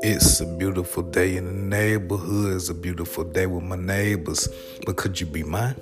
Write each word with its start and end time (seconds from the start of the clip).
It's 0.00 0.40
a 0.40 0.46
beautiful 0.46 1.02
day 1.02 1.36
in 1.36 1.44
the 1.44 1.52
neighborhood. 1.52 2.54
It's 2.54 2.68
a 2.68 2.74
beautiful 2.74 3.24
day 3.24 3.46
with 3.46 3.64
my 3.64 3.74
neighbors. 3.74 4.48
But 4.86 4.96
could 4.96 5.18
you 5.18 5.26
be 5.26 5.42
mine? 5.42 5.74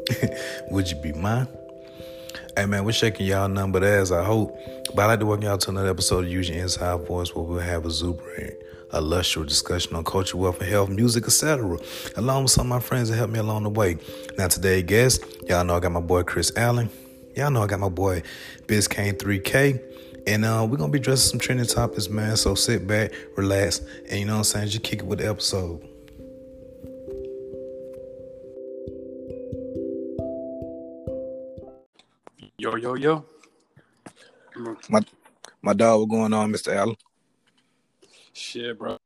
Would 0.70 0.90
you 0.90 0.96
be 0.96 1.12
mine? 1.12 1.48
Hey 2.56 2.64
man, 2.64 2.84
we're 2.86 2.92
shaking 2.92 3.26
y'all 3.26 3.48
number 3.48 3.84
as 3.84 4.10
I 4.10 4.24
hope. 4.24 4.58
But 4.94 5.02
I'd 5.02 5.06
like 5.06 5.20
to 5.20 5.26
welcome 5.26 5.44
y'all 5.44 5.58
to 5.58 5.70
another 5.70 5.90
episode 5.90 6.24
of 6.24 6.30
Use 6.30 6.48
Your 6.48 6.62
Inside 6.62 7.06
Voice 7.06 7.34
where 7.34 7.44
we'll 7.44 7.60
have 7.60 7.84
a 7.84 7.88
exuberant, 7.88 8.54
illustrious 8.94 9.48
discussion 9.48 9.96
on 9.96 10.04
culture, 10.04 10.38
wealth, 10.38 10.58
and 10.60 10.70
health, 10.70 10.88
music, 10.88 11.24
etc. 11.24 11.76
Along 12.16 12.44
with 12.44 12.52
some 12.52 12.66
of 12.66 12.70
my 12.70 12.80
friends 12.80 13.10
that 13.10 13.16
helped 13.16 13.34
me 13.34 13.38
along 13.38 13.64
the 13.64 13.70
way. 13.70 13.98
Now 14.38 14.48
today 14.48 14.82
guest, 14.82 15.24
y'all 15.46 15.62
know 15.62 15.76
I 15.76 15.80
got 15.80 15.92
my 15.92 16.00
boy 16.00 16.22
Chris 16.22 16.50
Allen. 16.56 16.88
Y'all 17.36 17.50
know 17.50 17.62
I 17.62 17.66
got 17.66 17.80
my 17.80 17.90
boy 17.90 18.22
Biscayne 18.66 19.18
3K. 19.18 20.11
And 20.26 20.44
uh, 20.44 20.66
we're 20.68 20.76
gonna 20.76 20.92
be 20.92 20.98
addressing 20.98 21.30
some 21.30 21.40
trending 21.40 21.66
topics, 21.66 22.08
man. 22.08 22.36
So 22.36 22.54
sit 22.54 22.86
back, 22.86 23.12
relax, 23.36 23.80
and 24.08 24.20
you 24.20 24.26
know 24.26 24.34
what 24.34 24.38
I'm 24.38 24.44
saying, 24.44 24.68
just 24.68 24.84
kick 24.84 25.00
it 25.00 25.06
with 25.06 25.18
the 25.18 25.28
episode. 25.28 25.80
Yo, 32.56 32.76
yo, 32.76 32.94
yo. 32.94 33.24
My 34.88 35.00
my 35.60 35.72
dog, 35.72 36.00
what's 36.00 36.10
going 36.10 36.32
on, 36.32 36.52
Mr. 36.52 36.72
Allen? 36.74 36.96
Shit, 38.32 38.78
bro. 38.78 38.96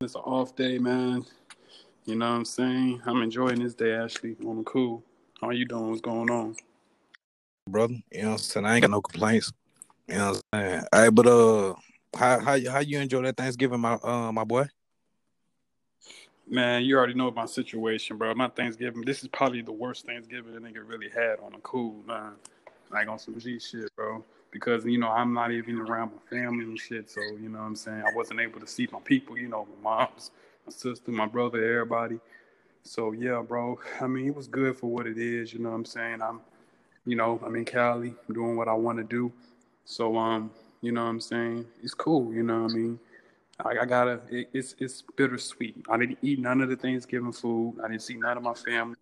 It's 0.00 0.14
an 0.14 0.22
off 0.22 0.56
day, 0.56 0.78
man. 0.78 1.24
You 2.06 2.16
know 2.16 2.30
what 2.30 2.36
I'm 2.36 2.44
saying? 2.44 3.02
I'm 3.04 3.22
enjoying 3.22 3.62
this 3.62 3.74
day, 3.74 3.92
actually. 3.94 4.36
I'm 4.40 4.64
cool. 4.64 5.04
How 5.40 5.50
you 5.50 5.66
doing? 5.66 5.90
What's 5.90 6.00
going 6.00 6.30
on? 6.30 6.56
Brother, 7.68 7.94
you 8.10 8.22
know 8.22 8.28
what 8.28 8.32
I'm 8.32 8.38
saying? 8.38 8.66
I 8.66 8.74
ain't 8.74 8.82
got 8.82 8.90
no 8.90 9.00
complaints. 9.00 9.52
You 10.08 10.14
know 10.14 10.32
what 10.32 10.42
I'm 10.52 10.60
saying? 10.60 10.84
All 10.92 11.00
right, 11.00 11.10
but 11.14 11.26
uh 11.26 11.74
how 12.16 12.40
how 12.40 12.70
how 12.70 12.80
you 12.80 12.98
enjoy 12.98 13.22
that 13.22 13.36
Thanksgiving, 13.36 13.80
my 13.80 13.94
uh 13.94 14.32
my 14.32 14.44
boy? 14.44 14.66
Man, 16.48 16.84
you 16.84 16.98
already 16.98 17.14
know 17.14 17.30
my 17.30 17.46
situation, 17.46 18.18
bro. 18.18 18.34
My 18.34 18.48
Thanksgiving, 18.48 19.02
this 19.06 19.22
is 19.22 19.28
probably 19.28 19.62
the 19.62 19.72
worst 19.72 20.04
Thanksgiving 20.04 20.54
a 20.56 20.60
nigga 20.60 20.86
really 20.86 21.08
had 21.08 21.38
on 21.40 21.54
a 21.54 21.58
cool, 21.58 22.02
man. 22.06 22.32
Like 22.90 23.08
on 23.08 23.18
some 23.18 23.38
G 23.38 23.58
shit, 23.58 23.94
bro. 23.96 24.22
Because, 24.50 24.84
you 24.84 24.98
know, 24.98 25.08
I'm 25.08 25.32
not 25.32 25.50
even 25.50 25.78
around 25.78 26.12
my 26.12 26.36
family 26.36 26.64
and 26.64 26.78
shit. 26.78 27.08
So, 27.08 27.22
you 27.22 27.48
know 27.48 27.60
what 27.60 27.64
I'm 27.64 27.76
saying? 27.76 28.02
I 28.06 28.14
wasn't 28.14 28.40
able 28.40 28.60
to 28.60 28.66
see 28.66 28.86
my 28.92 29.00
people, 29.00 29.38
you 29.38 29.48
know, 29.48 29.66
my 29.82 30.00
moms, 30.00 30.30
my 30.66 30.72
sister, 30.72 31.10
my 31.10 31.24
brother, 31.24 31.64
everybody. 31.64 32.18
So, 32.82 33.12
yeah, 33.12 33.40
bro. 33.40 33.78
I 34.00 34.06
mean, 34.06 34.26
it 34.26 34.34
was 34.34 34.46
good 34.48 34.76
for 34.76 34.90
what 34.90 35.06
it 35.06 35.16
is, 35.16 35.54
you 35.54 35.60
know 35.60 35.70
what 35.70 35.76
I'm 35.76 35.84
saying? 35.86 36.20
I'm, 36.20 36.40
you 37.06 37.16
know, 37.16 37.40
I'm 37.42 37.56
in 37.56 37.64
Cali, 37.64 38.14
doing 38.30 38.56
what 38.56 38.68
I 38.68 38.74
want 38.74 38.98
to 38.98 39.04
do. 39.04 39.32
So, 39.84 40.16
um, 40.16 40.50
you 40.80 40.92
know 40.92 41.04
what 41.04 41.10
I'm 41.10 41.20
saying? 41.20 41.66
It's 41.82 41.94
cool, 41.94 42.32
you 42.32 42.42
know 42.42 42.62
what 42.62 42.72
I 42.72 42.74
mean? 42.74 42.98
I, 43.60 43.82
I 43.82 43.84
gotta, 43.84 44.20
it, 44.30 44.50
it's 44.52 44.74
it's 44.78 45.02
bittersweet. 45.16 45.76
I 45.88 45.96
didn't 45.96 46.18
eat 46.22 46.38
none 46.38 46.60
of 46.60 46.68
the 46.68 46.76
Thanksgiving 46.76 47.32
food. 47.32 47.76
I 47.82 47.88
didn't 47.88 48.02
see 48.02 48.14
none 48.14 48.36
of 48.36 48.42
my 48.42 48.54
family. 48.54 48.96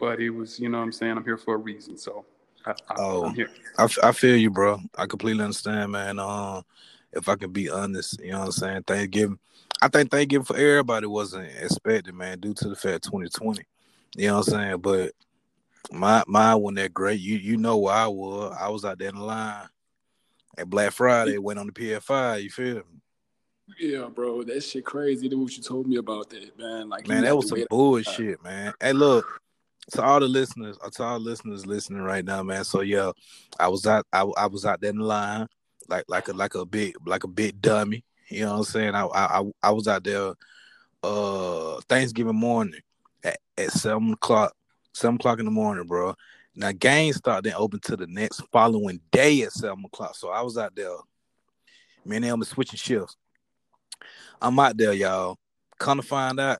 But 0.00 0.20
it 0.20 0.30
was, 0.30 0.60
you 0.60 0.68
know 0.68 0.78
what 0.78 0.84
I'm 0.84 0.92
saying? 0.92 1.16
I'm 1.16 1.24
here 1.24 1.36
for 1.36 1.54
a 1.54 1.58
reason. 1.58 1.98
So, 1.98 2.24
I, 2.64 2.70
I, 2.70 2.94
Oh, 2.96 3.24
I'm 3.26 3.34
here. 3.34 3.50
I, 3.76 3.88
I 4.02 4.12
feel 4.12 4.36
you, 4.36 4.50
bro. 4.50 4.80
I 4.96 5.06
completely 5.06 5.42
understand, 5.42 5.92
man. 5.92 6.18
Um, 6.18 6.62
if 7.12 7.28
I 7.28 7.36
can 7.36 7.52
be 7.52 7.68
honest, 7.68 8.20
you 8.22 8.32
know 8.32 8.40
what 8.40 8.46
I'm 8.46 8.52
saying? 8.52 8.82
Thanksgiving, 8.84 9.38
I 9.82 9.88
think 9.88 10.10
Thanksgiving 10.10 10.44
for 10.44 10.56
everybody 10.56 11.06
wasn't 11.06 11.50
expected, 11.60 12.14
man, 12.14 12.38
due 12.40 12.54
to 12.54 12.68
the 12.68 12.76
fact 12.76 13.04
2020. 13.04 13.62
You 14.16 14.28
know 14.28 14.38
what 14.38 14.48
I'm 14.48 14.54
saying? 14.54 14.78
But 14.78 15.12
my 15.90 16.22
mine 16.26 16.60
wasn't 16.60 16.78
that 16.78 16.94
great. 16.94 17.20
You 17.20 17.36
you 17.36 17.56
know 17.56 17.76
where 17.78 17.94
I 17.94 18.06
was. 18.06 18.56
I 18.58 18.68
was 18.68 18.84
out 18.84 18.98
there 18.98 19.08
in 19.08 19.16
the 19.16 19.22
line 19.22 19.68
at 20.58 20.68
Black 20.70 20.92
Friday, 20.92 21.38
went 21.38 21.58
on 21.58 21.66
the 21.66 21.72
PFI. 21.72 22.42
You 22.42 22.50
feel 22.50 22.74
me? 22.76 22.82
Yeah, 23.78 24.06
bro, 24.06 24.42
that 24.44 24.62
shit 24.62 24.84
crazy. 24.84 25.28
What 25.34 25.56
you 25.56 25.62
told 25.62 25.86
me 25.86 25.96
about 25.96 26.30
that, 26.30 26.58
man. 26.58 26.88
Like, 26.88 27.06
Man, 27.06 27.22
that 27.22 27.36
was 27.36 27.48
some 27.48 27.58
bullshit, 27.68 28.42
man. 28.42 28.72
Hey, 28.80 28.92
look, 28.94 29.40
to 29.92 30.02
all 30.02 30.20
the 30.20 30.28
listeners, 30.28 30.78
uh, 30.82 30.88
to 30.90 31.02
all 31.04 31.18
the 31.18 31.24
listeners 31.24 31.66
listening 31.66 32.00
right 32.02 32.24
now, 32.24 32.42
man. 32.42 32.64
So 32.64 32.80
yeah, 32.80 33.12
I 33.60 33.68
was 33.68 33.86
out, 33.86 34.06
I, 34.12 34.22
I 34.36 34.46
was 34.46 34.64
out 34.64 34.80
there 34.80 34.90
in 34.90 34.98
the 34.98 35.04
line, 35.04 35.46
like 35.88 36.04
like 36.08 36.28
a 36.28 36.32
like 36.32 36.54
a 36.54 36.64
big 36.64 36.94
like 37.06 37.24
a 37.24 37.28
big 37.28 37.60
dummy. 37.60 38.04
You 38.30 38.44
know 38.44 38.52
what 38.52 38.58
I'm 38.58 38.64
saying? 38.64 38.94
I 38.94 39.04
I 39.04 39.40
I- 39.40 39.52
I 39.62 39.70
was 39.70 39.86
out 39.86 40.04
there, 40.04 40.32
uh, 41.02 41.80
Thanksgiving 41.88 42.36
morning 42.36 42.80
at, 43.22 43.38
at 43.56 43.70
seven 43.72 44.12
o'clock, 44.12 44.54
seven 44.94 45.16
o'clock 45.16 45.38
in 45.38 45.44
the 45.44 45.50
morning, 45.50 45.86
bro. 45.86 46.14
Now 46.58 46.72
GameStop 46.72 47.42
didn't 47.42 47.60
open 47.60 47.78
to 47.84 47.96
the 47.96 48.08
next 48.08 48.42
following 48.50 49.00
day 49.12 49.42
at 49.42 49.52
seven 49.52 49.84
o'clock. 49.84 50.16
So 50.16 50.30
I 50.30 50.42
was 50.42 50.58
out 50.58 50.74
there. 50.74 50.90
And 52.10 52.24
them 52.24 52.40
was 52.40 52.48
switching 52.48 52.78
shifts. 52.78 53.16
I'm 54.42 54.58
out 54.58 54.76
there, 54.76 54.92
y'all. 54.92 55.36
Come 55.78 56.00
to 56.00 56.06
find 56.06 56.40
out, 56.40 56.58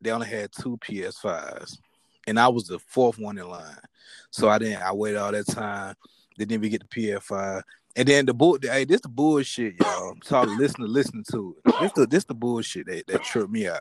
they 0.00 0.10
only 0.10 0.26
had 0.26 0.50
two 0.50 0.78
PS5s, 0.78 1.78
and 2.26 2.40
I 2.40 2.48
was 2.48 2.66
the 2.66 2.80
fourth 2.88 3.18
one 3.18 3.38
in 3.38 3.48
line. 3.48 3.78
So 4.30 4.48
I 4.48 4.58
didn't. 4.58 4.82
I 4.82 4.92
waited 4.92 5.18
all 5.18 5.30
that 5.30 5.46
time. 5.46 5.94
They 6.36 6.44
didn't 6.44 6.64
even 6.64 6.70
get 6.70 6.88
the 6.90 7.12
PS5. 7.12 7.62
And 7.94 8.08
then 8.08 8.26
the 8.26 8.34
bull. 8.34 8.58
Hey, 8.60 8.84
this 8.84 9.00
the 9.00 9.08
bullshit, 9.08 9.74
y'all. 9.78 10.16
So 10.24 10.42
listening, 10.42 10.88
listening 10.88 11.24
to 11.30 11.56
it. 11.64 11.74
This 11.80 11.92
the 11.92 12.06
this 12.06 12.24
the 12.24 12.34
bullshit 12.34 12.86
that, 12.86 13.06
that 13.06 13.22
tripped 13.22 13.50
me 13.50 13.68
out. 13.68 13.80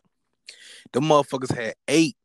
The 0.92 1.00
motherfuckers 1.00 1.56
had 1.56 1.74
eight 1.88 2.18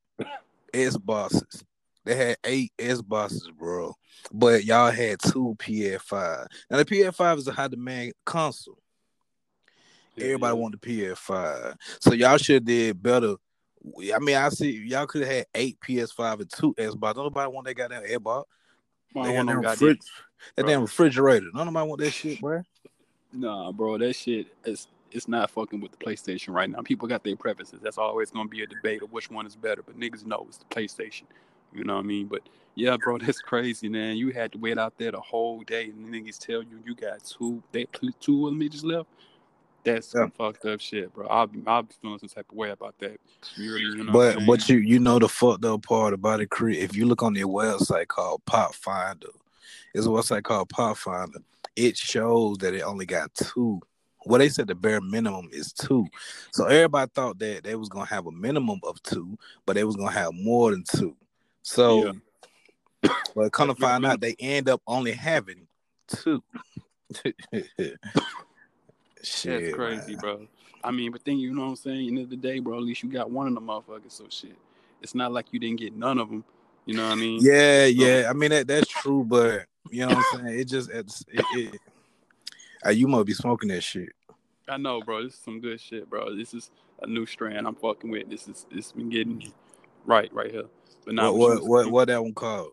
Xboxes. 0.74 1.64
They 2.04 2.14
had 2.14 2.36
eight 2.44 2.72
Xboxes, 2.78 3.52
bro. 3.56 3.94
But 4.32 4.64
y'all 4.64 4.90
had 4.90 5.18
two 5.20 5.54
PS5. 5.58 6.46
Now 6.70 6.78
the 6.78 6.84
PS5 6.84 7.38
is 7.38 7.48
a 7.48 7.52
high 7.52 7.68
demand 7.68 8.12
console. 8.24 8.78
Everybody 10.16 10.56
Yeah. 10.56 10.60
wanted 10.62 10.80
the 10.80 10.86
PS5. 10.86 11.76
So 12.00 12.12
y'all 12.12 12.36
should 12.36 12.54
have 12.56 12.64
did 12.64 13.02
better. 13.02 13.36
I 14.14 14.18
mean, 14.18 14.36
I 14.36 14.48
see 14.50 14.70
y'all 14.72 15.06
could 15.06 15.22
have 15.22 15.30
had 15.30 15.46
eight 15.54 15.78
PS5 15.80 16.40
and 16.40 16.50
two 16.50 16.74
Xbox. 16.74 17.16
Nobody 17.16 17.50
want 17.50 17.66
that 17.66 17.74
goddamn 17.74 18.02
Xbox. 18.04 18.44
I 19.16 19.22
They 19.22 19.34
don't 19.36 19.46
want 19.46 19.62
them 19.62 19.76
fridge, 19.76 19.98
that 20.56 20.62
bro. 20.62 20.70
damn 20.70 20.80
refrigerator. 20.82 21.46
None 21.54 21.66
nobody 21.66 21.88
want 21.88 22.00
that 22.00 22.10
shit, 22.12 22.40
bro. 22.40 22.62
Nah, 23.32 23.72
bro, 23.72 23.98
that 23.98 24.14
shit 24.14 24.48
is 24.64 24.88
it's 25.12 25.26
not 25.26 25.50
fucking 25.50 25.80
with 25.80 25.90
the 25.92 25.98
PlayStation 25.98 26.54
right 26.54 26.70
now. 26.70 26.80
People 26.82 27.08
got 27.08 27.24
their 27.24 27.36
preferences. 27.36 27.80
That's 27.82 27.98
always 27.98 28.30
gonna 28.30 28.48
be 28.48 28.62
a 28.62 28.66
debate 28.66 29.02
of 29.02 29.12
which 29.12 29.30
one 29.30 29.46
is 29.46 29.56
better. 29.56 29.82
But 29.82 29.98
niggas 29.98 30.24
know 30.26 30.44
it's 30.48 30.58
the 30.58 30.64
PlayStation. 30.66 31.22
You 31.72 31.84
know 31.84 31.94
what 31.94 32.04
I 32.04 32.06
mean? 32.06 32.26
But 32.26 32.42
yeah, 32.74 32.96
bro, 32.96 33.18
that's 33.24 33.40
crazy, 33.40 33.88
man. 33.88 34.16
You 34.16 34.30
had 34.30 34.52
to 34.52 34.58
wait 34.58 34.78
out 34.78 34.94
there 34.98 35.12
the 35.12 35.20
whole 35.20 35.62
day, 35.62 35.84
and 35.84 36.12
niggas 36.12 36.38
tell 36.38 36.62
you 36.62 36.82
you 36.84 36.94
got 36.94 37.24
two, 37.24 37.62
they 37.72 37.86
two 38.20 38.46
of 38.46 38.58
them 38.58 38.68
just 38.68 38.84
left. 38.84 39.08
That's 39.82 40.08
some 40.08 40.30
fucked 40.32 40.66
up 40.66 40.78
shit, 40.80 41.12
bro. 41.14 41.26
I'll 41.26 41.46
be, 41.46 41.62
I'll 41.66 41.82
be 41.82 41.94
feeling 42.02 42.18
some 42.18 42.28
type 42.28 42.50
of 42.50 42.56
way 42.56 42.70
about 42.70 42.96
that. 42.98 43.18
Really, 43.58 43.80
you 43.80 44.04
know. 44.04 44.12
But 44.46 44.68
you 44.68 44.76
you 44.76 44.98
know 44.98 45.18
the 45.18 45.28
fucked 45.28 45.64
up 45.64 45.82
part 45.82 46.12
about 46.12 46.40
it, 46.40 46.50
Cree. 46.50 46.78
If 46.78 46.94
you 46.94 47.06
look 47.06 47.22
on 47.22 47.32
their 47.32 47.46
website 47.46 48.08
called 48.08 48.42
PopFindr, 48.44 49.30
it's 49.94 50.06
a 50.06 50.10
website 50.10 50.42
called 50.42 50.68
PopFindr. 50.68 51.42
It 51.76 51.96
shows 51.96 52.58
that 52.58 52.74
it 52.74 52.82
only 52.82 53.06
got 53.06 53.34
two. 53.34 53.80
Well, 54.26 54.38
they 54.38 54.50
said 54.50 54.66
the 54.66 54.74
bare 54.74 55.00
minimum 55.00 55.48
is 55.50 55.72
two. 55.72 56.06
So 56.52 56.66
everybody 56.66 57.10
thought 57.14 57.38
that 57.38 57.64
they 57.64 57.74
was 57.74 57.88
gonna 57.88 58.04
have 58.04 58.26
a 58.26 58.32
minimum 58.32 58.80
of 58.82 59.02
two, 59.02 59.38
but 59.64 59.76
they 59.76 59.84
was 59.84 59.96
gonna 59.96 60.10
have 60.10 60.34
more 60.34 60.72
than 60.72 60.84
two. 60.84 61.16
So, 61.62 62.14
Yeah. 63.02 63.10
but 63.34 63.52
come 63.52 63.68
to 63.68 63.74
find 63.74 64.04
out, 64.06 64.20
they 64.20 64.36
end 64.38 64.68
up 64.68 64.82
only 64.86 65.12
having 65.12 65.66
two. 66.08 66.42
Shit, 69.22 69.62
That's 69.62 69.74
crazy, 69.74 70.12
man. 70.12 70.20
bro. 70.20 70.46
I 70.82 70.90
mean, 70.90 71.12
but 71.12 71.24
then 71.24 71.38
you 71.38 71.52
know 71.54 71.62
what 71.62 71.68
I'm 71.68 71.76
saying. 71.76 72.08
End 72.08 72.18
of 72.18 72.30
the 72.30 72.36
day, 72.36 72.58
bro. 72.58 72.78
At 72.78 72.84
least 72.84 73.02
you 73.02 73.10
got 73.10 73.30
one 73.30 73.46
of 73.46 73.54
the 73.54 73.60
motherfuckers. 73.60 74.12
So 74.12 74.24
shit. 74.30 74.56
It's 75.02 75.14
not 75.14 75.32
like 75.32 75.52
you 75.52 75.60
didn't 75.60 75.78
get 75.78 75.94
none 75.94 76.18
of 76.18 76.30
them. 76.30 76.44
You 76.86 76.96
know 76.96 77.04
what 77.06 77.12
I 77.12 77.16
mean? 77.16 77.40
Yeah, 77.42 77.86
yeah. 77.86 78.28
I 78.28 78.32
mean 78.32 78.50
that 78.50 78.66
that's 78.66 78.88
true, 78.88 79.24
but 79.24 79.66
you 79.90 80.06
know 80.06 80.14
what 80.14 80.24
I'm 80.32 80.40
saying. 80.40 80.58
It 80.58 80.64
just 80.64 80.90
it's 80.90 81.24
it, 81.30 81.44
it, 81.52 81.80
uh, 82.86 82.90
you 82.90 83.06
must 83.08 83.26
be 83.26 83.34
smoking 83.34 83.68
that 83.68 83.82
shit. 83.82 84.10
I 84.68 84.76
know, 84.76 85.02
bro. 85.02 85.22
This 85.24 85.34
is 85.34 85.40
some 85.40 85.60
good 85.60 85.80
shit, 85.80 86.08
bro. 86.08 86.34
This 86.34 86.54
is 86.54 86.70
a 87.02 87.06
new 87.06 87.26
strand 87.26 87.66
I'm 87.66 87.74
fucking 87.74 88.10
with. 88.10 88.30
This 88.30 88.48
is 88.48 88.66
it's 88.70 88.92
been 88.92 89.10
getting 89.10 89.52
right 90.06 90.32
right 90.32 90.50
here. 90.50 90.64
But 91.04 91.14
now 91.14 91.32
what 91.32 91.62
what 91.62 91.66
what 91.66 91.90
what 91.90 92.08
that 92.08 92.22
one 92.22 92.34
called? 92.34 92.72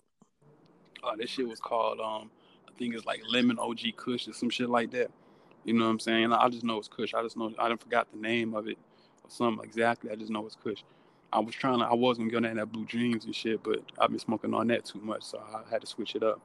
Oh, 1.03 1.15
that 1.17 1.29
shit 1.29 1.47
was 1.47 1.59
called 1.59 1.99
um 1.99 2.29
I 2.67 2.71
think 2.77 2.95
it's 2.95 3.05
like 3.05 3.21
lemon 3.29 3.57
OG 3.59 3.79
Kush 3.95 4.27
or 4.27 4.33
some 4.33 4.49
shit 4.49 4.69
like 4.69 4.91
that. 4.91 5.09
You 5.63 5.73
know 5.73 5.85
what 5.85 5.91
I'm 5.91 5.99
saying? 5.99 6.31
I 6.31 6.47
just 6.49 6.63
know 6.63 6.77
it's 6.77 6.87
Kush. 6.87 7.13
I 7.13 7.21
just 7.23 7.37
know 7.37 7.51
I 7.59 7.69
didn't 7.69 7.81
forgot 7.81 8.07
the 8.11 8.19
name 8.19 8.53
of 8.53 8.67
it 8.67 8.77
or 9.23 9.29
something 9.29 9.65
exactly. 9.65 10.11
I 10.11 10.15
just 10.15 10.31
know 10.31 10.45
it's 10.45 10.55
Kush. 10.55 10.83
I 11.31 11.39
was 11.39 11.53
trying 11.53 11.79
to 11.79 11.85
I 11.85 11.93
was 11.93 12.17
gonna 12.17 12.41
that, 12.41 12.55
that 12.55 12.71
blue 12.71 12.85
dreams 12.85 13.25
and 13.25 13.35
shit, 13.35 13.61
but 13.63 13.79
I've 13.99 14.09
been 14.09 14.19
smoking 14.19 14.53
on 14.53 14.67
that 14.67 14.85
too 14.85 14.99
much, 14.99 15.23
so 15.23 15.39
I 15.39 15.69
had 15.69 15.81
to 15.81 15.87
switch 15.87 16.15
it 16.15 16.23
up. 16.23 16.39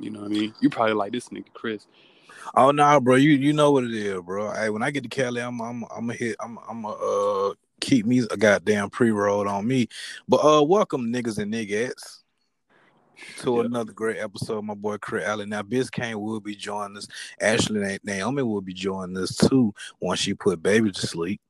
You 0.00 0.10
know 0.10 0.20
what 0.20 0.26
I 0.26 0.30
mean? 0.30 0.54
You 0.60 0.70
probably 0.70 0.94
like 0.94 1.12
this 1.12 1.28
nigga 1.28 1.52
Chris. 1.52 1.86
Oh 2.54 2.70
no, 2.70 3.00
bro. 3.00 3.16
You 3.16 3.32
you 3.32 3.52
know 3.52 3.70
what 3.72 3.84
it 3.84 3.92
is, 3.92 4.20
bro. 4.22 4.50
Hey, 4.52 4.70
when 4.70 4.82
I 4.82 4.90
get 4.90 5.02
to 5.02 5.08
Cali, 5.08 5.40
I'm 5.40 5.60
I'm 5.60 5.84
I'm 5.84 6.06
gonna 6.06 6.14
hit. 6.14 6.36
I'm 6.40 6.58
I'm 6.68 6.82
gonna 6.82 6.94
uh 6.94 7.54
keep 7.82 8.06
me 8.06 8.20
a 8.30 8.36
goddamn 8.36 8.88
pre 8.88 9.10
roll 9.10 9.48
on 9.48 9.66
me. 9.66 9.88
But 10.28 10.38
uh, 10.38 10.62
welcome 10.62 11.12
niggas 11.12 11.38
and 11.38 11.52
niggas. 11.52 12.20
to 13.40 13.56
yeah. 13.56 13.64
another 13.64 13.92
great 13.92 14.18
episode. 14.18 14.64
My 14.64 14.74
boy 14.74 14.98
Chris 14.98 15.24
Allen. 15.24 15.50
Now, 15.50 15.62
Biscayne 15.62 16.14
will 16.14 16.40
be 16.40 16.54
joining 16.54 16.96
us. 16.96 17.08
Ashley 17.40 17.98
Naomi 18.04 18.42
will 18.42 18.60
be 18.60 18.72
joining 18.72 19.18
us 19.18 19.36
too 19.36 19.74
once 20.00 20.20
she 20.20 20.32
put 20.32 20.62
baby 20.62 20.92
to 20.92 21.06
sleep. 21.06 21.40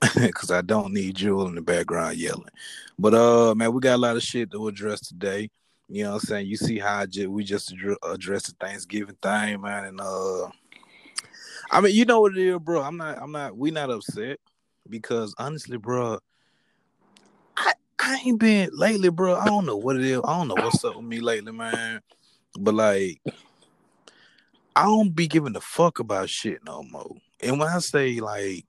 Cause 0.34 0.50
I 0.50 0.62
don't 0.62 0.94
need 0.94 1.16
Jewel 1.16 1.48
in 1.48 1.54
the 1.54 1.60
background 1.60 2.16
yelling. 2.16 2.48
But 2.98 3.12
uh 3.12 3.54
man, 3.54 3.72
we 3.74 3.80
got 3.80 3.96
a 3.96 3.98
lot 3.98 4.16
of 4.16 4.22
shit 4.22 4.50
to 4.52 4.68
address 4.68 5.00
today. 5.00 5.50
You 5.88 6.04
know 6.04 6.10
what 6.12 6.22
I'm 6.22 6.28
saying? 6.28 6.46
You 6.46 6.56
see 6.56 6.78
how 6.78 7.04
just, 7.04 7.26
we 7.28 7.44
just 7.44 7.74
addressed 8.02 8.46
the 8.46 8.66
Thanksgiving 8.66 9.16
thing, 9.20 9.60
man, 9.60 9.84
and 9.84 10.00
uh 10.00 10.48
I 11.70 11.80
mean, 11.82 11.94
you 11.94 12.06
know 12.06 12.22
what 12.22 12.36
it 12.36 12.46
is, 12.46 12.58
bro. 12.60 12.80
I'm 12.80 12.96
not 12.96 13.20
I'm 13.20 13.32
not 13.32 13.54
we 13.58 13.70
not 13.72 13.90
upset 13.90 14.38
because 14.90 15.34
honestly, 15.38 15.76
bro, 15.76 16.18
I 17.56 17.72
I 17.98 18.20
ain't 18.24 18.40
been 18.40 18.70
lately, 18.72 19.10
bro. 19.10 19.36
I 19.36 19.46
don't 19.46 19.66
know 19.66 19.76
what 19.76 19.96
it 19.96 20.02
is. 20.02 20.20
I 20.24 20.36
don't 20.36 20.48
know 20.48 20.56
what's 20.56 20.84
up 20.84 20.96
with 20.96 21.04
me 21.04 21.20
lately, 21.20 21.52
man. 21.52 22.00
But 22.58 22.74
like, 22.74 23.20
I 24.74 24.84
don't 24.84 25.14
be 25.14 25.28
giving 25.28 25.56
a 25.56 25.60
fuck 25.60 25.98
about 25.98 26.28
shit 26.28 26.64
no 26.64 26.82
more. 26.82 27.16
And 27.42 27.58
when 27.58 27.68
I 27.68 27.78
say 27.78 28.20
like, 28.20 28.66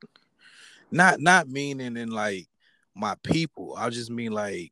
not 0.92 1.20
not 1.20 1.50
meaning 1.50 1.98
in 1.98 2.10
like 2.10 2.48
my 2.96 3.16
people, 3.24 3.76
I 3.78 3.90
just 3.90 4.12
mean 4.12 4.32
like 4.32 4.72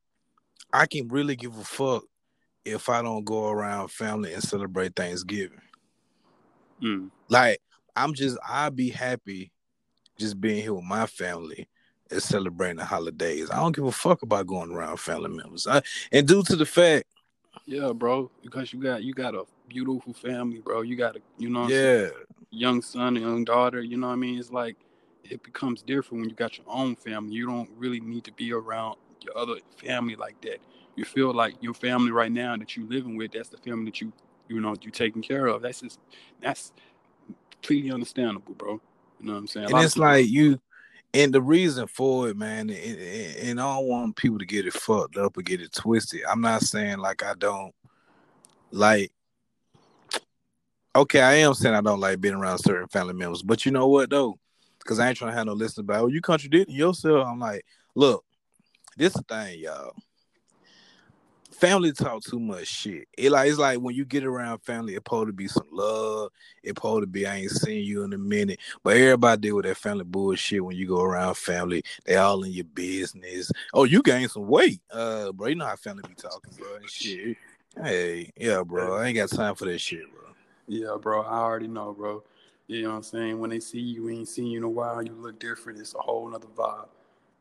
I 0.72 0.86
can 0.86 1.08
really 1.08 1.36
give 1.36 1.58
a 1.58 1.64
fuck 1.64 2.04
if 2.66 2.90
I 2.90 3.02
don't 3.02 3.24
go 3.24 3.50
around 3.50 3.90
family 3.90 4.34
and 4.34 4.44
celebrate 4.44 4.96
Thanksgiving. 4.96 5.62
Mm. 6.82 7.10
Like 7.30 7.60
I'm 7.96 8.14
just 8.14 8.38
I'd 8.48 8.76
be 8.76 8.90
happy 8.90 9.52
just 10.20 10.40
being 10.40 10.62
here 10.62 10.74
with 10.74 10.84
my 10.84 11.06
family 11.06 11.68
and 12.12 12.22
celebrating 12.22 12.78
the 12.78 12.86
holidays. 12.86 13.50
I 13.50 13.58
don't 13.58 13.76
give 13.76 13.86
a 13.86 13.92
fuck 13.92 14.22
about 14.22 14.48
going 14.48 14.72
around 14.72 14.98
family 14.98 15.30
members. 15.30 15.66
I, 15.66 15.82
and 16.12 16.28
due 16.28 16.44
to 16.44 16.56
the 16.56 16.66
fact, 16.66 17.06
yeah, 17.66 17.92
bro, 17.94 18.30
because 18.42 18.74
you 18.74 18.82
got 18.82 19.04
you 19.04 19.14
got 19.14 19.36
a 19.36 19.44
beautiful 19.68 20.14
family, 20.14 20.60
bro. 20.60 20.82
You 20.82 20.96
got 20.96 21.16
a 21.16 21.22
you 21.38 21.50
know, 21.50 21.68
yeah, 21.68 22.10
young 22.52 22.82
son, 22.82 23.16
and 23.16 23.26
young 23.26 23.44
daughter. 23.44 23.82
You 23.82 23.98
know 23.98 24.08
what 24.08 24.14
I 24.14 24.18
mean? 24.18 24.40
It's 24.40 24.52
like 24.52 24.76
it 25.24 25.44
becomes 25.44 25.82
different 25.82 26.22
when 26.22 26.30
you 26.30 26.36
got 26.36 26.58
your 26.58 26.68
own 26.70 26.96
family. 26.96 27.36
You 27.36 27.48
don't 27.48 27.70
really 27.78 28.00
need 28.00 28.24
to 28.26 28.32
be 28.34 28.52
around 28.54 28.98
your 29.22 29.38
other 29.38 29.56
family 29.78 30.16
like 30.16 30.40
that. 30.42 30.60
You 30.96 31.06
feel 31.06 31.34
like 31.34 31.56
your 31.62 31.74
family 31.74 32.12
right 32.12 32.32
now 32.32 32.58
that 32.58 32.76
you're 32.76 32.88
living 32.88 33.16
with, 33.16 33.32
that's 33.32 33.50
the 33.50 33.58
family 33.58 33.86
that 33.86 34.02
you 34.02 34.12
you 34.48 34.60
know 34.60 34.76
you're 34.82 34.92
taking 34.92 35.22
care 35.22 35.48
of. 35.48 35.62
That's 35.62 35.82
just 35.82 36.00
that's 36.42 36.74
completely 37.52 37.92
understandable, 37.92 38.54
bro. 38.54 38.82
You 39.20 39.28
know 39.28 39.34
what 39.34 39.40
I'm 39.40 39.48
saying? 39.48 39.68
and 39.74 39.80
it's 39.80 39.98
like 39.98 40.28
you, 40.28 40.60
and 41.14 41.34
the 41.34 41.42
reason 41.42 41.88
for 41.88 42.30
it, 42.30 42.38
man, 42.38 42.70
and, 42.70 43.60
I 43.60 43.76
don't 43.76 43.88
want 43.88 44.16
people 44.16 44.40
to 44.40 44.46
get 44.46 44.66
it 44.66 44.74
fucked 44.74 45.18
up 45.18 45.38
or 45.38 45.42
get 45.42 45.62
it 45.62 45.74
twisted. 45.74 46.22
I'm 46.30 46.42
not 46.42 46.62
saying 46.62 47.00
like 47.00 47.24
I 47.24 47.34
don't 47.34 47.74
like. 48.72 49.12
Okay, 50.96 51.22
I 51.22 51.36
am 51.36 51.54
saying 51.54 51.76
I 51.76 51.82
don't 51.82 52.00
like 52.00 52.20
being 52.22 52.34
around 52.36 52.60
certain 52.60 52.88
family 52.88 53.14
members, 53.14 53.44
but 53.44 53.66
you 53.66 53.72
know 53.72 53.88
what 53.88 54.10
though? 54.10 54.40
Because 54.80 55.00
I 55.00 55.08
ain't 55.10 55.18
trying 55.18 55.32
to 55.32 55.38
have 55.38 55.46
no 55.46 55.54
listen 55.54 55.82
about. 55.82 56.04
Oh, 56.04 56.08
you 56.08 56.22
contradicting 56.22 56.76
yourself. 56.76 57.28
I'm 57.28 57.40
like, 57.40 57.66
look, 57.96 58.24
this 58.98 59.14
thing, 59.28 59.60
y'all 59.60 59.94
family 61.60 61.92
talk 61.92 62.24
too 62.24 62.40
much 62.40 62.68
shit. 62.68 63.08
It 63.18 63.32
like 63.32 63.50
it's 63.50 63.60
like 63.60 63.80
when 63.80 63.94
you 63.94 64.06
get 64.06 64.24
around 64.24 64.60
family, 64.60 64.94
it's 64.94 65.00
supposed 65.00 65.28
to 65.28 65.34
be 65.34 65.48
some 65.48 65.68
love. 65.72 66.32
It's 66.64 66.72
supposed 66.72 67.04
to 67.04 67.08
be 67.08 67.28
I 67.28 67.38
ain't 67.38 67.52
seen 67.52 67.86
you 67.86 68.04
in 68.04 68.14
a 68.14 68.18
minute. 68.18 68.60
But 68.84 68.98
everybody 68.98 69.42
deal 69.42 69.58
with 69.58 69.66
that 69.66 69.78
family 69.78 70.06
bullshit 70.06 70.64
when 70.64 70.78
you 70.78 70.88
go 70.88 71.02
around 71.02 71.36
family. 71.36 71.84
They 72.06 72.16
all 72.16 72.44
in 72.44 72.52
your 72.52 72.66
business. 72.66 73.52
Oh, 73.74 73.84
you 73.84 74.02
gained 74.02 74.32
some 74.32 74.48
weight. 74.48 74.82
Uh 74.92 75.32
bro, 75.32 75.48
you 75.48 75.56
know 75.56 75.66
how 75.66 75.76
family 75.76 76.04
be 76.08 76.16
talking, 76.16 76.54
bro, 76.58 76.76
and 76.76 76.90
shit. 76.90 77.38
Hey, 77.82 78.32
yeah, 78.38 78.64
bro. 78.64 78.96
I 78.98 79.08
ain't 79.08 79.18
got 79.18 79.30
time 79.30 79.56
for 79.56 79.66
that 79.66 79.80
shit, 79.80 80.12
bro. 80.12 80.30
Yeah, 80.68 80.98
bro. 81.00 81.22
I 81.22 81.40
already 81.40 81.68
know, 81.68 81.94
bro. 81.94 82.24
You 82.68 82.84
know 82.84 82.90
what 82.90 82.96
I'm 82.98 83.04
saying? 83.04 83.40
When 83.40 83.50
they 83.50 83.60
see 83.60 83.80
you, 83.80 84.04
we 84.04 84.18
ain't 84.18 84.28
seen 84.28 84.48
you 84.48 84.60
in 84.60 84.64
a 84.64 84.70
while, 84.70 85.02
you 85.02 85.14
look 85.14 85.40
different. 85.40 85.80
It's 85.80 85.96
a 85.96 86.00
whole 86.00 86.30
nother 86.30 86.48
vibe. 86.56 86.88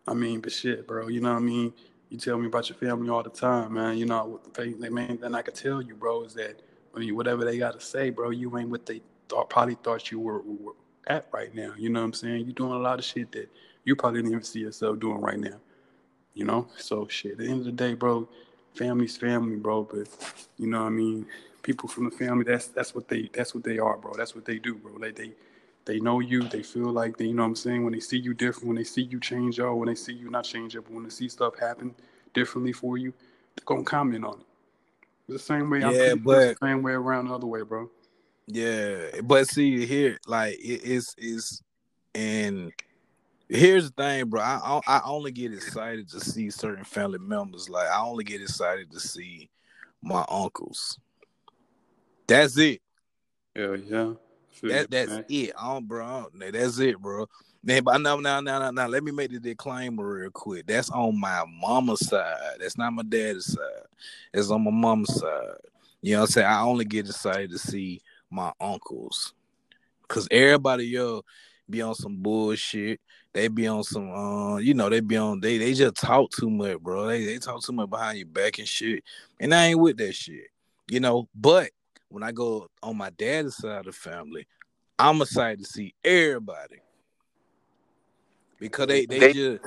I 0.07 0.15
mean, 0.15 0.41
but 0.41 0.53
shit, 0.53 0.87
bro. 0.87 1.09
You 1.09 1.21
know 1.21 1.33
what 1.33 1.37
I 1.37 1.41
mean? 1.41 1.73
You 2.11 2.19
tell 2.19 2.39
me 2.39 2.47
about 2.47 2.69
your 2.69 2.79
family 2.79 3.09
all 3.09 3.23
the 3.23 3.31
time, 3.31 3.75
man. 3.75 3.99
You 3.99 4.07
know, 4.07 4.41
they, 4.55 4.75
main 4.89 5.19
thing 5.19 5.35
I 5.35 5.43
could 5.43 5.55
tell 5.55 5.83
you, 5.83 5.95
bro, 5.95 6.25
is 6.25 6.35
that 6.35 6.63
I 6.95 6.99
mean, 6.99 7.15
whatever 7.15 7.45
they 7.45 7.59
got 7.59 7.79
to 7.79 7.85
say, 7.85 8.11
bro, 8.11 8.31
you 8.31 8.57
ain't 8.59 8.71
what 8.71 8.87
they 8.87 9.03
thought, 9.29 9.51
probably 9.51 9.75
thought 9.77 10.11
you 10.11 10.19
were, 10.19 10.41
were, 10.41 10.73
at 11.07 11.27
right 11.33 11.55
now. 11.55 11.73
You 11.77 11.89
know 11.89 12.01
what 12.01 12.07
I'm 12.07 12.13
saying? 12.13 12.45
You're 12.45 12.53
doing 12.53 12.73
a 12.73 12.79
lot 12.79 12.99
of 12.99 13.05
shit 13.05 13.33
that 13.33 13.49
you 13.85 13.97
probably 13.97 14.21
didn't 14.21 14.33
even 14.33 14.45
see 14.45 14.61
yourself 14.61 15.01
doing 15.01 15.21
right 15.21 15.39
now. 15.39 15.59
You 16.35 16.45
know, 16.45 16.69
so 16.77 17.09
shit. 17.09 17.33
At 17.33 17.39
the 17.39 17.49
end 17.49 17.61
of 17.61 17.65
the 17.65 17.73
day, 17.73 17.95
bro, 17.95 18.29
family's 18.75 19.17
family, 19.17 19.57
bro. 19.57 19.85
But 19.85 20.09
you 20.59 20.67
know, 20.67 20.83
what 20.83 20.89
I 20.89 20.91
mean, 20.91 21.27
people 21.63 21.89
from 21.89 22.05
the 22.05 22.11
family, 22.11 22.45
that's 22.45 22.69
that's 22.69 22.95
what 22.95 23.09
they 23.09 23.31
that's 23.33 23.55
what 23.55 23.65
they 23.65 23.79
are, 23.79 23.97
bro. 23.97 24.13
That's 24.17 24.35
what 24.35 24.45
they 24.45 24.59
do, 24.59 24.75
bro. 24.75 24.93
Like 24.95 25.17
they 25.17 25.33
they 25.89 25.99
know 26.01 26.21
you. 26.21 26.43
They 26.43 26.63
feel 26.63 26.93
like 26.93 27.17
they, 27.17 27.25
you 27.25 27.35
know 27.35 27.43
what 27.43 27.49
I'm 27.49 27.57
saying? 27.57 27.83
When 27.83 27.95
they 27.95 28.01
see 28.01 28.19
you 28.19 28.35
different, 28.35 28.69
when 28.69 28.77
they 28.77 28.85
see 28.85 29.03
you 29.03 29.19
change 29.19 29.59
up, 29.59 29.75
when 29.75 29.89
they 29.89 29.95
see 29.95 30.13
you 30.13 30.31
not 30.31 30.45
change 30.45 30.77
up, 30.77 30.89
when 30.91 31.03
they 31.03 31.09
see 31.09 31.31
stuff 31.31 31.59
happen 31.59 31.95
differently 32.35 32.73
for 32.73 32.99
you, 32.99 33.15
they're 33.57 33.77
to 33.77 33.83
comment 33.85 34.23
on 34.23 34.35
it. 34.41 34.47
the 35.33 35.39
same 35.39 35.71
way. 35.71 35.81
Yeah, 35.81 36.13
I'm 36.13 36.23
but 36.23 36.59
the 36.61 36.67
same 36.67 36.83
way 36.83 36.93
around 36.93 37.29
the 37.29 37.35
other 37.35 37.47
way, 37.47 37.63
bro. 37.63 37.89
Yeah, 38.47 39.23
but 39.25 39.49
see 39.49 39.87
here, 39.87 40.19
like 40.27 40.59
it 40.59 40.83
is 40.85 41.15
is, 41.17 41.63
and 42.15 42.71
here's 43.49 43.91
the 43.91 44.03
thing, 44.03 44.27
bro. 44.27 44.43
I 44.43 44.81
I 44.87 45.01
only 45.07 45.33
get 45.33 45.55
excited 45.55 46.11
to 46.11 46.21
see 46.21 46.51
certain 46.51 46.85
family 46.85 47.19
members. 47.19 47.71
Like 47.71 47.89
I 47.89 48.01
only 48.01 48.25
get 48.25 48.43
excited 48.43 48.91
to 48.93 49.01
see 49.01 49.49
my 50.03 50.23
uncles. 50.29 50.99
That's 52.27 52.59
it. 52.59 52.83
Yeah, 53.57 53.77
yeah. 53.87 54.13
That 54.63 54.91
that's 54.91 55.11
man. 55.11 55.25
it. 55.29 55.53
I 55.59 55.81
bro. 55.81 56.27
That's 56.35 56.79
it, 56.79 56.99
bro. 56.99 57.27
Man, 57.65 57.83
but 57.83 57.99
now, 57.99 58.17
now, 58.17 58.41
now, 58.41 58.59
now, 58.59 58.71
now, 58.71 58.87
let 58.87 59.03
me 59.03 59.11
make 59.11 59.33
the 59.33 59.41
disclaimer 59.41 60.07
real 60.07 60.31
quick. 60.31 60.67
That's 60.67 60.91
on 60.91 61.19
my 61.19 61.45
mama's 61.61 62.07
side. 62.07 62.57
That's 62.61 62.79
not 62.79 62.93
my 62.93 63.03
dad's 63.03 63.53
side. 63.53 63.87
It's 64.33 64.51
on 64.51 64.63
my 64.63 64.71
mama's 64.71 65.21
side. 65.21 65.57
You 66.01 66.15
know 66.15 66.21
what 66.21 66.29
I'm 66.29 66.33
saying? 66.33 66.47
I 66.47 66.61
only 66.61 66.85
get 66.85 67.07
excited 67.07 67.51
to 67.51 67.59
see 67.59 68.01
my 68.31 68.53
uncles. 68.61 69.35
Cause 70.07 70.27
everybody 70.31 70.87
yo 70.87 71.23
be 71.69 71.83
on 71.83 71.95
some 71.95 72.17
bullshit. 72.17 73.01
They 73.35 73.49
be 73.49 73.67
on 73.67 73.85
some 73.85 74.11
uh, 74.11 74.57
you 74.57 74.73
know, 74.73 74.89
they 74.89 75.01
be 75.01 75.17
on 75.17 75.41
they 75.41 75.59
they 75.59 75.75
just 75.75 75.97
talk 75.97 76.31
too 76.31 76.49
much, 76.49 76.79
bro. 76.81 77.07
They 77.07 77.25
they 77.25 77.39
talk 77.39 77.63
too 77.63 77.73
much 77.73 77.91
behind 77.91 78.19
your 78.19 78.27
back 78.27 78.59
and 78.59 78.67
shit. 78.67 79.05
And 79.39 79.55
I 79.55 79.67
ain't 79.67 79.81
with 79.81 79.99
that 79.99 80.15
shit. 80.15 80.49
You 80.89 81.01
know, 81.01 81.29
but 81.35 81.71
when 82.09 82.23
I 82.23 82.33
go 82.33 82.69
on 82.83 82.97
my 82.97 83.11
dad's 83.11 83.57
side 83.57 83.81
of 83.81 83.87
the 83.87 83.93
family, 83.93 84.47
I'm 84.99 85.21
excited 85.23 85.61
to 85.61 85.65
see 85.65 85.95
everybody 86.05 86.81
because 88.59 88.87
they 88.87 89.07
they, 89.07 89.19
they 89.19 89.33
just 89.33 89.63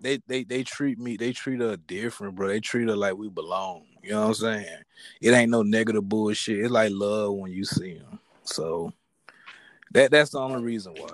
they, 0.00 0.18
they 0.26 0.44
they 0.44 0.62
treat 0.62 0.98
me 0.98 1.16
they 1.16 1.32
treat 1.32 1.60
her 1.60 1.76
different, 1.76 2.34
bro. 2.34 2.48
They 2.48 2.60
treat 2.60 2.88
her 2.88 2.96
like 2.96 3.16
we 3.16 3.28
belong. 3.28 3.84
You 4.02 4.12
know 4.12 4.20
what 4.22 4.28
I'm 4.28 4.34
saying? 4.34 4.82
It 5.20 5.32
ain't 5.32 5.50
no 5.50 5.62
negative 5.62 6.08
bullshit. 6.08 6.58
It's 6.58 6.70
like 6.70 6.92
love 6.92 7.34
when 7.34 7.52
you 7.52 7.64
see 7.64 7.98
them. 7.98 8.18
So 8.44 8.92
that 9.92 10.10
that's 10.10 10.30
the 10.30 10.40
only 10.40 10.62
reason 10.62 10.94
why. 10.94 11.08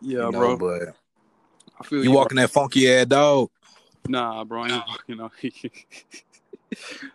Yeah, 0.00 0.26
you 0.26 0.32
know, 0.32 0.32
bro. 0.32 0.56
But 0.56 0.94
I 1.78 1.84
feel 1.84 1.98
you, 1.98 2.04
you 2.04 2.12
walking 2.12 2.36
bro. 2.36 2.44
that 2.44 2.50
funky 2.50 2.90
ass 2.90 3.06
dog. 3.06 3.50
Nah, 4.08 4.44
bro, 4.44 4.64
You 4.64 4.74
ain't 4.74 5.20
walking. 5.28 5.70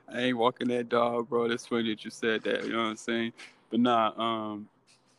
I 0.10 0.20
ain't 0.20 0.38
walking 0.38 0.68
that 0.70 0.90
dog, 0.90 1.30
bro. 1.30 1.48
That's 1.48 1.68
funny 1.68 1.90
that 1.90 2.04
you 2.04 2.12
said 2.12 2.44
that. 2.44 2.64
You 2.64 2.74
know 2.74 2.84
what 2.84 2.90
I'm 2.90 2.96
saying? 2.98 3.34
But 3.70 3.80
nah, 3.80 4.12
um, 4.18 4.68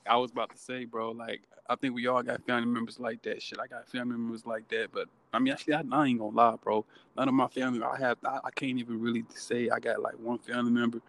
I 0.09 0.17
was 0.17 0.31
about 0.31 0.51
to 0.51 0.59
say, 0.59 0.85
bro, 0.85 1.11
like 1.11 1.43
I 1.69 1.77
think 1.77 1.95
we 1.95 2.07
all 2.07 2.23
got 2.23 2.45
family 2.47 2.67
members 2.67 3.01
like 3.01 3.23
that. 3.23 3.43
Shit, 3.43 3.59
I 3.61 3.67
got 3.67 3.89
family 3.89 4.17
members 4.17 4.47
like 4.47 4.69
that. 4.69 4.89
But 4.93 5.09
I 5.33 5.39
mean, 5.39 5.53
actually, 5.53 5.75
I, 5.75 5.83
I 5.93 6.07
ain't 6.07 6.19
gonna 6.19 6.37
lie, 6.37 6.57
bro. 6.63 6.85
None 7.17 7.29
of 7.29 7.35
my 7.35 7.49
family, 7.49 7.83
I 7.83 7.99
have, 7.99 8.19
I, 8.25 8.39
I, 8.45 8.51
can't 8.51 8.79
even 8.79 9.01
really 9.01 9.25
say 9.35 9.69
I 9.71 9.79
got 9.79 10.01
like 10.01 10.15
one 10.15 10.39
family 10.39 10.71
member 10.71 11.01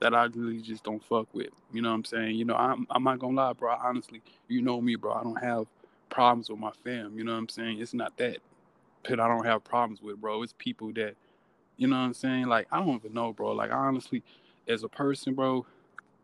that 0.00 0.14
I 0.14 0.24
really 0.24 0.60
just 0.60 0.84
don't 0.84 1.02
fuck 1.04 1.28
with. 1.34 1.50
You 1.72 1.82
know 1.82 1.90
what 1.90 1.96
I'm 1.96 2.04
saying? 2.04 2.36
You 2.36 2.44
know, 2.44 2.56
I'm, 2.56 2.86
I'm 2.90 3.04
not 3.04 3.18
gonna 3.18 3.36
lie, 3.36 3.52
bro. 3.52 3.76
Honestly, 3.80 4.22
you 4.48 4.62
know 4.62 4.80
me, 4.80 4.96
bro. 4.96 5.12
I 5.12 5.22
don't 5.22 5.42
have 5.42 5.66
problems 6.08 6.50
with 6.50 6.58
my 6.58 6.72
fam. 6.82 7.16
You 7.16 7.24
know 7.24 7.32
what 7.32 7.38
I'm 7.38 7.48
saying? 7.48 7.80
It's 7.80 7.94
not 7.94 8.16
that 8.16 8.38
that 9.08 9.20
I 9.20 9.28
don't 9.28 9.46
have 9.46 9.64
problems 9.64 10.02
with, 10.02 10.20
bro. 10.20 10.42
It's 10.42 10.54
people 10.58 10.92
that, 10.94 11.14
you 11.80 11.86
know 11.86 11.96
what 11.96 12.02
I'm 12.02 12.14
saying? 12.14 12.46
Like 12.46 12.68
I 12.70 12.78
don't 12.78 12.96
even 12.96 13.14
know, 13.14 13.32
bro. 13.32 13.52
Like 13.52 13.72
honestly, 13.72 14.22
as 14.68 14.84
a 14.84 14.88
person, 14.88 15.34
bro, 15.34 15.64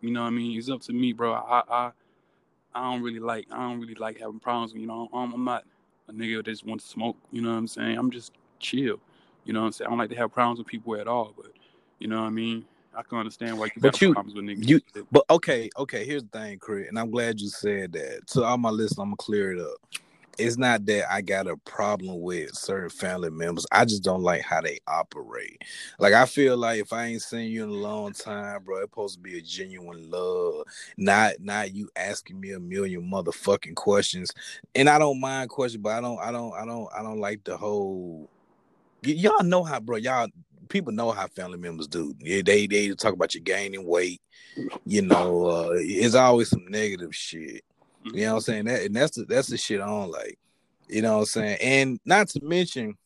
you 0.02 0.10
know 0.10 0.20
what 0.20 0.26
I 0.26 0.30
mean? 0.30 0.56
It's 0.56 0.68
up 0.68 0.82
to 0.82 0.92
me, 0.92 1.14
bro. 1.14 1.32
I, 1.32 1.62
I 1.66 1.90
I 2.74 2.92
don't 2.92 3.02
really 3.02 3.20
like 3.20 3.46
I 3.50 3.56
don't 3.66 3.80
really 3.80 3.94
like 3.94 4.20
having 4.20 4.38
problems. 4.38 4.74
You 4.74 4.86
know, 4.86 5.08
I'm, 5.14 5.32
I'm 5.32 5.44
not 5.44 5.64
a 6.08 6.12
nigga 6.12 6.36
that 6.36 6.46
just 6.46 6.66
wants 6.66 6.84
to 6.84 6.90
smoke. 6.90 7.16
You 7.32 7.40
know 7.40 7.52
what 7.52 7.56
I'm 7.56 7.66
saying? 7.68 7.96
I'm 7.96 8.10
just 8.10 8.32
chill. 8.58 9.00
You 9.46 9.54
know 9.54 9.60
what 9.60 9.66
I'm 9.66 9.72
saying? 9.72 9.86
I 9.86 9.90
don't 9.92 9.98
like 9.98 10.10
to 10.10 10.16
have 10.16 10.30
problems 10.30 10.58
with 10.58 10.66
people 10.66 10.94
at 10.94 11.08
all. 11.08 11.32
But 11.34 11.52
you 12.00 12.06
know 12.06 12.20
what 12.20 12.26
I 12.26 12.30
mean? 12.30 12.66
I 12.94 13.02
can 13.02 13.16
understand 13.16 13.58
why 13.58 13.66
you 13.66 13.80
but 13.80 13.98
you, 13.98 14.12
problems 14.12 14.34
with 14.34 14.44
niggas. 14.44 14.68
You, 14.68 14.80
but 15.10 15.24
okay, 15.30 15.70
okay. 15.78 16.04
Here's 16.04 16.22
the 16.22 16.38
thing, 16.38 16.58
Craig, 16.58 16.88
and 16.88 16.98
I'm 16.98 17.10
glad 17.10 17.40
you 17.40 17.48
said 17.48 17.94
that. 17.94 18.26
To 18.32 18.44
all 18.44 18.58
my 18.58 18.68
listeners, 18.68 18.98
I'm 18.98 19.06
gonna 19.06 19.16
clear 19.16 19.52
it 19.52 19.60
up. 19.60 19.78
It's 20.38 20.56
not 20.56 20.86
that 20.86 21.10
I 21.12 21.20
got 21.20 21.46
a 21.46 21.56
problem 21.58 22.20
with 22.20 22.54
certain 22.54 22.90
family 22.90 23.30
members. 23.30 23.66
I 23.72 23.84
just 23.84 24.02
don't 24.02 24.22
like 24.22 24.42
how 24.42 24.60
they 24.60 24.78
operate. 24.86 25.62
Like 25.98 26.14
I 26.14 26.26
feel 26.26 26.56
like 26.56 26.80
if 26.80 26.92
I 26.92 27.06
ain't 27.06 27.22
seen 27.22 27.50
you 27.50 27.64
in 27.64 27.70
a 27.70 27.72
long 27.72 28.12
time, 28.12 28.62
bro, 28.64 28.78
it's 28.78 28.84
supposed 28.90 29.14
to 29.14 29.20
be 29.20 29.38
a 29.38 29.42
genuine 29.42 30.10
love, 30.10 30.64
not 30.96 31.34
not 31.40 31.74
you 31.74 31.88
asking 31.96 32.40
me 32.40 32.52
a 32.52 32.60
million 32.60 33.02
motherfucking 33.10 33.74
questions. 33.74 34.32
And 34.74 34.88
I 34.88 34.98
don't 34.98 35.20
mind 35.20 35.50
questions, 35.50 35.82
but 35.82 35.92
I 35.92 36.00
don't, 36.00 36.18
I 36.20 36.32
don't, 36.32 36.52
I 36.54 36.64
don't, 36.64 36.88
I 36.96 37.02
don't 37.02 37.20
like 37.20 37.44
the 37.44 37.56
whole. 37.56 38.28
Y- 39.04 39.12
y'all 39.12 39.42
know 39.44 39.64
how, 39.64 39.80
bro. 39.80 39.96
Y'all 39.96 40.28
people 40.68 40.92
know 40.92 41.10
how 41.12 41.26
family 41.28 41.58
members 41.58 41.86
do. 41.88 42.14
Yeah, 42.20 42.42
they 42.44 42.66
they 42.66 42.88
talk 42.90 43.14
about 43.14 43.34
you 43.34 43.40
gaining 43.40 43.86
weight. 43.86 44.20
You 44.84 45.02
know, 45.02 45.46
uh, 45.46 45.70
it's 45.74 46.14
always 46.14 46.50
some 46.50 46.66
negative 46.68 47.14
shit. 47.14 47.62
You 48.12 48.26
know 48.26 48.32
what 48.32 48.36
I'm 48.36 48.40
saying? 48.42 48.64
That 48.66 48.82
and 48.82 48.96
that's 48.96 49.16
the 49.16 49.24
that's 49.24 49.48
the 49.48 49.56
shit 49.56 49.80
I 49.80 49.86
don't 49.86 50.10
like. 50.10 50.38
You 50.88 51.02
know 51.02 51.14
what 51.14 51.20
I'm 51.20 51.26
saying? 51.26 51.58
And 51.60 52.00
not 52.04 52.28
to 52.30 52.40
mention, 52.44 52.96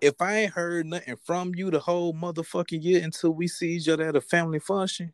if 0.00 0.20
I 0.20 0.38
ain't 0.38 0.52
heard 0.52 0.86
nothing 0.86 1.16
from 1.24 1.54
you 1.54 1.70
the 1.70 1.78
whole 1.78 2.12
motherfucking 2.12 2.82
year 2.82 3.02
until 3.02 3.30
we 3.30 3.48
see 3.48 3.76
each 3.76 3.88
other 3.88 4.08
at 4.08 4.16
a 4.16 4.20
family 4.20 4.58
function, 4.58 5.12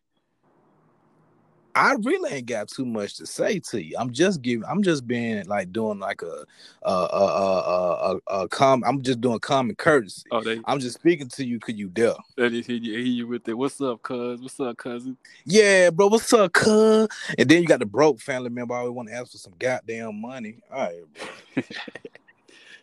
I 1.74 1.94
really 2.02 2.32
ain't 2.32 2.46
got 2.46 2.68
too 2.68 2.84
much 2.84 3.16
to 3.16 3.26
say 3.26 3.60
to 3.70 3.82
you. 3.82 3.96
I'm 3.98 4.12
just 4.12 4.42
giving. 4.42 4.64
I'm 4.64 4.82
just 4.82 5.06
being 5.06 5.46
like 5.46 5.72
doing 5.72 5.98
like 5.98 6.22
a 6.22 6.44
a 6.82 6.90
a 6.90 7.24
a, 7.24 8.20
a, 8.28 8.42
a 8.42 8.48
com. 8.48 8.82
I'm 8.84 9.02
just 9.02 9.20
doing 9.20 9.38
common 9.38 9.76
courtesy. 9.76 10.28
Oh, 10.32 10.42
they 10.42 10.60
I'm 10.64 10.80
just 10.80 10.98
speaking 10.98 11.28
to 11.28 11.44
you 11.44 11.58
because 11.58 11.76
you 11.76 11.90
there. 11.94 12.14
they 12.36 12.50
just 12.50 12.68
hit 12.68 12.82
you, 12.82 12.96
hit 12.96 13.06
you 13.06 13.26
with 13.26 13.48
it. 13.48 13.54
What's 13.54 13.80
up, 13.80 14.02
cuz? 14.02 14.40
What's 14.40 14.58
up, 14.58 14.76
cousin? 14.76 15.16
Yeah, 15.44 15.90
bro. 15.90 16.08
What's 16.08 16.32
up, 16.32 16.52
cuz? 16.52 17.08
And 17.38 17.48
then 17.48 17.62
you 17.62 17.68
got 17.68 17.80
the 17.80 17.86
broke 17.86 18.20
family 18.20 18.50
member. 18.50 18.74
I 18.74 18.78
always 18.78 18.94
want 18.94 19.08
to 19.08 19.14
ask 19.14 19.32
for 19.32 19.38
some 19.38 19.54
goddamn 19.58 20.20
money. 20.20 20.58
All 20.72 20.78
right, 20.78 21.02
bro. 21.14 21.62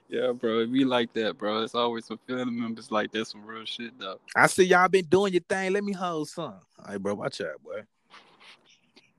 Yeah, 0.09 0.31
bro. 0.31 0.61
It 0.61 0.71
be 0.71 0.85
like 0.85 1.11
that, 1.13 1.37
bro. 1.37 1.63
It's 1.63 1.75
always 1.75 2.05
some 2.05 2.19
family 2.27 2.53
members 2.53 2.91
like 2.91 3.11
that. 3.11 3.27
Some 3.27 3.45
real 3.45 3.65
shit, 3.65 3.99
though. 3.99 4.19
I 4.35 4.47
see 4.47 4.63
y'all 4.63 4.87
been 4.87 5.03
doing 5.03 5.33
your 5.33 5.41
thing. 5.41 5.73
Let 5.73 5.83
me 5.83 5.91
hold 5.91 6.29
some. 6.29 6.45
All 6.45 6.85
right, 6.87 6.97
bro. 6.97 7.15
Watch 7.15 7.41
out, 7.41 7.61
boy. 7.61 7.81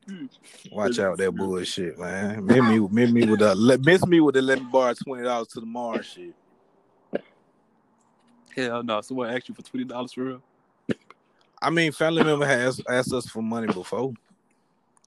Watch 0.73 0.99
out 0.99 1.19
that 1.19 1.33
bullshit, 1.33 1.99
man. 1.99 2.45
Miss 2.45 2.63
me, 2.63 2.79
miss 2.91 3.11
me 3.11 3.27
with 3.27 3.41
the 3.41 3.55
let 3.55 3.81
miss 3.81 4.07
me 4.07 4.21
with 4.21 4.35
the 4.35 4.43
let 4.43 4.59
me 4.59 4.67
borrow 4.71 4.95
twenty 4.95 5.25
dollars 5.25 5.49
to 5.49 5.61
the 5.61 5.67
Mars 5.67 6.07
shit. 6.07 6.35
Hell 8.55 8.83
no. 8.83 9.01
Someone 9.01 9.31
asked 9.31 9.49
you 9.49 9.55
for 9.55 9.63
twenty 9.63 9.85
dollars 9.85 10.13
for 10.13 10.25
real. 10.25 10.43
I 11.61 11.71
mean, 11.71 11.93
family 11.93 12.23
member 12.23 12.47
has 12.47 12.81
asked 12.89 13.13
us 13.13 13.27
for 13.27 13.43
money 13.43 13.67
before. 13.67 14.13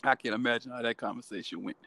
I 0.03 0.15
can't 0.15 0.36
imagine 0.36 0.72
how 0.72 0.81
that 0.81 0.98
conversation 0.98 1.63
went. 1.63 1.77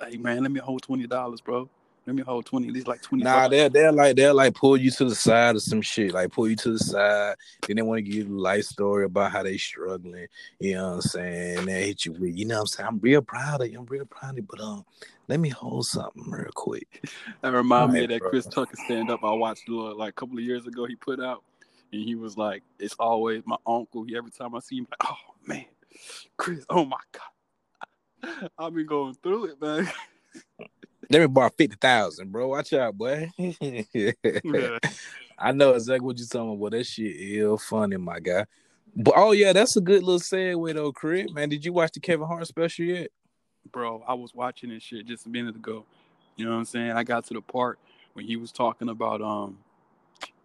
Hey 0.00 0.16
man, 0.16 0.42
let 0.42 0.50
me 0.50 0.60
hold 0.60 0.82
twenty 0.82 1.06
dollars, 1.06 1.40
bro. 1.40 1.68
Let 2.08 2.14
me 2.14 2.22
hold 2.22 2.46
twenty. 2.46 2.68
At 2.68 2.72
least 2.72 2.88
like 2.88 3.02
twenty. 3.02 3.22
Nah, 3.22 3.48
they'll 3.48 3.68
they'll 3.68 3.92
like 3.92 4.16
they'll 4.16 4.34
like 4.34 4.54
pull 4.54 4.78
you 4.78 4.90
to 4.92 5.04
the 5.04 5.14
side 5.14 5.56
or 5.56 5.60
some 5.60 5.82
shit. 5.82 6.14
Like 6.14 6.32
pull 6.32 6.48
you 6.48 6.56
to 6.56 6.72
the 6.72 6.78
side. 6.78 7.36
Then 7.66 7.76
they 7.76 7.82
want 7.82 7.98
to 7.98 8.02
give 8.02 8.14
you 8.14 8.34
a 8.34 8.40
life 8.40 8.64
story 8.64 9.04
about 9.04 9.30
how 9.30 9.42
they 9.42 9.58
struggling. 9.58 10.26
You 10.58 10.76
know 10.76 10.88
what 10.88 10.94
I'm 10.94 11.00
saying? 11.02 11.66
They 11.66 11.88
hit 11.88 12.06
you 12.06 12.12
with, 12.12 12.34
you 12.34 12.46
know 12.46 12.54
what 12.54 12.60
I'm 12.60 12.66
saying? 12.68 12.86
I'm 12.88 12.98
real 13.00 13.20
proud 13.20 13.60
of 13.60 13.70
you. 13.70 13.78
I'm 13.78 13.84
real 13.84 14.06
proud 14.06 14.30
of 14.30 14.36
you. 14.38 14.46
But 14.48 14.58
um, 14.58 14.86
let 15.28 15.38
me 15.38 15.50
hold 15.50 15.84
something 15.84 16.30
real 16.30 16.48
quick. 16.54 17.06
That 17.42 17.52
remind 17.52 17.92
me 17.92 18.04
of 18.04 18.08
that 18.08 18.20
bro. 18.20 18.30
Chris 18.30 18.46
Tucker 18.46 18.76
stand 18.86 19.10
up 19.10 19.22
I 19.22 19.32
watched 19.32 19.68
like 19.68 20.08
a 20.08 20.12
couple 20.12 20.38
of 20.38 20.44
years 20.44 20.66
ago. 20.66 20.86
He 20.86 20.96
put 20.96 21.20
out, 21.20 21.44
and 21.92 22.02
he 22.02 22.14
was 22.14 22.38
like, 22.38 22.62
"It's 22.78 22.96
always 22.98 23.42
my 23.44 23.58
uncle." 23.66 24.04
He 24.04 24.16
every 24.16 24.30
time 24.30 24.54
I 24.54 24.60
see 24.60 24.78
him, 24.78 24.86
like, 24.90 25.12
"Oh 25.12 25.34
man, 25.46 25.66
Chris, 26.38 26.64
oh 26.70 26.86
my 26.86 26.96
god." 27.12 28.48
I've 28.58 28.74
been 28.74 28.86
going 28.86 29.12
through 29.22 29.50
it, 29.50 29.60
man. 29.60 29.86
Let 31.10 31.20
me 31.20 31.26
borrow 31.26 31.50
fifty 31.56 31.76
thousand, 31.80 32.30
bro. 32.30 32.48
Watch 32.48 32.72
out, 32.72 32.96
boy. 32.96 33.30
Yeah. 33.38 34.78
I 35.38 35.52
know 35.52 35.74
exactly 35.74 36.04
what 36.04 36.18
you're 36.18 36.26
talking 36.26 36.54
about. 36.54 36.72
That 36.72 36.84
shit 36.84 37.14
is 37.16 37.62
funny, 37.64 37.96
my 37.96 38.18
guy. 38.18 38.44
But 38.96 39.14
oh 39.16 39.32
yeah, 39.32 39.52
that's 39.52 39.76
a 39.76 39.80
good 39.80 40.02
little 40.02 40.20
segue 40.20 40.74
though, 40.74 40.92
Craig. 40.92 41.32
Man, 41.32 41.48
did 41.48 41.64
you 41.64 41.72
watch 41.72 41.92
the 41.92 42.00
Kevin 42.00 42.26
Hart 42.26 42.46
special 42.46 42.84
yet? 42.84 43.10
Bro, 43.70 44.02
I 44.08 44.14
was 44.14 44.34
watching 44.34 44.70
this 44.70 44.82
shit 44.82 45.06
just 45.06 45.26
a 45.26 45.28
minute 45.28 45.54
ago. 45.54 45.84
You 46.36 46.44
know 46.44 46.52
what 46.52 46.58
I'm 46.58 46.64
saying? 46.64 46.92
I 46.92 47.04
got 47.04 47.24
to 47.26 47.34
the 47.34 47.40
part 47.40 47.78
when 48.14 48.24
he 48.24 48.36
was 48.36 48.50
talking 48.50 48.88
about 48.88 49.22
um 49.22 49.58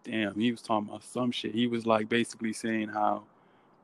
damn, 0.04 0.38
he 0.38 0.52
was 0.52 0.62
talking 0.62 0.88
about 0.88 1.02
some 1.02 1.32
shit. 1.32 1.54
He 1.54 1.66
was 1.66 1.86
like 1.86 2.08
basically 2.08 2.52
saying 2.52 2.88
how 2.88 3.24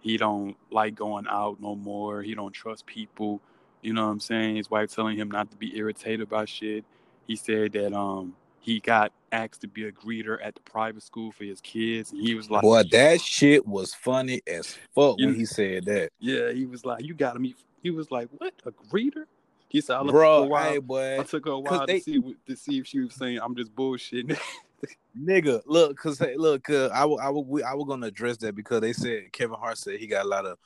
he 0.00 0.16
don't 0.16 0.56
like 0.70 0.94
going 0.94 1.26
out 1.28 1.60
no 1.60 1.74
more. 1.74 2.22
He 2.22 2.34
don't 2.34 2.52
trust 2.52 2.86
people. 2.86 3.40
You 3.82 3.92
know 3.92 4.06
what 4.06 4.12
I'm 4.12 4.20
saying? 4.20 4.56
His 4.56 4.70
wife 4.70 4.94
telling 4.94 5.16
him 5.18 5.30
not 5.30 5.50
to 5.50 5.56
be 5.56 5.76
irritated 5.76 6.28
by 6.28 6.44
shit. 6.44 6.84
He 7.26 7.36
said 7.36 7.72
that 7.72 7.92
um 7.92 8.34
he 8.60 8.80
got 8.80 9.12
asked 9.32 9.62
to 9.62 9.68
be 9.68 9.84
a 9.84 9.92
greeter 9.92 10.38
at 10.44 10.54
the 10.54 10.60
private 10.60 11.02
school 11.02 11.32
for 11.32 11.44
his 11.44 11.60
kids, 11.60 12.12
and 12.12 12.20
he 12.20 12.34
was 12.34 12.50
like, 12.50 12.62
Boy, 12.62 12.82
that 12.90 13.20
shit 13.20 13.66
was 13.66 13.94
funny 13.94 14.42
as 14.46 14.76
fuck 14.94 15.18
when 15.18 15.34
he 15.34 15.46
said 15.46 15.86
that. 15.86 16.10
"Yeah." 16.18 16.52
He 16.52 16.66
was 16.66 16.84
like, 16.84 17.04
"You 17.04 17.14
got 17.14 17.34
to 17.34 17.38
meet." 17.38 17.56
He 17.82 17.90
was 17.90 18.10
like, 18.10 18.28
"What 18.38 18.52
a 18.66 18.72
greeter?" 18.72 19.24
He 19.68 19.80
said, 19.80 19.96
"I 19.96 20.00
looked 20.00 20.10
a 20.10 20.12
Bro, 20.12 20.44
while. 20.46 20.62
hey 20.62 21.18
I 21.18 21.22
took 21.22 21.46
her 21.46 21.52
a 21.52 21.58
while 21.58 21.86
they- 21.86 22.00
to 22.00 22.04
see 22.04 22.36
to 22.46 22.56
see 22.56 22.78
if 22.78 22.86
she 22.86 23.00
was 23.00 23.14
saying 23.14 23.38
I'm 23.42 23.54
just 23.56 23.74
bullshitting." 23.74 24.38
nigga, 25.18 25.62
look, 25.66 25.96
cause 25.96 26.18
hey, 26.18 26.36
look, 26.36 26.64
cause 26.64 26.90
I, 26.92 27.02
I, 27.02 27.28
wa- 27.30 27.40
we, 27.46 27.62
I 27.62 27.74
was 27.74 27.86
gonna 27.88 28.06
address 28.06 28.36
that 28.38 28.54
because 28.54 28.80
they 28.80 28.92
said 28.92 29.32
Kevin 29.32 29.56
Hart 29.58 29.78
said 29.78 29.98
he 29.98 30.06
got 30.06 30.24
a 30.24 30.28
lot 30.28 30.46
of. 30.46 30.58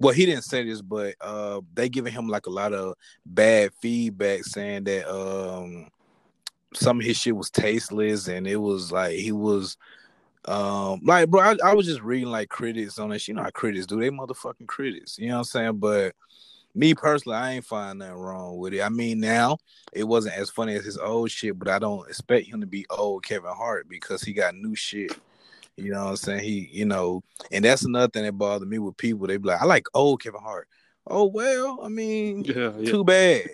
Well, 0.00 0.14
he 0.14 0.24
didn't 0.24 0.44
say 0.44 0.64
this, 0.64 0.80
but 0.80 1.14
uh, 1.20 1.60
they 1.74 1.90
giving 1.90 2.12
him 2.12 2.26
like 2.26 2.46
a 2.46 2.50
lot 2.50 2.72
of 2.72 2.94
bad 3.26 3.70
feedback, 3.82 4.44
saying 4.44 4.84
that 4.84 5.06
um, 5.06 5.88
some 6.72 7.00
of 7.00 7.04
his 7.04 7.18
shit 7.18 7.36
was 7.36 7.50
tasteless, 7.50 8.26
and 8.26 8.46
it 8.46 8.56
was 8.56 8.90
like 8.90 9.12
he 9.12 9.30
was, 9.30 9.76
um, 10.46 11.00
like 11.04 11.28
bro, 11.28 11.40
I, 11.40 11.56
I 11.62 11.74
was 11.74 11.86
just 11.86 12.00
reading 12.00 12.30
like 12.30 12.48
critics 12.48 12.98
on 12.98 13.12
shit. 13.12 13.28
You 13.28 13.34
know 13.34 13.42
how 13.42 13.50
critics 13.50 13.84
do? 13.84 14.00
They 14.00 14.08
motherfucking 14.08 14.66
critics. 14.66 15.18
You 15.18 15.28
know 15.28 15.34
what 15.34 15.38
I'm 15.40 15.44
saying? 15.44 15.76
But 15.76 16.14
me 16.74 16.94
personally, 16.94 17.36
I 17.36 17.52
ain't 17.52 17.64
find 17.66 17.98
nothing 17.98 18.14
wrong 18.14 18.56
with 18.56 18.72
it. 18.72 18.80
I 18.80 18.88
mean, 18.88 19.20
now 19.20 19.58
it 19.92 20.04
wasn't 20.04 20.36
as 20.36 20.48
funny 20.48 20.76
as 20.76 20.84
his 20.84 20.96
old 20.96 21.30
shit, 21.30 21.58
but 21.58 21.68
I 21.68 21.78
don't 21.78 22.08
expect 22.08 22.46
him 22.46 22.62
to 22.62 22.66
be 22.66 22.86
old 22.88 23.24
Kevin 23.24 23.50
Hart 23.50 23.86
because 23.86 24.22
he 24.22 24.32
got 24.32 24.54
new 24.54 24.74
shit. 24.74 25.12
You 25.80 25.92
know 25.92 26.04
what 26.04 26.10
I'm 26.10 26.16
saying? 26.16 26.44
He, 26.44 26.68
you 26.72 26.84
know, 26.84 27.22
and 27.50 27.64
that's 27.64 27.84
another 27.84 28.08
thing 28.08 28.24
that 28.24 28.32
bothered 28.32 28.68
me 28.68 28.78
with 28.78 28.96
people. 28.96 29.26
They 29.26 29.36
be 29.36 29.48
like, 29.48 29.62
I 29.62 29.64
like 29.64 29.86
old 29.94 30.22
Kevin 30.22 30.40
Hart. 30.40 30.68
Oh 31.06 31.24
well, 31.24 31.80
I 31.82 31.88
mean, 31.88 32.44
yeah, 32.44 32.72
yeah. 32.78 32.90
too 32.90 33.04
bad. 33.04 33.48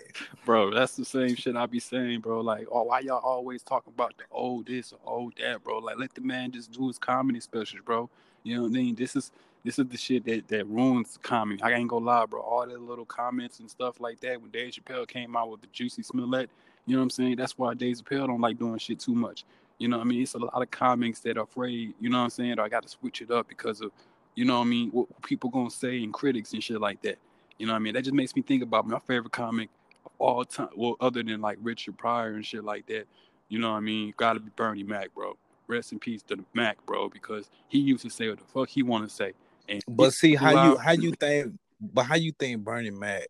bro. 0.45 0.71
That's 0.71 0.95
the 0.95 1.05
same 1.05 1.35
shit 1.35 1.55
I 1.55 1.65
be 1.65 1.79
saying, 1.79 2.19
bro. 2.19 2.41
Like, 2.41 2.67
oh, 2.71 2.83
why 2.83 2.99
y'all 2.99 3.23
always 3.23 3.63
talking 3.63 3.93
about 3.95 4.15
the 4.17 4.25
old 4.31 4.67
this 4.67 4.93
or 4.93 4.99
old 5.05 5.33
that, 5.39 5.63
bro? 5.63 5.79
Like, 5.79 5.97
let 5.97 6.13
the 6.13 6.21
man 6.21 6.51
just 6.51 6.71
do 6.71 6.87
his 6.87 6.99
comedy 6.99 7.39
specials, 7.39 7.81
bro. 7.85 8.09
You 8.43 8.57
know 8.57 8.61
what 8.63 8.69
I 8.69 8.71
mean? 8.71 8.95
This 8.95 9.15
is 9.15 9.31
this 9.63 9.79
is 9.79 9.87
the 9.87 9.97
shit 9.97 10.25
that 10.25 10.47
that 10.49 10.67
ruins 10.67 11.17
comedy. 11.23 11.63
I 11.63 11.71
ain't 11.71 11.89
gonna 11.89 12.05
lie, 12.05 12.25
bro. 12.25 12.41
All 12.41 12.67
the 12.67 12.77
little 12.77 13.05
comments 13.05 13.59
and 13.59 13.69
stuff 13.69 13.99
like 13.99 14.19
that 14.21 14.41
when 14.41 14.51
Dave 14.51 14.73
Chappelle 14.73 15.07
came 15.07 15.35
out 15.35 15.49
with 15.49 15.61
the 15.61 15.67
Jussie 15.67 16.05
Smollett, 16.05 16.49
you 16.85 16.93
know 16.95 16.99
what 16.99 17.03
I'm 17.03 17.09
saying? 17.09 17.37
That's 17.37 17.57
why 17.57 17.73
Dave 17.73 17.97
Chappelle 17.97 18.27
don't 18.27 18.41
like 18.41 18.59
doing 18.59 18.77
shit 18.77 18.99
too 18.99 19.15
much. 19.15 19.45
You 19.79 19.87
know 19.87 19.97
what 19.97 20.05
I 20.05 20.07
mean? 20.07 20.21
It's 20.21 20.33
a 20.33 20.39
lot 20.39 20.61
of 20.61 20.71
comics 20.71 21.19
that 21.21 21.37
are 21.37 21.43
afraid, 21.43 21.93
you 21.99 22.09
know 22.09 22.17
what 22.17 22.23
I'm 22.25 22.29
saying? 22.31 22.59
Or 22.59 22.63
I 22.63 22.69
got 22.69 22.83
to 22.83 22.89
switch 22.89 23.21
it 23.21 23.31
up 23.31 23.47
because 23.47 23.81
of, 23.81 23.91
you 24.35 24.45
know 24.45 24.55
what 24.57 24.65
I 24.65 24.69
mean, 24.69 24.89
what 24.89 25.07
people 25.21 25.49
gonna 25.49 25.69
say 25.69 26.03
and 26.03 26.13
critics 26.13 26.53
and 26.53 26.63
shit 26.63 26.79
like 26.81 27.01
that. 27.03 27.17
You 27.57 27.67
know 27.67 27.73
what 27.73 27.77
I 27.77 27.79
mean? 27.79 27.93
That 27.93 28.03
just 28.03 28.13
makes 28.13 28.35
me 28.35 28.41
think 28.41 28.63
about 28.63 28.87
my 28.87 28.99
favorite 28.99 29.31
comic 29.31 29.69
of 30.05 30.11
all 30.19 30.45
time. 30.45 30.69
Well, 30.75 30.95
other 30.99 31.23
than 31.23 31.41
like 31.41 31.57
Richard 31.61 31.97
Pryor 31.97 32.33
and 32.33 32.45
shit 32.45 32.63
like 32.63 32.85
that. 32.87 33.07
You 33.49 33.59
know 33.59 33.71
what 33.71 33.77
I 33.77 33.81
mean? 33.81 34.13
Gotta 34.17 34.39
be 34.39 34.51
Bernie 34.55 34.83
Mac, 34.83 35.13
bro. 35.15 35.37
Rest 35.67 35.91
in 35.91 35.99
peace 35.99 36.21
to 36.23 36.35
the 36.35 36.45
Mac, 36.53 36.83
bro, 36.85 37.09
because 37.09 37.49
he 37.67 37.79
used 37.79 38.03
to 38.03 38.09
say 38.09 38.29
what 38.29 38.39
the 38.39 38.45
fuck 38.45 38.69
he 38.69 38.83
want 38.83 39.07
to 39.07 39.13
say. 39.13 39.33
And 39.69 39.81
But 39.87 40.13
see 40.13 40.35
how 40.35 40.69
you 40.69 40.77
how 40.77 40.91
you 40.91 41.11
think, 41.11 41.53
but 41.79 42.03
how 42.03 42.15
you 42.15 42.31
think 42.31 42.63
Bernie 42.63 42.91
Mac 42.91 43.27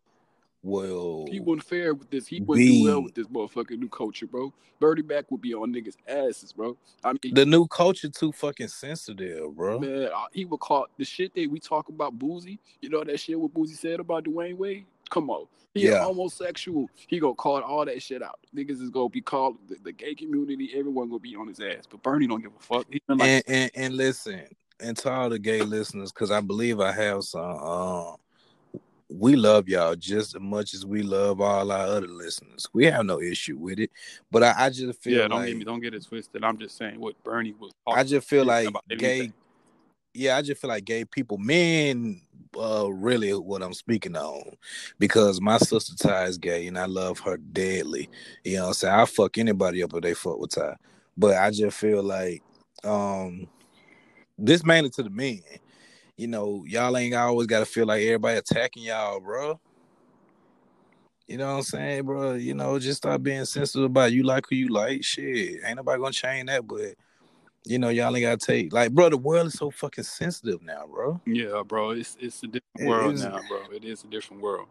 will? 0.62 1.26
he 1.30 1.40
wasn't 1.40 1.64
fair 1.64 1.94
with 1.94 2.10
this. 2.10 2.26
He 2.26 2.40
wouldn't 2.40 2.66
Be- 2.66 2.78
do 2.78 2.84
well 2.84 3.02
with 3.02 3.14
this 3.14 3.26
motherfucking 3.26 3.78
new 3.78 3.88
culture, 3.88 4.26
bro. 4.26 4.52
Bernie 4.80 5.02
Mac 5.02 5.30
would 5.30 5.40
be 5.40 5.54
on 5.54 5.72
niggas' 5.72 5.96
asses, 6.06 6.52
bro. 6.52 6.76
I 7.02 7.12
mean, 7.12 7.34
the 7.34 7.46
new 7.46 7.66
culture 7.66 8.08
too 8.08 8.32
fucking 8.32 8.68
sensitive, 8.68 9.54
bro. 9.56 9.78
man, 9.78 10.08
he 10.32 10.44
would 10.44 10.60
call 10.60 10.86
the 10.96 11.04
shit 11.04 11.34
that 11.34 11.50
we 11.50 11.58
talk 11.58 11.88
about 11.88 12.18
Boosie. 12.18 12.58
You 12.80 12.90
know 12.90 13.02
that 13.04 13.18
shit 13.20 13.38
what 13.38 13.52
Boozy 13.52 13.74
said 13.74 14.00
about 14.00 14.24
Dwyane 14.24 14.56
Wade? 14.56 14.84
Come 15.10 15.30
on. 15.30 15.46
He 15.74 15.86
Yeah. 15.88 16.02
homosexual. 16.04 16.88
He 16.94 17.18
gonna 17.18 17.34
call 17.34 17.60
all 17.60 17.84
that 17.84 18.02
shit 18.02 18.22
out. 18.22 18.38
Niggas 18.54 18.80
is 18.82 18.90
gonna 18.90 19.08
be 19.08 19.20
called 19.20 19.58
the, 19.68 19.76
the 19.82 19.92
gay 19.92 20.14
community. 20.14 20.70
Everyone 20.74 21.08
gonna 21.08 21.18
be 21.18 21.36
on 21.36 21.48
his 21.48 21.60
ass. 21.60 21.84
But 21.90 22.02
Bernie 22.02 22.26
don't 22.26 22.40
give 22.42 22.52
a 22.58 22.62
fuck. 22.62 22.86
Like, 23.08 23.20
and, 23.20 23.42
and 23.46 23.70
and 23.74 23.94
listen, 23.96 24.42
and 24.80 24.96
to 24.98 25.10
all 25.10 25.28
the 25.28 25.38
gay 25.38 25.60
listeners, 25.62 26.10
because 26.12 26.30
I 26.30 26.40
believe 26.40 26.80
I 26.80 26.92
have 26.92 27.24
some. 27.24 27.42
Um, 27.42 28.16
we 29.10 29.36
love 29.36 29.68
y'all 29.68 29.96
just 29.96 30.34
as 30.34 30.40
much 30.40 30.74
as 30.74 30.84
we 30.84 31.02
love 31.02 31.40
all 31.40 31.72
our 31.72 31.86
other 31.86 32.06
listeners. 32.06 32.66
We 32.72 32.86
have 32.86 33.06
no 33.06 33.20
issue 33.20 33.56
with 33.56 33.78
it, 33.78 33.90
but 34.30 34.42
I, 34.42 34.54
I 34.56 34.70
just 34.70 35.02
feel 35.02 35.14
yeah, 35.14 35.28
don't 35.28 35.38
like 35.38 35.48
get 35.48 35.56
me, 35.56 35.64
don't 35.64 35.80
get 35.80 35.94
it 35.94 36.06
twisted. 36.06 36.44
I'm 36.44 36.58
just 36.58 36.76
saying 36.76 37.00
what 37.00 37.22
Bernie 37.24 37.54
was. 37.58 37.72
I 37.86 38.04
just 38.04 38.28
feel 38.28 38.44
like 38.44 38.68
gay. 38.96 39.32
Yeah, 40.14 40.36
I 40.36 40.42
just 40.42 40.60
feel 40.60 40.68
like 40.68 40.84
gay 40.84 41.04
people, 41.04 41.38
men 41.38 42.20
uh 42.58 42.90
really 42.90 43.32
what 43.32 43.62
I'm 43.62 43.74
speaking 43.74 44.16
on 44.16 44.56
because 44.98 45.40
my 45.40 45.58
sister 45.58 45.94
Ty 45.96 46.24
is 46.24 46.38
gay 46.38 46.66
and 46.66 46.78
I 46.78 46.86
love 46.86 47.18
her 47.20 47.36
deadly. 47.36 48.08
You 48.44 48.56
know 48.56 48.62
what 48.62 48.68
I'm 48.68 48.74
saying? 48.74 48.94
I 48.94 49.04
fuck 49.04 49.38
anybody 49.38 49.82
up 49.82 49.94
if 49.94 50.02
they 50.02 50.14
fuck 50.14 50.38
with 50.38 50.54
Ty. 50.54 50.76
But 51.16 51.36
I 51.36 51.50
just 51.50 51.76
feel 51.76 52.02
like 52.02 52.42
um 52.84 53.48
this 54.36 54.64
mainly 54.64 54.90
to 54.90 55.02
the 55.02 55.10
men. 55.10 55.40
You 56.18 56.26
know, 56.26 56.64
y'all 56.66 56.96
ain't 56.96 57.14
always 57.14 57.46
gotta 57.46 57.64
feel 57.64 57.86
like 57.86 58.02
everybody 58.02 58.38
attacking 58.38 58.82
y'all, 58.82 59.20
bro. 59.20 59.60
You 61.28 61.38
know 61.38 61.52
what 61.52 61.58
I'm 61.58 61.62
saying, 61.62 62.02
bro? 62.02 62.34
You 62.34 62.54
know, 62.54 62.76
just 62.80 62.98
stop 62.98 63.22
being 63.22 63.44
sensitive 63.44 63.84
about 63.84 64.10
you 64.10 64.24
like 64.24 64.44
who 64.50 64.56
you 64.56 64.68
like. 64.68 65.04
Shit, 65.04 65.60
ain't 65.64 65.76
nobody 65.76 66.00
gonna 66.00 66.12
change 66.12 66.48
that, 66.48 66.66
but 66.66 66.94
you 67.64 67.78
know, 67.78 67.88
y'all 67.88 68.16
ain't 68.16 68.24
gotta 68.24 68.36
take 68.36 68.72
like, 68.72 68.90
bro. 68.90 69.10
The 69.10 69.16
world 69.16 69.46
is 69.46 69.54
so 69.54 69.70
fucking 69.70 70.02
sensitive 70.02 70.60
now, 70.60 70.86
bro. 70.92 71.20
Yeah, 71.24 71.62
bro. 71.64 71.90
It's 71.90 72.16
it's 72.20 72.42
a 72.42 72.48
different 72.48 72.88
world 72.88 73.18
now, 73.18 73.38
bro. 73.48 73.60
It 73.72 73.84
is 73.84 74.02
a 74.02 74.08
different 74.08 74.42
world. 74.42 74.66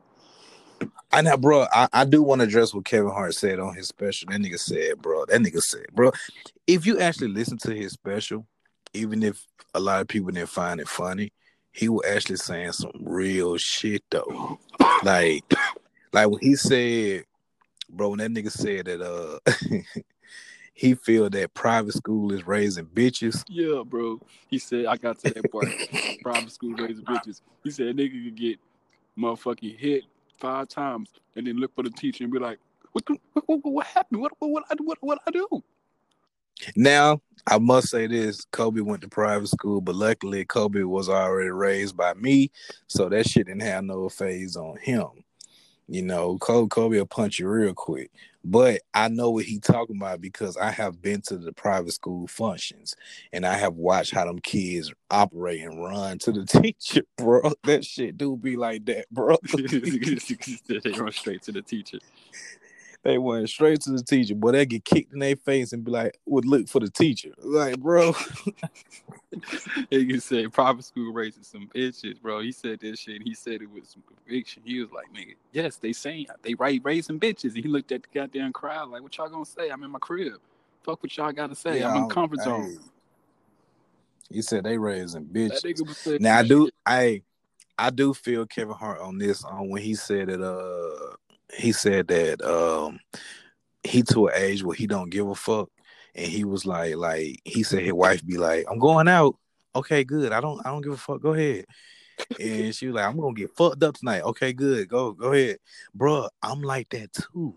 I 1.14 1.22
know, 1.22 1.38
bro. 1.38 1.66
I, 1.72 1.88
I 1.94 2.04
do 2.04 2.22
want 2.22 2.42
to 2.42 2.48
address 2.48 2.74
what 2.74 2.84
Kevin 2.84 3.12
Hart 3.12 3.36
said 3.36 3.60
on 3.60 3.74
his 3.74 3.88
special. 3.88 4.28
That 4.30 4.42
nigga 4.42 4.60
said, 4.60 5.02
bro. 5.02 5.26
That 5.28 5.40
nigga 5.40 5.62
said, 5.62 5.86
bro. 5.94 6.12
If 6.68 6.86
you 6.86 7.00
actually 7.00 7.30
listen 7.30 7.58
to 7.60 7.74
his 7.74 7.94
special, 7.94 8.46
even 8.94 9.24
if 9.24 9.46
a 9.74 9.80
lot 9.80 10.02
of 10.02 10.08
people 10.10 10.32
didn't 10.32 10.50
find 10.50 10.82
it 10.82 10.90
funny, 10.90 11.32
he 11.78 11.90
was 11.90 12.06
actually 12.08 12.38
saying 12.38 12.72
some 12.72 12.92
real 13.00 13.56
shit 13.58 14.04
though. 14.10 14.60
Like 15.04 15.44
like 16.12 16.28
when 16.28 16.40
he 16.42 16.56
said, 16.56 17.26
bro, 17.88 18.10
when 18.10 18.20
that 18.20 18.32
nigga 18.32 18.52
said 18.52 18.86
that 18.86 19.00
uh 19.00 19.40
he 20.74 20.96
feel 20.96 21.30
that 21.30 21.54
private 21.54 21.94
school 21.94 22.34
is 22.34 22.48
raising 22.48 22.86
bitches. 22.86 23.44
Yeah, 23.48 23.84
bro. 23.86 24.20
He 24.50 24.58
said 24.58 24.88
I 24.88 24.98
got 24.98 25.20
to 25.20 25.34
that 25.34 25.52
part. 25.52 25.68
private 26.24 26.52
school 26.52 26.74
raising 26.74 27.06
bitches. 27.06 27.42
He 27.64 27.70
said 27.70 27.96
nigga 27.96 28.26
could 28.26 28.36
get 28.36 28.60
motherfucking 29.16 29.78
hit 29.78 30.06
five 30.40 30.68
times 30.70 31.12
and 31.36 31.46
then 31.46 31.58
look 31.58 31.76
for 31.76 31.84
the 31.84 31.92
teacher 31.92 32.24
and 32.24 32.34
be 32.34 32.40
like, 32.40 32.58
what 32.92 33.04
what, 33.34 33.44
what, 33.46 33.60
what 33.64 33.86
happened? 33.86 34.20
What 34.22 34.32
what 34.40 34.50
what 34.50 34.64
I 34.72 34.76
what 34.80 34.98
what 35.02 35.20
I 35.28 35.32
do? 35.32 35.48
Now, 36.76 37.22
I 37.50 37.60
must 37.60 37.90
say 37.90 38.08
this: 38.08 38.46
Kobe 38.52 38.82
went 38.82 39.02
to 39.02 39.08
private 39.08 39.48
school, 39.48 39.80
but 39.80 39.96
luckily 39.96 40.44
Kobe 40.44 40.84
was 40.84 41.08
already 41.08 41.50
raised 41.50 41.96
by 41.96 42.14
me, 42.14 42.52
so 42.88 43.08
that 43.10 43.28
shit 43.28 43.48
didn't 43.48 43.62
have 43.62 43.86
no 43.86 44.10
phase 44.10 44.58
on 44.58 44.78
him. 44.78 45.08
You 45.88 46.02
know, 46.02 46.38
Kobe, 46.38 46.68
Kobe 46.68 46.98
will 46.98 47.06
punch 47.06 47.40
you 47.40 47.48
real 47.48 47.74
quick. 47.74 48.12
But 48.44 48.82
I 48.94 49.08
know 49.10 49.32
what 49.32 49.46
he 49.46 49.60
talking 49.60 49.98
about 49.98 50.22
because 50.22 50.58
I 50.58 50.72
have 50.72 51.02
been 51.02 51.22
to 51.24 51.38
the 51.38 51.52
private 51.54 51.92
school 51.94 52.28
functions 52.28 52.96
and 53.34 53.46
I 53.46 53.56
have 53.56 53.74
watched 53.74 54.14
how 54.14 54.26
them 54.26 54.40
kids 54.40 54.94
operate 55.10 55.62
and 55.62 55.84
run 55.84 56.18
to 56.20 56.32
the 56.32 56.46
teacher, 56.62 57.02
bro. 57.18 57.54
That 57.64 57.86
shit 57.86 58.18
do 58.18 58.38
be 58.38 58.56
like 58.56 58.86
that, 58.86 59.10
bro. 59.12 59.38
they 59.44 60.92
run 60.92 61.12
straight 61.12 61.42
to 61.44 61.52
the 61.52 61.62
teacher. 61.62 62.00
They 63.08 63.18
went 63.18 63.48
straight 63.48 63.80
to 63.84 63.92
the 63.92 64.04
teacher, 64.04 64.36
but 64.36 64.52
they 64.52 64.66
get 64.66 64.84
kicked 64.84 65.14
in 65.14 65.20
their 65.20 65.38
face 65.38 65.72
and 65.72 65.82
be 65.82 65.92
like, 65.92 66.20
would 66.26 66.44
look 66.44 66.68
for 66.68 66.82
the 66.82 66.90
teacher. 66.90 67.30
Like, 67.38 67.80
bro. 67.80 68.14
he 69.90 70.20
said 70.20 70.52
private 70.52 70.84
school 70.84 71.14
raising 71.14 71.44
some 71.44 71.70
bitches, 71.74 72.22
bro. 72.22 72.42
He 72.42 72.52
said 72.52 72.82
this 72.82 73.00
shit. 73.00 73.22
He 73.22 73.34
said 73.34 73.62
it 73.62 73.72
with 73.72 73.88
some 73.88 74.04
conviction. 74.06 74.62
He 74.66 74.82
was 74.82 74.92
like, 74.92 75.06
nigga, 75.16 75.36
yes, 75.54 75.78
they 75.78 75.94
saying 75.94 76.28
they 76.42 76.54
right 76.56 76.82
raising 76.84 77.18
bitches. 77.18 77.56
And 77.56 77.64
he 77.64 77.70
looked 77.70 77.94
at 77.94 78.04
the 78.04 78.10
goddamn 78.14 78.52
crowd 78.52 78.90
like, 78.90 79.02
what 79.02 79.18
y'all 79.18 79.30
gonna 79.30 79.46
say? 79.46 79.70
I'm 79.70 79.84
in 79.84 79.92
my 79.92 80.00
crib. 80.00 80.42
Fuck 80.84 81.02
what 81.02 81.16
y'all 81.16 81.32
gotta 81.32 81.56
say. 81.56 81.80
Yeah, 81.80 81.88
I'm 81.88 82.04
in 82.04 82.10
comfort 82.10 82.42
zone. 82.42 82.78
He 84.30 84.42
said 84.42 84.66
they 84.66 84.78
raising 84.78 85.28
bitches. 85.28 86.20
Now 86.20 86.40
I 86.40 86.44
do 86.44 86.70
I 86.86 87.22
I 87.78 87.90
do 87.90 88.14
feel 88.14 88.46
Kevin 88.46 88.76
Hart 88.76 89.00
on 89.00 89.18
this 89.18 89.46
on 89.46 89.70
when 89.70 89.82
he 89.82 89.96
said 89.96 90.28
that 90.28 90.44
uh 90.44 91.16
he 91.56 91.72
said 91.72 92.08
that 92.08 92.42
um 92.42 93.00
he 93.84 94.04
to 94.04 94.28
an 94.28 94.34
age 94.36 94.64
where 94.64 94.76
he 94.76 94.88
don't 94.88 95.10
give 95.10 95.28
a 95.28 95.36
fuck. 95.36 95.70
And 96.16 96.26
he 96.26 96.44
was 96.44 96.66
like 96.66 96.96
like 96.96 97.40
he 97.46 97.64
said 97.64 97.84
his 97.84 97.94
wife 97.94 98.26
be 98.26 98.38
like 98.38 98.66
i'm 98.70 98.80
going 98.80 99.08
out. 99.08 99.36
Okay 99.76 100.04
good. 100.04 100.32
I 100.32 100.42
don't 100.42 100.66
i 100.66 100.70
don't 100.70 100.82
give 100.82 100.94
a 100.94 100.98
fuck. 100.98 101.22
Go 101.22 101.34
ahead. 101.34 101.66
And 102.40 102.74
she 102.74 102.88
was 102.88 102.96
like 102.96 103.06
i'm 103.06 103.20
gonna 103.20 103.34
get 103.34 103.56
fucked 103.56 103.84
up 103.84 103.96
tonight. 103.96 104.24
Okay 104.24 104.54
good. 104.54 104.90
Go 104.90 105.14
go 105.14 105.34
ahead. 105.34 105.58
Bro 105.94 106.30
i'm 106.42 106.62
like 106.62 106.90
that 106.90 107.14
too. 107.14 107.56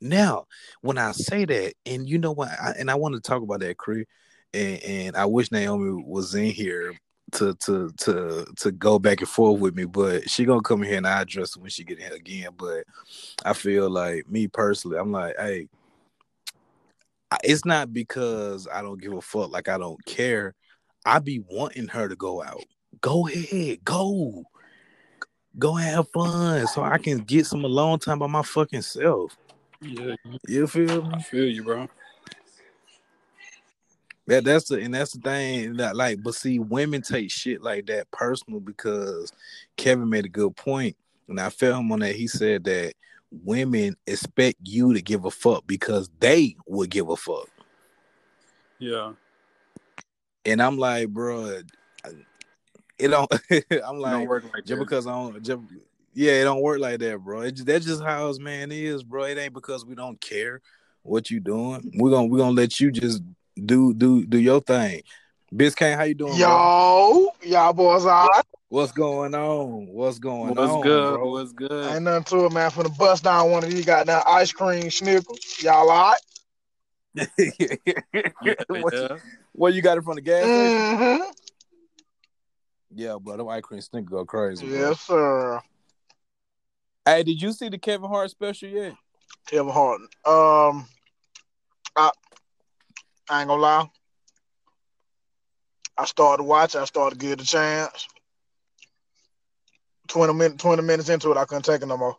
Now 0.00 0.46
when 0.80 0.98
i 0.98 1.12
say 1.12 1.44
that 1.44 1.74
and 1.86 2.08
you 2.08 2.18
know 2.18 2.32
what 2.32 2.48
I, 2.48 2.72
and 2.78 2.90
i 2.90 2.94
want 2.94 3.14
to 3.14 3.20
talk 3.20 3.42
about 3.42 3.60
that 3.60 3.76
Chris, 3.76 4.06
and, 4.54 4.82
and 4.82 5.16
i 5.16 5.26
wish 5.26 5.52
naomi 5.52 6.02
was 6.06 6.34
in 6.34 6.46
here 6.46 6.94
to 7.32 7.54
to 7.54 7.90
to 7.98 8.46
to 8.56 8.72
go 8.72 8.98
back 8.98 9.20
and 9.20 9.28
forth 9.28 9.60
with 9.60 9.74
me, 9.74 9.84
but 9.84 10.28
she 10.28 10.44
gonna 10.44 10.62
come 10.62 10.82
here 10.82 10.96
and 10.96 11.06
I 11.06 11.22
address 11.22 11.54
her 11.54 11.60
when 11.60 11.70
she 11.70 11.84
get 11.84 12.00
here 12.00 12.12
again. 12.12 12.50
But 12.56 12.84
I 13.44 13.52
feel 13.52 13.90
like 13.90 14.28
me 14.28 14.48
personally, 14.48 14.98
I'm 14.98 15.12
like, 15.12 15.36
hey, 15.38 15.68
it's 17.44 17.64
not 17.64 17.92
because 17.92 18.68
I 18.72 18.82
don't 18.82 19.00
give 19.00 19.12
a 19.12 19.20
fuck, 19.20 19.50
like 19.50 19.68
I 19.68 19.78
don't 19.78 20.04
care. 20.04 20.54
I 21.04 21.18
be 21.18 21.42
wanting 21.48 21.88
her 21.88 22.08
to 22.08 22.16
go 22.16 22.42
out. 22.42 22.64
Go 23.00 23.28
ahead, 23.28 23.84
go, 23.84 24.44
go 25.58 25.74
have 25.74 26.08
fun, 26.10 26.66
so 26.66 26.82
I 26.82 26.98
can 26.98 27.18
get 27.18 27.46
some 27.46 27.64
alone 27.64 27.98
time 27.98 28.18
by 28.18 28.26
my 28.26 28.42
fucking 28.42 28.82
self. 28.82 29.36
Yeah, 29.80 30.14
you 30.46 30.66
feel 30.66 31.02
me? 31.02 31.14
I 31.14 31.22
feel 31.22 31.46
you, 31.46 31.62
bro. 31.62 31.88
That 34.30 34.44
that's 34.44 34.68
the 34.68 34.76
and 34.76 34.94
that's 34.94 35.12
the 35.14 35.20
thing 35.20 35.72
that 35.78 35.96
like, 35.96 36.22
but 36.22 36.36
see, 36.36 36.60
women 36.60 37.02
take 37.02 37.32
shit 37.32 37.62
like 37.62 37.86
that 37.86 38.08
personal 38.12 38.60
because 38.60 39.32
Kevin 39.76 40.08
made 40.08 40.24
a 40.24 40.28
good 40.28 40.54
point, 40.54 40.96
and 41.26 41.40
I 41.40 41.50
felt 41.50 41.80
him 41.80 41.90
on 41.90 41.98
that. 41.98 42.14
He 42.14 42.28
said 42.28 42.62
that 42.62 42.94
women 43.32 43.96
expect 44.06 44.58
you 44.62 44.94
to 44.94 45.02
give 45.02 45.24
a 45.24 45.32
fuck 45.32 45.66
because 45.66 46.08
they 46.20 46.54
would 46.68 46.90
give 46.90 47.08
a 47.08 47.16
fuck. 47.16 47.48
Yeah. 48.78 49.14
And 50.44 50.62
I'm 50.62 50.78
like, 50.78 51.08
bro, 51.08 51.62
it 52.98 53.08
don't. 53.08 53.32
I'm 53.84 53.98
like, 53.98 54.12
don't 54.12 54.28
work 54.28 54.44
like 54.44 54.64
just 54.64 54.68
that. 54.68 54.76
because 54.78 55.08
I 55.08 55.10
don't. 55.10 55.42
Just, 55.42 55.60
yeah, 56.14 56.34
it 56.34 56.44
don't 56.44 56.62
work 56.62 56.78
like 56.78 57.00
that, 57.00 57.18
bro. 57.18 57.40
It, 57.40 57.66
that's 57.66 57.84
just 57.84 58.04
how 58.04 58.28
us 58.28 58.38
man 58.38 58.70
is, 58.70 59.02
bro. 59.02 59.24
It 59.24 59.38
ain't 59.38 59.54
because 59.54 59.84
we 59.84 59.96
don't 59.96 60.20
care 60.20 60.60
what 61.02 61.32
you 61.32 61.40
doing. 61.40 61.94
We're 61.96 62.12
gonna 62.12 62.28
we're 62.28 62.38
gonna 62.38 62.52
let 62.52 62.78
you 62.78 62.92
just 62.92 63.24
do 63.56 63.94
do 63.94 64.24
do 64.24 64.38
your 64.38 64.60
thing. 64.60 65.02
Biscayne, 65.52 65.96
how 65.96 66.04
you 66.04 66.14
doing? 66.14 66.34
Yo, 66.34 66.46
bro? 66.46 67.32
y'all 67.42 67.72
boys 67.72 68.06
all 68.06 68.28
right? 68.28 68.44
What's 68.68 68.92
going 68.92 69.34
on? 69.34 69.88
What's 69.88 70.20
going 70.20 70.54
What's 70.54 70.60
on? 70.60 70.78
What's 70.78 70.84
good? 70.84 71.14
Bro? 71.14 71.30
What's 71.30 71.52
good? 71.52 71.92
Ain't 71.92 72.04
nothing 72.04 72.24
to 72.24 72.46
it, 72.46 72.52
man. 72.52 72.70
From 72.70 72.84
the 72.84 72.90
bust 72.90 73.24
down 73.24 73.50
one 73.50 73.64
of 73.64 73.70
these 73.70 73.84
goddamn 73.84 74.22
ice 74.26 74.52
cream 74.52 74.84
schnickels. 74.84 75.60
Y'all 75.60 75.90
all 75.90 76.12
right? 76.12 76.20
yeah, 78.44 78.54
what, 78.68 79.20
what, 79.52 79.74
you 79.74 79.82
got 79.82 79.98
it 79.98 80.04
from 80.04 80.14
the 80.14 80.20
gas 80.20 80.44
mm-hmm. 80.44 81.16
station? 81.16 81.32
Yeah, 82.94 83.16
bro, 83.20 83.36
them 83.36 83.48
ice 83.48 83.62
cream 83.62 83.80
snickers 83.80 84.08
go 84.08 84.24
crazy. 84.24 84.66
Yes, 84.68 85.00
sir. 85.00 85.60
Hey, 87.04 87.24
did 87.24 87.42
you 87.42 87.52
see 87.52 87.68
the 87.68 87.78
Kevin 87.78 88.08
Hart 88.08 88.30
special 88.30 88.68
yet? 88.68 88.94
Kevin 89.46 89.72
Hart. 89.72 90.00
Um, 90.24 90.86
I 90.86 90.86
I 93.30 93.40
ain't 93.40 93.48
gonna 93.48 93.62
lie. 93.62 93.88
I 95.96 96.04
started 96.04 96.42
watching. 96.42 96.80
I 96.80 96.84
started 96.84 97.20
to 97.20 97.24
give 97.24 97.32
it 97.38 97.42
a 97.42 97.46
chance. 97.46 98.08
Twenty 100.08 100.34
minutes, 100.34 100.60
twenty 100.60 100.82
minutes 100.82 101.08
into 101.08 101.30
it, 101.30 101.36
I 101.36 101.44
couldn't 101.44 101.64
take 101.64 101.82
it 101.82 101.86
no 101.86 101.96
more. 101.96 102.16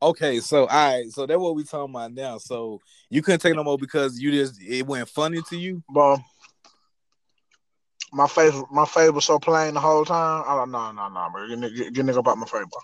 Okay, 0.00 0.40
so 0.40 0.60
all 0.60 0.66
right, 0.66 1.10
so 1.10 1.26
that's 1.26 1.38
what 1.38 1.54
we 1.54 1.64
talking 1.64 1.94
about 1.94 2.14
now. 2.14 2.38
So 2.38 2.80
you 3.10 3.20
couldn't 3.20 3.40
take 3.40 3.54
no 3.54 3.64
more 3.64 3.76
because 3.76 4.18
you 4.18 4.30
just 4.30 4.62
it 4.62 4.86
went 4.86 5.08
funny 5.10 5.42
to 5.50 5.56
you. 5.56 5.82
But 5.92 6.20
my 8.12 8.28
face, 8.28 8.54
my 8.70 8.86
face 8.86 9.10
was 9.10 9.26
so 9.26 9.38
plain 9.38 9.74
the 9.74 9.80
whole 9.80 10.06
time. 10.06 10.44
I 10.46 10.54
like, 10.54 10.68
no, 10.68 10.92
no, 10.92 11.08
no, 11.08 11.28
bro, 11.30 11.48
get, 11.48 11.74
get, 11.74 11.92
get 11.92 12.06
nigga 12.06 12.18
about 12.18 12.38
my 12.38 12.46
face, 12.46 12.64
bro. 12.70 12.80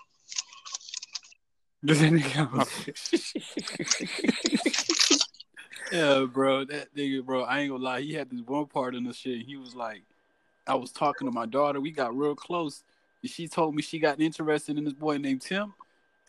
Yeah, 5.91 6.25
bro, 6.31 6.65
that 6.65 6.95
nigga, 6.95 7.23
bro, 7.23 7.43
I 7.43 7.59
ain't 7.59 7.71
gonna 7.71 7.83
lie. 7.83 8.01
He 8.01 8.13
had 8.13 8.29
this 8.29 8.41
one 8.41 8.65
part 8.65 8.95
in 8.95 9.03
the 9.03 9.13
shit. 9.13 9.45
He 9.45 9.55
was 9.55 9.75
like, 9.75 10.03
I 10.67 10.75
was 10.75 10.91
talking 10.91 11.27
to 11.27 11.31
my 11.31 11.45
daughter. 11.45 11.79
We 11.79 11.91
got 11.91 12.15
real 12.15 12.35
close. 12.35 12.83
And 13.21 13.29
she 13.29 13.47
told 13.47 13.75
me 13.75 13.81
she 13.81 13.99
got 13.99 14.19
interested 14.19 14.77
in 14.77 14.83
this 14.83 14.93
boy 14.93 15.17
named 15.17 15.41
Tim. 15.41 15.73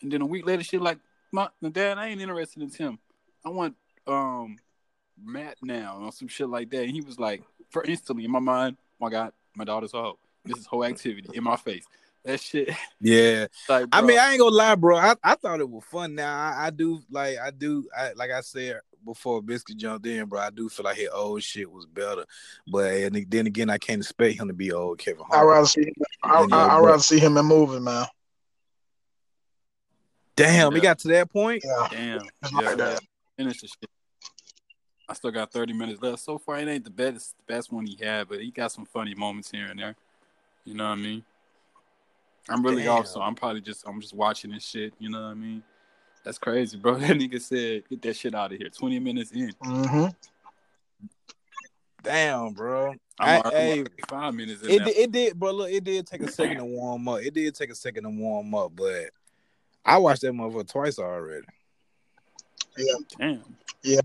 And 0.03 0.13
then 0.13 0.21
a 0.21 0.27
week 0.27 0.47
later, 0.47 0.63
she 0.63 0.79
like, 0.79 0.99
my, 1.33 1.49
dad, 1.73 1.99
I 1.99 2.09
ain't 2.09 2.21
interested 2.21 2.63
in 2.63 2.71
Tim. 2.71 2.99
I 3.45 3.49
want 3.49 3.75
um 4.07 4.59
Matt 5.23 5.57
now 5.63 5.99
or 6.03 6.13
some 6.13 6.29
shit 6.29 6.49
like 6.49 6.71
that. 6.71 6.83
And 6.83 6.91
he 6.91 7.01
was 7.01 7.19
like, 7.19 7.43
for 7.71 7.83
instantly 7.85 8.25
in 8.25 8.31
my 8.31 8.39
mind, 8.39 8.77
oh 8.79 9.05
my 9.05 9.11
God, 9.11 9.33
my 9.55 9.65
daughter's 9.65 9.95
a 9.95 10.03
hoe. 10.03 10.19
This 10.45 10.59
is 10.59 10.67
whole 10.67 10.85
activity 10.85 11.29
in 11.35 11.43
my 11.43 11.57
face. 11.57 11.85
That 12.27 12.41
shit. 12.41 12.71
Yeah. 13.01 13.47
like, 13.69 13.87
I 13.93 14.03
mean, 14.03 14.19
I 14.19 14.33
ain't 14.33 14.41
gonna 14.41 14.55
lie, 14.55 14.75
bro. 14.75 14.97
I, 14.97 15.15
I 15.23 15.37
thought 15.37 15.61
it 15.61 15.71
was 15.71 15.85
fun. 15.85 16.17
Now 16.17 16.37
I, 16.37 16.67
I 16.67 16.71
do 16.71 17.01
like 17.09 17.39
I 17.39 17.53
do 17.53 17.89
I, 17.97 18.13
like 18.15 18.33
I 18.33 18.41
said 18.41 18.81
before 19.05 19.41
Biscuit 19.41 19.77
jumped 19.77 20.07
in, 20.07 20.27
bro. 20.27 20.41
I 20.41 20.51
do 20.51 20.69
feel 20.69 20.85
like 20.85 20.97
his 20.97 21.09
old 21.09 21.41
shit 21.45 21.71
was 21.71 21.87
better, 21.87 22.25
but 22.67 22.93
and 22.93 23.25
then 23.31 23.47
again, 23.47 23.71
I 23.71 23.79
can't 23.79 24.03
expect 24.03 24.41
him 24.41 24.49
to 24.49 24.55
be 24.55 24.73
old 24.73 24.99
Kevin 24.99 25.23
I 25.31 25.37
Hart. 25.37 25.47
rather 25.47 25.67
see 25.69 25.83
him. 25.83 25.93
I, 26.25 26.43
And, 26.43 26.53
I, 26.53 26.67
I 26.67 26.81
rather 26.81 27.03
see 27.03 27.21
him 27.21 27.37
in 27.37 27.47
movies, 27.47 27.81
man. 27.81 28.07
Damn, 30.35 30.73
he 30.73 30.79
Yeah. 30.79 30.83
got 30.83 30.99
to 30.99 31.09
that 31.09 31.33
point. 31.33 31.63
Yeah, 31.65 31.89
Damn. 31.91 32.27
it's 32.43 32.53
Yeah, 32.53 32.75
like 32.75 32.99
finish 33.39 33.61
the 33.61 33.69
shit. 33.69 33.89
I 35.09 35.15
still 35.15 35.31
got 35.31 35.53
30 35.53 35.73
minutes 35.73 36.03
left. 36.03 36.19
So 36.19 36.39
far, 36.39 36.59
it 36.59 36.67
ain't 36.67 36.83
the 36.83 36.91
best, 36.91 37.37
the 37.37 37.55
best 37.55 37.73
one 37.73 37.87
he 37.87 37.97
had, 38.05 38.29
but 38.29 38.41
he 38.41 38.51
got 38.51 38.73
some 38.73 38.85
funny 38.85 39.15
moments 39.15 39.53
here 39.53 39.67
and 39.67 39.79
there. 39.79 39.95
You 40.65 40.75
know 40.75 40.89
what 40.89 40.99
I 40.99 41.03
mean? 41.03 41.25
I'm 42.49 42.63
really 42.63 42.85
Damn. 42.85 42.93
off, 42.93 43.07
so 43.07 43.21
I'm 43.21 43.35
probably 43.35 43.61
just 43.61 43.87
I'm 43.87 44.01
just 44.01 44.15
watching 44.15 44.53
this 44.53 44.65
shit. 44.65 44.95
You 44.99 45.11
know 45.11 45.21
what 45.21 45.29
I 45.29 45.35
mean? 45.35 45.63
That's 46.25 46.39
crazy, 46.39 46.77
bro. 46.77 46.95
That 46.99 47.17
nigga 47.17 47.41
said, 47.41 47.85
"Get 47.89 48.03
that 48.03 48.17
shit 48.17 48.35
out 48.35 48.53
of 48.53 48.59
here." 48.59 48.69
20 48.69 48.99
minutes 48.99 49.33
in, 49.33 49.53
hmm 49.63 50.07
Damn, 52.03 52.53
bro. 52.53 52.95
I'm, 53.19 53.29
I- 53.29 53.41
already 53.41 53.57
hey, 53.57 53.85
five 54.09 54.35
minutes 54.35 54.63
in. 54.63 54.71
It 54.71 54.85
did, 54.85 54.97
it 54.97 55.13
did, 55.13 55.39
bro. 55.39 55.53
Look, 55.53 55.71
it 55.71 55.83
did 55.83 56.07
take 56.07 56.23
a 56.23 56.29
second 56.29 56.59
to 56.59 56.65
warm 56.65 57.09
up. 57.09 57.21
It 57.21 57.35
did 57.35 57.55
take 57.55 57.71
a 57.71 57.75
second 57.75 58.05
to 58.05 58.11
warm 58.11 58.55
up, 58.55 58.73
but 58.77 59.11
I 59.85 59.99
watched 59.99 60.23
that 60.23 60.33
motherfucker 60.33 60.71
twice 60.71 60.99
already. 60.99 61.47
Yeah. 62.77 62.95
Damn. 63.19 63.57
Yeah. 63.83 64.01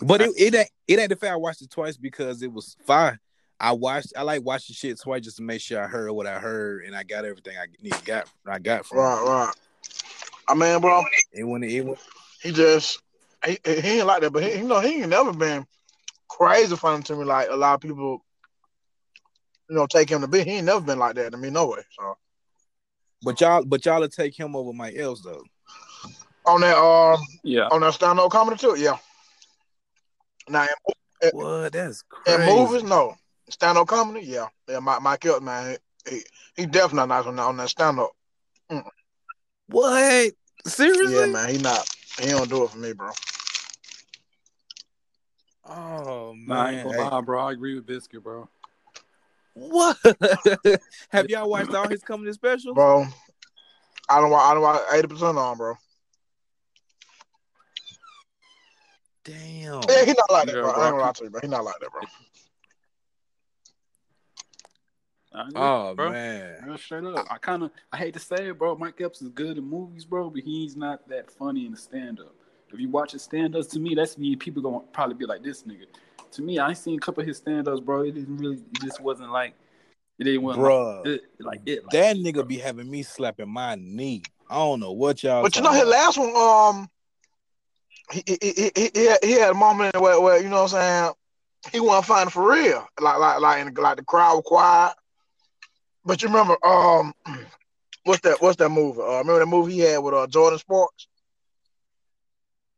But 0.00 0.20
it, 0.20 0.30
it 0.36 0.54
ain't 0.54 0.70
it 0.86 0.98
ain't 0.98 1.08
the 1.08 1.16
fact 1.16 1.32
I 1.32 1.36
watched 1.36 1.62
it 1.62 1.70
twice 1.70 1.96
because 1.96 2.42
it 2.42 2.52
was 2.52 2.76
fine. 2.86 3.18
I 3.58 3.72
watched 3.72 4.12
I 4.16 4.22
like 4.22 4.44
watching 4.44 4.74
shit 4.74 5.00
twice 5.00 5.22
just 5.22 5.38
to 5.38 5.42
make 5.42 5.60
sure 5.60 5.82
I 5.82 5.86
heard 5.86 6.12
what 6.12 6.26
I 6.26 6.38
heard 6.38 6.84
and 6.84 6.94
I 6.94 7.02
got 7.02 7.24
everything 7.24 7.56
I 7.56 7.66
need 7.82 8.04
got 8.04 8.28
I 8.46 8.58
got 8.58 8.84
from 8.84 8.98
Right, 8.98 9.22
right. 9.22 9.54
I 10.48 10.54
mean, 10.54 10.80
bro, 10.80 11.00
it. 11.00 11.40
It 11.40 11.44
when 11.44 11.62
it, 11.64 11.72
it 11.72 11.84
went- 11.84 11.98
he 12.42 12.52
just 12.52 13.00
he, 13.44 13.58
he 13.64 13.98
ain't 13.98 14.06
like 14.06 14.20
that, 14.22 14.32
but 14.32 14.42
he, 14.42 14.58
you 14.58 14.64
know, 14.64 14.80
he 14.80 15.00
ain't 15.00 15.08
never 15.08 15.32
been 15.32 15.66
crazy 16.28 16.76
funny 16.76 17.02
to 17.04 17.16
me 17.16 17.24
like 17.24 17.48
a 17.50 17.56
lot 17.56 17.74
of 17.74 17.80
people, 17.80 18.24
you 19.70 19.76
know, 19.76 19.86
take 19.86 20.10
him 20.10 20.20
to 20.20 20.28
be. 20.28 20.42
He 20.44 20.52
ain't 20.52 20.66
never 20.66 20.80
been 20.80 20.98
like 20.98 21.14
that 21.16 21.32
to 21.32 21.38
me, 21.38 21.50
no 21.50 21.66
way. 21.68 21.82
So 21.98 22.16
but 23.22 23.40
y'all 23.40 23.64
but 23.64 23.84
y'all 23.86 24.00
will 24.00 24.08
take 24.08 24.38
him 24.38 24.54
over 24.54 24.72
Mike 24.72 24.94
Epps 24.96 25.22
though. 25.22 25.42
on 26.44 26.60
that 26.60 26.76
um 26.76 27.18
Yeah. 27.42 27.68
on 27.68 27.80
that 27.80 27.94
stand 27.94 28.20
up 28.20 28.30
comedy 28.30 28.58
too, 28.58 28.76
yeah. 28.78 28.98
Now 30.48 30.66
in, 31.22 31.30
What? 31.32 31.72
That's 31.72 32.04
in 32.26 32.44
movies, 32.44 32.82
no. 32.82 33.16
Stand 33.48 33.78
up 33.78 33.86
comedy, 33.86 34.26
yeah. 34.26 34.48
Yeah, 34.68 34.80
Mike 34.80 35.02
Mike 35.02 35.24
Epps, 35.24 35.40
man, 35.40 35.76
he, 36.08 36.22
he 36.56 36.66
definitely 36.66 36.96
not 36.98 37.08
nice 37.08 37.26
on 37.26 37.36
that 37.36 37.42
on 37.42 37.56
that 37.58 37.68
stand 37.68 38.00
up. 38.00 38.10
Mm. 38.70 38.84
What? 39.68 40.32
Seriously? 40.66 41.14
Yeah, 41.14 41.26
man, 41.26 41.48
he 41.50 41.58
not 41.58 41.88
he 42.18 42.28
don't 42.30 42.50
do 42.50 42.64
it 42.64 42.70
for 42.70 42.78
me, 42.78 42.92
bro. 42.92 43.10
Oh 45.64 46.34
Nah, 46.46 46.64
I 46.64 46.72
man. 46.72 46.84
gonna 46.84 46.96
Hey, 46.96 47.10
lie, 47.10 47.20
bro. 47.20 47.46
I 47.46 47.52
agree 47.52 47.74
with 47.74 47.86
Biscuit, 47.86 48.22
bro. 48.22 48.48
what? 49.54 49.96
Have 51.10 51.28
y'all 51.28 51.48
watched 51.48 51.74
all 51.74 51.88
his 51.88 52.02
comedy 52.02 52.32
specials? 52.32 52.74
Bro, 52.74 53.06
I 54.08 54.20
don't 54.20 54.30
watch 54.30 54.42
I 54.50 54.54
don't 54.54 54.62
watch 54.62 54.82
eighty 54.92 55.08
percent 55.08 55.38
on, 55.38 55.56
bro. 55.56 55.74
Damn. 59.24 59.82
Yeah, 59.88 60.04
he 60.04 60.12
not 60.12 60.30
like 60.30 60.46
that, 60.46 60.54
Yeah, 60.54 60.62
bro. 60.62 60.62
bro, 60.62 60.70
I 60.70 60.84
I 60.84 60.86
ain't 60.88 60.92
gonna 60.92 61.02
lie 61.02 61.12
to 61.12 61.24
you, 61.24 61.30
bro. 61.30 61.40
He 61.40 61.48
not 61.48 61.64
like 61.64 61.74
that, 61.80 61.90
bro. 61.90 62.02
I 65.36 65.48
agree, 65.48 65.54
Oh 65.56 65.94
bro. 65.94 66.10
man. 66.12 66.56
Real 66.66 66.78
straight 66.78 67.04
up. 67.04 67.26
I 67.30 67.36
kind 67.36 67.64
of 67.64 67.70
I 67.92 67.98
hate 67.98 68.14
to 68.14 68.20
say 68.20 68.48
it, 68.48 68.58
bro. 68.58 68.74
Mike 68.74 69.00
Epps 69.00 69.20
is 69.20 69.28
good 69.28 69.58
in 69.58 69.64
movies, 69.64 70.04
bro, 70.06 70.30
but 70.30 70.42
he's 70.42 70.76
not 70.76 71.06
that 71.08 71.30
funny 71.30 71.66
in 71.66 71.72
the 71.72 71.76
stand 71.76 72.20
up. 72.20 72.34
If 72.72 72.80
you 72.80 72.88
watch 72.88 73.12
his 73.12 73.22
stand 73.22 73.54
ups, 73.54 73.66
to 73.68 73.78
me, 73.78 73.94
that's 73.94 74.16
me. 74.16 74.34
People 74.34 74.62
gonna 74.62 74.80
probably 74.92 75.14
be 75.14 75.26
like 75.26 75.42
this 75.42 75.62
nigga. 75.64 75.84
To 76.32 76.42
me, 76.42 76.58
I 76.58 76.72
seen 76.72 76.96
a 76.96 77.00
couple 77.00 77.20
of 77.20 77.28
his 77.28 77.36
stand 77.36 77.68
ups, 77.68 77.80
bro. 77.80 78.02
It 78.02 78.14
didn't 78.14 78.38
really, 78.38 78.56
it 78.56 78.80
just 78.80 79.00
wasn't 79.00 79.30
like 79.30 79.54
it 80.18 80.24
didn't 80.24 80.42
wasn't 80.42 80.64
Bruh. 80.64 81.04
like 81.04 81.06
it, 81.06 81.22
like 81.40 81.60
it. 81.66 81.84
Like, 81.84 81.92
That 81.92 82.16
nigga 82.16 82.46
be 82.46 82.56
having 82.58 82.90
me 82.90 83.02
slapping 83.02 83.50
my 83.50 83.74
knee. 83.74 84.22
I 84.48 84.54
don't 84.56 84.80
know 84.80 84.92
what 84.92 85.22
y'all. 85.22 85.42
But 85.42 85.54
you 85.54 85.62
know, 85.62 85.68
talking 85.68 85.80
his 85.80 85.88
about. 85.88 86.16
last 86.16 86.18
one, 86.18 86.80
um, 86.80 86.88
he 88.10 88.22
he, 88.26 88.38
he, 88.42 88.70
he, 88.74 88.90
he, 88.94 89.04
had, 89.06 89.18
he 89.22 89.32
had 89.32 89.50
a 89.50 89.54
moment 89.54 90.00
where, 90.00 90.18
where 90.20 90.42
you 90.42 90.48
know 90.48 90.62
what 90.62 90.74
I'm 90.74 90.80
saying, 90.80 91.12
he 91.72 91.80
wasn't 91.80 92.06
fighting 92.06 92.30
for 92.30 92.50
real, 92.50 92.86
like 93.00 93.18
like 93.18 93.40
like 93.40 93.66
in, 93.66 93.74
like 93.74 93.96
the 93.96 94.04
crowd 94.04 94.36
was 94.36 94.44
quiet. 94.46 94.94
But 96.06 96.22
you 96.22 96.28
remember, 96.28 96.56
um, 96.64 97.12
what's 98.04 98.20
that? 98.20 98.40
What's 98.40 98.56
that 98.56 98.68
movie? 98.70 99.00
Uh, 99.00 99.18
remember 99.18 99.40
that 99.40 99.46
movie 99.46 99.72
he 99.74 99.78
had 99.80 99.98
with 99.98 100.14
uh, 100.14 100.26
Jordin 100.28 100.58
Sparks? 100.60 101.08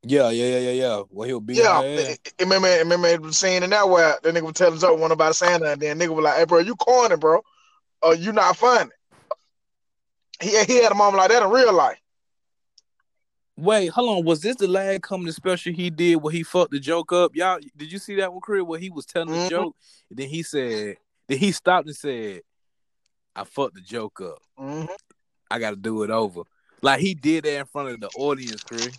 Yeah, 0.02 0.30
yeah, 0.30 0.46
yeah, 0.46 0.58
yeah, 0.58 0.70
yeah. 0.70 1.02
Well, 1.10 1.28
he'll 1.28 1.40
be. 1.40 1.54
Yeah, 1.54 1.82
Yeah, 1.82 2.00
it- 2.00 2.20
it- 2.24 2.34
remember 2.40 2.68
remember 2.68 3.18
the 3.18 3.32
scene 3.32 3.62
in 3.62 3.70
that 3.70 3.88
where 3.88 4.18
the 4.22 4.30
nigga 4.32 4.42
was 4.42 4.54
telling 4.54 4.78
joke 4.78 4.98
one 4.98 5.12
about 5.12 5.36
saying 5.36 5.60
that, 5.60 5.74
and 5.74 5.82
then 5.82 5.98
nigga 5.98 6.14
was 6.14 6.24
like, 6.24 6.38
"Hey, 6.38 6.44
bro, 6.46 6.60
you 6.60 6.74
corny, 6.76 7.16
bro. 7.16 7.42
Uh, 8.02 8.12
you 8.18 8.32
not 8.32 8.56
funny." 8.56 8.90
He 10.40 10.50
he 10.64 10.82
had 10.82 10.92
a 10.92 10.94
moment 10.94 11.16
like 11.18 11.30
that 11.30 11.42
in 11.42 11.50
real 11.50 11.72
life. 11.72 11.98
Wait, 13.56 13.88
hold 13.88 14.18
on. 14.18 14.24
Was 14.24 14.40
this 14.40 14.54
the 14.54 14.68
last 14.68 15.02
comedy 15.02 15.32
special 15.32 15.72
he 15.72 15.90
did 15.90 16.14
where 16.16 16.32
he 16.32 16.44
fucked 16.44 16.70
the 16.70 16.78
joke 16.78 17.12
up? 17.12 17.34
Y'all, 17.34 17.58
did 17.76 17.90
you 17.90 17.98
see 17.98 18.14
that 18.14 18.32
one, 18.32 18.40
Chris? 18.40 18.62
Where 18.62 18.78
he 18.78 18.88
was 18.88 19.04
telling 19.04 19.30
the 19.32 19.34
Mhm. 19.40 19.50
joke, 19.50 19.76
and 20.10 20.18
then 20.18 20.28
he 20.28 20.44
said, 20.44 20.96
then 21.26 21.38
he 21.38 21.50
stopped 21.50 21.88
and 21.88 21.96
said, 21.96 22.42
"I 23.40 23.44
fucked 23.44 23.74
the 23.74 23.80
joke 23.80 24.20
up. 24.20 24.38
hmm 24.56 24.84
I 25.50 25.58
got 25.58 25.70
to 25.70 25.76
do 25.76 26.02
it 26.02 26.10
over." 26.10 26.42
Like 26.82 27.00
he 27.00 27.14
did 27.14 27.44
that 27.44 27.58
in 27.60 27.66
front 27.66 27.88
of 27.88 28.00
the 28.00 28.08
audience, 28.14 28.62
Chris. 28.62 28.96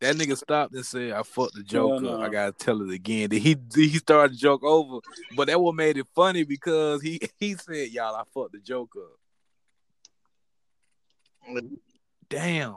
That 0.00 0.16
nigga 0.16 0.36
stopped 0.36 0.74
and 0.74 0.84
said, 0.84 1.12
"I 1.12 1.22
fucked 1.22 1.54
the 1.54 1.62
joke 1.62 2.02
Hell 2.02 2.14
up. 2.14 2.20
no. 2.20 2.26
I 2.26 2.28
gotta 2.28 2.52
tell 2.52 2.82
it 2.82 2.92
again." 2.92 3.30
Then 3.30 3.40
he 3.40 3.56
he 3.74 3.88
started 3.98 4.32
the 4.34 4.36
joke 4.36 4.62
over, 4.62 4.98
but 5.36 5.46
that 5.48 5.60
what 5.60 5.74
made 5.74 5.96
it 5.96 6.06
funny 6.14 6.44
because 6.44 7.00
he 7.00 7.20
he 7.38 7.54
said, 7.54 7.88
"Y'all, 7.88 8.14
I 8.14 8.22
fucked 8.34 8.52
the 8.52 8.58
joke 8.58 8.94
up." 8.96 9.18
Damn. 12.28 12.76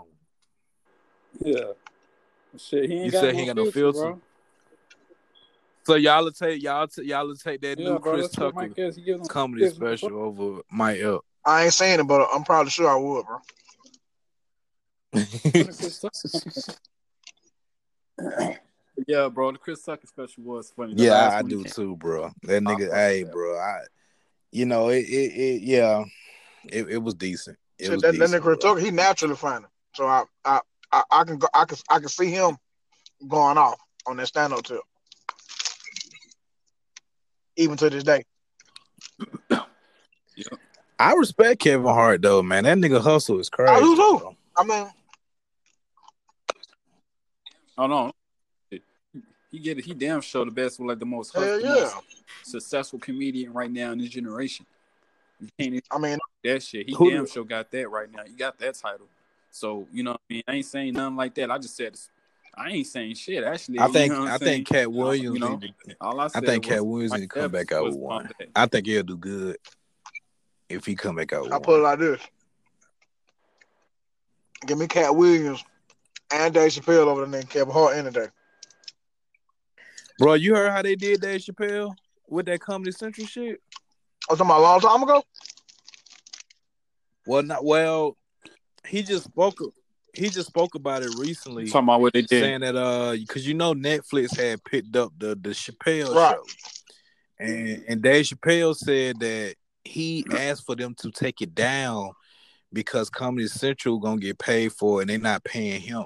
yeah. 1.39 1.71
Shit, 2.58 2.89
he 2.89 2.95
ain't 2.95 3.06
You 3.06 3.12
got 3.12 3.19
said 3.21 3.34
no 3.34 3.34
he 3.34 3.39
ain't 3.39 3.47
got 3.47 3.56
no 3.58 3.71
filter, 3.71 3.99
filter? 3.99 3.99
bro. 3.99 4.21
So 5.88 5.95
y'all 5.95 6.23
will 6.26 6.34
take 6.34 6.62
y'all 6.62 6.86
t- 6.86 7.06
y'all 7.06 7.26
will 7.26 7.38
take 7.38 7.62
that 7.62 7.80
Yeah, 7.80 7.91
new 7.91 8.00
bro. 8.00 8.15
Chris 8.15 8.32
Tucker 8.32 8.54
Mike 8.54 8.78
Epps. 8.78 8.97
He 8.97 9.04
gives 9.04 9.21
him 9.21 9.28
comedy 9.28 9.62
gives 9.62 9.78
him 9.78 9.86
the 9.86 9.97
special 9.97 10.19
over 10.19 10.62
Mike 10.69 11.00
Epps. 11.00 11.23
I 11.45 11.63
ain't 11.63 11.73
saying 11.73 12.02
it, 12.02 12.04
but 12.04 12.28
I'm 12.34 12.43
probably 12.43 12.71
sure 12.71 12.89
I 12.89 12.97
would, 12.97 13.26
bro. 13.26 13.39
yeah, 19.08 19.30
bro. 19.30 19.54
The 19.54 19.60
Chris 19.60 19.82
Tucker 19.82 20.08
special 20.08 20.43
was 20.43 20.73
funny. 20.76 20.93
The 20.93 21.04
yeah, 21.04 21.13
I, 21.13 21.38
I 21.38 21.41
do 21.41 21.63
too, 21.63 21.95
bro. 21.95 22.32
That 22.43 22.63
nigga, 22.63 22.89
fuck 22.89 22.97
hey, 22.97 23.23
that. 23.23 23.32
bro. 23.32 23.58
I, 23.58 23.78
you 24.52 24.65
know, 24.65 24.89
it, 24.89 25.06
it, 25.06 25.39
it 25.39 25.62
yeah, 25.62 26.04
it, 26.65 26.89
it 26.89 26.97
was 26.97 27.13
decent. 27.13 27.58
It 27.80 27.86
Shit, 27.86 27.93
was 27.93 28.02
that, 28.02 28.17
that 28.17 28.30
nigga 28.30 28.41
Chris. 28.41 28.58
Tucker, 28.58 28.82
he 28.82 28.91
naturally 28.91 29.38
funny. 29.38 29.67
So 29.95 30.06
I, 30.06 30.26
I, 30.43 30.60
I, 30.91 31.04
I 31.10 31.23
can 31.23 31.38
go, 31.38 31.47
I 31.54 31.63
can, 31.63 31.78
I 31.89 32.00
can 32.00 32.10
see 32.10 32.30
him 32.30 32.58
going 33.26 33.58
off 33.58 33.80
on 34.06 34.17
that 34.17 34.28
stand 34.28 34.52
up 34.52 34.63
tip. 34.63 34.82
Even 37.58 37.76
to 37.78 37.89
this 37.89 38.04
day. 38.04 38.24
I 41.00 41.13
respect 41.13 41.62
Kevin 41.62 41.86
Hart 41.86 42.22
though, 42.22 42.41
man. 42.41 42.63
That 42.63 42.78
nigga 42.78 43.02
hustle 43.02 43.39
is 43.39 43.50
crazy. 43.50 43.72
I 43.72 43.80
do 43.80 43.96
too. 43.96 44.17
bro. 44.20 44.36
I 44.56 44.63
mean, 44.63 44.88
Oh 47.78 47.86
no, 47.86 48.12
he 49.52 49.60
get 49.60 49.78
it. 49.78 49.86
He 49.86 49.93
damn 49.93 50.22
sure 50.22 50.46
the 50.46 50.52
best, 50.52 50.80
like 50.80 50.98
the 50.98 51.06
most, 51.06 51.34
hell 51.34 51.43
the 51.43 51.63
yeah. 51.63 51.70
most 51.70 51.96
successful 52.41 52.98
comedian 52.98 53.54
right 53.54 53.72
now 53.72 53.91
in 53.91 54.00
this 54.00 54.10
generation. 54.10 54.65
You 55.39 55.48
can't 55.60 55.74
even 55.74 55.82
I 55.91 55.98
mean, 56.00 56.17
that 56.43 56.63
shit. 56.63 56.88
He 56.89 56.96
Who- 56.96 57.12
damn 57.12 57.28
sure 57.28 57.46
got 57.46 57.70
that 57.72 57.89
right 57.89 58.12
now. 58.12 58.24
He 58.26 58.34
got 58.34 58.58
that 58.60 58.76
title. 58.76 59.08
So 59.52 59.88
you 59.91 60.04
know, 60.04 60.12
what 60.12 60.22
I 60.30 60.34
mean, 60.34 60.43
I 60.48 60.54
ain't 60.54 60.65
saying 60.65 60.93
nothing 60.93 61.15
like 61.15 61.36
that. 61.36 61.52
I 61.52 61.58
just 61.60 61.76
said 61.76 61.96
I 62.58 62.70
ain't 62.72 62.88
saying 62.88 63.13
shit. 63.13 63.43
Actually, 63.43 63.80
I 63.80 63.86
you 63.88 63.93
think 63.93 64.13
know 64.13 64.22
I'm 64.24 64.28
I 64.30 64.38
think? 64.39 64.67
Katt 64.67 64.91
Williams. 64.91 65.34
you 65.36 65.39
know, 65.39 65.58
need 65.58 65.74
to- 65.86 65.96
all 66.02 66.20
I, 66.20 66.26
I 66.26 66.39
think 66.41 66.63
Katt 66.65 66.86
Williams 66.86 67.12
Mike 67.12 67.22
need 67.22 67.30
to 67.30 67.39
come 67.39 67.52
back 67.52 67.72
out 67.72 67.84
with 67.86 67.96
one. 67.96 68.26
on. 68.26 68.32
I 68.56 68.65
think 68.65 68.88
he'll 68.88 69.04
do 69.04 69.15
good 69.17 69.58
if 70.67 70.86
he 70.86 70.96
come 70.96 71.15
back 71.15 71.34
out 71.34 71.43
with 71.43 71.54
I 71.54 71.60
put 71.60 71.80
it 71.80 71.84
like 71.84 72.00
this: 72.00 72.22
Give 74.65 74.78
me 74.78 74.88
Katt 74.88 75.15
Williams 75.15 75.63
and 76.32 76.52
Dave 76.54 76.72
Chappelle 76.72 77.06
over 77.08 77.26
the 77.26 77.38
nigga 77.38 77.50
Kevin 77.50 77.74
Hart 77.74 77.96
any 77.96 78.10
day. 78.10 78.28
Bro, 80.17 80.34
you 80.36 80.56
heard 80.56 80.72
how 80.72 80.82
they 80.82 80.96
did 80.96 81.22
Dave 81.22 81.41
Chappelle 81.41 81.93
with 82.28 82.48
that 82.48 82.60
Comedy 82.60 82.91
Central 82.91 83.28
shit? 83.28 83.62
I 84.28 84.34
was 84.34 84.39
talking 84.39 84.50
about 84.50 84.60
a 84.60 84.63
long 84.63 84.80
time 84.80 85.04
ago. 85.04 85.24
Well, 87.28 87.43
not 87.43 87.63
well. 87.63 88.17
He 88.88 89.04
just 89.04 89.26
spoke. 89.26 89.60
He 90.17 90.30
just 90.30 90.47
spoke 90.47 90.75
about 90.75 91.03
it 91.03 91.12
recently. 91.17 91.67
talking 91.69 91.86
about 91.88 92.01
what 92.01 92.13
they 92.13 92.21
did. 92.23 92.41
saying 92.41 92.62
that 92.62 92.75
uh 92.75 93.13
because 93.13 93.47
you 93.47 93.53
know 93.53 93.73
Netflix 93.73 94.36
had 94.36 94.63
picked 94.63 94.95
up 94.95 95.13
the 95.17 95.30
the 95.36 95.49
Chappelle 95.49 96.13
Right. 96.15 96.36
show, 96.36 96.43
and 97.39 97.84
and 97.88 98.01
Dave 98.01 98.25
Chappelle 98.25 98.75
said 98.75 99.19
that 99.19 99.56
he 99.84 100.25
asked 100.32 100.65
for 100.65 100.75
them 100.75 100.95
to 100.99 101.12
take 101.12 101.41
it 101.41 101.53
down 101.56 102.12
because 102.73 103.10
Comedy 103.10 103.47
Central 103.47 103.99
gonna 103.99 104.19
get 104.19 104.38
paid 104.39 104.73
for 104.73 104.99
it 104.99 105.03
and 105.03 105.10
they're 105.10 105.19
not 105.19 105.43
paying 105.43 105.80
him. 105.82 106.06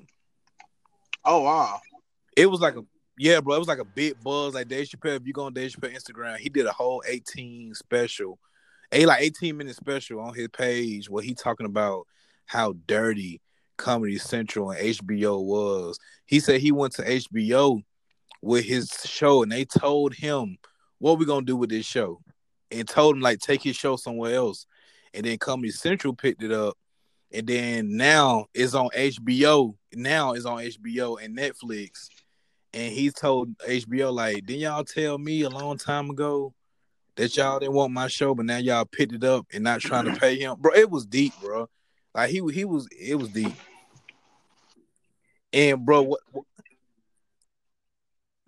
Oh 1.24 1.42
wow. 1.42 1.80
It 2.36 2.46
was 2.48 2.60
like 2.62 2.76
a 2.76 2.84
yeah, 3.18 3.40
bro. 3.40 3.56
It 3.56 3.60
was 3.60 3.68
like 3.68 3.80
a 3.80 3.86
big 3.86 4.22
buzz. 4.24 4.54
Like 4.56 4.68
Dave 4.68 4.88
Chappelle, 4.88 5.18
if 5.20 5.28
you 5.28 5.34
go 5.34 5.44
on 5.46 5.54
Dave 5.54 5.72
Chappelle 5.72 5.96
Instagram, 5.96 6.38
he 6.38 6.50
did 6.50 6.66
a 6.66 6.72
whole 6.72 7.04
18 7.08 7.76
special, 7.76 8.40
a 8.92 9.06
like 9.06 9.22
18 9.22 9.56
minute 9.56 9.76
special 9.76 10.20
on 10.20 10.34
his 10.34 10.48
page 10.50 11.10
where 11.10 11.24
he 11.24 11.34
talking 11.34 11.66
about 11.68 12.08
how 12.46 12.74
dirty 12.88 13.40
Comedy 13.82 14.18
Central 14.18 14.72
and 14.72 14.80
HBO 14.80 15.44
was. 15.44 16.00
He 16.26 16.40
said 16.40 16.62
he 16.62 16.72
went 16.72 16.94
to 16.94 17.04
HBO 17.04 17.82
with 18.42 18.66
his 18.66 18.90
show 19.06 19.44
and 19.44 19.52
they 19.52 19.66
told 19.66 20.14
him 20.14 20.58
what 21.00 21.18
we 21.18 21.26
gonna 21.26 21.46
do 21.46 21.58
with 21.58 21.70
this 21.70 21.86
show, 21.86 22.22
and 22.70 22.88
told 22.88 23.16
him 23.16 23.22
like 23.22 23.40
take 23.40 23.64
his 23.64 23.76
show 23.76 23.96
somewhere 23.96 24.36
else, 24.36 24.66
and 25.14 25.26
then 25.26 25.38
Comedy 25.38 25.72
Central 25.72 26.14
picked 26.14 26.44
it 26.44 26.52
up, 26.52 26.78
and 27.34 27.48
then 27.48 27.98
now 27.98 28.46
it's 28.54 28.76
on 28.76 28.90
HBO. 28.96 29.76
Now 29.94 30.34
it's 30.34 30.46
on 30.46 30.60
HBO 30.60 31.24
and 31.24 31.38
Netflix 31.38 32.10
and 32.74 32.94
he 32.94 33.10
told 33.12 33.58
HBO 33.60 34.14
like, 34.14 34.46
"Didn't 34.46 34.62
y'all 34.62 34.84
tell 34.84 35.18
me 35.18 35.42
a 35.42 35.50
long 35.50 35.78
time 35.78 36.10
ago 36.10 36.54
that 37.16 37.36
y'all 37.36 37.60
didn't 37.60 37.76
want 37.76 37.92
my 37.92 38.08
show, 38.08 38.34
but 38.34 38.46
now 38.46 38.58
y'all 38.58 38.86
picked 38.86 39.14
it 39.14 39.24
up 39.24 39.46
and 39.54 39.64
not 39.64 39.82
trying 39.82 40.06
to 40.06 40.20
pay 40.20 40.40
him, 40.40 40.56
bro? 40.60 40.74
It 40.74 40.90
was 40.90 41.06
deep, 41.06 41.34
bro. 41.42 41.70
Like 42.16 42.30
he 42.30 42.42
he 42.54 42.66
was 42.66 42.88
it 42.98 43.16
was 43.16 43.30
deep. 43.30 43.54
And 45.54 45.86
bro, 45.86 46.02
what, 46.04 46.22
what 46.32 46.46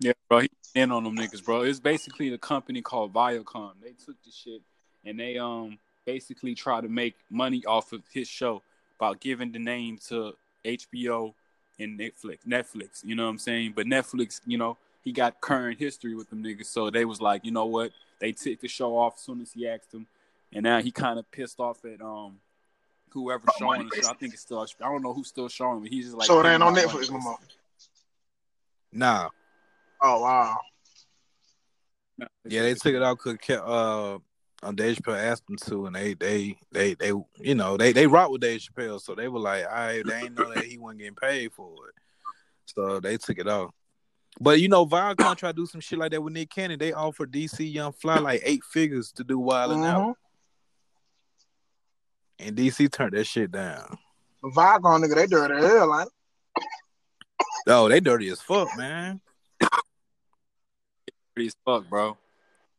Yeah, 0.00 0.12
bro, 0.28 0.40
he 0.40 0.48
in 0.74 0.90
on 0.90 1.04
them 1.04 1.16
niggas, 1.16 1.44
bro. 1.44 1.62
It's 1.62 1.80
basically 1.80 2.30
the 2.30 2.38
company 2.38 2.82
called 2.82 3.12
Viacom. 3.12 3.72
They 3.82 3.92
took 3.92 4.16
the 4.24 4.30
shit 4.30 4.62
and 5.04 5.18
they 5.18 5.38
um 5.38 5.78
basically 6.04 6.54
try 6.54 6.80
to 6.80 6.88
make 6.88 7.14
money 7.30 7.64
off 7.66 7.92
of 7.92 8.02
his 8.12 8.28
show 8.28 8.62
by 8.98 9.14
giving 9.14 9.52
the 9.52 9.58
name 9.58 9.98
to 10.08 10.34
HBO 10.64 11.34
and 11.78 11.98
Netflix. 11.98 12.38
Netflix, 12.46 13.04
you 13.04 13.14
know 13.14 13.24
what 13.24 13.30
I'm 13.30 13.38
saying? 13.38 13.72
But 13.74 13.86
Netflix, 13.86 14.40
you 14.46 14.58
know, 14.58 14.76
he 15.02 15.12
got 15.12 15.40
current 15.40 15.78
history 15.78 16.14
with 16.14 16.30
them 16.30 16.42
niggas, 16.42 16.66
so 16.66 16.90
they 16.90 17.04
was 17.04 17.20
like, 17.20 17.44
you 17.44 17.50
know 17.50 17.66
what? 17.66 17.92
They 18.20 18.32
took 18.32 18.60
the 18.60 18.68
show 18.68 18.96
off 18.96 19.14
as 19.16 19.22
soon 19.22 19.40
as 19.42 19.52
he 19.52 19.68
asked 19.68 19.92
them, 19.92 20.06
and 20.52 20.62
now 20.62 20.80
he 20.80 20.90
kind 20.90 21.18
of 21.18 21.30
pissed 21.30 21.60
off 21.60 21.84
at 21.84 22.00
um 22.00 22.38
whoever 23.14 23.46
showing 23.58 23.88
the 23.88 24.02
show. 24.02 24.08
I 24.10 24.14
think 24.14 24.34
it's 24.34 24.42
still. 24.42 24.60
I 24.60 24.84
don't 24.84 25.02
know 25.02 25.14
who's 25.14 25.28
still 25.28 25.48
showing, 25.48 25.80
but 25.80 25.88
he's 25.90 26.06
just 26.06 26.16
like. 26.16 26.26
so 26.26 26.40
it 26.40 26.46
ain't 26.46 26.62
on 26.62 26.74
Netflix 26.74 27.10
no 27.10 27.18
more. 27.18 27.38
nah. 28.92 29.28
Oh 30.02 30.20
wow. 30.20 30.58
Yeah, 32.46 32.62
they 32.62 32.74
took 32.74 32.94
it 32.94 33.02
out 33.02 33.18
because 33.24 33.58
uh 33.58 34.18
on 34.62 34.76
Dave 34.76 34.96
Chappelle 34.96 35.22
asked 35.22 35.46
them 35.46 35.56
to, 35.66 35.86
and 35.86 35.96
they 35.96 36.14
they 36.14 36.56
they 36.72 36.94
they 36.94 37.12
you 37.38 37.54
know 37.54 37.76
they 37.76 37.92
they 37.92 38.06
rock 38.06 38.30
with 38.30 38.40
Dave 38.40 38.60
Chappelle, 38.60 39.00
so 39.00 39.14
they 39.14 39.28
were 39.28 39.40
like, 39.40 39.66
I 39.66 40.02
they 40.04 40.14
ain't 40.24 40.34
know 40.34 40.52
that 40.52 40.64
he 40.64 40.78
wasn't 40.78 41.00
getting 41.00 41.14
paid 41.14 41.52
for 41.52 41.72
it, 41.88 41.94
so 42.66 43.00
they 43.00 43.16
took 43.16 43.38
it 43.38 43.48
off. 43.48 43.70
But 44.40 44.60
you 44.60 44.68
know, 44.68 44.84
Viacom 44.86 45.36
tried 45.36 45.52
to 45.56 45.62
do 45.62 45.66
some 45.66 45.80
shit 45.80 45.98
like 45.98 46.10
that 46.10 46.22
with 46.22 46.32
Nick 46.32 46.50
Cannon. 46.50 46.78
They 46.78 46.92
offered 46.92 47.32
DC 47.32 47.72
Young 47.72 47.92
Fly 47.92 48.18
like 48.18 48.42
eight 48.44 48.64
figures 48.64 49.12
to 49.12 49.24
do 49.24 49.38
Wild 49.38 49.72
and 49.72 49.84
Out, 49.84 50.02
Mhm. 50.02 50.14
And 52.38 52.56
DC 52.56 52.90
turned 52.92 53.12
that 53.12 53.24
shit 53.24 53.50
down. 53.52 53.98
Viacom 54.42 55.02
nigga, 55.04 55.14
they 55.14 55.26
dirty 55.26 55.54
as 55.54 55.64
hell, 55.64 55.88
like. 55.88 56.08
Oh, 57.66 57.88
they 57.88 58.00
dirty 58.00 58.28
as 58.28 58.40
fuck, 58.42 58.68
man. 58.76 59.20
Pretty 61.34 61.46
as 61.48 61.56
fuck, 61.64 61.88
bro. 61.88 62.16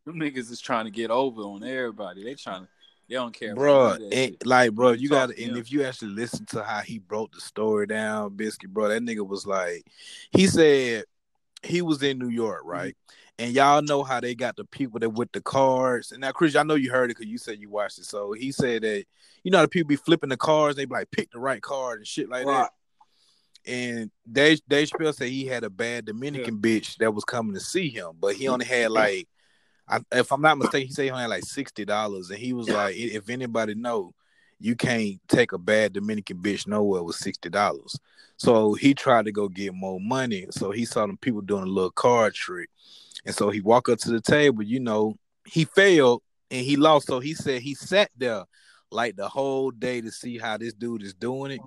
Them 0.05 0.15
niggas 0.17 0.51
is 0.51 0.61
trying 0.61 0.85
to 0.85 0.91
get 0.91 1.09
over 1.09 1.41
on 1.41 1.63
everybody. 1.63 2.23
They 2.23 2.35
trying 2.35 2.63
to. 2.63 2.67
They 3.07 3.15
don't 3.15 3.33
care, 3.33 3.53
bro. 3.53 3.85
about 3.85 3.99
none 3.99 4.03
of 4.05 4.09
that 4.09 4.17
And 4.17 4.31
shit. 4.33 4.45
like, 4.47 4.71
bro, 4.73 4.91
You 4.93 5.01
you 5.01 5.09
got 5.09 5.29
to 5.29 5.35
to 5.35 5.43
and 5.43 5.57
if 5.57 5.71
you 5.71 5.83
actually 5.83 6.11
listen 6.13 6.43
to 6.47 6.63
how 6.63 6.79
he 6.79 6.97
broke 6.97 7.31
the 7.33 7.39
story 7.41 7.85
down, 7.85 8.35
Biscuit, 8.35 8.73
bro, 8.73 8.87
that 8.89 9.01
nigga 9.03 9.27
was 9.27 9.45
like, 9.45 9.85
he 10.31 10.47
said 10.47 11.03
he 11.61 11.83
was 11.83 12.01
in 12.01 12.17
New 12.17 12.29
York, 12.29 12.63
Mm-hmm. 12.63 12.69
And 13.37 13.51
y'all 13.53 13.81
know 13.81 14.03
how 14.03 14.21
they 14.21 14.33
got 14.33 14.55
the 14.55 14.63
people 14.63 14.99
that 15.01 15.09
with 15.09 15.31
the 15.33 15.41
cards. 15.41 16.11
And 16.13 16.21
now, 16.21 16.31
Chris, 16.31 16.55
I 16.55 16.63
know 16.63 16.75
you 16.75 16.89
heard 16.89 17.11
it 17.11 17.17
because 17.17 17.29
you 17.29 17.37
said 17.37 17.59
you 17.59 17.69
watched 17.69 17.99
it. 17.99 18.05
So 18.05 18.31
he 18.31 18.51
said 18.51 18.83
that 18.83 19.03
you 19.43 19.51
know 19.51 19.57
how 19.57 19.63
the 19.63 19.69
people 19.69 19.89
be 19.89 19.97
flipping 19.97 20.29
the 20.29 20.37
cards, 20.37 20.77
they 20.77 20.85
be 20.85 20.93
like 20.93 21.11
pick 21.11 21.31
the 21.31 21.39
right 21.39 21.61
card 21.61 21.99
and 21.99 22.07
shit 22.07 22.29
like 22.29 22.45
Right. 22.45 22.61
that. 22.61 22.71
And 23.67 24.11
Dave, 24.31 24.61
Dave 24.67 24.89
Chappelle 24.89 25.13
said 25.13 25.29
he 25.29 25.45
had 25.47 25.63
a 25.63 25.69
bad 25.69 26.05
Dominican 26.05 26.59
bitch 26.59 26.97
that 26.97 27.13
was 27.13 27.23
coming 27.23 27.55
to 27.55 27.59
see 27.59 27.89
him, 27.89 28.11
but 28.19 28.35
he 28.35 28.47
only 28.47 28.65
had 28.65 28.91
like, 28.91 29.27
I, 29.87 29.99
if 30.11 30.31
I'm 30.31 30.41
not 30.41 30.57
mistaken, 30.57 30.87
he 30.87 30.93
said 30.93 31.05
he 31.05 31.11
only 31.11 31.23
had 31.23 31.29
like 31.29 31.45
sixty 31.45 31.83
dollars, 31.83 32.29
and 32.29 32.39
he 32.39 32.53
was 32.53 32.69
like, 32.69 32.95
if 32.95 33.29
anybody 33.29 33.75
know, 33.75 34.13
you 34.59 34.75
can't 34.75 35.19
take 35.27 35.51
a 35.51 35.57
bad 35.57 35.93
Dominican 35.93 36.37
bitch 36.37 36.67
nowhere 36.67 37.03
with 37.03 37.15
sixty 37.15 37.49
dollars. 37.49 37.99
So 38.37 38.73
he 38.73 38.93
tried 38.93 39.25
to 39.25 39.31
go 39.31 39.47
get 39.47 39.73
more 39.73 39.99
money. 39.99 40.47
So 40.51 40.71
he 40.71 40.85
saw 40.85 41.05
them 41.05 41.17
people 41.17 41.41
doing 41.41 41.63
a 41.63 41.67
little 41.67 41.91
card 41.91 42.33
trick, 42.33 42.69
and 43.25 43.35
so 43.35 43.49
he 43.49 43.61
walked 43.61 43.89
up 43.89 43.99
to 43.99 44.11
the 44.11 44.21
table. 44.21 44.63
You 44.63 44.79
know, 44.79 45.15
he 45.45 45.65
failed 45.65 46.21
and 46.51 46.65
he 46.65 46.75
lost. 46.75 47.07
So 47.07 47.19
he 47.19 47.33
said 47.33 47.61
he 47.61 47.73
sat 47.73 48.09
there 48.17 48.43
like 48.91 49.15
the 49.15 49.27
whole 49.27 49.71
day 49.71 50.01
to 50.01 50.11
see 50.11 50.37
how 50.37 50.57
this 50.57 50.73
dude 50.73 51.03
is 51.03 51.13
doing 51.13 51.51
it. 51.51 51.61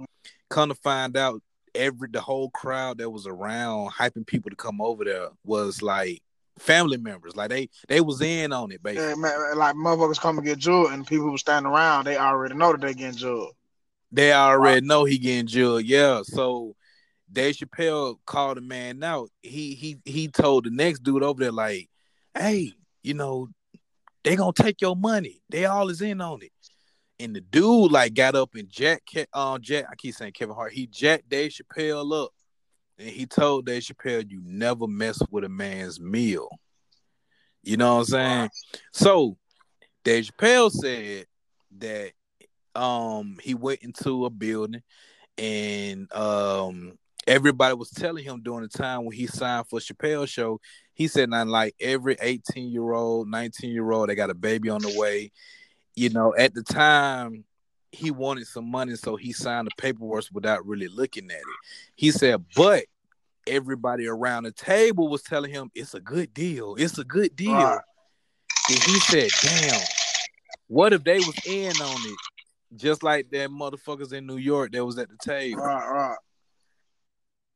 Come 0.51 0.71
to 0.71 0.75
find 0.75 1.17
out, 1.17 1.43
every 1.75 2.09
the 2.11 2.21
whole 2.21 2.51
crowd 2.51 2.99
that 2.99 3.11
was 3.11 3.27
around 3.27 3.91
hyping 3.91 4.27
people 4.27 4.51
to 4.51 4.57
come 4.57 4.81
over 4.81 5.05
there 5.05 5.29
was 5.45 5.83
like 5.83 6.23
family 6.59 6.97
members. 6.97 7.37
Like 7.37 7.51
they 7.51 7.69
they 7.89 8.01
was 8.01 8.21
in 8.21 8.53
on 8.53 8.73
it 8.73 8.83
basically. 8.83 9.09
Yeah, 9.11 9.15
man, 9.17 9.59
like 9.59 9.75
motherfuckers 9.77 10.21
come 10.21 10.39
and 10.39 10.47
get 10.47 10.59
jeweled, 10.59 10.93
and 10.93 11.07
people 11.07 11.29
who 11.29 11.39
standing 11.39 11.71
around, 11.71 12.05
they 12.05 12.17
already 12.17 12.55
know 12.55 12.73
that 12.73 12.81
they 12.81 12.95
getting 12.95 13.17
jeweled. 13.17 13.55
They 14.11 14.33
already 14.33 14.87
know 14.87 15.05
he 15.05 15.19
getting 15.19 15.47
judged. 15.47 15.87
Yeah. 15.87 16.23
So 16.23 16.75
Dave 17.31 17.57
Chappelle 17.57 18.17
called 18.27 18.57
the 18.57 18.61
man 18.63 19.03
out. 19.03 19.31
He 19.43 19.75
he 19.75 19.99
he 20.05 20.29
told 20.29 20.65
the 20.65 20.71
next 20.71 21.03
dude 21.03 21.23
over 21.23 21.41
there, 21.41 21.53
like, 21.53 21.89
hey, 22.37 22.73
you 23.03 23.15
know, 23.15 23.49
they 24.25 24.37
gonna 24.37 24.53
take 24.53 24.81
your 24.81 24.97
money. 24.97 25.43
They 25.49 25.67
all 25.67 25.89
is 25.91 26.01
in 26.01 26.21
on 26.21 26.43
it. 26.43 26.53
And 27.21 27.35
the 27.35 27.41
dude 27.41 27.93
like 27.93 28.15
got 28.15 28.35
up 28.35 28.55
and 28.55 28.69
Jack 28.69 29.03
um 29.33 29.61
Jack, 29.61 29.87
I 29.91 29.95
keep 29.97 30.15
saying 30.15 30.33
Kevin 30.33 30.55
Hart, 30.55 30.73
he 30.73 30.87
jacked 30.87 31.29
Dave 31.29 31.53
Chappelle 31.53 32.25
up. 32.25 32.31
And 32.99 33.09
he 33.09 33.27
told 33.27 33.67
Dave 33.67 33.83
Chappelle, 33.83 34.29
you 34.29 34.41
never 34.45 34.87
mess 34.87 35.21
with 35.31 35.45
a 35.45 35.49
man's 35.49 36.01
meal. 36.01 36.49
You 37.63 37.77
know 37.77 37.97
what 37.97 38.01
I'm 38.01 38.05
saying? 38.07 38.51
So 38.93 39.37
Dave 40.05 40.25
Chappelle 40.25 40.71
said 40.71 41.27
that 41.79 42.13
um 42.75 43.39
he 43.43 43.55
went 43.55 43.83
into 43.83 44.25
a 44.25 44.31
building 44.31 44.83
and 45.37 46.13
um 46.13 46.99
everybody 47.29 47.75
was 47.75 47.91
telling 47.91 48.25
him 48.25 48.41
during 48.43 48.63
the 48.63 48.69
time 48.69 49.05
when 49.05 49.15
he 49.15 49.27
signed 49.27 49.69
for 49.69 49.79
Chappelle 49.79 50.27
show, 50.27 50.61
he 50.95 51.07
said 51.07 51.29
not 51.29 51.47
like 51.47 51.75
every 51.79 52.17
18 52.21 52.71
year 52.71 52.93
old, 52.93 53.29
19 53.29 53.71
year 53.71 53.91
old, 53.93 54.09
they 54.09 54.15
got 54.15 54.31
a 54.31 54.35
baby 54.35 54.71
on 54.71 54.81
the 54.81 54.99
way. 54.99 55.31
You 55.95 56.09
know, 56.11 56.35
at 56.37 56.55
the 56.55 56.63
time 56.63 57.45
he 57.93 58.11
wanted 58.11 58.47
some 58.47 58.71
money, 58.71 58.97
so 58.97 59.17
he 59.17 59.33
signed 59.33 59.67
the 59.67 59.71
paperwork 59.77 60.25
without 60.33 60.67
really 60.67 60.89
looking 60.89 61.31
at 61.31 61.37
it. 61.37 61.45
He 61.95 62.11
said, 62.11 62.45
but 62.57 62.85
everybody 63.47 64.07
around 64.07 64.45
the 64.45 64.53
table 64.53 65.09
was 65.09 65.23
telling 65.23 65.51
him 65.51 65.71
it's 65.75 65.95
a 65.95 66.01
good 66.01 66.33
deal. 66.33 66.77
It's 66.79 66.99
a 66.99 67.05
good 67.05 67.37
deal. 67.37 67.53
Right. 67.53 67.81
And 68.71 68.83
he 68.83 69.01
said, 69.01 69.29
damn, 69.43 69.81
what 70.67 70.93
if 70.93 71.05
they 71.05 71.19
was 71.19 71.39
in 71.47 71.73
on 71.73 72.01
it? 72.07 72.19
Just 72.77 73.03
like 73.03 73.31
that 73.31 73.51
motherfuckers 73.51 74.13
in 74.13 74.27
New 74.27 74.37
York 74.37 74.73
that 74.73 74.85
was 74.85 74.99
at 74.99 75.09
the 75.09 75.17
table. 75.17 75.63
Right, 75.63 75.91
right. 75.91 76.17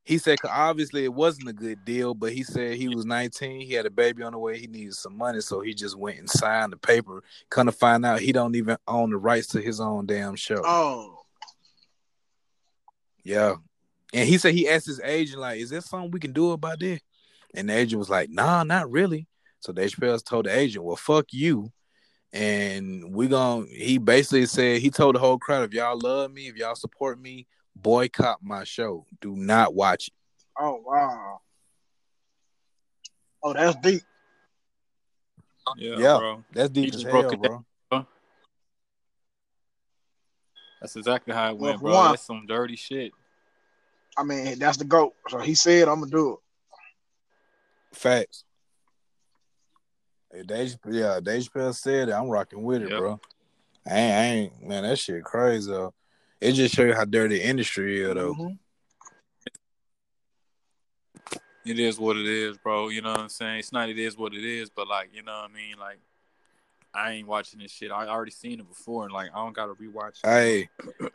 He 0.04 0.18
said 0.18 0.38
obviously 0.44 1.04
it 1.04 1.14
wasn't 1.14 1.48
a 1.48 1.52
good 1.52 1.84
deal, 1.84 2.14
but 2.14 2.32
he 2.32 2.42
said 2.42 2.76
he 2.76 2.88
was 2.88 3.04
19, 3.04 3.60
he 3.60 3.74
had 3.74 3.86
a 3.86 3.90
baby 3.90 4.24
on 4.24 4.32
the 4.32 4.38
way, 4.38 4.58
he 4.58 4.66
needed 4.66 4.94
some 4.94 5.16
money, 5.16 5.40
so 5.40 5.60
he 5.60 5.74
just 5.74 5.96
went 5.96 6.18
and 6.18 6.28
signed 6.28 6.72
the 6.72 6.76
paper. 6.76 7.22
Kind 7.50 7.68
of 7.68 7.76
find 7.76 8.04
out 8.04 8.20
he 8.20 8.32
don't 8.32 8.56
even 8.56 8.76
own 8.88 9.10
the 9.10 9.16
rights 9.16 9.46
to 9.48 9.60
his 9.60 9.80
own 9.80 10.06
damn 10.06 10.34
show. 10.34 10.60
Oh, 10.64 11.20
Yeah. 13.24 13.54
And 14.12 14.28
he 14.28 14.38
said 14.38 14.54
he 14.54 14.68
asked 14.68 14.86
his 14.86 15.00
agent, 15.00 15.40
like, 15.40 15.60
is 15.60 15.70
there 15.70 15.80
something 15.80 16.10
we 16.10 16.20
can 16.20 16.32
do 16.32 16.50
about 16.50 16.80
this? 16.80 17.00
And 17.54 17.68
the 17.68 17.76
agent 17.76 17.98
was 17.98 18.10
like, 18.10 18.28
nah, 18.28 18.64
not 18.64 18.90
really. 18.90 19.26
So 19.60 19.72
Dave 19.72 19.90
Chappelle 19.90 20.22
told 20.24 20.46
the 20.46 20.58
agent, 20.58 20.84
well, 20.84 20.96
fuck 20.96 21.26
you. 21.32 21.72
And 22.32 23.14
we 23.14 23.28
going 23.28 23.66
he 23.66 23.98
basically 23.98 24.46
said, 24.46 24.80
he 24.80 24.90
told 24.90 25.14
the 25.14 25.18
whole 25.18 25.38
crowd, 25.38 25.64
if 25.64 25.74
y'all 25.74 25.98
love 25.98 26.32
me, 26.32 26.48
if 26.48 26.56
y'all 26.56 26.74
support 26.74 27.20
me, 27.20 27.46
boycott 27.76 28.38
my 28.42 28.64
show. 28.64 29.06
Do 29.20 29.36
not 29.36 29.74
watch 29.74 30.08
it. 30.08 30.14
oh, 30.58 30.80
wow. 30.84 31.40
Oh, 33.42 33.52
that's 33.52 33.76
deep. 33.76 34.02
Yeah, 35.76 35.96
Yeah. 35.98 36.16
bro. 36.18 36.44
That's 36.52 36.68
He 36.68 36.74
deep 36.74 36.94
as 36.94 37.02
just 37.02 37.06
hell, 37.06 37.22
broke 37.22 37.32
it 37.32 37.40
bro. 37.40 37.64
That's 40.80 40.96
exactly 40.96 41.32
how 41.32 41.50
it 41.50 41.58
went, 41.58 41.78
for 41.78 41.84
bro. 41.84 41.92
one- 41.92 42.10
That's 42.10 42.22
some 42.26 42.44
dirty 42.46 42.74
shit. 42.76 43.12
I 44.16 44.24
mean, 44.24 44.58
that's 44.58 44.76
the 44.76 44.84
goat. 44.84 45.14
So 45.28 45.38
he 45.38 45.54
said, 45.54 45.88
"I'm 45.88 46.00
gonna 46.00 46.10
do 46.10 46.32
it." 46.34 47.96
Facts. 47.96 48.44
Hey, 50.32 50.42
Dave, 50.42 50.76
yeah, 50.88 51.20
Dave 51.20 51.44
Chappelle 51.44 51.74
said 51.74 52.08
it. 52.08 52.12
I'm 52.12 52.28
rocking 52.28 52.62
with 52.64 52.82
it, 52.82 52.90
Yep. 52.90 52.98
bro. 52.98 53.20
I 53.86 53.90
ain't, 53.98 54.12
I 54.14 54.24
ain't, 54.24 54.62
man, 54.62 54.82
that 54.82 54.98
shit 54.98 55.22
crazy. 55.24 55.70
Though. 55.70 55.94
It 56.42 56.54
just 56.54 56.74
show 56.74 56.82
you 56.82 56.92
how 56.92 57.04
dirty 57.04 57.38
the 57.38 57.44
industry 57.44 58.02
is, 58.02 58.12
though. 58.14 58.34
Mhm. 58.34 58.58
it 61.64 61.78
is 61.78 62.00
what 62.00 62.16
it 62.16 62.26
is, 62.26 62.58
bro. 62.58 62.88
You 62.88 63.00
know 63.00 63.12
what 63.12 63.20
I'm 63.20 63.28
saying? 63.28 63.60
It's 63.60 63.70
not 63.70 63.88
it 63.88 63.96
is 63.96 64.16
what 64.16 64.34
it 64.34 64.44
is, 64.44 64.68
but 64.68 64.88
like, 64.88 65.10
you 65.14 65.22
know 65.22 65.30
what 65.30 65.50
I 65.50 65.54
mean? 65.54 65.76
Like 65.78 66.00
I 66.92 67.12
ain't 67.12 67.28
watching 67.28 67.60
this 67.60 67.70
shit. 67.70 67.92
I 67.92 68.08
already 68.08 68.32
seen 68.32 68.58
it 68.58 68.68
before 68.68 69.04
and 69.04 69.12
like 69.12 69.30
I 69.32 69.36
don't 69.36 69.54
gotta 69.54 69.74
rewatch 69.74 70.18
it. 70.24 70.28
Hey, 70.28 70.68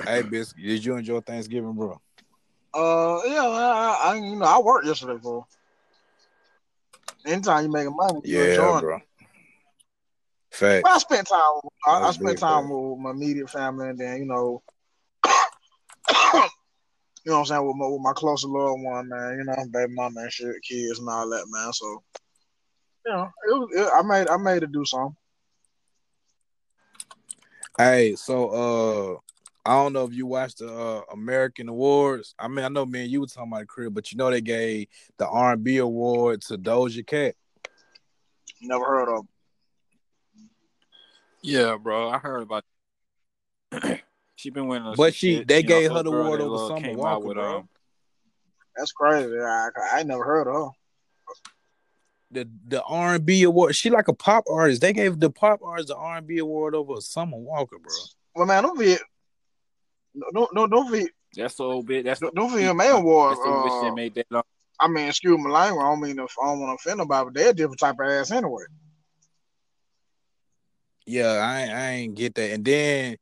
hey, 0.05 0.21
Biscuit, 0.21 0.63
did 0.63 0.85
you 0.85 0.95
enjoy 0.95 1.19
Thanksgiving, 1.19 1.73
bro? 1.73 1.99
Uh, 2.73 3.19
yeah, 3.25 3.43
I, 3.43 3.99
I, 4.03 4.15
you 4.15 4.37
know, 4.37 4.45
I 4.45 4.59
worked 4.59 4.87
yesterday, 4.87 5.19
bro. 5.21 5.45
Anytime 7.25 7.65
you 7.65 7.71
making 7.71 7.95
money, 7.97 8.21
you 8.23 8.37
Yeah, 8.39 8.49
enjoying 8.51 8.77
it. 8.77 8.81
bro. 8.81 8.99
Fact. 10.51 10.83
But 10.83 10.91
I 10.91 10.97
spent 10.99 11.27
time. 11.27 11.41
With, 11.61 11.73
I, 11.85 12.07
I 12.07 12.11
spent 12.11 12.29
big, 12.29 12.39
time 12.39 12.67
bro. 12.69 12.91
with 12.93 12.99
my 12.99 13.09
immediate 13.11 13.49
family, 13.49 13.89
and 13.89 13.99
then 13.99 14.19
you 14.19 14.25
know, 14.25 14.63
you 16.33 17.31
know 17.31 17.33
what 17.33 17.39
I'm 17.39 17.45
saying 17.45 17.67
with 17.67 17.75
my, 17.75 17.87
with 17.87 18.01
my 18.01 18.13
closer 18.13 18.47
loved 18.47 18.81
one, 18.83 19.09
man. 19.09 19.37
You 19.37 19.43
know, 19.43 19.55
baby 19.71 19.93
mama 19.93 20.21
and 20.21 20.31
shit, 20.31 20.55
kids 20.63 20.99
and 20.99 21.09
all 21.09 21.29
that, 21.29 21.45
man. 21.49 21.73
So, 21.73 22.03
you 23.05 23.13
know, 23.13 23.23
it 23.23 23.53
was. 23.53 23.69
It, 23.75 23.89
I 23.93 24.01
made. 24.01 24.29
I 24.29 24.37
made 24.37 24.63
it 24.63 24.71
do 24.71 24.85
something. 24.85 25.15
Hey, 27.77 28.15
so 28.15 28.49
uh 28.49 29.19
I 29.67 29.73
don't 29.73 29.91
know 29.91 30.05
if 30.05 30.13
you 30.13 30.25
watched 30.25 30.59
the 30.59 30.73
uh, 30.73 31.01
American 31.11 31.67
Awards. 31.67 32.33
I 32.39 32.47
mean, 32.47 32.63
I 32.63 32.69
know 32.69 32.85
me 32.85 33.01
and 33.01 33.11
you 33.11 33.19
were 33.19 33.27
talking 33.27 33.51
about 33.51 33.59
the 33.59 33.65
crib, 33.65 33.93
but 33.93 34.11
you 34.13 34.17
know 34.17 34.31
they 34.31 34.39
gave 34.39 34.87
the 35.17 35.27
R 35.27 35.51
and 35.51 35.63
B 35.63 35.77
award 35.77 36.41
to 36.43 36.57
Doja 36.57 37.05
Cat. 37.05 37.35
Never 38.61 38.85
heard 38.85 39.09
of. 39.09 39.19
'em. 39.19 39.27
Yeah, 41.41 41.75
bro. 41.75 42.09
I 42.09 42.17
heard 42.17 42.43
about 42.43 42.63
she 44.37 44.49
been 44.51 44.67
winning. 44.67 44.93
But 44.95 45.13
she- 45.13 45.37
shit. 45.39 45.47
they 45.49 45.57
You 45.57 45.63
know, 45.63 45.67
gave 45.67 45.91
her 45.91 46.03
the 46.03 46.11
award 46.11 46.39
over 46.41 46.55
uh, 46.55 46.67
Summer 46.69 46.93
Walker, 46.93 47.27
with, 47.27 47.35
bro. 47.35 47.57
um, 47.57 47.69
That's 48.77 48.91
crazy. 48.93 49.37
I, 49.37 49.69
I 49.91 50.03
never 50.03 50.23
heard 50.23 50.47
of. 50.47 50.53
her. 50.55 50.69
The 52.31 52.49
the 52.67 52.83
R 52.83 53.15
and 53.15 53.25
B 53.25 53.43
award. 53.43 53.75
She 53.75 53.89
like 53.89 54.07
a 54.09 54.13
pop 54.13 54.43
artist. 54.51 54.81
They 54.81 54.93
gave 54.93 55.19
the 55.19 55.29
pop 55.29 55.61
artist 55.63 55.87
the 55.89 55.95
R 55.95 56.17
and 56.17 56.27
B 56.27 56.37
award 56.39 56.75
over 56.75 56.99
Summer 57.01 57.37
Walker, 57.37 57.77
bro. 57.79 57.93
Well, 58.35 58.45
man, 58.45 58.63
don't 58.63 58.77
be. 58.79 58.97
No, 60.13 60.47
no, 60.53 60.67
don't 60.67 60.91
be. 60.91 61.07
That's 61.35 61.55
the 61.55 61.63
old 61.63 61.87
bit. 61.87 62.05
That's 62.05 62.19
the 62.19 62.31
Don't 62.35 62.53
be 62.55 62.63
a 62.65 62.73
man 62.73 62.95
award. 62.95 63.31
That's 63.37 63.43
the 63.43 63.49
Uh, 63.87 63.93
made 63.95 64.15
that. 64.15 64.27
Um, 64.31 64.43
I 64.79 64.87
mean, 64.87 65.07
excuse 65.07 65.39
my 65.39 65.49
language. 65.49 65.83
I 65.83 65.89
don't 65.89 66.01
mean 66.01 66.19
if 66.19 66.35
I 66.41 66.47
don't 66.47 66.59
want 66.59 66.77
to 66.79 66.83
offend 66.89 66.97
nobody, 66.99 67.25
but 67.25 67.33
they're 67.33 67.49
a 67.49 67.53
different 67.53 67.79
type 67.79 67.95
of 67.99 68.07
ass 68.07 68.31
anyway. 68.31 68.63
Yeah, 71.05 71.27
I 71.27 71.61
I 71.71 71.89
ain't 71.91 72.15
get 72.15 72.35
that. 72.35 72.51
And 72.51 72.65
then 72.65 73.17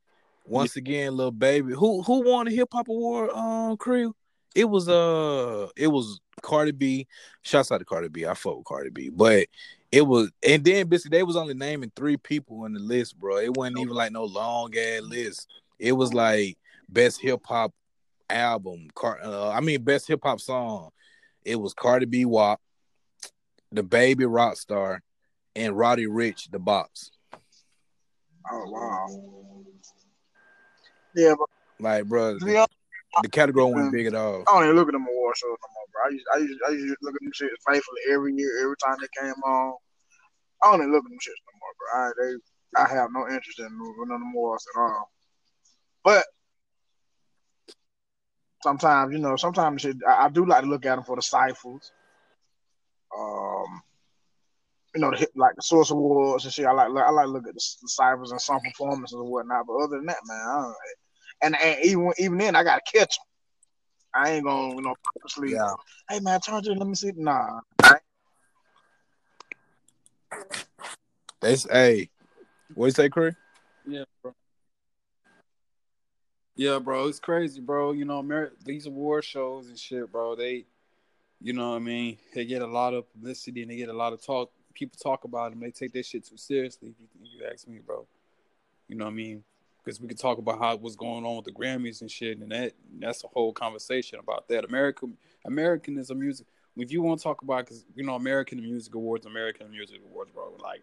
once 0.45 0.75
again, 0.75 1.15
little 1.15 1.31
baby, 1.31 1.73
who 1.73 2.01
who 2.03 2.23
won 2.23 2.45
the 2.45 2.55
hip 2.55 2.69
hop 2.71 2.87
award? 2.87 3.31
Um, 3.31 3.77
crew. 3.77 4.15
It 4.55 4.65
was 4.65 4.87
uh, 4.87 5.67
it 5.75 5.87
was 5.87 6.21
Cardi 6.41 6.71
B. 6.71 7.07
Shouts 7.41 7.71
out 7.71 7.79
to 7.79 7.85
Cardi 7.85 8.07
B. 8.07 8.25
I 8.25 8.33
fuck 8.33 8.57
with 8.57 8.65
Cardi 8.65 8.89
B, 8.89 9.09
but 9.09 9.47
it 9.91 10.01
was 10.01 10.31
and 10.47 10.63
then 10.63 10.87
basically 10.87 11.17
they 11.17 11.23
was 11.23 11.35
only 11.35 11.53
naming 11.53 11.91
three 11.95 12.17
people 12.17 12.61
on 12.63 12.73
the 12.73 12.79
list, 12.79 13.19
bro. 13.19 13.37
It 13.37 13.55
wasn't 13.55 13.79
even 13.79 13.93
like 13.93 14.11
no 14.11 14.23
long 14.23 14.75
ass 14.77 15.01
list. 15.01 15.47
It 15.79 15.91
was 15.91 16.13
like 16.13 16.57
best 16.87 17.21
hip 17.21 17.41
hop 17.45 17.73
album. 18.29 18.87
Car, 18.95 19.19
uh, 19.23 19.49
I 19.49 19.59
mean 19.59 19.83
best 19.83 20.07
hip 20.07 20.21
hop 20.23 20.39
song. 20.39 20.91
It 21.43 21.57
was 21.57 21.73
Cardi 21.73 22.05
B, 22.05 22.25
WAP, 22.25 22.59
DaBaby 23.73 24.15
Rockstar, 24.21 24.99
and 25.55 25.77
Roddy 25.77 26.07
Ricch, 26.07 26.49
the 26.49 26.59
Box. 26.59 27.11
Oh 28.51 28.63
wow. 28.67 29.35
Yeah, 31.15 31.33
but 31.37 31.49
Like, 31.79 32.05
bro, 32.05 32.31
honest, 32.31 32.69
the 33.21 33.29
category 33.29 33.71
wasn't 33.71 33.93
big 33.93 34.07
at 34.07 34.15
all. 34.15 34.43
I 34.47 34.53
don't 34.53 34.63
even 34.65 34.75
look 34.75 34.89
at 34.89 34.93
them 34.93 35.07
award 35.07 35.37
shows 35.37 35.57
no 35.61 35.69
more, 35.73 35.85
bro. 35.91 36.03
I 36.05 36.09
used, 36.09 36.25
I 36.33 36.37
used, 36.37 36.61
I 36.67 36.71
used 36.71 36.99
to 36.99 37.05
look 37.05 37.15
at 37.15 37.21
them 37.21 37.31
shit 37.33 37.51
faithfully 37.67 38.01
every 38.11 38.33
year, 38.33 38.63
every 38.63 38.75
time 38.83 38.97
they 38.99 39.21
came 39.21 39.41
on. 39.43 39.75
I 40.63 40.71
don't 40.71 40.81
even 40.81 40.91
look 40.91 41.05
at 41.05 41.09
them 41.09 41.19
shits 41.19 41.43
no 41.45 41.53
more, 41.59 41.73
bro. 41.79 42.01
I, 42.01 42.11
they, 42.19 42.83
I 42.83 43.01
have 43.01 43.11
no 43.11 43.27
interest 43.33 43.59
in 43.59 43.65
none 43.65 44.15
of 44.15 44.19
them 44.19 44.33
awards 44.33 44.65
at 44.75 44.79
all. 44.81 45.11
But 46.03 46.25
sometimes, 48.63 49.13
you 49.13 49.19
know, 49.19 49.35
sometimes 49.35 49.81
shit, 49.81 49.97
I, 50.07 50.25
I 50.25 50.29
do 50.29 50.45
like 50.45 50.63
to 50.63 50.69
look 50.69 50.85
at 50.85 50.95
them 50.95 51.05
for 51.05 51.15
the 51.15 51.21
ciphers. 51.21 51.91
Um, 53.17 53.81
you 54.93 55.01
know, 55.01 55.11
the 55.11 55.27
like 55.35 55.55
the 55.55 55.61
Source 55.61 55.91
Awards 55.91 56.45
and 56.45 56.53
shit. 56.53 56.65
I 56.65 56.71
like, 56.71 56.87
I 56.87 57.11
like 57.11 57.25
to 57.25 57.31
look 57.31 57.47
at 57.47 57.53
the, 57.53 57.75
the 57.81 57.87
ciphers 57.87 58.31
and 58.31 58.41
some 58.41 58.59
performances 58.61 59.13
and 59.17 59.29
whatnot. 59.29 59.65
But 59.67 59.83
other 59.83 59.97
than 59.97 60.05
that, 60.07 60.17
man, 60.25 60.41
I 60.41 60.61
don't, 60.61 60.75
and, 61.41 61.55
and 61.61 61.83
even 61.83 62.11
even 62.17 62.37
then, 62.37 62.55
I 62.55 62.63
gotta 62.63 62.81
catch 62.81 63.17
them. 63.17 63.25
I 64.13 64.31
ain't 64.31 64.45
gonna, 64.45 64.75
you 64.75 64.81
know, 64.81 64.95
purposely. 65.13 65.53
Yeah. 65.53 65.73
Hey 66.09 66.19
man, 66.19 66.39
turn 66.39 66.63
to 66.63 66.73
let 66.73 66.87
me 66.87 66.95
see. 66.95 67.11
Nah, 67.15 67.59
They 71.41 71.55
say, 71.57 71.69
hey, 71.71 72.09
what 72.73 72.87
you 72.87 72.91
say, 72.91 73.09
Chris? 73.09 73.35
yeah, 73.85 74.03
bro. 74.23 74.33
Yeah, 76.55 76.79
bro. 76.79 77.07
It's 77.07 77.19
crazy, 77.19 77.59
bro. 77.59 77.91
You 77.91 78.05
know, 78.05 78.19
Amer- 78.19 78.53
these 78.63 78.87
award 78.87 79.25
shows 79.25 79.67
and 79.67 79.77
shit, 79.77 80.11
bro. 80.11 80.35
They, 80.35 80.65
you 81.41 81.53
know, 81.53 81.71
what 81.71 81.75
I 81.75 81.79
mean, 81.79 82.17
they 82.33 82.45
get 82.45 82.61
a 82.61 82.67
lot 82.67 82.93
of 82.93 83.11
publicity 83.11 83.61
and 83.61 83.69
they 83.69 83.75
get 83.75 83.89
a 83.89 83.93
lot 83.93 84.13
of 84.13 84.25
talk. 84.25 84.51
People 84.73 84.97
talk 85.01 85.25
about 85.25 85.51
them. 85.51 85.59
They 85.59 85.71
take 85.71 85.93
that 85.93 86.05
shit 86.05 86.25
too 86.25 86.37
seriously. 86.37 86.89
If 86.89 86.95
you, 86.99 87.07
if 87.21 87.41
you 87.41 87.47
ask 87.51 87.67
me, 87.67 87.79
bro. 87.85 88.07
You 88.87 88.95
know 88.95 89.05
what 89.05 89.11
I 89.11 89.15
mean? 89.15 89.43
Because 89.85 90.01
we 90.01 90.07
could 90.07 90.17
talk 90.19 90.39
about 90.39 90.57
how 90.57 90.75
what's 90.77 90.95
going 90.95 91.23
on 91.25 91.35
with 91.35 91.45
the 91.45 91.51
Grammys 91.51 92.01
and 92.01 92.09
shit, 92.09 92.39
and 92.39 92.51
that 92.51 92.73
that's 92.99 93.23
a 93.23 93.27
whole 93.27 93.53
conversation 93.53 94.17
about 94.19 94.47
that. 94.49 94.65
American 94.65 95.15
Americanism 95.45 96.19
music. 96.19 96.47
If 96.75 96.91
you 96.91 97.01
want 97.03 97.19
to 97.19 97.23
talk 97.23 97.43
about, 97.43 97.65
because 97.65 97.85
you 97.95 98.03
know, 98.03 98.15
American 98.15 98.59
Music 98.61 98.95
Awards, 98.95 99.25
American 99.27 99.69
Music 99.69 100.01
Awards, 100.09 100.31
bro. 100.31 100.57
Like, 100.61 100.81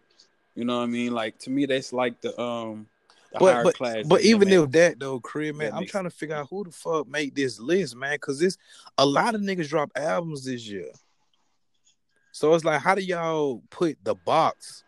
you 0.55 0.63
know 0.65 0.77
what 0.77 0.83
I 0.83 0.87
mean? 0.87 1.13
Like 1.13 1.37
to 1.39 1.49
me, 1.49 1.65
that's 1.65 1.91
like 1.91 2.21
the 2.21 2.39
um, 2.41 2.87
the 3.33 3.39
But 3.39 3.53
higher 3.53 3.63
but 3.63 3.75
class. 3.75 4.07
but 4.07 4.21
even 4.21 4.47
if 4.49 4.71
that 4.71 4.99
though, 4.99 5.19
Crib, 5.19 5.55
man, 5.57 5.67
That 5.71 5.73
I'm 5.75 5.79
makes- 5.81 5.91
trying 5.91 6.05
to 6.05 6.09
figure 6.09 6.35
out 6.35 6.47
who 6.49 6.63
the 6.63 6.71
fuck 6.71 7.07
made 7.07 7.35
this 7.35 7.59
list, 7.59 7.95
man, 7.97 8.13
because 8.13 8.39
this 8.39 8.57
a 8.97 9.05
lot 9.05 9.35
of 9.35 9.41
niggas 9.41 9.67
drop 9.67 9.91
albums 9.97 10.45
this 10.45 10.65
year. 10.67 10.89
So 12.31 12.53
it's 12.55 12.63
like, 12.65 12.81
how 12.81 12.95
do 12.95 13.01
y'all 13.01 13.61
put 13.69 13.97
the 14.03 14.15
box 14.15 14.83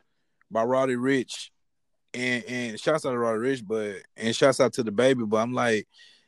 by 0.50 0.64
Roddy 0.64 0.96
Ricch 0.96 1.50
and 2.16 2.44
and 2.46 2.80
shouts 2.80 3.06
out 3.06 3.12
to 3.12 3.18
Ricch, 3.18 3.66
but 3.66 3.98
and 4.18 4.36
shouts 4.36 4.60
out 4.60 4.74
to 4.74 4.84
DaBaby, 4.84 5.28
but 5.28 5.38
I'm 5.38 5.54
like, 5.54 5.88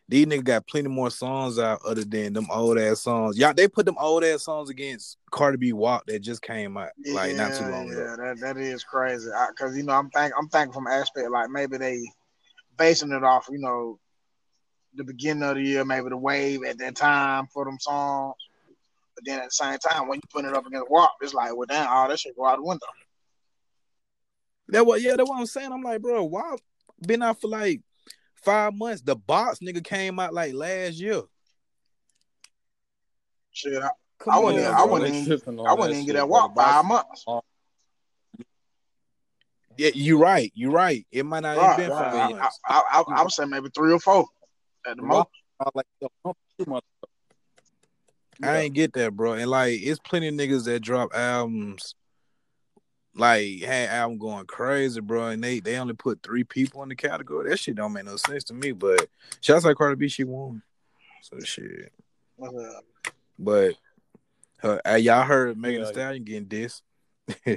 these 0.10 0.26
niggas 0.26 0.44
got 0.44 0.68
plenty 0.68 0.90
more 0.90 1.10
songs 1.10 1.60
out 1.60 1.82
other 1.86 2.04
than 2.04 2.34
them 2.34 2.48
old 2.52 2.78
ass 2.78 3.02
songs. 3.02 3.38
Y'all 3.38 3.54
they 3.54 3.68
put 3.68 3.86
them 3.86 3.98
old 4.00 4.24
ass 4.24 4.44
songs 4.44 4.70
against 4.70 5.18
Cardi 5.32 5.58
B 5.58 5.74
WAP 5.74 6.06
that 6.08 6.20
just 6.20 6.42
came 6.42 6.78
out 6.78 6.90
like 7.12 7.36
not 7.36 7.54
too 7.54 7.66
long 7.66 7.88
yeah, 7.88 8.14
ago. 8.14 8.16
that 8.18 8.40
that 8.40 8.58
is 8.58 8.84
crazy. 8.84 9.30
Because 9.50 9.76
you 9.76 9.84
know, 9.84 9.94
I'm 9.94 10.10
I'm 10.16 10.48
thinking 10.50 10.74
from 10.74 10.88
aspect 10.88 11.30
like 11.30 11.50
maybe 11.50 11.78
they 11.78 12.04
basing 12.78 13.12
it 13.12 13.24
off, 13.24 13.48
you 13.50 13.58
know, 13.58 14.00
the 14.96 15.04
beginning 15.04 15.44
of 15.44 15.56
the 15.56 15.62
year, 15.62 15.84
maybe 15.84 16.10
the 16.10 16.18
wave 16.18 16.64
at 16.64 16.78
that 16.80 16.96
time 16.96 17.48
for 17.54 17.66
them 17.66 17.78
songs. 17.80 18.36
But 19.16 19.26
then 19.26 19.40
at 19.40 19.46
the 19.46 19.52
same 19.52 19.80
time, 19.80 20.08
when 20.08 20.18
you 20.18 20.30
put 20.32 20.46
it 20.46 20.54
up 20.54 20.66
against 20.66 20.92
WAP, 20.92 21.12
it's 21.22 21.34
like, 21.34 21.56
well, 21.56 21.66
damn, 21.68 21.88
all 21.88 22.08
that 22.08 22.20
shit 22.20 22.36
go 22.36 22.46
out 22.46 22.58
the 22.58 22.64
window. 22.64 22.86
That 24.70 24.86
what 24.86 25.02
yeah, 25.02 25.16
that's 25.16 25.30
what 25.30 25.40
I'm 25.40 25.46
saying. 25.46 25.72
I'm 25.72 25.82
like, 25.82 26.02
bro, 26.02 26.24
why 26.26 26.56
been 27.06 27.24
out 27.24 27.40
for 27.42 27.48
like 27.48 27.82
five 28.36 28.74
months? 28.74 29.02
The 29.02 29.16
box 29.16 29.60
nigga 29.60 29.84
came 29.84 30.20
out 30.20 30.34
like 30.34 30.54
last 30.54 30.96
year. 31.00 31.22
Shit, 33.52 33.82
I, 33.82 33.90
Come 34.20 34.34
I 34.34 34.38
wouldn't 34.40 34.60
on, 34.60 34.64
even- 34.66 34.74
I 34.74 34.78
bro. 34.84 34.92
wouldn't 34.94 35.16
even- 35.16 35.60
I 35.66 35.74
wouldn't 35.74 35.94
even 35.94 36.06
get 36.06 36.14
that 36.14 36.30
walk 36.30 36.56
WAP 36.56 36.56
The 36.56 36.56
box- 36.56 36.72
five 36.74 36.86
months. 36.86 37.26
Yeah, 39.78 39.92
you're 39.94 40.18
right. 40.18 40.52
You're 40.56 40.72
right. 40.72 41.06
It 41.12 41.24
might 41.24 41.42
not 41.42 41.56
Right, 41.58 41.68
have 41.68 41.78
been 41.78 41.90
right. 41.92 42.12
five 42.12 42.14
I, 42.14 42.30
months. 42.40 42.60
I, 42.66 42.74
I, 42.92 43.00
I, 43.00 43.04
I 43.20 43.22
would 43.22 43.32
say 43.32 43.46
maybe 43.46 43.70
three 43.76 43.94
or 43.94 44.00
four 44.00 44.26
at 44.88 44.96
the 44.98 45.02
The 45.02 45.08
most. 45.08 45.28
Like 45.76 45.86
a 46.04 46.08
month, 46.26 46.38
two 46.60 46.66
months 46.70 46.88
ago. 47.02 48.48
I 48.52 48.58
ain't 48.60 48.74
get 48.76 48.94
that, 48.94 49.16
bro. 49.16 49.34
And 49.34 49.50
like, 49.50 49.80
it's 49.82 50.00
plenty 50.00 50.28
of 50.28 50.36
niggas 50.36 50.66
that 50.66 50.80
drop 50.82 51.14
albums, 51.16 51.96
like 53.18 53.62
had 53.62 53.90
album 53.90 54.18
going 54.18 54.46
crazy, 54.46 55.02
bro. 55.02 55.28
And 55.28 55.44
they 55.44 55.60
they 55.60 55.78
only 55.78 55.94
put 55.94 56.22
three 56.24 56.44
people 56.44 56.84
in 56.84 56.90
the 56.90 56.96
category. 56.96 57.50
That 57.50 57.58
shit 57.60 57.76
don't 57.76 57.94
make 57.94 58.06
no 58.06 58.16
sense 58.18 58.44
to 58.46 58.54
me. 58.54 58.72
But 58.72 59.08
shouts 59.42 59.66
like 59.66 59.78
Cardi 59.78 59.96
B, 59.96 60.08
she 60.08 60.24
won. 60.24 60.62
So 61.22 61.40
shit. 61.40 61.92
Uh, 62.42 62.50
But 63.40 63.76
her, 64.60 64.82
uh, 64.88 64.96
y'all 64.96 65.24
heard 65.24 65.58
Megan 65.58 65.82
Thee 65.82 65.88
Yeah. 65.88 65.92
Stallion 65.94 66.24
getting 66.24 66.46
dissed. 66.48 66.82
yeah, 67.46 67.56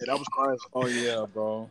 that 0.00 0.18
was 0.18 0.28
crazy. 0.30 0.60
Oh 0.74 0.86
yeah, 0.86 1.24
bro. 1.32 1.70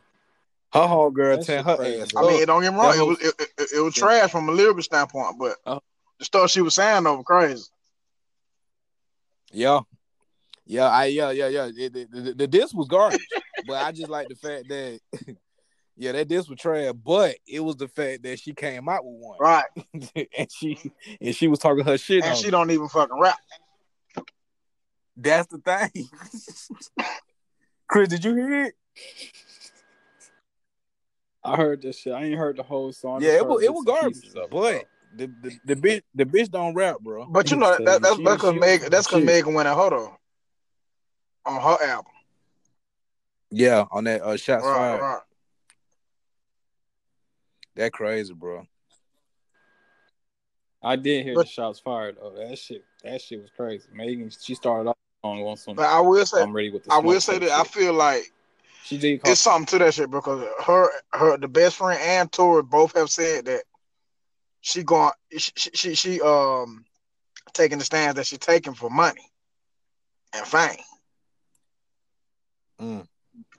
Her 0.74 0.88
whole 0.88 1.10
girl 1.12 1.38
That 1.38 1.46
tear 1.46 1.60
shit 1.60 1.66
her 1.66 1.76
crazy, 1.78 2.02
ass. 2.02 2.12
bro. 2.12 2.22
I 2.22 2.26
up. 2.26 2.32
mean, 2.32 2.46
don't 2.48 2.62
get 2.62 2.74
me 2.74 2.80
wrong, 2.80 2.92
that 2.96 3.02
it 3.02 3.08
was 3.08 3.20
it, 3.22 3.34
it, 3.58 3.70
it 3.78 3.82
was 3.82 3.96
Yeah. 3.98 4.02
trash 4.04 4.32
from 4.32 4.50
a 4.50 4.52
lyrical 4.52 4.82
standpoint, 4.84 5.38
but 5.40 5.58
Oh. 5.66 5.82
the 6.20 6.26
stuff 6.26 6.50
she 6.52 6.62
was 6.62 6.76
saying 6.76 7.04
though 7.04 7.16
was 7.18 7.26
crazy. 7.26 7.64
Yeah. 9.52 9.82
Yeah, 10.68 10.88
I 10.90 11.06
yeah, 11.06 11.32
yeah, 11.32 11.48
yeah. 11.48 11.70
It- 11.76 11.94
the, 11.94 12.06
the, 12.12 12.34
the 12.34 12.48
disc 12.48 12.76
was 12.76 12.88
garbage. 12.88 13.26
but 13.66 13.82
I 13.84 13.92
just 13.92 14.10
like 14.10 14.28
the 14.28 14.36
fact 14.36 14.68
that 14.70 15.00
yeah, 15.98 16.12
that 16.12 16.28
disc 16.28 16.50
was 16.50 16.60
trash, 16.60 16.94
but 17.04 17.36
it 17.48 17.62
was 17.62 17.78
the 17.78 17.88
fact 17.88 18.24
that 18.24 18.40
she 18.40 18.54
came 18.54 18.88
out 18.90 19.04
with 19.06 19.16
one. 19.20 19.38
Right. 19.40 19.66
and 20.38 20.52
she 20.52 20.92
and 21.22 21.36
she 21.36 21.48
was 21.48 21.60
talking 21.60 21.86
her 21.86 21.98
shit 21.98 22.24
And 22.24 22.34
on 22.34 22.38
she 22.38 22.50
it. 22.50 22.52
don't 22.52 22.70
even 22.72 22.88
fucking 22.90 23.20
rap. 23.20 23.38
That's 25.16 25.48
the 25.48 25.58
thing. 25.60 26.10
Chris, 27.88 28.10
did 28.10 28.24
you 28.26 28.36
hear 28.36 28.66
it? 28.66 28.74
I 31.44 31.56
heard 31.56 31.82
this 31.82 31.98
shit. 32.00 32.14
I 32.14 32.24
ain't 32.26 32.38
heard 32.38 32.58
the 32.58 32.64
whole 32.64 32.92
song. 32.92 33.22
Yeah, 33.22 33.38
it 33.38 33.48
was 33.48 33.64
it 33.64 33.74
was 33.74 33.86
garbage, 33.86 34.16
pieces 34.22 34.36
of 34.36 34.50
but 34.50 34.84
the, 35.16 35.28
the 35.42 35.58
the 35.66 35.76
bitch 35.76 36.02
the 36.14 36.26
bitch 36.26 36.52
don't 36.52 36.76
rap, 36.76 36.98
bro. 37.00 37.26
But 37.26 37.50
you 37.50 37.56
know 37.58 37.72
that, 37.72 37.86
that, 37.86 38.02
that's 38.02 38.16
She- 38.18 38.24
because 38.24 38.54
she- 38.54 38.60
Megan 38.60 38.90
that's 38.92 39.08
because 39.08 39.22
she- 39.22 39.26
Megan 39.26 39.54
went 39.54 39.68
at 39.68 39.76
Huddle 39.76 40.08
on 40.08 40.18
her 41.56 41.84
album. 41.86 42.12
Yeah, 43.50 43.86
on 43.92 44.04
that 44.06 44.22
uh, 44.22 44.36
shots 44.38 44.66
Right, 44.66 44.74
fired. 44.76 45.02
right. 45.02 45.22
That 47.76 47.94
crazy, 47.94 48.34
bro. 48.34 48.68
I 50.84 50.96
did 50.96 51.24
hear 51.26 51.36
But- 51.36 51.46
the 51.46 51.52
shots 51.52 51.80
fired 51.80 52.18
though. 52.20 52.32
That 52.32 52.58
shit, 52.58 52.84
that 53.04 53.22
shit 53.22 53.42
was 53.42 53.50
crazy. 53.56 53.88
Megan, 53.94 54.30
she 54.30 54.56
started 54.56 54.90
off 54.90 54.98
on 55.24 55.40
on 55.40 55.58
some. 55.58 55.76
But 55.76 55.88
I 55.88 56.00
will 56.02 56.26
say 56.26 56.42
I'm 56.42 56.54
ready 56.54 56.70
with 56.72 56.84
the. 56.84 56.94
I 56.94 57.00
will 57.00 57.20
say 57.22 57.40
type 57.40 57.50
that 57.50 57.60
I 57.60 57.64
feel 57.64 57.94
like 57.94 58.32
she 58.84 58.98
did. 58.98 59.22
Call, 59.22 59.32
it's 59.32 59.42
something 59.42 59.66
to 59.68 59.86
that 59.86 59.94
shit 59.94 60.12
because 60.12 60.48
her 60.66 60.90
her 61.14 61.38
the 61.38 61.48
best 61.48 61.78
friend 61.78 62.00
and 62.02 62.32
Tory 62.32 62.64
both 62.64 62.96
have 62.96 63.10
said 63.10 63.46
that 63.46 63.64
she 64.62 64.84
going 64.84 65.12
she 65.38 65.52
she, 65.56 65.96
she 65.96 66.22
um 66.22 66.86
taking 67.54 67.80
the 67.80 67.86
stands 67.86 68.16
that 68.16 68.26
she 68.28 68.38
taking 68.38 68.74
for 68.74 68.90
money 68.90 69.32
and 70.34 70.46
fame. 70.46 70.78
Mm. 72.82 73.08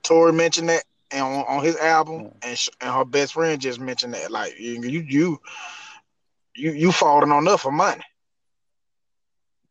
Tory 0.03 0.33
mentioned 0.33 0.69
that 0.69 0.83
and 1.11 1.23
on, 1.23 1.45
on 1.47 1.63
his 1.63 1.75
album, 1.77 2.21
Yeah. 2.21 2.29
and 2.49 2.57
sh- 2.57 2.69
and 2.81 2.91
her 2.93 3.05
best 3.05 3.33
friend 3.33 3.59
just 3.59 3.79
mentioned 3.79 4.13
that 4.13 4.31
like 4.31 4.57
you 4.59 4.81
you 4.81 4.99
you 5.01 5.41
you, 6.55 6.71
you 6.71 6.91
falling 6.91 7.31
on 7.31 7.47
us 7.47 7.61
for 7.61 7.71
money. 7.71 8.03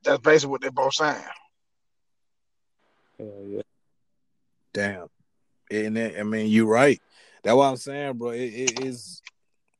That's 0.03 0.21
basically 0.21 0.51
what 0.51 0.61
they're 0.63 0.71
both 0.71 0.95
saying. 0.95 1.17
Hell 3.19 3.45
yeah. 3.47 3.63
Damn. 4.73 5.09
And 5.71 5.97
that, 5.97 6.19
I 6.19 6.23
mean, 6.23 6.47
you're 6.51 6.67
right. 6.67 7.01
That's 7.43 7.55
what 7.55 7.67
I'm 7.67 7.77
saying, 7.77 8.15
bro. 8.15 8.31
It, 8.31 8.41
it 8.55 8.85
is 8.85 9.23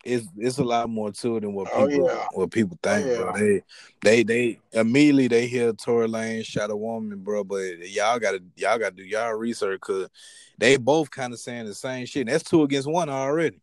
it's 0.09 0.27
it's 0.37 0.59
a 0.59 0.65
lot 0.65 0.89
more 0.89 1.13
to 1.13 1.37
it 1.37 1.41
than 1.41 1.53
what 1.55 1.69
Oh, 1.73 1.87
people 1.87 2.07
yeah. 2.07 2.27
what 2.33 2.51
people 2.51 2.79
think, 2.83 3.07
Oh, 3.07 3.17
bro. 3.17 3.37
yeah. 3.37 3.61
They 4.03 4.23
they 4.23 4.23
they 4.23 4.61
immediately 4.73 5.29
they 5.29 5.47
hear 5.47 5.73
Tory 5.73 6.09
Lanez 6.09 6.47
shot 6.47 6.71
a 6.71 6.77
woman, 6.77 7.19
bro. 7.19 7.45
But 7.45 7.89
y'all 7.89 8.19
gotta 8.19 8.43
y'all 8.57 8.79
gotta 8.79 8.97
do 8.97 9.05
y'all 9.05 9.33
research 9.35 9.81
because 9.81 10.09
they 10.57 10.77
both 10.77 11.11
kind 11.11 11.33
of 11.33 11.39
saying 11.39 11.67
the 11.67 11.75
same 11.75 12.07
shit. 12.07 12.23
And 12.27 12.35
that's 12.35 12.45
two 12.49 12.63
against 12.63 12.89
one 12.89 13.09
already. 13.09 13.61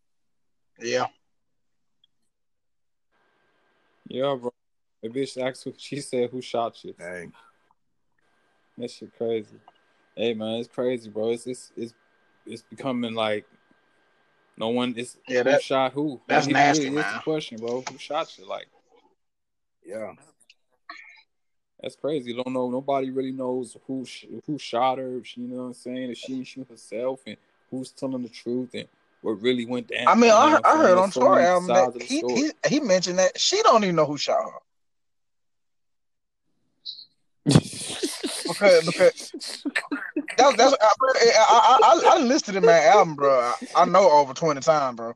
Yeah, 0.80 1.08
Yeah, 4.08 4.36
bro. 4.40 4.52
The 5.02 5.10
bitch 5.10 5.42
asked 5.42 5.64
who 5.64 5.74
she 5.78 6.00
said 6.02 6.30
who 6.30 6.42
shot 6.42 6.84
you. 6.84 6.94
Dang. 6.98 7.32
That 8.78 8.92
shit 8.92 9.16
crazy. 9.18 9.56
Hey 10.16 10.34
man, 10.34 10.60
it's 10.60 10.70
crazy, 10.70 11.10
bro. 11.10 11.32
It's 11.32 11.48
it's 11.48 11.72
it's, 11.76 11.94
it's 12.46 12.62
becoming 12.62 13.14
like 13.14 13.46
no 14.58 14.70
one 14.70 14.94
is 14.96 15.18
Yeah, 15.28 15.40
who 15.40 15.44
that- 15.52 15.62
shot 15.64 15.94
who. 15.94 16.22
that's 16.28 16.48
It 16.48 16.54
nasty, 16.54 16.86
really 16.86 16.98
is 16.98 17.04
man. 17.06 17.14
the 17.16 17.22
question, 17.22 17.58
bro. 17.58 17.84
Who 17.90 17.98
shot 17.98 18.38
you? 18.38 18.46
Like 18.48 18.68
Yeah. 19.86 20.14
that's 21.82 21.96
crazy. 21.96 22.34
Don't 22.34 22.54
know. 22.54 22.70
Nobody 22.70 23.10
really 23.12 23.32
knows 23.32 23.78
who 23.86 24.06
sh- 24.06 24.26
who 24.46 24.58
shot 24.58 24.98
her. 24.98 25.22
You 25.36 25.48
know 25.48 25.56
what 25.58 25.64
I'm 25.64 25.74
saying? 25.74 26.12
If 26.12 26.18
she 26.18 26.34
didn't 26.34 26.48
shoot 26.48 26.68
herself, 26.70 27.22
and 27.28 27.38
who's 27.70 27.92
telling 27.92 28.24
the 28.24 28.30
truth, 28.30 28.70
and 28.74 28.88
what 29.22 29.42
really 29.42 29.66
went 29.66 29.88
down. 29.88 30.08
I 30.08 30.14
mean, 30.16 30.24
you 30.26 30.30
know 30.30 30.38
I, 30.38 30.54
what 30.54 30.66
I 30.66 30.72
I'm 30.72 30.78
heard 30.78 30.92
on 30.92 30.98
There's 30.98 31.14
so 31.14 31.22
Tory 31.22 31.44
album 31.44 31.68
that 31.68 32.02
he, 32.02 32.18
story. 32.20 32.34
he 32.36 32.52
he 32.70 32.80
mentioned 32.80 33.20
that 33.20 33.40
she 33.40 33.62
don't 33.64 33.84
even 33.84 33.96
know 33.96 34.06
who 34.06 34.18
shot 34.18 34.44
her. 34.44 34.60
Because 38.48 38.86
because 38.86 39.32
that's 40.38 40.58
that's 40.58 40.76
I, 40.82 40.86
I, 40.86 41.80
I, 41.84 42.24
I, 42.24 42.38
to 42.38 42.62
my 42.62 42.86
album, 42.86 43.16
bro. 43.16 43.40
I, 43.40 43.54
I 43.76 43.86
know 43.86 44.10
over 44.10 44.34
twenty 44.34 44.62
times, 44.62 44.98
bro. 44.98 45.14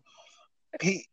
He. 0.81 1.05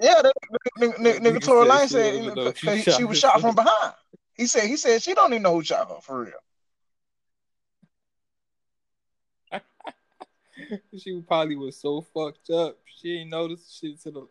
Yeah, 0.00 0.20
that 0.22 0.32
nigga, 0.78 0.94
nigga, 0.94 1.18
nigga 1.18 1.20
Nigga 1.20 1.40
Tory 1.44 1.66
said 1.66 1.70
Lane 1.70 1.88
she 1.88 1.94
said 1.94 2.34
don't 2.34 2.56
he, 2.58 2.66
who 2.66 2.72
he- 2.72 2.82
shot 2.82 2.96
she 2.96 3.04
was 3.04 3.18
shot 3.18 3.40
from 3.40 3.54
behind. 3.54 3.94
He 4.34 4.46
said 4.46 4.64
he 4.64 4.76
said 4.76 5.02
she 5.02 5.14
don't 5.14 5.32
even 5.32 5.42
know 5.42 5.54
who 5.54 5.64
shot 5.64 5.88
her 5.88 6.00
for 6.02 6.24
real. 6.24 6.32
she 10.98 11.20
probably 11.26 11.56
was 11.56 11.76
so 11.76 12.02
fucked 12.14 12.50
up. 12.50 12.78
She 12.84 13.18
ain't 13.18 13.30
noticed 13.30 13.80
shit 13.80 14.00
to 14.02 14.10
the. 14.10 14.28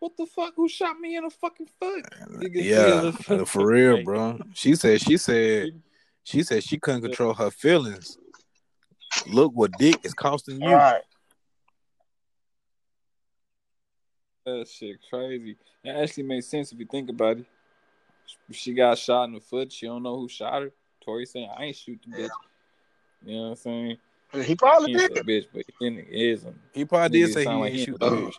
What 0.00 0.16
the 0.16 0.26
fuck? 0.26 0.52
Who 0.56 0.68
shot 0.68 1.00
me 1.00 1.16
in 1.16 1.24
the 1.24 1.30
fucking 1.30 1.68
foot? 1.80 2.04
Yeah, 2.54 3.10
for 3.44 3.66
real, 3.66 4.02
bro. 4.04 4.38
She 4.52 4.74
said 4.74 5.00
she 5.00 5.16
said 5.16 5.80
she 6.28 6.42
said 6.42 6.62
she 6.62 6.78
couldn't 6.78 7.00
control 7.00 7.32
her 7.32 7.50
feelings. 7.50 8.18
Look 9.26 9.52
what 9.54 9.72
dick 9.78 10.04
is 10.04 10.12
costing 10.12 10.60
you. 10.60 10.68
All 10.68 10.74
right. 10.74 11.02
That 14.44 14.68
shit 14.68 14.98
crazy. 15.08 15.56
It 15.82 15.88
actually 15.88 16.24
makes 16.24 16.46
sense 16.46 16.70
if 16.70 16.78
you 16.78 16.84
think 16.84 17.08
about 17.08 17.38
it. 17.38 17.46
She 18.50 18.74
got 18.74 18.98
shot 18.98 19.24
in 19.24 19.34
the 19.34 19.40
foot. 19.40 19.72
She 19.72 19.86
don't 19.86 20.02
know 20.02 20.16
who 20.18 20.28
shot 20.28 20.62
her. 20.62 20.72
Tory 21.02 21.24
saying, 21.24 21.48
"I 21.56 21.64
ain't 21.64 21.76
shoot 21.76 21.98
the 22.06 22.22
bitch." 22.22 22.30
You 23.24 23.34
know 23.34 23.42
what 23.44 23.48
I'm 23.48 23.56
saying? 23.56 23.96
He 24.44 24.54
probably 24.54 24.92
He 24.92 24.98
did. 24.98 25.10
say 25.16 25.22
bitch, 25.22 25.46
but 25.54 25.64
he 25.78 26.30
isn't. 26.30 26.60
He 26.74 26.84
probably 26.84 27.20
did 27.20 27.32
say 27.32 27.44
he 27.44 27.48
like 27.48 27.70
ain't 27.70 27.74
he 27.74 27.84
shoot 27.86 28.00
the 28.00 28.10
the 28.10 28.16
bitch. 28.16 28.38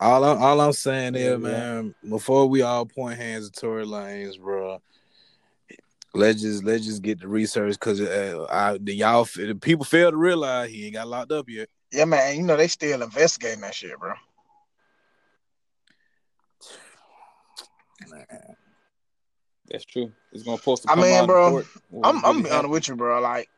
All 0.00 0.24
I'm, 0.24 0.42
all 0.42 0.60
I'm 0.60 0.72
saying 0.72 1.14
Yeah, 1.14 1.20
is, 1.20 1.30
yeah. 1.30 1.38
man, 1.38 1.94
before 2.08 2.46
we 2.46 2.62
all 2.62 2.84
point 2.84 3.16
hands 3.16 3.46
at 3.46 3.54
Tory 3.54 3.86
Lanez, 3.86 4.38
bro, 4.38 4.82
let's 6.14 6.40
just 6.40 6.64
let's 6.64 6.84
just 6.84 7.02
get 7.02 7.20
the 7.20 7.28
research 7.28 7.74
because 7.74 8.00
uh, 8.00 8.46
I, 8.50 8.78
the 8.80 8.94
y'all 8.94 9.24
the 9.24 9.54
people 9.54 9.84
fail 9.84 10.10
to 10.10 10.16
realize 10.16 10.70
he 10.70 10.86
ain't 10.86 10.94
got 10.94 11.08
locked 11.08 11.32
up 11.32 11.48
yet. 11.48 11.68
Yeah, 11.92 12.06
man. 12.06 12.36
You 12.36 12.42
know 12.42 12.56
they 12.56 12.68
still 12.68 13.02
investigating 13.02 13.60
that 13.60 13.74
shit, 13.74 13.98
bro. 13.98 14.14
That's 19.68 19.84
true. 19.86 20.12
It's 20.32 20.42
gonna 20.42 20.58
post 20.58 20.82
to 20.84 20.90
I 20.90 20.94
mean, 20.94 21.26
bro, 21.26 21.46
I'm 21.48 21.54
really 21.54 21.66
I'm 22.02 22.42
be 22.42 22.50
honest 22.50 22.70
with 22.70 22.88
you, 22.88 22.96
bro. 22.96 23.20
Like 23.20 23.48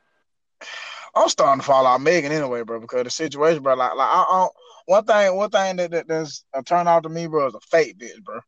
I'm 1.14 1.28
starting 1.28 1.60
to 1.60 1.66
fall 1.66 1.86
out 1.86 2.00
Megan 2.00 2.30
anyway, 2.30 2.62
bro, 2.62 2.78
because 2.78 3.04
the 3.04 3.10
situation, 3.10 3.62
bro. 3.62 3.74
Like, 3.74 3.94
like 3.96 4.08
I, 4.08 4.24
I 4.28 4.48
one 4.84 5.04
thing, 5.04 5.34
one 5.34 5.50
thing 5.50 5.76
that, 5.76 5.90
that 5.90 6.08
that's 6.08 6.44
a 6.54 6.62
turn 6.62 6.86
off 6.86 7.02
to 7.02 7.08
me, 7.08 7.26
bro, 7.26 7.48
is 7.48 7.54
a 7.54 7.60
fake 7.60 7.98
bitch, 7.98 8.22
bro. 8.22 8.40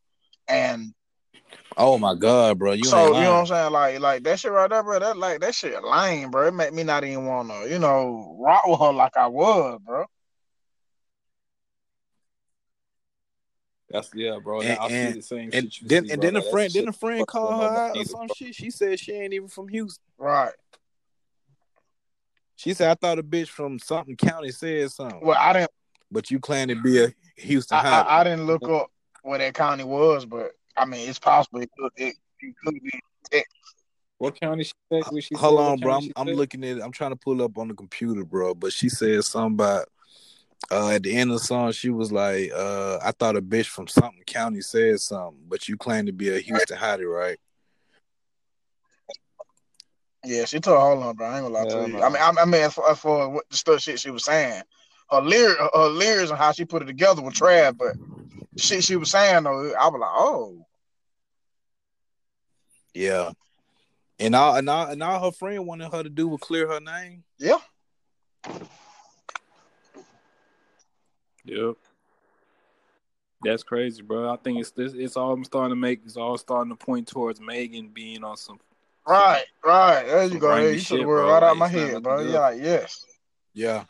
And 0.47 0.95
Oh 1.77 1.97
my 1.99 2.15
god, 2.15 2.59
bro, 2.59 2.73
you 2.73 2.85
so 2.85 2.97
ain't 2.99 3.17
you 3.17 3.23
know 3.23 3.35
what. 3.35 3.41
I'm 3.41 3.47
saying? 3.47 3.73
Like, 3.73 4.01
like 4.01 4.23
that 4.25 4.41
shit 4.41 4.51
right 4.51 4.69
there, 4.69 4.83
bro. 4.83 4.99
That 4.99 5.17
like 5.17 5.41
that 5.41 5.55
shit 5.55 5.83
lame, 5.85 6.31
bro. 6.31 6.49
It 6.49 6.55
made 6.55 6.73
me 6.73 6.83
not 6.83 7.05
even 7.05 7.25
want 7.27 7.51
to, 7.51 7.71
you 7.71 7.79
know, 7.79 8.37
rock 8.41 8.67
with 8.67 8.81
her 8.81 8.93
like 8.93 9.17
I 9.17 9.29
would, 9.29 9.85
bro. 9.85 10.05
That's 13.91 14.11
yeah, 14.15 14.39
bro. 14.43 14.61
And- 14.61 14.79
I 14.79 14.89
see 14.89 15.13
the 15.13 15.23
same 15.23 15.51
And 15.53 15.73
shit 15.73 15.81
you 15.81 15.89
then 15.89 16.07
see, 16.07 16.13
and 16.13 16.23
then 16.23 16.37
a 16.37 16.43
friend, 16.43 16.71
then 16.73 16.89
a 16.89 16.93
friend 16.93 17.27
called 17.27 17.55
her 17.55 17.79
out 17.79 17.97
or 17.97 18.05
some 18.05 18.27
bro. 18.27 18.35
shit. 18.35 18.55
She 18.55 18.71
said 18.71 18.99
she 18.99 19.13
ain't 19.13 19.33
even 19.33 19.49
from 19.49 19.69
Houston. 19.69 20.03
Right. 20.19 20.53
She 22.57 22.75
said 22.75 22.91
I 22.91 22.95
thought 22.95 23.21
a 23.21 23.23
bitch 23.23 23.49
from 23.49 23.79
something 23.79 24.17
county 24.17 24.51
said 24.51 24.91
something, 24.91 25.21
Well, 25.23 25.39
I 25.39 25.53
didn't, 25.53 25.71
but 26.11 26.31
you 26.31 26.41
claim 26.41 26.69
to 26.69 26.75
be 26.75 27.05
a 27.05 27.15
Houston 27.37 27.79
I. 27.79 28.03
I, 28.03 28.21
I 28.21 28.25
didn't 28.25 28.47
look 28.47 28.69
up 28.69 28.91
where 29.23 29.39
that 29.39 29.55
county 29.55 29.85
was, 29.85 30.27
but 30.27 30.53
I 30.79 30.85
mean, 30.85 31.09
it's 31.09 31.19
possible 31.19 31.61
it 31.61 31.71
could, 31.79 31.93
it, 31.97 32.15
it 32.41 32.55
could 32.65 32.75
be. 32.75 33.43
What 34.19 34.39
county 34.41 34.65
she 34.65 34.73
said? 34.93 35.05
What 35.11 35.23
she 35.23 35.37
Hold 35.37 35.59
said, 35.59 35.65
on, 35.65 35.79
bro. 35.79 35.95
I'm, 35.95 36.13
I'm 36.17 36.35
looking 36.35 36.65
at. 36.65 36.79
It. 36.79 36.83
I'm 36.83 36.91
trying 36.91 37.13
to 37.13 37.17
pull 37.17 37.41
up 37.41 37.57
on 37.57 37.69
the 37.69 37.75
computer, 37.75 38.25
bro. 38.25 38.55
But 38.55 38.73
she 38.73 38.89
said 38.89 39.23
something 39.23 39.55
about 39.55 39.87
uh, 40.73 40.91
at 40.91 41.05
the 41.05 41.17
end 41.17 41.31
of 41.31 41.39
the 41.39 41.45
song. 41.45 41.71
She 41.71 41.91
was 41.91 42.11
like, 42.11 42.51
uh, 42.53 42.99
"I 43.03 43.13
thought 43.13 43.37
a 43.37 43.43
bitch 43.43 43.67
from 43.67 43.87
something 43.87 44.23
county 44.27 44.61
said 44.61 45.01
something, 45.01 45.41
but 45.49 45.69
you 45.69 45.77
claim 45.77 46.07
to 46.07 46.13
be 46.13 46.31
a 46.31 46.41
Houston 46.41 46.77
hottie, 46.77 47.11
right?" 47.11 47.39
Yeah, 50.25 50.47
she 50.47 50.59
told. 50.59 50.81
Hold 50.81 51.05
on, 51.05 51.15
bro. 51.15 51.27
I 51.29 51.37
ain't 51.37 51.45
gonna 51.45 51.55
lie 51.55 51.61
Hell 51.61 51.85
to 51.85 51.91
you. 51.91 52.03
I 52.03 52.09
mean, 52.09 52.17
I, 52.21 52.43
I 52.43 52.45
mean, 52.45 52.63
as 52.63 52.75
far, 52.75 52.91
as 52.91 52.99
far 52.99 53.29
as 53.29 53.35
what 53.35 53.49
the 53.51 53.57
stuff 53.57 53.81
shit 53.81 54.01
she 54.01 54.11
was 54.11 54.25
saying, 54.25 54.63
her 55.11 55.21
lyric, 55.21 55.59
her 55.73 55.87
lyrics 55.87 56.31
and 56.31 56.39
how 56.39 56.51
she 56.51 56.65
put 56.65 56.83
it 56.83 56.87
together 56.87 57.23
were 57.23 57.31
trash. 57.31 57.75
But 57.79 57.95
shit 58.57 58.83
she 58.83 58.97
was 58.97 59.13
saying 59.13 59.45
though, 59.45 59.73
I 59.81 59.89
was 59.89 60.01
like, 60.01 60.11
oh, 60.13 60.67
Yeah. 62.95 63.33
And 64.19 64.35
all 64.35 64.57
and 64.57 64.69
all 64.69 64.87
and 64.87 65.03
all 65.03 65.25
her 65.27 65.33
friend 65.33 65.67
wanted 65.67 65.93
her 65.93 66.03
to 66.03 66.09
do 66.09 66.29
was 66.29 66.41
clear 66.41 66.67
her 66.69 66.81
name. 66.81 67.23
yeah, 67.39 67.59
Yep. 71.45 71.77
That's 73.43 73.63
crazy, 73.63 74.03
bro. 74.03 74.29
I 74.29 74.37
think 74.37 74.59
it's 74.59 74.73
this. 74.73 74.93
It's 74.95 75.17
all 75.17 75.33
I'm 75.33 75.45
starting 75.45 75.71
to 75.71 75.77
make. 75.77 76.01
It's 76.05 76.17
all 76.17 76.37
starting 76.37 76.71
to 76.71 76.77
point 76.77 77.07
towards 77.07 77.41
Megan 77.41 77.89
being 77.89 78.25
on 78.25 78.37
some. 78.37 78.59
right, 79.07 79.45
right. 79.65 80.05
There 80.05 80.25
you 80.25 80.39
go. 80.41 80.49
grimy 80.49 80.65
Yeah, 80.67 80.71
you 80.73 80.79
took 80.81 80.89
the 80.89 80.97
shit, 80.97 81.07
word 81.07 81.23
bro. 81.23 81.31
right 81.33 81.43
out 81.43 81.49
Like, 81.51 81.59
my 81.59 81.69
head, 81.69 82.03
bro. 82.03 82.19
good. 82.19 82.33
Yeah, 82.33 82.39
like 82.41 82.61
yes, 82.61 83.05
Yeah. 83.55 83.85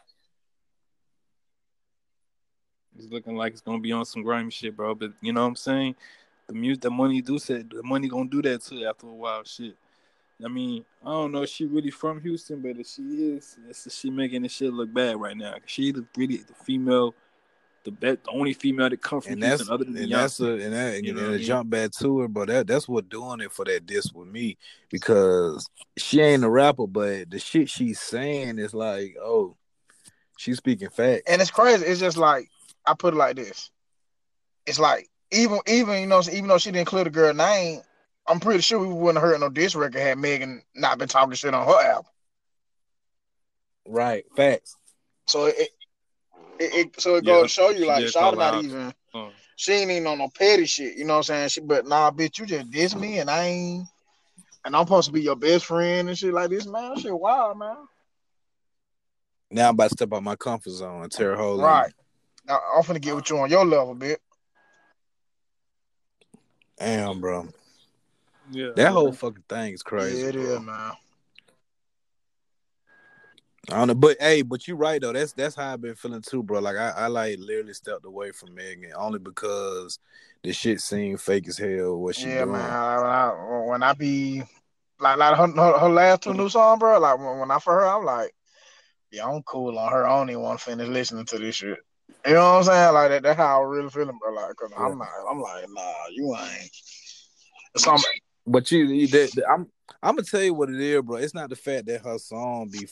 It's 2.97 3.07
looking 3.11 3.37
like 3.37 3.53
it's 3.53 3.63
gonna 3.63 3.79
be 3.81 3.93
on 3.93 4.05
some 4.05 4.23
grimy 4.23 4.51
shit, 4.51 4.77
bro. 4.77 4.95
But 4.95 5.13
you 5.21 5.33
know 5.33 5.43
what 5.43 5.49
I'm 5.49 5.57
saying? 5.57 5.95
The 6.49 6.55
music, 6.55 6.81
the 6.83 6.91
money 6.91 7.21
do 7.21 7.39
said 7.39 7.71
the 7.71 7.83
money 7.83 8.09
gonna 8.09 8.29
do 8.29 8.43
that 8.43 8.63
too 8.63 8.85
after 8.87 9.07
a 9.07 9.13
while. 9.13 9.45
Shit. 9.45 9.77
I 10.45 10.49
mean, 10.49 10.85
I 11.05 11.11
don't 11.11 11.33
know 11.33 11.43
if 11.43 11.51
she 11.51 11.67
really 11.67 11.91
from 11.91 12.21
Houston, 12.21 12.61
but 12.63 12.79
if 12.79 12.87
she 12.87 13.03
is, 13.03 13.57
it's, 13.69 13.93
she 13.95 14.09
making 14.09 14.43
the 14.43 14.49
shit 14.49 14.73
look 14.73 14.93
bad 14.93 15.21
right 15.21 15.37
now. 15.37 15.55
She 15.67 15.91
the 15.93 16.07
really 16.17 16.39
the 16.39 16.55
female, 16.55 17.15
the 17.85 17.91
best, 17.91 18.25
the 18.25 18.31
only 18.31 18.53
female 18.55 18.89
that 18.89 19.03
come 19.03 19.21
from 19.21 19.35
and 19.35 19.43
that's 19.43 19.63
Houston 19.63 19.75
other 19.75 19.85
than 19.85 19.97
and 19.97 20.07
Beyonce. 20.07 20.11
that's 20.13 20.41
a 20.41 20.53
and 20.53 20.73
that 20.73 21.03
You 21.03 21.11
and, 21.11 21.19
know 21.19 21.25
what 21.25 21.31
a 21.33 21.35
I 21.35 21.39
mean? 21.39 21.47
jump 21.47 21.71
back 21.71 21.91
to 21.99 22.21
her, 22.21 22.29
but 22.29 22.49
that 22.49 22.67
that's 22.69 22.89
what 22.89 23.09
doing 23.09 23.41
it 23.41 23.53
for 23.53 23.65
that 23.65 23.85
diss 23.85 24.13
with 24.13 24.29
me 24.29 24.57
because 24.91 25.69
she 25.97 26.21
ain't 26.21 26.45
a 26.45 26.51
rapper, 26.51 26.87
but 26.87 27.31
the 27.31 27.41
shit 27.41 27.69
she's 27.69 28.01
saying 28.01 28.59
is 28.59 28.73
like, 28.73 29.17
oh, 29.21 29.57
she's 30.39 30.57
speaking 30.59 30.89
facts. 30.91 31.25
And 31.27 31.43
it's 31.43 31.51
crazy. 31.51 31.85
It's 31.85 32.01
just 32.01 32.17
like 32.17 32.49
I 32.87 32.95
put 32.95 33.13
it 33.13 33.19
like 33.19 33.35
this. 33.35 33.71
It's 34.67 34.79
like 34.79 35.09
even 35.31 35.59
even 35.67 36.01
you 36.01 36.07
know 36.07 36.23
even 36.33 36.49
though 36.49 36.59
she 36.59 36.71
didn't 36.71 36.89
clear 36.89 37.05
the 37.05 37.11
girl 37.11 37.35
name, 37.35 37.81
I'm 38.27 38.41
pretty 38.41 38.61
sure 38.61 38.79
we 38.79 38.87
wouldn't 38.87 39.23
have 39.23 39.31
heard 39.31 39.41
no 39.41 39.49
diss 39.49 39.75
record 39.75 40.01
had 40.01 40.19
Megan 40.19 40.63
not 40.75 40.99
been 40.99 41.09
talking 41.09 41.35
shit 41.35 41.55
on 41.55 41.67
her 41.67 41.91
album. 41.91 42.11
Right, 43.87 44.25
facts. 44.37 44.77
So 45.27 45.47
it, 45.47 45.57
it, 46.59 46.75
it 46.75 47.01
so 47.01 47.17
it 47.17 47.25
Yeah, 47.25 47.35
goes 47.35 47.43
to 47.45 47.49
show 47.49 47.71
you 47.71 47.87
like 47.87 48.01
did 48.01 48.15
Shawty 48.15 48.39
not 48.39 48.55
out. 48.55 48.65
even 48.65 48.95
Uh, 49.15 49.29
she 49.57 49.73
ain't 49.73 49.91
even 49.91 50.07
on 50.07 50.19
no 50.19 50.29
petty 50.29 50.67
shit. 50.67 50.97
You 50.97 51.05
know 51.05 51.15
what 51.15 51.19
I'm 51.19 51.23
saying? 51.25 51.49
She 51.49 51.61
but 51.61 51.87
nah, 51.87 52.11
bitch, 52.11 52.39
you 52.39 52.47
just 52.47 52.71
diss 52.71 52.95
me 52.95 53.19
and 53.19 53.31
I 53.31 53.45
ain't 53.45 53.87
and 54.65 54.77
I'm 54.77 54.85
supposed 54.85 55.07
to 55.07 55.13
be 55.13 55.23
your 55.23 55.37
best 55.37 55.65
friend 55.65 56.09
and 56.09 56.19
shit 56.19 56.33
like 56.35 56.51
this, 56.51 56.67
man. 56.67 56.97
Shit, 56.99 57.19
wild, 57.19 57.59
man. 57.59 57.77
Now 59.51 59.69
I'm 59.69 59.75
about 59.75 59.91
to 59.91 59.97
step 59.97 60.13
out 60.13 60.23
my 60.23 60.37
comfort 60.37 60.71
zone 60.71 61.03
and 61.05 61.13
tear 61.13 61.33
a 61.33 61.37
hole. 61.37 61.59
Right. 61.59 61.89
it. 61.89 61.95
Now, 62.47 62.61
I'm 62.77 62.83
finna 62.83 63.01
get 63.01 63.17
with 63.17 63.31
you 63.31 63.39
on 63.39 63.51
your 63.51 63.65
level, 63.65 63.95
bit. 63.95 64.21
Damn, 66.79 67.21
bro. 67.21 67.49
yeah, 68.51 68.71
That 68.77 68.93
whole 68.93 69.13
fucking 69.13 69.45
thing 69.49 69.75
is 69.75 69.83
crazy. 69.83 70.23
yeah, 70.23 70.29
it 70.29 70.37
bro. 70.37 70.45
is, 70.45 70.61
man. 70.61 70.93
I 73.71 73.77
don't 73.77 73.89
know, 73.89 73.95
but 73.95 74.17
hey, 74.21 74.43
but 74.43 74.67
you're 74.67 74.79
right 74.79 75.01
though. 75.01 75.13
That's 75.13 75.33
that's 75.33 75.55
how 75.55 75.73
I've 75.75 75.83
been 75.83 75.95
feeling 75.95 76.23
too, 76.23 76.43
bro. 76.43 76.59
Like 76.61 76.77
I, 76.77 76.91
I 76.91 77.07
like 77.09 77.39
literally 77.39 77.75
stepped 77.75 78.07
away 78.07 78.31
from 78.31 78.55
Megan 78.55 78.93
only 78.97 79.19
because 79.19 79.99
the 80.43 80.53
shit 80.53 80.81
seemed 80.81 81.21
fake 81.21 81.49
as 81.49 81.59
hell. 81.59 81.97
What 81.97 82.15
she 82.15 82.31
Yeah, 82.31 82.45
doing? 82.45 82.53
man. 82.53 83.03
When 83.03 83.11
I, 83.11 83.63
when 83.67 83.83
I 83.83 83.93
be 83.93 84.43
like 85.01 85.19
like 85.19 85.37
her, 85.37 85.47
her, 85.49 85.79
her 85.79 85.89
last 85.91 86.23
two 86.23 86.33
new 86.33 86.49
song, 86.49 86.79
bro. 86.79 86.99
Like 86.99 87.19
when, 87.19 87.41
when 87.41 87.51
I 87.51 87.59
for 87.59 87.75
her, 87.75 87.87
I'm 87.87 88.05
like, 88.05 88.33
yeah, 89.11 89.27
I'm 89.27 89.43
cool 89.43 89.79
on 89.79 89.93
her. 89.93 90.07
I 90.07 90.17
don't 90.17 90.31
even 90.31 90.43
want 90.43 90.61
to 90.61 90.65
finish 90.65 90.89
listening 90.89 91.27
to 91.27 91.39
this 91.39 91.57
shit. 91.57 91.79
You 92.27 92.35
know 92.35 92.41
what 92.53 92.59
I'm 92.59 92.65
saying? 92.65 92.95
Like 92.95 93.11
that. 93.11 93.23
That's 93.23 93.37
how 93.37 93.61
I 93.63 93.65
really 93.65 93.89
feeling, 93.91 94.19
bro. 94.19 94.33
Like, 94.33 94.57
cause 94.57 94.71
I'm 94.77 94.99
not. 94.99 95.09
I'm 95.31 95.41
like, 95.41 95.65
nah, 95.71 95.93
you 96.11 96.35
ain't. 96.37 96.71
Some, 97.77 98.01
But 98.47 98.71
you, 98.73 98.85
you 98.87 99.07
that, 99.09 99.33
that- 99.35 99.51
I'm 99.51 99.67
I'm 100.03 100.17
gonna 100.17 100.23
tell 100.25 100.43
you 100.43 100.55
what 100.55 100.71
it 100.71 100.81
is, 100.81 101.03
bro. 101.03 101.17
It's 101.17 101.35
not 101.35 101.49
the 101.51 101.57
fact 101.57 101.87
that 101.87 102.05
her 102.05 102.19
song 102.19 102.69
be 102.71 102.89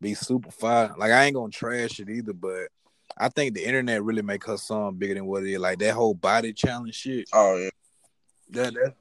be 0.00 0.14
super 0.14 0.50
fire. 0.50 0.92
Like 0.96 1.12
I 1.12 1.24
ain't 1.24 1.34
gonna 1.34 1.50
trash 1.50 2.00
it 2.00 2.08
either, 2.08 2.32
but 2.32 2.68
I 3.16 3.28
think 3.28 3.54
the 3.54 3.64
internet 3.64 4.02
really 4.02 4.22
make 4.22 4.44
her 4.46 4.56
song 4.56 4.96
bigger 4.96 5.14
than 5.14 5.26
what 5.26 5.44
it 5.44 5.52
is. 5.52 5.58
Like 5.60 5.78
that 5.80 5.94
whole 5.94 6.14
body 6.14 6.52
challenge 6.52 6.94
shit. 6.94 7.28
oh 7.32 7.56
yeah. 7.56 7.70
That 8.50 8.74
that 8.74 8.94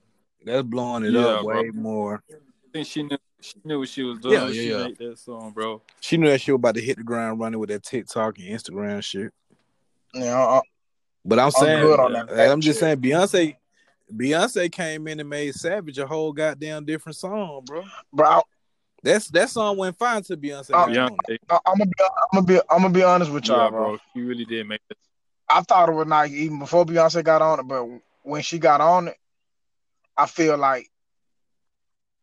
that's 0.45 0.63
blowing 0.63 1.05
it 1.05 1.13
Yeah, 1.13 1.21
up 1.21 1.43
bro. 1.43 1.61
way 1.61 1.69
more. 1.71 2.21
I 2.29 2.35
think 2.73 2.87
she 2.87 3.03
knew 3.03 3.17
she 3.41 3.55
knew 3.63 3.79
what 3.79 3.89
she 3.89 4.03
was 4.03 4.19
doing. 4.19 4.33
Yeah, 4.33 4.47
yeah, 4.47 4.53
she 4.53 4.69
yeah. 4.69 4.87
made 4.87 4.97
that 4.97 5.17
song, 5.19 5.51
bro. 5.51 5.81
She 5.99 6.17
knew 6.17 6.27
that 6.29 6.41
she 6.41 6.51
was 6.51 6.57
about 6.59 6.75
to 6.75 6.81
hit 6.81 6.97
the 6.97 7.03
ground 7.03 7.39
running 7.39 7.59
with 7.59 7.69
that 7.69 7.83
TikTok 7.83 8.37
and 8.37 8.47
Instagram 8.47 9.03
shit. 9.03 9.33
Yeah, 10.13 10.37
I, 10.37 10.61
But 11.25 11.39
I'm 11.39 11.45
I'm 11.45 11.51
saying, 11.51 11.81
good 11.81 11.99
on 11.99 12.13
that. 12.13 12.51
I'm 12.51 12.61
just 12.61 12.79
saying, 12.79 12.97
Beyonce, 12.97 13.55
Beyonce 14.13 14.71
came 14.71 15.07
in 15.07 15.19
and 15.19 15.29
made 15.29 15.53
Savage 15.55 15.97
a 15.97 16.07
whole 16.07 16.33
goddamn 16.33 16.85
different 16.85 17.15
song, 17.15 17.63
bro. 17.65 17.83
bro. 18.11 18.27
I, 18.27 18.41
That's 19.03 19.27
that 19.29 19.49
song 19.49 19.77
went 19.77 19.97
fine 19.97 20.23
to 20.23 20.37
Beyonce. 20.37 20.71
Uh, 20.73 20.87
got 20.87 20.97
on 20.97 21.17
it. 21.27 21.41
Beyonce, 21.49 21.49
I, 21.49 21.59
I'm 21.65 21.77
gonna 21.77 21.85
be. 21.85 22.03
I'm 22.03 22.27
gonna 22.33 22.45
be. 22.45 22.59
I'm 22.69 22.81
gonna 22.81 22.89
be 22.93 23.03
honest 23.03 23.31
with 23.31 23.47
y'all, 23.47 23.65
yeah, 23.65 23.69
bro. 23.69 23.85
bro. 23.89 23.97
She 24.13 24.21
really 24.21 24.45
did 24.45 24.67
make 24.67 24.81
it. 24.89 24.97
I 25.49 25.61
thought 25.61 25.89
it 25.89 25.93
was 25.93 26.07
nice 26.07 26.31
even 26.31 26.59
before 26.59 26.85
Beyonce 26.85 27.23
got 27.23 27.41
on 27.41 27.59
it, 27.59 27.67
but 27.67 27.85
when 28.23 28.41
she 28.41 28.59
got 28.59 28.81
on 28.81 29.09
it, 29.09 29.17
I 30.17 30.25
feel 30.25 30.57
like 30.57 30.89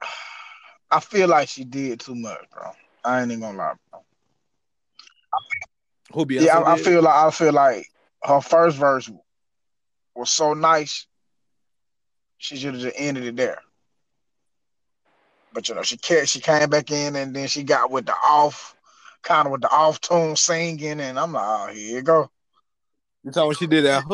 I 0.91 1.01
feel 1.01 1.29
like 1.29 1.49
she 1.49 1.65
did 1.65 2.01
too 2.01 2.15
much, 2.15 2.45
bro. 2.53 2.71
I 3.05 3.23
ain't 3.23 3.31
even 3.31 3.41
gonna 3.41 3.59
lie, 3.59 3.73
bro. 3.91 4.03
Who 6.13 6.27
Beyonce? 6.27 6.45
yeah, 6.47 6.59
I, 6.59 6.75
I 6.75 6.77
feel 6.79 7.03
like 7.03 7.15
I 7.15 7.31
feel 7.31 7.53
like 7.53 7.87
her 8.23 8.41
first 8.41 8.77
verse 8.77 9.11
was 10.15 10.31
so 10.31 10.55
nice. 10.55 11.07
She 12.39 12.57
should 12.57 12.75
have 12.75 12.83
just 12.83 12.97
ended 12.99 13.25
it 13.25 13.37
there. 13.37 13.61
But 15.53 15.69
you 15.69 15.75
know, 15.75 15.83
she 15.83 15.97
ca- 15.97 16.25
she 16.25 16.41
came 16.41 16.69
back 16.71 16.91
in 16.91 17.17
and 17.17 17.35
then 17.35 17.49
she 17.49 17.63
got 17.63 17.91
with 17.91 18.07
the 18.07 18.15
off, 18.15 18.75
kind 19.23 19.47
of 19.47 19.53
with 19.53 19.63
the 19.63 19.71
off 19.71 20.01
tune 20.01 20.37
singing, 20.37 21.01
and 21.01 21.19
I'm 21.19 21.33
like, 21.33 21.45
oh, 21.47 21.73
here 21.73 21.97
you 21.97 22.03
go. 22.03 22.31
You 23.25 23.33
talking 23.33 23.49
when 23.49 23.57
she 23.57 23.67
did 23.67 23.85
that? 23.85 24.05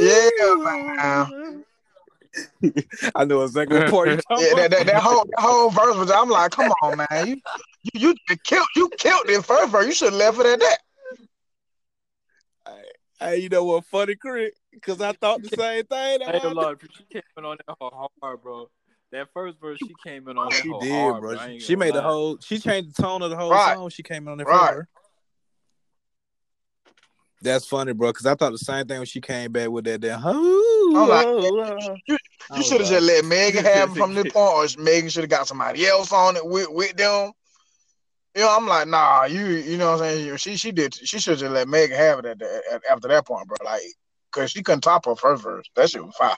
Yeah, 0.00 0.54
man. 0.56 1.64
I 3.14 3.24
know 3.24 3.42
exactly 3.42 3.78
what 3.78 3.90
part 3.90 4.08
you 4.08 4.16
talking 4.16 4.46
Yeah, 4.46 4.54
that, 4.54 4.66
about. 4.66 4.70
that, 4.70 4.86
that 4.86 5.02
whole 5.02 5.24
that 5.24 5.40
whole 5.40 5.70
verse 5.70 5.96
was. 5.96 6.10
I'm 6.10 6.28
like, 6.28 6.50
come 6.50 6.70
on, 6.82 6.96
man, 6.96 7.26
you 7.26 7.40
you 7.94 8.14
you 8.28 8.36
killed 8.44 8.66
you 8.74 8.90
killed 8.98 9.26
the 9.26 9.42
first 9.42 9.70
verse. 9.70 9.86
You 9.86 9.92
should 9.92 10.12
have 10.12 10.18
left 10.18 10.38
it 10.40 10.46
at 10.46 10.60
that. 10.60 10.78
Hey, 13.18 13.38
you 13.38 13.48
know 13.48 13.64
what? 13.64 13.84
Funny, 13.86 14.14
Crit? 14.14 14.54
Because 14.72 15.00
I 15.00 15.12
thought 15.12 15.42
the 15.42 15.48
same 15.56 15.84
thing. 15.84 15.88
I 15.98 16.12
ain't 16.12 16.20
That's 16.32 16.44
gonna 16.44 16.54
why 16.54 16.62
I 16.64 16.66
lie, 16.68 16.74
she 16.96 17.04
came 17.04 17.22
in 17.38 17.44
on 17.44 17.56
that 17.66 17.76
whole 17.80 18.10
hard, 18.22 18.42
bro. 18.42 18.68
That 19.12 19.28
first 19.32 19.58
verse, 19.60 19.78
she 19.80 19.94
came 20.04 20.28
in 20.28 20.36
on 20.36 20.50
that 20.50 20.60
She 20.62 20.68
did, 20.80 21.10
hard, 21.10 21.20
bro. 21.22 21.36
bro. 21.36 21.46
She, 21.46 21.60
she 21.60 21.74
gonna 21.74 21.84
made 21.86 21.94
the 21.94 22.02
whole. 22.02 22.38
She 22.40 22.58
changed 22.58 22.96
the 22.96 23.02
tone 23.02 23.22
of 23.22 23.30
the 23.30 23.36
whole 23.36 23.50
Right. 23.52 23.74
song. 23.74 23.88
She 23.90 24.02
came 24.02 24.24
in 24.24 24.32
on 24.32 24.38
that 24.38 24.46
Right. 24.46 24.74
first. 24.74 24.88
That's 27.42 27.66
funny, 27.66 27.92
bro. 27.92 28.10
Because 28.10 28.26
I 28.26 28.34
thought 28.34 28.52
the 28.52 28.58
same 28.58 28.86
thing 28.86 28.98
when 28.98 29.06
she 29.06 29.20
came 29.20 29.52
back 29.52 29.70
with 29.70 29.84
that. 29.84 30.00
Damn, 30.00 30.26
I'm 30.26 31.08
like, 31.08 31.26
ah, 31.26 31.36
ah. 31.36 31.96
I 32.50 32.56
You 32.56 32.58
was 32.58 32.66
should 32.68 32.80
have 32.80 32.90
like, 32.90 33.00
just 33.00 33.06
let 33.06 33.24
Megan 33.24 33.64
have 33.64 33.90
it 33.90 33.96
from 33.98 34.14
this 34.14 34.24
point, 34.32 34.78
or 34.78 34.82
Megan 34.82 35.10
should 35.10 35.22
have 35.22 35.30
got 35.30 35.46
somebody 35.46 35.86
else 35.86 36.12
on 36.12 36.36
it 36.36 36.46
with, 36.46 36.68
with 36.70 36.96
them. 36.96 37.32
You 38.36 38.42
know, 38.42 38.54
I'm 38.54 38.66
like, 38.66 38.86
nah, 38.86 39.24
you 39.24 39.46
you 39.46 39.78
know 39.78 39.92
what 39.92 40.02
I'm 40.02 40.14
saying? 40.14 40.36
She 40.36 40.56
she 40.56 40.70
did 40.70 40.94
she 40.94 41.18
should 41.18 41.38
just 41.38 41.50
let 41.50 41.68
Meg 41.68 41.90
have 41.90 42.18
it 42.18 42.26
at, 42.26 42.38
the, 42.38 42.62
at 42.70 42.82
after 42.90 43.08
that 43.08 43.26
point, 43.26 43.48
bro. 43.48 43.56
Like, 43.64 43.80
cause 44.30 44.50
she 44.50 44.62
couldn't 44.62 44.82
top 44.82 45.06
her 45.06 45.16
first 45.16 45.42
verse. 45.42 45.64
That 45.74 45.88
shit 45.88 46.04
was 46.04 46.14
fire. 46.14 46.36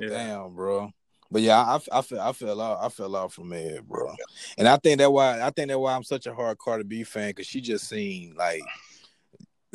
Yeah. 0.00 0.08
Damn, 0.08 0.54
bro. 0.56 0.90
But 1.30 1.42
yeah, 1.42 1.60
I, 1.60 1.78
I 1.92 2.02
feel 2.02 2.20
I 2.20 2.32
fell 2.32 2.60
out 2.60 2.78
I 2.82 2.88
fell 2.88 3.14
out 3.14 3.32
from 3.32 3.52
it, 3.52 3.86
bro. 3.86 4.12
And 4.56 4.66
I 4.66 4.78
think 4.78 4.98
that 4.98 5.12
why 5.12 5.40
I 5.40 5.50
think 5.50 5.68
that 5.68 5.78
why 5.78 5.94
I'm 5.94 6.02
such 6.02 6.26
a 6.26 6.34
hard 6.34 6.58
Cardi 6.58 6.82
B 6.82 7.04
fan 7.04 7.30
because 7.30 7.46
she 7.46 7.60
just 7.60 7.88
seemed 7.88 8.36
like 8.36 8.62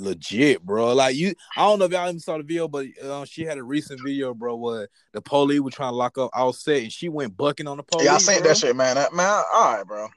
legit, 0.03 0.61
bro. 0.61 0.93
Like 0.93 1.15
you, 1.15 1.33
I 1.55 1.61
don't 1.61 1.79
know 1.79 1.85
if 1.85 1.91
y'all 1.91 2.07
even 2.07 2.19
saw 2.19 2.37
the 2.37 2.43
video, 2.43 2.67
but 2.67 2.85
uh, 3.03 3.25
she 3.25 3.43
had 3.43 3.57
a 3.57 3.63
recent 3.63 3.99
video, 4.03 4.33
bro, 4.33 4.55
where 4.55 4.87
the 5.13 5.21
police 5.21 5.61
were 5.61 5.71
trying 5.71 5.91
to 5.91 5.95
lock 5.95 6.17
up 6.17 6.31
Offset 6.33 6.83
and 6.83 6.91
she 6.91 7.09
went 7.09 7.35
bucking 7.35 7.67
on 7.67 7.77
the 7.77 7.83
police. 7.83 8.05
yeah, 8.05 8.15
I 8.15 8.17
seen 8.17 8.39
bro. 8.39 8.49
that 8.49 8.57
shit, 8.57 8.75
man. 8.75 8.95
That, 8.95 9.13
man, 9.13 9.43
all 9.53 9.75
right, 9.75 9.85
bro. 9.85 10.07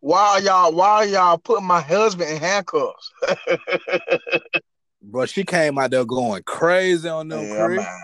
Why 0.00 0.38
y'all 0.38 0.72
why 0.72 1.04
y'all 1.04 1.38
putting 1.38 1.66
my 1.66 1.80
husband 1.80 2.30
in 2.30 2.38
handcuffs? 2.38 3.12
Bro, 5.02 5.26
she 5.26 5.44
came 5.44 5.78
out 5.78 5.90
there 5.90 6.04
going 6.04 6.42
crazy 6.44 7.08
on 7.08 7.28
them, 7.28 7.44
yeah, 7.44 7.66
Chris. 7.66 7.76
man. 7.78 8.00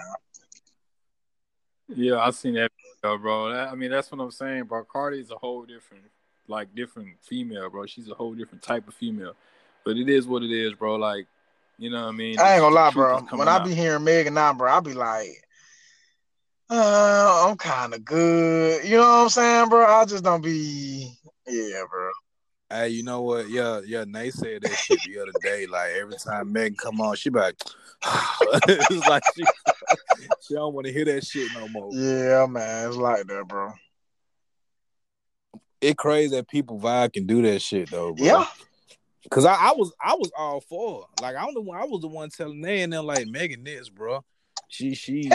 Yeah, 1.88 2.18
I 2.18 2.30
seen 2.30 2.54
that, 2.54 2.72
video, 3.02 3.18
bro. 3.18 3.52
That, 3.52 3.68
I 3.68 3.74
mean, 3.76 3.90
that's 3.90 4.10
what 4.10 4.20
I'm 4.20 4.30
saying, 4.30 4.64
bro. 4.64 4.84
Cardi's 4.84 5.30
a 5.30 5.36
whole 5.36 5.64
different, 5.64 6.04
like, 6.48 6.74
different 6.74 7.10
female, 7.22 7.70
bro. 7.70 7.86
She's 7.86 8.08
a 8.08 8.14
whole 8.14 8.34
different 8.34 8.62
type 8.62 8.88
of 8.88 8.94
female. 8.94 9.34
But 9.88 9.96
it 9.96 10.10
is 10.10 10.26
what 10.26 10.42
it 10.42 10.50
is, 10.50 10.74
bro. 10.74 10.96
Like, 10.96 11.26
you 11.78 11.88
know 11.88 12.02
what 12.02 12.08
I 12.08 12.12
mean? 12.12 12.38
I 12.38 12.52
ain't 12.52 12.60
gonna 12.60 12.74
lie, 12.74 12.90
bro. 12.90 13.16
is 13.16 13.22
coming 13.22 13.38
When 13.38 13.48
I 13.48 13.56
out. 13.56 13.64
be 13.64 13.74
hearing 13.74 14.04
Megan 14.04 14.34
now, 14.34 14.52
bro, 14.52 14.70
I 14.70 14.80
be 14.80 14.92
like, 14.92 15.42
uh, 16.68 17.46
I'm 17.48 17.56
kind 17.56 17.94
of 17.94 18.04
good. 18.04 18.84
You 18.84 18.98
know 18.98 19.02
what 19.02 19.22
I'm 19.22 19.28
saying, 19.30 19.68
bro? 19.70 19.86
I 19.86 20.04
just 20.04 20.22
don't 20.22 20.42
be, 20.42 21.10
yeah, 21.46 21.84
bro. 21.90 22.10
Hey, 22.68 22.90
you 22.90 23.02
know 23.02 23.22
what? 23.22 23.48
Yeah, 23.48 23.80
yeah. 23.86 24.04
Nate 24.06 24.34
said 24.34 24.60
that 24.60 24.76
shit 24.76 25.00
the 25.06 25.22
other 25.22 25.32
day. 25.42 25.64
Like 25.64 25.92
every 25.92 26.16
time 26.22 26.52
Megan 26.52 26.76
come 26.76 27.00
on, 27.00 27.16
she 27.16 27.30
be 27.30 27.38
like, 27.38 27.56
it's 28.68 29.08
like 29.08 29.22
she, 29.34 29.42
she 30.42 30.52
don't 30.52 30.74
want 30.74 30.86
to 30.86 30.92
hear 30.92 31.06
that 31.06 31.24
shit 31.24 31.48
no 31.54 31.66
more. 31.68 31.94
Yeah, 31.94 32.44
man, 32.44 32.88
it's 32.88 32.96
like 32.98 33.26
that, 33.26 33.48
bro. 33.48 33.72
It 35.80 35.96
crazy 35.96 36.36
that 36.36 36.46
people 36.46 36.78
vibe 36.78 37.14
can 37.14 37.26
do 37.26 37.40
that 37.40 37.62
shit 37.62 37.90
though, 37.90 38.12
bro. 38.12 38.26
Yeah, 38.26 38.44
Cause 39.30 39.44
I, 39.44 39.54
I 39.54 39.72
was 39.72 39.92
I 40.02 40.14
was 40.14 40.30
all 40.36 40.60
for 40.60 41.06
like 41.20 41.36
I'm 41.36 41.54
the 41.54 41.60
one 41.60 41.78
I 41.78 41.84
was 41.84 42.00
the 42.00 42.08
one 42.08 42.30
telling 42.30 42.60
they 42.60 42.82
and 42.82 42.92
them 42.92 43.04
like 43.06 43.26
Megan 43.26 43.64
this, 43.64 43.88
bro. 43.88 44.24
She 44.68 44.94
she 44.94 45.30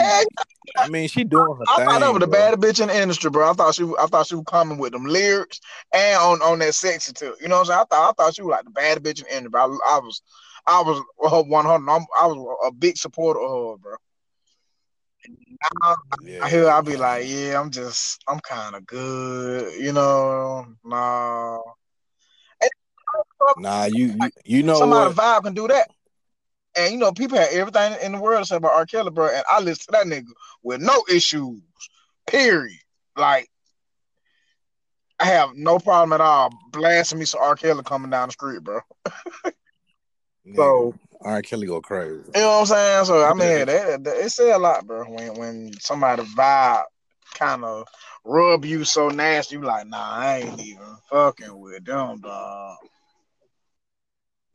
I 0.76 0.88
mean 0.88 1.08
she 1.08 1.24
doing 1.24 1.56
her 1.58 1.64
thing. 1.66 1.66
I 1.68 1.76
thing. 1.76 1.86
thought 1.86 2.00
that 2.00 2.12
was 2.12 2.20
the 2.20 2.26
baddest 2.26 2.60
bitch 2.60 2.82
in 2.82 2.88
the 2.88 3.00
industry, 3.00 3.30
bro. 3.30 3.50
I 3.50 3.52
thought 3.52 3.74
she, 3.74 3.84
I 3.98 4.06
thought 4.06 4.26
she 4.26 4.34
was 4.34 4.44
coming 4.46 4.78
with 4.78 4.92
them 4.92 5.06
lyrics 5.06 5.60
and 5.92 6.16
on 6.16 6.42
on 6.42 6.58
that 6.60 6.74
sexy 6.74 7.12
too. 7.12 7.34
You 7.40 7.48
know 7.48 7.56
what 7.56 7.60
I'm 7.62 7.66
saying? 7.66 7.80
I 7.80 7.84
thought, 7.84 8.10
I 8.10 8.12
thought 8.12 8.34
she 8.34 8.42
was 8.42 8.52
like 8.52 8.64
the 8.64 8.70
bad 8.70 9.02
bitch 9.02 9.20
in 9.20 9.26
the 9.26 9.36
industry. 9.36 9.60
I, 9.60 9.64
I 9.64 9.98
was, 10.00 10.22
I 10.66 10.82
was 10.82 11.02
her 11.30 11.42
one 11.42 11.64
hundred. 11.64 11.90
I 11.90 12.26
was 12.26 12.58
a 12.66 12.72
big 12.72 12.96
supporter 12.96 13.40
of 13.40 13.70
her, 13.72 13.76
bro. 13.78 13.96
Yeah, 16.22 16.44
I 16.44 16.50
hear 16.50 16.68
I'll 16.68 16.82
be 16.82 16.96
like, 16.96 17.24
yeah, 17.26 17.60
I'm 17.60 17.70
just, 17.70 18.22
I'm 18.28 18.40
kind 18.40 18.74
of 18.74 18.86
good, 18.86 19.80
you 19.80 19.92
know. 19.92 20.66
Nah, 20.84 21.58
Nah, 23.56 23.84
you 23.84 24.06
you, 24.06 24.30
you 24.44 24.62
know 24.62 24.78
somebody 24.78 25.14
what? 25.14 25.16
vibe 25.16 25.44
can 25.44 25.54
do 25.54 25.68
that, 25.68 25.88
and 26.76 26.92
you 26.92 26.98
know, 26.98 27.12
people 27.12 27.38
have 27.38 27.48
everything 27.52 27.96
in 28.02 28.12
the 28.12 28.20
world 28.20 28.42
to 28.42 28.46
say 28.46 28.56
about 28.56 28.72
R. 28.72 28.86
Kelly, 28.86 29.10
bro. 29.10 29.28
And 29.28 29.44
I 29.50 29.60
listen 29.60 29.84
to 29.86 29.92
that 29.92 30.06
nigga 30.06 30.30
with 30.62 30.80
no 30.80 31.04
issues, 31.10 31.60
period. 32.26 32.78
Like, 33.16 33.48
I 35.20 35.26
have 35.26 35.50
no 35.54 35.78
problem 35.78 36.12
at 36.12 36.20
all 36.20 36.50
blasting 36.72 37.18
me 37.18 37.24
some 37.24 37.42
R. 37.42 37.54
Kelly 37.54 37.82
coming 37.84 38.10
down 38.10 38.28
the 38.28 38.32
street, 38.32 38.62
bro. 38.62 38.80
So- 40.56 40.94
R. 41.22 41.40
Kelly 41.40 41.66
go 41.66 41.80
crazy. 41.80 42.22
You 42.34 42.40
know 42.42 42.48
what 42.48 42.60
I'm 42.60 42.66
saying? 42.66 43.04
So 43.06 43.24
I 43.24 43.32
mean, 43.32 43.66
that, 43.66 44.04
that, 44.04 44.16
it 44.18 44.30
say 44.30 44.52
a 44.52 44.58
lot, 44.58 44.86
bro. 44.86 45.04
When 45.04 45.34
when 45.38 45.72
somebody 45.80 46.22
vibe 46.22 46.84
kind 47.34 47.64
of 47.64 47.86
rub 48.24 48.64
you 48.64 48.84
so 48.84 49.08
nasty, 49.08 49.56
you 49.56 49.62
like, 49.62 49.86
nah, 49.86 50.16
I 50.16 50.38
ain't 50.40 50.60
even 50.60 50.96
fucking 51.08 51.58
with 51.58 51.84
them, 51.86 52.20
dog. 52.20 52.76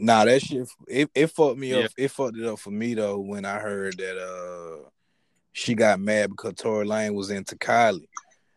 Nah, 0.02 0.24
that 0.26 0.42
shit 0.42 0.68
it, 0.88 1.10
it 1.14 1.28
fucked 1.28 1.58
me 1.58 1.72
Yeah. 1.72 1.80
up. 1.86 1.92
It 1.98 2.08
fucked 2.10 2.38
it 2.38 2.46
up 2.46 2.58
for 2.60 2.72
me 2.72 2.94
though 2.94 3.20
when 3.20 3.44
I 3.46 3.60
heard 3.60 3.98
that 3.98 4.18
uh 4.18 4.90
she 5.52 5.76
got 5.76 6.00
mad 6.00 6.30
because 6.30 6.54
Tory 6.54 6.86
Lanez 6.88 7.14
was 7.14 7.30
into 7.32 7.56
Kylie. 7.58 8.08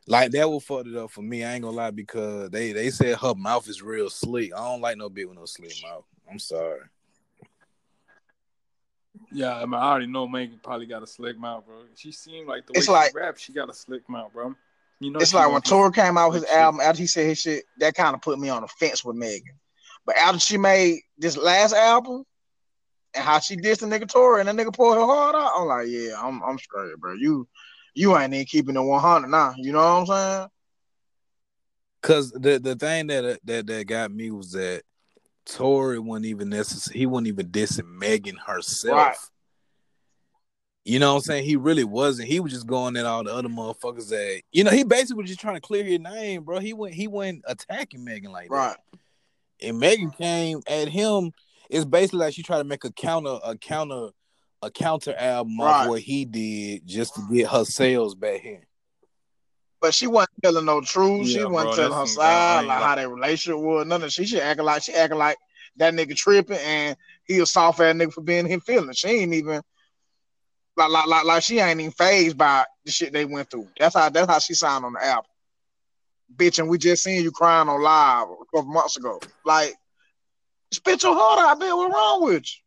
Like 0.07 0.31
that 0.33 0.49
would 0.49 0.63
fucked 0.63 0.87
it 0.89 0.97
up 0.97 1.11
for 1.11 1.23
me. 1.23 1.45
I 1.45 1.55
ain't 1.55 1.65
gonna 1.65 1.77
lie 1.77 1.91
because 1.91 2.51
they 2.51 2.73
they 2.73 2.91
said 2.91 3.17
her 3.19 3.35
mouth 3.35 3.69
is 3.69 3.83
real 3.83 4.09
slick. 4.09 4.53
I 4.55 4.59
don't 4.59 4.81
like 4.81 4.97
no 4.97 5.11
bitch 5.11 5.27
with 5.29 5.37
no 5.37 5.45
slick 5.45 5.75
mouth. 5.83 6.05
I'm 6.31 6.39
sorry. 6.39 6.81
Yeah, 9.31 9.55
I 9.57 9.65
mean, 9.65 9.75
I 9.75 9.91
already 9.91 10.07
know 10.07 10.29
Megan 10.29 10.61
probably 10.63 10.87
got 10.87 11.03
a 11.03 11.07
slick 11.07 11.39
mouth, 11.39 11.65
bro. 11.67 11.77
She 11.97 12.13
seemed 12.13 12.49
like 12.49 12.67
the 12.67 12.73
way 12.73 12.79
It's 12.79 12.87
she 12.87 12.93
like- 12.93 13.15
raps, 13.15 13.41
she 13.43 13.53
got 13.53 13.69
a 13.71 13.75
slick 13.75 14.09
mouth, 14.09 14.33
bro. 14.33 14.55
You 15.01 15.11
know, 15.11 15.19
It's 15.21 15.35
like 15.35 15.51
when 15.51 15.61
be- 15.61 15.69
Tory 15.69 15.91
came 15.93 16.17
out 16.17 16.31
with 16.33 16.43
his 16.43 16.51
shit. 16.51 16.59
album 16.59 16.81
after 16.81 17.01
he 17.01 17.07
said 17.07 17.27
his 17.27 17.39
shit, 17.41 17.65
that 17.79 17.95
kind 17.95 18.15
of 18.15 18.21
put 18.23 18.39
me 18.39 18.49
on 18.51 18.63
the 18.63 18.69
fence 18.69 19.05
with 19.05 19.17
Megan. 19.17 19.55
But 20.05 20.17
after 20.17 20.41
she 20.41 20.59
made 20.59 21.01
this 21.19 21.37
last 21.37 21.73
album 21.73 22.25
and 23.15 23.25
how 23.25 23.39
she 23.39 23.57
dissed 23.57 23.81
the 23.81 23.87
nigga 23.87 24.09
Tory 24.09 24.41
and 24.41 24.49
that 24.49 24.57
nigga 24.57 24.75
pulled 24.75 24.97
her 24.97 25.05
heart 25.05 25.35
out, 25.35 25.53
I'm 25.57 25.67
like, 25.67 25.87
yeah, 25.89 26.15
I'm 26.19 26.43
I'm 26.43 26.59
straight, 26.59 26.97
bro. 26.99 27.15
You 27.15 27.47
you 27.95 28.17
ain't 28.17 28.35
even 28.35 28.47
keeping 28.47 28.77
it 28.77 28.81
100 28.81 29.29
now. 29.29 29.55
You 29.57 29.73
know 29.73 29.79
what 29.79 30.01
I'm 30.01 30.07
saying? 30.07 30.49
Cause 32.03 32.33
the 32.33 32.59
the 32.59 32.75
thing 32.75 33.07
that 33.09 33.39
that 33.45 33.67
that 33.67 33.87
got 33.87 34.11
me 34.11 34.31
was 34.31 34.53
that 34.53 34.83
Tory 35.47 35.99
wasn't 35.99 36.27
even 36.27 36.49
necessary. 36.49 36.99
He 36.99 37.07
wasn't 37.07 37.29
even 37.29 37.49
dissing 37.49 37.99
Megan 37.99 38.37
herself. 38.37 38.97
Right. 38.97 39.17
You 40.85 40.99
know 40.99 41.13
what 41.13 41.19
I'm 41.19 41.23
saying? 41.23 41.45
He 41.45 41.55
really 41.55 41.85
wasn't. 41.85 42.29
He 42.29 42.41
was 42.41 42.53
just 42.53 42.67
going 42.67 42.97
at 42.97 43.07
all 43.07 43.23
the 43.23 43.33
other 43.33 43.49
motherfuckers 43.49 44.09
that 44.09 44.43
you 44.51 44.65
know. 44.65 44.73
He 44.73 44.83
basically 44.83 45.23
was 45.23 45.31
just 45.31 45.41
trying 45.41 45.55
to 45.55 45.61
clear 45.61 45.85
his 45.85 46.01
name, 46.01 46.43
bro. 46.43 46.59
He 46.59 46.73
went 46.73 46.95
he 46.95 47.07
went 47.07 47.45
attacking 47.47 48.03
Megan 48.03 48.33
like 48.33 48.49
that. 48.51 48.81
Right. 49.63 49.69
And 49.69 49.79
Megan 49.79 50.11
came 50.11 50.61
at 50.67 50.89
him. 50.89 51.33
It's 51.71 51.85
basically 51.85 52.21
like 52.21 52.35
she 52.35 52.43
tried 52.43 52.59
to 52.59 52.65
make 52.65 52.85
a 52.85 52.93
counter 52.93 53.39
a 53.45 53.57
counter 53.57 54.09
a 54.65 54.71
counter 54.71 55.15
album 55.17 55.59
Right. 55.59 55.83
off 55.83 55.89
what 55.89 56.01
he 56.03 56.25
did 56.25 56.87
just 56.87 57.15
to 57.17 57.23
get 57.33 57.49
her 57.49 57.65
sales 57.65 58.15
back 58.15 58.45
in. 58.45 58.63
But 59.81 59.93
she 59.95 60.07
wasn't 60.07 60.31
telling 60.43 60.65
no 60.65 60.81
truth. 60.81 61.29
she 61.29 61.43
wasn't 61.45 61.53
bro, 61.53 61.75
telling 61.75 61.93
her 61.93 61.99
that's 62.01 62.15
some- 62.15 62.23
I 62.23 62.27
side, 62.27 62.59
like 62.61 62.67
like- 62.69 62.83
how 62.87 62.95
their 62.95 63.09
relationship 63.09 63.61
was. 63.61 63.87
None 63.87 64.03
of 64.03 64.13
she 64.13 64.25
she 64.27 64.41
acting 64.41 64.65
like 64.65 64.83
she 64.83 64.93
acting 64.93 65.19
like 65.19 65.37
that 65.77 65.95
nigga 65.95 66.15
tripping 66.15 66.59
and 66.59 66.97
he 67.25 67.39
a 67.41 67.47
soft 67.47 67.81
ass 67.81 67.95
nigga 67.95 68.13
for 68.13 68.21
being 68.21 68.47
him 68.47 68.61
feeling. 68.61 68.93
She 68.93 69.09
ain't 69.09 69.35
even 69.35 69.63
like 70.77 70.91
like 70.91 71.07
like 71.07 71.25
like 71.25 71.43
she 71.43 71.59
ain't 71.59 71.81
even 71.81 71.91
phased 71.93 72.39
by 72.39 72.65
the 72.85 72.93
shit 72.93 73.13
they 73.13 73.25
went 73.25 73.51
through. 73.51 73.69
That's 73.79 73.95
how 73.97 74.09
that's 74.11 74.31
how 74.31 74.39
she 74.39 74.55
signed 74.55 74.85
on 74.85 74.93
the 74.93 75.05
album. 75.05 75.25
Bitch, 76.37 76.59
and 76.59 76.69
we 76.69 76.79
just 76.79 77.03
seen 77.03 77.23
you 77.23 77.31
crying 77.31 77.69
on 77.69 77.83
live 77.83 78.29
a 78.29 78.57
couple 78.57 78.73
months 78.73 78.97
ago. 78.97 79.21
Like, 79.45 79.75
spit 80.73 81.03
your 81.03 81.15
heart 81.15 81.41
out, 81.41 81.59
man. 81.59 81.77
What's 81.77 81.95
wrong 81.95 82.25
with 82.25 82.43
you? 82.43 82.63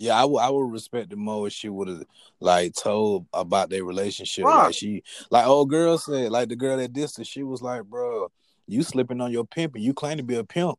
Yeah, 0.00 0.18
I 0.18 0.24
would 0.24 0.38
I 0.38 0.48
would 0.48 0.72
respect 0.72 1.10
the 1.10 1.16
more 1.16 1.46
if 1.46 1.52
she 1.52 1.68
would 1.68 1.88
have 1.88 2.04
like 2.40 2.72
told 2.74 3.26
about 3.34 3.68
their 3.68 3.84
relationship. 3.84 4.46
Right. 4.46 4.64
Like 4.64 4.74
she 4.74 5.02
like 5.30 5.46
old 5.46 5.68
girl 5.68 5.98
said, 5.98 6.32
like 6.32 6.48
the 6.48 6.56
girl 6.56 6.78
that 6.78 6.94
dissed 6.94 7.18
her, 7.18 7.24
she 7.24 7.42
was 7.42 7.60
like, 7.60 7.84
bro, 7.84 8.32
you 8.66 8.82
slipping 8.82 9.20
on 9.20 9.30
your 9.30 9.44
pimp 9.44 9.74
and 9.74 9.84
You 9.84 9.92
claim 9.92 10.16
to 10.16 10.22
be 10.22 10.36
a 10.36 10.44
pimp, 10.44 10.78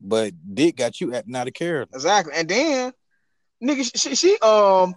but 0.00 0.32
Dick 0.54 0.76
got 0.76 1.00
you 1.00 1.12
acting 1.14 1.34
out 1.34 1.48
of 1.48 1.54
character. 1.54 1.96
Exactly. 1.96 2.32
And 2.36 2.48
then, 2.48 2.92
nigga, 3.60 3.90
she 3.92 4.14
she 4.14 4.38
um 4.38 4.94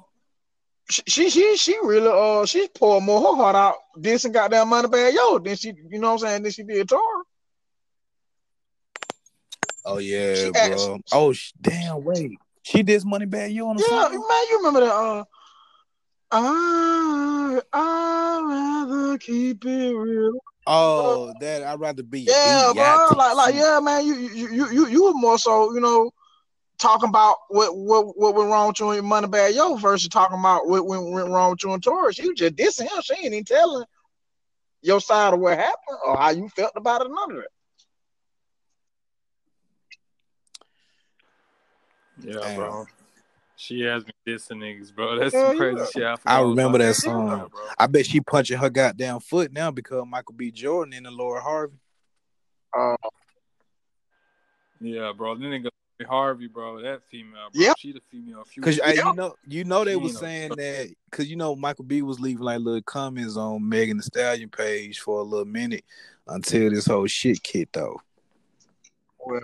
she 0.90 1.02
she 1.08 1.30
she, 1.30 1.58
she 1.58 1.78
really 1.84 2.08
uh 2.10 2.46
she 2.46 2.68
poured 2.70 3.04
more 3.04 3.20
her 3.22 3.36
heart 3.36 3.56
out 3.56 3.76
this 3.98 4.26
and 4.26 4.34
goddamn 4.34 4.68
Moneybagg 4.68 5.14
Yo 5.14 5.38
then 5.40 5.56
she 5.56 5.74
you 5.90 6.00
know 6.00 6.14
what 6.14 6.24
I'm 6.24 6.28
saying 6.30 6.44
then 6.44 6.52
she 6.52 6.64
did 6.64 6.88
Tor. 6.90 7.00
Oh 9.86 9.98
yeah, 10.00 10.46
She 10.46 10.52
bro. 10.52 10.96
asked- 10.96 11.14
oh 11.14 11.34
sh- 11.34 11.54
damn, 11.62 12.04
wait. 12.04 12.38
She 12.64 12.84
did 12.84 13.02
Moneybagg 13.04 13.54
Yo 13.54 13.68
on 13.70 13.78
the 13.78 13.82
Yeah, 13.84 13.88
song? 14.04 14.12
man, 14.12 14.44
you 14.50 14.58
remember 14.58 14.80
that 14.82 14.94
uh 14.94 15.24
I 16.32 17.62
I 17.72 18.86
rather 18.86 19.18
keep 19.18 19.64
it 19.66 19.94
real. 19.94 20.34
Oh, 20.70 21.34
that 21.40 21.64
I'd 21.64 21.80
rather 21.80 22.04
be 22.04 22.20
Yeah, 22.22 22.74
bro. 22.74 23.16
Like 23.16 23.36
like 23.36 23.56
yeah, 23.56 23.80
man, 23.82 24.06
you 24.06 24.14
you 24.16 24.50
you 24.52 24.72
you 24.72 24.88
you 24.88 25.04
were 25.06 25.14
more 25.14 25.40
so, 25.40 25.74
you 25.74 25.80
know, 25.80 26.12
talking 26.78 27.10
about 27.10 27.38
what 27.50 27.76
what 27.76 28.18
what 28.18 28.36
went 28.36 28.50
wrong 28.50 28.68
with 28.68 28.80
you 28.80 28.92
and 28.92 29.04
Moneybagg 29.04 29.56
Yo 29.56 29.76
versus 29.76 30.10
talking 30.10 30.40
about 30.40 30.68
what 30.68 30.86
went, 30.86 31.10
went 31.10 31.30
wrong 31.30 31.52
with 31.52 31.64
you 31.64 31.74
and 31.74 31.84
Taurus. 31.84 32.18
You 32.18 32.34
just 32.34 32.56
dissing 32.56 32.84
him. 32.84 33.02
She 33.02 33.16
ain't 33.16 33.26
even 33.26 33.44
telling 33.44 33.86
your 34.82 35.02
side 35.02 35.34
of 35.34 35.40
what 35.40 35.58
happened 35.58 35.98
or 36.06 36.18
how 36.18 36.30
you 36.30 36.50
felt 36.50 36.74
about 36.76 37.02
it, 37.02 37.10
none 37.10 37.32
of 37.32 37.38
it. 37.38 37.48
Yeah, 42.20 42.40
Damn. 42.42 42.56
bro. 42.56 42.86
She 43.56 43.82
has 43.82 44.06
me 44.06 44.12
dissing 44.28 44.58
niggas, 44.58 44.94
bro. 44.94 45.18
That's 45.18 45.34
Yeah, 45.34 45.50
some 45.50 45.58
crazy 45.58 45.80
yeah. 45.80 45.86
shit. 45.86 46.20
I, 46.26 46.38
I 46.38 46.42
remember 46.42 46.78
that 46.78 46.90
that, 46.90 46.96
song. 46.96 47.48
bro. 47.52 47.62
I 47.80 47.88
bet 47.88 48.06
she 48.06 48.22
punching 48.22 48.58
her 48.58 48.70
goddamn 48.70 49.20
foot 49.20 49.52
now 49.52 49.72
because 49.72 50.06
Michael 50.08 50.36
B. 50.36 50.52
Jordan 50.52 50.94
and 50.94 51.06
the 51.08 51.12
Lori 51.12 51.42
Harvey. 51.42 51.78
Uh, 52.78 52.96
Yeah, 54.80 55.12
bro. 55.16 55.36
Then 55.36 55.50
nigga 55.50 55.70
Harvey, 56.06 56.48
bro. 56.48 56.82
That 56.82 57.02
female, 57.10 57.50
bro. 57.52 57.62
Yep. 57.62 57.76
She 57.80 57.92
the 57.92 58.02
female 58.12 58.44
Cause 58.62 58.76
future. 58.76 58.82
Yeah. 58.86 59.10
you 59.10 59.14
know, 59.16 59.36
you 59.48 59.64
know 59.64 59.84
they 59.84 59.92
She 59.92 59.98
was 59.98 60.18
saying 60.18 60.52
that 60.58 60.94
because 61.10 61.28
you 61.30 61.36
know 61.36 61.56
Michael 61.56 61.86
B 61.86 62.02
was 62.02 62.20
leaving 62.20 62.44
like 62.44 62.60
little 62.60 62.82
comments 62.82 63.38
on 63.38 63.68
Megan 63.68 63.98
Thee 63.98 64.04
Stallion 64.04 64.50
page 64.50 65.00
for 65.00 65.20
a 65.20 65.24
little 65.24 65.46
minute 65.46 65.84
until 66.28 66.70
this 66.70 66.86
whole 66.86 67.08
shit 67.08 67.42
kicked 67.42 67.78
off. 67.78 68.02
well, 69.20 69.42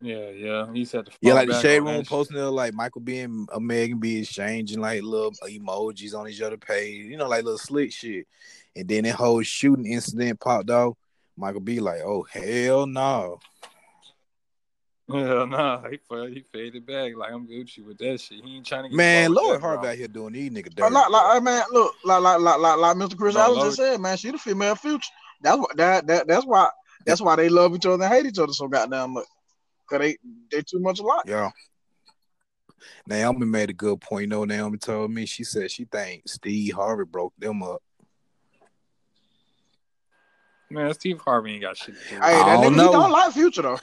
Yeah, 0.00 0.30
yeah. 0.30 0.72
He 0.72 0.84
said 0.84 1.06
to 1.06 1.12
Yeah, 1.20 1.32
fall 1.32 1.36
like 1.40 1.48
the 1.48 1.60
shade 1.60 1.80
room 1.80 2.04
posting 2.04 2.36
there, 2.36 2.46
like 2.46 2.72
Michael 2.72 3.00
B 3.00 3.18
and 3.18 3.48
uh, 3.52 3.58
Megan 3.58 3.98
B 3.98 4.20
exchanging 4.20 4.80
like 4.80 5.02
little 5.02 5.32
emojis 5.32 6.18
on 6.18 6.28
each 6.28 6.40
other 6.40 6.56
page, 6.56 7.06
you 7.06 7.16
know, 7.16 7.28
like 7.28 7.44
little 7.44 7.58
slick 7.58 7.92
shit. 7.92 8.26
And 8.76 8.88
then 8.88 9.04
that 9.04 9.16
whole 9.16 9.42
shooting 9.42 9.86
incident 9.86 10.40
popped 10.40 10.70
off. 10.70 10.96
Michael 11.36 11.60
B 11.60 11.78
like, 11.78 12.00
oh 12.00 12.26
hell 12.30 12.86
no. 12.86 13.38
Yeah, 15.14 15.46
nah, 15.46 15.88
he, 15.88 15.98
fa- 16.06 16.28
he 16.28 16.44
faded 16.52 16.84
back. 16.84 17.16
Like 17.16 17.32
I'm 17.32 17.48
Gucci 17.48 17.82
with 17.82 17.96
that 17.98 18.20
shit. 18.20 18.44
He 18.44 18.56
ain't 18.56 18.66
trying 18.66 18.82
to 18.82 18.88
get 18.90 18.96
Man, 18.96 19.30
involved 19.30 19.52
with 19.52 19.60
Harvey 19.62 19.88
out 19.88 19.96
here 19.96 20.06
doing 20.08 20.34
these 20.34 20.50
nigga 20.50 20.66
like, 20.66 20.74
oh, 20.80 20.82
dirty. 20.82 20.94
like, 20.94 21.08
bro. 21.08 21.12
like, 21.12 21.36
uh, 21.36 21.40
man, 21.40 21.62
look, 21.72 21.94
like, 22.04 22.20
like, 22.20 22.40
like, 22.40 22.58
like, 22.58 22.76
like 22.78 22.96
Mr. 22.98 23.16
Chris 23.16 23.34
No, 23.34 23.40
Allen 23.40 23.64
just 23.64 23.78
said, 23.78 24.00
man, 24.02 24.18
she 24.18 24.30
the 24.30 24.36
female 24.36 24.74
future. 24.74 25.08
That's 25.40 25.56
what 25.56 25.74
that 25.78 26.06
that 26.08 26.28
that's 26.28 26.44
why 26.44 26.68
that's 27.06 27.22
why 27.22 27.36
they 27.36 27.48
love 27.48 27.74
each 27.74 27.86
other 27.86 28.04
and 28.04 28.12
hate 28.12 28.26
each 28.26 28.38
other 28.38 28.52
so 28.52 28.68
goddamn 28.68 29.14
much. 29.14 29.24
Cause 29.88 30.00
they 30.00 30.18
they 30.50 30.60
too 30.60 30.80
much 30.80 30.98
alike. 31.00 31.22
Yeah. 31.26 31.50
Naomi 33.06 33.46
made 33.46 33.70
a 33.70 33.72
good 33.72 34.00
point. 34.02 34.22
You 34.22 34.28
know, 34.28 34.44
Naomi 34.44 34.76
told 34.76 35.10
me 35.10 35.24
she 35.24 35.42
said 35.42 35.70
she 35.70 35.86
think 35.86 36.28
Steve 36.28 36.74
Harvey 36.74 37.04
broke 37.04 37.32
them 37.38 37.62
up. 37.62 37.82
Man, 40.70 40.92
Steve 40.92 41.18
Harvey 41.24 41.52
ain't 41.54 41.62
got 41.62 41.78
shit 41.78 41.94
to 41.94 42.14
do. 42.16 42.20
Hey, 42.20 42.38
it. 42.38 42.42
I 42.42 42.56
that 42.56 42.62
don't 42.62 42.74
nigga 42.74 42.76
know. 42.76 42.86
he 42.88 42.92
don't 42.92 43.10
like 43.10 43.32
future 43.32 43.62
though. 43.62 43.80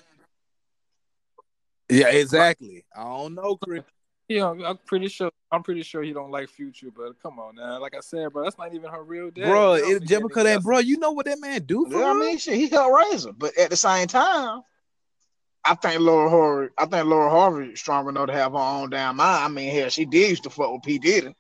Yeah, 1.90 2.10
exactly. 2.10 2.84
I 2.96 3.04
don't 3.04 3.36
know, 3.36 3.58
Chris. 3.58 3.84
Yeah, 4.28 4.54
I'm 4.66 4.78
pretty 4.86 5.08
sure. 5.08 5.30
I'm 5.52 5.62
pretty 5.62 5.84
sure 5.84 6.02
he 6.02 6.12
don't 6.12 6.32
like 6.32 6.50
Future, 6.50 6.90
but 6.96 7.22
come 7.22 7.40
on 7.40 7.56
now. 7.56 7.80
Like 7.80 7.96
I 7.96 8.00
said, 8.00 8.34
bro, 8.34 8.44
that's 8.44 8.58
not 8.58 8.74
even 8.74 8.90
her 8.90 9.04
real 9.04 9.30
dad. 9.30 9.44
bro, 9.46 9.76
You 9.76 9.82
don't 9.82 9.90
it, 9.92 9.98
think 10.00 10.10
just 10.10 10.22
that 10.22 10.28
because 10.28 10.44
that, 10.46 10.64
bro, 10.64 10.80
you 10.80 10.98
know 10.98 11.12
what 11.12 11.28
that 11.28 11.40
man 11.40 11.62
do 11.64 11.86
for 11.86 12.00
Yeah, 12.00 12.12
I 12.12 12.14
mean, 12.20 12.38
shit, 12.40 12.56
he 12.56 12.68
helped 12.68 12.98
raise 13.12 13.26
her, 13.26 13.32
but 13.32 13.56
at 13.58 13.70
the 13.70 13.78
same 13.78 14.08
time, 14.08 14.62
I 15.64 15.76
think 15.76 16.02
Lori 16.02 16.30
Harvey, 16.30 16.74
I 16.78 16.86
think 16.88 17.06
Lori 17.06 17.30
Harvey 17.30 17.76
strong 17.76 18.10
enough 18.10 18.28
to 18.28 18.34
have 18.34 18.54
her 18.54 18.58
own 18.58 18.90
damn 18.90 19.18
mind. 19.18 19.46
I 19.46 19.48
mean, 19.48 19.74
hell, 19.74 19.90
she 19.90 20.06
did 20.06 20.30
used 20.32 20.44
to 20.44 20.50
fuck 20.50 20.72
with 20.72 20.84
P 20.84 20.98
Diddy, 20.98 21.36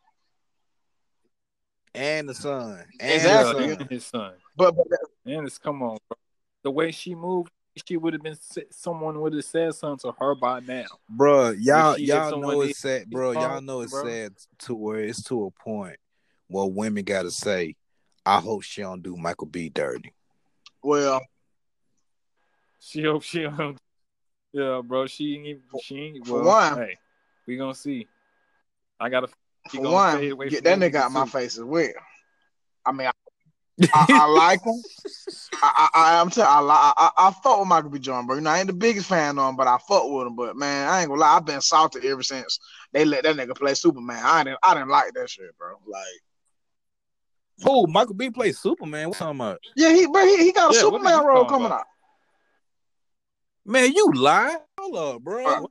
and 1.96 2.30
the 2.30 2.34
son, 2.36 2.86
and 3.00 3.12
Exactly. 3.12 3.64
the 3.64 3.68
Yeah, 3.68 3.74
son. 3.74 3.82
and 3.82 3.90
his 3.92 4.06
son. 4.06 4.34
but, 4.56 4.76
but 4.76 4.88
And 5.26 5.48
it's 5.48 5.58
come 5.58 5.82
on, 5.82 5.98
bro. 6.08 6.18
The 6.64 6.72
way 6.72 6.92
she 6.92 7.16
moved, 7.16 7.52
she 7.86 7.98
would 7.98 8.14
have 8.14 8.24
been 8.24 8.38
someone 8.72 9.20
would 9.20 9.34
have 9.34 9.46
said 9.46 9.74
something 9.76 10.10
to 10.10 10.18
her 10.20 10.36
by 10.36 10.60
now. 10.62 10.86
Bro, 11.10 11.52
y'all 11.52 11.98
y'all 11.98 12.40
know 12.40 12.62
it's 12.62 12.80
sad, 12.80 13.10
bro. 13.10 13.32
Y'all 13.32 13.62
know 13.62 13.82
it's 13.82 13.92
bro. 13.92 14.06
sad 14.06 14.34
to 14.60 14.76
where 14.76 15.00
it's 15.00 15.24
to 15.24 15.46
a 15.46 15.52
point 15.52 15.98
where 16.48 16.66
women 16.66 17.04
gotta 17.04 17.32
say, 17.32 17.76
I 18.26 18.40
hope 18.40 18.64
she 18.64 18.82
don't 18.82 19.04
do 19.04 19.18
Michael 19.18 19.48
B 19.48 19.70
dirty. 19.70 20.14
Well, 20.82 21.22
she 22.80 23.04
hope 23.04 23.24
she 23.24 23.44
don't. 23.44 23.78
Yeah, 24.54 24.82
bro. 24.84 25.08
She 25.08 25.36
ain't 25.36 25.46
even. 25.48 25.62
She 25.84 25.98
ain't. 25.98 26.28
Well, 26.30 26.46
one, 26.46 26.78
hey, 26.78 26.96
we 27.46 27.58
gonna 27.58 27.76
see. 27.76 28.08
I 29.00 29.10
gotta. 29.10 29.28
For 29.70 29.82
one, 29.82 30.22
get 30.48 30.64
that 30.64 30.80
nigga 30.80 30.96
out 30.96 31.12
my 31.12 31.26
face 31.26 31.58
as 31.58 31.64
well. 31.64 31.90
I 32.86 32.92
mean, 32.92 33.08
I, 33.08 33.12
I, 33.94 34.08
I 34.10 34.26
like 34.28 34.64
him. 34.64 34.82
I, 35.62 35.90
I, 35.94 36.22
am 36.22 36.30
telling. 36.30 36.70
I, 36.70 36.94
I, 36.96 37.12
I 37.18 37.32
fuck 37.32 37.60
with 37.60 37.68
Michael 37.68 37.90
B. 37.90 38.00
Jordan, 38.00 38.28
bro. 38.28 38.36
You 38.36 38.42
know, 38.42 38.50
I 38.50 38.60
ain't 38.60 38.68
the 38.68 38.74
biggest 38.74 39.08
fan 39.08 39.38
of 39.38 39.50
him, 39.50 39.56
but 39.56 39.68
I 39.68 39.78
fuck 39.88 40.10
with 40.10 40.28
him. 40.28 40.36
But 40.36 40.56
man, 40.56 40.88
I 40.88 41.02
ain't 41.02 41.10
gonna 41.10 41.22
lie. 41.22 41.38
I've 41.38 41.46
been 41.46 41.62
salted 41.62 42.06
ever 42.06 42.24
since 42.24 42.60
they 42.92 43.06
let 43.06 43.24
that 43.24 43.36
nigga 43.36 43.56
play 43.56 43.74
Superman. 43.74 44.22
I 44.24 44.44
didn't. 44.44 44.60
I 44.64 44.74
didn't 44.74 44.90
like 44.90 45.14
that 45.14 45.30
shit, 45.30 45.58
bro. 45.58 45.76
Like. 45.88 46.04
Oh, 47.66 47.88
Michael 47.88 48.16
B. 48.16 48.30
plays 48.30 48.60
Superman. 48.60 49.10
What 49.10 49.18
talking 49.18 49.40
about? 49.40 49.60
Yeah, 49.76 49.94
he 49.94 50.08
but 50.08 50.26
he, 50.26 50.38
he 50.38 50.52
got 50.52 50.72
a 50.72 50.76
yeah, 50.76 50.82
Superman 50.82 51.26
role 51.26 51.46
coming 51.46 51.68
about? 51.68 51.82
out. 51.82 51.86
Man, 53.66 53.94
you 53.94 54.12
lie. 54.14 54.58
Hold 54.78 55.16
up, 55.16 55.22
bro. 55.22 55.46
Uh, 55.46 55.62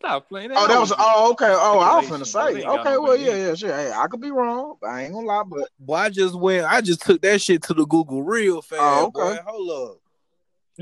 Stop 0.00 0.30
playing 0.30 0.48
that. 0.48 0.58
Oh, 0.58 0.66
that 0.66 0.80
was 0.80 0.92
oh 0.98 1.32
okay. 1.32 1.50
Oh, 1.50 1.78
I 1.78 1.96
was 1.96 2.08
gonna 2.08 2.24
say. 2.24 2.64
Okay, 2.64 2.96
well, 2.96 3.16
yeah, 3.16 3.36
yeah, 3.36 3.54
sure. 3.54 3.68
Hey, 3.68 3.92
I 3.94 4.06
could 4.06 4.22
be 4.22 4.30
wrong. 4.30 4.76
I 4.82 5.04
ain't 5.04 5.12
gonna 5.12 5.26
lie, 5.26 5.42
but 5.46 5.68
boy, 5.78 5.94
I 5.94 6.08
just 6.08 6.34
went. 6.34 6.64
I 6.64 6.80
just 6.80 7.02
took 7.02 7.20
that 7.20 7.42
shit 7.42 7.62
to 7.64 7.74
the 7.74 7.84
Google 7.84 8.22
real 8.22 8.62
fast. 8.62 8.80
Oh, 8.82 9.06
okay. 9.06 9.36
Boy. 9.36 9.42
Hold 9.46 9.90
up. 9.90 9.98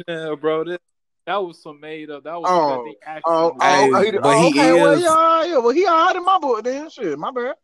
Yeah, 0.06 0.34
bro. 0.40 0.62
That, 0.62 0.80
that 1.26 1.36
was 1.36 1.60
some 1.60 1.80
made 1.80 2.10
up. 2.10 2.22
That 2.22 2.40
was 2.40 2.46
oh, 2.48 2.84
the 2.84 3.08
action. 3.08 3.22
Oh, 3.26 3.56
oh, 3.60 3.90
oh, 3.92 4.02
he, 4.02 4.10
but 4.12 4.24
oh, 4.24 4.40
he 4.40 4.48
okay, 4.50 4.76
is. 4.76 4.82
Well, 4.82 5.00
yeah, 5.00 5.52
yeah. 5.52 5.58
Well, 5.58 5.70
he 5.70 5.84
alright 5.84 6.14
in 6.14 6.24
my 6.24 6.38
book 6.38 6.62
then. 6.62 6.88
Shit, 6.88 7.18
my 7.18 7.32
bad. 7.32 7.54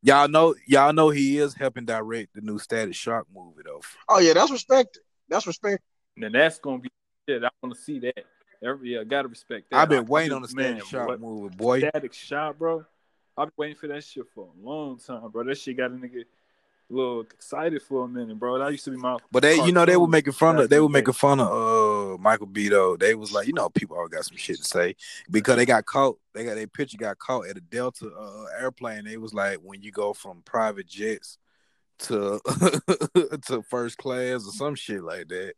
Y'all 0.00 0.28
know, 0.28 0.54
y'all 0.68 0.92
know 0.92 1.10
he 1.10 1.38
is 1.38 1.54
helping 1.54 1.86
direct 1.86 2.34
the 2.34 2.40
new 2.40 2.58
Static 2.60 2.94
Shock 2.94 3.26
movie 3.34 3.62
though. 3.64 3.80
Oh 4.08 4.20
yeah, 4.20 4.34
that's 4.34 4.52
respected. 4.52 5.02
That's 5.28 5.46
respected. 5.46 5.80
And 6.18 6.32
that's 6.32 6.58
gonna 6.58 6.78
be 6.78 6.90
shit. 7.28 7.42
I 7.42 7.48
want 7.62 7.74
to 7.74 7.82
see 7.82 7.98
that. 7.98 8.24
Every 8.64 8.94
yeah, 8.94 9.04
gotta 9.04 9.28
respect 9.28 9.70
that. 9.70 9.76
I've 9.76 9.88
been 9.88 10.06
waiting 10.06 10.32
on 10.32 10.42
the 10.42 10.48
Static 10.48 10.76
man, 10.76 10.84
Shock 10.84 11.20
movie, 11.20 11.54
boy. 11.54 11.80
Static 11.80 12.12
Shock, 12.12 12.58
bro. 12.58 12.84
I've 13.36 13.48
been 13.48 13.54
waiting 13.56 13.76
for 13.76 13.88
that 13.88 14.04
shit 14.04 14.24
for 14.34 14.48
a 14.48 14.66
long 14.66 14.98
time, 14.98 15.28
bro. 15.30 15.44
That 15.44 15.58
shit 15.58 15.76
got 15.76 15.90
a 15.90 15.94
nigga 15.94 16.24
a 16.90 16.92
little 16.92 17.20
excited 17.22 17.82
for 17.82 18.04
a 18.04 18.08
minute, 18.08 18.38
bro. 18.38 18.58
That 18.58 18.70
used 18.70 18.84
to 18.84 18.90
be 18.90 18.96
my. 18.96 19.18
But 19.30 19.42
they, 19.42 19.56
you 19.56 19.72
know, 19.72 19.84
they 19.84 19.96
were 19.96 20.06
making 20.06 20.32
fun 20.32 20.58
of. 20.58 20.70
They 20.70 20.80
were 20.80 20.88
making 20.88 21.14
fun 21.14 21.40
of 21.40 21.48
uh 21.48 22.18
Michael 22.18 22.46
B. 22.46 22.68
Though 22.68 22.96
they 22.96 23.14
was 23.14 23.32
like, 23.32 23.46
you 23.46 23.52
know, 23.52 23.68
people 23.68 23.96
all 23.96 24.08
got 24.08 24.24
some 24.24 24.36
shit 24.36 24.58
to 24.58 24.64
say 24.64 24.96
because 25.30 25.56
they 25.56 25.66
got 25.66 25.84
caught. 25.84 26.18
They 26.32 26.44
got 26.44 26.54
their 26.54 26.66
picture 26.66 26.96
got 26.96 27.18
caught 27.18 27.46
at 27.48 27.56
a 27.56 27.60
Delta 27.60 28.06
uh, 28.06 28.44
airplane. 28.58 29.04
They 29.04 29.16
was 29.16 29.34
like, 29.34 29.58
when 29.62 29.82
you 29.82 29.92
go 29.92 30.12
from 30.12 30.42
private 30.44 30.86
jets 30.86 31.38
to 31.98 32.40
to 33.46 33.62
first 33.68 33.98
class 33.98 34.46
or 34.46 34.52
some 34.52 34.74
shit 34.74 35.02
like 35.02 35.28
that. 35.28 35.54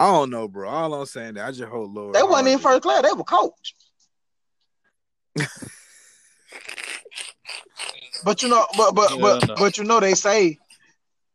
I 0.00 0.10
don't 0.10 0.30
know, 0.30 0.48
bro. 0.48 0.66
All 0.66 0.94
I'm 0.94 1.04
saying 1.04 1.34
that 1.34 1.46
I 1.46 1.50
just 1.50 1.68
hold 1.68 1.92
Lord. 1.92 2.14
They 2.14 2.22
wasn't 2.22 2.48
in 2.48 2.58
first 2.58 2.80
class. 2.80 3.02
They 3.02 3.12
were 3.12 3.22
coach. 3.22 3.74
but 8.24 8.42
you 8.42 8.48
know, 8.48 8.64
but 8.78 8.94
but 8.94 9.10
yeah, 9.10 9.20
but 9.20 9.46
no. 9.46 9.54
but 9.56 9.76
you 9.76 9.84
know, 9.84 10.00
they 10.00 10.14
say 10.14 10.56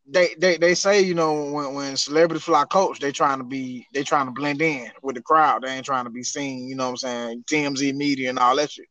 they 0.07 0.33
they 0.39 0.57
they 0.57 0.73
say 0.73 0.99
you 0.99 1.13
know 1.13 1.51
when 1.51 1.75
when 1.75 1.95
celebrities 1.95 2.45
fly 2.45 2.65
coach, 2.65 2.99
they 2.99 3.11
trying 3.11 3.37
to 3.37 3.43
be 3.43 3.85
they 3.93 4.01
trying 4.01 4.25
to 4.25 4.31
blend 4.31 4.63
in 4.63 4.89
with 5.03 5.13
the 5.13 5.21
crowd. 5.21 5.61
They 5.61 5.69
ain't 5.69 5.85
trying 5.85 6.05
to 6.05 6.09
be 6.09 6.23
seen. 6.23 6.67
You 6.67 6.73
know 6.73 6.85
what 6.85 7.03
I'm 7.03 7.43
saying? 7.43 7.43
TMZ 7.47 7.93
media 7.93 8.29
and 8.29 8.39
all 8.39 8.55
that 8.55 8.71
shit. 8.71 8.87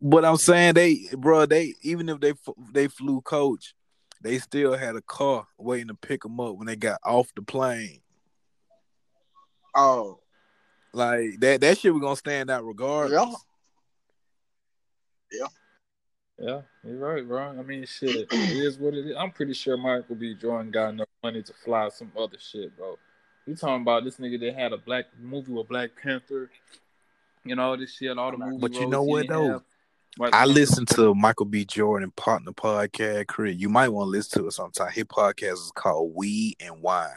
But 0.00 0.24
I'm 0.24 0.38
saying 0.38 0.72
they, 0.72 1.00
bro, 1.18 1.44
they 1.44 1.74
even 1.82 2.08
if 2.08 2.18
they 2.20 2.32
they 2.72 2.88
flew 2.88 3.20
coach, 3.20 3.74
they 4.22 4.38
still 4.38 4.72
had 4.72 4.96
a 4.96 5.02
car 5.02 5.46
waiting 5.58 5.88
to 5.88 5.94
pick 5.94 6.22
them 6.22 6.40
up 6.40 6.56
when 6.56 6.66
they 6.66 6.76
got 6.76 6.98
off 7.04 7.28
the 7.36 7.42
plane. 7.42 8.00
Oh, 9.78 10.18
like 10.92 11.38
that 11.40 11.60
that 11.60 11.78
shit 11.78 11.92
was 11.92 12.02
gonna 12.02 12.16
stand 12.16 12.50
out 12.50 12.66
regardless. 12.66 13.12
Yeah. 13.12 13.34
Yeah. 15.40 15.46
Yeah, 16.40 16.60
you're 16.84 16.98
right, 16.98 17.26
bro. 17.26 17.48
I 17.48 17.62
mean, 17.62 17.84
shit, 17.84 18.28
it 18.30 18.32
is 18.32 18.78
what 18.78 18.94
it 18.94 19.06
is. 19.06 19.16
I'm 19.18 19.32
pretty 19.32 19.54
sure 19.54 19.76
Michael 19.76 20.14
B. 20.14 20.34
Jordan 20.34 20.70
got 20.70 20.90
enough 20.90 21.08
money 21.22 21.42
to 21.42 21.52
fly 21.52 21.88
some 21.88 22.12
other 22.16 22.38
shit, 22.38 22.76
bro. 22.76 22.96
You 23.44 23.56
talking 23.56 23.82
about 23.82 24.04
this 24.04 24.18
nigga 24.18 24.38
that 24.40 24.54
had 24.54 24.72
a 24.72 24.76
black 24.76 25.06
movie 25.20 25.50
with 25.50 25.68
Black 25.68 25.90
Panther, 26.00 26.48
you 27.44 27.56
know, 27.56 27.76
this 27.76 27.96
shit, 27.96 28.16
all 28.16 28.30
the 28.30 28.36
movies. 28.38 28.60
But 28.60 28.74
you 28.74 28.86
know 28.86 29.02
what 29.02 29.26
though? 29.26 29.62
I 30.32 30.44
listen 30.44 30.86
to 30.86 31.14
Michael 31.14 31.46
B. 31.46 31.64
Jordan 31.64 32.12
partner 32.12 32.52
podcast, 32.52 33.26
Chris. 33.26 33.56
You 33.56 33.68
might 33.68 33.88
want 33.88 34.06
to 34.06 34.10
listen 34.10 34.42
to 34.42 34.48
it 34.48 34.52
sometime. 34.52 34.92
His 34.92 35.04
podcast 35.04 35.54
is 35.54 35.72
called 35.74 36.12
Weed 36.14 36.56
and 36.60 36.82
Wine. 36.82 37.10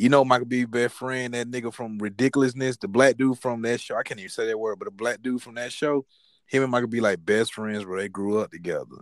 You 0.00 0.08
know 0.08 0.24
Michael 0.24 0.46
B. 0.46 0.64
best 0.64 0.94
friend, 0.94 1.34
that 1.34 1.50
nigga 1.50 1.74
from 1.74 1.98
Ridiculousness, 1.98 2.78
the 2.78 2.88
black 2.88 3.18
dude 3.18 3.38
from 3.38 3.60
that 3.60 3.82
show. 3.82 3.96
I 3.96 4.02
can't 4.02 4.18
even 4.18 4.30
say 4.30 4.46
that 4.46 4.58
word, 4.58 4.78
but 4.78 4.86
the 4.86 4.90
black 4.90 5.20
dude 5.20 5.42
from 5.42 5.56
that 5.56 5.74
show, 5.74 6.06
him 6.46 6.62
and 6.62 6.72
Michael 6.72 6.88
B. 6.88 7.02
like 7.02 7.22
best 7.22 7.52
friends 7.52 7.84
where 7.84 8.00
they 8.00 8.08
grew 8.08 8.38
up 8.38 8.50
together. 8.50 8.96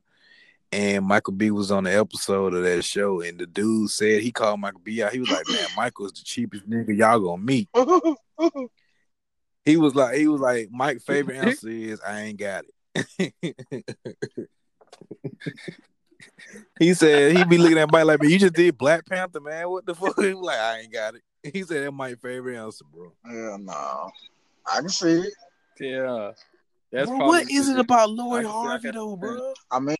And 0.72 1.06
Michael 1.06 1.34
B 1.34 1.52
was 1.52 1.70
on 1.70 1.84
the 1.84 1.96
episode 1.96 2.52
of 2.52 2.64
that 2.64 2.82
show, 2.82 3.20
and 3.20 3.38
the 3.38 3.46
dude 3.46 3.90
said 3.90 4.22
he 4.22 4.32
called 4.32 4.58
Michael 4.58 4.80
B 4.82 5.00
out. 5.00 5.12
He 5.12 5.20
was 5.20 5.30
like, 5.30 5.48
"Man, 5.48 5.66
Michael's 5.76 6.14
the 6.14 6.24
cheapest 6.24 6.68
nigga 6.68 6.98
y'all 6.98 7.20
gonna 7.20 7.42
meet." 7.42 7.68
he 9.64 9.76
was 9.76 9.94
like, 9.94 10.16
he 10.16 10.26
was 10.26 10.40
like, 10.40 10.68
Mike's 10.72 11.04
favorite 11.04 11.36
answer 11.46 11.68
is, 11.68 12.00
"I 12.00 12.22
ain't 12.22 12.40
got 12.40 12.64
it." 12.98 13.44
he 16.78 16.94
said 16.94 17.36
he 17.36 17.44
be 17.44 17.58
looking 17.58 17.78
at 17.78 17.90
Mike 17.90 18.04
like, 18.04 18.22
man, 18.22 18.30
you 18.30 18.38
just 18.38 18.54
did 18.54 18.76
Black 18.76 19.06
Panther, 19.06 19.40
man. 19.40 19.68
What 19.68 19.86
the 19.86 19.94
fuck? 19.94 20.16
He 20.20 20.34
was 20.34 20.44
like, 20.44 20.58
I 20.58 20.78
ain't 20.80 20.92
got 20.92 21.14
it. 21.14 21.22
He 21.52 21.62
said 21.62 21.84
that 21.84 21.92
my 21.92 22.14
favorite 22.16 22.58
answer, 22.58 22.84
bro. 22.92 23.12
Yeah, 23.24 23.56
no. 23.60 24.10
I 24.66 24.80
can 24.80 24.88
see 24.88 25.20
it. 25.20 25.32
Yeah. 25.80 26.32
That's 26.90 27.08
bro, 27.08 27.18
what 27.18 27.50
is 27.50 27.68
it 27.68 27.78
about 27.78 28.10
Lori 28.10 28.44
Harvey 28.44 28.90
though, 28.90 29.14
bro? 29.16 29.52
I 29.70 29.78
mean, 29.78 29.96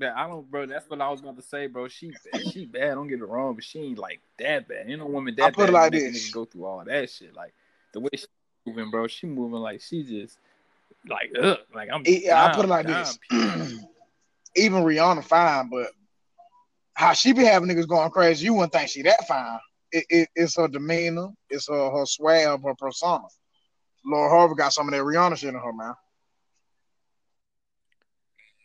yeah, 0.00 0.14
I 0.16 0.26
don't, 0.26 0.50
bro. 0.50 0.66
That's 0.66 0.88
what 0.88 1.00
I 1.00 1.10
was 1.10 1.20
about 1.20 1.36
to 1.36 1.42
say, 1.42 1.66
bro. 1.66 1.88
She 1.88 2.12
she 2.50 2.64
bad. 2.64 2.94
Don't 2.94 3.08
get 3.08 3.20
it 3.20 3.24
wrong, 3.24 3.54
but 3.54 3.64
she 3.64 3.80
ain't 3.80 3.98
like 3.98 4.20
that 4.38 4.66
bad. 4.66 4.88
You 4.88 4.96
know, 4.96 5.06
woman 5.06 5.34
that 5.36 5.44
I 5.44 5.50
put 5.50 5.66
bad. 5.66 5.68
It 5.68 5.72
like 5.72 5.92
this. 5.92 6.30
Go 6.30 6.46
through 6.46 6.64
all 6.64 6.84
that 6.84 7.10
shit. 7.10 7.34
Like 7.34 7.52
the 7.92 8.00
way 8.00 8.10
she 8.14 8.26
moving, 8.66 8.90
bro. 8.90 9.06
She 9.08 9.26
moving 9.26 9.58
like 9.60 9.82
she 9.82 10.02
just 10.02 10.38
like 11.06 11.32
ugh. 11.40 11.58
Like 11.74 11.90
I'm. 11.92 12.02
Yeah, 12.06 12.46
I 12.46 12.54
put 12.54 12.64
it 12.64 12.68
like 12.68 12.86
this. 12.86 13.18
even 14.56 14.82
Rihanna 14.82 15.24
fine, 15.24 15.68
but 15.68 15.88
how 16.94 17.12
she 17.12 17.32
be 17.32 17.44
having 17.44 17.68
niggas 17.68 17.88
going 17.88 18.10
crazy, 18.10 18.44
you 18.44 18.54
wouldn't 18.54 18.72
think 18.72 18.88
she 18.88 19.02
that 19.02 19.26
fine. 19.26 19.58
It, 19.92 20.04
it, 20.08 20.28
it's 20.36 20.56
her 20.56 20.68
demeanor, 20.68 21.28
it's 21.48 21.68
her, 21.68 21.90
her 21.90 22.06
swag, 22.06 22.62
her 22.62 22.74
persona. 22.74 23.24
Lori 24.04 24.30
Harvey 24.30 24.54
got 24.54 24.72
some 24.72 24.88
of 24.88 24.92
that 24.92 25.02
Rihanna 25.02 25.36
shit 25.36 25.50
in 25.50 25.60
her, 25.60 25.72
man. 25.72 25.94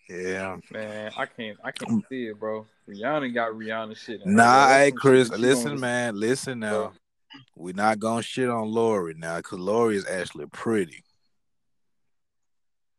Yeah, 0.10 0.58
man, 0.72 1.12
I 1.18 1.26
can't, 1.26 1.58
I 1.64 1.72
can't 1.72 2.06
see 2.10 2.28
it, 2.28 2.40
bro. 2.40 2.68
Rihanna 2.88 3.34
got 3.34 3.52
Rihanna 3.52 3.98
shit. 3.98 4.22
nah, 4.26 4.68
hey 4.68 4.92
Chris, 4.92 5.30
listen, 5.30 5.80
man, 5.80 6.20
listen 6.20 6.60
now. 6.60 6.72
Bro. 6.72 6.94
We're 7.56 7.74
not 7.74 8.00
gonna 8.00 8.22
shit 8.22 8.50
on 8.50 8.70
Lori 8.70 9.16
now, 9.18 9.40
cause 9.42 9.60
Lori 9.60 9.96
is 9.96 10.06
actually 10.08 10.46
pretty. 10.48 11.05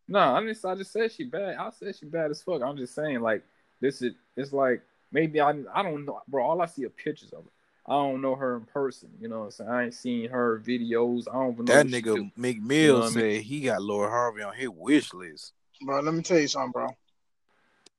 No, 0.09 0.19
I 0.21 0.45
just 0.45 0.65
I 0.65 0.75
just 0.75 0.93
said 0.93 1.13
she 1.13 1.25
bad. 1.25 1.57
I 1.57 1.71
said 1.71 1.97
she 1.97 2.07
bad 2.07 2.31
as 2.31 2.43
fuck. 2.43 2.63
I'm 2.63 2.77
just 2.77 2.95
saying 2.95 3.21
like 3.21 3.43
this 3.81 4.03
is 4.03 4.15
it's 4.37 4.53
like 4.53 4.83
maybe 5.13 5.41
I 5.41 5.51
I 5.75 5.83
don't 5.83 6.05
know, 6.05 6.21
bro. 6.29 6.45
All 6.45 6.63
I 6.63 6.67
see 6.67 6.85
are 6.85 6.91
pictures 6.91 7.33
of 7.33 7.45
her. 7.45 7.51
I 7.89 7.93
don't 7.93 8.21
know 8.21 8.35
her 8.35 8.57
in 8.57 8.65
person. 8.65 9.11
You 9.21 9.29
know 9.29 9.41
what 9.41 9.45
I'm 9.45 9.51
saying? 9.53 9.71
I 9.71 9.85
ain't 9.85 9.95
seen 9.95 10.29
her 10.31 10.63
videos. 10.65 11.25
I 11.31 11.35
don't 11.35 11.53
even 11.53 11.65
know. 11.67 11.75
That 11.75 11.87
nigga 11.87 12.31
Meek 12.37 12.61
Mill 12.61 12.79
you 12.79 12.93
know 13.01 13.09
said 13.09 13.23
I 13.23 13.27
mean? 13.27 13.43
he 13.43 13.61
got 13.63 13.83
Lori 13.83 14.11
Harvey 14.11 14.43
on 14.43 14.55
his 14.55 14.69
wish 14.69 15.13
list. 15.15 15.53
Bro, 15.85 16.01
let 16.01 16.15
me 16.15 16.23
tell 16.23 16.39
you 16.39 16.49
something, 16.49 16.73
bro. 16.73 16.89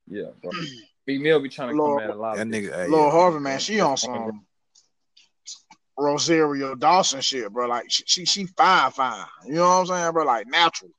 Yeah, 0.06 0.30
bro. 0.42 0.50
Meek 1.06 1.20
Mill 1.20 1.40
be 1.40 1.48
trying 1.48 1.70
to 1.70 1.76
Lord, 1.76 2.02
come 2.02 2.10
at 2.10 2.16
a 2.16 2.20
lot 2.20 2.36
that 2.36 2.42
of 2.42 2.48
nigga. 2.48 2.74
Hey, 2.74 2.88
Lord 2.88 3.12
yeah. 3.12 3.20
Harvey, 3.20 3.40
man, 3.40 3.58
she 3.58 3.80
on 3.80 3.96
some 3.96 4.44
Rosario 5.98 6.74
Dawson 6.74 7.20
shit, 7.20 7.50
bro. 7.50 7.66
Like 7.66 7.90
she, 7.90 8.04
she, 8.06 8.24
she 8.24 8.44
fine, 8.44 8.90
fine. 8.90 9.24
You 9.46 9.54
know 9.54 9.62
what 9.62 9.80
I'm 9.80 9.86
saying, 9.86 10.12
bro? 10.12 10.24
Like 10.24 10.46
natural. 10.46 10.90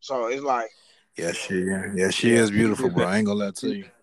So 0.00 0.26
it's 0.26 0.42
like, 0.42 0.68
yeah, 1.16 1.32
she, 1.32 1.64
yeah, 1.64 2.10
she 2.10 2.32
is 2.32 2.50
beautiful, 2.50 2.90
bro. 2.90 3.06
I 3.06 3.18
ain't 3.18 3.26
gonna 3.26 3.44
lie 3.44 3.50
to 3.52 3.74
you. 3.74 3.84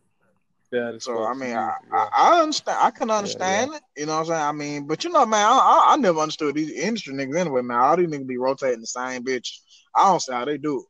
Yeah, 0.69 0.91
so 0.99 1.25
I 1.25 1.33
mean, 1.33 1.55
I, 1.55 1.75
I, 1.93 2.09
I, 2.13 2.41
understand. 2.41 2.77
I 2.81 2.91
can 2.91 3.09
understand 3.09 3.71
yeah, 3.71 3.71
yeah. 3.71 3.77
it. 3.77 4.01
You 4.01 4.05
know 4.07 4.15
what 4.15 4.19
I'm 4.19 4.25
saying? 4.25 4.41
I 4.41 4.51
mean, 4.51 4.85
but 4.85 5.01
you 5.01 5.09
know, 5.09 5.25
man, 5.25 5.45
I, 5.45 5.53
I, 5.53 5.93
I, 5.93 5.95
never 5.95 6.19
understood 6.19 6.55
these 6.55 6.71
industry 6.71 7.13
niggas 7.13 7.39
anyway, 7.39 7.61
man. 7.61 7.77
All 7.77 7.95
these 7.95 8.09
niggas 8.09 8.27
be 8.27 8.37
rotating 8.37 8.81
the 8.81 8.85
same 8.85 9.23
bitch. 9.23 9.59
I 9.95 10.03
don't 10.03 10.21
see 10.21 10.33
how 10.33 10.43
they 10.43 10.57
do 10.57 10.83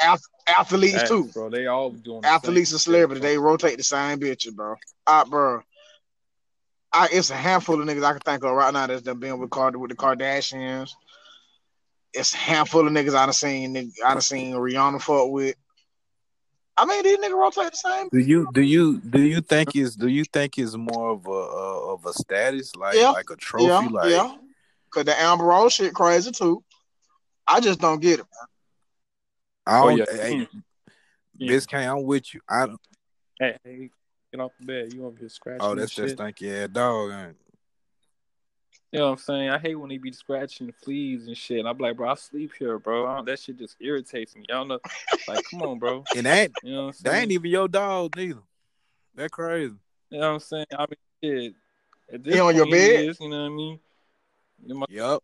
ath- 0.00 0.22
athletes 0.46 0.94
Facts, 0.94 1.08
too. 1.08 1.30
bro. 1.32 1.50
They 1.50 1.66
all 1.66 1.90
doing 1.90 2.24
Athletes 2.24 2.72
and 2.72 2.80
shit, 2.80 2.84
celebrities, 2.84 3.22
they 3.22 3.38
rotate 3.38 3.78
the 3.78 3.84
same 3.84 4.18
bitches, 4.18 4.54
bro. 4.54 4.76
Ah, 5.06 5.24
bro. 5.24 5.62
I, 6.92 7.08
it's 7.12 7.30
a 7.30 7.36
handful 7.36 7.80
of 7.80 7.86
niggas 7.86 8.04
I 8.04 8.12
can 8.12 8.20
think 8.20 8.44
of 8.44 8.52
right 8.52 8.72
now 8.72 8.86
that's 8.86 9.02
done 9.02 9.18
been 9.18 9.38
with 9.38 9.50
Card 9.50 9.76
with 9.76 9.90
the 9.90 9.96
Kardashians. 9.96 10.94
It's 12.14 12.34
a 12.34 12.36
handful 12.38 12.86
of 12.86 12.92
niggas 12.92 13.14
I 13.14 13.26
done 13.26 13.32
seen. 13.32 13.74
nigg- 13.74 13.92
I 14.04 14.12
done 14.12 14.20
seen 14.22 14.54
Rihanna 14.54 15.00
fuck 15.02 15.30
with. 15.30 15.56
I 16.76 16.86
mean, 16.86 17.02
these 17.02 17.18
niggas 17.18 17.32
rotate 17.38 17.72
the 17.72 17.76
same. 17.76 18.08
Do 18.10 18.18
you 18.18 18.48
do 18.52 18.62
you 18.62 19.00
do 19.00 19.20
you 19.20 19.40
think 19.40 19.74
is 19.76 19.96
do 19.96 20.08
you 20.08 20.24
think 20.24 20.58
is 20.58 20.76
more 20.76 21.10
of 21.10 21.26
a 21.26 21.30
uh, 21.30 21.92
of 21.94 22.06
a 22.06 22.12
status 22.12 22.74
like 22.76 22.94
Yeah. 22.96 23.10
like 23.10 23.30
a 23.30 23.36
trophy 23.36 23.64
yeah, 23.66 23.88
like 23.90 24.10
yeah. 24.10 24.36
Cause 24.90 25.04
the 25.04 25.20
Amber 25.20 25.44
Rose 25.44 25.74
shit 25.74 25.92
crazy 25.92 26.30
too. 26.30 26.62
I 27.46 27.60
just 27.60 27.80
don't 27.80 28.00
get 28.00 28.20
it. 28.20 28.26
I 29.66 29.80
Oh 29.80 29.88
don't 29.88 29.98
yeah. 29.98 30.04
hey. 30.10 30.48
Yeah. 31.36 31.52
Biscayne, 31.52 31.90
I'm 31.98 32.04
with 32.04 32.32
you. 32.34 32.40
I 32.48 32.66
don't, 32.66 32.80
Hey, 33.38 33.56
hey, 33.64 33.90
get 34.32 34.40
off 34.40 34.52
the 34.58 34.66
bed. 34.66 34.92
You 34.92 35.06
over 35.06 35.16
here 35.18 35.28
scratching? 35.28 35.60
oh 35.62 35.74
that's 35.74 35.92
just 35.94 36.10
shit. 36.10 36.18
stinky 36.18 36.50
ass 36.52 36.68
dog. 36.68 37.10
ain't 37.12 37.30
it? 37.30 37.36
You 38.92 39.00
know 39.00 39.06
what 39.06 39.12
I'm 39.12 39.18
saying? 39.18 39.50
I 39.50 39.58
hate 39.58 39.74
when 39.74 39.90
they 39.90 39.98
be 39.98 40.12
scratching 40.12 40.72
fleas 40.72 41.26
and 41.26 41.36
shit. 41.36 41.58
And 41.58 41.68
I'm 41.68 41.76
like, 41.76 41.96
bro, 41.96 42.08
I 42.10 42.14
sleep 42.14 42.52
here, 42.58 42.78
bro. 42.78 43.06
I 43.06 43.16
don't- 43.16 43.26
that 43.26 43.38
shit 43.38 43.58
just 43.58 43.76
irritates 43.80 44.34
me. 44.34 44.44
I 44.48 44.54
don't 44.54 44.68
know. 44.68 44.80
Like, 45.26 45.44
come 45.50 45.62
on, 45.62 45.78
bro. 45.78 46.04
And 46.14 46.24
that 46.26 46.50
You 46.62 46.72
know 46.72 46.86
what 46.86 46.96
I'm 46.96 47.02
that 47.02 47.22
ain't 47.22 47.32
even 47.32 47.50
your 47.50 47.68
dog 47.68 48.16
neither. 48.16 48.40
That 49.14 49.30
crazy. 49.30 49.74
You 50.10 50.20
know 50.20 50.28
what 50.28 50.34
I'm 50.34 50.40
saying? 50.40 50.66
I 50.72 50.86
mean, 50.86 51.42
shit. 51.42 51.54
At 52.10 52.24
this 52.24 52.34
He 52.34 52.40
on 52.40 52.56
your 52.56 52.64
bed? 52.66 53.00
is, 53.10 53.20
you 53.20 53.28
know 53.28 53.42
what 53.42 53.46
I 53.52 53.54
mean? 53.54 53.80
You 54.62 54.68
know, 54.68 54.74
my- 54.80 54.86
Yup. 54.88 55.22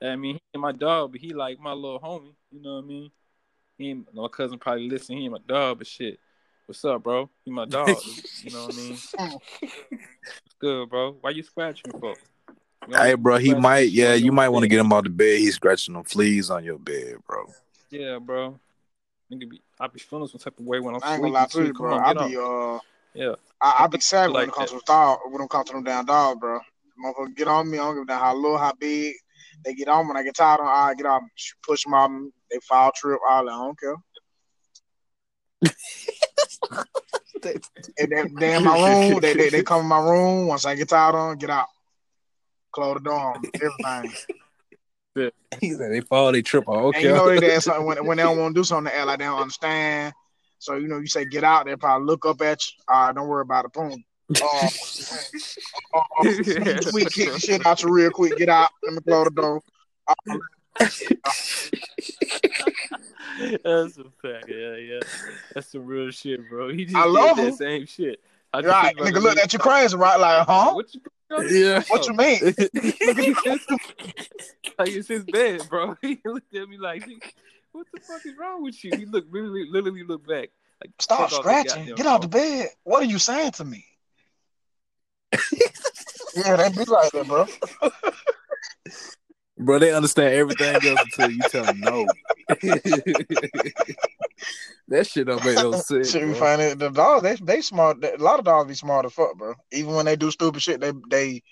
I 0.00 0.14
mean, 0.14 0.34
he 0.36 0.40
ain't 0.54 0.62
my 0.62 0.70
dog, 0.70 1.10
but 1.10 1.20
he 1.20 1.34
like 1.34 1.58
my 1.58 1.72
little 1.72 1.98
homie. 1.98 2.32
You 2.52 2.62
know 2.62 2.76
what 2.76 2.84
I 2.84 2.86
mean? 2.86 3.10
He 3.76 3.90
ain't, 3.90 4.14
my 4.14 4.28
cousin 4.28 4.58
probably 4.60 4.88
listen. 4.88 5.16
He 5.16 5.24
ain't 5.24 5.32
my 5.32 5.38
dog, 5.44 5.78
but 5.78 5.86
shit. 5.88 6.20
What's 6.66 6.84
up, 6.84 7.02
bro? 7.02 7.28
He 7.44 7.50
my 7.50 7.64
dog. 7.66 8.00
you 8.44 8.52
know 8.52 8.66
what 8.66 8.74
I 8.74 8.76
mean? 8.76 8.98
It's 10.46 10.54
good, 10.60 10.88
bro. 10.88 11.16
Why 11.20 11.30
you 11.30 11.42
scratching 11.42 11.92
for? 11.98 12.14
You 12.88 12.94
know, 12.94 13.02
Hey, 13.02 13.14
bro, 13.14 13.36
he 13.36 13.54
might. 13.54 13.90
Yeah, 13.90 14.14
you 14.14 14.32
might 14.32 14.48
want 14.48 14.62
to 14.62 14.68
get 14.68 14.80
him 14.80 14.90
out 14.92 15.04
the 15.04 15.10
bed. 15.10 15.38
He's 15.40 15.56
scratching 15.56 15.92
them 15.92 16.04
fleas 16.04 16.48
on 16.50 16.64
your 16.64 16.78
bed, 16.78 17.16
bro. 17.26 17.44
Yeah, 17.90 18.18
bro. 18.18 18.58
Nigga 19.30 19.50
be, 19.50 19.60
I 19.78 19.88
be 19.88 19.98
feeling 20.00 20.26
some 20.26 20.40
type 20.40 20.58
of 20.58 20.64
way 20.64 20.80
when 20.80 20.94
I'm 20.94 21.02
I 21.02 21.14
ain't 21.16 21.20
sleeping. 21.20 21.32
gonna 21.34 21.34
lie 21.34 21.46
to 21.46 21.58
too. 21.58 21.66
you, 21.66 21.72
Come 21.74 21.86
bro. 21.86 21.94
on, 21.96 22.00
I 22.02 22.14
get 22.14 22.28
be 22.28 22.36
up. 22.38 22.42
uh, 22.42 22.78
Yeah. 23.12 23.34
I, 23.60 23.84
I 23.84 23.86
be 23.88 24.00
savage 24.00 24.32
when 24.32 24.40
Like 24.40 24.48
it 24.48 24.54
comes 24.54 24.70
that. 24.70 24.78
to 24.78 24.84
dog. 24.86 25.18
When 25.28 25.42
it 25.42 25.50
comes 25.50 25.66
to 25.68 25.74
them 25.74 25.84
damn 25.84 26.06
dog, 26.06 26.40
bro. 26.40 26.60
Motherfucker, 27.04 27.36
get 27.36 27.48
on 27.48 27.70
me. 27.70 27.76
I 27.78 27.82
don't 27.82 27.94
give 27.96 28.02
a 28.04 28.06
damn 28.06 28.20
how 28.20 28.34
little, 28.34 28.56
how 28.56 28.72
big. 28.72 29.14
They 29.64 29.74
get 29.74 29.88
on 29.88 30.08
when 30.08 30.16
I 30.16 30.22
get 30.22 30.34
tired 30.36 30.60
on. 30.60 30.66
I 30.66 30.94
get 30.94 31.04
off, 31.04 31.22
push 31.62 31.84
them 31.84 31.92
out. 31.92 32.10
They 32.50 32.58
fall, 32.66 32.90
trip, 32.96 33.20
all 33.28 33.44
that. 33.44 33.50
I 33.52 33.56
don't 33.58 33.78
care. 33.78 33.96
And 38.00 38.10
they, 38.10 38.22
they 38.40 38.54
in 38.56 38.64
my 38.64 38.74
room. 38.74 39.20
They, 39.20 39.34
they 39.34 39.48
they 39.50 39.62
come 39.62 39.82
in 39.82 39.86
my 39.86 40.00
room. 40.00 40.46
Once 40.48 40.64
I 40.64 40.74
get 40.74 40.88
tired 40.88 41.14
on, 41.14 41.36
get 41.38 41.50
out. 41.50 41.66
Close 42.78 42.94
the 42.94 43.00
door. 43.00 43.18
on 43.18 43.36
'em, 43.36 43.50
Everything. 43.54 44.16
He 45.60 45.72
said 45.72 45.90
they 45.90 46.00
fall, 46.00 46.30
they 46.30 46.42
trip. 46.42 46.62
Oh, 46.68 46.76
And 46.76 46.96
okay. 46.96 47.02
you 47.02 47.08
know 47.08 47.28
they 47.28 47.40
did 47.40 47.60
something 47.60 47.84
when, 47.84 48.06
when 48.06 48.16
they 48.18 48.22
don't 48.22 48.38
want 48.38 48.54
to 48.54 48.60
do 48.60 48.64
something, 48.64 48.92
they 48.92 48.98
act 48.98 49.06
like 49.08 49.18
they 49.18 49.24
don't 49.24 49.40
understand. 49.40 50.14
So 50.60 50.76
you 50.76 50.86
know, 50.86 50.98
you 50.98 51.08
say 51.08 51.24
get 51.24 51.42
out, 51.42 51.66
they 51.66 51.74
probably 51.74 52.06
look 52.06 52.24
up 52.24 52.40
at 52.40 52.60
you. 52.64 52.74
All 52.88 53.06
right, 53.06 53.14
don't 53.16 53.26
worry 53.26 53.42
about 53.42 53.64
it. 53.64 53.72
Boom. 53.72 54.04
Uh, 54.40 54.68
uh, 55.94 55.98
uh, 56.20 56.90
quick, 56.90 57.10
kick 57.10 57.32
shit 57.38 57.66
out 57.66 57.82
you 57.82 57.90
real 57.90 58.10
quick. 58.10 58.36
Get 58.36 58.48
out. 58.48 58.70
Let 58.84 58.92
me 58.94 59.00
close 59.00 59.24
the 59.24 59.30
door. 59.30 59.60
Uh, 60.06 60.14
That's 63.64 63.98
a 63.98 64.04
fact. 64.22 64.46
Yeah, 64.48 64.76
yeah. 64.76 65.00
That's 65.54 65.72
some 65.72 65.84
real 65.86 66.10
shit, 66.10 66.48
bro. 66.48 66.68
He 66.68 66.84
just 66.84 66.96
I 66.96 67.04
did 67.04 67.10
love 67.10 67.36
that 67.38 67.46
him. 67.48 67.52
same 67.54 67.86
shit. 67.86 68.20
I 68.52 68.62
just 68.62 68.70
right, 68.72 68.96
nigga, 68.96 69.20
look 69.20 69.36
at 69.38 69.52
you 69.52 69.58
crazy, 69.58 69.96
right? 69.96 70.16
Like, 70.18 70.46
huh? 70.46 70.72
What 70.74 70.94
you? 70.94 71.00
Yeah. 71.30 71.82
What 71.88 72.06
you 72.06 72.14
mean? 72.14 72.40
like 74.78 74.88
it's 74.88 75.08
his 75.08 75.24
bed, 75.24 75.62
bro. 75.68 75.96
He 76.02 76.20
looked 76.24 76.54
at 76.54 76.68
me 76.68 76.78
like, 76.78 77.04
"What 77.72 77.86
the 77.92 78.00
fuck 78.00 78.24
is 78.24 78.34
wrong 78.38 78.62
with 78.62 78.82
you?" 78.82 78.92
He 78.96 79.04
looked 79.04 79.32
literally, 79.32 79.66
literally 79.70 80.04
looked 80.04 80.26
back. 80.26 80.50
Like, 80.80 80.90
Stop 80.98 81.30
fuck 81.30 81.32
all 81.32 81.42
the 81.42 81.64
scratching. 81.64 81.94
Get 81.94 82.06
out 82.06 82.22
the 82.22 82.28
bed. 82.28 82.68
What 82.84 83.02
are 83.02 83.06
you 83.06 83.18
saying 83.18 83.52
to 83.52 83.64
me? 83.64 83.84
yeah, 85.32 86.56
they 86.56 86.70
be 86.70 86.84
like 86.84 87.12
that, 87.12 87.26
bro. 87.26 87.46
Bro, 89.58 89.80
they 89.80 89.92
understand 89.92 90.34
everything 90.34 90.74
else 90.74 91.00
until 91.00 91.30
you 91.30 91.40
tell 91.50 91.64
them 91.64 91.80
no. 91.80 92.06
that 94.88 95.06
shit 95.06 95.26
don't 95.26 95.44
make 95.44 95.56
no 95.56 95.72
sense. 95.72 96.12
Shit, 96.12 96.22
we 96.22 96.30
bro. 96.30 96.38
find 96.38 96.62
it. 96.62 96.78
The 96.78 96.90
dogs, 96.90 97.22
they 97.24 97.34
they 97.36 97.60
smart. 97.60 98.04
A 98.04 98.16
lot 98.18 98.38
of 98.38 98.44
dogs 98.44 98.68
be 98.68 98.74
smart 98.74 99.04
as 99.04 99.12
fuck, 99.12 99.36
bro. 99.36 99.54
Even 99.72 99.94
when 99.94 100.06
they 100.06 100.14
do 100.14 100.30
stupid 100.30 100.62
shit, 100.62 100.80
they 100.80 100.92
they. 101.10 101.42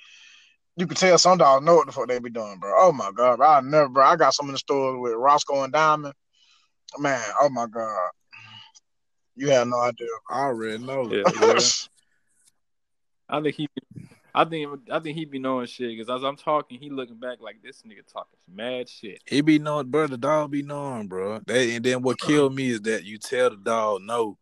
You 0.76 0.86
can 0.86 0.96
tell 0.96 1.18
some 1.18 1.38
dogs 1.38 1.64
know 1.64 1.74
what 1.76 1.86
the 1.86 1.92
fuck 1.92 2.06
they 2.06 2.18
be 2.18 2.30
doing, 2.30 2.58
bro. 2.60 2.72
Oh 2.76 2.92
my 2.92 3.10
god, 3.12 3.38
bro. 3.38 3.48
I 3.48 3.60
never, 3.60 3.88
bro. 3.88 4.04
I 4.06 4.14
got 4.14 4.34
some 4.34 4.46
in 4.46 4.52
the 4.52 4.58
store 4.58 5.00
with 5.00 5.14
Roscoe 5.14 5.64
and 5.64 5.72
Diamond. 5.72 6.14
Man, 6.98 7.22
oh 7.40 7.48
my 7.48 7.66
god, 7.66 8.10
you 9.34 9.50
have 9.50 9.66
no 9.66 9.80
idea. 9.80 10.06
I 10.30 10.42
already 10.42 10.78
know. 10.78 11.10
Yeah, 11.10 11.22
yeah. 11.40 11.58
I 13.28 13.42
think 13.42 13.56
he, 13.56 13.68
I 14.36 14.44
think, 14.44 14.68
I 14.90 15.00
think 15.00 15.16
he 15.16 15.24
be 15.24 15.38
knowing 15.38 15.66
shit 15.66 15.96
because 15.96 16.14
as 16.14 16.22
I'm 16.22 16.36
talking, 16.36 16.78
he 16.78 16.90
looking 16.90 17.16
back 17.16 17.38
like 17.40 17.62
this 17.62 17.82
nigga 17.82 18.06
talking 18.06 18.38
mad 18.54 18.86
shit. 18.86 19.22
He 19.24 19.40
be 19.40 19.58
knowing, 19.58 19.88
bro. 19.88 20.06
The 20.08 20.18
dog 20.18 20.50
be 20.50 20.62
knowing, 20.62 21.08
bro. 21.08 21.40
They, 21.46 21.74
and 21.74 21.82
then 21.82 22.02
what 22.02 22.20
killed 22.20 22.54
me 22.54 22.68
is 22.68 22.82
that 22.82 23.04
you 23.04 23.16
tell 23.16 23.48
the 23.48 23.56
dog 23.56 24.02
no, 24.02 24.36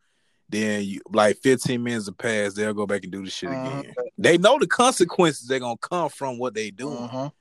then 0.48 0.82
you 0.82 1.00
like 1.12 1.36
15 1.44 1.80
minutes 1.80 2.06
have 2.06 2.18
passed, 2.18 2.56
they'll 2.56 2.74
go 2.74 2.88
back 2.88 3.04
and 3.04 3.12
do 3.12 3.24
the 3.24 3.30
shit 3.30 3.50
Mhm. 3.50 3.80
again. 3.80 3.94
They 4.18 4.36
know 4.36 4.58
the 4.58 4.66
consequences 4.66 5.46
they're 5.46 5.60
gonna 5.60 5.76
come 5.76 6.08
from 6.08 6.38
what 6.38 6.54
they 6.54 6.72
doing, 6.72 7.08
Mhm. 7.08 7.32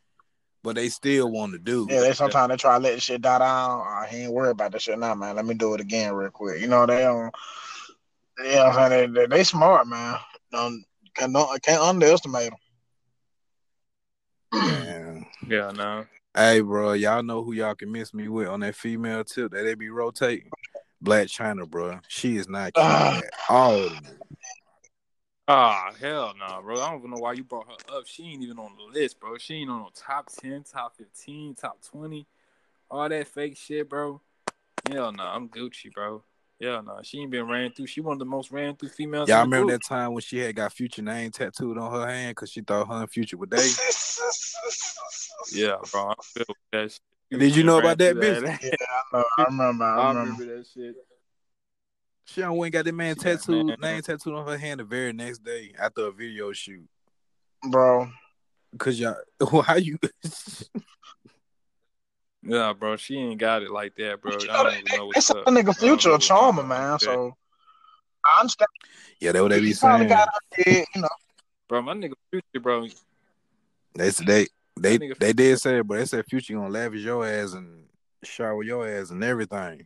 but 0.62 0.76
they 0.76 0.90
still 0.90 1.32
want 1.32 1.54
to 1.54 1.58
do. 1.60 1.88
Yeah, 1.90 2.02
they 2.02 2.14
sometimes 2.14 2.50
they 2.50 2.58
try 2.58 2.78
to 2.78 2.84
let 2.84 2.94
the 2.94 3.02
shit 3.02 3.24
die 3.24 3.40
down. 3.40 3.82
Uh, 3.82 4.06
he 4.06 4.18
ain't 4.18 4.32
worried 4.32 4.52
about 4.52 4.74
that 4.74 4.82
shit 4.84 5.00
now, 5.00 5.16
man. 5.16 5.36
Let 5.36 5.46
me 5.46 5.56
do 5.56 5.74
it 5.74 5.82
again 5.82 6.14
real 6.14 6.30
quick. 6.30 6.62
You 6.62 6.68
know 6.68 6.86
they 6.86 7.02
don't. 7.02 7.34
Yeah, 8.44 8.68
I'm 8.68 8.92
saying 8.92 9.14
they, 9.14 9.22
they, 9.22 9.38
they 9.38 9.44
smart, 9.44 9.88
man. 9.88 10.20
Don't 10.52 10.86
can 11.14 11.32
not 11.32 11.62
can't 11.62 11.82
underestimate 11.82 12.52
them. 12.52 12.60
Man. 14.54 15.26
Yeah, 15.48 15.72
no. 15.72 16.06
Hey, 16.36 16.62
bro, 16.62 16.94
y'all 16.94 17.24
know 17.24 17.44
who 17.44 17.54
y'all 17.54 17.76
can 17.76 17.92
miss 17.92 18.14
me 18.14 18.28
with 18.28 18.48
on 18.48 18.62
that 18.62 18.76
female 18.76 19.24
tip 19.24 19.52
that 19.52 19.64
they 19.64 19.76
be 19.76 19.90
rotating? 19.90 20.52
Blac 21.04 21.26
Chyna, 21.26 21.70
bro. 21.70 22.00
She 22.08 22.38
is 22.38 22.48
not 22.48 22.74
cute 22.74 22.86
Ah. 22.86 23.18
at 23.18 23.34
all. 23.50 23.90
Ah, 25.48 25.92
hell 26.00 26.34
no, 26.40 26.62
bro. 26.62 26.82
I 26.82 26.90
don't 26.90 27.00
even 27.00 27.12
know 27.12 27.18
why 27.20 27.34
you 27.34 27.44
brought 27.44 27.68
her 27.68 27.98
up. 27.98 28.08
She 28.08 28.24
ain't 28.24 28.42
even 28.42 28.58
on 28.58 28.72
the 28.78 29.00
list, 29.00 29.20
bro. 29.20 29.38
She 29.38 29.56
ain't 29.56 29.70
on 29.70 29.80
no 29.82 29.90
top 29.94 30.32
10, 30.32 30.64
top 30.64 30.96
15, 30.96 31.56
top 31.56 31.82
20. 31.84 32.26
All 32.90 33.10
that 33.10 33.28
fake 33.28 33.58
shit, 33.58 33.90
bro. 33.90 34.22
Hell 34.90 35.12
no, 35.12 35.24
I'm 35.24 35.50
Gucci, 35.50 35.92
bro. 35.94 36.24
Hell 36.64 36.84
no. 36.84 37.00
She 37.04 37.20
ain't 37.20 37.32
been 37.32 37.48
ran 37.48 37.72
through. 37.72 37.88
She 37.88 38.02
one 38.02 38.14
of 38.14 38.20
the 38.20 38.26
most 38.26 38.52
ran 38.52 38.76
through 38.76 38.90
females. 38.90 39.28
Y'all 39.30 39.44
in 39.44 39.50
the 39.50 39.56
remember 39.56 39.72
group. 39.72 39.82
that 39.82 39.88
time 39.88 40.14
when 40.14 40.22
she 40.22 40.38
had 40.40 40.56
got 40.56 40.72
Future 40.72 41.02
name 41.02 41.32
tattooed 41.32 41.78
on 41.78 41.92
her 41.92 42.08
hand 42.08 42.32
because 42.32 42.52
she 42.52 42.62
thought 42.62 42.88
her 42.88 43.02
and 43.02 43.12
Future 43.12 43.38
were 43.38 43.46
dating? 43.46 43.74
Yeah, 45.52 45.76
bro. 45.92 46.10
I 46.10 46.14
feel 46.24 46.46
that 46.72 46.92
shit. 46.92 47.40
Did 47.40 47.56
you 47.56 47.64
know 47.64 47.78
about 47.80 47.98
that, 47.98 48.14
through 48.14 48.22
bitch? 48.22 48.60
Yeah, 48.64 48.70
I 48.90 49.18
know. 49.18 49.24
I 49.38 49.44
remember. 49.44 49.84
I 49.84 49.88
I 49.88 50.08
remember. 50.10 50.32
remember 50.32 50.58
that 50.58 50.66
shit. 50.68 50.96
She 52.26 52.42
done 52.42 52.56
went 52.56 52.68
and 52.68 52.74
got 52.74 52.86
that 52.86 52.94
man 52.96 53.16
She 53.16 53.22
tattooed, 53.22 53.68
man- 53.68 53.78
name 53.80 54.02
tattooed 54.02 54.34
on 54.34 54.48
her 54.48 54.58
hand 54.58 54.80
the 54.80 54.86
very 54.86 55.12
next 55.14 55.44
day 55.44 55.74
after 55.78 56.08
a 56.08 56.12
video 56.12 56.52
shoot. 56.54 56.88
Bro, 57.70 58.10
Cause 58.78 59.00
y'all, 59.00 59.16
why 59.50 59.76
you? 59.76 59.98
Yeah, 62.46 62.74
bro. 62.74 62.98
She 62.98 63.18
ain't 63.18 63.40
got 63.40 63.64
it 63.64 63.72
like 63.72 63.96
that, 63.96 64.22
bro. 64.22 64.38
you 64.38 64.50
I 64.50 64.54
know, 64.58 64.64
don't 64.64 64.74
they, 64.74 64.80
even 64.80 64.98
know 64.98 65.06
what's 65.08 65.28
said 65.28 65.38
up. 65.38 65.46
that 65.46 65.52
nigga 65.52 65.76
future 65.78 66.10
know 66.10 66.16
a 66.16 66.20
charmer, 66.20 66.64
man. 66.64 66.94
with. 66.94 67.02
So 67.02 67.38
I 68.26 68.42
understand. 68.42 68.68
yeah, 69.20 69.32
that 69.32 69.42
what 69.42 69.50
they 69.50 69.60
be 69.60 69.68
He 69.68 69.74
saying. 69.74 70.08
got 70.08 70.28
her 70.28 70.64
you 70.68 71.02
know. 71.02 71.08
Bro, 71.70 71.82
my 71.84 71.94
nigga 71.94 72.14
Future, 72.30 72.60
bro. 72.62 72.88
They 73.96 74.12
said 74.12 74.28
they 74.28 74.48
they 74.78 74.98
they 75.20 75.34
did 75.34 75.60
say 75.60 75.78
it, 75.80 75.88
but 75.88 76.00
they 76.00 76.06
said 76.06 76.26
Future 76.26 76.56
gonna 76.56 76.70
lavish 76.70 77.02
your 77.02 77.26
ass 77.26 77.54
and 77.54 77.86
shower 78.24 78.64
your 78.64 78.88
ass 78.88 79.12
and 79.12 79.24
everything. 79.24 79.86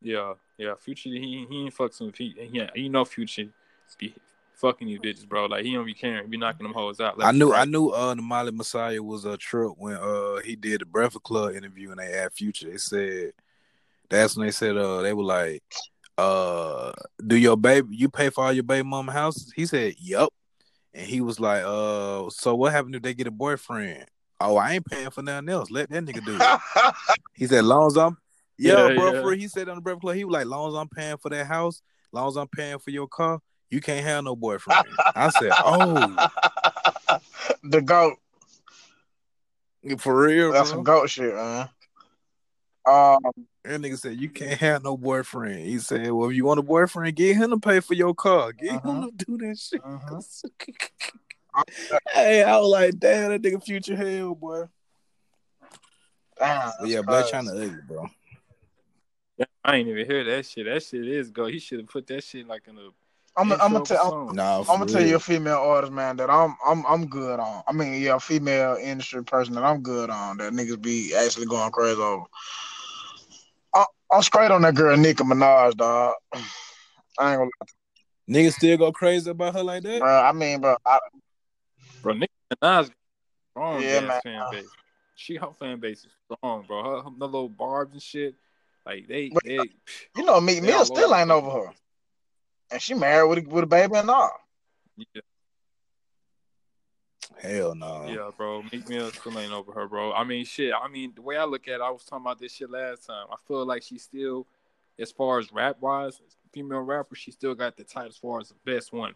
Yeah, 0.00 0.34
yeah. 0.56 0.74
Future, 0.76 1.10
he 1.10 1.46
he 1.48 1.64
ain't 1.64 1.74
fuck 1.74 1.92
some. 1.92 2.12
He, 2.16 2.34
yeah, 2.52 2.70
you 2.74 2.88
know 2.88 3.04
Future 3.04 3.48
be 3.98 4.14
fucking 4.60 4.86
these 4.86 4.98
bitches, 4.98 5.28
bro. 5.28 5.46
Like 5.46 5.64
he 5.64 5.72
don't 5.72 5.84
be 5.86 5.94
caring. 5.94 6.24
He 6.24 6.30
be 6.30 6.36
knocking 6.36 6.64
them 6.64 6.74
hoes 6.74 7.00
out. 7.00 7.18
left 7.18 7.34
I 7.34 7.36
knew 7.36 7.50
right. 7.52 7.62
I 7.62 7.64
knew 7.64 7.88
uh 7.88 8.14
the 8.14 8.22
Molly 8.22 8.52
Messiah 8.52 9.02
was 9.02 9.24
a 9.24 9.36
trip 9.36 9.72
when 9.76 9.94
uh 9.94 10.36
he 10.44 10.56
did 10.56 10.80
the 10.82 10.86
Breakfast 10.86 11.24
Club 11.24 11.54
interview 11.54 11.90
and 11.90 11.98
they 11.98 12.12
had 12.12 12.32
Future. 12.32 12.70
They 12.70 12.76
said 12.76 13.32
that's 14.08 14.36
when 14.36 14.46
they 14.46 14.52
said 14.52 14.76
uh 14.76 15.02
they 15.02 15.12
were 15.12 15.24
like 15.24 15.62
uh 16.18 16.92
do 17.26 17.36
your 17.36 17.56
baby 17.56 17.96
you 17.96 18.08
pay 18.08 18.28
for 18.30 18.44
all 18.44 18.52
your 18.52 18.64
baby 18.64 18.86
mama 18.86 19.12
houses? 19.12 19.52
He 19.54 19.66
said 19.66 19.94
yup, 19.98 20.32
and 20.94 21.06
he 21.06 21.20
was 21.20 21.40
like 21.40 21.62
uh 21.64 22.28
so 22.30 22.54
what 22.54 22.72
happened 22.72 22.94
if 22.94 23.02
they 23.02 23.14
get 23.14 23.26
a 23.26 23.32
boyfriend? 23.32 24.06
Oh, 24.40 24.56
I 24.56 24.72
ain't 24.72 24.86
paying 24.86 25.10
for 25.10 25.22
nothing 25.22 25.48
else. 25.50 25.70
Let 25.70 25.90
that 25.90 26.04
nigga 26.04 26.24
do 26.24 26.36
it. 26.36 26.60
He 27.34 27.46
said 27.46 27.64
long 27.64 27.86
as 27.86 27.96
I'm 27.96 28.18
Yeah, 28.58 28.88
Yeah, 28.88 28.94
bro. 28.94 29.14
yeah. 29.14 29.20
For 29.22 29.32
he 29.32 29.48
said 29.48 29.68
on 29.68 29.76
the 29.76 29.80
Breakfast 29.80 30.02
Club, 30.02 30.16
he 30.16 30.24
was 30.24 30.32
like, 30.32 30.46
"Long 30.46 30.68
as 30.68 30.74
I'm 30.74 30.88
paying 30.88 31.16
for 31.16 31.30
that 31.30 31.46
house, 31.46 31.80
long 32.12 32.28
as 32.28 32.36
I'm 32.36 32.48
paying 32.48 32.78
for 32.78 32.90
your 32.90 33.08
car, 33.08 33.40
you 33.70 33.80
can't 33.80 34.04
have 34.04 34.24
no 34.24 34.34
boyfriend." 34.36 34.84
I 35.14 35.28
said, 35.30 35.52
"Oh, 35.64 36.28
the 37.64 37.80
goat. 37.82 38.18
for 39.98 40.22
real, 40.26 40.52
That's 40.52 40.68
bro." 40.70 40.76
some 40.76 40.84
goat 40.84 41.10
shit, 41.10 41.34
man. 41.34 41.68
Um, 42.86 43.18
That 43.64 43.80
nigga 43.80 43.98
said, 43.98 44.16
"You 44.18 44.28
can't 44.30 44.58
have 44.60 44.82
no 44.82 44.96
boyfriend." 44.96 45.60
He 45.60 45.78
said, 45.78 46.10
"Well, 46.10 46.30
if 46.30 46.36
you 46.36 46.44
want 46.44 46.60
a 46.60 46.62
boyfriend, 46.62 47.14
get 47.14 47.36
him 47.36 47.50
to 47.50 47.58
pay 47.58 47.80
for 47.80 47.94
your 47.94 48.14
car. 48.14 48.52
Get 48.52 48.76
Uh-huh. 48.76 48.90
him 48.90 49.10
to 49.18 49.24
do 49.24 49.38
that 49.38 49.58
shit." 49.58 49.82
Mhm. 49.82 50.24
hey, 52.14 52.42
I 52.42 52.56
was 52.58 52.68
like, 52.70 52.98
"Damn, 52.98 53.30
that 53.32 53.42
nigga 53.42 53.62
future 53.62 53.96
hell, 53.96 54.34
boy." 54.34 54.64
damn. 56.38 56.72
But 56.80 56.88
yeah, 56.88 57.02
Blac 57.02 57.30
Chyna 57.30 57.50
ugly, 57.50 57.82
bro. 57.86 58.06
I 59.64 59.76
ain't 59.76 59.88
even 59.88 60.06
hear 60.06 60.24
that 60.24 60.46
shit. 60.46 60.66
That 60.66 60.82
shit 60.82 61.06
is 61.06 61.30
go. 61.30 61.46
He 61.46 61.58
should 61.58 61.80
have 61.80 61.88
put 61.88 62.06
that 62.08 62.24
shit 62.24 62.46
like 62.46 62.66
in 62.66 62.78
a. 62.78 62.88
I'm, 63.36 63.52
I'm 63.52 63.72
gonna 63.72 63.84
tell. 63.84 63.98
I'm, 64.02 64.10
song. 64.10 64.34
Nah, 64.34 64.58
I'm 64.60 64.80
gonna 64.80 64.86
tell 64.86 65.06
you 65.06 65.16
a 65.16 65.20
female 65.20 65.58
artist, 65.58 65.92
man, 65.92 66.16
that 66.16 66.28
I'm 66.30 66.56
I'm 66.66 66.84
I'm 66.86 67.06
good 67.06 67.40
on. 67.40 67.62
I 67.66 67.72
mean, 67.72 68.00
yeah, 68.02 68.16
a 68.16 68.20
female 68.20 68.76
industry 68.80 69.24
person 69.24 69.54
that 69.54 69.64
I'm 69.64 69.82
good 69.82 70.10
on. 70.10 70.38
That 70.38 70.52
niggas 70.52 70.80
be 70.82 71.14
actually 71.14 71.46
going 71.46 71.70
crazy 71.70 72.00
over. 72.00 72.24
I, 73.74 73.84
I'm 74.12 74.22
straight 74.22 74.50
on 74.50 74.62
that 74.62 74.74
girl 74.74 74.96
Nicki 74.96 75.22
Minaj, 75.22 75.76
dog. 75.76 76.14
I 77.18 77.32
ain't 77.32 77.38
gonna, 77.38 77.50
Niggas 78.28 78.54
still 78.54 78.76
go 78.76 78.92
crazy 78.92 79.30
about 79.30 79.54
her 79.54 79.62
like 79.62 79.82
that. 79.84 80.00
bro. 80.00 80.20
I 80.20 80.32
mean, 80.32 80.60
bro, 80.60 80.76
I, 80.84 80.98
Bro, 82.02 82.14
Nicki 82.14 82.32
Minaj, 82.52 82.90
strong 83.50 83.82
Yeah, 83.82 84.00
man. 84.00 84.20
fan 84.22 84.44
base. 84.50 84.70
She 85.14 85.36
her 85.36 85.50
fan 85.58 85.80
base 85.80 86.04
is 86.04 86.10
strong, 86.24 86.64
bro. 86.66 86.82
Her, 86.82 87.02
her 87.02 87.10
little 87.10 87.48
barbs 87.48 87.92
and 87.92 88.02
shit, 88.02 88.34
like 88.86 89.06
they, 89.06 89.28
But- 89.30 89.44
they 89.44 89.70
you 90.16 90.24
know, 90.24 90.40
Meek 90.40 90.60
They 90.62 90.66
Mill 90.68 90.84
still 90.84 91.14
ain't 91.14 91.28
the 91.28 91.34
over 91.34 91.50
her, 91.50 91.72
and 92.70 92.80
she 92.80 92.94
married 92.94 93.28
with 93.28 93.38
a, 93.38 93.48
with 93.48 93.64
a 93.64 93.66
baby 93.66 93.96
and 93.96 94.10
all. 94.10 94.32
yeah, 94.96 95.22
Hell 97.38 97.74
no. 97.74 98.06
yeah, 98.06 98.30
bro. 98.36 98.62
Meek 98.70 98.88
Mill 98.88 99.10
still 99.10 99.38
ain't 99.38 99.52
over 99.52 99.72
her, 99.72 99.86
bro. 99.88 100.12
I 100.12 100.24
mean, 100.24 100.44
shit. 100.44 100.72
I 100.74 100.88
mean, 100.88 101.12
the 101.14 101.22
way 101.22 101.36
I 101.36 101.44
look 101.44 101.68
at 101.68 101.74
it, 101.74 101.80
I 101.80 101.90
was 101.90 102.04
talking 102.04 102.24
about 102.24 102.38
this 102.38 102.52
shit 102.52 102.70
last 102.70 103.06
time. 103.06 103.26
I 103.30 103.36
feel 103.48 103.64
like 103.64 103.82
she 103.82 103.98
still, 103.98 104.46
as 104.98 105.10
far 105.10 105.38
as 105.38 105.52
rap 105.52 105.76
wise, 105.80 106.20
female 106.52 106.80
rapper, 106.80 107.14
she 107.14 107.30
still 107.30 107.54
got 107.54 107.76
the 107.76 107.84
title 107.84 108.10
as 108.10 108.16
far 108.16 108.40
as 108.40 108.48
the 108.48 108.54
best 108.70 108.92
one 108.92 109.14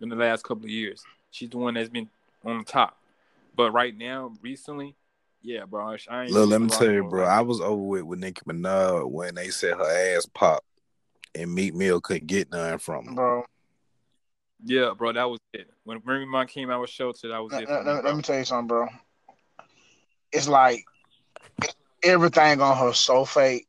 in 0.00 0.08
the 0.08 0.16
last 0.16 0.44
couple 0.44 0.64
of 0.64 0.70
years. 0.70 1.02
She's 1.30 1.50
the 1.50 1.58
one 1.58 1.74
that's 1.74 1.88
been 1.88 2.08
on 2.44 2.58
the 2.58 2.64
top. 2.64 2.98
But 3.56 3.72
right 3.72 3.96
now, 3.96 4.32
recently, 4.42 4.94
yeah, 5.42 5.64
bro. 5.64 5.88
I 5.88 5.98
I 6.08 6.24
ain't 6.24 6.32
Look, 6.32 6.50
let 6.50 6.60
me 6.60 6.68
tell 6.68 6.90
you, 6.92 7.04
bro. 7.04 7.22
with 7.22 7.28
I 7.28 7.40
was 7.40 7.60
over 7.60 7.82
with 7.82 8.02
with 8.02 8.18
Nicki 8.20 8.42
Minaj 8.46 9.08
when 9.10 9.34
they 9.34 9.48
said 9.48 9.76
her 9.76 10.16
ass 10.16 10.26
popped 10.26 10.66
and 11.36 11.54
Meek 11.54 11.74
Mill 11.74 12.00
couldn't 12.00 12.26
get 12.26 12.50
none 12.50 12.78
from 12.78 13.06
her. 13.06 13.14
Bro, 13.14 13.44
Yeah, 14.64 14.92
bro, 14.96 15.12
that 15.12 15.28
was 15.28 15.38
it. 15.52 15.68
When 15.84 16.00
Remy 16.04 16.26
Ma 16.26 16.44
came 16.44 16.70
out 16.70 16.80
with 16.80 16.90
Shether, 16.90 17.30
that 17.30 17.38
was 17.38 17.52
it 17.52 17.68
for 17.68 17.82
let- 17.84 18.02
me, 18.04 18.08
let 18.08 18.16
me 18.16 18.22
tell 18.22 18.38
you 18.38 18.44
something, 18.44 18.66
bro. 18.68 18.88
It's 20.32 20.48
like 20.48 20.84
everything 22.02 22.60
on 22.60 22.76
her 22.76 22.92
so 22.92 23.24
fake, 23.24 23.68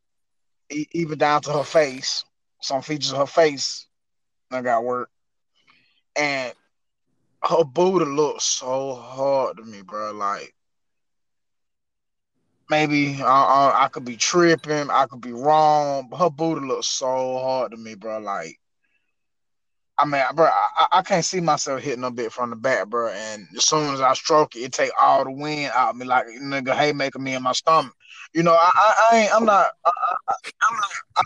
e- 0.70 0.86
even 0.92 1.18
down 1.18 1.42
to 1.42 1.52
her 1.52 1.64
face. 1.64 2.24
Some 2.60 2.82
features 2.82 3.12
of 3.12 3.18
her 3.18 3.26
face, 3.26 3.86
I 4.50 4.62
got 4.62 4.82
work, 4.84 5.10
and 6.16 6.52
her 7.44 7.64
booty 7.64 8.04
looks 8.04 8.44
so 8.44 8.94
hard 8.96 9.58
to 9.58 9.62
me, 9.64 9.82
bro. 9.82 10.12
Like 10.12 10.54
maybe 12.70 13.20
I, 13.22 13.26
I, 13.26 13.84
I 13.84 13.88
could 13.88 14.04
be 14.04 14.16
tripping, 14.16 14.90
I 14.90 15.06
could 15.06 15.20
be 15.20 15.32
wrong, 15.32 16.08
but 16.10 16.18
her 16.18 16.30
booty 16.30 16.66
looks 16.66 16.88
so 16.88 17.38
hard 17.38 17.72
to 17.72 17.76
me, 17.76 17.94
bro. 17.94 18.18
Like. 18.18 18.58
I 20.00 20.04
mean, 20.04 20.22
bro, 20.36 20.46
I, 20.46 20.86
I 20.92 21.02
can't 21.02 21.24
see 21.24 21.40
myself 21.40 21.82
hitting 21.82 22.04
a 22.04 22.10
bit 22.12 22.30
from 22.30 22.50
the 22.50 22.56
back, 22.56 22.86
bro. 22.86 23.08
And 23.08 23.48
as 23.56 23.64
soon 23.64 23.92
as 23.92 24.00
I 24.00 24.14
stroke 24.14 24.54
it, 24.54 24.60
it 24.60 24.72
take 24.72 24.92
all 25.00 25.24
the 25.24 25.32
wind 25.32 25.72
out 25.74 25.90
of 25.90 25.96
me, 25.96 26.06
like 26.06 26.24
nigga 26.40 26.72
haymaker 26.72 27.18
me 27.18 27.34
in 27.34 27.42
my 27.42 27.50
stomach. 27.50 27.92
You 28.32 28.44
know, 28.44 28.54
I, 28.54 28.70
I, 28.72 28.94
I 29.10 29.16
ain't, 29.16 29.34
I'm 29.34 29.44
not, 29.44 29.66
I, 29.84 29.90
I, 30.28 30.34
I'm 30.62 30.76
not, 30.76 31.24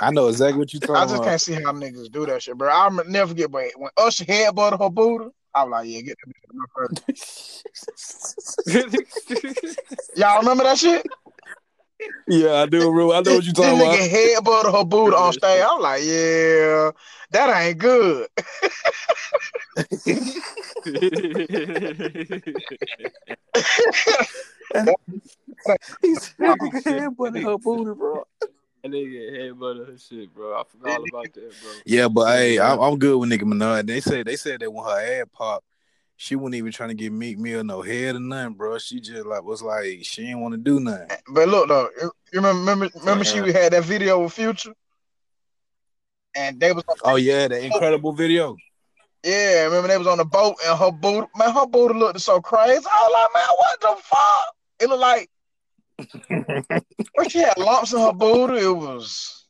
I 0.00 0.10
know 0.10 0.26
exactly 0.26 0.58
what 0.58 0.74
you 0.74 0.80
I 0.82 0.86
talking 0.86 1.02
just 1.02 1.14
about. 1.14 1.24
can't 1.26 1.40
see 1.40 1.52
how 1.52 1.70
niggas 1.72 2.10
do 2.10 2.26
that 2.26 2.42
shit, 2.42 2.58
bro. 2.58 2.70
I'll 2.70 2.90
never 3.04 3.28
forget, 3.28 3.52
but 3.52 3.66
when 3.76 3.90
Usher 3.96 4.24
headbutted 4.24 4.80
her 4.80 4.90
booty, 4.90 5.26
I 5.54 5.64
was 5.64 5.70
like, 5.70 5.86
yeah, 5.88 6.00
get 6.00 6.16
that 6.18 6.30
bitch 6.30 6.44
out 6.48 6.54
of 6.54 6.60
my 6.66 6.86
face. 6.96 7.62
Y'all 10.16 10.38
remember 10.40 10.64
that 10.64 10.78
shit? 10.78 11.06
yeah, 12.28 12.62
I 12.62 12.66
do. 12.66 12.90
Real. 12.90 13.12
I 13.12 13.20
know 13.20 13.34
what 13.34 13.44
you 13.44 13.52
This 13.52 13.62
talking 13.64 13.80
about. 13.80 13.98
nigga 13.98 14.08
headbutted 14.08 14.72
her 14.78 14.84
booty 14.84 15.16
on 15.16 15.32
stage. 15.32 15.64
I'm 15.68 15.80
like, 15.80 16.02
yeah, 16.04 16.90
that 17.30 17.62
ain't 17.62 17.78
good. 17.78 18.28
He 26.02 26.14
said, 26.16 26.34
"Nigga 26.40 27.44
her 27.44 27.58
booty, 27.58 27.94
bro." 27.94 28.24
That 28.82 28.90
nigga 28.90 29.32
headbutted 29.32 29.86
her 29.86 29.96
shit, 29.98 30.34
bro. 30.34 30.54
I 30.58 30.64
forgot 30.68 30.90
all 30.98 31.04
about 31.04 31.32
that, 31.34 31.52
bro. 31.62 31.72
Yeah, 31.86 32.08
but 32.08 32.26
hey, 32.26 32.58
I'm, 32.58 32.80
I'm 32.80 32.98
good 32.98 33.16
with 33.16 33.28
Nicki 33.28 33.44
Minaj. 33.44 33.86
They 33.86 34.00
said 34.00 34.26
they 34.26 34.34
said 34.36 34.60
that 34.60 34.70
when 34.72 34.84
her 34.84 35.20
ad 35.20 35.32
popped, 35.32 35.64
she 36.16 36.34
wasn't 36.34 36.56
even 36.56 36.72
trying 36.72 36.88
to 36.88 36.94
get 36.96 37.12
Meek 37.12 37.38
Mill 37.38 37.62
no 37.62 37.80
head 37.82 38.16
or 38.16 38.20
nothing, 38.20 38.54
bro. 38.54 38.78
She 38.78 39.00
just 39.00 39.24
like 39.24 39.44
was 39.44 39.62
like 39.62 40.00
she 40.02 40.22
didn't 40.26 40.40
want 40.40 40.54
to 40.54 40.58
do 40.58 40.80
nothing. 40.80 41.06
Eh, 41.10 41.16
but 41.28 41.48
look 41.48 41.68
though, 41.68 41.88
you 42.00 42.10
you 42.32 42.40
remember 42.40 42.58
remember, 42.60 42.90
remember 42.98 43.24
she 43.24 43.36
Yeah. 43.38 43.52
had 43.52 43.72
that 43.72 43.84
video 43.84 44.20
with 44.20 44.32
Future, 44.32 44.74
and 46.34 46.58
they 46.58 46.72
was 46.72 46.82
Oh 47.04 47.16
yeah, 47.16 47.46
the 47.46 47.64
incredible 47.64 48.12
video. 48.12 48.56
yeah, 49.22 49.62
remember 49.64 49.86
they 49.86 49.98
was 49.98 50.08
on 50.08 50.18
the 50.18 50.24
boat 50.24 50.56
and 50.66 50.76
her 50.76 50.90
booty, 50.90 51.28
man, 51.36 51.52
her 51.54 51.66
booty 51.66 51.94
looked 51.94 52.20
so 52.20 52.40
crazy. 52.40 52.84
I 52.84 53.02
was 53.04 53.12
like, 53.12 53.30
man, 53.32 53.48
what 53.58 53.80
the 53.80 54.02
fuck? 54.02 54.54
It 54.80 54.88
looked 54.88 55.00
like 55.00 55.30
Well, 56.28 57.28
she 57.28 57.38
had 57.38 57.58
lumps 57.58 57.92
in 57.92 58.00
her 58.00 58.12
booty. 58.12 58.64
It 58.64 58.76
was 58.76 59.44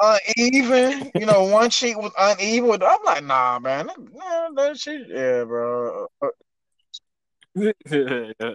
uneven. 0.00 1.10
You 1.14 1.26
know, 1.26 1.44
one 1.44 1.70
cheek 1.70 1.96
was 1.96 2.12
uneven. 2.18 2.70
With, 2.70 2.82
I'm 2.82 2.98
like, 3.04 3.24
nah, 3.24 3.58
man. 3.58 3.86
That, 3.86 3.98
man, 3.98 4.54
that 4.54 4.78
shit, 4.78 5.08
yeah, 5.08 5.44
bro. 5.44 6.08
yeah. 7.54 8.54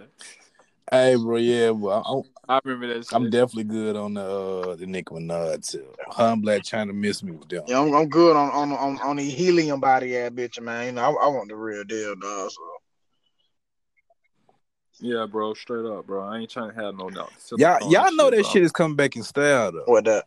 Hey, 0.92 1.14
bro, 1.14 1.36
yeah, 1.36 1.70
but 1.70 2.02
I'm, 2.04 2.22
I 2.48 2.58
remember 2.64 2.92
that 2.92 3.04
shit. 3.04 3.12
I'm 3.12 3.30
definitely 3.30 3.62
good 3.62 3.94
on 3.94 4.14
the 4.14 4.22
uh, 4.24 4.74
the 4.74 4.86
Nicki 4.86 5.14
Minaj 5.14 5.70
too. 5.70 5.86
Her 6.16 6.32
and 6.32 6.44
Blac 6.44 6.62
Chyna 6.62 6.92
miss 6.92 7.22
me 7.22 7.30
with 7.30 7.48
them. 7.48 7.62
Yeah, 7.68 7.80
I'm, 7.80 7.94
I'm 7.94 8.08
good 8.08 8.34
on 8.34 8.50
on 8.50 8.72
on, 8.72 8.98
on 8.98 9.16
the 9.16 9.22
helium 9.22 9.78
body 9.78 10.16
ass 10.16 10.32
bitch, 10.32 10.60
man. 10.60 10.86
You 10.86 10.92
know, 10.92 11.02
I, 11.02 11.26
I 11.26 11.28
want 11.28 11.48
the 11.48 11.54
real 11.54 11.84
deal, 11.84 12.16
dog. 12.16 12.50
So. 12.50 12.79
Yeah, 15.00 15.26
bro, 15.26 15.54
straight 15.54 15.86
up, 15.86 16.06
bro. 16.06 16.22
I 16.22 16.38
ain't 16.38 16.50
trying 16.50 16.70
to 16.70 16.76
have 16.76 16.96
no 16.96 17.10
doubt. 17.10 17.32
Y'all, 17.56 17.90
y'all 17.90 18.12
know 18.12 18.30
that 18.30 18.42
bro. 18.42 18.50
shit 18.50 18.62
is 18.62 18.72
coming 18.72 18.96
back 18.96 19.16
in 19.16 19.22
style 19.22 19.72
though. 19.72 19.84
What 19.86 20.04
that? 20.04 20.26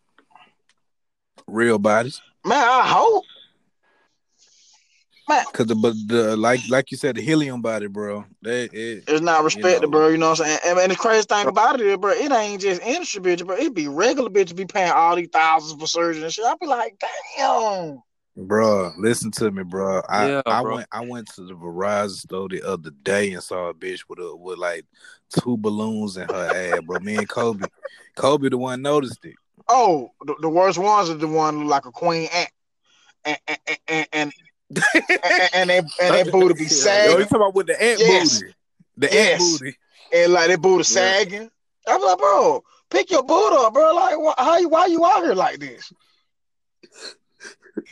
Real 1.47 1.78
bodies, 1.78 2.21
Man, 2.45 2.57
I 2.57 2.88
hope. 2.88 3.26
Man, 5.30 5.45
cause 5.53 5.67
the 5.67 5.76
but 5.76 5.93
the 6.07 6.36
like 6.36 6.59
like 6.69 6.91
you 6.91 6.97
said 6.97 7.15
the 7.15 7.21
helium 7.21 7.61
body, 7.61 7.88
bro. 7.88 8.26
They 8.41 8.65
it, 8.65 9.03
it's 9.07 9.21
not 9.21 9.43
respected, 9.43 9.84
know. 9.84 9.91
bro. 9.91 10.07
You 10.09 10.17
know 10.17 10.32
what 10.32 10.41
I'm 10.41 10.45
saying? 10.45 10.59
And, 10.65 10.80
and 10.80 10.91
the 10.91 10.95
crazy 10.95 11.26
thing 11.26 11.47
about 11.47 11.80
it 11.80 11.88
is, 11.88 11.97
bro, 11.97 12.11
it 12.11 12.32
ain't 12.32 12.61
just 12.61 12.82
industry 12.82 13.21
bitch, 13.21 13.45
bro. 13.45 13.55
It 13.55 13.74
be 13.74 13.88
regular 13.88 14.30
bitch 14.30 14.55
be 14.55 14.65
paying 14.65 14.91
all 14.91 15.15
these 15.15 15.30
thousands 15.32 15.80
for 15.80 15.88
surgery 15.88 16.24
and 16.24 16.34
shit. 16.34 16.45
I 16.45 16.55
be 16.59 16.67
like, 16.67 17.01
damn. 17.38 18.01
Bro, 18.36 18.93
listen 18.97 19.29
to 19.31 19.51
me, 19.51 19.63
bro. 19.63 20.01
I, 20.09 20.27
Yeah, 20.27 20.41
I 20.47 20.61
bro. 20.63 20.75
went 20.75 20.88
I 20.91 21.05
went 21.05 21.27
to 21.36 21.45
the 21.45 21.53
Verizon 21.53 22.17
store 22.17 22.49
the 22.49 22.63
other 22.63 22.89
day 23.03 23.31
and 23.31 23.43
saw 23.43 23.69
a 23.69 23.73
bitch 23.75 24.05
with 24.09 24.17
a 24.19 24.36
with 24.36 24.57
like 24.57 24.86
two 25.29 25.55
balloons 25.57 26.17
in 26.17 26.27
her 26.27 26.36
ass, 26.77 26.81
bro. 26.84 26.97
Me 26.99 27.19
and 27.19 27.29
Kobe, 27.29 27.67
Kobe 28.15 28.49
the 28.49 28.57
one 28.57 28.81
noticed 28.81 29.23
it. 29.23 29.36
Oh, 29.69 30.11
the, 30.25 30.36
the 30.41 30.49
worst 30.49 30.79
ones 30.79 31.11
are 31.11 31.15
the 31.15 31.27
one 31.27 31.67
like 31.67 31.86
a 31.86 31.91
queen 31.91 32.27
ant, 32.34 32.49
and 33.23 33.38
and 33.47 33.59
and 33.88 34.07
and, 34.13 34.34
and, 35.23 35.49
and 35.53 35.69
they 35.69 35.77
and 36.01 36.15
they 36.15 36.23
booty 36.31 36.55
be 36.55 36.65
Yo, 36.65 37.17
you 37.17 37.23
talking 37.25 37.36
about 37.36 37.53
with 37.53 37.67
the 37.67 37.81
ant 37.81 37.99
Yes. 37.99 38.34
booty? 38.39 38.53
The 38.97 39.13
Yes. 39.13 39.41
ant 39.41 39.61
booty. 39.61 39.77
and 40.11 40.34
like 40.34 40.47
they 40.47 40.55
booty 40.55 40.84
sagging. 40.84 41.51
I'm 41.88 42.01
like, 42.01 42.17
bro, 42.17 42.63
pick 42.89 43.11
your 43.11 43.23
booty 43.23 43.57
up, 43.59 43.73
bro. 43.75 43.93
Like, 43.93 44.15
wh- 44.15 44.43
how 44.43 44.57
you 44.57 44.69
why 44.69 44.88
you 44.88 45.05
out 45.05 45.23
here 45.23 45.36
like 45.36 45.59
this? 45.59 45.93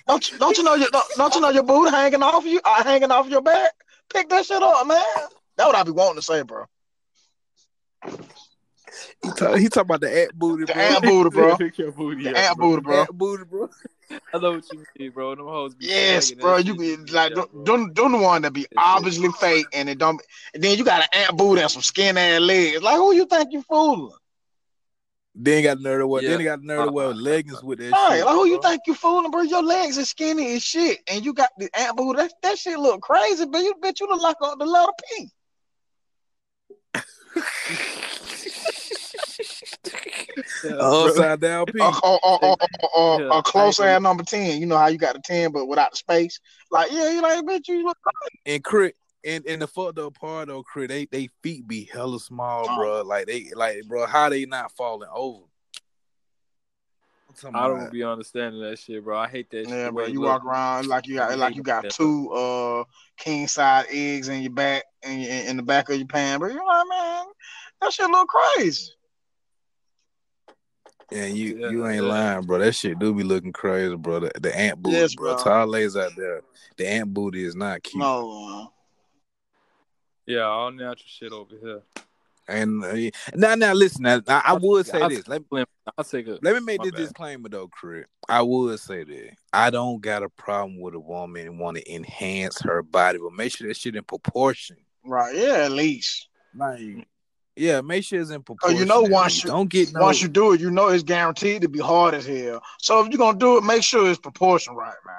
Don't 0.08 0.32
you, 0.32 0.38
don't 0.38 0.58
you 0.58 0.64
know 0.64 0.76
your 0.76 0.90
don't, 0.90 1.06
don't 1.18 1.36
you 1.36 1.42
know 1.42 1.50
your 1.50 1.64
booty 1.64 1.92
hanging 1.92 2.22
off 2.24 2.46
you, 2.46 2.62
uh, 2.64 2.84
hanging 2.84 3.12
off 3.12 3.28
your 3.30 3.42
back? 3.42 3.72
Pick 4.14 4.30
that 4.30 4.46
shit 4.46 4.62
up, 4.62 4.86
man. 4.88 5.02
That's 5.58 5.68
what 5.68 5.76
I 5.76 5.84
be 5.84 5.92
wanting 5.92 6.16
to 6.18 6.22
say, 6.22 6.42
bro. 6.44 6.66
He 9.24 9.30
talk, 9.38 9.58
he 9.58 9.70
talking 9.70 9.82
about 9.82 10.02
the 10.02 10.24
ant 10.24 10.34
booty, 10.38 10.66
The 10.66 10.74
bro. 10.74 10.82
ant 10.84 11.04
booty, 11.04 11.30
bro. 11.30 11.58
Pick 11.58 11.96
booty 11.96 12.24
The 12.24 12.32
up, 12.32 12.38
ant 12.38 12.58
bro. 12.58 12.70
booty, 12.70 12.82
bro. 12.82 13.02
Ant 13.02 13.18
booty, 13.18 13.44
bro. 13.46 13.70
I 14.34 14.38
know 14.40 14.52
what 14.54 14.72
you 14.72 14.84
mean, 15.00 15.12
bro. 15.12 15.36
Them 15.36 15.46
hoes 15.46 15.76
be 15.76 15.86
Yes, 15.86 16.32
bro. 16.32 16.58
You 16.58 16.74
shit 16.74 16.78
be 17.06 17.12
like, 17.14 17.30
yeah, 17.30 17.36
don't, 17.36 17.52
bro. 17.54 17.64
don't, 17.64 17.94
don't 17.94 18.12
the 18.12 18.18
one 18.18 18.42
that 18.42 18.52
be 18.54 18.62
shit. 18.62 18.70
obviously 18.78 19.30
fake, 19.40 19.68
and 19.74 19.88
it 19.90 19.98
don't. 19.98 20.22
And 20.54 20.62
then 20.64 20.78
you 20.78 20.84
got 20.84 21.02
an 21.02 21.08
ant 21.14 21.38
booty 21.38 21.62
and 21.62 21.72
some 21.72 21.82
skin 21.82 22.18
ass 22.18 22.42
legs. 22.42 22.82
Like, 22.82 22.96
who 22.98 23.14
you 23.16 23.26
think 23.26 23.54
you 23.54 23.62
fooling? 23.64 24.12
Then 25.34 25.64
got 25.64 25.78
the 25.78 25.84
nerve 25.84 26.02
to. 26.02 26.20
Yeah. 26.24 26.30
Then 26.32 26.40
he 26.40 26.46
got 26.46 26.60
the 26.60 26.66
nerve 26.66 26.86
to 26.88 26.92
wear 26.92 27.08
Uh-uh. 27.08 27.14
leggings 27.14 27.64
with 27.64 27.80
that 27.80 27.94
All 27.94 28.10
right, 28.10 28.18
shit. 28.18 28.26
like 28.26 28.36
who 28.36 28.46
you 28.48 28.60
think 28.62 28.82
you 28.86 28.94
fooling, 28.94 29.32
bro? 29.32 29.42
Your 29.44 29.64
legs 29.64 29.98
are 29.98 30.06
skinny 30.06 30.56
as 30.56 30.64
shit, 30.64 31.00
and 31.10 31.24
you 31.24 31.34
got 31.34 31.50
the 31.58 31.70
ant 31.80 31.96
booty. 31.96 32.18
That, 32.18 32.34
that 32.44 32.58
shit 32.58 32.78
look 32.78 33.02
crazy, 33.02 33.46
but 33.46 33.60
you 33.60 33.74
bitch, 33.82 34.02
you 34.02 34.08
look 34.08 34.22
like 34.22 34.36
a, 34.44 34.56
the 34.58 34.66
letter 34.66 34.92
P. 35.10 35.30
Yeah, 40.64 40.72
Uh, 40.74 40.78
bro. 40.78 41.06
upside 41.08 41.40
down 41.40 41.66
P. 41.68 41.80
Or, 41.82 41.94
or, 42.04 42.20
or, 42.24 42.58
or, 42.96 43.34
or, 43.34 43.42
close 43.44 43.80
I 43.80 43.86
agree. 43.86 43.96
ass 43.96 44.02
number 44.02 44.24
ten. 44.24 44.60
You 44.60 44.66
know 44.68 44.78
how 44.78 44.88
you 44.88 44.98
got 44.98 45.16
the 45.16 45.22
ten, 45.24 45.52
but 45.52 45.66
without 45.68 45.92
the 45.92 45.98
space. 45.98 46.40
Like 46.70 46.92
yeah, 46.92 47.10
you 47.12 47.22
like 47.22 47.44
bitch, 47.46 47.68
you 47.68 47.84
look. 47.86 47.98
And 48.46 48.64
Crit, 48.64 48.96
and, 49.24 49.46
and 49.46 49.62
the 49.62 49.68
fucked 49.68 50.00
up 50.00 50.16
part 50.16 50.48
though, 50.48 50.64
Crit, 50.64 50.90
they 50.90 51.06
they 51.06 51.30
feet 51.44 51.68
be 51.68 51.86
hella 51.92 52.20
small, 52.20 52.66
Oh. 52.70 52.76
bro. 52.78 53.02
Like 53.04 53.28
they 53.28 53.52
like, 53.56 53.84
bro, 53.88 54.06
how 54.06 54.30
they 54.30 54.46
not 54.46 54.72
falling 54.72 55.10
over? 55.14 55.44
I'm 57.30 57.36
talking 57.36 57.56
I 57.56 57.68
don't 57.68 57.80
about- 57.80 57.92
be 57.92 58.04
understanding 58.04 58.62
that 58.62 58.78
shit, 58.80 59.04
bro. 59.04 59.18
I 59.18 59.28
hate 59.28 59.50
that 59.52 59.66
shit. 59.66 59.70
Yeah, 59.70 59.86
the 59.86 59.92
bro. 59.92 60.06
You 60.08 60.20
look. 60.22 60.44
walk 60.44 60.46
around 60.46 60.88
like 60.88 61.08
you 61.08 61.16
got 61.16 61.38
like 61.38 61.56
you 61.56 61.64
got 61.64 61.90
two 61.90 62.30
uh 62.32 62.84
king 63.18 63.48
size 63.48 63.86
eggs 63.90 64.28
in 64.28 64.42
your 64.42 64.52
back 64.52 64.84
and 65.04 65.22
in, 65.22 65.48
in 65.48 65.58
the 65.58 65.64
back 65.64 65.90
of 65.90 65.98
your 65.98 66.08
pan, 66.08 66.40
bro. 66.40 66.50
You 66.50 66.56
know 66.56 66.64
what 66.64 66.88
I 66.92 67.20
mean? 67.24 67.34
That 67.82 67.94
shit 67.94 68.10
look 68.10 68.28
crazy. 68.28 68.92
Yeah, 71.12 71.26
you 71.26 71.58
Yeah, 71.58 71.70
you 71.70 71.88
ain't 71.88 72.04
yeah. 72.04 72.10
lying, 72.10 72.42
bro. 72.46 72.60
That 72.60 72.74
shit 72.74 72.98
do 73.00 73.14
be 73.14 73.24
looking 73.24 73.52
crazy, 73.52 73.96
bro. 73.96 74.22
The, 74.22 74.32
the 74.40 74.58
ant 74.58 74.82
booty, 74.82 74.96
Yes, 74.98 75.14
bro. 75.16 75.36
bro. 75.36 75.44
Tall 75.44 75.68
ladies 75.68 75.98
out 75.98 76.12
there, 76.16 76.42
the 76.78 76.88
ant 76.88 77.14
booty 77.14 77.44
is 77.44 77.56
not 77.56 77.84
cute. 77.84 78.00
No, 78.02 78.72
Yeah, 80.32 80.44
all 80.44 80.72
natural 80.72 81.06
shit 81.08 81.32
over 81.32 81.56
here. 81.62 81.82
And 82.48 82.84
uh, 82.84 82.96
now, 83.36 83.56
now, 83.56 83.74
listen. 83.74 84.04
Now, 84.04 84.22
I, 84.28 84.42
I 84.48 84.54
would 84.54 84.86
say 84.86 85.00
I'll 85.02 85.10
this. 85.10 85.28
Let, 85.28 85.44
I'll 85.98 86.04
take 86.04 86.28
a. 86.28 86.40
let 86.42 86.54
me 86.56 86.60
make 86.62 86.80
My 86.80 86.86
this 86.86 86.92
bad. 86.92 86.98
disclaimer 86.98 87.50
though, 87.50 87.68
Crit. 87.68 88.08
I 88.28 88.42
would 88.42 88.80
say 88.80 89.04
that 89.04 89.30
I 89.54 89.70
don't 89.70 90.02
got 90.02 90.24
a 90.24 90.30
problem 90.30 90.80
with 90.82 90.96
a 90.96 91.00
woman 91.00 91.58
want 91.58 91.78
to 91.78 91.94
enhance 91.94 92.60
her 92.62 92.82
body, 92.82 93.20
but 93.22 93.34
make 93.34 93.56
sure 93.56 93.68
that 93.68 93.78
shit 93.78 93.96
in 93.96 94.04
proportion. 94.04 94.78
right? 95.06 95.36
Yeah, 95.36 95.66
at 95.66 95.72
least. 95.72 96.28
Like, 96.56 97.08
yeah, 97.56 97.82
make 97.82 98.04
sure 98.04 98.20
it's 98.20 98.32
in 98.32 98.38
Oh, 98.38 98.42
proportion. 98.44 98.78
you 98.80 98.86
know, 98.86 99.06
at 99.06 99.12
once 99.12 99.44
you 99.44 99.50
don't 99.50 99.70
get 99.70 99.94
no. 99.94 100.02
once 100.02 100.22
you 100.22 100.28
do 100.28 100.54
it, 100.54 100.60
you 100.62 100.72
know 100.72 100.88
it's 100.88 101.04
guaranteed 101.04 101.62
to 101.62 101.70
be 101.70 101.80
hard 101.80 102.14
as 102.16 102.26
hell. 102.26 102.62
So 102.80 103.02
if 103.04 103.10
you're 103.10 103.18
gonna 103.20 103.38
do 103.38 103.58
it, 103.58 103.64
make 103.64 103.84
sure 103.84 104.10
it's 104.10 104.20
proportion 104.20 104.74
right, 104.76 104.96
man. 105.06 105.16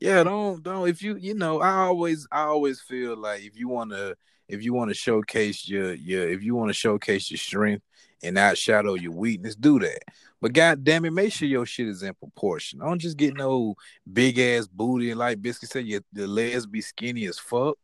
Yeah, 0.00 0.22
don't 0.24 0.62
don't 0.62 0.88
if 0.88 1.02
you 1.02 1.16
you 1.16 1.34
know, 1.34 1.60
I 1.60 1.74
always 1.84 2.26
I 2.30 2.42
always 2.42 2.80
feel 2.80 3.16
like 3.16 3.42
if 3.42 3.56
you 3.56 3.68
wanna 3.68 4.14
if 4.48 4.62
you 4.62 4.74
wanna 4.74 4.94
showcase 4.94 5.68
your 5.68 5.94
your 5.94 6.28
if 6.28 6.42
you 6.42 6.54
wanna 6.54 6.72
showcase 6.72 7.30
your 7.30 7.38
strength 7.38 7.82
and 8.22 8.36
outshadow 8.36 9.00
your 9.00 9.12
weakness, 9.12 9.54
do 9.54 9.78
that. 9.80 10.00
But 10.40 10.52
god 10.52 10.84
damn 10.84 11.04
it, 11.04 11.12
make 11.12 11.32
sure 11.32 11.48
your 11.48 11.66
shit 11.66 11.88
is 11.88 12.02
in 12.02 12.14
proportion. 12.14 12.80
Don't 12.80 12.98
just 12.98 13.16
get 13.16 13.34
no 13.34 13.74
big 14.10 14.38
ass 14.38 14.66
booty 14.66 15.10
and 15.10 15.18
like 15.18 15.40
Biscuit 15.40 15.70
said 15.70 15.86
your 15.86 16.02
the 16.12 16.26
legs 16.26 16.66
be 16.66 16.80
skinny 16.80 17.24
as 17.26 17.38
fuck. 17.38 17.78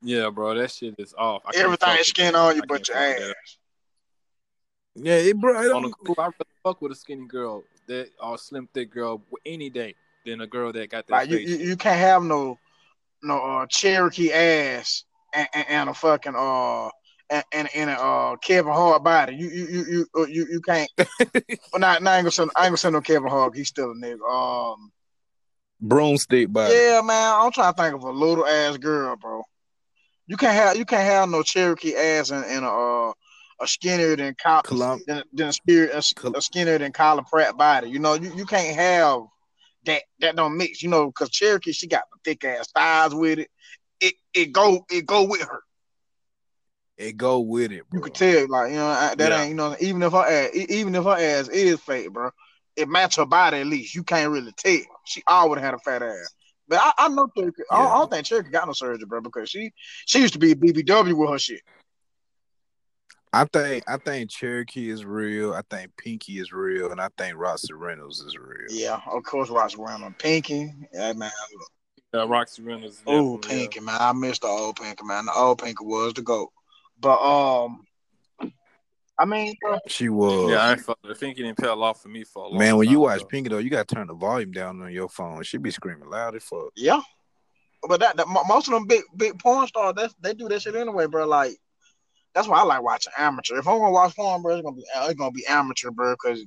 Yeah, 0.00 0.30
bro, 0.30 0.54
that 0.54 0.70
shit 0.70 0.94
is 0.98 1.14
off. 1.16 1.42
I 1.46 1.52
Everything 1.56 1.90
is 1.90 1.98
with 1.98 2.06
skin 2.06 2.34
on 2.34 2.56
you 2.56 2.62
I 2.62 2.66
but 2.66 2.88
your 2.88 2.96
fuck 2.96 3.18
with 3.18 3.28
ass. 3.30 3.58
Yeah, 4.94 5.14
it 5.14 5.40
bro, 5.40 5.60
it 5.60 5.64
that. 5.64 5.74
On 5.74 5.82
the 5.82 5.88
don't, 5.88 6.06
cool, 6.06 6.14
I 6.18 6.24
rather 6.24 6.34
fuck 6.62 6.82
with 6.82 6.92
a 6.92 6.96
skinny 6.96 7.26
girl 7.26 7.64
that 7.88 8.10
or 8.20 8.38
slim 8.38 8.68
thick 8.72 8.92
girl 8.92 9.22
any 9.44 9.68
day 9.68 9.94
than 10.24 10.40
a 10.40 10.46
girl 10.46 10.72
that 10.72 10.90
got 10.90 11.06
that 11.06 11.12
Like 11.12 11.30
you, 11.30 11.38
you, 11.38 11.56
you 11.56 11.76
can't 11.76 11.98
have 11.98 12.22
no 12.22 12.58
no 13.22 13.38
uh, 13.38 13.66
Cherokee 13.68 14.32
ass 14.32 15.04
and, 15.34 15.48
and, 15.54 15.66
and 15.68 15.90
a 15.90 15.94
fucking 15.94 16.34
uh 16.36 16.88
and, 17.30 17.44
and, 17.52 17.68
and 17.74 17.90
a 17.90 17.94
uh, 17.94 18.36
Kevin 18.36 18.72
Hart 18.72 19.02
body. 19.02 19.34
You 19.34 19.48
you 19.48 19.66
you 19.66 19.84
you 19.84 20.06
uh, 20.16 20.26
you, 20.26 20.46
you 20.50 20.60
can't. 20.60 20.90
well, 20.98 21.78
not, 21.78 22.02
not 22.02 22.12
I 22.12 22.16
ain't 22.16 22.24
gonna 22.24 22.30
send 22.30 22.50
I 22.56 22.64
ain't 22.64 22.70
gonna 22.70 22.76
send 22.76 22.92
no 22.92 23.00
Kevin 23.00 23.30
Hart. 23.30 23.56
He's 23.56 23.68
still 23.68 23.92
a 23.92 23.94
nigga. 23.94 24.28
Um, 24.28 24.92
broomstick 25.80 26.52
body. 26.52 26.74
yeah, 26.74 27.00
man. 27.02 27.34
I'm 27.34 27.52
trying 27.52 27.72
to 27.72 27.82
think 27.82 27.94
of 27.94 28.02
a 28.02 28.10
little 28.10 28.46
ass 28.46 28.76
girl, 28.76 29.16
bro. 29.16 29.42
You 30.26 30.36
can't 30.36 30.54
have 30.54 30.76
you 30.76 30.84
can't 30.84 31.04
have 31.04 31.30
no 31.30 31.42
Cherokee 31.42 31.96
ass 31.96 32.30
and, 32.30 32.44
and 32.44 32.64
a 32.64 32.68
uh, 32.68 33.12
a 33.60 33.66
skinnier 33.66 34.16
than 34.16 34.34
Kyle, 34.34 34.62
Colum- 34.62 35.02
than, 35.06 35.22
than 35.32 35.48
a, 35.48 35.52
spirit, 35.52 35.90
a, 35.94 36.14
Col- 36.14 36.36
a 36.36 36.42
skinnier 36.42 36.78
than 36.78 36.92
Kyla 36.92 37.22
Pratt 37.22 37.56
body. 37.56 37.88
You 37.88 38.00
know, 38.00 38.14
you, 38.14 38.34
you 38.34 38.44
can't 38.44 38.76
have 38.76 39.22
that 39.84 40.02
that 40.20 40.36
don't 40.36 40.56
mix. 40.56 40.82
You 40.82 40.88
know, 40.90 41.06
because 41.06 41.30
Cherokee 41.30 41.72
she 41.72 41.86
got 41.86 42.04
the 42.12 42.18
thick 42.24 42.44
ass 42.44 42.70
thighs 42.72 43.14
with 43.14 43.38
it. 43.40 43.50
It 44.00 44.14
it 44.34 44.52
go 44.52 44.84
it 44.90 45.06
go 45.06 45.24
with 45.24 45.42
her. 45.42 45.60
It 46.98 47.16
go 47.16 47.40
with 47.40 47.72
it, 47.72 47.84
You 47.92 48.00
bro. 48.00 48.00
could 48.00 48.14
tell, 48.14 48.46
like 48.48 48.70
you 48.70 48.76
know, 48.76 48.86
I- 48.86 49.14
that 49.16 49.32
Yeah. 49.32 49.40
ain't 49.40 49.48
you 49.50 49.54
know, 49.56 49.76
even 49.80 50.02
if 50.02 50.12
her 50.12 50.18
ass, 50.18 50.50
even 50.54 50.94
if 50.94 51.04
her 51.04 51.10
ass 51.18 51.48
is 51.48 51.80
fake, 51.80 52.12
bro, 52.12 52.30
it 52.76 52.88
match 52.88 53.16
her 53.16 53.26
body 53.26 53.58
at 53.58 53.66
least. 53.66 53.94
You 53.94 54.04
can't 54.04 54.30
really 54.30 54.52
tell. 54.56 54.78
She 55.04 55.22
always 55.26 55.60
had 55.62 55.74
a 55.74 55.78
fat 55.78 56.02
ass. 56.02 56.34
But 56.68 56.80
I, 56.80 56.92
I 56.98 57.08
know 57.08 57.28
Cherokee. 57.36 57.62
I, 57.70 57.78
don't, 57.78 57.90
I 57.92 57.94
don't 57.98 58.10
think 58.10 58.26
Cherokee 58.26 58.50
got 58.50 58.66
no 58.66 58.72
surgery, 58.72 59.06
bro, 59.06 59.20
because 59.20 59.50
she 59.50 59.72
she 60.06 60.20
used 60.20 60.34
to 60.34 60.38
be 60.38 60.52
a 60.52 60.54
BBW 60.54 61.14
with 61.14 61.30
her 61.30 61.38
shit. 61.38 61.60
I 63.34 63.44
think 63.46 63.84
I 63.88 63.96
think 63.96 64.30
Cherokee 64.30 64.90
is 64.90 65.04
real. 65.04 65.54
I 65.54 65.62
think 65.70 65.96
Pinky 65.96 66.38
is 66.38 66.52
real, 66.52 66.92
and 66.92 67.00
I 67.00 67.08
think 67.16 67.36
Roxy 67.36 67.72
Reynolds 67.72 68.20
is 68.20 68.36
real. 68.36 68.66
Yeah, 68.68 69.00
of 69.10 69.22
course, 69.22 69.48
Ross 69.48 69.74
Brown 69.74 70.14
Pinky. 70.18 70.72
Yeah, 70.92 71.14
man. 71.14 71.30
Yeah, 72.12 72.26
Roxy 72.28 72.62
Reynolds. 72.62 73.02
Oh, 73.06 73.38
definitely, 73.38 73.60
Pinky, 73.60 73.80
man. 73.80 73.96
I 73.98 74.12
missed 74.12 74.42
the 74.42 74.48
old 74.48 74.76
Pinky, 74.76 75.04
man. 75.04 75.24
The 75.26 75.32
old 75.32 75.62
Pinky 75.62 75.82
was 75.82 76.12
the 76.12 76.20
GOAT. 76.20 76.50
But 77.00 77.18
um 77.20 77.86
I 79.18 79.24
mean, 79.24 79.54
bro, 79.62 79.78
She 79.86 80.08
was. 80.08 80.50
Yeah, 80.50 80.58
I 80.58 80.72
ain't 80.72 80.80
fuck. 80.80 80.98
I 81.08 81.14
think 81.14 81.38
it 81.38 81.42
didn't 81.42 81.58
peel 81.58 81.82
off 81.82 82.02
for 82.02 82.08
me 82.08 82.24
for 82.24 82.44
a 82.44 82.48
long 82.48 82.58
Man, 82.58 82.76
when 82.76 82.88
you 82.90 83.00
watch 83.00 83.20
though. 83.20 83.26
Pinky 83.26 83.48
though, 83.48 83.58
you 83.58 83.70
gotta 83.70 83.94
turn 83.94 84.08
the 84.08 84.14
volume 84.14 84.52
down 84.52 84.82
on 84.82 84.92
your 84.92 85.08
phone. 85.08 85.42
She 85.42 85.56
be 85.56 85.70
screaming 85.70 86.10
loud 86.10 86.36
as 86.36 86.42
fuck. 86.44 86.72
yeah. 86.76 87.00
But 87.88 87.98
that, 88.00 88.16
that 88.16 88.28
most 88.28 88.68
of 88.68 88.74
them 88.74 88.86
big 88.86 89.02
big 89.16 89.38
porn 89.40 89.66
stars, 89.66 89.94
that's, 89.96 90.14
they 90.20 90.34
do 90.34 90.48
that 90.48 90.62
shit 90.62 90.76
anyway, 90.76 91.06
bro. 91.06 91.26
Like 91.26 91.56
that's 92.34 92.48
why 92.48 92.60
I 92.60 92.62
like 92.62 92.82
watching 92.82 93.12
amateur. 93.16 93.58
If 93.58 93.68
I'm 93.68 93.78
gonna 93.78 93.90
watch 93.90 94.16
porn, 94.16 94.42
bro, 94.42 94.54
it's 94.54 94.62
gonna 94.62 94.76
be 94.76 94.84
it's 94.94 95.14
gonna 95.14 95.30
be 95.30 95.46
amateur, 95.46 95.90
bro, 95.90 96.12
because 96.12 96.44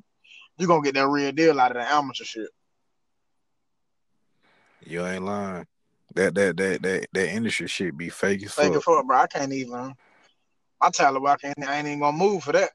you're 0.58 0.68
gonna 0.68 0.84
get 0.84 0.96
that 0.96 1.08
real 1.08 1.32
deal 1.32 1.60
out 1.60 1.76
of 1.76 1.82
the 1.82 1.90
amateur 1.90 2.24
shit. 2.24 2.50
You 4.86 5.06
ain't 5.06 5.26
lying. 5.26 5.66
That 6.16 6.34
that 6.36 6.58
that 6.58 6.82
that 6.82 7.08
that 7.12 7.30
industry 7.30 7.68
shit 7.68 7.98
be 7.98 8.10
fake 8.10 8.44
as 8.44 8.54
Fake 8.54 8.68
fuck. 8.68 8.76
it 8.76 8.84
fuck, 8.84 9.06
bro. 9.06 9.18
I 9.18 9.28
can't 9.28 9.54
even. 9.54 9.94
I 10.82 10.90
tell 10.90 11.14
her 11.14 11.28
I 11.28 11.36
can't. 11.38 11.68
I 11.68 11.78
ain't 11.78 11.88
even 11.88 12.00
gonna 12.00 12.18
move 12.18 12.44
for 12.44 12.54
that. 12.54 12.72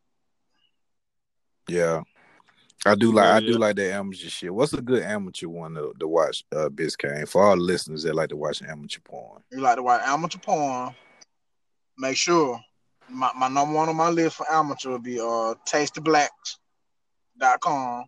Yeah. 1.69 2.03
I 2.87 2.95
do 2.95 3.13
like 3.13 3.27
I 3.27 3.41
do 3.41 3.53
yeah. 3.53 3.59
like 3.59 3.77
that 3.77 3.93
amateur 3.93 4.29
shit. 4.29 4.55
What's 4.55 4.73
a 4.73 4.81
good 4.81 5.03
amateur 5.03 5.49
one 5.49 5.75
to, 5.75 5.93
to 6.01 6.09
watch, 6.09 6.45
uh 6.55 6.71
Biscayne? 6.71 7.29
For 7.29 7.45
all 7.45 7.57
listeners 7.57 8.05
that 8.05 8.15
like 8.15 8.31
to 8.31 8.37
watch 8.37 8.63
amateur 8.63 9.01
porn. 9.05 9.43
You 9.51 9.61
like 9.61 9.77
to 9.77 9.83
watch 9.83 10.01
amateur 10.05 10.39
porn? 10.39 10.95
Make 11.99 12.17
sure 12.17 12.59
my, 13.11 13.31
my 13.37 13.49
number 13.49 13.75
one 13.75 13.89
on 13.89 13.97
my 13.97 14.11
list 14.11 14.37
for 14.37 14.47
amateur 14.51 14.91
would 14.93 15.03
be 15.03 15.19
uh 15.21 15.55
tastyblacks.com. 15.69 18.05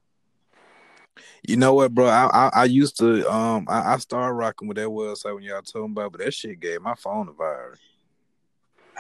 You 1.47 1.57
know 1.57 1.75
what, 1.75 1.93
bro? 1.95 2.07
I 2.07 2.27
I, 2.33 2.51
I 2.55 2.65
used 2.65 2.99
to 2.99 3.29
um 3.31 3.67
I, 3.69 3.95
I 3.95 3.99
started 3.99 4.33
rocking 4.35 4.69
with 4.69 4.77
that 4.77 4.89
website 4.89 5.35
when 5.35 5.43
y'all 5.45 5.63
told 5.63 5.91
me 5.91 5.93
about, 5.93 6.13
but 6.13 6.21
that 6.23 6.33
shit 6.35 6.61
gave 6.61 6.81
my 6.83 6.95
phone 6.95 7.29
a 7.29 7.33
virus. 7.33 7.81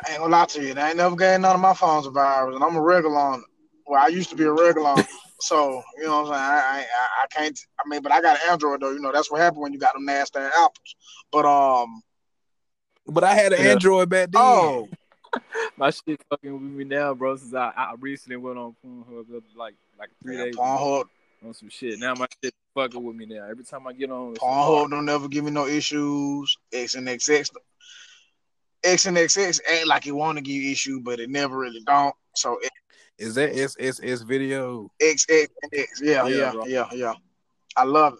I 0.04 0.10
ain't 0.12 0.18
gonna 0.20 0.32
lie 0.32 0.46
to 0.46 0.62
you, 0.62 0.74
I 0.74 0.88
ain't 0.88 0.96
never 0.96 1.14
gave 1.16 1.38
none 1.40 1.54
of 1.54 1.60
my 1.60 1.74
phones 1.74 2.06
a 2.06 2.10
virus, 2.10 2.54
and 2.56 2.64
I'm 2.64 2.74
a 2.76 2.80
regular 2.80 3.16
on 3.18 3.40
it. 3.40 3.44
Well, 3.86 4.02
I 4.02 4.08
used 4.08 4.30
to 4.30 4.36
be 4.36 4.44
a 4.44 4.52
regular 4.52 4.88
on 4.88 5.00
it. 5.00 5.06
So, 5.42 5.82
you 5.96 6.04
know 6.04 6.22
what 6.22 6.32
I'm 6.32 6.34
saying? 6.34 6.40
I, 6.40 6.54
I 6.54 6.78
I- 6.78 7.24
I 7.24 7.26
can't 7.32 7.58
I 7.84 7.88
mean, 7.88 8.00
but 8.00 8.12
I 8.12 8.20
got 8.20 8.36
an 8.36 8.42
Android 8.48 8.80
though, 8.80 8.92
you 8.92 9.00
know, 9.00 9.10
that's 9.10 9.28
what 9.28 9.40
happened 9.40 9.60
when 9.62 9.72
you 9.72 9.78
got 9.80 9.94
them 9.94 10.04
nasty 10.04 10.38
apples. 10.38 10.94
But 11.32 11.44
um 11.44 12.00
But 13.08 13.24
I 13.24 13.34
had 13.34 13.52
an 13.52 13.64
Yeah. 13.64 13.72
Android 13.72 14.08
back 14.08 14.30
then. 14.30 14.40
oh 14.40 14.88
My 15.76 15.90
shit 15.90 16.20
fucking 16.28 16.52
with 16.52 16.62
me 16.62 16.84
now, 16.84 17.14
bro. 17.14 17.36
Since 17.36 17.54
I, 17.54 17.72
I 17.76 17.94
recently 17.98 18.36
went 18.36 18.58
on 18.58 18.74
Pornhub 18.84 19.42
like 19.56 19.74
like 19.98 20.10
three 20.22 20.36
yeah, 20.36 20.44
days 20.44 20.56
Pornhub 20.56 21.04
on 21.44 21.54
some 21.54 21.68
shit. 21.68 21.98
Now 21.98 22.14
my 22.14 22.26
shit 22.42 22.54
fucking 22.74 23.02
with 23.02 23.16
me 23.16 23.26
now. 23.26 23.46
Every 23.48 23.64
time 23.64 23.86
I 23.86 23.92
get 23.92 24.10
on, 24.10 24.32
it's 24.32 24.40
Pornhub 24.40 24.90
don't 24.90 25.04
never 25.04 25.28
give 25.28 25.44
me 25.44 25.50
no 25.50 25.66
issues. 25.66 26.56
X 26.72 26.94
and 26.94 27.08
XX 27.08 27.50
X 28.84 29.06
and 29.06 29.16
XX 29.16 29.60
ain't 29.70 29.86
like 29.86 30.06
it 30.06 30.12
wanna 30.12 30.40
give 30.40 30.54
you 30.54 30.72
issue, 30.72 31.00
but 31.00 31.20
it 31.20 31.30
never 31.30 31.56
really 31.58 31.82
don't. 31.86 32.14
So 32.34 32.58
Is 33.18 33.34
that 33.36 33.54
SSS 33.56 34.22
video? 34.22 34.90
X 35.00 35.26
X 35.28 35.52
X. 35.72 36.00
Yeah, 36.02 36.26
Yeah, 36.26 36.52
yeah, 36.54 36.64
yeah, 36.66 36.88
yeah. 36.92 37.14
I 37.76 37.84
love 37.84 38.14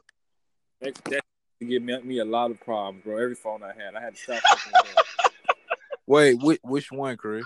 it. 0.80 0.94
that, 0.94 1.04
that 1.10 1.22
give 1.60 1.82
me, 1.82 1.98
me 2.02 2.18
a 2.18 2.24
lot 2.24 2.50
of 2.50 2.60
problems, 2.60 3.04
bro. 3.04 3.16
Every 3.18 3.34
phone 3.34 3.62
I 3.62 3.72
had, 3.72 3.94
I 3.94 4.00
had 4.00 4.14
to 4.14 4.20
stop 4.20 4.42
fucking 4.42 4.72
with 4.72 4.94
that. 4.94 5.21
Wait, 6.12 6.42
which, 6.42 6.60
which 6.62 6.92
one, 6.92 7.16
Chris? 7.16 7.42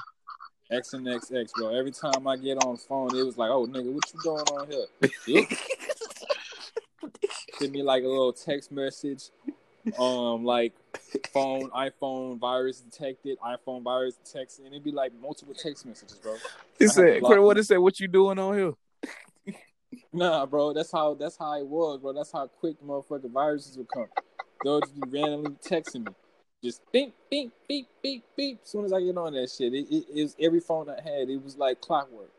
X 0.73 0.93
and 0.93 1.07
XX, 1.07 1.49
bro. 1.55 1.69
Every 1.69 1.93
time 1.93 2.27
I 2.27 2.37
get 2.37 2.59
on 2.65 2.75
the 2.75 2.81
phone, 2.81 3.17
it 3.17 3.23
was 3.23 3.39
like, 3.39 3.49
"Oh, 3.49 3.65
nigga, 3.65 3.93
what 3.93 4.13
you 4.13 4.21
doing 4.25 4.41
on 4.41 4.69
here?" 4.69 5.47
Send 7.61 7.71
me 7.71 7.85
like 7.85 8.03
a 8.03 8.09
little 8.09 8.33
text 8.33 8.73
message, 8.73 9.31
um, 10.01 10.45
like 10.45 10.73
phone, 11.33 11.71
iPhone 11.71 12.41
virus 12.41 12.81
detected, 12.81 13.39
iPhone 13.39 13.85
virus 13.85 14.17
detected, 14.17 14.65
and 14.65 14.75
it'd 14.75 14.83
be 14.83 14.91
like 14.91 15.13
multiple 15.15 15.55
text 15.55 15.87
messages, 15.87 16.19
bro. 16.19 16.35
He 16.77 16.89
said, 16.89 17.23
Chris, 17.23 17.39
what 17.39 17.59
it 17.59 17.65
say? 17.67 17.79
What 17.79 18.01
you 18.01 18.09
doing 18.09 18.41
on 18.41 18.59
here? 18.59 18.73
Nah, 20.13 20.45
bro, 20.45 20.73
that's 20.73 20.91
how 20.91 21.15
that's 21.15 21.39
how 21.39 21.57
it 21.57 21.67
was, 21.69 22.01
bro. 22.01 22.13
That's 22.13 22.33
how 22.33 22.49
quick 22.49 22.81
the 22.81 22.85
motherfucking 22.85 23.31
viruses 23.31 23.79
would 23.79 23.89
come. 23.95 24.09
They'll 24.65 24.81
just 24.81 25.01
be 25.01 25.21
randomly 25.21 25.53
texting 25.65 26.05
me. 26.05 26.13
Just 26.67 26.83
beep, 26.91 27.15
beep, 27.31 27.53
beep, 27.69 27.87
beep, 28.03 28.25
beep. 28.35 28.59
As 28.61 28.69
soon 28.69 28.85
as 28.87 28.93
I 28.93 29.01
get 29.01 29.17
on 29.17 29.35
that 29.35 29.49
shit, 29.49 29.73
it, 29.73 29.87
it, 29.89 30.05
it 30.13 30.23
was 30.25 30.35
every 30.41 30.59
phone 30.59 30.91
I 30.91 31.01
had. 31.01 31.31
It 31.31 31.41
was 31.41 31.57
like 31.57 31.81
clockwork. 31.81 32.33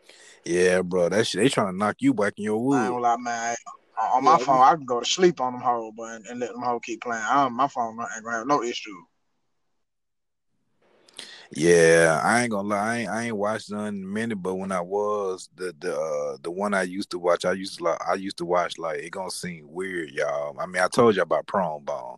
Yeah, 0.44 0.82
bro. 0.82 1.08
That 1.08 1.26
shit, 1.26 1.42
they 1.42 1.48
trying 1.48 1.72
to 1.72 1.78
knock 1.78 1.96
you 2.00 2.14
back 2.14 2.34
in 2.36 2.44
your 2.44 2.76
I 2.76 2.88
ain't 2.88 2.92
gonna 2.92 3.04
lie, 3.04 3.16
man. 3.16 3.56
On 3.98 4.18
on 4.18 4.24
my 4.26 4.38
Yeah, 4.38 4.46
phone, 4.46 4.62
I 4.62 4.76
can 4.76 4.86
go 4.86 5.00
to 5.00 5.06
sleep 5.06 5.40
on 5.40 5.54
them 5.54 5.62
hoes, 5.62 5.94
but 5.96 6.16
and, 6.18 6.26
and 6.28 6.40
let 6.42 6.52
them 6.52 6.62
hoes 6.62 6.82
keep 6.84 7.02
playing. 7.04 7.24
I, 7.26 7.48
my 7.48 7.70
phone 7.70 7.98
ain't 8.16 8.24
gonna 8.26 8.40
have 8.40 8.48
no 8.48 8.62
issue. 8.64 9.02
Yeah, 11.56 12.20
I 12.24 12.42
ain't 12.42 12.52
gonna 12.52 12.68
lie. 12.68 12.78
I 12.78 12.98
ain't, 12.98 13.10
I 13.10 13.24
ain't 13.26 13.38
watched 13.38 13.72
none 13.72 14.18
in 14.18 14.30
but 14.40 14.56
when 14.56 14.72
I 14.72 14.82
was 14.82 15.50
the 15.56 15.74
the 15.80 15.98
uh, 15.98 16.38
the 16.42 16.52
one 16.52 16.74
I 16.74 16.84
used 16.84 17.10
to 17.12 17.20
watch, 17.20 17.46
I 17.46 17.54
used 17.54 17.78
to 17.78 17.86
like 17.86 18.00
I 18.06 18.16
used 18.16 18.38
to 18.40 18.46
watch 18.46 18.78
like 18.78 19.00
it 19.00 19.12
gonna 19.12 19.32
seem 19.32 19.66
weird, 19.72 20.12
y'all. 20.12 20.60
I 20.60 20.66
mean, 20.66 20.82
I 20.84 20.88
told 20.90 21.16
you 21.16 21.22
about 21.22 21.48
Prone 21.48 21.84
Bone, 21.86 22.18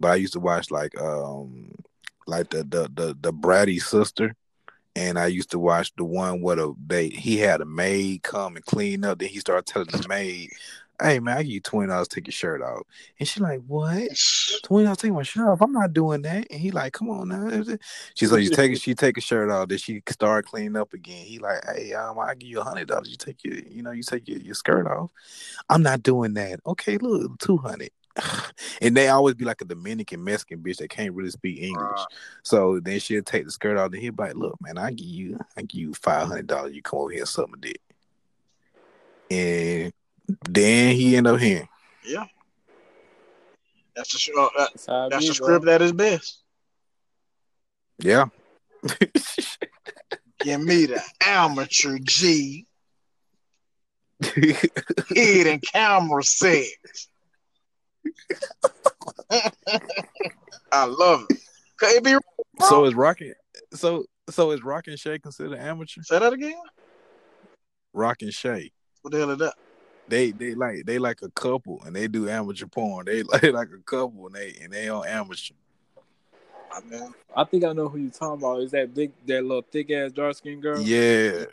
but 0.00 0.12
I 0.12 0.16
used 0.16 0.34
to 0.34 0.40
watch 0.40 0.70
like 0.70 0.98
um 1.00 1.70
like 2.26 2.50
the 2.50 2.64
the 2.64 2.90
the 2.94 3.16
the 3.20 3.32
Bratty 3.32 3.80
sister, 3.80 4.34
and 4.96 5.18
I 5.18 5.26
used 5.26 5.50
to 5.52 5.58
watch 5.58 5.92
the 5.96 6.04
one 6.04 6.42
where 6.42 6.56
the, 6.56 6.74
they 6.86 7.08
he 7.08 7.38
had 7.38 7.60
a 7.60 7.66
maid 7.66 8.22
come 8.22 8.56
and 8.56 8.64
clean 8.64 9.04
up. 9.04 9.18
Then 9.18 9.28
he 9.28 9.40
started 9.40 9.66
telling 9.66 9.88
the 9.88 10.06
maid, 10.08 10.50
"Hey 11.00 11.20
man, 11.20 11.38
I 11.38 11.42
give 11.42 11.52
you 11.52 11.60
twenty 11.60 11.88
dollars, 11.88 12.08
take 12.08 12.26
your 12.26 12.32
shirt 12.32 12.62
off." 12.62 12.82
And 13.18 13.28
she 13.28 13.40
like, 13.40 13.60
"What?" 13.66 14.10
Twenty 14.62 14.84
dollars, 14.84 14.98
take 14.98 15.12
my 15.12 15.22
shirt 15.22 15.48
off. 15.48 15.60
I'm 15.60 15.72
not 15.72 15.92
doing 15.92 16.22
that. 16.22 16.46
And 16.50 16.60
he 16.60 16.70
like, 16.70 16.92
come 16.92 17.10
on 17.10 17.28
now. 17.28 17.76
She's 18.14 18.32
like, 18.32 18.42
you 18.42 18.50
take. 18.50 18.72
She 18.82 18.94
take 18.94 19.16
a 19.16 19.20
shirt 19.20 19.50
off. 19.50 19.68
Then 19.68 19.78
she 19.78 20.02
start 20.08 20.46
cleaning 20.46 20.76
up 20.76 20.92
again. 20.92 21.24
He 21.24 21.38
like, 21.38 21.62
hey, 21.64 21.92
um, 21.92 22.18
I 22.18 22.34
give 22.34 22.48
you 22.48 22.60
a 22.60 22.64
hundred 22.64 22.88
dollars. 22.88 23.10
You 23.10 23.16
take 23.16 23.44
your, 23.44 23.54
you 23.54 23.82
know, 23.82 23.92
you 23.92 24.02
take 24.02 24.26
your, 24.26 24.38
your 24.38 24.54
skirt 24.54 24.86
off. 24.86 25.10
I'm 25.68 25.82
not 25.82 26.02
doing 26.02 26.34
that. 26.34 26.60
Okay, 26.66 26.98
look, 26.98 27.38
two 27.38 27.58
hundred. 27.58 27.90
And 28.80 28.96
they 28.96 29.08
always 29.08 29.34
be 29.36 29.44
like 29.44 29.60
a 29.60 29.64
Dominican 29.64 30.22
Mexican 30.22 30.58
bitch 30.60 30.78
that 30.78 30.90
can't 30.90 31.14
really 31.14 31.30
speak 31.30 31.62
English. 31.62 32.00
So 32.42 32.80
then 32.80 32.98
she'll 32.98 33.22
take 33.22 33.44
the 33.44 33.50
skirt 33.50 33.78
off. 33.78 33.92
And 33.92 34.02
he'll 34.02 34.12
be 34.12 34.24
like, 34.24 34.34
look, 34.34 34.56
man, 34.60 34.76
I 34.76 34.90
give 34.90 35.06
you, 35.06 35.38
I 35.56 35.62
give 35.62 35.80
you 35.80 35.94
five 35.94 36.26
hundred 36.26 36.48
dollars. 36.48 36.74
You 36.74 36.82
come 36.82 37.00
over 37.00 37.10
here 37.10 37.20
and 37.20 37.28
suck 37.28 37.48
my 37.48 37.58
dick. 37.60 37.80
And 39.30 39.92
then 40.48 40.94
he 40.94 41.16
end 41.16 41.26
up 41.26 41.40
here. 41.40 41.68
Yeah. 42.04 42.26
That's 43.94 44.12
the 44.12 44.18
sh- 44.18 44.30
uh, 44.36 44.48
that, 44.56 44.70
That's 44.72 44.86
how 44.86 45.06
it 45.06 45.10
that's 45.10 45.24
be, 45.24 45.32
the 45.32 45.38
bro. 45.38 45.46
script 45.46 45.68
at 45.68 45.82
its 45.82 45.92
best. 45.92 46.42
Yeah. 47.98 48.26
Give 50.40 50.60
me 50.60 50.86
the 50.86 51.00
amateur 51.24 51.98
G 52.02 52.66
hidden 55.08 55.60
camera 55.60 56.22
sex. 56.22 57.08
I 60.72 60.84
love 60.86 61.26
it. 61.30 61.38
Could 61.78 61.96
it 61.96 62.04
be? 62.04 62.16
so 62.60 62.84
is 62.84 62.94
rocking. 62.94 63.34
So 63.74 64.04
so 64.30 64.50
is 64.52 64.62
rocking 64.62 64.96
Shay 64.96 65.18
considered 65.18 65.58
amateur? 65.58 66.02
Say 66.02 66.18
that 66.18 66.32
again. 66.32 66.54
Rock 67.92 68.22
and 68.22 68.32
Shay. 68.32 68.72
What 69.02 69.12
the 69.12 69.18
hell 69.18 69.30
is 69.30 69.38
that? 69.38 69.54
They 70.08 70.32
they 70.32 70.54
like 70.54 70.84
they 70.84 70.98
like 70.98 71.22
a 71.22 71.30
couple 71.30 71.82
and 71.84 71.94
they 71.94 72.08
do 72.08 72.28
amateur 72.28 72.66
porn. 72.66 73.06
They 73.06 73.22
like 73.22 73.42
like 73.42 73.68
a 73.68 73.82
couple 73.84 74.26
and 74.26 74.34
they 74.34 74.56
and 74.62 74.72
they 74.72 74.88
on 74.88 75.06
amateur. 75.06 75.54
I 76.72 76.80
mean, 76.80 77.12
I 77.36 77.44
think 77.44 77.64
I 77.64 77.72
know 77.72 77.88
who 77.88 77.98
you're 77.98 78.10
talking 78.10 78.40
about. 78.40 78.62
Is 78.62 78.70
that 78.70 78.94
big, 78.94 79.12
that 79.26 79.42
little 79.42 79.64
thick 79.70 79.90
ass 79.90 80.10
dark 80.12 80.34
skinned 80.34 80.62
girl? 80.62 80.80
Yeah. 80.80 81.44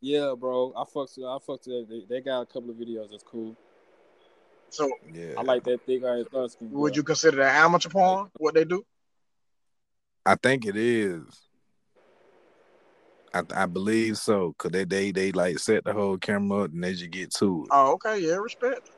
Yeah, 0.00 0.34
bro. 0.38 0.72
I 0.76 0.84
fucked 0.84 1.12
with. 1.18 1.26
I 1.26 1.38
fucked 1.46 1.66
with. 1.66 1.88
They, 1.88 2.04
they 2.08 2.20
got 2.20 2.40
a 2.40 2.46
couple 2.46 2.70
of 2.70 2.76
videos. 2.76 3.10
That's 3.10 3.22
cool. 3.22 3.54
so 4.70 4.90
Yeah. 5.12 5.34
I 5.36 5.42
like 5.42 5.64
that 5.64 5.84
thick 5.84 6.02
ass 6.02 6.24
dark 6.32 6.50
skinned. 6.50 6.72
would 6.72 6.96
you 6.96 7.02
consider 7.02 7.38
that 7.38 7.56
amateur 7.62 7.90
porn? 7.90 8.30
What 8.38 8.54
they 8.54 8.64
do? 8.64 8.84
I 10.24 10.36
think 10.36 10.64
it 10.64 10.76
is. 10.76 11.43
I 13.34 13.42
I 13.54 13.66
believe 13.66 14.16
so. 14.16 14.54
Cause 14.58 14.70
they 14.70 14.84
they 14.84 15.10
they 15.10 15.32
like 15.32 15.58
set 15.58 15.84
the 15.84 15.92
whole 15.92 16.16
camera 16.16 16.64
up 16.64 16.72
and 16.72 16.82
they 16.82 16.94
just 16.94 17.10
get 17.10 17.34
to 17.34 17.64
it. 17.64 17.68
Oh, 17.72 17.92
okay, 17.94 18.20
yeah, 18.20 18.36
respect. 18.36 18.88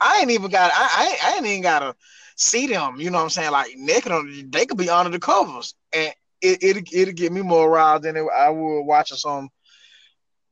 I 0.00 0.20
ain't 0.20 0.30
even 0.30 0.50
got. 0.50 0.70
I 0.74 0.88
I 0.90 1.06
ain't, 1.10 1.24
I 1.24 1.36
ain't 1.36 1.46
even 1.46 1.62
gotta 1.62 1.94
see 2.36 2.66
them. 2.66 2.96
You 3.00 3.10
know 3.10 3.18
what 3.18 3.24
I'm 3.24 3.30
saying? 3.30 3.52
Like 3.52 3.74
naked 3.76 4.12
on. 4.12 4.50
They 4.50 4.66
could 4.66 4.76
be 4.76 4.90
under 4.90 5.10
the 5.10 5.20
covers, 5.20 5.74
and 5.92 6.12
it 6.42 6.62
it 6.62 6.92
it'll 6.92 7.14
get 7.14 7.32
me 7.32 7.42
more 7.42 7.68
aroused 7.68 8.02
than 8.02 8.16
it, 8.16 8.24
I 8.36 8.50
would 8.50 8.82
watching 8.82 9.16
some. 9.16 9.48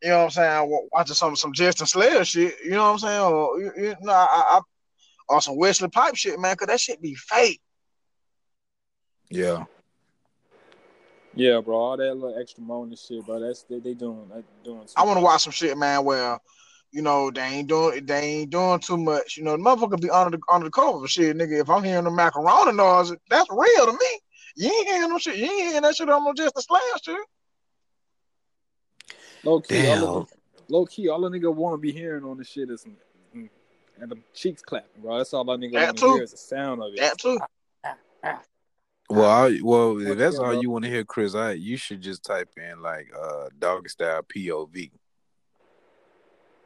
You 0.03 0.11
know 0.11 0.19
what 0.19 0.24
I'm 0.24 0.31
saying? 0.31 0.70
wa- 0.70 0.81
Watching 0.93 1.15
some 1.15 1.37
some 1.37 1.53
Justin 1.53 1.87
Slayer 1.87 2.24
shit. 2.24 2.55
You 2.65 2.73
know 2.73 2.85
what 2.85 2.93
I'm 2.93 2.99
saying? 2.99 3.20
Or 3.20 3.61
you, 3.61 3.73
you 3.77 3.97
know, 4.03 4.12
I, 4.12 4.59
I 4.59 4.61
or 5.28 5.41
some 5.41 5.57
Wesley 5.57 5.89
Pipe 5.89 6.15
shit, 6.15 6.39
man. 6.39 6.55
Cause 6.57 6.69
that 6.69 6.81
shit 6.81 7.01
be 7.03 7.15
fake. 7.15 7.61
Yeah. 9.31 9.65
Yeah, 11.36 11.60
bro. 11.60 11.76
All 11.76 11.96
that 11.98 12.14
little 12.16 12.38
extra 12.38 12.62
moan 12.62 12.94
shit, 12.96 13.24
bro. 13.26 13.38
That's 13.38 13.62
they, 13.64 13.78
they 13.78 13.94
doing. 13.94 14.28
They 14.34 14.42
doing. 14.64 14.86
I 14.96 15.04
want 15.04 15.18
to 15.18 15.24
watch 15.24 15.42
some 15.42 15.52
shit, 15.52 15.76
man. 15.76 16.04
Where 16.04 16.38
you 16.92 17.02
know 17.02 17.30
they 17.30 17.42
ain't 17.42 17.68
doing 17.68 18.06
they 18.06 18.20
ain't 18.20 18.50
doing 18.50 18.80
too 18.80 18.96
much. 18.96 19.36
You 19.36 19.44
know, 19.44 19.52
the 19.52 19.62
motherfucker 19.62 20.00
be 20.00 20.10
under 20.10 20.36
the 20.36 20.42
under 20.50 20.64
the 20.64 20.70
cover 20.70 21.04
of 21.04 21.10
shit, 21.10 21.36
nigga. 21.36 21.60
If 21.60 21.68
I'm 21.68 21.84
hearing 21.84 22.04
the 22.04 22.10
macaroni 22.10 22.72
noise, 22.72 23.12
that's 23.28 23.50
real 23.50 23.86
to 23.86 23.92
me. 23.92 24.20
You 24.56 24.72
ain't 24.72 24.88
hearing 24.88 25.10
no 25.10 25.18
shit. 25.18 25.36
You 25.36 25.44
ain't 25.44 25.68
hearing 25.68 25.82
that 25.82 25.94
shit 25.94 26.08
on 26.08 26.24
no 26.24 26.32
Justin 26.32 26.62
Slayer 26.62 26.80
shit. 27.04 27.18
Low 29.44 29.60
key, 29.60 29.86
all 29.86 30.24
the, 30.24 30.26
low 30.68 30.86
key, 30.86 31.08
all 31.08 31.24
a 31.24 31.30
nigga 31.30 31.54
want 31.54 31.74
to 31.74 31.78
be 31.78 31.92
hearing 31.92 32.24
on 32.24 32.38
this 32.38 32.48
shit 32.48 32.70
is 32.70 32.84
mm, 33.36 33.48
and 34.00 34.10
the 34.10 34.16
cheeks 34.34 34.62
clapping, 34.62 35.02
bro. 35.02 35.18
That's 35.18 35.34
all 35.34 35.48
a 35.50 35.56
nigga 35.58 35.74
That 35.74 35.86
want 35.86 35.98
to 35.98 36.04
too. 36.04 36.14
hear 36.14 36.22
is 36.22 36.32
the 36.32 36.38
sound 36.38 36.82
of 36.82 36.94
it. 36.94 36.98
That 36.98 37.18
too. 37.18 37.38
Ah, 37.40 37.46
ah, 37.84 37.96
ah, 38.24 38.42
Well, 39.09 39.31
I, 39.31 39.59
well, 39.62 39.99
if 40.01 40.19
that's 40.19 40.39
all 40.39 40.61
you 40.61 40.70
want 40.70 40.85
to 40.85 40.91
hear, 40.91 41.05
Chris, 41.05 41.35
I 41.35 41.53
you 41.53 41.77
should 41.77 42.01
just 42.01 42.24
type 42.24 42.51
in 42.57 42.83
like 42.83 43.11
uh 43.19 43.49
doggy 43.59 43.89
style 43.89 44.23
POV. 44.23 44.91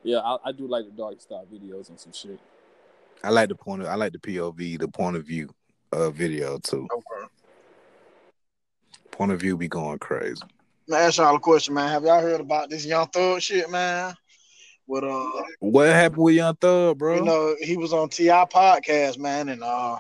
Yeah, 0.03 0.19
I, 0.19 0.37
I 0.47 0.53
do 0.53 0.67
like 0.67 0.87
the 0.87 0.93
dog 0.93 1.21
style 1.21 1.47
videos 1.53 1.91
and 1.91 2.01
some 2.01 2.13
shit. 2.13 2.41
I 3.23 3.31
like 3.31 3.51
the 3.51 3.55
point 3.55 3.83
of 3.83 3.89
I 3.89 3.97
like 3.97 4.13
the 4.13 4.19
POV, 4.19 4.79
the 4.79 4.89
point 4.89 5.17
of 5.17 5.25
view 5.25 5.51
uh 5.93 6.11
video 6.11 6.59
too. 6.59 6.89
Okay. 6.93 7.27
Point 9.11 9.33
of 9.33 9.41
view 9.41 9.57
be 9.57 9.69
going 9.69 9.99
crazy. 9.99 10.43
Let 10.89 11.01
me 11.01 11.07
ask 11.07 11.19
y'all 11.19 11.37
a 11.37 11.41
question, 11.41 11.75
man. 11.75 11.89
Have 11.91 12.05
y'all 12.05 12.23
heard 12.23 12.41
about 12.41 12.71
this 12.71 12.87
young 12.87 13.07
thug 13.09 13.41
shit, 13.43 13.71
man? 13.71 14.15
With 14.87 15.05
uh, 15.05 15.43
What 15.61 15.87
happened 15.89 16.23
with 16.23 16.35
Young 16.35 16.57
Thug, 16.57 16.99
bro? 16.99 17.15
you 17.15 17.23
know, 17.23 17.55
he 17.61 17.77
was 17.77 17.93
on 17.93 18.09
Ti 18.09 18.27
podcast, 18.27 19.19
man, 19.19 19.49
and 19.49 19.63
uh, 19.63 19.99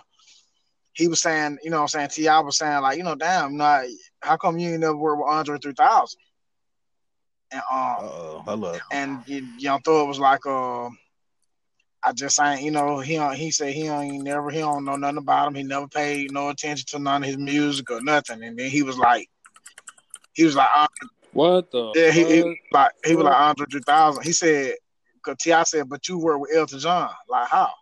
he 1.00 1.08
was 1.08 1.22
saying, 1.22 1.56
you 1.62 1.70
know, 1.70 1.78
what 1.78 1.94
I'm 1.94 2.08
saying 2.08 2.08
Ti 2.10 2.44
was 2.44 2.58
saying 2.58 2.82
like, 2.82 2.98
you 2.98 3.04
know, 3.04 3.14
damn, 3.14 3.56
nah, 3.56 3.82
how 4.20 4.36
come 4.36 4.58
you 4.58 4.72
ain't 4.72 4.80
never 4.80 4.94
worked 4.94 5.22
with 5.22 5.32
Andre 5.32 5.58
3000? 5.58 6.20
And 7.52 7.62
um, 7.72 8.42
hello. 8.44 8.78
and 8.92 9.24
Young 9.58 9.80
Thug 9.80 10.06
was 10.06 10.18
like, 10.18 10.44
uh, 10.44 10.90
I 12.04 12.12
just 12.12 12.38
ain't, 12.38 12.62
you 12.62 12.70
know, 12.70 12.98
he 12.98 13.18
he 13.34 13.50
said 13.50 13.72
he 13.72 13.86
ain't 13.86 14.24
never, 14.24 14.50
he 14.50 14.58
don't 14.58 14.84
know 14.84 14.96
nothing 14.96 15.16
about 15.16 15.48
him. 15.48 15.54
He 15.54 15.62
never 15.62 15.88
paid 15.88 16.32
no 16.32 16.50
attention 16.50 16.84
to 16.90 16.98
none 16.98 17.22
of 17.22 17.28
his 17.28 17.38
music 17.38 17.90
or 17.90 18.02
nothing. 18.02 18.42
And 18.42 18.58
then 18.58 18.68
he 18.68 18.82
was 18.82 18.98
like, 18.98 19.26
he 20.34 20.44
was 20.44 20.54
like, 20.54 20.68
uh, 20.76 20.86
What 21.32 21.70
the? 21.70 21.92
yeah, 21.96 22.10
he, 22.10 22.24
he 22.24 22.60
like 22.72 22.92
he 23.06 23.16
was 23.16 23.24
like 23.24 23.40
Andre 23.40 23.66
3000. 23.70 24.22
He 24.22 24.32
said, 24.32 24.74
cause 25.24 25.36
Ti 25.40 25.64
said, 25.64 25.88
but 25.88 26.06
you 26.08 26.18
work 26.18 26.40
with 26.40 26.54
Elton 26.54 26.78
John, 26.78 27.08
like 27.26 27.48
how? 27.48 27.72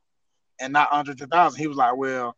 And 0.60 0.72
not 0.72 0.92
Andre 0.92 1.14
3000. 1.14 1.58
He 1.58 1.66
was 1.66 1.76
like, 1.76 1.96
well, 1.96 2.36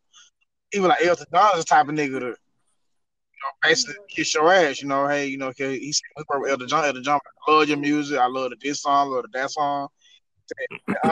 he 0.72 0.80
was 0.80 0.88
like 0.88 1.02
Elton 1.02 1.26
John 1.32 1.58
is 1.58 1.64
the 1.64 1.68
type 1.68 1.88
of 1.88 1.94
nigga 1.94 2.20
to, 2.20 2.26
you 2.26 2.30
know, 2.30 3.52
basically 3.62 3.94
kiss 4.08 4.34
your 4.34 4.52
ass. 4.52 4.80
You 4.82 4.88
know, 4.88 5.06
hey, 5.08 5.26
you 5.26 5.38
know, 5.38 5.52
he 5.56 5.92
said 5.92 6.24
work 6.28 6.42
with 6.42 6.50
Elton 6.50 6.68
John. 6.68 6.84
Elton 6.84 7.02
John, 7.02 7.20
I 7.46 7.50
love 7.50 7.68
your 7.68 7.78
music. 7.78 8.18
I 8.18 8.26
love 8.26 8.50
the 8.50 8.56
this 8.60 8.82
song, 8.82 9.10
love 9.10 9.24
the 9.24 9.38
that 9.38 9.50
song. 9.50 9.88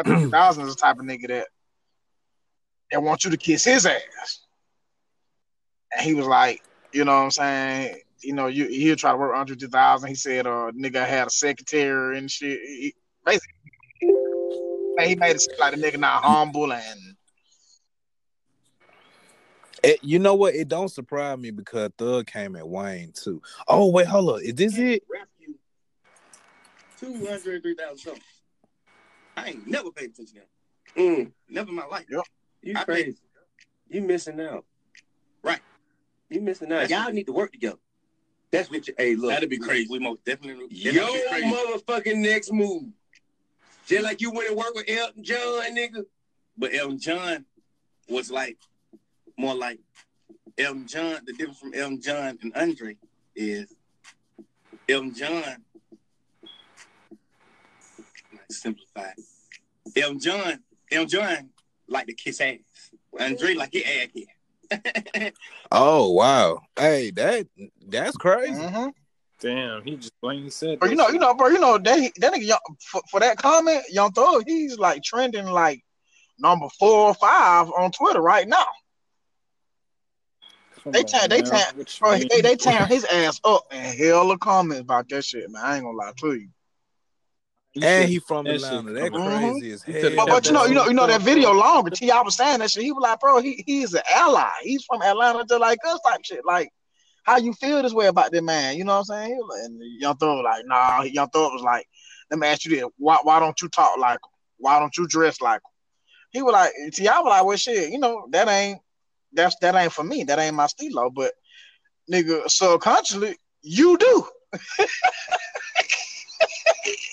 3000 0.05 0.67
is 0.67 0.75
the 0.75 0.81
type 0.81 0.99
of 0.99 1.05
nigga 1.05 1.29
that 1.29 1.47
that 2.91 3.03
wants 3.03 3.25
you 3.25 3.31
to 3.31 3.37
kiss 3.37 3.65
his 3.65 3.87
ass. 3.87 4.41
And 5.97 6.05
he 6.05 6.15
was 6.15 6.27
like, 6.27 6.63
you 6.93 7.05
know 7.05 7.13
what 7.13 7.25
I'm 7.25 7.31
saying? 7.31 8.01
You 8.21 8.35
know, 8.35 8.47
you 8.47 8.67
he'll 8.67 8.97
try 8.97 9.13
to 9.13 9.17
work 9.17 9.37
Andre 9.37 9.57
3000. 9.57 10.09
He 10.09 10.15
said, 10.15 10.47
uh, 10.47 10.73
nigga 10.73 11.07
had 11.07 11.29
a 11.29 11.31
secretary 11.31 12.19
and 12.19 12.31
shit. 12.31 12.59
He, 12.61 12.95
basically, 13.25 13.55
he 14.01 15.15
made 15.15 15.37
it 15.37 15.41
seem 15.41 15.59
like 15.61 15.75
the 15.75 15.81
nigga 15.81 15.99
not 15.99 16.25
humble 16.25 16.73
and 16.73 17.08
It- 19.83 20.03
you 20.03 20.19
know 20.19 20.35
what? 20.35 20.55
It 20.55 20.69
don't 20.69 20.89
surprise 20.89 21.39
me 21.39 21.51
because 21.51 21.91
Thug 21.99 22.27
came 22.27 22.57
at 22.57 22.69
Wayne 22.69 23.13
too. 23.13 23.41
Oh 23.67 23.91
wait, 23.91 24.07
hold 24.07 24.31
up. 24.31 24.43
Is 24.43 24.55
this 24.55 24.79
it? 24.79 25.03
Rap 25.11 25.29
you 25.39 25.55
two 26.99 27.27
hundred 27.27 27.63
three 27.63 27.75
thousand 27.75 27.99
something. 27.99 28.23
I 29.37 29.49
ain't 29.51 29.67
never 29.67 29.91
paid 29.91 30.11
attention 30.11 30.37
to 30.97 31.03
him. 31.03 31.17
Mm, 31.27 31.33
Never 31.49 31.69
in 31.71 31.77
my 31.77 31.87
life. 31.87 32.07
Yep. 32.11 32.23
you 32.63 32.75
I 32.77 32.85
crazy. 32.85 33.19
You 33.89 34.03
missing 34.03 34.41
out. 34.41 34.65
Right. 35.43 35.61
You 36.29 36.41
missing 36.41 36.73
out. 36.73 36.91
Y'all 36.91 37.13
need 37.13 37.27
to 37.27 37.33
work 37.33 37.53
together. 37.53 37.79
That's 38.51 38.71
what 38.71 38.89
you. 38.89 38.95
Hey, 38.99 39.15
look. 39.15 39.31
That'd 39.31 39.51
be 39.51 39.59
crazy. 39.59 39.89
We 39.91 39.99
most 39.99 40.25
definitely. 40.25 40.67
Yo, 40.71 40.93
definitely 40.93 41.51
motherfucking 41.53 42.17
next 42.17 42.53
move. 42.53 42.85
Just 43.87 44.03
like 44.03 44.21
you 44.21 44.31
went 44.33 44.49
and 44.49 44.57
work 44.57 44.75
with 44.75 44.89
Elton 44.89 45.23
John, 45.23 45.77
nigga. 45.77 46.05
But 46.57 46.75
Elton 46.75 46.99
John 46.99 47.45
was 48.09 48.31
like 48.31 48.59
more 49.39 49.55
like 49.55 49.79
Elton 50.59 50.87
John. 50.87 51.21
The 51.25 51.33
difference 51.33 51.59
from 51.61 51.73
Elton 51.75 52.01
John 52.01 52.39
and 52.43 52.53
Andre 52.55 52.97
is 53.35 53.73
Elton 54.89 55.15
John. 55.15 55.65
Let's 58.33 58.61
simplify. 58.61 59.11
Elton 59.97 60.21
John. 60.21 60.59
Elton 60.91 61.09
John 61.09 61.51
like 61.89 62.07
to 62.07 62.15
kiss 62.15 62.41
ass. 62.41 62.59
Andre 63.19 63.55
like 63.55 63.71
get 63.71 63.87
ass 63.87 64.09
here. 64.15 64.27
Oh 65.71 66.11
wow. 66.13 66.61
Hey, 66.79 67.11
that 67.13 67.47
that's 67.87 68.17
crazy. 68.17 68.53
Mhm. 68.53 68.93
Damn, 69.41 69.85
he 69.85 69.97
just 69.97 70.19
plain 70.21 70.51
said. 70.51 70.79
But 70.81 70.91
you 70.91 70.97
know, 70.97 71.09
you 71.09 71.19
know, 71.19 71.33
bro, 71.35 71.49
you 71.49 71.59
know 71.59 71.79
that 71.79 72.13
that 72.17 72.33
nigga 72.33 72.57
for, 72.81 73.01
for 73.11 73.21
that 73.21 73.37
comment, 73.39 73.83
Young 73.91 74.13
Thug, 74.13 74.45
he's 74.47 74.79
like 74.79 75.03
trending 75.03 75.47
like 75.47 75.85
number 76.39 76.67
four 76.79 77.09
or 77.09 77.15
five 77.15 77.71
on 77.71 77.93
Twitter 77.93 78.21
right 78.21 78.49
now. 78.49 78.67
They 80.93 81.03
tear- 81.05 81.29
they 81.29 81.43
tear- 81.43 81.73
Bro, 82.01 82.11
they 82.31 82.41
they 82.41 82.57
tearing 82.57 82.87
his 82.89 83.05
ass 83.05 83.41
up 83.45 83.65
and 83.71 83.99
hell 83.99 84.31
of 84.31 84.41
comments 84.41 84.81
about 84.81 85.09
that 85.11 85.25
shit, 85.25 85.51
man. 85.51 85.63
I 85.65 85.77
ain't 85.77 85.85
gonna 85.85 85.97
lie 85.97 86.13
to 86.19 86.35
you. 86.35 86.49
And 87.85 88.09
he 88.09 88.19
from 88.19 88.45
that 88.47 88.55
Atlanta. 88.57 88.93
That 88.93 89.13
come 89.13 89.21
on. 89.23 89.29
Mm-hmm. 89.31 89.51
crazy 89.53 89.73
as 89.73 89.83
hell. 89.83 89.95
But, 90.17 90.27
but 90.29 90.47
you 90.47 90.53
know, 90.53 90.65
you 90.65 90.75
know, 90.75 90.85
you 90.87 90.95
know 90.95 91.07
that 91.07 91.21
video 91.23 91.53
longer. 91.53 91.91
Ti 91.91 92.07
was 92.25 92.35
saying 92.37 92.59
that 92.61 92.71
shit. 92.71 92.83
He 92.83 92.93
was 92.93 93.03
like, 93.03 93.21
bro, 93.21 93.41
he 93.41 93.63
he's 93.67 93.95
an 93.95 94.03
ally. 94.15 94.49
He's 94.63 94.85
from 94.85 95.03
Atlanta, 95.03 95.45
just 95.49 95.61
like 95.61 95.79
us, 95.87 96.01
type 96.07 96.21
shit. 96.25 96.41
Like, 96.45 96.71
how 97.25 97.37
you 97.37 97.53
feel 97.53 97.83
this 97.83 97.93
way 97.93 98.07
about 98.07 98.33
that 98.33 98.43
man? 98.43 98.77
You 98.77 98.85
know 98.85 98.95
what 98.95 98.99
I'm 99.01 99.05
saying? 99.05 99.41
Like- 99.49 99.61
And 99.65 99.81
Young 100.01 100.17
Thug 100.17 100.39
was 100.39 100.45
like, 100.45 100.65
nah. 100.67 101.03
Young 101.03 101.29
Thug 101.29 101.53
was 101.53 101.63
like, 101.63 101.87
let 102.31 102.41
me 102.41 102.47
ask 102.49 102.65
you 102.65 102.75
this: 102.75 102.85
Why 102.97 103.19
why 103.23 103.39
don't 103.39 103.61
you 103.61 103.69
talk 103.69 103.99
like 103.99 104.15
him? 104.17 104.31
Why 104.57 104.79
don't 104.81 104.97
you 104.97 105.07
dress 105.07 105.41
like 105.41 105.57
him? 105.59 105.71
He 106.33 106.43
was 106.43 106.53
like, 106.53 106.73
Ti 106.93 107.05
was 107.05 107.25
like, 107.27 107.45
well, 107.45 107.57
shit, 107.57 107.91
you 107.93 107.99
know, 107.99 108.27
that 108.33 108.49
ain't 108.49 108.81
that's 109.33 109.57
that 109.61 109.75
ain't 109.75 109.93
for 109.93 110.05
me. 110.05 110.25
That 110.25 110.39
ain't 110.39 110.55
my 110.55 110.67
stilo. 110.67 111.11
But 111.11 111.33
nigga, 112.11 112.49
subconsciously, 112.49 113.37
you 113.63 113.97
do. 113.99 114.27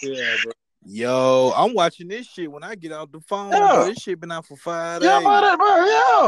Yeah, 0.02 0.38
bro. 0.42 0.52
Yo, 0.88 1.52
I'm 1.56 1.74
watching 1.74 2.08
this 2.08 2.28
shit 2.28 2.52
when 2.52 2.64
I 2.64 2.76
get 2.76 2.92
off 2.92 3.12
the 3.12 3.20
phone. 3.22 3.52
Yeah. 3.52 3.74
Bro. 3.74 3.86
This 3.86 3.98
shit 4.04 4.20
been 4.20 4.32
out 4.32 4.46
for 4.46 4.56
five 4.56 5.02
Yeah, 5.02 5.16
days. 5.16 5.24
bro, 5.24 5.42
that, 5.42 5.58
bro, 5.58 5.86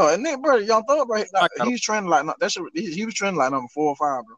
yeah, 0.08 0.14
and 0.14 0.26
then, 0.26 0.42
bro, 0.42 0.56
Young 0.56 0.82
Thug, 0.84 1.06
bro, 1.06 1.18
like, 1.18 1.28
I 1.34 1.48
got- 1.58 1.68
he's 1.68 1.80
trending 1.80 2.10
like 2.10 2.26
that 2.40 2.50
shit. 2.50 2.64
He, 2.74 2.92
he 2.92 3.04
was 3.04 3.14
trending 3.14 3.38
like 3.38 3.52
number 3.52 3.68
four 3.72 3.90
or 3.90 3.96
five, 3.96 4.24
bro. 4.26 4.36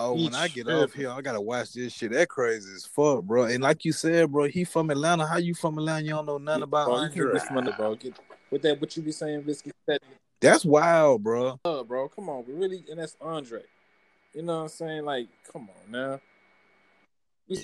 Oh, 0.00 0.14
He 0.16 0.24
when 0.24 0.34
I 0.34 0.48
get 0.48 0.66
tripping. 0.66 0.82
off 0.82 0.92
here, 0.92 1.10
I 1.10 1.20
gotta 1.20 1.40
watch 1.40 1.72
this 1.72 1.92
shit. 1.92 2.12
That 2.12 2.28
crazy 2.28 2.72
as 2.74 2.86
fuck, 2.86 3.22
bro. 3.24 3.44
And 3.44 3.62
like 3.62 3.84
you 3.84 3.92
said, 3.92 4.30
bro, 4.30 4.44
he 4.48 4.64
from 4.64 4.90
Atlanta. 4.90 5.26
How 5.26 5.38
you 5.38 5.54
from 5.54 5.76
Atlanta? 5.78 6.04
You 6.04 6.10
don't 6.10 6.26
know 6.26 6.38
nothing 6.38 6.62
about 6.62 6.86
bro, 6.86 6.94
you 6.96 7.00
can't 7.02 7.14
Andre. 7.16 7.32
get 7.32 7.42
from 7.42 7.56
under, 7.58 7.72
bro. 7.72 7.94
Get, 7.96 8.18
with 8.50 8.62
that, 8.62 8.80
what 8.80 8.96
you 8.96 9.02
be 9.02 9.12
saying, 9.12 9.42
Biscuit? 9.42 9.74
That 9.86 10.00
That's 10.40 10.64
wild, 10.64 11.22
bro. 11.22 11.58
uh, 11.64 11.82
bro. 11.82 12.08
Come 12.08 12.28
on, 12.28 12.44
we 12.46 12.54
really, 12.54 12.84
and 12.90 12.98
that's 13.00 13.16
Andre. 13.20 13.62
You 14.34 14.42
know 14.42 14.56
what 14.58 14.62
I'm 14.62 14.68
saying? 14.68 15.04
Like, 15.04 15.28
come 15.52 15.68
on 15.68 15.90
now. 15.92 16.20
Yeah. 17.46 17.62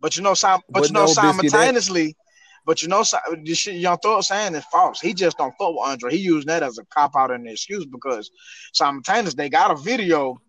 But 0.00 0.16
you 0.16 0.22
know, 0.22 0.34
sim- 0.34 0.60
but, 0.68 0.80
But 0.80 0.86
you 0.88 0.92
know, 0.92 1.00
no, 1.00 1.06
Biscuit, 1.06 1.24
that- 1.24 1.34
simultaneously, 1.50 2.16
but 2.64 2.82
you 2.82 2.88
know, 2.88 3.02
si- 3.02 3.16
the 3.44 3.54
shit 3.54 3.74
Young 3.76 3.98
Thug 3.98 4.22
saying 4.22 4.54
is 4.54 4.64
false. 4.66 5.00
He 5.00 5.14
just 5.14 5.38
don't 5.38 5.52
fuck 5.58 5.70
with 5.70 5.80
Andre. 5.88 6.10
He 6.12 6.18
used 6.18 6.46
that 6.48 6.62
as 6.62 6.78
a 6.78 6.84
cop 6.86 7.16
out 7.16 7.30
and 7.30 7.46
an 7.46 7.52
excuse 7.52 7.86
because 7.86 8.30
simultaneously 8.72 9.36
they 9.36 9.48
got 9.48 9.70
a 9.70 9.76
video 9.76 10.40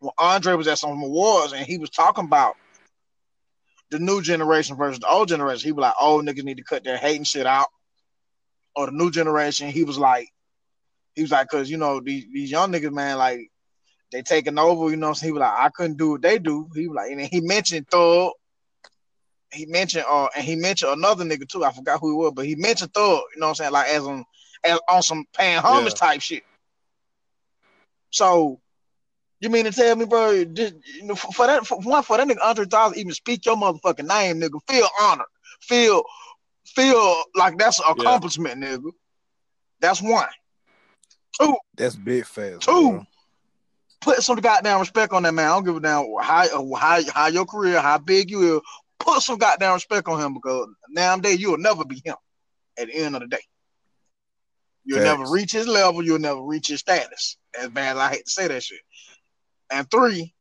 when 0.00 0.12
Andre 0.18 0.54
was 0.54 0.68
at 0.68 0.78
some 0.78 1.02
awards 1.02 1.52
and 1.52 1.66
he 1.66 1.78
was 1.78 1.90
talking 1.90 2.24
about 2.24 2.56
the 3.90 3.98
new 3.98 4.20
generation 4.20 4.76
versus 4.76 4.98
the 5.00 5.08
old 5.08 5.28
generation. 5.28 5.66
He 5.66 5.72
was 5.72 5.82
like, 5.82 5.94
"Old 6.00 6.26
niggas 6.26 6.44
need 6.44 6.58
to 6.58 6.64
cut 6.64 6.84
their 6.84 6.98
hating 6.98 7.24
shit 7.24 7.46
out," 7.46 7.68
or 8.78 8.86
the 8.86 8.92
new 8.92 9.10
generation. 9.10 9.68
He 9.68 9.84
was 9.84 9.98
like, 9.98 10.28
he 11.14 11.22
was 11.22 11.32
like, 11.32 11.48
"Cause 11.48 11.68
you 11.68 11.76
know 11.76 12.00
these 12.00 12.26
these 12.32 12.50
young 12.50 12.72
niggas, 12.72 12.92
man, 12.92 13.18
like." 13.18 13.40
They 14.10 14.22
taking 14.22 14.58
over, 14.58 14.88
you 14.88 14.96
know. 14.96 15.12
So 15.12 15.26
he 15.26 15.32
was 15.32 15.40
like, 15.40 15.52
I 15.52 15.68
couldn't 15.68 15.98
do 15.98 16.12
what 16.12 16.22
they 16.22 16.38
do. 16.38 16.66
He 16.74 16.88
was 16.88 16.96
like, 16.96 17.10
and 17.10 17.20
then 17.20 17.28
he 17.30 17.42
mentioned 17.42 17.88
Thug, 17.90 18.32
he 19.52 19.66
mentioned 19.66 20.04
uh 20.08 20.28
and 20.36 20.44
he 20.44 20.56
mentioned 20.56 20.92
another 20.92 21.24
nigga 21.24 21.48
too. 21.48 21.64
I 21.64 21.72
forgot 21.72 22.00
who 22.00 22.10
he 22.10 22.16
was, 22.16 22.32
but 22.34 22.46
he 22.46 22.54
mentioned 22.54 22.92
Thug, 22.92 23.20
you 23.34 23.40
know 23.40 23.46
what 23.46 23.50
I'm 23.50 23.54
saying? 23.56 23.72
Like 23.72 23.88
as 23.88 24.04
on 24.04 24.24
as 24.64 24.80
on 24.88 25.02
some 25.02 25.24
paying 25.36 25.58
homage 25.60 25.94
type 25.94 26.20
shit. 26.20 26.42
So 28.10 28.60
you 29.40 29.50
mean 29.50 29.64
to 29.64 29.72
tell 29.72 29.94
me, 29.96 30.04
bro, 30.04 30.44
this, 30.44 30.72
you 30.96 31.04
know, 31.04 31.14
for, 31.14 31.32
for 31.32 31.46
that 31.46 31.66
for 31.66 31.78
one 31.80 32.02
for 32.02 32.16
that 32.16 32.26
nigga 32.26 32.44
Andre 32.44 32.66
Thousand 32.66 32.98
even 32.98 33.12
speak 33.12 33.46
your 33.46 33.56
motherfucking 33.56 34.06
name, 34.06 34.40
nigga, 34.40 34.60
feel 34.68 34.88
honored. 35.00 35.26
Feel 35.60 36.02
feel 36.74 37.22
like 37.34 37.58
that's 37.58 37.78
an 37.80 37.86
Yeah. 37.96 38.02
accomplishment, 38.02 38.62
nigga. 38.62 38.90
That's 39.80 40.02
one. 40.02 40.28
Two, 41.40 41.56
That's 41.76 41.94
big 41.96 42.24
fast. 42.26 42.62
Two. 42.62 42.90
bro. 42.90 43.06
put 44.00 44.22
some 44.22 44.36
goddamn 44.38 44.80
respect 44.80 45.12
on 45.12 45.22
that 45.24 45.34
man. 45.34 45.46
I 45.46 45.54
don't 45.54 45.64
give 45.64 45.76
a 45.76 45.80
damn 45.80 46.04
how 46.20 46.74
how 46.74 47.00
how 47.12 47.26
your 47.28 47.46
career, 47.46 47.80
how 47.80 47.98
big 47.98 48.30
you 48.30 48.56
is. 48.56 48.62
Put 48.98 49.22
some 49.22 49.38
goddamn 49.38 49.74
respect 49.74 50.08
on 50.08 50.20
him 50.20 50.34
because 50.34 50.68
nowadays 50.88 51.40
you'll 51.40 51.58
never 51.58 51.84
be 51.84 52.02
him. 52.04 52.16
At 52.78 52.88
the 52.88 52.94
end 52.94 53.14
of 53.16 53.22
the 53.22 53.28
day, 53.28 53.42
you'll 54.84 54.98
Facts. 54.98 55.18
never 55.18 55.30
reach 55.30 55.52
his 55.52 55.66
level. 55.68 56.02
You'll 56.04 56.18
never 56.18 56.42
reach 56.42 56.68
his 56.68 56.80
status. 56.80 57.36
As 57.58 57.68
bad 57.68 57.96
as 57.96 58.02
I 58.02 58.10
hate 58.10 58.24
to 58.24 58.30
say 58.30 58.48
that 58.48 58.62
shit. 58.62 58.80
And 59.70 59.88
three, 59.90 60.34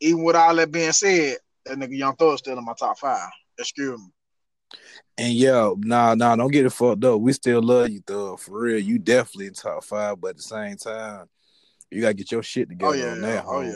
even 0.00 0.22
with 0.24 0.36
all 0.36 0.54
that 0.56 0.70
being 0.72 0.92
said, 0.92 1.38
that 1.66 1.78
nigga 1.78 1.96
Young 1.96 2.16
Thug 2.16 2.38
still 2.38 2.58
in 2.58 2.64
my 2.64 2.74
top 2.78 2.98
five. 2.98 3.30
Excuse 3.58 3.98
me. 3.98 4.08
And 5.16 5.32
yeah, 5.32 5.72
nah, 5.78 6.14
nah, 6.14 6.34
don't 6.34 6.50
get 6.50 6.66
it 6.66 6.70
fucked 6.70 7.04
up. 7.04 7.20
We 7.20 7.32
still 7.32 7.62
love 7.62 7.88
you, 7.88 8.02
though. 8.04 8.36
For 8.36 8.58
real. 8.62 8.80
You 8.80 8.98
definitely 8.98 9.46
in 9.46 9.52
top 9.54 9.84
five, 9.84 10.20
but 10.20 10.30
at 10.30 10.36
the 10.38 10.42
same 10.42 10.76
time, 10.76 11.26
you 11.90 12.00
gotta 12.00 12.14
get 12.14 12.32
your 12.32 12.42
shit 12.42 12.66
oh, 12.68 12.70
together 12.70 12.92
Oh 12.92 12.96
yeah, 12.96 13.12
on 13.12 13.20
that. 13.20 13.44
oh 13.46 13.60
yeah. 13.60 13.74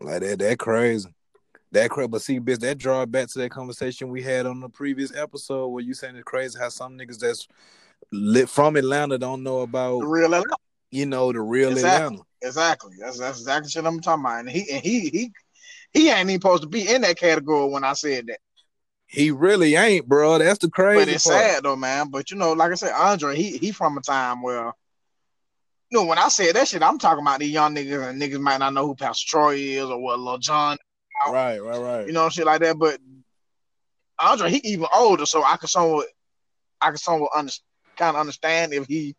Like 0.00 0.22
that, 0.22 0.38
that 0.38 0.58
crazy. 0.58 1.08
That 1.72 1.90
crazy. 1.90 2.08
But 2.08 2.22
see, 2.22 2.40
bitch, 2.40 2.60
that 2.60 2.78
draw 2.78 3.04
back 3.04 3.28
to 3.28 3.38
that 3.40 3.50
conversation 3.50 4.08
we 4.08 4.22
had 4.22 4.46
on 4.46 4.60
the 4.60 4.68
previous 4.70 5.14
episode 5.14 5.68
where 5.68 5.84
you 5.84 5.92
saying 5.92 6.16
it's 6.16 6.24
crazy 6.24 6.58
how 6.58 6.68
some 6.70 6.96
niggas 6.98 7.18
that's 7.18 7.46
lit 8.10 8.48
from 8.48 8.76
Atlanta 8.76 9.18
don't 9.18 9.42
know 9.42 9.60
about 9.60 10.00
The 10.00 10.06
real 10.06 10.24
Atlanta. 10.26 10.56
you 10.90 11.04
know 11.06 11.32
the 11.32 11.40
real 11.40 11.70
Exactly. 11.72 12.04
Atlanta. 12.06 12.22
Exactly. 12.42 12.92
That's 12.98 13.18
that's 13.18 13.38
exactly 13.40 13.70
shit 13.70 13.84
I'm 13.84 14.00
talking 14.00 14.24
about. 14.24 14.40
And 14.40 14.50
he 14.50 14.70
and 14.70 14.82
he 14.82 15.00
he 15.10 15.30
he 15.92 16.10
ain't 16.10 16.30
even 16.30 16.40
supposed 16.40 16.62
to 16.62 16.68
be 16.68 16.88
in 16.88 17.02
that 17.02 17.18
category 17.18 17.68
when 17.70 17.84
I 17.84 17.92
said 17.92 18.28
that. 18.28 18.38
He 19.14 19.30
really 19.30 19.76
ain't, 19.76 20.08
bro. 20.08 20.38
That's 20.38 20.58
the 20.58 20.70
crazy 20.70 21.04
But 21.04 21.14
it's 21.14 21.24
part. 21.24 21.36
sad 21.36 21.62
though, 21.62 21.76
man. 21.76 22.08
But 22.10 22.30
you 22.30 22.36
know, 22.36 22.52
like 22.52 22.72
I 22.72 22.74
said, 22.74 22.92
Andre, 22.92 23.36
he 23.36 23.58
he 23.58 23.70
from 23.70 23.96
a 23.96 24.00
time 24.00 24.42
where 24.42 24.72
you 25.90 26.00
know, 26.00 26.04
when 26.06 26.18
I 26.18 26.28
said 26.28 26.56
that 26.56 26.66
shit, 26.66 26.82
I'm 26.82 26.98
talking 26.98 27.22
about 27.24 27.38
these 27.38 27.52
young 27.52 27.74
niggas 27.74 28.08
and 28.08 28.20
niggas 28.20 28.40
might 28.40 28.58
not 28.58 28.74
know 28.74 28.86
who 28.86 28.96
Pastor 28.96 29.24
Troy 29.28 29.54
is 29.54 29.84
or 29.84 29.98
what 30.00 30.18
Lil 30.18 30.38
Jon, 30.38 30.76
Right, 31.28 31.58
right, 31.62 31.78
right. 31.80 32.06
you 32.06 32.12
know, 32.12 32.28
shit 32.28 32.46
like 32.46 32.60
that. 32.62 32.78
But 32.78 32.98
Andre, 34.18 34.50
he 34.50 34.56
even 34.64 34.86
older, 34.92 35.26
so 35.26 35.44
I 35.44 35.56
can 35.56 35.68
somewhat 35.68 36.08
I 36.80 36.88
can 36.88 36.96
somewhat 36.96 37.30
under, 37.36 37.52
kind 37.96 38.16
of 38.16 38.20
understand 38.20 38.72
if 38.74 38.86
he 38.86 39.14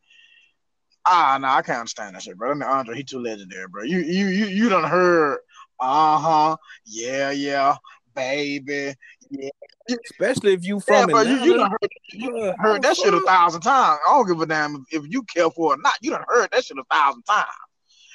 ah 1.07 1.37
no, 1.39 1.47
I 1.47 1.61
can't 1.61 1.79
understand 1.79 2.15
that 2.15 2.23
shit, 2.23 2.37
bro. 2.37 2.51
I 2.51 2.53
mean, 2.53 2.63
Andre, 2.63 2.97
he 2.97 3.03
too 3.03 3.19
legendary, 3.19 3.67
bro. 3.69 3.83
You 3.83 3.99
you 3.99 4.27
you 4.27 4.45
you 4.47 4.67
done 4.69 4.83
heard 4.83 5.39
uh-huh, 5.79 6.57
yeah, 6.85 7.31
yeah, 7.31 7.75
baby. 8.13 8.93
Especially 9.89 10.53
if 10.53 10.65
you 10.65 10.75
Yeah, 10.87 11.01
from 11.03 11.11
bro, 11.11 11.21
you, 11.21 11.37
you 11.43 11.57
done 11.57 11.71
heard 11.71 11.91
how 12.57 12.57
heard 12.57 12.81
that 12.81 12.97
shit 12.97 13.13
a 13.13 13.19
thousand 13.21 13.61
times. 13.61 13.99
I 14.07 14.11
don't 14.13 14.27
give 14.27 14.41
a 14.41 14.45
damn 14.45 14.85
if, 14.91 15.03
you 15.07 15.21
care 15.23 15.49
for 15.51 15.73
it 15.73 15.79
or 15.79 15.81
not. 15.81 15.93
You 16.01 16.11
done 16.11 16.23
heard 16.27 16.49
that 16.51 16.63
shit 16.65 16.77
a 16.77 16.83
thousand 16.91 17.23
times. 17.23 17.45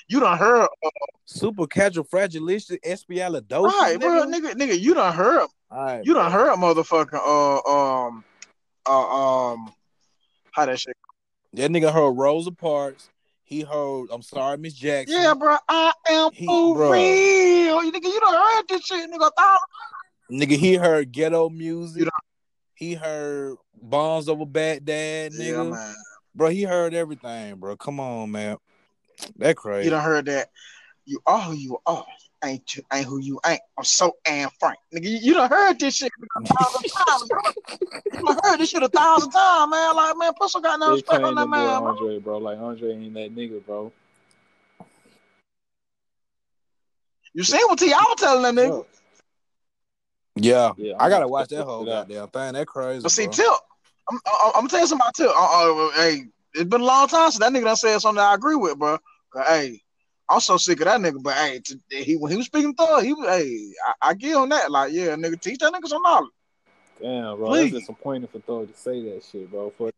You 0.09 0.18
done 0.20 0.36
heard 0.36 0.68
Super 1.26 1.66
casual 1.68 2.05
fragilistic 2.05 2.82
espialidocious. 2.82 3.72
right, 3.80 4.01
bro, 4.01 4.26
nigga. 4.26 4.55
nigga. 4.55 4.78
You 4.78 4.94
done 4.94 5.14
heard. 5.14 5.47
Right, 5.70 6.02
You 6.05 6.14
done 6.14 6.32
bro. 6.32 6.40
heard 6.47 6.59
motherfucking 6.59 7.14
uh 7.14 8.06
um 8.09 8.24
uh 8.86 9.52
um 9.52 9.72
how 10.51 10.66
that 10.66 10.80
shit. 10.80 10.97
That 11.52 11.70
nigga 11.70 11.92
heard 11.92 12.10
Rosa 12.12 12.51
Parks. 12.51 13.10
He 13.44 13.60
heard 13.62 14.06
I'm 14.12 14.22
sorry, 14.22 14.59
Miss 14.59 14.74
Jackson. 14.74 15.20
Yeah, 15.22 15.34
bro. 15.34 15.56
I 15.68 15.92
am 16.09 16.32
He- 16.32 16.47
for 16.47 16.76
bruh. 16.76 16.90
real. 16.92 17.84
You 17.84 17.92
nigga, 17.92 18.05
you 18.05 18.20
done 18.20 18.34
heard 18.34 18.68
this 18.68 18.84
shit, 18.84 19.09
nigga. 19.10 19.28
a 19.28 19.30
thousand- 19.30 19.68
Nigga, 20.31 20.57
he 20.57 20.74
heard 20.74 21.11
ghetto 21.12 21.48
music. 21.48 22.05
You 22.05 22.11
He 22.74 22.94
heard 22.94 23.57
Bombs 23.82 24.28
Over 24.28 24.47
Baghdad, 24.47 25.32
Yeah, 25.32 25.55
nigga. 25.55 25.70
man. 25.73 25.94
bro, 26.35 26.48
he 26.48 26.62
heard 26.62 26.94
everything, 26.94 27.57
bro. 27.57 27.77
Come 27.77 27.98
on, 28.01 28.31
man. 28.31 28.57
That 29.36 29.57
crazy. 29.57 29.86
You 29.86 29.90
done 29.90 30.05
heard 30.05 30.27
that. 30.27 30.51
You 31.05 31.20
are 31.27 31.40
who 31.40 31.55
you 31.55 31.78
are. 31.86 32.07
ain't 32.44 32.74
you, 32.77 32.82
ain't 32.93 33.07
who 33.07 33.19
you 33.19 33.40
ain't. 33.44 33.61
I'm 33.77 33.85
so 33.85 34.12
Anne 34.24 34.48
Frank. 34.61 34.78
Nigga, 34.94 35.05
you, 35.05 35.19
you 35.20 35.35
done 35.35 35.51
heard 35.51 35.81
this 35.81 35.97
shit 35.97 36.12
a 36.36 36.40
thousand 36.40 36.85
times, 37.07 37.28
bro. 37.28 37.40
You 38.12 38.27
done 38.27 38.39
heard 38.44 38.61
this 38.61 38.70
shit 38.70 38.82
a 38.82 38.89
thousand 38.89 39.31
times, 39.31 39.70
man. 39.70 39.97
Like, 39.97 40.16
man, 40.16 40.32
put 40.39 40.51
some 40.51 40.62
goddamn 40.62 40.89
They 40.89 40.94
respect 40.94 41.11
playing 41.23 41.24
on 41.27 41.35
that 41.35 41.40
that 41.43 41.51
boy 41.51 41.57
man, 41.57 41.78
bro. 41.81 41.89
Andre, 41.89 42.19
bro. 42.19 42.39
Like 42.39 42.59
Andre 42.59 42.93
ain't 42.93 43.15
that 43.15 43.35
nigga, 43.35 43.66
bro. 43.66 43.93
You 47.35 47.43
seen 47.44 47.61
what 47.66 47.78
T.I. 47.78 47.97
was 47.97 48.16
telling 48.19 48.55
that 48.55 48.62
nigga? 48.62 48.85
Yeah, 50.36 50.73
Yeah, 50.77 50.94
I 50.98 51.09
gotta 51.09 51.28
watch 51.28 51.48
that 51.48 51.65
whole 51.65 51.82
it 51.82 51.86
goddamn 51.86 52.28
thing. 52.28 52.52
That 52.55 52.66
crazy. 52.66 53.02
But 53.02 53.12
see, 53.12 53.24
bro. 53.24 53.32
Tip, 53.32 53.47
I'm, 54.11 54.19
I'm, 54.27 54.47
I'm 54.47 54.52
gonna 54.52 54.69
tell 54.69 54.81
you 54.81 54.86
something 54.86 55.02
about 55.05 55.15
Tip. 55.15 55.31
Uh, 55.36 55.86
uh, 55.86 55.90
hey, 55.93 56.24
it's 56.55 56.65
been 56.65 56.81
a 56.81 56.85
long 56.85 57.09
time 57.09 57.31
since 57.31 57.39
that 57.40 57.52
nigga 57.52 57.65
done 57.65 57.77
said 57.77 57.98
something 58.01 58.23
I 58.23 58.35
agree 58.35 58.57
with, 58.57 58.78
bro. 58.78 58.98
'Cause, 59.31 59.47
hey, 59.47 59.81
I'm 60.28 60.40
so 60.40 60.57
sick 60.57 60.81
of 60.81 60.86
that 60.86 61.01
nigga. 61.01 61.23
But 61.23 61.35
hey, 61.35 61.61
to, 61.65 61.78
he 61.90 62.16
when 62.16 62.31
he 62.31 62.36
was 62.36 62.47
speaking 62.47 62.74
thug, 62.74 63.02
he 63.02 63.12
was 63.12 63.28
hey, 63.28 63.73
I, 63.86 64.11
I 64.11 64.15
give 64.15 64.36
him 64.40 64.48
that. 64.51 64.70
Like, 64.70 64.93
yeah, 64.93 65.15
nigga, 65.16 65.40
teach 65.40 65.59
that 65.59 65.73
nigga 65.73 65.89
some 65.89 66.02
knowledge. 66.02 66.31
Damn, 67.01 67.36
bro. 67.36 67.47
Please. 67.48 67.73
That's 67.73 67.86
disappointing 67.86 68.28
for 68.28 68.40
Thor 68.40 68.66
to 68.66 68.74
say 68.74 69.02
that 69.02 69.23
shit, 69.24 69.51
bro. 69.51 69.70
For 69.70 69.90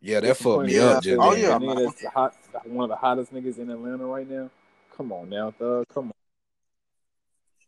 yeah, 0.00 0.20
that 0.20 0.36
fucked 0.36 0.64
me 0.64 0.76
Yeah. 0.76 0.82
up. 0.84 1.02
Just 1.02 1.20
Oh, 1.20 1.32
then. 1.32 1.42
yeah. 1.42 1.58
nigga 1.58 1.84
that's 1.84 2.02
the 2.02 2.10
hot, 2.10 2.34
one 2.64 2.84
of 2.84 2.90
the 2.90 2.96
hottest 2.96 3.32
niggas 3.32 3.58
in 3.58 3.70
Atlanta 3.70 4.04
right 4.06 4.28
now. 4.28 4.50
Come 4.96 5.12
on 5.12 5.28
now, 5.28 5.50
Thug. 5.50 5.86
Come 5.92 6.06
on. 6.06 6.12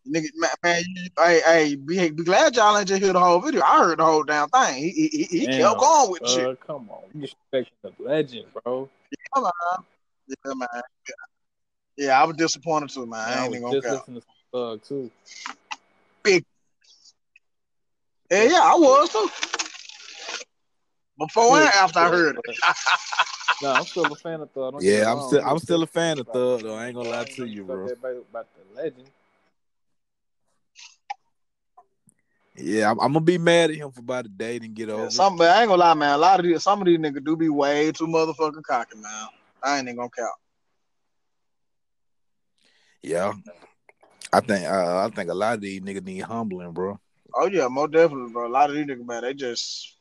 Nigga, 0.08 0.28
man, 0.36 0.50
man 0.62 0.82
you, 0.86 1.10
hey, 1.18 1.40
hey, 1.44 1.74
be, 1.74 2.10
be 2.10 2.24
glad 2.24 2.56
y'all 2.56 2.76
ain't 2.76 2.88
just 2.88 3.02
hear 3.02 3.12
the 3.12 3.20
whole 3.20 3.40
video. 3.40 3.62
I 3.62 3.78
heard 3.78 3.98
the 3.98 4.04
whole 4.04 4.22
damn 4.22 4.48
thing. 4.48 4.76
He, 4.76 4.90
he, 4.90 5.08
he, 5.08 5.24
he 5.24 5.46
Damn, 5.46 5.60
kept 5.60 5.80
going 5.80 6.10
with 6.10 6.22
the 6.22 6.28
shit. 6.28 6.60
Come 6.66 6.88
on. 6.90 7.02
you're 7.14 7.22
respecting 7.22 7.74
the 7.82 7.92
legend, 8.02 8.46
bro. 8.52 8.88
Come 9.34 9.44
on. 9.44 9.84
Yeah, 10.26 10.52
man. 10.54 10.68
Yeah. 10.72 11.12
yeah, 11.96 12.22
I 12.22 12.24
was 12.24 12.36
disappointed 12.36 12.90
too, 12.90 13.06
man. 13.06 13.10
Man, 13.10 13.20
I 13.28 13.32
I 13.32 13.44
ain't 13.44 13.50
was 13.50 13.58
even 13.58 13.72
just 13.72 13.86
gonna 13.86 13.96
count. 13.96 14.08
listening 14.08 14.20
to 14.20 14.26
Thug 14.52 14.82
too. 14.82 15.10
Big. 16.22 16.44
Yeah, 18.30 18.44
yeah, 18.44 18.60
I 18.62 18.74
was 18.76 19.10
too. 19.10 19.30
Before 21.18 21.58
and 21.58 21.68
after 21.68 21.98
I 21.98 22.08
heard 22.08 22.38
it. 22.38 22.58
No, 23.60 23.72
I'm 23.72 23.84
still 23.84 24.12
a 24.12 24.14
fan 24.14 24.40
of 24.40 24.50
Thug. 24.52 24.72
Don't 24.72 24.82
Yeah, 24.84 25.10
I'm 25.10 25.20
still 25.20 25.42
I'm 25.44 25.58
still 25.58 25.82
a 25.82 25.86
fan 25.86 26.18
of 26.18 26.26
Thug 26.28 26.62
though. 26.62 26.74
I 26.74 26.86
ain't 26.86 26.94
gonna 26.94 27.08
lie 27.08 27.24
to 27.24 27.44
you, 27.44 27.64
bro. 27.64 27.86
About, 27.86 28.16
about 28.30 28.46
the 28.54 28.80
legend. 28.80 29.10
Yeah, 32.60 32.90
I'm, 32.90 33.00
I'm 33.00 33.12
gonna 33.12 33.24
be 33.24 33.38
mad 33.38 33.70
at 33.70 33.76
him 33.76 33.90
for 33.92 34.00
about 34.00 34.26
a 34.26 34.28
day 34.28 34.56
and 34.56 34.74
get 34.74 34.90
over. 34.90 35.04
Yeah, 35.04 35.08
some, 35.10 35.36
but 35.36 35.50
I 35.50 35.60
ain't 35.60 35.68
gonna 35.68 35.80
lie, 35.80 35.94
man. 35.94 36.14
A 36.14 36.18
lot 36.18 36.40
of 36.40 36.46
these, 36.46 36.62
some 36.62 36.80
of 36.80 36.86
these 36.86 36.98
niggas 36.98 37.24
do 37.24 37.36
be 37.36 37.48
way 37.48 37.92
too 37.92 38.06
motherfucking 38.06 38.62
cocky, 38.64 38.96
man. 38.96 39.28
I 39.62 39.78
ain't 39.78 39.86
even 39.86 39.96
gonna 39.96 40.10
count. 40.16 40.34
Yeah, 43.02 43.32
I 44.32 44.40
think 44.40 44.66
uh, 44.66 45.06
I 45.06 45.10
think 45.14 45.30
a 45.30 45.34
lot 45.34 45.54
of 45.54 45.60
these 45.60 45.80
niggas 45.80 46.04
need 46.04 46.20
humbling, 46.20 46.72
bro. 46.72 46.98
Oh 47.34 47.46
yeah, 47.46 47.68
most 47.68 47.92
definitely, 47.92 48.32
bro. 48.32 48.48
A 48.48 48.48
lot 48.48 48.70
of 48.70 48.76
these 48.76 48.86
niggas, 48.86 49.06
man, 49.06 49.22
they 49.22 49.34
just, 49.34 49.96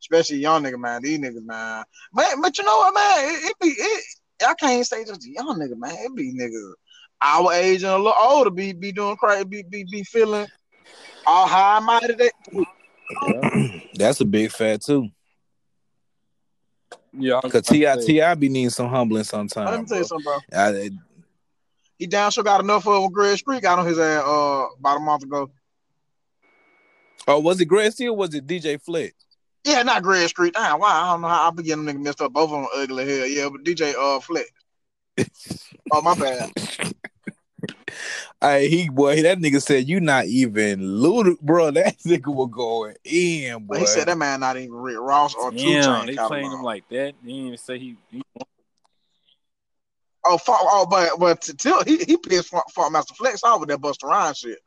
especially 0.00 0.38
young 0.38 0.62
niggas, 0.62 0.78
man. 0.78 1.02
These 1.02 1.18
niggas, 1.18 1.44
man, 1.44 1.84
man. 2.12 2.40
But 2.42 2.58
you 2.58 2.64
know 2.64 2.76
what, 2.76 2.94
man? 2.94 3.24
It, 3.24 3.50
it 3.50 3.56
be 3.60 3.68
it. 3.68 4.04
I 4.46 4.54
can't 4.54 4.86
say 4.86 5.04
just 5.04 5.26
young 5.26 5.58
nigga, 5.58 5.76
man. 5.76 5.94
It 5.98 6.14
be 6.14 6.34
niggas 6.34 6.74
our 7.20 7.52
age 7.52 7.82
and 7.82 7.92
a 7.92 7.96
little 7.96 8.14
older 8.20 8.50
be 8.50 8.72
be 8.72 8.92
doing 8.92 9.16
crazy, 9.16 9.44
be 9.44 9.62
be, 9.62 9.84
be 9.90 10.02
feeling 10.04 10.46
all 11.28 11.46
high 11.46 11.80
minded. 11.80 12.30
Yeah. 13.22 13.68
That's 13.94 14.20
a 14.20 14.24
big 14.24 14.50
fat 14.50 14.82
too. 14.82 15.08
Yeah. 17.12 17.40
Cause 17.42 17.50
about 17.52 17.64
Ti 17.66 17.80
to 17.80 18.02
say, 18.02 18.06
Ti 18.06 18.34
be 18.36 18.48
needing 18.48 18.70
some 18.70 18.88
humbling 18.88 19.24
sometimes. 19.24 19.70
Let 19.70 19.80
me 19.80 19.86
sometimes. 19.86 19.88
tell 19.88 19.98
you 19.98 20.04
Bro. 20.04 20.34
something, 20.52 20.70
bro. 20.80 20.90
I, 20.90 20.90
He 21.98 22.06
down 22.06 22.30
sure 22.30 22.44
got 22.44 22.60
enough 22.60 22.86
of 22.86 23.02
when 23.02 23.10
Greg 23.12 23.38
Street 23.38 23.62
got 23.62 23.78
on 23.78 23.86
his 23.86 23.98
ass 23.98 24.22
uh 24.24 24.66
about 24.78 24.96
a 24.96 25.00
month 25.00 25.24
ago. 25.24 25.50
oh, 27.26 27.40
was 27.40 27.60
it 27.60 27.66
Greg 27.66 27.92
Steele? 27.92 28.12
or 28.12 28.16
Was 28.16 28.34
it 28.34 28.46
DJ 28.46 28.80
Flex? 28.80 29.14
Yeah, 29.64 29.82
not 29.82 30.02
Greg 30.02 30.28
Street. 30.28 30.54
Damn, 30.54 30.78
why? 30.80 30.90
I 30.92 31.12
don't 31.12 31.20
know 31.20 31.28
how 31.28 31.48
I 31.48 31.50
be 31.50 31.62
getting 31.64 31.84
them 31.84 31.96
niggas 31.98 32.04
messed 32.04 32.20
up. 32.22 32.32
Both 32.32 32.50
of 32.52 32.62
them 32.62 32.68
ugly 32.74 33.04
hell. 33.04 33.26
Yeah, 33.26 33.48
but 33.50 33.64
DJ 33.64 33.94
uh 33.94 34.20
Flex. 34.20 34.50
Oh 35.90 36.02
my 36.02 36.14
bad. 36.14 36.50
Hey, 38.40 38.68
he 38.68 38.88
boy, 38.88 39.20
that 39.22 39.38
nigga 39.38 39.60
said 39.60 39.88
you 39.88 39.98
not 40.00 40.26
even 40.26 40.80
ludic, 40.80 41.40
bro. 41.40 41.70
That 41.72 41.98
nigga 41.98 42.32
was 42.32 42.48
going 42.52 42.94
in, 43.02 43.64
boy. 43.66 43.74
But 43.74 43.80
he 43.80 43.86
said 43.86 44.06
that 44.06 44.16
man 44.16 44.40
not 44.40 44.56
even 44.56 44.72
Rick 44.72 44.98
Ross 45.00 45.34
or 45.34 45.50
Two 45.50 45.58
Damn, 45.58 45.82
Chain 45.82 46.06
they 46.06 46.14
catalog. 46.14 46.28
playing 46.28 46.52
him 46.52 46.62
like 46.62 46.88
that. 46.88 47.14
They 47.22 47.32
didn't 47.32 47.46
even 47.46 47.58
say 47.58 47.78
he. 47.78 47.96
he 48.10 48.22
Oh, 50.24 50.38
fuck, 50.38 50.58
oh, 50.60 50.86
but 50.88 51.18
but 51.18 51.40
till 51.58 51.82
he 51.84 51.98
he 51.98 52.16
pissed 52.16 52.48
Funk, 52.48 52.64
Funk 52.72 52.92
Master 52.92 53.14
Flex 53.14 53.42
off 53.42 53.60
with 53.60 53.70
that 53.70 53.80
Busta 53.80 54.04
Rhymes 54.04 54.38
shit. 54.38 54.58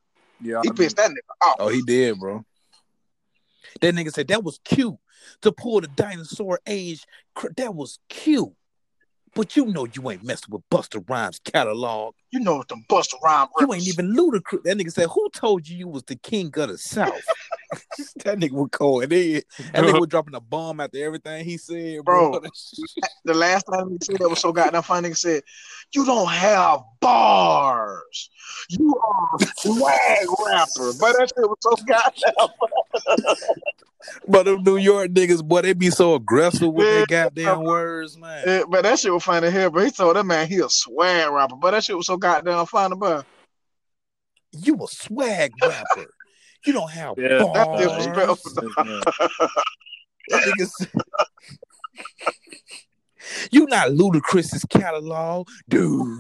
yeah, 0.41 0.59
He 0.63 0.69
I 0.69 0.73
pissed 0.73 0.97
that 0.97 1.11
nigga 1.11 1.47
off. 1.47 1.55
Oh, 1.59 1.69
he 1.69 1.81
did, 1.81 2.19
bro. 2.19 2.43
That 3.79 3.95
nigga 3.95 4.11
said 4.11 4.27
that 4.29 4.43
was 4.43 4.59
cute 4.65 4.95
to 5.41 5.51
pull 5.51 5.79
the 5.81 5.87
dinosaur 5.87 6.59
age. 6.65 7.05
That 7.57 7.73
was 7.73 7.99
cute. 8.09 8.51
But 9.33 9.55
you 9.55 9.65
know 9.65 9.87
you 9.93 10.11
ain't 10.11 10.23
messing 10.23 10.49
with 10.49 10.61
Busta 10.69 11.03
Rhymes 11.09 11.39
catalog. 11.39 12.15
You 12.31 12.41
know 12.41 12.57
what 12.57 12.67
them 12.67 12.85
Busta 12.89 13.13
Rhymes. 13.23 13.49
You 13.59 13.73
ain't 13.73 13.87
even 13.87 14.13
Ludacris. 14.13 14.63
That 14.63 14.77
nigga 14.77 14.91
said, 14.91 15.07
"Who 15.07 15.29
told 15.29 15.67
you 15.67 15.77
you 15.77 15.87
was 15.87 16.03
the 16.03 16.17
king 16.17 16.47
of 16.57 16.69
the 16.69 16.77
South?" 16.77 17.21
that 18.25 18.37
nigga 18.39 18.51
was 18.51 18.69
going 18.71 19.11
in. 19.11 19.41
That 19.73 19.83
nigga 19.85 19.99
was 19.99 20.09
dropping 20.09 20.35
a 20.35 20.41
bomb 20.41 20.81
after 20.81 21.03
everything 21.03 21.45
he 21.45 21.57
said, 21.57 22.03
bro. 22.03 22.31
Bro. 22.31 22.41
the 23.25 23.33
last 23.33 23.63
time 23.63 23.91
he 23.91 23.97
said 24.01 24.17
that 24.17 24.29
was 24.29 24.39
so 24.39 24.51
goddamn 24.51 24.83
funny. 24.83 25.09
He 25.09 25.13
said, 25.15 25.43
"You 25.93 26.05
don't 26.05 26.29
have 26.29 26.81
bars. 26.99 28.29
You 28.69 28.93
are 28.97 29.29
a 29.39 29.45
swag 29.57 30.27
rapper." 30.45 30.91
But 30.99 31.17
that 31.17 31.31
shit 31.35 31.49
was 31.49 31.57
so 31.61 31.75
goddamn. 31.85 32.49
but 34.27 34.43
them 34.45 34.63
New 34.63 34.77
York 34.77 35.09
niggas, 35.11 35.43
boy, 35.43 35.61
they 35.61 35.73
be 35.73 35.89
so 35.89 36.15
aggressive 36.15 36.71
with 36.73 36.87
Yeah. 36.87 36.93
their 36.93 37.05
goddamn 37.05 37.63
words, 37.63 38.17
man. 38.17 38.43
Yeah, 38.45 38.63
but 38.69 38.83
that 38.83 38.99
shit 38.99 39.13
was 39.13 39.23
funny 39.23 39.51
here. 39.51 39.69
But 39.69 39.85
he 39.85 39.91
told 39.91 40.15
that 40.15 40.25
man 40.25 40.47
he 40.47 40.59
a 40.59 40.69
swag 40.69 41.31
rapper. 41.31 41.55
But 41.55 41.71
that 41.71 41.83
shit 41.83 41.97
was 41.97 42.07
so 42.07 42.17
goddamn 42.17 42.65
funny, 42.65 42.95
bro. 42.95 43.23
You 44.53 44.75
a 44.83 44.87
swag 44.87 45.51
rapper. 45.61 46.05
You 46.65 46.73
don't 46.73 46.91
have 46.91 47.15
Yeah, 47.17 47.39
bars. 47.39 47.79
That's 47.79 47.97
disrespectful. 47.97 48.51
That 50.29 50.43
nigga 50.43 50.67
said- 50.67 50.89
You 53.51 53.65
not 53.67 53.89
Ludacris's 53.89 54.65
catalog, 54.69 55.47
dude. 55.69 56.19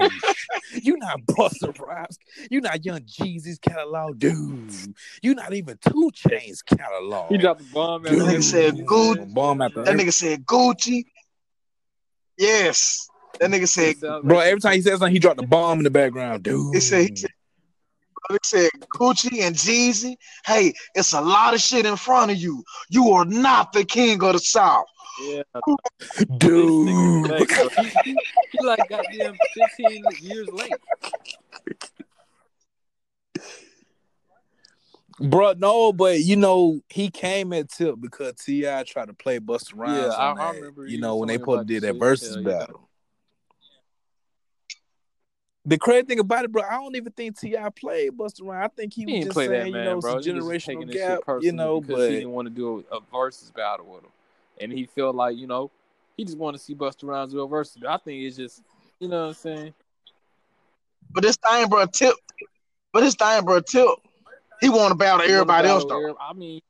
you 0.81 0.97
not 0.97 1.21
Busta 1.21 1.77
Rhymes. 1.79 2.17
You 2.49 2.61
not 2.61 2.85
Young 2.85 3.01
Jeezy's 3.01 3.59
catalog, 3.59 4.19
dude. 4.19 4.73
You 5.21 5.35
not 5.35 5.53
even 5.53 5.77
2 5.81 6.11
Chainz's 6.15 6.61
catalog. 6.61 7.29
he 7.29 7.37
dropped 7.37 7.59
the 7.59 7.73
bomb. 7.73 8.03
Dude. 8.03 8.19
That 8.19 8.25
nigga 8.25 8.43
said 8.43 8.85
good. 8.85 9.33
Bomb 9.33 9.61
after 9.61 9.83
That 9.83 9.95
nigga 9.95 10.13
said 10.13 10.45
Gucci. 10.45 11.05
Yes. 12.37 13.07
That 13.39 13.49
nigga 13.49 13.67
said 13.67 13.99
Bro, 14.23 14.39
every 14.39 14.59
time 14.59 14.73
he 14.73 14.81
says 14.81 14.99
something, 14.99 15.13
he 15.13 15.19
dropped 15.19 15.39
the 15.39 15.47
bomb 15.47 15.79
in 15.79 15.83
the 15.83 15.89
background, 15.89 16.43
dude. 16.43 16.75
He 16.75 16.81
said, 16.81 17.09
he 17.09 17.15
said, 17.15 17.29
he 18.29 18.37
said 18.43 18.69
Gucci 18.93 19.41
and 19.41 19.55
Jeezy. 19.55 20.15
Hey, 20.45 20.73
it's 20.95 21.13
a 21.13 21.21
lot 21.21 21.53
of 21.53 21.61
shit 21.61 21.85
in 21.85 21.95
front 21.95 22.31
of 22.31 22.37
you. 22.37 22.63
You 22.89 23.11
are 23.11 23.25
not 23.25 23.73
the 23.73 23.83
king 23.83 24.21
of 24.23 24.33
the 24.33 24.39
South. 24.39 24.85
Yeah, 25.19 25.43
dude. 26.37 26.87
He, 27.77 27.89
he, 28.03 28.17
he 28.51 28.59
like 28.65 28.87
goddamn 28.89 29.37
15 29.53 30.05
years 30.21 30.49
late. 30.51 30.71
Bro, 35.19 35.53
no, 35.59 35.93
but 35.93 36.19
you 36.21 36.35
know, 36.35 36.81
he 36.89 37.09
came 37.09 37.53
at 37.53 37.69
Tip 37.69 37.95
because 37.99 38.33
T.I. 38.35 38.83
tried 38.83 39.07
to 39.07 39.13
play 39.13 39.39
Busta 39.39 39.73
Rhymes. 39.75 39.97
Yeah, 39.97 40.07
I- 40.13 40.31
on 40.31 40.39
I 40.39 40.51
remember 40.53 40.87
You 40.87 40.99
know, 40.99 41.17
when 41.17 41.27
they 41.27 41.35
talking 41.37 41.43
supposed 41.43 41.57
to 41.57 41.61
about 41.61 41.67
did 41.67 41.83
that 41.83 41.99
versus 41.99 42.37
yeah. 42.37 42.41
battle. 42.43 42.87
The 45.63 45.77
crazy 45.77 46.07
thing 46.07 46.19
about 46.19 46.45
it, 46.45 46.51
bro, 46.51 46.63
I 46.63 46.71
don't 46.71 46.95
even 46.95 47.11
think 47.11 47.39
T.I. 47.39 47.69
played 47.69 48.13
Busta 48.13 48.41
Rhymes. 48.41 48.63
I 48.65 48.67
think 48.75 48.93
he 48.95 49.01
He 49.01 49.05
was 49.05 49.13
didn't 49.13 49.23
just 49.25 49.33
play 49.35 49.45
saying, 49.47 49.59
that 49.65 49.71
man, 49.71 49.83
you 49.85 49.91
know, 49.91 49.99
bro. 50.01 50.17
it's 50.17 50.25
a 50.25 50.29
He 50.31 50.35
was 50.37 50.47
just 50.47 50.67
generational 50.67 50.91
gap, 50.91 51.19
you 51.41 51.51
know, 51.51 51.81
but 51.81 52.09
he 52.09 52.15
didn't 52.15 52.31
want 52.31 52.47
to 52.47 52.49
do 52.49 52.83
a, 52.91 52.97
a 52.97 52.99
versus 53.11 53.51
battle 53.51 53.85
with 53.85 54.03
him, 54.03 54.09
and 54.61 54.71
he 54.71 54.85
felt 54.85 55.15
like 55.15 55.35
you 55.37 55.47
know 55.47 55.71
he 56.17 56.23
just 56.23 56.37
wanted 56.37 56.57
to 56.59 56.63
see 56.63 56.75
Busta 56.75 57.03
Rhymes 57.03 57.33
do 57.33 57.41
a 57.41 57.47
versus. 57.47 57.81
I 57.87 57.97
think 57.97 58.23
it's 58.23 58.37
just 58.37 58.61
you 58.99 59.07
know 59.07 59.21
what 59.23 59.27
I'm 59.29 59.33
saying. 59.33 59.73
But 61.11 61.23
this 61.23 61.37
thing, 61.37 61.67
bro, 61.67 61.85
Tip. 61.87 62.15
But 62.93 63.01
this 63.01 63.15
thing, 63.15 63.43
bro, 63.43 63.59
Tip. 63.61 63.89
He 64.61 64.69
want 64.69 64.91
to 64.91 64.95
battle 64.95 65.21
He 65.21 65.31
wanna 65.31 65.33
everybody 65.41 65.67
else 65.67 65.85
though. 65.85 65.97
every- 65.97 66.13
I 66.19 66.33
mean, 66.33 66.61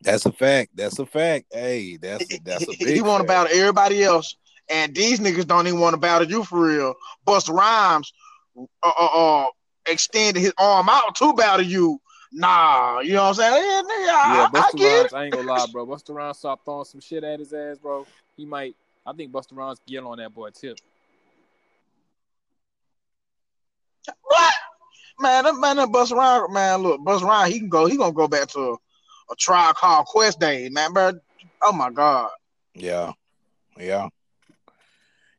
that's 0.00 0.26
a 0.26 0.32
fact. 0.32 0.70
That's 0.74 0.98
a 0.98 1.06
fact. 1.06 1.46
Hey, 1.52 1.96
that's 1.96 2.32
a, 2.34 2.38
that's 2.44 2.64
a 2.64 2.66
big 2.78 2.94
he 2.94 3.02
want 3.02 3.22
to 3.22 3.28
fact. 3.28 3.48
battle 3.48 3.58
everybody 3.60 4.02
else, 4.02 4.34
and 4.68 4.94
these 4.94 5.20
niggas 5.20 5.46
don't 5.46 5.66
even 5.68 5.78
want 5.80 5.94
to 5.94 6.00
battle 6.00 6.28
you 6.28 6.42
for 6.44 6.66
real. 6.66 6.94
Busta 7.26 7.54
Rhymes, 7.56 8.12
uh, 8.58 8.64
uh, 8.98 9.44
uh, 9.44 9.46
extended 9.86 10.40
his 10.40 10.52
arm 10.58 10.88
out 10.88 11.14
to 11.16 11.32
battle 11.34 11.64
you. 11.64 12.00
Nah, 12.32 13.00
you 13.00 13.12
know 13.12 13.24
what 13.24 13.28
I'm 13.28 13.34
saying? 13.34 13.64
Yeah, 13.64 13.82
nigga, 13.82 14.06
yeah, 14.06 14.12
I, 14.14 14.48
I 14.54 14.70
Busta 14.70 14.78
get 14.78 14.92
it. 14.92 14.96
Rhymes. 14.96 15.12
I 15.12 15.24
ain't 15.24 15.34
gonna 15.34 15.46
lie, 15.48 15.66
bro. 15.72 15.86
Busta 15.86 16.14
Rhymes 16.14 16.38
stop 16.38 16.64
throwing 16.64 16.84
some 16.84 17.00
shit 17.00 17.24
at 17.24 17.38
his 17.40 17.52
ass, 17.52 17.78
bro. 17.78 18.06
He 18.36 18.46
might 18.46 18.74
I 19.04 19.12
think 19.12 19.32
Busta 19.32 19.56
Rhymes 19.56 19.80
get 19.86 20.04
on 20.04 20.18
that 20.18 20.34
boy 20.34 20.50
tip. 20.50 20.78
What? 24.22 24.54
Man, 25.18 25.44
that 25.44 25.54
man, 25.56 25.76
that 25.76 25.88
Busta 25.88 26.16
Rhymes, 26.16 26.52
man, 26.52 26.80
look, 26.80 27.00
Busta 27.00 27.22
Rhymes, 27.22 27.52
he 27.52 27.60
can 27.60 27.68
go, 27.68 27.86
he 27.86 27.96
gonna 27.96 28.12
go 28.12 28.28
back 28.28 28.48
to 28.48 28.60
a, 28.60 28.72
a 28.72 29.36
Tribe 29.38 29.74
Called 29.76 30.06
Quest 30.06 30.40
Day, 30.40 30.68
man, 30.70 30.92
bro. 30.92 31.12
Oh 31.62 31.72
my 31.72 31.90
god. 31.90 32.30
Yeah, 32.74 33.12
yeah. 33.78 34.08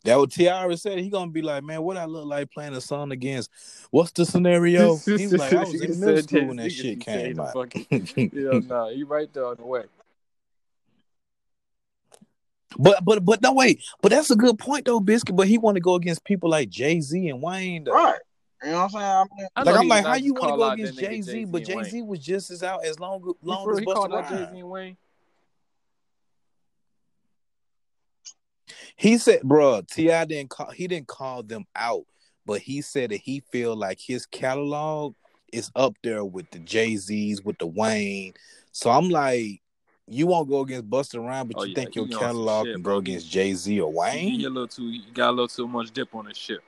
That 0.04 0.18
what 0.18 0.32
Tiara 0.32 0.76
said. 0.76 1.00
He 1.00 1.10
gonna 1.10 1.32
be 1.32 1.42
like, 1.42 1.64
man, 1.64 1.82
what 1.82 1.96
I 1.96 2.06
look 2.06 2.26
like 2.26 2.52
playing 2.52 2.76
a 2.76 2.82
song 2.82 3.12
against? 3.12 3.50
What's 3.90 4.12
the 4.12 4.26
scenario? 4.26 4.98
He 5.06 5.28
was 5.28 5.34
like, 5.34 5.54
I 5.54 5.64
was 5.64 5.82
in 5.82 6.00
middle 6.00 6.22
school 6.22 6.46
when 6.48 6.58
that 6.58 6.72
shit 6.72 7.00
came 7.00 7.40
out. 7.40 7.56
yeah, 7.90 8.60
nah, 8.68 8.90
he 8.90 9.04
right 9.04 9.32
there 9.34 9.46
on 9.46 9.56
the 9.58 9.66
way. 9.66 9.84
But 12.78 13.06
but 13.06 13.24
but 13.24 13.42
no 13.42 13.54
wait, 13.54 13.84
but 14.02 14.10
that's 14.10 14.32
a 14.32 14.36
good 14.36 14.58
point 14.58 14.86
though, 14.86 15.00
Biscuit. 15.00 15.36
But 15.36 15.48
he 15.48 15.58
want 15.58 15.76
to 15.76 15.82
go 15.82 15.96
against 15.96 16.24
people 16.24 16.50
like 16.50 16.70
Jay 16.70 17.00
Z 17.00 17.30
and 17.30 17.42
Wayne. 17.42 17.84
Though. 17.86 17.94
Right. 17.94 18.20
You 18.64 18.72
know 18.72 18.78
what 18.78 18.84
I'm 18.84 18.90
saying? 18.90 19.04
I 19.04 19.24
mean, 19.38 19.48
I 19.56 19.64
Like 19.64 19.76
I'm 19.76 19.88
like, 19.88 20.06
how 20.06 20.16
you 20.16 20.34
want 20.34 20.54
to 20.54 20.58
go 20.58 20.70
against 20.72 21.00
Jay 21.00 21.22
Z? 21.22 21.46
But 21.46 21.66
Jay 21.66 21.84
Z 21.84 22.02
was 22.02 22.20
just 22.20 22.50
as 22.50 22.64
out 22.64 22.84
as 22.86 23.00
long 23.00 23.22
He, 23.22 23.48
long 23.48 23.66
for 23.66 23.74
as 23.74 23.80
real, 23.80 23.90
he 23.90 23.94
called 23.94 24.12
Busta 24.12 24.24
out 24.24 24.30
Jay 24.30 24.54
Z 24.54 24.60
and 24.60 24.70
Wayne. 24.70 24.98
He 28.96 29.18
said, 29.18 29.42
bro, 29.44 29.82
Ti 29.82 30.08
didn't 30.26 30.50
call. 30.50 30.72
He 30.72 30.88
didn't 30.88 31.08
call 31.08 31.44
them 31.44 31.66
out, 31.76 32.06
but 32.46 32.62
he 32.62 32.82
said 32.82 33.12
that 33.12 33.18
he 33.18 33.42
feel 33.52 33.76
like 33.76 34.00
his 34.00 34.26
catalog 34.26 35.16
is 35.52 35.72
up 35.76 35.94
there 36.04 36.24
with 36.26 36.50
the 36.52 36.60
Jay 36.60 36.96
Z's, 36.98 37.44
with 37.44 37.58
the 37.58 37.68
Wayne. 37.68 38.34
So 38.72 38.90
I'm 38.90 39.10
like, 39.10 39.62
you 40.08 40.28
won't 40.28 40.50
go 40.50 40.62
against 40.62 40.90
Busta 40.90 41.26
Rhymes, 41.26 41.50
but 41.54 41.62
Oh, 41.62 41.64
you 41.64 41.70
yeah, 41.70 41.76
think 41.76 41.96
your 41.96 42.06
on 42.06 42.10
catalog 42.12 42.66
shit, 42.66 42.76
can 42.76 42.82
bro. 42.82 42.94
go 42.94 43.00
against 43.00 43.30
Jay 43.30 43.54
Z 43.54 43.80
or 43.80 43.92
Wayne? 43.92 44.40
You, 44.40 44.48
a 44.48 44.50
little 44.50 44.68
too. 44.68 44.90
He 44.90 45.04
got 45.14 45.30
a 45.30 45.32
little 45.32 45.48
too 45.48 45.68
much 45.68 45.92
dip 45.92 46.14
on 46.16 46.26
his 46.26 46.38
shit. 46.38 46.60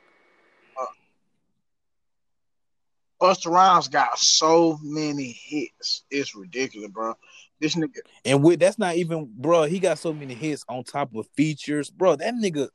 Busta 3.21 3.49
Rhymes 3.49 3.87
got 3.87 4.19
so 4.19 4.77
many 4.83 5.31
hits. 5.31 6.03
It's 6.11 6.35
ridiculous, 6.35 6.91
bro. 6.91 7.15
This 7.59 7.75
nigga, 7.75 7.99
And 8.25 8.43
with 8.43 8.59
that's 8.59 8.77
not 8.77 8.95
even, 8.95 9.29
bro. 9.33 9.63
He 9.63 9.79
got 9.79 9.97
so 9.97 10.13
many 10.13 10.33
hits 10.33 10.65
on 10.67 10.83
top 10.83 11.15
of 11.15 11.27
features, 11.35 11.89
bro. 11.89 12.15
That 12.15 12.33
nigga, 12.33 12.67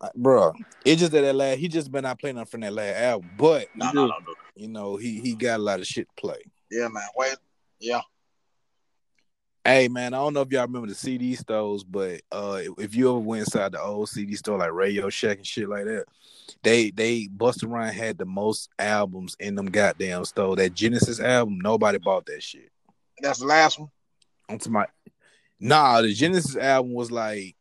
uh, 0.00 0.08
bro. 0.14 0.52
It's 0.84 1.00
just 1.00 1.12
that 1.12 1.22
that 1.22 1.34
last, 1.34 1.58
he 1.58 1.68
just 1.68 1.90
been 1.90 2.04
out 2.04 2.20
playing 2.20 2.38
on 2.38 2.46
from 2.46 2.60
that 2.60 2.72
last 2.72 2.96
album, 2.96 3.30
but 3.36 3.66
no, 3.74 3.90
do. 3.90 3.94
no, 3.96 4.06
no, 4.06 4.14
no. 4.26 4.34
you 4.54 4.68
know 4.68 4.96
he 4.96 5.20
he 5.20 5.34
got 5.34 5.58
a 5.58 5.62
lot 5.62 5.80
of 5.80 5.86
shit 5.86 6.08
to 6.08 6.20
play. 6.20 6.40
Yeah, 6.70 6.88
man. 6.88 7.02
Wait. 7.16 7.36
Yeah. 7.80 8.00
Hey 9.64 9.88
man, 9.88 10.14
I 10.14 10.18
don't 10.18 10.32
know 10.32 10.42
if 10.42 10.52
y'all 10.52 10.62
remember 10.62 10.86
the 10.86 10.94
CD 10.94 11.34
stores, 11.34 11.82
but 11.82 12.20
uh 12.30 12.60
if 12.78 12.94
you 12.94 13.08
ever 13.08 13.18
went 13.18 13.40
inside 13.40 13.72
the 13.72 13.82
old 13.82 14.08
CD 14.08 14.36
store 14.36 14.58
like 14.58 14.72
Radio 14.72 15.10
Shack 15.10 15.38
and 15.38 15.46
shit 15.46 15.68
like 15.68 15.86
that, 15.86 16.04
they 16.62 16.90
they 16.90 17.28
Busta 17.36 17.68
Rhymes 17.68 17.96
had 17.96 18.16
the 18.16 18.26
most 18.26 18.70
albums 18.78 19.36
in 19.40 19.56
them 19.56 19.66
goddamn 19.66 20.24
store. 20.24 20.54
That 20.54 20.74
Genesis 20.74 21.18
album, 21.18 21.58
nobody 21.60 21.98
bought 21.98 22.26
that 22.26 22.44
shit. 22.44 22.70
That's 23.20 23.38
the 23.38 23.46
last 23.46 23.78
one. 23.78 23.90
On 24.48 24.58
to 24.58 24.70
my 24.70 24.86
nah, 25.58 26.02
the 26.02 26.12
Genesis 26.12 26.56
album 26.56 26.94
was 26.94 27.10
like 27.10 27.56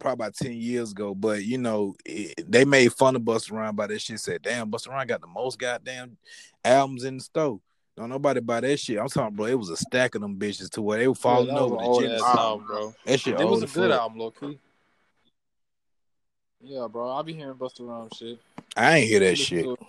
probably 0.00 0.24
about 0.24 0.34
10 0.34 0.52
years 0.52 0.92
ago, 0.92 1.14
but 1.14 1.44
you 1.44 1.58
know, 1.58 1.94
it, 2.04 2.50
they 2.50 2.64
made 2.64 2.92
fun 2.92 3.16
of 3.16 3.22
Busta 3.22 3.52
Rhymes 3.52 3.76
by 3.76 3.86
that 3.88 4.00
shit. 4.00 4.20
Said, 4.20 4.42
damn, 4.42 4.70
Busta 4.70 4.88
Rhymes 4.88 5.08
got 5.08 5.20
the 5.20 5.26
most 5.26 5.58
goddamn 5.58 6.16
albums 6.64 7.04
in 7.04 7.18
the 7.18 7.22
store. 7.22 7.60
Don't 7.96 8.10
nobody 8.10 8.40
buy 8.40 8.60
that 8.60 8.78
shit. 8.78 8.98
I'm 8.98 9.08
talking, 9.08 9.34
bro. 9.34 9.46
It 9.46 9.58
was 9.58 9.70
a 9.70 9.76
stack 9.76 10.14
of 10.14 10.20
them 10.20 10.36
bitches 10.36 10.70
to 10.70 10.82
where 10.82 10.98
they 10.98 11.08
were 11.08 11.16
falling 11.16 11.48
yeah, 11.48 11.54
that 11.54 11.68
was 11.68 11.72
over 11.72 11.82
an 11.82 11.92
the 11.92 12.00
Genesis. 12.00 12.26
album. 12.26 12.38
album, 12.38 12.66
bro. 12.66 12.94
That 13.04 13.20
shit 13.20 13.40
It 13.40 13.44
was 13.44 13.62
a 13.62 13.66
good 13.66 13.90
album, 13.90 14.18
low 14.18 14.30
key. 14.30 14.58
Yeah, 16.60 16.86
bro. 16.90 17.10
I 17.10 17.22
be 17.22 17.32
hearing 17.32 17.54
Busta 17.54 17.80
Rhymes 17.80 18.12
shit. 18.16 18.38
I 18.76 18.98
ain't 18.98 19.08
hear 19.08 19.20
that 19.20 19.36
shit. 19.36 19.64
to 19.64 19.72
it. 19.72 19.80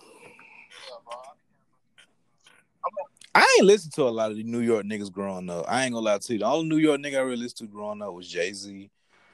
I 3.35 3.55
ain't 3.59 3.67
listened 3.67 3.93
to 3.93 4.03
a 4.03 4.09
lot 4.09 4.31
of 4.31 4.37
the 4.37 4.43
New 4.43 4.59
York 4.61 4.85
niggas 4.85 5.11
growing 5.11 5.49
up. 5.49 5.65
I 5.67 5.83
ain't 5.85 5.93
gonna 5.93 6.05
lie 6.05 6.17
to 6.17 6.33
you. 6.33 6.39
The 6.39 6.45
only 6.45 6.67
New 6.67 6.77
York 6.77 6.99
nigga 6.99 7.17
I 7.17 7.21
really 7.21 7.37
listened 7.37 7.69
to 7.69 7.73
growing 7.73 8.01
up 8.01 8.13
was 8.13 8.27
Jay 8.27 8.51
Z, 8.53 8.89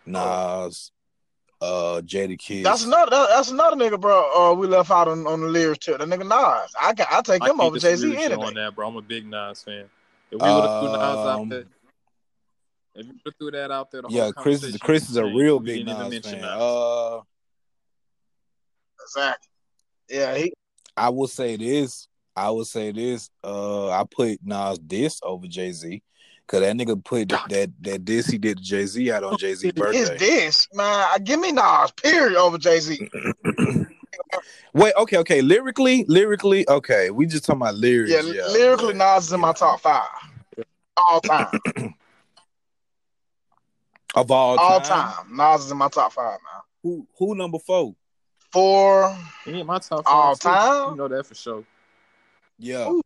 Nas, 0.06 0.92
uh, 1.62 2.02
Jadakiss. 2.06 2.64
That's 2.64 2.84
another. 2.84 3.10
that- 3.12 3.30
That's 3.30 3.52
another 3.52 3.78
nigga, 3.78 4.00
bro. 4.00 4.52
Uh, 4.52 4.54
we 4.54 4.68
left 4.68 4.92
out 4.92 5.08
on, 5.08 5.26
on 5.26 5.42
the 5.42 5.48
lyrics 5.48 5.86
too. 5.86 5.98
The 5.98 6.06
nigga 6.06 6.28
Nas. 6.28 6.74
I 6.80 6.94
can. 6.94 7.08
I 7.10 7.22
take 7.22 7.42
I 7.42 7.50
him 7.50 7.62
over 7.62 7.78
Jay 7.80 7.96
Z 7.96 8.08
disagree 8.08 8.10
with 8.12 8.20
you 8.20 8.26
any 8.36 8.44
on 8.44 8.54
day. 8.54 8.62
that, 8.64 8.76
bro. 8.76 8.88
I'm 8.90 8.96
a 8.98 9.02
big 9.02 9.26
Nas 9.26 9.64
fan. 9.64 9.86
If 10.32 10.42
we 10.42 10.48
would 10.54 10.66
have 10.66 10.80
threw 10.82 10.90
Nas 10.92 11.00
out 11.02 11.40
Um, 11.40 11.50
there, 11.50 11.66
if 12.96 13.06
you 13.06 13.14
would've 13.24 13.38
threw 13.40 13.52
that 13.52 13.72
out 13.72 13.92
there, 13.92 14.02
the 14.02 14.10
yeah, 14.10 14.24
whole 14.24 14.34
Chris 14.34 14.64
is 14.64 14.78
Chris 14.78 15.10
is 15.10 15.16
a 15.16 15.26
real 15.26 15.60
big 15.60 15.86
didn't 15.86 15.98
Nas 16.12 16.20
fan. 16.20 16.42
Nas. 16.42 16.50
Uh, 16.50 17.22
Exactly. 19.02 19.50
Yeah. 20.10 20.36
He. 20.36 20.54
I 20.98 21.10
will 21.10 21.28
say 21.28 21.56
this. 21.58 22.08
I 22.36 22.49
would 22.49 22.68
say 22.68 22.91
this. 22.91 23.30
Uh, 23.44 23.90
I 23.90 24.03
put 24.03 24.40
Nas 24.44 24.78
diss 24.80 25.20
over 25.24 25.48
Jay 25.48 25.72
Z. 25.72 26.02
Cause 26.48 26.62
that 26.62 26.76
nigga 26.76 27.03
put 27.03 27.30
that 27.30 27.72
that 27.82 28.06
diss 28.06 28.28
he 28.28 28.38
did 28.38 28.57
to 28.57 28.64
Jay 28.64 28.86
Z 28.86 29.12
out 29.12 29.24
on 29.24 29.36
Jay 29.36 29.56
Z 29.56 29.68
Is 29.68 29.74
birthday. 29.74 30.18
this 30.20 30.68
man? 30.74 31.24
Give 31.24 31.40
me 31.40 31.52
Nas. 31.52 31.90
Period 31.91 32.38
over 32.38 32.60
Jay 32.60 32.80
Z. 32.80 33.10
Wait, 34.74 34.94
okay, 34.95 35.18
okay. 35.18 35.41
Lyrically, 35.41 36.06
lyrically, 36.07 36.70
okay. 36.70 37.10
We 37.10 37.26
just 37.26 37.45
talking 37.45 37.62
about 37.64 37.76
lyrics. 37.76 38.12
Yeah. 38.12 38.22
Yeah, 38.32 38.45
lyrically, 38.48 38.94
but, 38.94 39.16
Nas 39.16 39.26
is 39.26 39.34
in 39.34 39.40
you 39.40 39.45
my 39.45 39.53
top 39.53 39.80
five 39.82 40.07
all 40.98 41.22
time. 41.22 41.60
of 44.16 44.32
all 44.32 44.57
all 44.60 44.80
time. 44.82 45.12
time. 45.14 45.36
Nas 45.36 45.66
is 45.66 45.72
in 45.72 45.78
my 45.78 45.88
top 45.90 46.14
five, 46.14 46.26
man. 46.26 46.62
Who 46.84 47.07
who 47.18 47.34
number 47.36 47.60
four? 47.60 47.95
Four. 48.52 49.18
He 49.45 49.62
in 49.62 49.66
my 49.68 49.80
top 49.80 50.06
five 50.06 50.14
All 50.14 50.36
too. 50.36 50.49
time? 50.49 50.91
You 50.91 50.98
know 50.98 51.07
that 51.07 51.26
for 51.26 51.36
sure. 51.36 51.64
Yeah, 52.57 52.90
Ooh. 52.90 53.02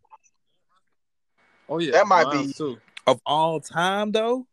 Oh 1.69 1.80
yeah, 1.80 1.91
That 1.91 2.07
might 2.07 2.23
mine 2.26 2.47
be- 2.47 2.53
too. 2.53 2.80
of 3.05 3.21
all 3.26 3.59
time 3.59 4.11
though. 4.11 4.47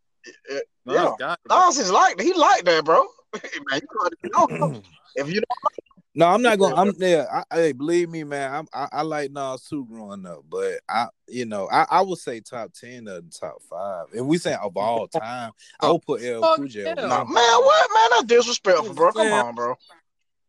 Yeah. 0.50 0.58
Nas 0.84 0.94
Yeah. 0.94 1.12
got. 1.18 1.40
Nas 1.48 1.78
is 1.78 1.90
like 1.90 2.20
he 2.20 2.32
like 2.34 2.64
that, 2.64 2.84
bro. 2.84 3.06
man, 3.70 3.80
you 4.22 4.30
know. 4.30 4.46
Hmm. 4.46 4.78
If 5.14 5.28
you 5.28 5.40
don't, 5.40 5.72
No, 6.14 6.28
I'm 6.28 6.42
not 6.42 6.58
gonna. 6.58 6.74
I'm 6.74 6.92
yeah. 6.98 7.42
Hey, 7.52 7.72
believe 7.72 8.10
me, 8.10 8.24
man. 8.24 8.52
I'm, 8.52 8.66
I 8.72 8.88
I 8.92 9.02
like 9.02 9.30
Nas 9.30 9.62
too 9.62 9.86
growing 9.86 10.26
up, 10.26 10.44
but 10.48 10.80
I 10.88 11.08
you 11.26 11.46
know 11.46 11.68
I, 11.70 11.86
I 11.90 12.00
would 12.02 12.18
say 12.18 12.40
top 12.40 12.72
ten 12.72 13.08
of 13.08 13.24
the 13.24 13.38
top 13.38 13.62
five. 13.68 14.06
If 14.12 14.24
we 14.24 14.38
say 14.38 14.54
of 14.54 14.76
all 14.76 15.08
oh, 15.14 15.18
time, 15.18 15.52
oh, 15.80 15.88
I 15.88 15.92
would 15.92 16.02
put 16.02 16.22
L 16.22 16.42
Fuck 16.42 16.56
Cool 16.56 16.68
J. 16.68 16.84
yeah. 16.84 16.94
nah, 16.94 17.24
man, 17.24 17.26
what 17.34 17.90
man? 17.94 18.08
That's 18.10 18.24
disrespectful, 18.24 18.94
bro. 18.94 19.12
Come 19.12 19.28
Man. 19.28 19.44
on, 19.46 19.54
bro. 19.54 19.74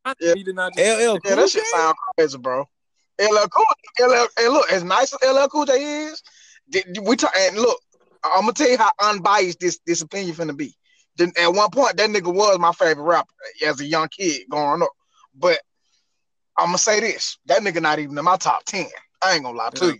I 0.05 0.13
Yeah. 0.19 0.33
he 0.35 0.43
did 0.43 0.55
not 0.55 0.73
just 0.73 0.85
LL 0.85 1.19
Yeah, 1.25 1.35
that 1.35 1.49
shit 1.49 1.65
sound 1.65 1.95
crazy, 2.17 2.37
bro. 2.37 2.67
LL 3.19 3.47
Cool, 3.49 3.65
LL, 3.99 4.27
and 4.39 4.53
look, 4.53 4.71
as 4.71 4.83
nice 4.83 5.13
as 5.13 5.19
LL 5.35 5.47
Cool 5.47 5.65
J 5.65 5.73
is, 6.05 6.21
th- 6.71 6.85
we 7.01 7.15
talk, 7.15 7.33
and 7.37 7.57
look, 7.57 7.79
I'm 8.23 8.41
gonna 8.41 8.53
tell 8.53 8.69
you 8.69 8.77
how 8.77 8.91
unbiased 9.01 9.59
this 9.59 9.79
this 9.85 10.01
opinion 10.01 10.35
finna 10.35 10.55
be. 10.55 10.75
Then 11.17 11.31
at 11.39 11.53
one 11.53 11.69
point, 11.71 11.97
that 11.97 12.09
nigga 12.09 12.33
was 12.33 12.59
my 12.59 12.71
favorite 12.73 13.03
rapper 13.03 13.33
as 13.65 13.79
a 13.79 13.85
young 13.85 14.07
kid 14.09 14.43
growing 14.49 14.81
up. 14.81 14.91
But 15.35 15.59
I'm 16.57 16.67
gonna 16.67 16.77
say 16.77 16.99
this: 16.99 17.37
that 17.45 17.61
nigga 17.61 17.81
not 17.81 17.99
even 17.99 18.17
in 18.17 18.23
my 18.23 18.37
top 18.37 18.63
ten. 18.65 18.87
I 19.21 19.33
ain't 19.33 19.43
gonna 19.43 19.57
lie 19.57 19.69
to 19.71 19.85
Yeah. 19.85 19.93
you. 19.93 19.99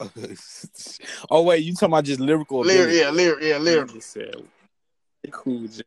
oh 1.30 1.42
wait, 1.42 1.62
you 1.64 1.74
talking 1.74 1.88
about 1.88 2.04
just 2.04 2.20
lyrical? 2.20 2.60
Lyric, 2.60 2.94
ability? 2.94 2.98
yeah, 2.98 3.10
lyric, 3.10 3.44
yeah, 3.44 3.58
lyric. 3.58 3.90
Nigga 3.90 4.02
said, 4.02 4.34
"Cool 5.30 5.66
J." 5.66 5.82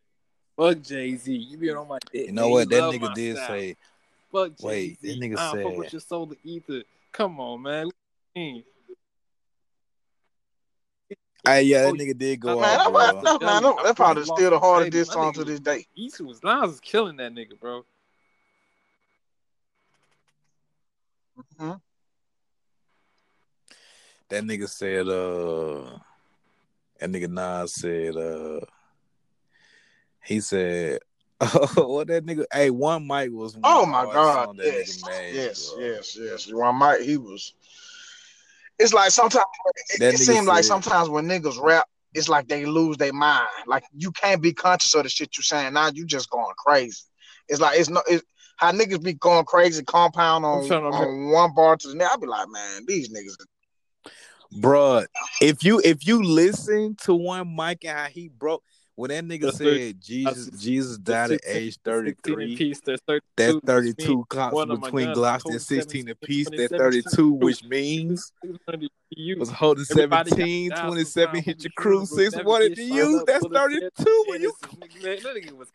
Fuck 0.55 0.81
Jay 0.83 1.15
Z. 1.15 1.33
You 1.35 1.57
been 1.57 1.75
on 1.75 1.87
my 1.87 1.97
dick. 2.11 2.27
You 2.27 2.31
know 2.31 2.49
what? 2.49 2.69
That 2.69 2.83
nigga 2.83 3.13
did 3.15 3.37
style. 3.37 3.47
say. 3.47 3.75
Fuck 4.33 4.57
Jay 4.57 4.65
Wait, 4.67 4.99
Z. 4.99 5.07
that 5.07 5.19
nigga 5.23 5.33
I 5.33 5.37
fuck 5.37 5.53
said- 5.55 5.77
with 5.77 5.93
your 5.93 5.99
solar 6.01 6.35
ether. 6.43 6.81
Come 7.11 7.39
on, 7.39 7.61
man. 7.61 7.89
Mm. 8.35 8.63
Hey, 11.45 11.61
yeah, 11.63 11.83
that 11.83 11.89
Oh, 11.89 11.93
nigga 11.93 12.17
did 12.17 12.39
go 12.39 12.59
Man, 12.59 12.79
off, 12.79 12.85
that, 12.85 12.91
bro. 12.91 13.21
that, 13.21 13.39
that, 13.39 13.45
man, 13.45 13.61
that, 13.63 13.83
that 13.83 13.95
probably 13.95 14.23
still 14.23 14.49
the 14.49 14.59
hardest 14.59 14.91
diss 14.91 15.09
song 15.09 15.33
to 15.33 15.43
this 15.43 15.59
day. 15.59 15.85
East 15.95 16.19
was 16.21 16.41
Nas 16.43 16.61
was 16.69 16.79
killing 16.79 17.17
that 17.17 17.33
nigga, 17.33 17.59
bro. 17.59 17.85
Mhm. 21.59 21.81
That 24.29 24.43
nigga 24.45 24.67
said, 24.69 25.07
uh, 25.07 25.99
that 26.99 27.09
nigga 27.11 27.29
Nas 27.29 27.73
said, 27.73 28.15
uh, 28.15 28.65
he 30.23 30.39
said, 30.39 30.99
what 31.75 32.07
that 32.07 32.25
nigga, 32.25 32.45
hey, 32.51 32.69
one 32.69 33.07
mic 33.07 33.31
was 33.31 33.57
oh 33.63 33.85
my 33.85 34.05
god, 34.05 34.57
yes, 34.57 35.01
nigga 35.03 35.33
yes, 35.33 35.73
yes, 35.77 36.17
yes. 36.19 36.51
Ron 36.51 36.75
Mike, 36.75 37.01
he 37.01 37.17
was. 37.17 37.53
It's 38.79 38.93
like 38.93 39.11
sometimes 39.11 39.45
it, 39.93 40.01
it 40.01 40.17
seems 40.17 40.47
like 40.47 40.63
sometimes 40.63 41.09
when 41.09 41.25
niggas 41.25 41.61
rap, 41.61 41.87
it's 42.13 42.29
like 42.29 42.47
they 42.47 42.65
lose 42.65 42.97
their 42.97 43.13
mind. 43.13 43.47
Like 43.67 43.83
you 43.95 44.11
can't 44.11 44.41
be 44.41 44.53
conscious 44.53 44.93
of 44.95 45.03
the 45.03 45.09
shit 45.09 45.37
you're 45.37 45.43
saying. 45.43 45.73
Now 45.73 45.89
you 45.93 46.05
just 46.05 46.29
going 46.29 46.53
crazy. 46.57 47.03
It's 47.47 47.61
like 47.61 47.79
it's 47.79 47.89
no. 47.89 48.01
It's, 48.07 48.23
how 48.57 48.71
niggas 48.71 49.03
be 49.03 49.13
going 49.13 49.45
crazy, 49.45 49.83
compound 49.83 50.45
on, 50.45 50.67
trying 50.67 50.89
to 50.89 50.97
on 50.97 51.31
one 51.31 51.53
bar 51.53 51.75
to 51.75 51.87
the 51.87 51.95
next. 51.95 52.13
I 52.13 52.17
be 52.17 52.27
like, 52.27 52.47
man, 52.49 52.85
these 52.87 53.09
niggas. 53.09 53.35
Bruh, 54.61 55.05
if 55.41 55.63
you 55.63 55.81
if 55.83 56.05
you 56.05 56.21
listen 56.21 56.95
to 57.01 57.15
one 57.15 57.55
mic 57.55 57.83
and 57.83 57.97
how 57.97 58.05
he 58.05 58.29
broke 58.29 58.63
when 58.95 59.09
that 59.09 59.25
nigga 59.25 59.41
That's 59.45 59.57
said 59.57 60.01
Jesus 60.01 60.45
that's- 60.45 60.61
Jesus 60.63 60.97
died 60.97 61.31
at 61.31 61.41
age 61.45 61.77
33, 61.83 62.55
Piece, 62.55 62.81
that's 62.85 63.01
32, 63.07 63.21
that 63.35 63.61
32 63.65 64.25
cops 64.29 64.53
one 64.53 64.71
of 64.71 64.79
my 64.79 64.87
between 64.87 65.05
guns 65.13 65.17
Glock 65.17 65.49
and 65.51 65.61
16 65.61 66.09
apiece, 66.09 66.49
that 66.49 66.69
32, 66.69 67.31
which 67.31 67.63
means 67.63 68.31
600 68.43 68.89
you. 69.11 69.37
was 69.39 69.49
holding 69.49 69.85
Everybody 69.89 70.31
17, 70.31 70.71
27, 70.71 71.41
hit 71.41 71.63
your 71.63 71.71
crew, 71.75 72.05
shooter 72.05 72.21
6 72.21 72.35
never 72.35 72.49
wanted 72.49 72.69
get 72.69 72.75
to 72.75 72.87
shot 72.87 72.95
use, 72.95 73.23
that's 73.25 73.45
32 73.47 74.25
when 74.27 74.41
you. 74.41 74.49
it's- 74.49 74.75
nigga, 74.75 75.03
man, 75.03 75.17
that 75.23 75.35
nigga 75.43 75.57
was 75.57 75.69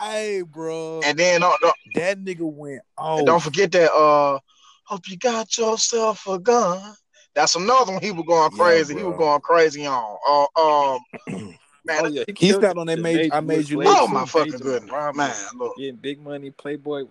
Hey, 0.00 0.42
bro. 0.42 1.00
And 1.04 1.16
then 1.18 1.40
don't, 1.42 1.60
don't, 1.60 1.76
That 1.94 2.18
nigga 2.18 2.40
went 2.40 2.74
and 2.74 2.82
oh 2.98 3.24
don't 3.24 3.42
forget 3.42 3.70
that. 3.72 3.92
Uh, 3.92 4.40
hope 4.84 5.08
you 5.08 5.16
got 5.16 5.56
yourself 5.56 6.26
a 6.26 6.38
gun. 6.40 6.94
That's 7.34 7.54
another 7.54 7.92
one 7.92 8.02
he 8.02 8.10
was 8.10 8.24
going 8.26 8.50
Yeah, 8.52 8.58
crazy. 8.58 8.96
he 8.96 9.02
was 9.04 9.16
going 9.16 9.40
crazy 9.42 9.86
on. 9.86 10.18
Uh, 10.58 10.96
um, 11.38 11.54
man, 11.84 12.00
Oh 12.04 12.08
yeah, 12.08 12.24
He 12.26 12.32
killed 12.32 12.62
stepped 12.62 12.78
on 12.78 12.86
that 12.86 12.96
The 12.96 13.02
made- 13.02 13.32
I 13.32 13.40
made 13.40 13.68
you 13.68 13.82
oh 13.84 14.06
my 14.08 14.24
fucking 14.24 14.52
was 14.52 14.60
goodness, 14.60 15.16
man! 15.16 15.34
Look, 15.56 15.76
Getting 15.76 15.96
big 15.96 16.20
money, 16.20 16.50
Playboy 16.50 17.04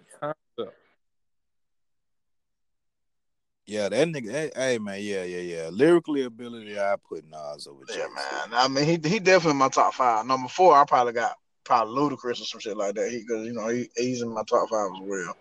yeah, 3.68 3.88
that 3.88 4.08
nigga. 4.10 4.30
Hey, 4.32 4.52
hey, 4.56 4.78
man, 4.80 5.00
yeah, 5.02 5.24
yeah, 5.24 5.40
yeah. 5.40 5.70
Lyrically 5.72 6.24
ability, 6.24 6.78
I 6.78 6.96
put 7.08 7.24
Nas 7.30 7.68
over. 7.68 7.84
yeah, 7.88 7.96
Jay-Z. 7.96 8.08
man. 8.16 8.50
I 8.54 8.68
mean, 8.68 8.84
he 8.84 9.10
he 9.10 9.20
definitely 9.20 9.58
my 9.60 9.70
top 9.70 9.94
five. 9.94 10.26
Number 10.26 10.50
four, 10.50 10.76
I 10.76 10.84
probably 10.84 11.14
got 11.14 11.36
probably 11.64 11.94
Ludacris 11.96 12.42
or 12.42 12.46
some 12.46 12.60
shit 12.60 12.76
like 12.76 12.96
that. 12.96 13.10
He 13.10 13.20
because 13.20 13.46
you 13.46 13.54
know 13.54 13.70
he, 13.70 13.88
he's 13.96 14.22
in 14.24 14.34
my 14.34 14.44
top 14.44 14.68
five 14.68 14.90
as 14.94 15.02
well. 15.02 15.36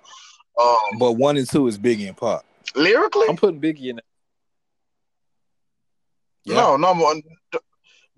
Um, 0.61 0.99
But 0.99 1.13
one 1.15 1.39
and 1.39 1.49
two 1.49 1.67
is 1.67 1.77
Biggie 1.79 2.07
and 2.07 2.17
Pop. 2.17 2.45
lyrically, 2.77 3.27
I'm 3.29 3.37
putting 3.37 3.61
Biggie 3.61 3.87
in. 3.89 3.97
There. 3.97 4.05
Yeah. 6.45 6.55
no, 6.55 6.77
number 6.77 7.03
one. 7.05 7.23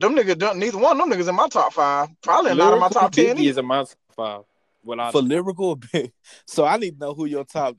Th- 0.01 0.15
Them 0.15 0.15
niggas, 0.17 0.39
don't- 0.39 0.59
neither 0.59 0.79
one 0.79 1.01
of 1.01 1.09
them 1.09 1.19
niggas 1.19 1.29
in 1.29 1.35
my 1.35 1.49
top 1.49 1.73
five. 1.73 2.09
Probably 2.23 2.55
not 2.55 2.73
in 2.75 2.81
my 2.81 2.89
top 2.89 3.13
ten. 3.13 3.37
Biggie 3.37 3.49
is 3.51 3.59
in 3.59 3.67
my 3.67 3.79
top 3.85 3.91
five. 4.17 4.43
Without 4.85 5.13
For 5.13 5.23
lyrical, 5.23 5.73
ability- 5.93 6.13
so 6.47 6.65
I 6.65 6.77
need 6.77 6.93
to 6.99 7.07
know 7.07 7.15
who 7.15 7.25
your 7.27 7.45
top. 7.45 7.77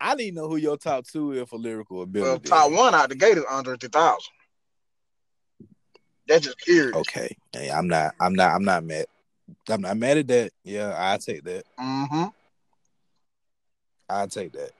I 0.00 0.14
need 0.16 0.30
to 0.30 0.36
know 0.36 0.48
who 0.48 0.56
your 0.56 0.76
top 0.76 1.06
two 1.06 1.32
is 1.32 1.48
for 1.48 1.58
lyrical 1.58 2.02
ability. 2.02 2.30
Well, 2.30 2.38
top 2.40 2.72
one 2.72 2.94
out 2.94 3.08
the 3.08 3.14
gate 3.14 3.38
is 3.38 3.44
Andre 3.48 3.76
3000. 3.76 4.18
That's 6.26 6.44
just 6.46 6.58
period. 6.58 6.94
Okay, 6.96 7.36
hey, 7.52 7.70
I'm 7.70 7.86
not. 7.86 8.14
I'm 8.20 8.34
not. 8.34 8.52
I'm 8.54 8.64
not 8.64 8.82
mad. 8.84 9.06
I'm 9.68 9.82
not 9.82 9.96
mad 9.96 10.18
at 10.18 10.26
that. 10.28 10.52
Yeah, 10.64 10.94
I 10.96 11.16
take 11.18 11.44
that. 11.44 11.64
Mm-hmm. 11.78 12.24
I 14.08 14.26
take 14.26 14.52
that. 14.52 14.70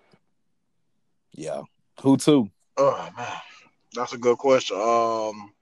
Yeah. 1.32 1.62
Who 2.00 2.16
two? 2.16 2.50
Oh 2.76 3.08
man, 3.16 3.26
that's 3.94 4.14
a 4.14 4.18
good 4.18 4.38
question. 4.38 4.76
Um, 4.80 5.52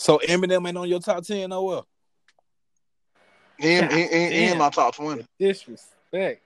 So 0.00 0.18
Eminem 0.26 0.66
ain't 0.66 0.78
on 0.78 0.88
your 0.88 1.00
top 1.00 1.22
ten, 1.24 1.52
oh 1.52 1.62
well. 1.62 1.86
in 3.58 4.56
my 4.56 4.70
top 4.70 4.96
twenty. 4.96 5.26
disrespect. 5.38 6.40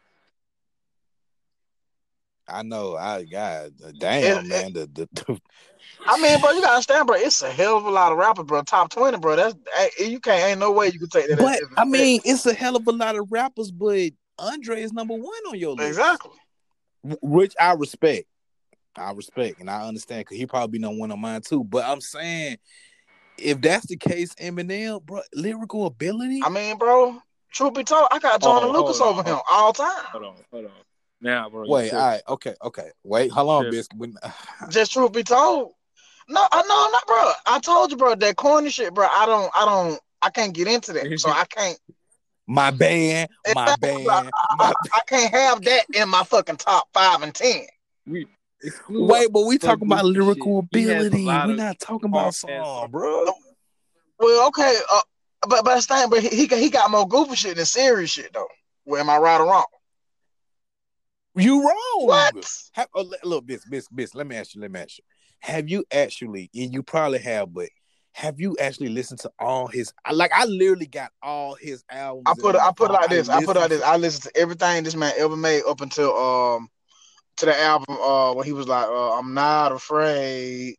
I 2.49 2.63
know. 2.65 2.97
I 2.97 3.23
got 3.23 3.71
damn 3.97 4.47
It- 4.47 4.49
man. 4.49 4.73
The, 4.73 4.91
the, 4.93 5.09
the 5.13 5.41
I 6.05 6.21
mean, 6.21 6.41
bro, 6.41 6.51
you 6.51 6.63
gotta 6.63 6.75
understand, 6.75 7.07
bro. 7.07 7.15
It's 7.17 7.43
a 7.43 7.51
hell 7.51 7.77
of 7.77 7.85
a 7.85 7.91
lot 7.91 8.11
of 8.11 8.19
rappers, 8.19 8.45
bro. 8.45 8.63
Top 8.63 8.91
twenty, 8.91 9.19
bro. 9.19 9.37
That's 9.37 9.55
you 10.01 10.19
can't. 10.19 10.51
Ain't 10.51 10.59
no 10.59 10.73
way 10.73 10.89
you 10.89 10.99
can 10.99 11.09
take 11.09 11.29
that. 11.29 11.39
but 11.39 11.63
as- 11.63 11.69
I 11.77 11.85
mean, 11.85 12.23
it's 12.25 12.45
a 12.47 12.55
hell 12.55 12.75
of 12.75 12.89
a 12.89 12.93
lot 12.93 13.15
of 13.15 13.31
rappers. 13.31 13.71
But 13.71 14.11
Andre 14.37 14.83
is 14.83 14.93
number 14.93 15.15
one 15.15 15.47
on 15.49 15.57
your 15.57 15.77
list, 15.77 15.91
exactly. 15.91 16.33
Which 17.23 17.55
I 17.61 17.75
respect. 17.75 18.27
I 18.97 19.13
respect 19.13 19.61
and 19.61 19.71
I 19.71 19.87
understand 19.87 20.23
because 20.23 20.39
he 20.39 20.47
probably 20.47 20.79
be 20.79 20.83
number 20.83 20.99
one 20.99 21.13
on 21.13 21.21
mine 21.21 21.41
too. 21.41 21.63
But 21.65 21.85
I'm 21.85 22.01
saying, 22.01 22.59
if 23.39 23.61
that's 23.61 23.87
the 23.87 23.97
case, 23.97 24.35
Eminem, 24.35 25.03
bro, 25.05 25.21
lyrical 25.35 25.87
ability. 25.87 26.43
I 26.45 26.49
mean, 26.49 26.79
bro. 26.79 27.21
Truth 27.53 27.75
be 27.75 27.85
told, 27.85 28.09
I 28.11 28.19
got 28.19 28.43
Joyner 28.43 28.67
Oh, 28.67 28.73
Lucas 28.73 28.99
hold 28.99 29.13
on, 29.13 29.19
over 29.21 29.29
him 29.29 29.37
hold 29.37 29.45
all 29.51 29.73
time. 29.73 30.05
Hold 30.13 30.25
on, 30.25 30.35
hold 30.51 30.65
on. 30.67 30.71
Now, 31.21 31.49
bro. 31.49 31.67
Wait, 31.69 31.93
all 31.93 31.99
right, 32.01 32.23
okay, 32.29 32.55
okay. 32.63 32.91
Wait, 33.05 33.33
how 33.33 33.45
long, 33.45 33.63
Sure. 33.63 33.71
Biscuit? 33.71 34.11
Just 34.71 34.93
truth 34.93 35.13
be 35.13 35.23
told. 35.23 35.73
No, 36.29 36.47
I 36.51 36.63
no, 36.63 36.91
not 36.91 37.07
bro. 37.07 37.33
I 37.47 37.59
told 37.61 37.91
you, 37.91 37.97
bro. 37.97 38.15
That 38.15 38.37
corny 38.37 38.71
shit, 38.71 38.95
bro. 38.95 39.07
I 39.07 39.27
don't, 39.27 39.51
I 39.55 39.65
don't, 39.65 40.01
I 40.23 40.31
can't 40.31 40.55
get 40.55 40.67
into 40.67 40.93
that. 40.95 41.21
So 41.21 41.31
I 41.31 41.45
can't, 41.45 41.79
my 42.47 42.71
band, 42.71 43.29
my 43.55 43.73
Exactly. 43.75 44.05
band. 44.07 44.31
I, 44.35 44.57
my- 44.57 44.75
I 44.93 45.01
can't 45.07 45.33
have 45.33 45.63
that 45.63 45.85
in 45.95 46.09
my 46.09 46.25
fucking 46.25 46.57
top 46.57 46.89
five 46.93 47.23
and 47.23 47.35
ten. 47.35 47.67
We 48.07 48.27
exclude 48.65 49.09
Wait, 49.09 49.33
but 49.33 49.47
we 49.47 49.59
talking 49.59 49.87
about 49.87 50.05
lyrical 50.05 50.63
shit. 50.73 50.83
He 50.83 50.89
has 50.89 51.05
a 51.05 51.07
ability. 51.09 51.47
We're 51.47 51.57
not 51.57 51.79
talking 51.79 52.09
about 52.09 52.35
song, 52.35 52.91
bro. 52.91 53.33
Well, 54.19 54.49
okay, 54.49 54.77
uh, 54.93 55.01
but 55.49 55.65
but 55.65 55.77
it's 55.77 55.87
thing, 55.87 56.09
but 56.09 56.23
he, 56.23 56.29
he 56.29 56.47
he 56.47 56.71
got 56.71 56.91
more 56.91 57.07
goofy 57.07 57.37
shit 57.37 57.57
than 57.57 57.67
serious 57.67 58.11
shit 58.11 58.33
though. 58.33 58.49
Well, 58.85 59.01
am 59.01 59.11
I 59.11 59.19
right 59.19 59.41
or 59.41 59.47
wrong? 59.47 59.65
You 61.37 61.63
wrong. 61.63 62.07
What? 62.07 62.47
Have, 62.73 62.89
oh, 62.95 63.03
le- 63.03 63.29
look, 63.29 63.47
Bis, 63.47 63.65
Bis, 63.65 63.89
Bis, 63.89 64.15
let 64.15 64.27
me 64.27 64.37
ask 64.37 64.55
you, 64.55 64.61
let 64.61 64.71
me 64.71 64.81
ask 64.81 64.99
you. 64.99 65.05
Have 65.41 65.69
you 65.69 65.85
actually, 65.93 66.51
and 66.55 66.73
you 66.73 66.83
probably 66.83 67.19
have, 67.19 67.53
but 67.53 67.69
have 68.13 68.41
you 68.41 68.57
actually 68.61 68.91
listened 68.91 69.21
to 69.21 69.31
all 69.39 69.67
his, 69.67 69.93
like, 70.13 70.31
I 70.33 70.45
literally 70.45 70.87
got 70.87 71.11
all 71.23 71.55
his 71.55 71.85
albums. 71.91 72.25
I 72.27 72.41
put 72.41 72.55
it, 72.55 72.61
I 72.61 72.73
put 72.73 72.91
it 72.91 72.95
like 72.95 73.11
this. 73.11 73.29
I 73.29 73.45
put 73.45 73.57
it 73.57 73.61
like 73.61 73.71
this. 73.71 73.83
I 73.83 73.97
listened 73.97 74.33
to 74.33 74.41
everything 74.41 74.85
this 74.85 74.95
man 74.95 75.13
ever 75.19 75.37
made 75.37 75.63
up 75.69 75.81
until 75.81 76.17
um 76.17 76.69
to 77.39 77.47
the 77.47 77.59
album 77.61 77.97
uh 78.01 78.33
when 78.35 78.45
he 78.47 78.53
was 78.53 78.69
like 78.69 78.87
uh, 78.87 79.19
I'm 79.19 79.35
not 79.35 79.73
afraid. 79.73 80.77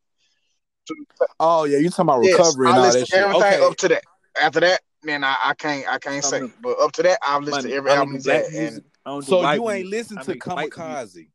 Oh, 1.39 1.63
yeah, 1.65 1.77
you 1.79 1.89
talking 1.89 2.03
about 2.03 2.21
Yes, 2.23 2.37
recovery 2.37 2.67
and 2.67 2.75
I 2.75 2.79
all 2.79 2.85
listened 2.85 3.01
that 3.01 3.07
to 3.07 3.15
shit. 3.15 3.23
everything 3.23 3.53
Okay. 3.59 3.65
up 3.65 3.77
to 3.77 3.87
that. 3.89 4.03
After 4.41 4.59
that, 4.59 4.81
then 5.03 5.23
I, 5.23 5.35
I 5.43 5.53
can't 5.55 5.87
I 5.87 5.97
can't 5.97 6.23
say. 6.23 6.41
But 6.61 6.77
up 6.79 6.91
to 6.93 7.03
that, 7.03 7.19
I've 7.25 7.41
listened 7.43 7.63
money. 7.63 7.69
to 7.71 7.75
every 7.77 7.91
I 7.91 7.95
album 7.95 8.09
don't 8.09 8.15
he's 8.15 8.23
black 8.25 8.43
And 8.55 8.83
I 9.05 9.09
don't 9.09 9.25
do 9.25 9.29
So 9.31 9.41
white 9.41 9.55
you 9.55 9.69
ain't 9.71 9.87
listened 9.87 10.21
to 10.21 10.29
make 10.31 10.45
white 10.45 10.71
Kamikaze. 10.71 11.27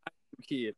kid. 0.48 0.74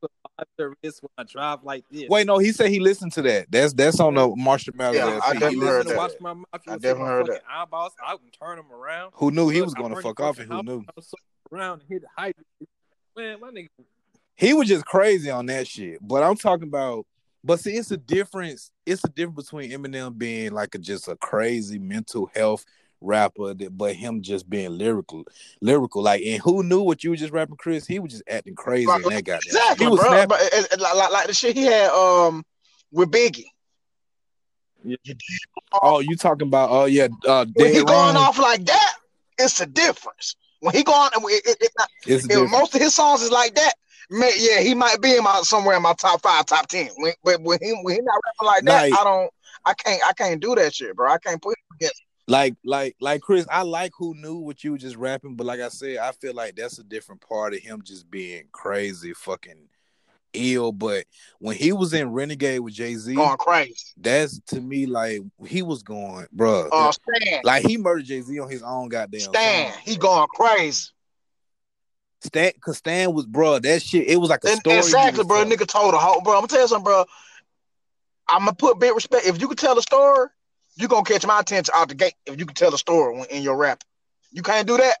Put 0.00 0.10
my 0.38 0.44
other 0.58 0.74
when 0.82 1.10
I 1.18 1.22
drive 1.24 1.64
like 1.64 1.84
this. 1.90 2.08
Wait, 2.08 2.26
no, 2.26 2.38
he 2.38 2.52
said 2.52 2.70
he 2.70 2.80
listened 2.80 3.12
to 3.12 3.22
that. 3.22 3.50
That's 3.50 3.72
that's 3.72 4.00
on 4.00 4.14
the 4.14 4.28
Marshall 4.36 4.74
Mathers 4.76 4.96
Yeah, 4.98 5.20
I 5.24 5.32
LP. 5.34 5.38
definitely 5.38 5.54
He 5.54 5.60
heard 5.60 5.60
listened 5.60 5.60
listen 5.60 5.78
to 5.78 5.82
to 5.84 5.88
that. 5.88 5.96
watch 5.96 6.12
my 6.20 6.34
mouth. 6.34 6.46
I 6.52 6.58
see 6.58 6.78
definitely 6.78 7.00
my 7.00 7.06
heard 7.06 7.26
fucking 7.28 7.42
eyeballs. 7.50 7.92
I 8.04 8.10
can 8.16 8.30
turn 8.30 8.56
them 8.56 8.72
around. 8.72 9.12
Who 9.14 9.30
knew 9.30 9.48
he 9.48 9.62
was 9.62 9.74
going 9.74 9.94
to 9.94 10.02
fuck 10.02 10.20
off 10.20 10.38
and 10.38 10.50
who 10.52 10.62
knew? 10.62 10.84
around 11.52 11.80
and 11.80 11.88
hit 11.88 12.02
the 12.02 12.08
height. 12.16 12.36
Man, 13.16 13.40
my 13.40 13.50
nigga. 13.50 13.68
He 14.34 14.52
was 14.52 14.68
just 14.68 14.84
crazy 14.84 15.30
on 15.30 15.46
that 15.46 15.66
shit. 15.66 15.98
But 16.06 16.22
I'm 16.22 16.36
talking 16.36 16.68
about, 16.68 17.06
but 17.42 17.58
see, 17.60 17.72
it's 17.76 17.90
a 17.90 17.96
difference. 17.96 18.70
It's 18.84 19.02
a 19.04 19.08
difference 19.08 19.50
between 19.50 19.70
Eminem 19.70 20.16
being 20.18 20.52
like 20.52 20.74
a 20.74 20.78
just 20.78 21.08
a 21.08 21.16
crazy 21.16 21.78
mental 21.78 22.30
health 22.34 22.64
rapper, 23.00 23.54
that, 23.54 23.76
but 23.76 23.94
him 23.94 24.20
just 24.22 24.48
being 24.50 24.76
lyrical, 24.76 25.24
lyrical. 25.62 26.02
Like, 26.02 26.22
and 26.26 26.42
who 26.42 26.62
knew 26.62 26.82
what 26.82 27.02
you 27.04 27.10
were 27.10 27.16
just 27.16 27.32
rapping, 27.32 27.56
Chris? 27.56 27.86
He 27.86 27.98
was 27.98 28.12
just 28.12 28.24
acting 28.28 28.54
crazy 28.54 28.86
Like- 28.86 29.04
in 29.04 29.08
that 29.10 29.24
goddamn. 29.24 29.40
exactly, 29.46 29.86
he 29.86 29.90
was 29.90 30.00
bro. 30.00 30.08
snapping. 30.10 30.28
But 30.28 30.40
it, 30.42 30.72
it- 30.72 30.80
like, 30.80 30.94
like 30.96 31.10
like 31.10 31.26
the 31.28 31.34
shit 31.34 31.56
he 31.56 31.64
had 31.64 31.90
um 31.90 32.44
with 32.92 33.10
Biggie. 33.10 33.46
Yeah. 34.84 34.96
Oh, 35.82 36.00
you 36.00 36.14
talking 36.16 36.46
about? 36.48 36.70
Oh 36.70 36.84
yeah, 36.84 37.08
uh, 37.26 37.44
When 37.54 37.68
he 37.72 37.78
Dead 37.78 37.86
going 37.86 38.16
off 38.16 38.38
like 38.38 38.64
that, 38.66 38.96
it's 39.38 39.60
a 39.60 39.66
difference. 39.66 40.36
When 40.66 40.74
he 40.74 40.82
going, 40.82 41.10
it, 41.14 41.42
it, 41.46 41.56
it, 41.60 41.72
It's 42.06 42.50
most 42.50 42.74
of 42.74 42.80
his 42.80 42.92
songs 42.92 43.22
is 43.22 43.30
like 43.30 43.54
that, 43.54 43.74
man, 44.10 44.32
yeah, 44.36 44.58
he 44.58 44.74
might 44.74 45.00
be 45.00 45.14
in 45.16 45.22
my 45.22 45.42
somewhere 45.42 45.76
in 45.76 45.82
my 45.82 45.92
top 45.94 46.22
five, 46.22 46.44
top 46.46 46.66
ten. 46.66 46.88
When, 46.96 47.12
but 47.22 47.40
when 47.40 47.58
he 47.62 47.70
when 47.82 47.94
he 47.94 48.00
not 48.00 48.20
rapping 48.24 48.46
like 48.46 48.64
that, 48.64 48.90
Like- 48.90 49.00
I 49.00 49.04
don't, 49.04 49.30
I 49.64 49.74
can't, 49.74 50.02
I 50.04 50.12
can't 50.12 50.40
do 50.40 50.56
that 50.56 50.74
shit, 50.74 50.96
bro. 50.96 51.08
I 51.12 51.18
can't 51.18 51.40
put 51.40 51.54
against. 51.76 52.02
like 52.26 52.56
like 52.64 52.96
like 53.00 53.20
Chris, 53.20 53.46
I 53.48 53.62
like 53.62 53.92
who 53.96 54.14
knew 54.16 54.38
what 54.38 54.64
you 54.64 54.72
were 54.72 54.78
just 54.78 54.96
rapping, 54.96 55.36
but 55.36 55.46
like 55.46 55.60
I 55.60 55.68
said, 55.68 55.98
I 55.98 56.10
feel 56.10 56.34
like 56.34 56.56
that's 56.56 56.78
a 56.78 56.84
different 56.84 57.20
part 57.20 57.54
of 57.54 57.60
him 57.60 57.82
just 57.84 58.10
being 58.10 58.48
crazy, 58.50 59.12
fucking 59.14 59.68
ill. 60.36 60.72
But 60.72 61.04
when 61.38 61.56
he 61.56 61.72
was 61.72 61.92
in 61.92 62.12
Renegade 62.12 62.60
with 62.60 62.74
Jay 62.74 62.94
Z, 62.94 63.14
Going 63.14 63.36
crazy. 63.38 63.74
that's 63.96 64.38
to 64.48 64.60
me 64.60 64.86
like 64.86 65.20
he 65.46 65.62
was 65.62 65.82
going, 65.82 66.26
bruh. 66.34 66.68
Uh, 66.70 66.92
Stan, 66.92 67.40
like 67.44 67.66
he 67.66 67.76
murdered 67.76 68.04
Jay 68.06 68.20
Z 68.20 68.38
on 68.38 68.50
his 68.50 68.62
own 68.62 68.88
goddamn. 68.88 69.20
Stan, 69.20 69.72
song, 69.72 69.80
he 69.84 69.96
going 69.96 70.28
crazy. 70.28 70.86
Stan, 72.22 72.52
cause 72.60 72.78
Stan 72.78 73.12
was, 73.12 73.26
bruh. 73.26 73.62
That 73.62 73.82
shit, 73.82 74.08
it 74.08 74.16
was 74.16 74.30
like 74.30 74.44
a 74.44 74.48
And, 74.48 74.58
story. 74.58 74.78
exactly, 74.78 75.24
bro. 75.24 75.44
telling. 75.44 75.56
Nigga 75.56 75.66
told 75.66 75.94
a 75.94 75.98
whole, 75.98 76.20
bro. 76.20 76.34
I'm 76.34 76.38
gonna 76.40 76.48
tell 76.48 76.60
you 76.62 76.68
something, 76.68 76.84
bro. 76.84 77.04
I'm 78.28 78.40
gonna 78.40 78.54
put 78.54 78.80
big 78.80 78.94
respect. 78.94 79.26
If 79.26 79.40
you 79.40 79.48
can 79.48 79.56
tell 79.56 79.78
a 79.78 79.82
story, 79.82 80.28
you 80.76 80.88
gonna 80.88 81.04
catch 81.04 81.26
my 81.26 81.40
attention 81.40 81.72
out 81.76 81.88
the 81.88 81.94
gate. 81.94 82.14
If 82.26 82.38
you 82.38 82.46
can 82.46 82.54
tell 82.54 82.74
a 82.74 82.78
story 82.78 83.22
in 83.30 83.42
your 83.42 83.56
rap, 83.56 83.82
you 84.32 84.42
can't 84.42 84.66
do 84.66 84.76
that. 84.76 84.96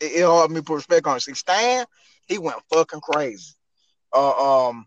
It, 0.00 0.12
it 0.20 0.24
hard 0.24 0.50
me 0.50 0.60
put 0.60 0.74
respect 0.76 1.06
on 1.06 1.16
it. 1.16 1.20
See, 1.20 1.34
Stan, 1.34 1.84
he 2.26 2.38
went 2.38 2.56
fucking 2.72 3.00
crazy. 3.00 3.52
Uh, 4.14 4.68
um, 4.68 4.86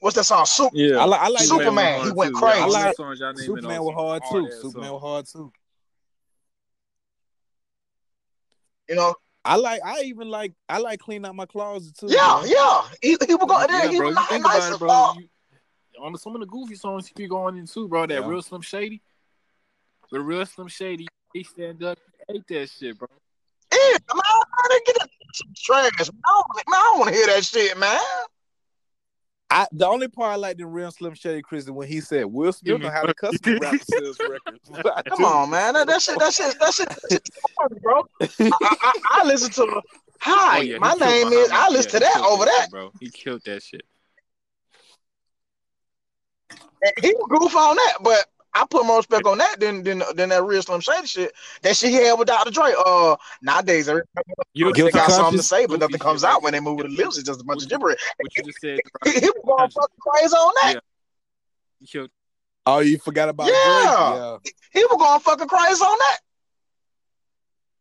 what's 0.00 0.16
that 0.16 0.24
song? 0.24 0.44
Super. 0.46 0.76
Yeah. 0.76 0.96
I 0.98 1.04
like, 1.04 1.20
I 1.20 1.28
like 1.28 1.44
Superman, 1.44 2.06
he 2.06 2.12
went 2.12 2.34
crazy. 2.34 2.58
I 2.60 2.66
like- 2.66 2.96
songs 2.96 3.20
y'all 3.20 3.34
Superman 3.36 3.82
was 3.84 3.94
hard 3.94 4.22
too. 4.22 4.40
hard-ass 4.40 4.62
Superman 4.62 4.90
songs. 4.90 4.92
was 4.92 5.02
hard 5.02 5.26
too. 5.26 5.52
You 8.88 8.96
know, 8.96 9.14
I 9.44 9.56
like. 9.56 9.80
I 9.84 10.02
even 10.02 10.28
like. 10.28 10.52
I 10.68 10.78
like 10.78 11.00
cleaning 11.00 11.26
out 11.26 11.34
my 11.34 11.46
closet 11.46 11.96
too. 11.96 12.08
yeah, 12.10 12.18
bruh. 12.18 12.48
yeah. 12.48 12.82
He, 13.00 13.16
he 13.26 13.34
was 13.34 13.46
going 13.46 13.66
Yeah, 13.70 13.80
there. 13.82 13.90
he 13.90 13.96
bro. 13.98 14.06
was 14.08 14.14
not 14.14 14.40
nice 14.42 14.70
it, 14.74 14.78
bro. 14.78 15.12
You, 15.18 15.28
on 16.02 16.16
some 16.18 16.34
of 16.34 16.40
the 16.40 16.46
goofy 16.46 16.74
songs 16.74 17.06
he 17.06 17.14
be 17.16 17.28
going 17.28 17.56
into, 17.56 17.88
bro. 17.88 18.06
That 18.06 18.20
Yeah. 18.20 18.28
real 18.28 18.42
Slim 18.42 18.60
Shady, 18.60 19.00
the 20.10 20.20
real 20.20 20.44
Slim 20.44 20.68
Shady, 20.68 21.06
he 21.32 21.44
stand 21.44 21.82
up, 21.82 21.98
he 22.28 22.36
ate 22.36 22.46
that 22.48 22.68
shit, 22.68 22.98
bro. 22.98 23.08
Yeah, 23.72 23.98
man, 24.14 24.22
I 24.24 24.68
didn't 24.68 24.86
get 24.86 24.96
that 24.98 25.10
trash. 25.56 25.82
Man, 25.82 26.20
I 26.26 26.30
don't, 26.30 26.46
man, 26.56 26.64
I 26.68 26.90
don't 26.92 26.98
want 26.98 27.10
to 27.10 27.16
hear 27.16 27.26
that 27.28 27.44
shit, 27.44 27.78
man. 27.78 27.98
I 29.54 29.68
the 29.70 29.86
only 29.86 30.08
part 30.08 30.32
I 30.32 30.36
liked 30.36 30.60
in 30.60 30.66
Real 30.66 30.90
Slim 30.90 31.14
Shady 31.14 31.40
Chris 31.40 31.64
is 31.64 31.70
when 31.70 31.86
he 31.86 32.00
said 32.00 32.26
Will 32.26 32.52
Smith 32.52 32.80
know 32.80 32.90
how 32.90 33.04
to 33.04 33.14
custom 33.14 33.58
rap 33.60 33.76
sales 33.84 34.20
records. 34.28 34.68
Come 35.08 35.24
on, 35.24 35.50
man. 35.50 35.74
That, 35.74 35.86
that 35.86 36.02
shit, 36.02 36.18
that 36.18 36.34
shit, 36.34 36.58
that 36.58 36.74
shit, 36.74 36.88
that 36.88 37.00
shit 37.10 37.28
bro. 37.80 38.02
I, 38.20 38.26
I, 38.40 38.76
I, 38.82 38.92
I 39.22 39.24
listen 39.24 39.50
to 39.52 39.80
Hi, 40.20 40.58
Oh, 40.58 40.62
yeah, 40.62 40.78
my 40.78 40.94
name 40.94 41.28
Muhammad. 41.28 41.38
is. 41.38 41.50
I 41.52 41.68
listen 41.68 41.90
Yeah, 41.92 41.98
to 41.98 42.00
that 42.00 42.26
over 42.26 42.44
that. 42.46 42.60
shit, 42.62 42.70
bro. 42.70 42.90
He 42.98 43.10
killed 43.10 43.42
that 43.44 43.62
shit. 43.62 43.82
He 47.00 47.14
was 47.14 47.26
goof 47.40 47.56
on 47.56 47.76
that, 47.76 47.94
but 48.02 48.26
I 48.54 48.64
put 48.70 48.86
more 48.86 48.98
respect 48.98 49.26
on 49.26 49.38
that 49.38 49.58
than 49.58 49.82
than 49.82 50.02
than 50.14 50.28
that 50.28 50.44
real 50.44 50.62
Slim 50.62 50.80
Shady 50.80 51.06
shit 51.06 51.32
that 51.62 51.76
she 51.76 51.92
had 51.92 52.14
with 52.18 52.28
Dr. 52.28 52.50
Dre. 52.50 52.72
Uh, 52.86 53.16
nowadays 53.42 53.88
everybody 53.88 54.08
You 54.54 54.72
they 54.72 54.90
got 54.90 55.10
something 55.10 55.38
to 55.38 55.42
say, 55.42 55.66
but 55.66 55.80
nothing 55.80 55.98
comes 55.98 56.22
out 56.24 56.42
when 56.42 56.52
they 56.52 56.60
move 56.60 56.76
with 56.78 56.86
the 56.88 56.92
lips. 56.96 57.18
It's 57.18 57.26
just 57.26 57.40
a 57.40 57.44
bunch 57.44 57.64
of 57.64 57.70
What 57.70 57.70
you- 57.72 57.78
gibberish. 57.78 58.00
What 58.18 58.36
you 58.36 58.44
just 58.44 58.60
said, 58.60 58.80
He, 59.04 59.10
he 59.20 59.26
was 59.26 59.42
going 59.44 59.58
Country. 59.58 59.74
fucking 59.80 59.98
crazy 60.00 60.34
on 60.36 60.52
that. 60.62 60.82
Yeah. 61.92 62.06
Oh, 62.66 62.78
you 62.78 62.98
forgot 62.98 63.28
about 63.28 63.46
Drake? 63.48 63.56
Yeah. 63.56 64.14
Yeah. 64.14 64.36
He 64.72 64.84
was 64.84 64.96
going 64.98 65.20
fucking 65.20 65.48
crazy 65.48 65.82
on 65.82 65.98
that. 65.98 66.18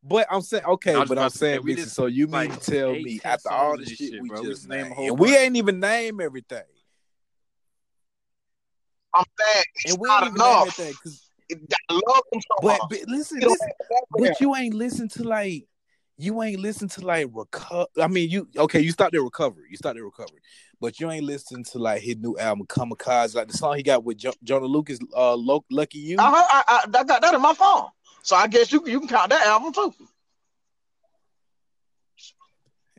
But 0.05 0.27
I'm 0.29 0.41
saying 0.41 0.65
okay, 0.65 0.93
but 1.07 1.17
I'm 1.17 1.29
to 1.29 1.37
say, 1.37 1.53
saying, 1.53 1.61
we 1.63 1.77
so 1.77 2.07
you 2.07 2.25
mean 2.27 2.49
like, 2.49 2.59
to 2.59 2.71
tell 2.71 2.91
me 2.91 3.21
after 3.23 3.49
all 3.51 3.77
songs 3.77 3.77
the 3.77 3.83
of 3.83 3.89
this 3.89 3.97
shit, 3.97 4.09
shit, 4.13 4.21
we 4.21 4.27
bro. 4.29 4.37
Just 4.43 4.49
just 4.49 4.69
named 4.69 4.91
a 4.91 4.95
whole 4.95 5.07
and 5.07 5.19
we 5.19 5.37
ain't 5.37 5.55
even 5.55 5.79
name 5.79 6.19
everything, 6.19 6.63
I'm 9.13 9.23
saying 9.39 9.63
it's 9.75 9.93
and 9.93 10.01
we 10.01 10.07
not 10.07 10.23
ain't 10.23 10.35
even 10.35 10.45
name 10.45 10.61
enough. 10.63 10.77
'cause- 10.77 11.29
I 11.51 11.93
love 11.93 12.23
him 12.31 12.41
so 12.41 12.55
but, 12.61 12.67
much. 12.67 12.81
but 12.89 12.99
listen, 13.07 13.39
don't 13.39 13.51
listen, 13.51 13.67
have 13.67 13.77
to 13.77 13.83
go 13.89 13.95
for 14.09 14.17
him. 14.25 14.31
but 14.31 14.39
you 14.41 14.55
ain't 14.55 14.73
listen 14.73 15.07
to 15.09 15.23
like 15.23 15.67
you 16.17 16.41
ain't 16.43 16.59
listen 16.59 16.87
to 16.87 17.01
like 17.05 17.27
recover. 17.33 17.87
I 18.01 18.07
mean, 18.07 18.29
you 18.29 18.47
okay? 18.57 18.79
You 18.79 18.91
start 18.91 19.11
the 19.11 19.21
recovery. 19.21 19.65
You 19.69 19.77
start 19.77 19.95
the 19.97 20.03
recovery, 20.03 20.39
but 20.79 20.99
you 20.99 21.11
ain't 21.11 21.25
listening 21.25 21.63
to 21.65 21.79
like 21.79 22.01
his 22.01 22.17
new 22.17 22.37
album 22.37 22.65
Kamikaze, 22.67 23.35
like 23.35 23.47
the 23.49 23.57
song 23.57 23.75
he 23.77 23.83
got 23.83 24.03
with 24.03 24.17
jo- 24.17 24.33
Joyner 24.43 24.67
Lucas, 24.67 24.99
uh, 25.15 25.35
Lo- 25.35 25.65
Lucky 25.69 25.97
You. 25.99 26.17
I, 26.19 26.29
heard, 26.29 26.47
I, 26.49 26.63
I, 26.67 26.99
I 26.99 27.03
got 27.03 27.21
that 27.21 27.33
in 27.33 27.41
my 27.41 27.53
phone, 27.53 27.87
so 28.21 28.35
I 28.35 28.47
guess 28.47 28.71
you 28.71 28.83
you 28.87 28.99
can 28.99 29.09
count 29.09 29.29
that 29.31 29.45
album 29.45 29.73
too. 29.73 29.93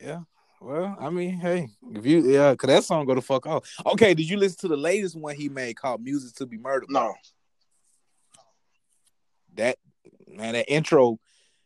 Yeah. 0.01 0.21
Well, 0.65 0.97
I 0.99 1.11
mean, 1.11 1.35
hey, 1.35 1.69
if 1.93 2.07
you 2.07 2.23
yeah, 2.23 2.55
cause 2.55 2.69
that 2.69 2.85
song 2.85 3.05
go 3.05 3.15
the 3.15 3.21
fuck 3.21 3.47
off. 3.47 3.71
Okay, 3.85 4.15
did 4.15 4.31
you 4.31 4.39
listen 4.39 4.57
to 4.61 4.69
the 4.69 4.79
latest 4.79 5.15
one 5.15 5.37
he 5.37 5.51
made 5.51 5.77
called 5.77 6.03
"Music 6.03 6.35
to 6.37 6.47
Be 6.47 6.57
Murdered"? 6.57 6.89
No, 6.89 7.13
That 9.57 9.77
man, 10.27 10.55
that 10.55 10.73
intro, 10.73 11.19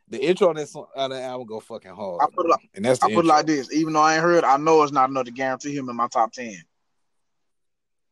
the 0.08 0.18
intro 0.20 0.48
on 0.48 0.56
that 0.56 0.68
song, 0.68 0.86
on 0.96 1.10
that 1.10 1.22
album 1.22 1.46
go 1.46 1.60
fucking 1.60 1.94
hard. 1.94 2.22
I 2.22 2.26
put 2.34 2.46
it 2.46 2.48
like- 2.48 2.70
and 2.74 2.84
that's 2.84 3.00
I 3.00 3.06
put 3.14 3.24
it 3.24 3.28
like 3.28 3.46
this: 3.46 3.72
even 3.72 3.92
though 3.92 4.00
I 4.00 4.14
ain't 4.14 4.24
heard, 4.24 4.42
I 4.42 4.56
know 4.56 4.82
it's 4.82 4.90
not 4.90 5.10
enough 5.10 5.26
to 5.26 5.30
guarantee 5.30 5.76
him 5.76 5.88
in 5.88 5.94
my 5.94 6.08
top 6.08 6.32
ten. 6.32 6.60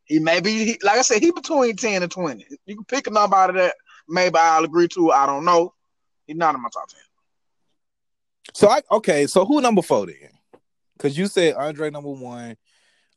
He 0.05 0.19
may 0.19 0.39
be, 0.39 0.63
he, 0.63 0.79
like 0.83 0.99
I 0.99 1.01
said, 1.01 1.21
he 1.21 1.31
between 1.31 1.75
ten 1.75 2.01
and 2.01 2.09
twenty. 2.09 2.45
You 2.65 2.75
can 2.75 2.85
pick 2.85 3.07
a 3.07 3.09
number 3.09 3.35
out 3.35 3.49
of 3.49 3.57
that. 3.57 3.75
Maybe 4.07 4.37
I'll 4.39 4.63
agree 4.63 4.87
to. 4.87 5.11
I 5.11 5.25
don't 5.25 5.43
know. 5.43 5.73
He's 6.27 6.37
not 6.37 6.55
in 6.55 6.61
my 6.61 6.69
top 6.69 6.87
ten. 6.87 7.01
So 8.53 8.69
I 8.69 8.81
okay, 8.89 9.27
so 9.27 9.43
who 9.43 9.59
number 9.59 9.81
four 9.81 10.05
then? 10.05 10.29
Because 10.97 11.17
you 11.17 11.27
said 11.27 11.55
Andre 11.55 11.89
number 11.89 12.09
one. 12.09 12.57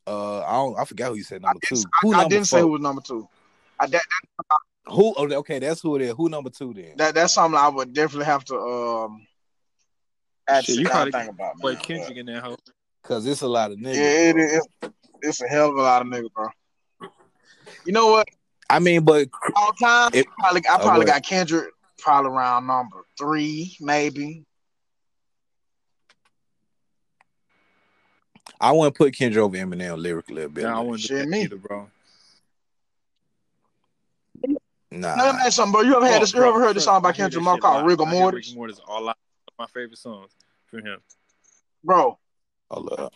Uh, 0.06 0.40
I 0.40 0.52
don't, 0.52 0.78
I 0.78 0.84
forgot 0.84 1.10
who 1.10 1.14
you 1.16 1.22
said 1.22 1.42
number 1.42 1.60
two. 1.64 1.82
Who 2.02 2.14
I, 2.14 2.20
I 2.24 2.28
didn't 2.28 2.46
say 2.46 2.60
who 2.60 2.68
was 2.68 2.80
number 2.80 3.02
two. 3.02 3.28
I, 3.78 3.86
that, 3.86 4.02
Who? 4.86 5.14
Oh, 5.16 5.30
okay, 5.32 5.58
that's 5.58 5.80
who 5.80 5.96
it 5.96 6.02
is. 6.02 6.14
Who 6.16 6.28
number 6.28 6.50
two 6.50 6.74
then? 6.74 6.94
that 6.96 7.14
that's 7.14 7.34
something 7.34 7.58
I 7.58 7.68
would 7.68 7.92
definitely 7.92 8.26
have 8.26 8.44
to 8.46 8.56
um. 8.56 9.26
Add 10.48 10.64
Shit, 10.64 10.76
you 10.76 10.86
sit 10.86 10.92
down 10.92 11.10
probably 11.10 11.12
think 11.12 11.34
about. 11.34 11.56
Boy, 11.58 11.72
man. 11.74 11.82
Kendrick 11.82 12.18
in 12.18 12.26
that 12.26 12.42
hoe. 12.42 12.56
Because 13.02 13.26
it's 13.26 13.42
a 13.42 13.48
lot 13.48 13.70
of 13.70 13.78
niggas. 13.78 13.94
Yeah, 13.94 14.30
it 14.30 14.34
bro. 14.34 14.44
is. 14.44 14.66
It's, 14.82 14.94
it's 15.22 15.42
a 15.42 15.46
hell 15.48 15.68
of 15.70 15.76
a 15.76 15.82
lot 15.82 16.02
of 16.02 16.08
niggas, 16.08 16.32
bro. 16.32 16.48
You 17.84 17.92
know 17.92 18.08
what? 18.08 18.28
I 18.68 18.78
mean, 18.78 19.04
but 19.04 19.28
All 19.54 19.72
time, 19.72 20.10
It- 20.12 20.26
probably 20.38 20.62
I 20.66 20.74
Oh, 20.74 20.78
probably 20.78 21.04
go 21.04 21.10
ahead. 21.10 21.22
got 21.22 21.28
Kendrick 21.28 21.72
probably 21.98 22.32
around 22.32 22.66
number 22.66 23.04
three, 23.18 23.76
maybe. 23.80 24.44
I 28.60 28.72
want 28.72 28.94
to 28.94 28.98
put 28.98 29.16
Kendrick 29.16 29.42
over 29.42 29.56
Eminem 29.56 29.96
lyrically 29.96 30.42
a 30.42 30.48
bit. 30.48 30.64
Nah, 30.64 30.78
I 30.78 30.80
wouldn't 30.82 31.02
do 31.02 31.08
Shit, 31.08 31.18
that 31.18 31.28
me. 31.28 31.42
either, 31.42 31.56
bro. 31.56 31.88
Nah, 34.92 35.14
Let 35.16 35.36
me 35.36 35.40
ask 35.42 35.52
something, 35.52 35.72
bro. 35.72 35.82
You 35.82 35.96
ever 35.96 36.06
had 36.06 36.20
this? 36.20 36.34
You 36.34 36.42
ever 36.42 36.60
heard 36.60 36.76
this 36.76 36.84
song 36.84 37.00
by 37.00 37.12
Kendrick 37.12 37.44
that 37.44 37.50
Lamar 37.50 37.58
called. 37.58 37.86
Rigamortus? 37.86 38.34
Rigor 38.34 38.56
Mortis 38.56 38.80
a 38.86 39.00
lot. 39.00 39.16
My 39.58 39.66
favorite 39.66 39.98
songs 39.98 40.32
from 40.66 40.84
him. 40.84 40.98
Bro, 41.84 42.18
hold 42.70 42.92
up. 42.98 43.12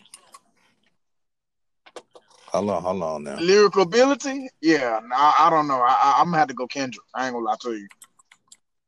Hold 2.47 2.71
on, 2.71 2.83
hold 2.83 3.03
on 3.03 3.25
now. 3.25 3.37
lyrical 3.37 3.83
ability? 3.83 4.49
Yeah, 4.61 5.01
nah, 5.05 5.17
I, 5.17 5.35
I 5.47 5.51
don't 5.51 5.67
know. 5.67 5.81
I, 5.81 5.89
I, 5.89 6.15
I'm 6.19 6.27
gonna 6.27 6.39
have 6.39 6.49
to 6.49 6.55
go 6.55 6.67
Kendrick. 6.67 7.05
I 7.13 7.27
ain't 7.27 7.35
gonna 7.35 7.45
lie 7.45 7.57
to 7.63 7.73
you. 7.75 7.89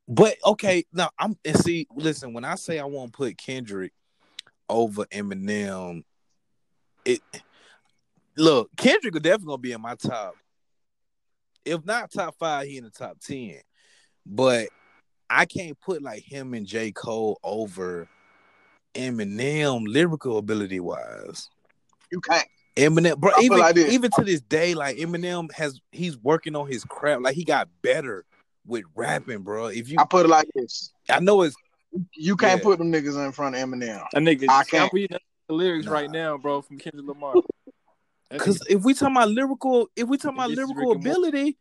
But 0.06 0.36
okay, 0.44 0.84
now 0.92 1.10
I'm 1.18 1.36
and 1.44 1.58
see, 1.58 1.88
listen, 1.94 2.32
when 2.32 2.44
I 2.44 2.54
say 2.54 2.78
I 2.78 2.84
want 2.84 3.12
to 3.12 3.16
put 3.16 3.36
Kendrick 3.36 3.92
over 4.68 5.04
Eminem, 5.06 6.04
it 7.06 7.20
look, 8.36 8.70
Kendrick 8.76 9.16
are 9.16 9.20
definitely 9.20 9.46
gonna 9.46 9.58
be 9.58 9.72
in 9.72 9.80
my 9.80 9.94
top. 9.94 10.34
If 11.64 11.84
not 11.84 12.12
top 12.12 12.36
five, 12.38 12.66
he 12.66 12.76
in 12.76 12.84
the 12.84 12.90
top 12.90 13.18
ten. 13.20 13.60
But 14.26 14.68
I 15.30 15.46
can't 15.46 15.80
put 15.80 16.02
like 16.02 16.22
him 16.22 16.54
and 16.54 16.66
J. 16.66 16.92
Cole 16.92 17.38
over 17.42 18.08
Eminem 18.94 19.84
lyrical 19.86 20.38
ability 20.38 20.80
wise. 20.80 21.48
You 22.10 22.20
can't. 22.20 22.46
Eminem, 22.76 23.18
bro, 23.18 23.32
even 23.40 23.58
like 23.58 23.76
even 23.76 24.10
to 24.10 24.24
this 24.24 24.42
day, 24.42 24.74
like 24.74 24.98
Eminem 24.98 25.50
has 25.52 25.80
he's 25.92 26.18
working 26.18 26.54
on 26.54 26.68
his 26.68 26.84
craft. 26.84 27.22
Like 27.22 27.34
he 27.34 27.44
got 27.44 27.68
better 27.80 28.24
with 28.66 28.84
rapping, 28.94 29.42
bro. 29.42 29.66
If 29.66 29.88
you, 29.88 29.98
I 29.98 30.04
put 30.04 30.26
it 30.26 30.28
like 30.28 30.48
this. 30.54 30.92
I 31.08 31.20
know 31.20 31.42
it's 31.42 31.56
You 32.14 32.36
can't 32.36 32.58
Yeah. 32.58 32.62
put 32.62 32.78
them 32.78 32.92
niggas 32.92 33.24
in 33.24 33.32
front 33.32 33.56
of 33.56 33.62
Eminem. 33.62 34.04
That 34.12 34.22
nigga, 34.22 34.48
I 34.50 34.60
I 34.60 34.64
can't. 34.64 34.92
Can't 35.48 35.58
read 35.58 35.58
the 35.58 35.64
lyrics 35.64 35.86
Nah. 35.86 35.92
right 35.92 36.10
now, 36.10 36.36
bro, 36.38 36.62
from 36.62 36.78
Kendrick 36.78 37.06
Lamar. 37.06 37.34
Because 38.30 38.60
if 38.68 38.82
we 38.84 38.94
talk 38.94 39.10
about 39.10 39.28
lyrical, 39.30 39.88
if 39.94 40.08
we 40.08 40.18
talk 40.18 40.34
about 40.34 40.50
lyrical 40.50 40.74
Rick 40.74 40.96
and 40.96 41.04
Morty. 41.04 41.10
ability, 41.10 41.56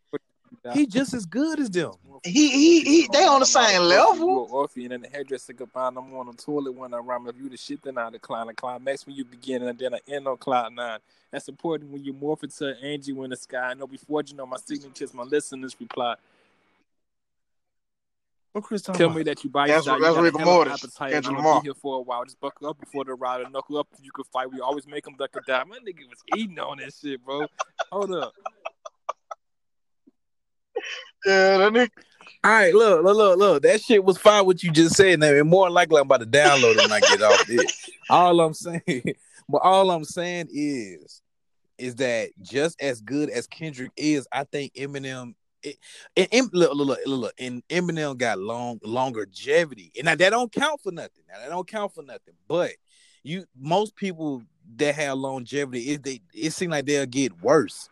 he 0.74 0.88
just 0.88 1.14
as 1.14 1.26
good 1.26 1.60
as 1.60 1.70
them. 1.70 1.92
He 2.24 2.50
he 2.50 2.82
he. 2.82 3.08
They 3.12 3.26
on 3.26 3.40
the 3.42 3.46
same 3.46 3.82
You 3.84 3.88
level. 3.88 4.46
a 4.46 4.52
orphan 4.52 4.92
and 4.92 5.04
the 5.04 5.10
hairdresser 5.10 5.54
could 5.54 5.70
find 5.72 5.96
them 5.96 6.12
on 6.16 6.26
the 6.26 6.34
toilet 6.34 6.72
when 6.74 6.92
I 6.94 6.98
rhyme. 6.98 7.28
If 7.28 7.36
you 7.38 7.50
the 7.50 7.58
shit, 7.58 7.84
then 7.84 7.98
I 8.00 8.10
decline. 8.10 8.50
A 8.50 8.54
climax 8.54 9.06
when 9.06 9.16
you 9.16 9.26
begin 9.26 9.62
and 9.62 9.78
then 9.78 9.94
I 9.94 10.00
end 10.08 10.28
on 10.28 10.38
cloud 10.38 10.74
nine. 10.74 11.00
That's 11.30 11.48
important 11.50 11.92
when 11.92 12.04
you 12.04 12.14
morph 12.14 12.42
into 12.44 12.68
an 12.68 12.78
angel 12.82 13.24
in 13.26 13.30
the 13.30 13.36
sky. 13.36 13.58
I 13.72 13.74
know 13.76 13.86
before 13.86 14.24
you 14.26 14.34
know 14.36 14.46
my 14.48 14.58
signatures, 14.58 15.14
my 15.14 15.24
listeners 15.24 15.76
reply. 15.80 16.16
What 18.56 18.64
Chris 18.64 18.82
talking 18.84 19.00
Tell 19.00 19.08
about? 19.08 19.18
me 19.18 19.24
that 19.24 19.44
you 19.44 19.50
buy 19.50 19.68
That's- 19.68 19.84
side. 19.84 20.00
that's 20.02 20.16
you 20.16 20.16
got 20.16 20.22
Rick 20.24 20.34
a 20.34 20.38
and 20.38 20.46
hell 20.48 20.62
of 20.62 20.62
an 20.62 20.68
Mortis. 20.70 20.84
appetite. 20.86 21.12
Kendrick 21.12 21.32
I'm 21.32 21.36
Lamar. 21.40 21.52
gonna 21.56 21.62
be 21.62 21.68
here 21.68 21.74
for 21.74 21.98
a 21.98 22.02
while. 22.02 22.24
Just 22.24 22.40
buckle 22.40 22.70
up 22.70 22.80
before 22.80 23.04
the 23.04 23.14
ride. 23.14 23.52
Knuckle 23.52 23.78
up 23.80 23.90
you 24.02 24.12
could 24.14 24.28
fight. 24.28 24.50
We 24.50 24.62
always 24.62 24.88
make 24.88 25.04
them 25.04 25.16
duck 25.18 25.32
or 25.36 25.42
die. 25.46 25.62
My 25.66 25.76
nigga 25.80 26.08
was 26.10 26.24
eating 26.38 26.58
on 26.60 26.78
that 26.78 26.94
shit, 26.94 27.22
bro. 27.26 27.48
Hold 27.92 28.16
up. 28.16 28.34
Yeah, 31.26 31.58
that 31.58 31.74
nigga. 31.74 31.90
All 32.46 32.52
right, 32.52 32.74
look, 32.74 33.04
look, 33.04 33.18
look, 33.18 33.38
look. 33.40 33.64
That 33.64 33.82
shit 33.82 34.04
was 34.06 34.18
fine. 34.18 34.46
What 34.46 34.64
you 34.64 34.72
just 34.72 34.96
said, 34.96 35.20
now, 35.20 35.34
and 35.34 35.50
more 35.50 35.70
likely 35.70 35.98
I'm 35.98 36.04
about 36.06 36.22
to 36.22 36.26
download 36.26 36.76
it 36.76 36.78
when 36.78 36.92
I 36.94 37.00
get 37.02 37.22
off 37.22 37.46
this. 37.48 37.90
All 38.10 38.40
I'm 38.40 38.54
saying, 38.54 38.82
but 39.50 39.58
all 39.64 39.92
I'm 39.92 40.06
saying 40.06 40.48
is, 40.54 41.22
is 41.78 41.96
that 41.96 42.30
just 42.42 42.82
as 42.82 43.02
good 43.02 43.30
as 43.30 43.48
Kendrick 43.48 43.92
is, 43.98 44.28
I 44.32 44.46
think 44.46 44.74
Eminem. 44.76 45.34
It, 45.66 45.78
and, 46.16 46.28
and 46.32 46.50
look, 46.54 46.76
look, 46.76 46.88
look, 46.88 47.00
look, 47.08 47.20
look, 47.22 47.34
and 47.40 47.68
Eminem 47.70 48.18
got 48.18 48.38
long 48.38 48.80
longevity, 48.84 49.92
and 49.98 50.06
now 50.06 50.16
that 50.16 50.30
don't 50.30 50.52
count 50.52 50.80
for 50.82 50.92
nothing. 50.92 51.24
Now 51.28 51.40
that 51.40 51.50
don't 51.50 51.68
count 51.68 51.94
for 51.94 52.04
nothing. 52.04 52.36
But 52.48 52.74
you, 53.24 53.46
most 53.60 53.96
people 53.96 54.44
that 54.78 54.94
have 54.94 55.18
longevity, 55.18 55.92
it 55.92 56.04
they 56.04 56.22
it 56.34 56.52
seems 56.52 56.70
like 56.70 56.86
they'll 56.86 57.08
get 57.08 57.42
worse. 57.42 57.90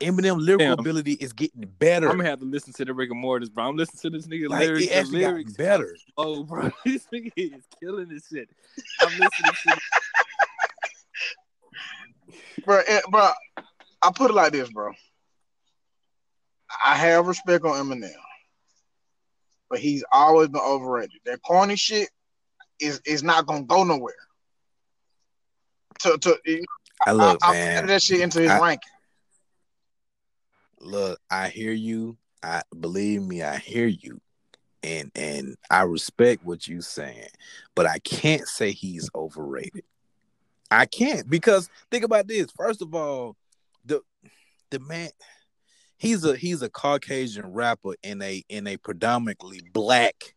Eminem 0.00 0.44
lyrical 0.44 0.66
Damn. 0.66 0.78
ability 0.80 1.12
is 1.12 1.32
getting 1.32 1.62
better. 1.78 2.10
I'm 2.10 2.16
gonna 2.16 2.28
have 2.28 2.40
to 2.40 2.44
listen 2.44 2.72
to 2.74 2.84
the 2.84 2.92
Rick 2.92 3.10
and 3.10 3.20
Mortis, 3.20 3.48
bro. 3.48 3.68
I'm 3.68 3.76
listening 3.76 4.00
to 4.12 4.18
this 4.18 4.26
nigga 4.26 4.48
Like, 4.48 4.66
lyrics. 4.66 4.88
The 4.88 4.94
actually 4.96 5.20
got 5.20 5.28
lyrics 5.28 5.52
better. 5.52 5.96
Oh, 6.16 6.42
bro, 6.42 6.70
this 6.84 7.06
nigga 7.12 7.30
is 7.36 7.64
killing 7.80 8.08
this 8.08 8.26
shit. 8.26 8.48
I'm 9.00 9.12
listening 9.12 9.52
to. 9.62 9.80
bro, 12.64 12.80
eh, 12.86 13.00
bro. 13.08 13.30
I 14.02 14.10
put 14.12 14.30
it 14.30 14.34
like 14.34 14.52
this, 14.52 14.68
bro. 14.70 14.90
I 16.82 16.94
have 16.96 17.26
respect 17.26 17.64
on 17.64 17.72
Eminem, 17.72 18.10
but 19.68 19.78
he's 19.78 20.04
always 20.12 20.48
been 20.48 20.60
overrated. 20.62 21.20
That 21.26 21.42
corny 21.42 21.76
shit 21.76 22.08
is 22.80 23.00
is 23.06 23.22
not 23.22 23.46
gonna 23.46 23.64
go 23.64 23.84
nowhere. 23.84 24.14
To 26.00 26.18
to 26.18 26.38
I 27.06 27.12
look, 27.12 27.38
I, 27.42 27.48
I 27.48 27.52
man. 27.52 27.80
put 27.82 27.88
that 27.88 28.02
shit 28.02 28.20
into 28.20 28.40
his 28.40 28.50
I- 28.50 28.60
ranking. 28.60 28.92
look, 30.80 31.20
I 31.30 31.48
hear 31.48 31.72
you. 31.72 32.16
I 32.42 32.62
believe 32.78 33.22
me, 33.22 33.42
I 33.42 33.56
hear 33.56 33.86
you. 33.86 34.20
And 34.82 35.10
and 35.14 35.56
I 35.70 35.82
respect 35.82 36.44
what 36.44 36.68
you're 36.68 36.82
saying, 36.82 37.28
but 37.74 37.86
I 37.86 37.98
can't 38.00 38.46
say 38.46 38.72
he's 38.72 39.08
overrated. 39.14 39.84
I 40.70 40.84
can't 40.86 41.28
because 41.30 41.70
think 41.90 42.04
about 42.04 42.26
this. 42.26 42.48
First 42.54 42.82
of 42.82 42.94
all, 42.94 43.36
the 43.84 44.02
the 44.70 44.80
man 44.80 45.08
he's 46.04 46.24
a 46.24 46.36
he's 46.36 46.62
a 46.62 46.68
Caucasian 46.68 47.46
rapper 47.46 47.94
in 48.02 48.22
a 48.22 48.42
in 48.48 48.66
a 48.66 48.76
predominantly 48.76 49.60
black 49.72 50.34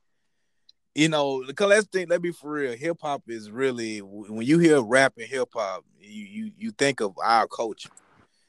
you 0.98 1.10
know, 1.10 1.44
because 1.46 1.70
let's 1.70 1.86
think, 1.86 2.10
let 2.10 2.24
me 2.24 2.30
be 2.30 2.34
for 2.34 2.54
real. 2.54 2.76
Hip 2.76 2.98
hop 3.00 3.22
is 3.28 3.52
really 3.52 4.00
when 4.00 4.48
you 4.48 4.58
hear 4.58 4.82
rap 4.82 5.14
and 5.16 5.28
hip 5.28 5.50
hop, 5.54 5.86
you, 6.02 6.26
you 6.26 6.52
you 6.58 6.72
think 6.72 7.02
of 7.02 7.14
our 7.24 7.48
culture. 7.48 7.92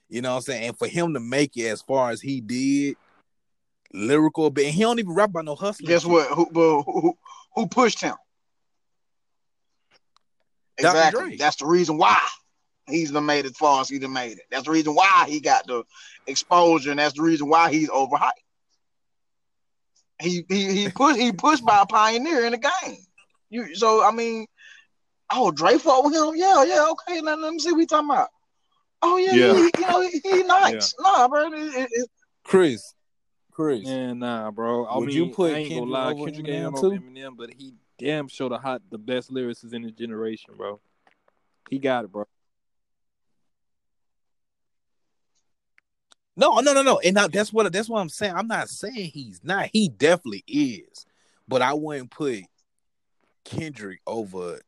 You 0.09 0.23
know 0.23 0.31
what 0.31 0.36
I'm 0.36 0.43
saying? 0.43 0.69
And 0.69 0.78
for 0.78 0.89
him 0.89 1.12
to 1.12 1.20
make 1.20 1.59
it 1.59 1.66
as 1.66 1.82
far 1.82 2.11
as 2.11 2.23
he 2.23 2.40
did, 2.40 2.97
lyrical, 3.93 4.49
but 4.49 4.65
he 4.65 4.81
don't 4.81 4.99
even 4.99 5.12
rap 5.12 5.28
about 5.28 5.45
no 5.45 5.57
hustling. 5.57 5.89
Guess 5.89 6.07
what? 6.07 6.27
Who, 6.31 6.49
who, 6.55 6.82
who, 6.85 7.19
who 7.55 7.66
pushed 7.66 8.01
him? 8.01 8.15
Exactly. 10.78 11.36
That's 11.36 11.57
the 11.57 11.66
reason 11.66 11.99
why 11.99 12.19
he's 12.89 13.10
done 13.10 13.27
made 13.27 13.44
it 13.44 13.51
as 13.51 13.56
far 13.56 13.81
as 13.81 13.89
he 13.89 13.98
done 13.98 14.12
made 14.12 14.32
it. 14.39 14.44
That's 14.51 14.65
the 14.65 14.70
reason 14.70 14.94
why 14.94 15.27
he 15.28 15.40
got 15.40 15.66
the 15.66 15.85
exposure, 16.27 16.90
and 16.90 16.98
that's 16.98 17.15
the 17.15 17.23
reason 17.23 17.48
why 17.48 17.70
he's 17.70 17.89
overhyped. 17.90 18.31
He 20.20 20.44
he 20.48 20.73
he 20.74 20.89
pushed 20.94 21.19
he 21.19 21.32
pushed 21.32 21.65
by 21.65 21.82
a 21.82 21.86
pioneer 21.86 22.44
in 22.44 22.52
the 22.52 22.59
game. 22.59 22.97
You 23.51 23.74
so 23.74 24.05
I 24.05 24.10
mean, 24.10 24.47
oh 25.32 25.51
Dre 25.51 25.78
fought 25.78 26.05
with 26.05 26.15
him. 26.15 26.35
Yeah, 26.36 26.65
yeah, 26.65 26.86
okay. 26.90 27.20
Let, 27.20 27.39
let 27.39 27.52
me 27.52 27.59
see 27.59 27.70
what 27.73 27.78
we 27.78 27.86
talking 27.86 28.10
about. 28.10 28.28
Oh 29.02 29.16
yeah, 29.16 29.35
Yeah. 29.35 29.55
He, 29.55 29.60
you 29.78 29.86
know 29.86 30.01
he, 30.01 30.20
he 30.24 30.43
nice. 30.43 30.94
Nah, 30.98 31.28
bro. 31.28 31.47
It, 31.52 31.52
it, 31.55 31.89
it- 31.93 32.10
Chris, 32.44 32.94
Chris, 33.52 33.85
Man, 33.85 34.20
nah, 34.20 34.51
bro. 34.51 34.86
I 34.86 34.97
Would 34.97 35.09
mean, 35.09 35.16
you 35.16 35.35
put 35.35 35.52
I 35.52 35.59
ain't 35.59 35.69
gonna 35.69 35.81
Kendrick 35.81 35.93
lie, 35.93 36.10
over 36.12 36.24
Kendrick 36.31 36.47
Eminem 36.47 36.81
too? 36.81 36.86
over 36.86 36.97
Eminem, 36.98 37.36
but 37.36 37.51
he 37.59 37.74
damn 37.98 38.27
sure 38.28 38.48
the 38.48 38.56
hot, 38.59 38.81
the 38.90 38.97
best 38.97 39.31
lyricist 39.31 39.74
in 39.74 39.82
his 39.82 39.93
generation, 39.93 40.55
bro. 40.56 40.81
He 41.69 41.78
got 41.78 42.05
it, 42.06 42.12
bro. 42.12 42.24
No, 46.39 46.60
no, 46.60 46.73
no, 46.73 46.82
no. 46.82 47.01
And 47.01 47.15
now 47.16 47.27
that's 47.28 47.52
what 47.52 47.70
that's 47.73 47.89
what 47.89 48.01
I'm 48.01 48.09
saying. 48.09 48.35
I'm 48.35 48.47
not 48.47 48.69
saying 48.69 49.10
he's 49.12 49.40
not. 49.43 49.70
He 49.73 49.89
definitely 49.89 50.44
is. 50.47 51.05
But 51.48 51.62
I 51.62 51.74
wouldn't 51.74 52.10
put 52.10 52.44
Kendrick 53.44 54.01
over. 54.06 54.60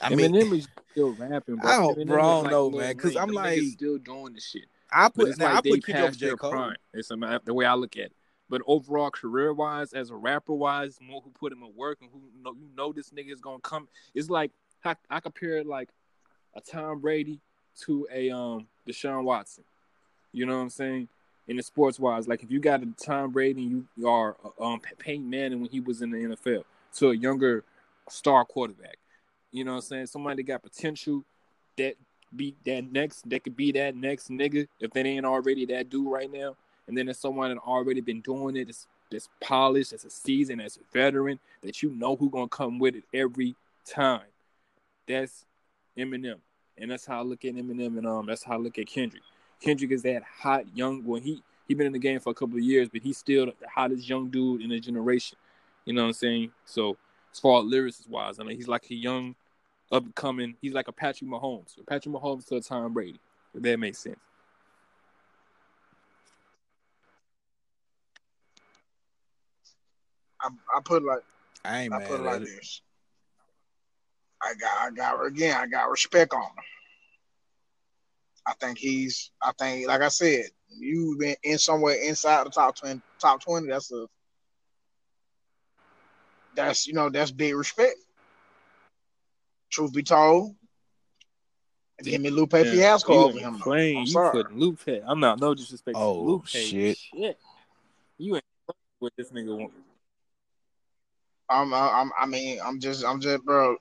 I 0.00 0.14
mean, 0.14 0.32
Eminem 0.32 0.58
is 0.58 0.68
still 0.92 1.12
rapping, 1.14 1.56
bro. 1.60 1.68
I 1.70 1.76
don't- 1.78 1.98
Eminem 1.98 2.06
bro, 2.06 2.22
I 2.22 2.40
like 2.42 2.50
know, 2.52 2.70
man. 2.70 2.96
Because 2.96 3.16
I'm 3.16 3.30
like- 3.30 3.60
still 3.62 3.98
doing 3.98 4.34
the 4.34 4.40
shit. 4.40 4.66
I 4.90 5.08
put 5.10 5.36
now 5.36 5.48
I 5.48 5.54
like 5.56 5.64
they 5.64 5.70
put 5.72 5.84
Kendrick 5.84 6.04
over 6.04 6.16
J 6.16 6.36
Cole. 6.36 6.50
prime. 6.50 6.76
It's 6.94 7.08
the 7.08 7.52
way 7.54 7.66
I 7.66 7.74
look 7.74 7.96
at 7.96 8.04
it. 8.06 8.12
But 8.48 8.62
overall, 8.66 9.10
career 9.10 9.52
wise, 9.52 9.92
as 9.92 10.08
a 10.08 10.16
rapper 10.16 10.54
wise, 10.54 10.98
more 11.02 11.20
who 11.20 11.30
put 11.30 11.52
him 11.52 11.62
in 11.62 11.74
work 11.76 11.98
and 12.00 12.08
who 12.10 12.22
know 12.42 12.54
you 12.58 12.68
know 12.74 12.92
this 12.94 13.10
nigga 13.10 13.30
is 13.30 13.40
gonna 13.42 13.60
come. 13.60 13.88
It's 14.14 14.30
like 14.30 14.50
I, 14.84 14.96
I 15.10 15.20
compare 15.20 15.58
it 15.58 15.66
like 15.66 15.90
a 16.54 16.62
Tom 16.62 17.00
Brady 17.00 17.40
to 17.82 18.08
a 18.10 18.30
um 18.30 18.68
Deshaun 18.88 19.24
Watson. 19.24 19.64
You 20.32 20.46
know 20.46 20.56
what 20.56 20.62
I'm 20.62 20.70
saying? 20.70 21.08
In 21.46 21.56
the 21.56 21.62
sports 21.62 21.98
wise, 21.98 22.28
like 22.28 22.42
if 22.42 22.50
you 22.50 22.60
got 22.60 22.82
a 22.82 22.86
Tom 23.02 23.32
Brady 23.32 23.62
you 23.62 23.86
are 24.06 24.36
um 24.60 24.80
Peyton 24.98 25.28
Manning 25.28 25.60
when 25.60 25.70
he 25.70 25.80
was 25.80 26.02
in 26.02 26.10
the 26.10 26.18
NFL 26.18 26.64
to 26.96 27.10
a 27.10 27.16
younger 27.16 27.64
star 28.10 28.44
quarterback. 28.44 28.98
You 29.50 29.64
know 29.64 29.72
what 29.72 29.76
I'm 29.78 29.82
saying? 29.82 30.06
Somebody 30.06 30.42
got 30.42 30.62
potential 30.62 31.24
that 31.76 31.94
be 32.34 32.54
that 32.66 32.92
next 32.92 33.28
that 33.30 33.44
could 33.44 33.56
be 33.56 33.72
that 33.72 33.96
next 33.96 34.30
nigga 34.30 34.66
if 34.80 34.90
they 34.92 35.02
ain't 35.02 35.24
already 35.24 35.64
that 35.66 35.88
dude 35.88 36.10
right 36.10 36.30
now. 36.30 36.56
And 36.86 36.96
then 36.96 37.06
there's 37.06 37.18
someone 37.18 37.50
that 37.50 37.58
already 37.58 38.00
been 38.00 38.22
doing 38.22 38.56
it, 38.56 38.64
that's, 38.64 38.86
that's 39.10 39.28
polished, 39.42 39.90
that's 39.90 40.04
a 40.04 40.10
season, 40.10 40.58
that's 40.58 40.78
a 40.78 40.80
veteran, 40.92 41.38
that 41.62 41.82
you 41.82 41.90
know 41.90 42.16
who 42.16 42.30
gonna 42.30 42.48
come 42.48 42.78
with 42.78 42.94
it 42.94 43.04
every 43.12 43.56
time. 43.86 44.22
That's 45.06 45.44
Eminem. 45.96 46.38
And 46.76 46.90
that's 46.90 47.06
how 47.06 47.20
I 47.20 47.22
look 47.22 47.44
at 47.44 47.54
Eminem 47.54 47.98
and 47.98 48.06
um 48.06 48.26
that's 48.26 48.44
how 48.44 48.54
I 48.54 48.58
look 48.58 48.78
at 48.78 48.86
Kendrick. 48.86 49.22
Kendrick 49.60 49.90
is 49.90 50.02
that 50.02 50.22
hot 50.22 50.64
young 50.76 51.04
well 51.04 51.20
he 51.20 51.42
he 51.66 51.74
been 51.74 51.86
in 51.86 51.92
the 51.92 51.98
game 51.98 52.18
for 52.18 52.30
a 52.30 52.34
couple 52.34 52.56
of 52.56 52.64
years, 52.64 52.88
but 52.88 53.02
he's 53.02 53.18
still 53.18 53.46
the 53.46 53.54
hottest 53.68 54.08
young 54.08 54.30
dude 54.30 54.62
in 54.62 54.70
the 54.70 54.80
generation. 54.80 55.36
You 55.84 55.92
know 55.92 56.02
what 56.02 56.08
I'm 56.08 56.14
saying? 56.14 56.52
So 56.64 56.96
as 57.32 57.38
far 57.38 57.60
as 57.60 57.66
lyricist 57.66 58.08
wise, 58.08 58.38
I 58.40 58.44
mean 58.44 58.56
he's 58.56 58.68
like 58.68 58.90
a 58.90 58.94
young 58.94 59.34
upcoming, 59.92 60.56
he's 60.60 60.72
like 60.72 60.88
a 60.88 60.92
Patrick 60.92 61.30
Mahomes. 61.30 61.74
So 61.76 61.82
Patrick 61.86 62.14
Mahomes 62.14 62.46
to 62.46 62.56
a 62.56 62.60
Tom 62.60 62.92
Brady. 62.92 63.20
If 63.54 63.62
that 63.62 63.78
makes 63.78 63.98
sense. 63.98 64.18
I, 70.40 70.48
I 70.76 70.80
put 70.84 71.02
like 71.02 71.22
I 71.64 71.80
ain't 71.80 71.92
I 71.92 71.98
mad 71.98 72.08
put 72.08 72.20
it 72.20 72.22
like 72.22 72.42
it. 72.42 72.44
this. 72.44 72.82
I 74.42 74.54
got 74.54 74.78
I 74.80 74.90
got 74.90 75.26
again 75.26 75.56
I 75.56 75.66
got 75.66 75.90
respect 75.90 76.32
on 76.32 76.42
him. 76.42 76.64
I 78.48 78.54
think 78.54 78.78
he's 78.78 79.30
I 79.42 79.52
think 79.58 79.86
like 79.86 80.00
I 80.00 80.08
said, 80.08 80.46
you've 80.70 81.18
been 81.18 81.36
in 81.42 81.58
somewhere 81.58 81.96
inside 82.02 82.46
the 82.46 82.50
top 82.50 82.76
twenty 82.78 83.02
top 83.20 83.42
twenty, 83.42 83.68
that's 83.68 83.92
a 83.92 84.06
that's 86.54 86.86
you 86.86 86.94
know, 86.94 87.10
that's 87.10 87.30
big 87.30 87.54
respect. 87.54 87.96
Truth 89.70 89.92
be 89.92 90.02
told. 90.02 90.56
Give 92.02 92.20
me 92.20 92.30
Lupe 92.30 92.52
Fiasco 92.52 93.12
you 93.12 93.20
over 93.20 93.38
him. 93.38 93.58
though. 93.58 93.64
Playing, 93.64 93.98
I'm 93.98 94.06
you 94.06 94.12
sorry. 94.12 94.44
put 94.44 94.56
Lupe. 94.56 95.02
I'm 95.06 95.20
not 95.20 95.40
no 95.40 95.54
disrespect 95.54 95.96
Oh, 95.98 96.14
to 96.14 96.20
Lupe. 96.20 96.46
shit. 96.46 96.98
You 98.18 98.36
ain't 98.36 98.44
what 99.00 99.12
this 99.16 99.30
nigga 99.30 99.56
want. 99.56 99.72
I'm, 101.50 101.72
I'm, 101.74 102.10
I 102.18 102.26
mean, 102.26 102.60
I'm 102.64 102.80
just, 102.80 103.04
I'm 103.04 103.20
just, 103.20 103.44
bro. 103.44 103.76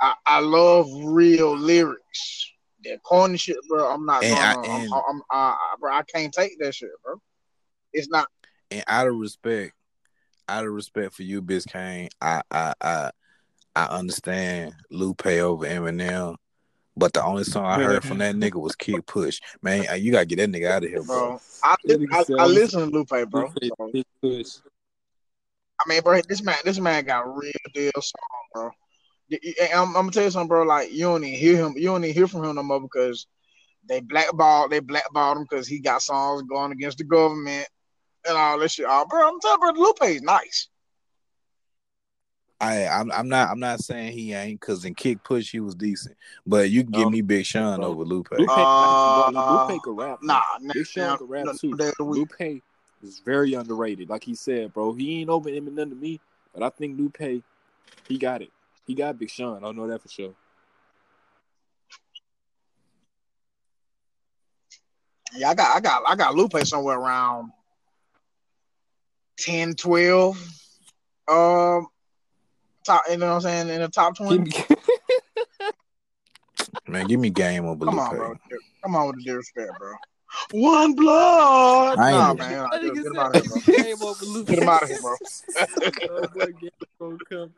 I, 0.00 0.14
I 0.26 0.40
love 0.40 0.88
real 1.04 1.56
lyrics. 1.56 2.50
That 2.84 3.02
corny 3.02 3.36
shit, 3.38 3.56
bro. 3.68 3.88
I'm 3.92 4.04
not 4.06 4.24
And 4.24 4.34
I- 4.34 4.54
gonna. 4.54 4.68
and- 4.68 4.92
I'm, 4.92 5.02
I'm, 5.08 5.22
I, 5.30 5.74
bro. 5.78 5.92
I 5.92 6.02
can't 6.02 6.32
take 6.32 6.58
that 6.60 6.74
shit, 6.74 6.90
bro. 7.04 7.16
It's 7.92 8.08
not. 8.08 8.26
And 8.70 8.82
out 8.86 9.06
of 9.08 9.16
respect, 9.16 9.72
out 10.48 10.64
of 10.66 10.72
respect 10.72 11.14
for 11.14 11.22
you, 11.22 11.42
Biscayne, 11.42 12.08
I 12.20 12.42
I 12.50 12.72
I 12.80 13.10
I 13.76 13.84
understand 13.86 14.74
Lupe 14.90 15.26
over 15.26 15.66
Eminem. 15.66 16.36
But 16.94 17.14
the 17.14 17.24
only 17.24 17.44
song 17.44 17.64
I 17.64 17.82
heard 17.82 18.04
from 18.04 18.18
that 18.18 18.34
nigga 18.34 18.60
was 18.60 18.76
Kick 18.76 19.06
Push. 19.06 19.40
Man, 19.62 19.86
uh, 19.90 19.94
you 19.94 20.12
gotta 20.12 20.26
get 20.26 20.36
that 20.36 20.50
nigga 20.50 20.70
out 20.70 20.84
of 20.84 20.90
here, 20.90 21.02
bro. 21.02 21.28
bro. 21.28 21.40
I, 21.62 21.76
I, 22.12 22.24
I 22.38 22.46
listen 22.46 22.80
to 22.80 22.86
Lupe, 22.86 23.30
bro. 23.30 23.50
Lupe, 23.94 24.04
So. 24.22 24.60
I 25.80 25.88
mean, 25.88 26.02
bro, 26.02 26.20
this 26.28 26.42
man, 26.42 26.56
this 26.64 26.78
man 26.78 27.04
got 27.04 27.34
real 27.34 27.52
deal 27.72 27.92
song, 27.98 28.20
bro. 28.52 28.70
Y- 29.32 29.38
y- 29.42 29.70
I'm, 29.74 29.88
I'm 29.88 29.92
gonna 29.94 30.10
tell 30.10 30.24
you 30.24 30.30
something, 30.30 30.48
bro. 30.48 30.62
Like 30.64 30.92
you 30.92 31.04
don't 31.04 31.24
even 31.24 31.38
hear 31.38 31.56
him, 31.56 31.72
you 31.76 31.86
don't 31.86 32.04
even 32.04 32.14
hear 32.14 32.28
from 32.28 32.44
him 32.44 32.54
no 32.56 32.62
more 32.62 32.80
because 32.80 33.26
they 33.88 34.00
blackballed, 34.00 34.70
they 34.70 34.80
blackballed 34.80 35.38
him 35.38 35.44
because 35.44 35.66
he 35.66 35.78
got 35.78 36.02
songs 36.02 36.42
going 36.42 36.72
against 36.72 36.98
the 36.98 37.04
government 37.04 37.66
and 38.28 38.36
all 38.36 38.58
this 38.58 38.72
shit. 38.72 38.86
Oh, 38.88 39.06
bro, 39.08 39.26
I'm 39.26 39.40
telling 39.40 39.76
you, 39.76 39.94
bro, 39.98 40.06
is 40.08 40.22
nice. 40.22 40.68
I 42.60 42.86
I'm, 42.86 43.10
I'm 43.10 43.28
not 43.28 43.50
I'm 43.50 43.58
not 43.58 43.80
saying 43.80 44.12
he 44.12 44.34
ain't 44.34 44.60
because 44.60 44.84
in 44.84 44.94
Kick 44.94 45.24
Push 45.24 45.50
he 45.50 45.60
was 45.60 45.74
decent, 45.74 46.16
but 46.46 46.70
you 46.70 46.82
can 46.82 46.92
give 46.92 47.06
Um, 47.06 47.12
me 47.12 47.22
Big 47.22 47.44
Sean 47.46 47.80
bro, 47.80 47.88
over 47.88 48.04
Lupe. 48.04 48.28
Lupe, 48.32 48.48
Uh, 48.48 49.30
Lupe 49.30 49.82
can 49.82 49.92
rap. 49.94 50.18
Nah, 50.22 50.42
nah, 50.60 50.72
Big 50.74 50.86
Sean 50.86 51.08
nah, 51.08 51.16
can 51.16 51.26
rap 51.26 51.46
nah, 51.46 51.52
too. 51.54 51.74
day 51.74 51.90
of. 51.98 52.06
Lupe 52.06 52.62
is 53.02 53.18
very 53.24 53.54
underrated. 53.54 54.08
Like 54.10 54.22
he 54.24 54.34
said, 54.34 54.72
bro, 54.72 54.92
he 54.92 55.20
ain't 55.22 55.30
over 55.30 55.48
Eminem 55.50 55.88
to 55.88 55.96
me, 55.96 56.20
but 56.54 56.62
I 56.62 56.68
think 56.70 56.98
Lupe, 56.98 57.42
he 58.08 58.18
got 58.18 58.42
it. 58.42 58.50
He 58.86 58.94
got 58.94 59.18
Big 59.18 59.30
Sean. 59.30 59.58
I 59.58 59.60
don't 59.60 59.76
know 59.76 59.86
that 59.88 60.02
for 60.02 60.08
sure. 60.08 60.34
Yeah, 65.34 65.50
I 65.50 65.54
got 65.54 65.76
I 65.76 65.80
got 65.80 66.02
I 66.06 66.14
got 66.14 66.34
Lupe 66.34 66.58
somewhere 66.66 66.98
around 66.98 67.52
10, 69.38 69.74
12. 69.76 70.36
Um 71.28 71.86
top 72.84 73.02
you 73.08 73.16
know 73.16 73.28
what 73.28 73.34
I'm 73.34 73.40
saying 73.40 73.68
in 73.68 73.80
the 73.80 73.88
top 73.88 74.16
20. 74.16 74.52
Man, 76.88 77.06
give 77.06 77.20
me 77.20 77.30
game 77.30 77.64
over 77.64 77.84
Come 77.84 77.94
Lupe. 77.94 78.02
on, 78.04 78.16
bro. 78.16 78.34
Come 78.82 78.96
on 78.96 79.06
with 79.06 79.16
the 79.16 79.22
disrespect, 79.22 79.70
bro. 79.78 79.94
One 80.50 80.94
blood. 80.94 81.98
I 81.98 82.10
ain't 82.10 82.18
Nah, 82.18 82.34
man. 82.34 82.68
That 82.70 82.82
Get, 82.82 82.94
get 82.94 83.06
him 83.06 83.18
out 83.18 83.34
of 83.36 83.42
here, 83.42 83.50
bro. 83.50 83.60
game 83.66 84.02
over 84.02 84.24
Lupe. 84.24 84.48
Get 84.48 84.58
him 84.58 84.68
out 84.68 84.82
of 84.82 84.88
here, 84.88 85.00
bro. 85.00 85.16
Oh, 86.10 86.28
boy, 86.34 86.52
game 86.60 86.70
gonna 87.00 87.18
come. 87.28 87.52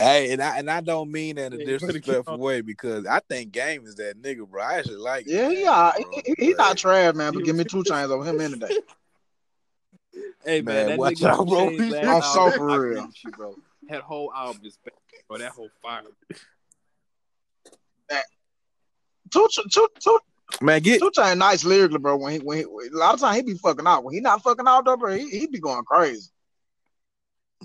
Hey, 0.00 0.32
and 0.32 0.42
I 0.42 0.58
and 0.58 0.70
I 0.70 0.80
don't 0.80 1.12
mean 1.12 1.36
that 1.36 1.52
in 1.52 1.60
a 1.60 1.62
Yeah, 1.64 1.70
you 1.72 1.78
better 1.78 1.92
keep 1.92 2.02
disrespectful 2.04 2.38
way 2.38 2.60
because 2.62 3.06
I 3.06 3.20
think 3.28 3.52
Game 3.52 3.84
is 3.86 3.96
that 3.96 4.20
nigga, 4.20 4.48
bro. 4.48 4.62
I 4.62 4.74
actually 4.78 4.96
like. 4.96 5.26
Yeah, 5.26 5.48
Game, 5.48 5.56
he, 5.58 5.66
all- 5.66 5.74
uh, 5.74 5.92
bro, 6.00 6.10
he, 6.24 6.34
he, 6.38 6.44
he 6.46 6.50
not 6.54 6.70
but- 6.70 6.78
trash, 6.78 7.14
man, 7.14 7.32
but 7.34 7.44
give 7.44 7.54
me 7.56 7.64
2 7.64 7.82
Chainz 7.84 8.08
over 8.10 8.24
him 8.24 8.40
any 8.40 8.56
day. 8.58 8.68
Hey 10.42 10.62
man, 10.62 10.74
Man, 10.74 10.86
that 10.88 10.98
watch 10.98 11.14
nigga 11.16 11.28
out, 11.28 11.46
bro. 11.46 11.68
Chainz 11.68 11.90
last 11.90 12.04
I'm 12.04 12.38
album, 12.40 12.52
so 12.52 12.56
for 12.58 12.80
real. 12.80 13.08
you, 13.24 13.30
bro. 13.32 13.54
That 13.90 14.00
whole 14.00 14.32
album 14.34 14.62
is 14.64 14.78
back, 14.82 14.94
bro. 15.28 15.36
That 15.38 15.52
whole 15.52 15.68
fire. 15.82 16.02
Two, 19.30 19.46
two, 19.70 19.88
two, 20.00 20.18
Man, 20.60 20.80
get 20.82 20.98
Two 21.00 21.10
Chain 21.14 21.38
nice 21.38 21.62
lyrically, 21.64 21.98
bro. 21.98 22.16
When 22.16 22.32
he 22.32 22.38
when 22.40 22.58
he, 22.58 22.64
a 22.64 22.96
lot 22.96 23.14
of 23.14 23.20
time 23.20 23.34
he 23.36 23.42
be 23.42 23.54
fucking 23.54 23.86
out. 23.86 24.02
When 24.02 24.14
he 24.14 24.20
not 24.20 24.42
fucking 24.42 24.66
out 24.66 24.84
though, 24.84 24.96
bro, 24.96 25.14
he, 25.14 25.28
he 25.30 25.46
be 25.46 25.60
going 25.60 25.84
crazy. 25.84 26.28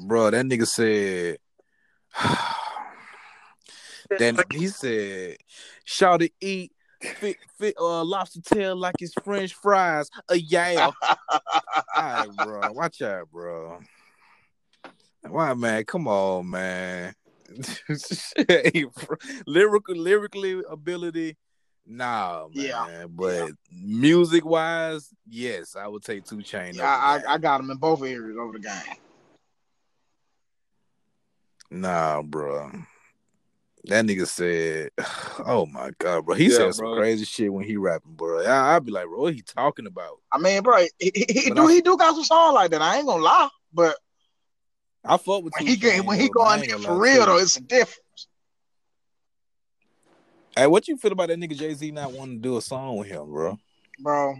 bro. 0.06 0.30
That 0.30 0.46
nigga 0.46 0.68
said. 0.68 1.38
then 4.18 4.38
he 4.52 4.68
said, 4.68 5.38
"Shout 5.84 6.22
to 6.22 6.30
eat 6.42 6.72
fit, 7.02 7.38
fit, 7.58 7.76
uh, 7.80 8.04
lobster 8.04 8.42
tail 8.42 8.76
like 8.76 8.96
it's 9.00 9.14
French 9.24 9.54
fries." 9.54 10.10
A 10.30 10.36
yeah. 10.36 10.92
All 11.02 11.16
right, 11.96 12.28
bro. 12.36 12.72
Watch 12.72 13.02
out, 13.02 13.30
bro. 13.32 13.80
Why, 15.28 15.54
man? 15.54 15.84
Come 15.86 16.08
on, 16.08 16.50
man. 16.50 17.14
Lyrical, 19.48 19.96
lyrically 19.96 20.62
ability, 20.70 21.38
nah, 21.86 22.48
man. 22.54 22.54
Yeah, 22.54 23.06
But 23.08 23.52
music 23.72 24.46
wise, 24.46 25.10
yes, 25.28 25.76
I 25.76 25.88
would 25.88 26.04
take 26.04 26.26
Two 26.26 26.42
Chain. 26.42 26.76
Yeah, 26.76 26.88
I, 26.88 27.18
I 27.18 27.34
I 27.34 27.38
got 27.38 27.60
him 27.60 27.70
in 27.70 27.78
both 27.78 28.02
areas 28.02 28.38
over 28.40 28.54
the 28.54 28.60
game. 28.60 28.96
Nah, 31.76 32.22
bro. 32.22 32.72
That 33.84 34.06
nigga 34.06 34.26
said, 34.26 34.92
"Oh 35.46 35.66
my 35.66 35.92
god, 36.00 36.26
bro." 36.26 36.36
He 36.36 36.46
Yeah, 36.46 36.58
said 36.58 36.76
some 36.76 36.86
bro. 36.86 36.96
crazy 36.96 37.26
shit 37.26 37.52
when 37.52 37.66
he 37.66 37.76
rapping, 37.76 38.14
bro. 38.14 38.46
I, 38.46 38.76
I'd 38.76 38.86
be 38.86 38.92
like, 38.94 39.06
"Bro, 39.08 39.20
what 39.20 39.34
he 39.34 39.42
talking 39.42 39.86
about?" 39.86 40.20
I 40.32 40.38
mean, 40.38 40.64
bro, 40.64 40.86
he, 41.00 41.12
he, 41.14 41.26
he 41.28 41.50
do 41.50 41.68
I- 41.68 41.74
he 41.74 41.82
do 41.82 41.98
got 41.98 42.16
some 42.16 42.24
song 42.24 42.54
like 42.54 42.72
that. 42.72 42.82
I 42.82 42.98
ain't 42.98 43.06
gonna 43.06 43.22
lie, 43.22 43.50
but 43.74 43.98
I 45.04 45.18
fuck 45.18 45.44
with 45.44 45.54
when 45.58 45.68
he 45.68 45.76
get 45.76 45.96
Chainz, 46.02 46.08
when 46.08 46.18
he 46.18 46.28
though, 46.28 46.32
but 46.34 46.42
I 46.44 46.58
going 46.58 46.70
there 46.70 46.80
for 46.80 46.98
real 46.98 47.26
though, 47.26 47.38
it's 47.38 47.58
a 47.58 47.62
difference. 47.62 48.28
Hey, 50.56 50.68
what 50.68 50.88
you 50.88 50.96
feel 50.96 51.12
about 51.12 51.28
that 51.28 51.38
nigga 51.38 51.58
Jay 51.58 51.74
Z 51.74 51.92
not 51.92 52.14
wanting 52.14 52.38
to 52.38 52.42
do 52.42 52.56
a 52.56 52.62
song 52.62 52.96
with 52.96 53.10
him, 53.10 53.26
bro? 53.30 53.60
bro. 54.00 54.36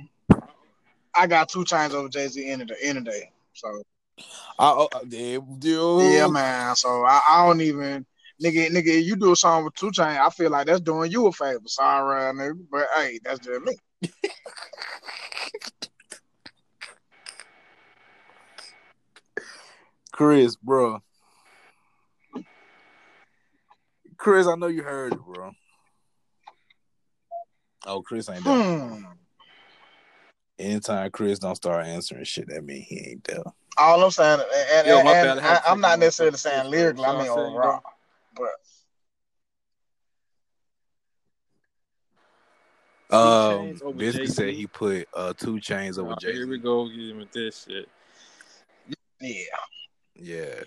I 1.14 1.28
got 1.28 1.50
2 1.50 1.66
Chainz 1.66 1.92
over 1.92 2.08
Jay 2.08 2.30
Z 2.30 2.50
any 2.50 2.64
day, 2.64 2.94
the 2.94 3.02
day. 3.02 3.32
So 3.54 3.82
I, 4.58 4.72
oh, 4.72 4.88
uh, 4.94 5.00
yeah, 5.10 5.40
dude. 5.60 6.14
yeah, 6.14 6.28
man. 6.28 6.76
So 6.76 7.04
I, 7.06 7.22
I 7.30 7.46
don't 7.46 7.62
even 7.62 8.06
nigga, 8.44 8.70
nigga. 8.70 9.04
You 9.04 9.16
do 9.16 9.32
a 9.32 9.36
song 9.36 9.66
with 9.66 9.76
2 9.76 9.88
Chainz, 9.88 10.20
I 10.20 10.30
feel 10.30 10.52
like 10.52 10.68
that's 10.68 10.82
doing 10.82 11.12
you 11.12 11.28
a 11.28 11.32
favor. 11.32 11.60
Sorry, 11.66 12.34
nigga, 12.34 12.66
but 12.72 12.88
hey, 12.96 13.20
that's 13.24 13.40
just 13.40 13.62
me. 13.62 13.76
Chris, 20.12 20.56
bro. 20.56 21.00
Chris, 24.18 24.48
I 24.48 24.56
know 24.56 24.68
you 24.68 24.82
heard 24.82 25.14
it, 25.14 25.20
bro. 25.20 25.52
Oh, 27.86 28.02
Chris 28.02 28.30
ain't 28.30 28.44
there. 28.44 28.54
Hmm. 28.54 29.04
Anytime 30.58 31.12
Chris 31.12 31.40
don't 31.40 31.56
start 31.56 31.86
answering 31.86 32.24
shit, 32.24 32.48
that 32.48 32.64
mean 32.64 32.82
he 32.82 33.10
ain't 33.12 33.24
there. 33.26 33.44
All 33.78 34.04
I'm 34.04 34.12
saying, 34.12 34.40
and, 34.74 34.88
Yo, 34.88 35.00
and, 35.00 35.08
and 35.08 35.40
I 35.40 35.44
had 35.44 35.56
I, 35.56 35.62
to 35.66 35.72
I'm 35.72 35.82
not 35.82 36.00
necessarily 36.00 36.38
saying 36.38 36.64
piss, 36.64 36.72
lyrically. 36.72 37.04
bro. 37.04 37.14
I 37.14 37.18
mean 37.18 37.28
So 37.28 37.34
I 37.34 37.44
overall, 37.44 37.82
but 38.36 38.50
Um, 43.12 43.20
Chainz 43.20 43.98
Biscuit 43.98 44.30
said 44.32 44.50
he 44.54 44.66
put 44.66 45.08
uh 45.14 45.34
2 45.34 45.56
Chainz 45.56 46.00
over 46.00 46.14
Oh, 46.14 46.16
Jay 46.16 46.34
here 46.34 46.48
we 46.48 46.58
Z. 46.58 46.64
go 46.64 46.86
again 46.86 47.18
with 47.18 47.32
this 47.32 47.66
shit. 47.68 47.90
yeah, 49.22 49.44
Yeah, 50.16 50.64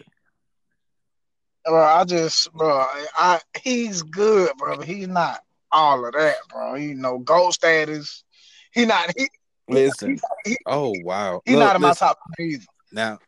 bro. 1.64 1.82
I 1.82 2.04
just, 2.04 2.52
bro, 2.52 2.68
I, 2.78 3.06
I 3.16 3.40
he's 3.62 4.02
good, 4.02 4.52
bro, 4.58 4.76
but 4.76 4.86
he's 4.86 5.08
not 5.08 5.40
all 5.72 6.04
of 6.06 6.12
that, 6.12 6.36
bro. 6.48 6.74
He 6.74 6.94
no 6.94 7.18
gold 7.18 7.54
status. 7.54 8.24
He 8.72 8.84
not. 8.86 9.12
He, 9.16 9.28
listen. 9.68 10.20
he, 10.44 10.56
Oh 10.66 10.92
wow, 11.02 11.40
he's 11.44 11.54
oh, 11.56 11.58
not 11.58 11.76
in 11.76 11.82
my 11.82 11.88
listen, 11.88 12.06
top 12.08 12.18
three 12.36 12.54
either. 12.54 12.64
now. 12.92 13.18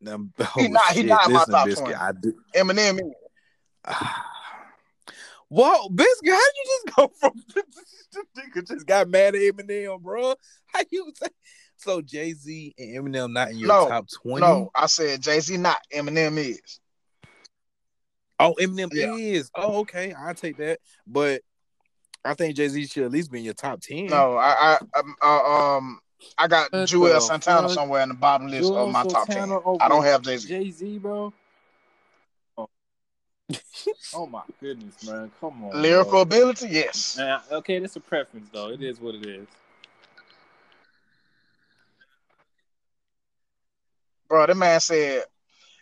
Now, 0.00 0.18
oh 0.38 0.46
He 0.56 0.68
not- 0.68 0.92
He's 0.92 1.04
not 1.04 1.26
in 1.26 1.32
my 1.32 1.44
top 1.44 1.64
Biscuit, 1.64 1.94
20. 1.94 1.94
I 1.94 2.12
do. 2.12 2.34
Eminem. 2.54 3.00
Whoa, 5.48 5.88
Biscuit, 5.90 6.32
how 6.32 6.38
did 6.38 6.54
you 6.56 6.80
just 6.86 6.96
go 6.96 7.12
from 7.20 7.32
nigga 8.36 8.66
just 8.66 8.86
got 8.86 9.08
mad 9.08 9.34
at 9.36 9.40
Eminem, 9.40 10.00
bro? 10.02 10.34
How 10.66 10.80
you 10.90 11.12
say 11.22 11.28
so? 11.76 12.02
Jay 12.02 12.32
Z 12.32 12.74
and 12.78 12.96
Eminem 13.06 13.32
not 13.32 13.50
in 13.50 13.58
your 13.58 13.68
No, 13.68 13.88
top 13.88 14.06
twenty? 14.10 14.40
no, 14.44 14.70
I 14.74 14.86
said 14.86 15.22
Jay 15.22 15.38
Z 15.40 15.56
not. 15.56 15.78
Eminem 15.94 16.36
is. 16.38 16.80
Oh, 18.40 18.54
Eminem 18.60 18.90
Yeah. 18.92 19.14
is. 19.14 19.50
Oh, 19.54 19.78
okay, 19.80 20.14
I 20.18 20.32
take 20.32 20.56
that. 20.58 20.80
But 21.06 21.42
I 22.26 22.34
think 22.34 22.56
Jay 22.56 22.68
Z 22.68 22.86
should 22.86 23.04
at 23.04 23.10
least 23.10 23.30
be 23.30 23.38
in 23.38 23.44
your 23.44 23.54
top 23.54 23.80
ten. 23.80 24.06
No, 24.06 24.36
I, 24.36 24.78
I, 24.94 24.98
um, 24.98 25.16
uh, 25.22 25.76
um, 25.76 26.00
I 26.38 26.48
got 26.48 26.72
What 26.72 26.88
Juelz 26.88 27.22
Santana 27.22 27.68
fuck? 27.68 27.74
somewhere 27.74 28.02
in 28.02 28.08
the 28.08 28.14
bottom 28.14 28.48
list 28.48 28.70
Juelz 28.70 28.76
of 28.76 28.92
my 28.92 29.04
top 29.04 29.26
ten. 29.26 29.50
I 29.80 29.88
don't 29.88 30.04
have 30.04 30.22
Jay 30.22 30.36
Z. 30.36 30.48
Jay 30.48 30.70
Z, 30.70 30.98
bro. 30.98 31.32
Oh. 32.58 32.68
oh 34.14 34.26
my 34.26 34.42
goodness, 34.60 35.06
man! 35.08 35.30
Come 35.40 35.64
on, 35.64 35.82
Lyrical 35.82 36.10
bro. 36.10 36.20
ability, 36.20 36.68
yes. 36.70 37.16
Nah, 37.18 37.40
okay, 37.52 37.78
that's 37.78 37.96
a 37.96 38.00
preference, 38.00 38.48
though. 38.52 38.70
It 38.70 38.82
is 38.82 39.00
what 39.00 39.14
it 39.14 39.26
is. 39.26 39.46
Bro, 44.28 44.46
that 44.46 44.56
man 44.56 44.80
said 44.80 45.24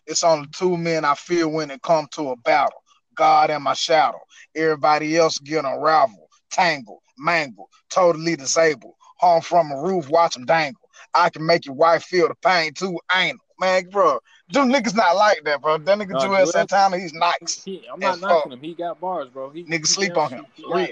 it's 0.07 0.25
only 0.25 0.49
two 0.49 0.77
men 0.77 1.05
I 1.05 1.15
feel 1.15 1.49
when 1.49 1.71
it 1.71 1.83
comes 1.83 2.09
to 2.12 2.31
a 2.31 2.37
battle. 2.37 2.83
God 3.15 3.51
and 3.51 3.62
my 3.62 3.75
shadow. 3.75 4.21
Everybody 4.55 5.16
else 5.16 5.39
get 5.39 5.65
unraveled, 5.65 6.24
tangled, 6.55 7.01
mangled, 7.19 7.69
totally 7.91 8.37
disabled. 8.37 8.95
Home 9.19 9.43
from 9.43 9.71
a 9.71 9.81
roof, 9.81 10.09
watch 10.09 10.35
them 10.35 10.45
dangle. 10.45 10.81
I 11.15 11.31
can 11.31 11.45
make 11.47 11.67
your 11.67 11.75
wife 11.75 12.05
feel 12.05 12.29
the 12.29 12.35
pain 12.37 12.73
too, 12.75 12.99
ain't? 13.15 13.39
Man, 13.61 13.89
bro, 13.91 14.19
them 14.51 14.73
niggas 14.73 14.97
not 14.97 15.17
like 15.17 15.43
that, 15.45 15.61
bro. 15.63 15.79
That 15.79 15.99
nigga 15.99 16.13
Juelz 16.13 16.29
Juelz- 16.29 16.53
Santana, 16.53 16.99
he's 16.99 17.13
nice. 17.13 17.63
He, 17.65 17.87
I'm 17.93 18.01
not 18.01 18.21
knocking 18.21 18.51
fuck. 18.51 18.53
him. 18.53 18.61
He 18.61 18.75
got 18.75 19.01
bars, 19.01 19.29
bro. 19.29 19.51
He 19.51 19.65
Niggas 19.65 19.87
sleep 19.87 20.17
on 20.17 20.31
him. 20.31 20.47
Real. 20.69 20.89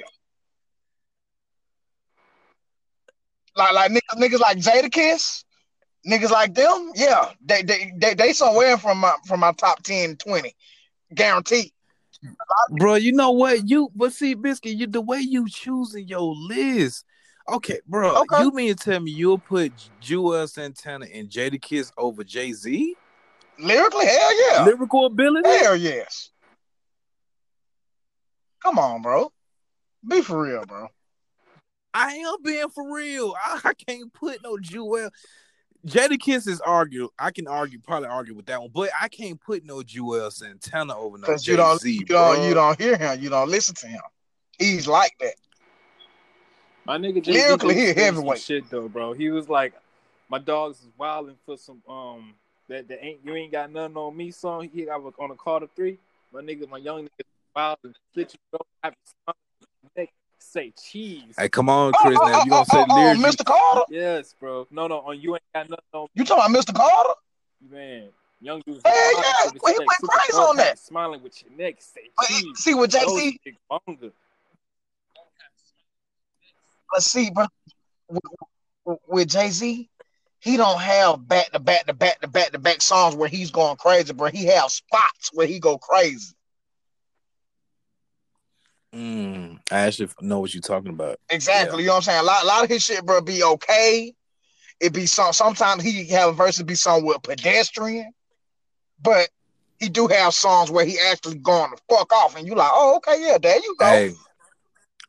Like 3.56 3.72
like 3.72 3.90
niggas, 3.90 4.16
niggas 4.16 4.40
like 4.40 4.58
Jadakiss, 4.58 5.44
niggas 6.08 6.30
like 6.30 6.54
them, 6.54 6.92
yeah. 6.94 7.32
They 7.44 7.62
they 7.62 7.92
they, 7.98 8.14
they 8.14 8.32
somewhere 8.32 8.78
from 8.78 8.98
my 8.98 9.14
from 9.26 9.40
my 9.40 9.52
top 9.52 9.82
10, 9.82 10.16
20. 10.16 10.54
Guaranteed. 11.14 11.72
Bro, 12.70 12.96
you 12.96 13.12
know 13.12 13.30
what? 13.30 13.68
You 13.68 13.90
but 13.94 14.12
see, 14.12 14.34
Biscuit, 14.34 14.74
you 14.74 14.86
the 14.86 15.00
way 15.00 15.18
you 15.18 15.48
choosing 15.48 16.06
your 16.06 16.34
list. 16.34 17.04
Okay, 17.48 17.80
bro. 17.86 18.22
Okay. 18.22 18.42
You 18.42 18.52
mean 18.52 18.74
to 18.74 18.84
tell 18.84 19.00
me 19.00 19.10
you'll 19.10 19.38
put 19.38 19.72
Juelz 20.00 20.50
Santana 20.50 21.06
and 21.12 21.28
Jadakiss 21.28 21.92
over 21.98 22.22
Jay 22.22 22.52
Z? 22.52 22.96
Lyrically, 23.58 24.06
hell 24.06 24.50
yeah. 24.50 24.64
Lyrical 24.64 25.06
ability? 25.06 25.48
Hell 25.48 25.76
yes. 25.76 26.30
Come 28.62 28.78
on, 28.78 29.02
bro. 29.02 29.32
Be 30.08 30.22
for 30.22 30.42
real, 30.42 30.64
bro. 30.64 30.88
I 31.94 32.14
am 32.14 32.36
being 32.42 32.68
for 32.68 32.94
real. 32.94 33.34
I, 33.44 33.60
I 33.64 33.74
can't 33.74 34.12
put 34.12 34.42
no 34.42 34.56
Juelz. 34.56 35.10
Jadakiss 35.86 36.46
is 36.46 36.60
argue. 36.60 37.08
I 37.18 37.30
can 37.30 37.48
argue, 37.48 37.80
probably 37.80 38.08
argue 38.08 38.34
with 38.34 38.46
that 38.46 38.60
one, 38.60 38.70
but 38.72 38.90
I 39.00 39.08
can't 39.08 39.40
put 39.40 39.64
no 39.64 39.78
Juelz 39.78 40.34
Santana 40.34 40.96
over 40.96 41.18
no 41.18 41.26
Because 41.26 41.42
Jay 41.42 41.52
you 41.52 41.56
don't 41.56 41.80
Z. 41.80 41.92
you 41.92 42.04
don't 42.04 42.42
you 42.42 42.54
don't 42.54 42.80
hear 42.80 42.96
him. 42.96 43.20
You 43.20 43.30
don't 43.30 43.48
listen 43.48 43.74
to 43.76 43.88
him. 43.88 44.00
He's 44.58 44.86
like 44.86 45.16
that. 45.20 45.34
My 46.84 46.98
nigga 46.98 47.22
Jay 47.22 47.32
Lyrically, 47.32 47.74
Z 47.74 47.80
he 47.80 47.90
a 47.90 47.94
some 47.94 48.04
heavyweight. 48.04 48.38
shit 48.40 48.70
though, 48.70 48.88
bro. 48.88 49.12
He 49.12 49.30
was 49.30 49.48
like, 49.48 49.74
my 50.28 50.38
dogs 50.38 50.78
is 50.78 50.88
wilding 50.96 51.36
for 51.44 51.56
some 51.56 51.82
um 51.88 52.34
that 52.68 52.86
that 52.86 53.04
ain't 53.04 53.18
you 53.24 53.34
ain't 53.34 53.50
got 53.50 53.72
nothing 53.72 53.96
on 53.96 54.16
me 54.16 54.30
song. 54.30 54.70
He 54.72 54.84
got 54.84 55.00
on 55.18 55.30
a 55.32 55.34
call 55.34 55.60
to 55.60 55.68
three. 55.74 55.98
My 56.32 56.42
nigga, 56.42 56.68
my 56.68 56.78
young 56.78 57.04
nigga 57.04 57.24
wild 57.56 57.78
and 57.82 57.94
slit 58.14 58.32
you 58.34 58.38
go 58.52 58.64
have 58.84 58.94
his 59.04 59.34
neck 59.96 60.08
say 60.52 60.72
cheese. 60.82 61.34
Hey, 61.38 61.48
come 61.48 61.68
on, 61.68 61.92
Chris. 61.92 62.18
Oh, 62.20 62.26
now 62.26 62.40
oh, 62.40 62.44
you 62.44 62.50
gonna 62.50 62.60
oh, 62.60 62.64
say 62.64 62.84
the 62.84 62.86
oh, 62.90 62.96
oh, 62.96 63.02
lyrics? 63.02 63.20
you- 63.20 63.26
Mr. 63.26 63.44
Carter? 63.44 63.82
Yes, 63.90 64.34
bro. 64.38 64.66
No, 64.70 64.86
no, 64.86 64.98
on 64.98 65.20
you 65.20 65.34
ain't 65.34 65.42
got 65.54 65.68
nothing 65.70 65.84
on 65.92 66.06
You 66.14 66.24
talking 66.24 66.54
about 66.54 66.64
Mr. 66.64 66.74
Carter? 66.74 67.14
man. 67.70 68.08
Young 68.40 68.60
dudes 68.66 68.82
Hell 68.84 68.92
wild 69.14 69.24
yeah. 69.24 69.50
Well, 69.62 69.72
he 69.72 69.78
went 69.78 69.90
crazy 70.02 70.36
on 70.36 70.56
that. 70.56 70.66
hat, 70.66 70.78
Smiling 70.78 71.22
with 71.22 71.42
your 71.44 71.56
neck 71.56 71.76
say 71.78 72.00
eh, 72.20 72.26
cheese. 72.26 72.58
see 72.58 72.74
with 72.74 72.90
Jay 72.90 73.06
Z. 73.06 73.38
let's 76.92 77.06
see, 77.06 77.30
bro. 77.30 77.46
With, 78.08 78.98
with 79.06 79.28
Jay 79.28 79.50
Z, 79.50 79.88
he 80.40 80.56
don't 80.56 80.80
have 80.80 81.26
back 81.28 81.52
to 81.52 81.60
back 81.60 81.86
to 81.86 81.94
back 81.94 82.20
to 82.20 82.26
back 82.26 82.50
to 82.50 82.58
back 82.58 82.82
songs 82.82 83.14
where 83.14 83.28
he's 83.28 83.52
going 83.52 83.76
crazy, 83.76 84.12
bro. 84.12 84.28
He 84.28 84.46
have 84.46 84.72
spots 84.72 85.30
where 85.32 85.46
he 85.46 85.60
go 85.60 85.78
crazy. 85.78 86.34
Mm, 88.94 89.58
I 89.70 89.78
actually 89.80 90.08
know 90.20 90.40
what 90.40 90.52
you're 90.54 90.60
talking 90.60 90.90
about. 90.92 91.18
Exactly. 91.30 91.78
Yeah. 91.78 91.80
You 91.80 91.86
know 91.86 91.92
what 91.94 91.96
I'm 91.96 92.02
saying? 92.02 92.20
A 92.20 92.24
lot, 92.24 92.42
a 92.44 92.46
lot 92.46 92.64
of 92.64 92.68
his 92.68 92.82
shit, 92.84 93.04
bro, 93.06 93.20
be 93.20 93.42
okay. 93.42 94.12
It 94.80 94.92
be 94.92 95.06
some. 95.06 95.32
Sometimes 95.32 95.82
he 95.82 96.08
have 96.08 96.30
a 96.30 96.32
verse 96.32 96.58
that 96.58 96.64
be 96.64 96.74
somewhat 96.74 97.22
pedestrian, 97.22 98.12
but 99.00 99.28
he 99.78 99.88
do 99.88 100.08
have 100.08 100.34
songs 100.34 100.70
where 100.70 100.84
he 100.84 100.98
actually 101.10 101.38
going 101.38 101.70
to 101.70 101.82
fuck 101.88 102.12
off, 102.12 102.36
and 102.36 102.46
you 102.46 102.54
like, 102.54 102.70
oh, 102.74 102.96
okay, 102.96 103.24
yeah, 103.24 103.38
there 103.40 103.56
you 103.56 103.76
go. 103.78 103.86
Hey, 103.86 104.14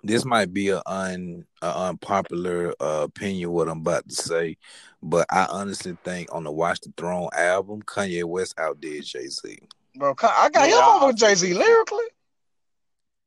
this 0.04 0.26
might 0.26 0.54
be 0.54 0.70
a 0.70 0.82
un 0.86 1.46
a 1.62 1.88
unpopular 1.88 2.74
uh, 2.80 3.02
opinion 3.04 3.52
what 3.52 3.68
I'm 3.68 3.80
about 3.80 4.08
to 4.08 4.16
say, 4.16 4.58
but 5.02 5.26
I 5.30 5.46
honestly 5.50 5.98
think 6.04 6.34
on 6.34 6.44
the 6.44 6.52
Watch 6.52 6.80
the 6.82 6.94
Throne 6.96 7.30
album, 7.36 7.82
Kanye 7.82 8.24
West 8.24 8.54
outdid 8.60 9.04
Jay 9.06 9.28
Z. 9.28 9.58
Bro, 9.96 10.16
I 10.22 10.50
got 10.50 10.70
Yeah, 10.70 10.76
him 10.76 10.84
I- 10.84 11.00
over 11.04 11.14
Jay 11.14 11.36
Z 11.36 11.54
lyrically. 11.54 12.06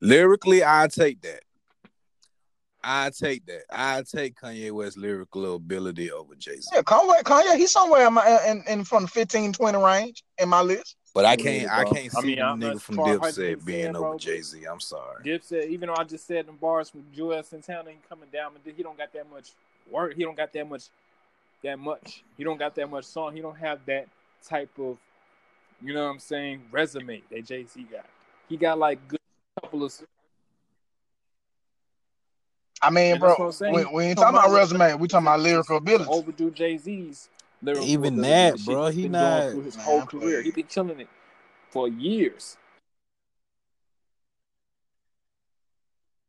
Lyrically, 0.01 0.65
I 0.65 0.89
take 0.91 1.23
that. 1.23 1.41
I 2.89 3.11
take 3.11 3.45
that. 3.47 3.63
I 3.69 4.03
take 4.03 4.37
Kanye 4.41 4.71
West's 4.71 4.97
lyrical 4.97 5.57
ability 5.57 6.13
over 6.13 6.37
Jay 6.37 6.57
Z. 6.57 6.69
Yeah, 6.73 6.83
Kanye, 6.83 7.23
Kanye, 7.23 7.57
he's 7.57 7.73
somewhere 7.73 8.07
in 8.07 8.15
my 8.15 8.41
in, 8.47 8.63
in 8.69 8.85
from 8.85 9.03
the 9.05 9.09
15, 9.09 9.53
20 9.53 9.79
range 9.79 10.23
in 10.39 10.49
my 10.49 10.61
list. 10.61 10.97
But 11.13 11.25
I 11.25 11.35
can't. 11.35 11.69
I 11.69 11.85
can't 11.85 12.15
I 12.15 12.21
see 12.21 12.27
mean, 12.27 12.37
the 12.37 12.45
I'm 12.45 12.61
nigga 12.61 12.81
from 12.81 12.97
Dipset 12.99 13.33
saying, 13.33 13.61
being 13.65 13.93
bro, 13.93 14.11
over 14.11 14.19
Jay 14.19 14.41
Z. 14.41 14.65
I'm 14.71 14.79
sorry. 14.79 15.25
Dipset, 15.25 15.69
even 15.69 15.89
though 15.89 15.97
I 15.99 16.05
just 16.05 16.27
said 16.27 16.47
them 16.47 16.59
bars 16.61 16.91
from 16.91 17.05
Juelz 17.17 17.47
Santana 17.47 17.91
ain't 17.91 18.09
coming 18.09 18.29
down, 18.33 18.53
but 18.53 18.73
he 18.77 18.83
don't 18.83 18.99
got 18.99 19.13
that 19.15 19.29
much 19.31 19.51
work. 19.91 20.15
He 20.15 20.23
don't 20.23 20.37
got 20.37 20.53
that 20.53 20.69
much, 20.69 20.85
that 21.65 21.79
much. 21.79 22.23
He 22.37 22.45
don't 22.45 22.59
got 22.59 22.75
that 22.77 22.89
much 22.89 23.07
song. 23.07 23.35
He 23.35 23.41
don't 23.41 23.57
have 23.57 23.81
that 23.87 24.07
type 24.47 24.71
of, 24.79 24.99
you 25.83 25.93
know 25.93 26.05
what 26.05 26.11
I'm 26.11 26.19
saying, 26.21 26.63
resume 26.71 27.23
that 27.31 27.47
Jay 27.47 27.65
Z 27.65 27.85
got. 27.91 28.07
He 28.49 28.57
got 28.57 28.79
like 28.79 29.09
good 29.09 29.19
couple 29.67 29.85
of. 29.85 29.93
I 32.83 32.91
mean, 32.91 33.13
And 33.13 33.21
bro, 33.21 33.35
I'm 33.35 33.53
saying. 33.53 33.75
we, 33.75 33.85
we 33.87 34.05
ain't 34.05 34.19
talking 34.19 34.39
about 34.39 34.51
resume. 34.53 34.95
We 34.95 35.09
talking 35.09 35.27
about 35.27 35.41
lyrical 35.41 35.79
ability. 35.79 36.11
Overdo 36.11 36.51
Jay 36.51 36.77
Z's 36.77 37.29
Even 37.83 38.19
that, 38.19 38.59
shit 38.59 38.67
bro, 38.67 38.87
he's 38.87 38.95
he 38.97 39.03
been 39.05 39.13
not- 39.13 39.51
through 39.51 39.63
his 39.63 39.77
Man, 39.77 39.85
whole 39.87 40.07
please. 40.07 40.21
career. 40.21 40.43
He 40.43 40.51
been 40.51 40.67
killing 40.67 41.01
it 41.01 41.09
for 41.71 41.89
years. 41.89 42.57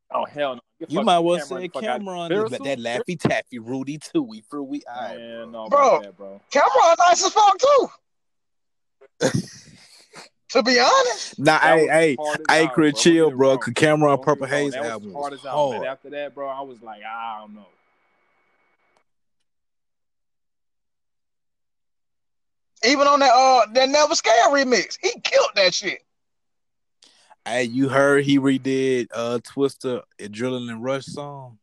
Oh 0.09 0.23
hell 0.25 0.55
no! 0.55 0.61
Get 0.79 0.89
You 0.89 1.01
might 1.03 1.19
well 1.19 1.37
Cam'ron 1.37 1.43
say 1.47 1.67
the 1.67 1.67
fuck 1.73 1.83
out. 1.83 1.99
Cam'ron 2.01 2.29
Lyrical? 2.29 2.53
is 2.53 2.59
that 2.59 2.79
Laffy 2.79 3.19
Taffy, 3.19 3.59
Rudy 3.59 3.97
Tooey, 3.99 4.41
we 4.63 4.81
Eye. 4.89 5.17
Man, 5.17 5.51
no, 5.51 5.67
Bro. 5.67 5.87
about 5.97 6.03
that, 6.03 6.17
bro. 6.17 6.41
Cam'ron 6.53 6.95
nice 6.97 7.25
as 7.25 7.33
fuck 7.33 7.57
too. 7.59 7.87
to 10.49 10.63
be 10.63 10.79
honest, 10.79 11.37
Nah, 11.39 11.59
That 11.59 11.61
hey, 11.63 11.81
was 11.81 11.89
hey, 11.91 12.15
hard 12.19 12.39
as 12.41 12.45
hey, 12.57 12.67
Chris, 12.67 12.93
bro. 12.93 13.01
chill, 13.01 13.13
Don't 13.13 13.29
get 13.29 13.33
me 13.33 13.37
bro. 13.37 13.49
wrong. 13.49 13.57
Cause 13.59 13.73
Cam'ron 13.73 14.07
Don't 14.17 14.21
Purple. 14.23 14.47
Haze 14.47 14.71
That 14.73 14.81
was 14.83 14.91
album 14.91 15.13
hard 15.13 15.31
was 15.33 15.41
as 15.41 15.45
out. 15.45 15.85
after 15.85 16.09
that, 16.11 16.35
bro, 16.35 16.47
I 16.47 16.61
was 16.61 16.81
like, 16.81 17.01
I 17.03 17.39
don't 17.41 17.55
know. 17.55 17.65
even 22.85 23.07
on 23.07 23.19
that 23.19 23.31
uh 23.33 23.65
that 23.73 23.89
Never 23.89 24.15
Scared 24.15 24.51
remix, 24.51 24.97
he 25.01 25.11
killed 25.21 25.49
that 25.55 25.73
shit. 25.73 25.99
Hey, 27.45 27.63
you 27.63 27.89
heard 27.89 28.23
he 28.23 28.39
redid 28.39 29.07
uh 29.13 29.39
Twista 29.39 30.01
Adrenaline 30.19 30.77
Rush 30.79 31.05
song. 31.05 31.57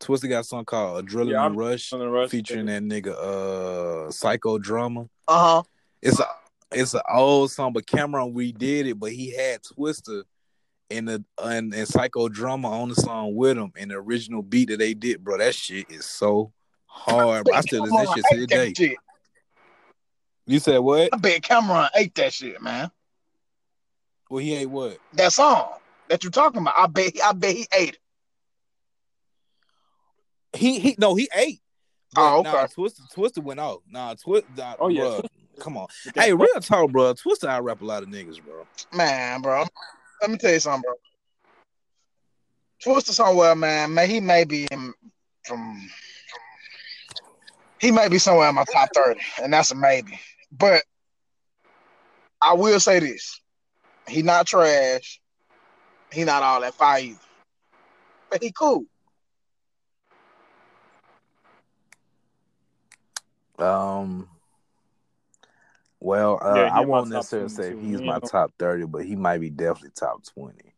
Twista 0.00 0.28
got 0.28 0.40
a 0.40 0.44
song 0.44 0.64
called 0.64 1.06
Adrenaline 1.06 1.30
Yeah, 1.30 1.42
I'm- 1.42 1.56
Rush 1.56 1.90
Adrenaline 1.90 2.12
Rush, 2.12 2.30
featuring 2.30 2.66
that 2.66 2.82
nigga 2.82 3.12
uh 3.12 4.08
Psychodrama. 4.10 5.08
Uh 5.28 5.38
huh. 5.56 5.62
It's 6.02 6.18
a 6.20 6.26
it's 6.72 6.94
an 6.94 7.02
old 7.12 7.50
song, 7.50 7.72
but 7.72 7.86
Cam'ron 7.86 8.34
redid 8.34 8.86
it, 8.86 8.98
but 8.98 9.12
he 9.12 9.34
had 9.34 9.62
Twista 9.62 10.24
and 10.90 11.08
the 11.08 11.24
and, 11.42 11.74
and 11.74 11.88
Psychodrama 11.88 12.66
on 12.66 12.88
the 12.88 12.94
song 12.94 13.34
with 13.34 13.56
him 13.56 13.72
and 13.76 13.90
the 13.90 13.96
original 13.96 14.42
beat 14.42 14.68
that 14.68 14.78
they 14.78 14.94
did, 14.94 15.22
bro. 15.22 15.38
That 15.38 15.54
shit 15.54 15.90
is 15.90 16.04
so 16.04 16.52
hard. 16.86 17.44
Bro. 17.44 17.54
I 17.54 17.60
still 17.62 17.82
listen 17.82 17.98
to 17.98 18.06
that 18.06 18.14
shit 18.14 18.24
to 18.24 18.36
this 18.36 18.46
that 18.46 18.56
day. 18.56 18.74
shit. 18.74 18.98
You 20.46 20.58
said 20.58 20.78
what? 20.78 21.08
I 21.12 21.16
bet 21.16 21.42
Cam'ron 21.42 21.88
ate 21.94 22.14
that 22.16 22.32
shit, 22.32 22.60
man. 22.60 22.90
Well, 24.28 24.42
he 24.42 24.54
ate 24.54 24.66
what? 24.66 24.98
That 25.14 25.32
song 25.32 25.68
that 26.08 26.22
you're 26.22 26.30
talking 26.30 26.60
about, 26.60 26.74
I 26.76 26.86
bet 26.86 27.12
I 27.24 27.32
bet 27.32 27.54
he 27.54 27.66
ate 27.72 27.94
it. 27.94 27.98
He 30.58 30.78
he 30.78 30.96
no, 30.98 31.14
he 31.14 31.28
ate. 31.34 31.60
Oh, 32.16 32.42
But, 32.42 32.50
Nah, 32.50 32.62
okay. 32.62 32.74
Twista 32.74 33.00
Twista 33.14 33.42
went 33.42 33.60
off. 33.60 33.80
Nah, 33.88 34.14
Twista. 34.14 34.56
Nah, 34.56 34.76
Oh, 34.78 34.88
yeah. 34.88 35.20
Bruh, 35.54 35.60
come 35.60 35.76
on. 35.76 35.86
Hey, 36.14 36.32
real 36.32 36.60
talk, 36.60 36.90
bro. 36.90 37.14
Twista 37.14 37.48
I 37.48 37.58
rap 37.58 37.80
a 37.80 37.84
lot 37.84 38.02
of 38.02 38.08
niggas, 38.08 38.42
bro. 38.42 38.66
Man, 38.92 39.40
bro. 39.40 39.64
Let 40.20 40.30
me 40.30 40.36
tell 40.36 40.52
you 40.52 40.60
something, 40.60 40.82
bro. 40.82 42.94
Twista 42.94 43.10
somewhere, 43.10 43.54
man. 43.54 43.94
Man, 43.94 44.08
he 44.08 44.20
may 44.20 44.44
be 44.44 44.66
in 44.70 44.92
from 45.46 45.90
he 47.80 47.90
may 47.90 48.08
be 48.08 48.18
somewhere 48.18 48.48
in 48.48 48.54
my 48.54 48.64
top 48.72 48.88
30, 48.94 49.20
and 49.42 49.52
that's 49.52 49.70
a 49.70 49.74
maybe. 49.74 50.18
But 50.50 50.82
I 52.40 52.54
will 52.54 52.80
say 52.80 53.00
this. 53.00 53.40
He 54.08 54.22
not 54.22 54.46
trash. 54.46 55.20
He 56.12 56.24
not 56.24 56.42
all 56.42 56.60
that 56.60 56.74
fire 56.74 57.02
either. 57.02 57.18
But 58.30 58.42
he 58.42 58.52
cool. 58.52 58.84
Um. 63.58 64.28
Well, 66.04 66.38
uh, 66.42 66.66
Yeah, 66.66 66.70
I 66.70 66.80
won't 66.82 67.08
necessarily 67.08 67.48
say 67.48 67.72
too. 67.72 67.78
he's 67.80 68.02
my 68.02 68.16
ain't 68.16 68.26
top 68.26 68.52
thirty, 68.58 68.84
but 68.84 69.06
he 69.06 69.16
might 69.16 69.38
be 69.38 69.48
definitely 69.48 69.92
top 69.94 70.22
twenty. 70.34 70.74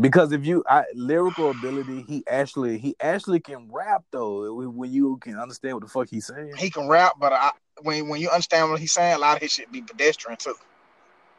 Because 0.00 0.30
if 0.30 0.46
you 0.46 0.62
I, 0.68 0.84
lyrical 0.94 1.50
ability, 1.50 2.02
he 2.02 2.22
actually 2.28 2.78
he 2.78 2.94
actually 3.00 3.40
can 3.40 3.68
rap 3.72 4.04
though. 4.12 4.54
When 4.54 4.92
you 4.92 5.16
can 5.16 5.38
understand 5.38 5.74
what 5.74 5.82
the 5.82 5.88
fuck 5.88 6.08
he's 6.08 6.26
saying. 6.26 6.52
He 6.56 6.70
can 6.70 6.86
rap, 6.88 7.14
but 7.18 7.32
I, 7.32 7.50
when 7.82 8.08
when 8.08 8.20
you 8.20 8.30
understand 8.30 8.70
what 8.70 8.78
he's 8.78 8.92
saying, 8.92 9.16
a 9.16 9.18
lot 9.18 9.36
of 9.36 9.42
his 9.42 9.50
shit 9.50 9.72
be 9.72 9.82
pedestrian 9.82 10.38
too. 10.38 10.54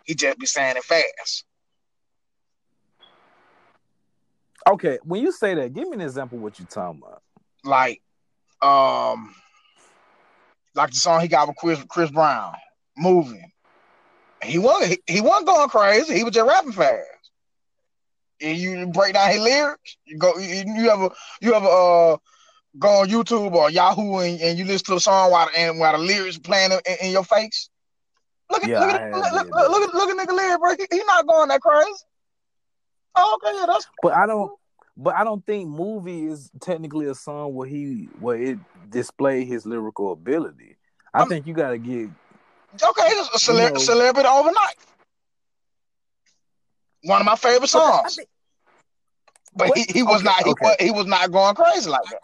He 0.04 0.14
just 0.14 0.38
be 0.38 0.46
saying 0.46 0.76
it 0.76 0.84
fast. 0.84 1.46
Okay, 4.68 5.00
when 5.04 5.22
you 5.22 5.32
say 5.32 5.56
that, 5.56 5.74
give 5.74 5.88
me 5.88 5.94
an 5.96 6.02
example 6.02 6.38
of 6.38 6.42
what 6.44 6.60
you 6.60 6.66
talking 6.66 7.02
about. 7.02 7.22
like 7.64 8.02
um 8.62 9.34
like 10.76 10.92
the 10.92 10.98
song 10.98 11.22
he 11.22 11.28
got 11.28 11.48
with 11.48 11.58
Chris 11.58 11.84
Chris 11.88 12.12
Brown, 12.12 12.54
moving. 12.98 13.52
He 14.44 14.58
wasn't 14.58 15.00
he, 15.08 15.16
he 15.16 15.22
wasn't 15.22 15.48
going 15.48 15.70
crazy. 15.70 16.16
He 16.16 16.24
was 16.24 16.34
just 16.34 16.48
rapping 16.48 16.72
fast. 16.72 17.08
And 18.42 18.58
you 18.58 18.88
break 18.88 19.14
down 19.14 19.32
his 19.32 19.42
lyrics. 19.42 19.98
You 20.06 20.18
go 20.18 20.38
you, 20.38 20.64
you 20.76 20.90
ever 20.90 21.10
you 21.42 21.54
ever 21.54 21.68
uh 21.68 22.18
go 22.80 22.90
on 22.90 23.10
YouTube 23.10 23.54
or 23.54 23.70
Yahoo 23.70 24.18
and, 24.18 24.42
and 24.42 24.58
you 24.58 24.66
listen 24.66 24.86
to 24.86 24.94
the 24.96 25.00
song 25.00 25.32
while 25.32 25.50
and 25.56 25.80
while 25.80 25.94
the 25.94 26.04
lyrics 26.04 26.38
playing 26.38 26.72
in, 26.72 26.96
in 27.02 27.12
your 27.12 27.24
face. 27.24 27.70
Look 28.50 28.64
at 28.64 28.70
Yeah, 28.70 28.80
look 28.80 28.90
at 28.90 29.02
have 29.02 29.12
look, 29.14 29.32
look, 29.32 29.54
that. 29.54 29.70
look, 29.72 29.90
at 29.90 29.96
look 29.96 30.10
at 30.10 30.28
nigga 30.28 30.36
lyric, 30.36 30.60
bro. 30.60 30.76
He, 30.76 30.98
he 30.98 31.04
not 31.06 31.28
going 31.28 31.50
that 31.50 31.62
crazy. 31.62 31.92
Oh, 33.16 33.38
okay, 33.44 33.56
yeah, 33.58 33.66
that's 33.68 33.88
But 34.02 34.14
I 34.14 34.26
don't. 34.26 34.52
But 34.96 35.16
I 35.16 35.24
don't 35.24 35.46
think 35.46 35.70
movie 35.70 36.26
is 36.26 36.52
technically 36.62 37.08
a 37.08 37.16
song 37.16 37.54
where 37.56 37.68
he 37.68 38.10
where 38.20 38.38
it 38.42 38.60
display 38.90 39.44
his 39.46 39.66
lyrical 39.66 40.12
ability. 40.12 40.78
I 41.14 41.20
I'm- 41.20 41.30
think 41.30 41.48
you 41.48 41.54
gotta 41.54 41.78
get 41.78 42.10
Okay, 42.74 43.04
it's 43.08 43.36
a 43.36 43.40
cele- 43.40 43.72
know- 43.74 43.78
celebrity 43.80 44.28
overnight. 44.28 44.76
One 47.04 47.20
of 47.22 47.26
my 47.26 47.36
favorite 47.36 47.68
songs. 47.68 48.18
but 49.56 49.70
But- 49.70 49.78
he, 49.78 49.86
he 49.92 50.04
was 50.04 50.18
okay, 50.22 50.24
not 50.26 50.44
he, 50.44 50.52
okay. 50.52 50.66
was, 50.66 50.76
he 50.80 50.92
was 50.92 51.06
not 51.06 51.32
going 51.32 51.54
crazy 51.56 51.90
like 51.90 52.02
that. 52.10 52.22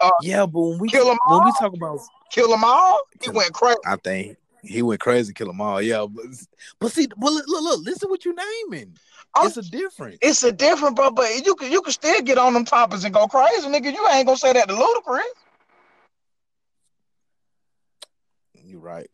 Uh, 0.00 0.10
yeah. 0.22 0.46
But 0.46 0.60
when 0.60 0.78
we 0.78 0.88
Kill 0.88 1.10
'em 1.10 1.18
when 1.26 1.44
we 1.44 1.52
talk 1.58 1.74
about, 1.74 2.00
Kill 2.30 2.48
them 2.48 2.64
all, 2.64 3.02
he 3.22 3.28
went 3.30 3.52
crazy. 3.52 3.76
I 3.84 3.96
think 3.96 4.38
he 4.62 4.80
went 4.80 5.00
crazy, 5.00 5.34
kill 5.34 5.48
them 5.48 5.60
all. 5.60 5.82
Yeah, 5.82 6.06
but 6.08 6.24
but 6.78 6.90
see, 6.92 7.06
well, 7.18 7.34
look, 7.34 7.44
look, 7.46 7.62
look, 7.62 7.80
listen 7.84 8.08
what 8.08 8.24
you 8.24 8.34
naming. 8.34 8.96
I'm- 9.34 9.46
It's 9.46 9.56
a 9.56 9.62
different. 9.62 10.18
It's 10.20 10.42
a 10.42 10.52
different, 10.52 10.96
bro. 10.96 11.10
But 11.10 11.44
you 11.44 11.54
can 11.54 11.72
you 11.72 11.80
can 11.82 11.92
still 11.92 12.20
get 12.22 12.38
on 12.38 12.52
them 12.54 12.64
topics 12.64 13.04
and 13.04 13.14
go 13.14 13.26
crazy, 13.26 13.66
nigga. 13.68 13.92
You 13.92 14.06
ain't 14.10 14.26
gonna 14.26 14.36
say 14.36 14.52
that 14.52 14.68
to 14.68 14.74
Ludacris. 14.74 15.20
You're 18.64 18.80
right. 18.80 19.10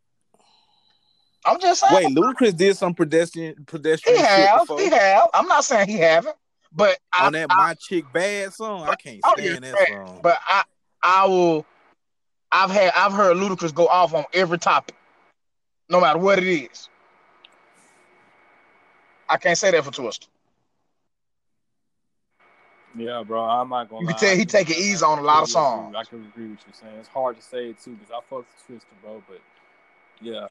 I'm 1.44 1.60
just 1.60 1.80
saying. 1.80 1.94
Wait, 1.94 2.16
Ludacris 2.16 2.56
did 2.56 2.76
some 2.76 2.94
pedestrian 2.94 3.64
pedestrian 3.66 4.18
shit 4.18 4.26
have, 4.26 4.60
before 4.60 4.80
he 4.80 4.90
have. 4.90 5.28
I'm 5.34 5.46
not 5.46 5.64
saying 5.64 5.88
he 5.88 5.96
haven't, 5.98 6.36
but 6.72 6.98
I, 7.12 7.26
on 7.26 7.32
that 7.32 7.46
I- 7.50 7.56
"My 7.56 7.74
Chick 7.74 8.04
Bad" 8.12 8.52
song. 8.52 8.88
I 8.88 8.96
can't 8.96 9.20
Oh, 9.24 9.32
stand 9.36 9.64
that 9.64 9.78
song. 9.88 10.20
but 10.22 10.38
I 10.46 10.64
I 11.02 11.26
will. 11.26 11.64
I've 12.50 12.70
had 12.70 12.92
I've 12.96 13.12
heard 13.12 13.36
Ludacris 13.36 13.74
go 13.74 13.86
off 13.86 14.14
on 14.14 14.24
every 14.32 14.58
topic, 14.58 14.96
no 15.88 16.00
matter 16.00 16.18
what 16.18 16.38
it 16.38 16.46
is. 16.46 16.88
I 19.28 19.36
can't 19.36 19.58
say 19.58 19.70
that 19.70 19.84
for 19.84 19.90
Twista. 19.90 20.26
Yeah, 22.96 23.22
bro. 23.26 23.42
I'm 23.42 23.68
not 23.68 23.88
gonna. 23.88 24.00
You 24.02 24.06
can 24.08 24.14
lie. 24.14 24.20
tell 24.20 24.36
he 24.36 24.44
take 24.44 24.70
it 24.70 24.78
easy 24.78 25.04
on 25.04 25.18
a 25.18 25.22
lot 25.22 25.42
of 25.42 25.50
songs. 25.50 25.94
I 25.96 26.04
can 26.04 26.24
agree 26.24 26.48
with 26.48 26.60
you 26.66 26.72
saying. 26.72 26.96
It's 26.98 27.08
hard 27.08 27.36
to 27.36 27.42
say 27.42 27.70
it 27.70 27.80
too 27.80 27.92
because 27.92 28.10
I 28.10 28.20
fuck 28.28 28.44
with 28.68 28.80
Twista, 28.80 29.02
bro. 29.02 29.22
But 29.28 29.40
yeah, 30.20 30.46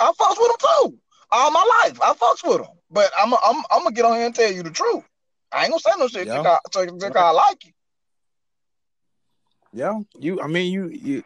I 0.00 0.12
fucks 0.12 0.36
with 0.38 0.50
him 0.50 0.56
too. 0.58 0.98
All 1.30 1.50
my 1.50 1.84
life, 1.84 2.00
I 2.02 2.12
fucks 2.14 2.42
with 2.42 2.62
him. 2.62 2.74
But 2.90 3.10
I'm 3.18 3.32
I'm 3.34 3.62
I'm 3.70 3.82
gonna 3.82 3.92
get 3.92 4.04
on 4.04 4.16
here 4.16 4.26
and 4.26 4.34
tell 4.34 4.50
you 4.50 4.62
the 4.62 4.70
truth. 4.70 5.04
I 5.52 5.64
ain't 5.64 5.70
gonna 5.70 5.80
say 5.80 5.90
no 5.98 6.08
shit 6.08 6.26
Yeah. 6.26 6.58
because, 6.72 6.92
because 6.92 7.16
I 7.16 7.30
like 7.30 7.64
you. 7.64 7.72
Yeah, 9.72 10.00
you. 10.18 10.40
I 10.40 10.46
mean, 10.46 10.72
you. 10.72 10.88
You. 10.88 11.22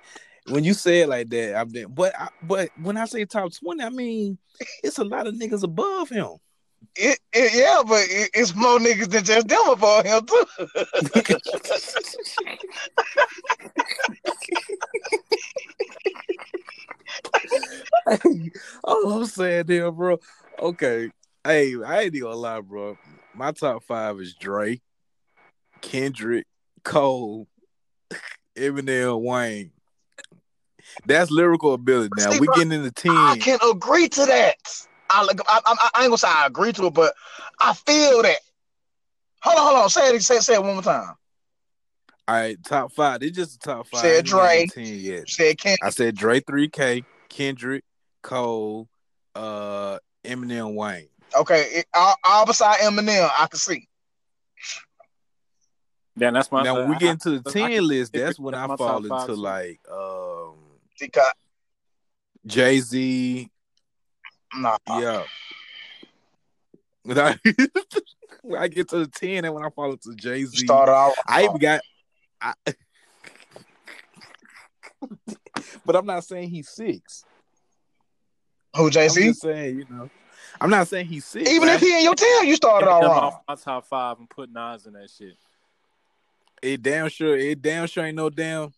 When 0.49 0.65
you 0.65 0.75
say 0.75 1.01
it 1.01 1.09
like 1.09 1.31
that, 1.31 1.57
I've 1.57 1.73
been. 1.73 1.93
But 1.93 2.19
I, 2.19 2.29
but 2.43 2.71
when 2.81 2.97
I 2.97 3.07
say 3.07 3.25
top 3.25 3.53
twenty, 3.53 3.83
I 3.83 3.91
mean 3.91 4.39
it's 4.83 4.99
a 4.99 5.05
lot 5.05 5.27
of 5.27 5.35
niggas 5.35 5.63
above 5.63 6.09
him. 6.09 6.37
It, 6.97 7.19
it, 7.33 7.55
yeah, 7.55 7.83
but 7.87 8.03
it, 8.03 8.31
it's 8.35 8.55
more 8.55 8.79
niggas 8.79 9.09
than 9.11 9.25
just 9.25 9.49
them 9.49 9.69
above 9.69 10.05
him 10.05 10.27
too. 10.27 10.45
All 18.85 19.13
I'm 19.13 19.27
saying 19.27 19.65
there, 19.67 19.91
bro. 19.91 20.19
Okay, 20.61 21.11
hey, 21.43 21.75
I 21.83 22.03
ain't 22.03 22.15
even 22.15 22.29
gonna 22.29 22.37
lie, 22.37 22.61
bro. 22.61 22.97
My 23.35 23.53
top 23.53 23.83
five 23.83 24.21
is 24.21 24.35
Dre, 24.35 24.81
Kendrick, 25.81 26.47
Cole, 26.85 27.49
Eminem, 28.57 29.21
Wayne. 29.23 29.73
That's 31.07 31.31
lyrical 31.31 31.75
ability. 31.75 32.11
Now 32.17 32.31
See, 32.31 32.41
we 32.41 32.47
bro, 32.47 32.55
getting 32.57 32.73
into 32.73 32.91
ten. 32.91 33.13
I 33.13 33.37
can 33.39 33.59
agree 33.69 34.09
to 34.09 34.27
that. 34.27 34.55
I, 35.11 35.29
I, 35.49 35.61
I, 35.67 35.91
I 35.95 36.01
ain't 36.03 36.09
gonna 36.09 36.19
say 36.19 36.29
I 36.29 36.47
agree 36.47 36.73
to 36.73 36.87
it, 36.87 36.95
but 36.95 37.15
I 37.61 37.75
feel 37.75 38.23
that. 38.23 38.39
Hold 39.43 39.59
on, 39.59 39.65
hold 39.67 39.79
on. 39.85 39.89
Say 39.91 40.09
it, 40.15 40.23
say, 40.23 40.39
say 40.41 40.55
it 40.55 40.63
one 40.63 40.75
more 40.75 40.83
time. 40.83 41.15
All 42.27 42.35
right, 42.35 42.57
top 42.65 42.93
five. 42.93 43.23
It's 43.23 43.37
just 43.37 43.61
the 43.61 43.73
top 43.73 43.87
five. 43.87 44.01
Said 44.01 44.33
I 44.33 44.53
ain't 44.55 44.73
Dre. 44.73 44.85
ten 44.85 44.95
yet. 44.99 45.29
Said 45.29 45.59
Ken. 45.59 45.77
I 45.83 45.91
said 45.91 46.15
Dre, 46.17 46.41
three 46.41 46.69
K, 46.69 47.05
Kendrick, 47.29 47.85
Cole, 48.23 48.89
uh, 49.35 49.99
Eminem, 50.25 50.75
Wayne. 50.75 51.09
Okay, 51.37 51.63
it, 51.73 51.87
all, 51.93 52.15
all 52.25 52.47
beside 52.47 52.79
Eminem, 52.81 53.29
I 53.39 53.47
can 53.49 53.59
see. 53.59 53.89
Then 56.17 56.33
that's 56.35 56.51
my. 56.53 56.63
now 56.63 56.77
when 56.77 56.89
we 56.89 56.95
I- 56.95 56.99
get 56.99 57.11
into 57.11 57.41
the 57.41 57.51
I- 57.51 57.53
ten 57.53 57.63
I 57.65 57.75
can- 57.75 57.89
list, 57.89 58.13
that's 58.15 58.39
when 58.39 58.55
I 58.55 58.67
fall 58.69 58.77
top 59.03 59.07
five, 59.07 59.29
into 59.29 59.41
like 59.41 59.81
um 59.93 60.55
Because 60.99 61.33
Jay 62.47 62.81
Z. 62.81 63.51
nah, 64.57 64.77
Yeah. 64.89 65.25
When 67.03 67.19
I, 67.19 67.39
when 68.43 68.63
I 68.63 68.69
get 68.69 68.89
to 68.91 68.99
the 68.99 69.07
ten, 69.07 69.45
and 69.45 69.55
when 69.55 69.65
I 69.65 69.71
fall 69.71 69.93
into 69.93 70.15
Jay 70.15 70.39
you 70.41 70.47
Z, 70.47 70.65
started 70.67 70.93
off. 70.93 71.15
I 71.27 71.45
even 71.45 71.59
got. 71.59 71.81
I, 72.41 72.55
but 75.85 75.97
I'm 75.97 76.07
not 76.07 76.25
saying 76.25 76.49
he's 76.51 76.69
six. 76.69 77.25
who 78.77 78.91
Jay 78.91 79.05
I'm 79.05 79.11
Z. 79.11 79.23
just 79.29 79.43
saying, 79.43 79.79
you 79.79 79.87
know, 79.89 80.09
I'm 80.61 80.71
not 80.71 80.89
saying 80.89 81.07
he's 81.07 81.25
six. 81.25 81.49
Even 81.51 81.69
if 81.69 81.81
he 81.81 81.97
in 81.97 82.05
your 82.05 82.15
team, 82.15 82.45
you 82.47 82.57
started 82.57 82.89
all 82.89 83.03
Them 83.03 83.11
wrong. 83.11 83.25
off 83.25 83.41
my 83.49 83.55
top 83.55 83.87
five 83.87 84.19
and 84.19 84.29
put 84.29 84.51
Nas 84.53 84.87
in 84.87 84.95
that 84.95 85.11
shit. 85.11 85.37
it 86.63 86.83
damn 86.83 87.09
sure, 87.09 87.37
it 87.37 87.61
damn 87.61 87.87
sure 87.87 88.05
ain't 88.05 88.17
no 88.17 88.31
damn. 88.31 88.73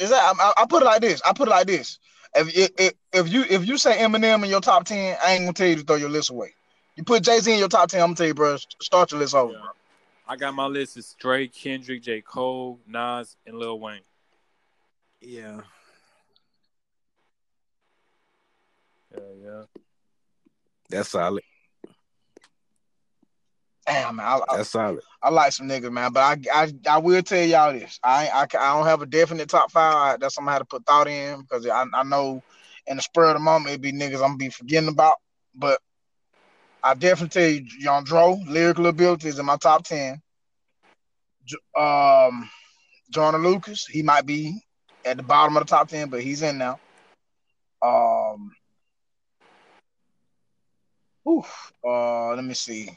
Is 0.00 0.10
that 0.10 0.34
I, 0.40 0.52
I 0.56 0.66
put 0.66 0.82
it 0.82 0.86
like 0.86 1.02
this? 1.02 1.20
I 1.24 1.32
put 1.32 1.46
it 1.46 1.50
like 1.50 1.66
this. 1.66 1.98
If, 2.34 2.70
if 2.78 2.92
if 3.12 3.32
you 3.32 3.44
if 3.48 3.66
you 3.66 3.76
say 3.76 3.98
Eminem 3.98 4.42
in 4.42 4.50
your 4.50 4.60
top 4.60 4.84
ten, 4.84 5.16
I 5.22 5.32
ain't 5.32 5.42
gonna 5.42 5.52
tell 5.52 5.68
you 5.68 5.76
to 5.76 5.82
throw 5.82 5.96
your 5.96 6.08
list 6.08 6.30
away. 6.30 6.54
You 6.96 7.04
put 7.04 7.22
Jay 7.22 7.38
Z 7.38 7.52
in 7.52 7.58
your 7.58 7.68
top 7.68 7.88
ten, 7.90 8.00
I'm 8.00 8.08
gonna 8.08 8.16
tell 8.16 8.26
you, 8.26 8.34
bro, 8.34 8.56
start 8.80 9.12
your 9.12 9.20
list 9.20 9.34
over. 9.34 9.52
Yeah. 9.52 9.58
Bro. 9.58 9.68
I 10.26 10.36
got 10.36 10.54
my 10.54 10.66
list 10.66 10.96
is 10.96 11.14
Drake, 11.18 11.52
Kendrick, 11.52 12.02
J. 12.02 12.20
Cole, 12.20 12.78
Nas, 12.86 13.36
and 13.46 13.58
Lil 13.58 13.80
Wayne. 13.80 14.00
Yeah, 15.20 15.60
Yeah, 19.12 19.24
yeah. 19.44 19.62
that's 20.88 21.10
solid. 21.10 21.42
Damn, 23.90 24.16
man, 24.16 24.26
I, 24.26 24.40
I, 24.48 24.56
That's 24.56 24.70
solid. 24.70 25.02
I 25.22 25.30
like 25.30 25.52
some 25.52 25.68
niggas, 25.68 25.90
man. 25.90 26.12
But 26.12 26.20
I, 26.20 26.62
I 26.62 26.72
I 26.88 26.98
will 26.98 27.22
tell 27.22 27.44
y'all 27.44 27.72
this. 27.72 27.98
I 28.04 28.28
I, 28.28 28.42
I 28.42 28.76
don't 28.76 28.86
have 28.86 29.02
a 29.02 29.06
definite 29.06 29.48
top 29.48 29.70
five. 29.70 30.20
That's 30.20 30.34
something 30.34 30.48
I 30.48 30.52
had 30.52 30.58
to 30.60 30.64
put 30.64 30.86
thought 30.86 31.08
in 31.08 31.40
because 31.40 31.66
I, 31.66 31.84
I 31.92 32.04
know 32.04 32.42
in 32.86 32.96
the 32.96 33.02
spur 33.02 33.24
of 33.26 33.34
the 33.34 33.40
moment 33.40 33.74
it 33.74 33.80
be 33.80 33.92
niggas 33.92 34.14
I'm 34.14 34.20
gonna 34.20 34.36
be 34.36 34.50
forgetting 34.50 34.88
about. 34.88 35.16
But 35.54 35.80
I 36.82 36.94
definitely 36.94 37.40
tell 37.40 37.50
you, 37.50 37.66
Young 37.80 38.04
Dro, 38.04 38.38
lyrical 38.46 38.86
abilities 38.86 39.38
in 39.38 39.46
my 39.46 39.56
top 39.56 39.84
ten. 39.84 40.22
Um, 41.76 42.48
Joyner 43.10 43.38
Lucas, 43.38 43.86
he 43.86 44.02
might 44.02 44.24
be 44.24 44.62
at 45.04 45.16
the 45.16 45.22
bottom 45.24 45.56
of 45.56 45.66
the 45.66 45.68
top 45.68 45.88
ten, 45.88 46.08
but 46.08 46.22
he's 46.22 46.42
in 46.42 46.58
now. 46.58 46.78
Um, 47.82 48.52
oof, 51.28 51.72
uh, 51.84 52.34
let 52.34 52.44
me 52.44 52.54
see. 52.54 52.96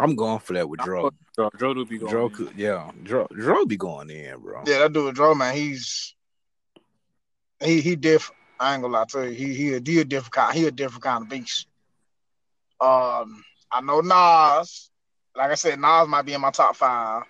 I'm 0.00 0.16
going 0.16 0.40
for 0.40 0.54
that 0.54 0.68
with 0.68 0.80
Dro. 0.80 1.10
Dro, 1.36 1.50
Dro 1.56 1.74
do 1.74 1.84
be 1.86 1.98
going. 1.98 2.10
Dro, 2.10 2.28
could, 2.28 2.52
yeah, 2.56 2.90
Dro, 3.02 3.26
Dro 3.32 3.64
be 3.64 3.76
going 3.76 4.10
in, 4.10 4.40
bro. 4.40 4.62
Yeah, 4.66 4.78
that 4.80 4.92
dude 4.92 5.14
Dro, 5.14 5.34
man, 5.34 5.54
he's 5.54 6.14
he 7.62 7.80
he 7.80 7.96
different. 7.96 8.38
I 8.58 8.74
ain't 8.74 8.82
gonna 8.82 8.94
lie 8.94 9.04
to 9.10 9.30
you. 9.30 9.34
He 9.34 9.54
he 9.54 9.74
a, 9.74 9.80
he 9.84 10.00
a 10.00 10.04
different 10.04 10.32
kind. 10.32 10.56
He 10.56 10.66
a 10.66 10.70
different 10.70 11.02
kind 11.04 11.22
of 11.22 11.28
beast. 11.28 11.66
Um, 12.80 13.44
I 13.70 13.80
know 13.82 14.00
Nas. 14.00 14.90
Like 15.36 15.50
I 15.50 15.54
said, 15.54 15.80
Nas 15.80 16.08
might 16.08 16.22
be 16.22 16.34
in 16.34 16.40
my 16.40 16.50
top 16.50 16.76
five. 16.76 17.22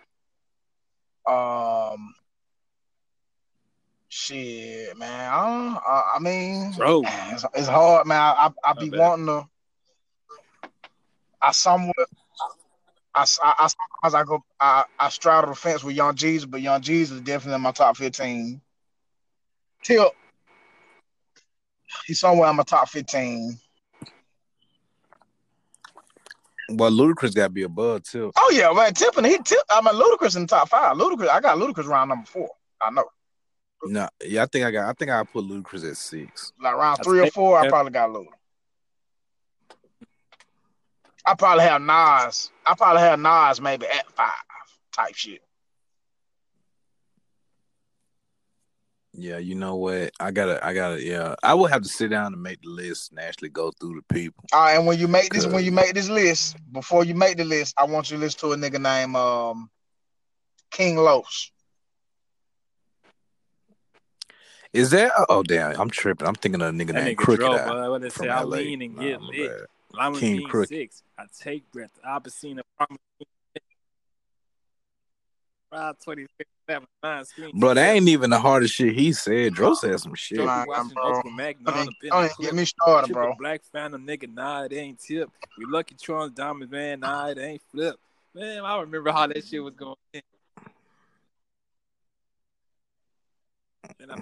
Um, 1.27 2.15
shit, 4.09 4.97
man. 4.99 5.33
I, 5.33 5.37
don't- 5.37 5.83
I, 5.87 6.13
I 6.17 6.19
mean, 6.19 6.73
Dro. 6.73 7.03
it's, 7.05 7.45
it's 7.55 7.69
hard, 7.69 8.07
man. 8.07 8.21
I 8.21 8.51
I, 8.65 8.71
I 8.71 8.73
be 8.75 8.91
bad. 8.91 9.01
wanting 9.01 9.27
to. 9.27 9.49
I 11.41 11.53
somewhat. 11.53 12.09
I, 13.15 13.23
s- 13.23 13.39
I, 13.43 13.55
I 13.59 13.69
sometimes 13.69 14.15
I 14.15 14.25
go 14.25 14.45
I, 14.61 14.85
I 14.99 15.09
straddle 15.09 15.51
the 15.51 15.57
fence 15.57 15.85
with 15.85 15.95
Young 15.97 16.15
Jeezy, 16.15 16.51
but 16.51 16.61
Young 16.61 16.81
Jeezy 16.81 17.13
is 17.13 17.21
definitely 17.21 17.57
in 17.57 17.61
my 17.63 17.73
top 17.73 17.97
fifteen. 17.97 18.61
Tip, 19.83 20.09
he's 22.07 22.19
somewhere 22.21 22.51
in 22.51 22.57
my 22.57 22.63
top 22.65 22.89
fifteen. 22.89 23.59
But 26.71 26.93
Ludacris 26.93 27.35
got 27.35 27.45
to 27.45 27.51
be 27.51 27.63
above 27.65 28.05
too. 28.05 28.33
Oh 28.37 28.51
yeah, 28.53 28.73
man, 28.73 28.95
Tipping 28.95 29.25
he 29.25 29.39
tip. 29.39 29.59
I'm 29.71 29.87
a 29.87 29.91
Ludacris 29.91 30.35
in 30.35 30.43
the 30.43 30.49
top 30.49 30.69
five. 30.71 30.97
Ludacris, 30.97 31.29
I 31.29 31.41
got 31.41 31.59
Ludacris 31.59 31.87
round 31.87 32.09
number 32.09 32.27
four. 32.27 32.49
I 32.81 32.91
know, 32.91 33.05
No, 33.85 34.09
yeah, 34.25 34.43
I 34.43 34.47
think 34.47 34.65
I 34.65 34.71
got. 34.71 34.89
I 34.89 34.93
think 34.95 35.11
I 35.11 35.23
put 35.25 35.45
Ludacris 35.45 35.89
at 35.89 35.97
six. 35.97 36.53
like 36.61 36.75
round 36.75 37.03
three 37.05 37.21
or 37.21 37.27
four, 37.27 37.59
I 37.59 37.69
probably 37.69 37.93
got 37.93 38.09
Luda. 38.09 38.27
I 41.27 41.35
probably 41.35 41.65
have 41.65 41.81
Nas. 41.81 42.51
I 42.67 42.75
probably 42.77 43.03
have 43.03 43.19
Nas 43.19 43.61
maybe 43.61 43.87
at 43.87 44.11
five 44.13 44.31
type 44.93 45.15
shit. 45.15 45.43
Yeah, 49.17 49.39
you 49.39 49.55
know 49.55 49.77
what? 49.77 50.11
I 50.19 50.33
gotta, 50.33 50.65
I 50.65 50.75
gotta. 50.75 51.03
Yeah, 51.03 51.37
I 51.43 51.55
will 51.55 51.67
have 51.67 51.83
to 51.83 51.89
sit 51.89 52.09
down 52.09 52.33
and 52.33 52.43
make 52.43 52.61
the 52.63 52.69
list 52.69 53.13
and 53.13 53.21
actually 53.21 53.51
go 53.51 53.71
through 53.81 53.95
the 54.09 54.15
people. 54.15 54.45
All 54.53 54.61
right, 54.61 54.75
and 54.77 54.87
when 54.87 54.99
you 54.99 55.07
make 55.07 55.33
this, 55.33 55.47
when 55.47 55.65
you 55.65 55.71
make 55.71 55.95
this 55.95 56.09
list, 56.09 56.57
before 56.73 57.05
you 57.05 57.15
make 57.15 57.37
the 57.37 57.45
list, 57.45 57.75
I 57.79 57.85
want 57.85 58.11
you 58.11 58.17
to 58.17 58.21
listen 58.21 58.41
to 58.41 58.53
a 58.53 58.57
nigga 58.57 58.81
named 58.81 59.15
um 59.15 59.71
King 60.73 60.97
Los. 60.97 61.53
Is 64.73 64.91
that? 64.91 65.13
Oh 65.29 65.45
damn, 65.45 65.81
I'm 65.81 65.91
tripping. 65.91 66.27
I'm 66.27 66.35
thinking 66.35 66.61
of 66.61 66.69
a 66.69 66.73
nigga 66.73 66.89
That 66.89 67.05
named 67.05 67.17
nigga 67.17 67.23
Crooked 67.23 67.41
Dro, 67.41 67.55
Eye 67.55 67.65
but 67.65 67.91
what 67.91 68.03
they 68.03 68.11
from 68.11 68.25
say, 68.27 68.31
I 68.31 68.43
LA. 68.43 68.57
lean 68.57 68.83
and 68.83 68.99
get 68.99 69.23
lit. 69.23 69.67
Bad. 69.97 70.05
Lima 70.05 70.21
King 70.21 70.39
King 70.39 70.49
Crooked. 70.49 70.69
six. 70.69 71.03
I 71.19 71.25
take 71.39 71.71
breath. 71.71 71.91
The 72.03 72.09
opposite 72.09 72.59
of 72.59 72.65
promise. 72.77 73.01
Five 75.71 75.97
twenty 76.05 76.27
six 76.39 76.49
seven 76.69 76.87
nine 77.03 77.25
screen. 77.25 77.59
Bro, 77.59 77.75
that 77.75 77.95
ain't 77.97 78.09
even 78.09 78.31
the 78.31 78.39
hardest 78.39 78.75
shit 78.75 78.95
he 78.95 79.13
said. 79.13 79.55
Dro 79.55 79.75
said 79.75 79.99
some 79.99 80.15
shit. 80.15 80.37
Dro 80.39 80.45
be 80.47 80.51
Nah, 80.51 80.65
bro. 80.65 80.75
Oprah 80.77 81.23
Don't 81.65 81.65
Nana, 81.75 81.81
even- 81.83 81.95
Ben 82.01 82.11
don't 82.11 82.25
even 82.25 82.35
Clip, 82.37 82.49
get 82.51 82.55
me 82.55 82.65
started, 82.65 83.13
bro. 83.13 83.35
Black 83.39 83.63
Phantom 83.73 84.07
nigga, 84.07 84.33
nah, 84.33 84.63
it 84.65 84.73
ain't 84.73 85.01
tip. 85.01 85.31
We 85.59 85.65
Lucky 85.67 85.97
Charms 85.97 86.33
Diamonds, 86.33 86.71
man, 86.71 87.01
nah, 87.01 87.27
it 87.29 87.39
ain't 87.39 87.63
flip. 87.71 87.97
Man, 88.35 88.65
I 88.65 88.81
remember 88.81 89.11
how 89.11 89.27
that 89.27 89.45
shit 89.45 89.63
was 89.63 89.75
going. 89.75 89.97
In. 94.01 94.11
And 94.11 94.13
I- 94.13 94.17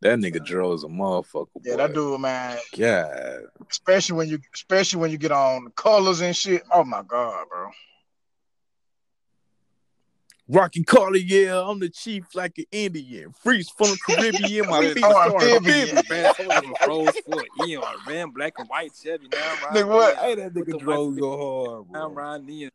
that 0.00 0.18
nigga 0.18 0.44
Dro 0.44 0.72
is 0.72 0.84
a 0.84 0.88
motherfucker. 0.88 1.48
Yeah, 1.64 1.72
boy. 1.72 1.76
that 1.78 1.94
dude, 1.94 2.20
man. 2.20 2.58
Yeah. 2.74 3.38
Especially 3.70 4.16
when 4.16 4.28
you, 4.28 4.38
especially 4.54 5.00
when 5.00 5.10
you 5.10 5.18
get 5.18 5.32
on 5.32 5.70
colors 5.76 6.20
and 6.20 6.36
shit. 6.36 6.62
Oh 6.72 6.84
my 6.84 7.02
god, 7.02 7.46
bro. 7.48 7.70
Rocky 10.52 10.82
Carter, 10.82 11.16
yeah, 11.18 11.62
I'm 11.64 11.78
the 11.78 11.88
chief 11.88 12.24
like 12.34 12.58
an 12.58 12.64
Indian. 12.72 13.32
Freeze 13.40 13.70
from 13.70 13.90
the 13.90 13.98
Caribbean, 14.04 14.68
my 14.68 14.80
Really? 14.80 14.94
feet 14.94 15.04
Oh, 15.06 15.16
are 15.16 15.26
amphibian. 15.32 15.96
amphibian. 15.98 16.22
Man, 16.22 16.34
some 16.34 16.50
of 16.50 16.62
them 16.62 16.74
froze 16.82 17.16
for 17.24 17.38
an 17.40 17.68
Eon, 17.68 17.84
ran 18.08 18.30
black 18.30 18.54
and 18.58 18.68
white 18.68 18.90
Chevy. 19.00 19.28
Now 19.28 19.38
I'm 19.44 19.64
riding 19.64 19.82
Nigga, 19.84 19.88
what? 19.94 20.16
Hey, 20.16 20.34
that 20.34 20.52
nigga 20.52 20.76
Dro 20.80 21.04
white- 21.08 21.20
go 21.20 21.36
hard, 21.76 21.90
Now 21.92 22.06
I'm 22.06 22.14
bro. 22.14 22.24
riding 22.24 22.46
Neon. 22.46 22.70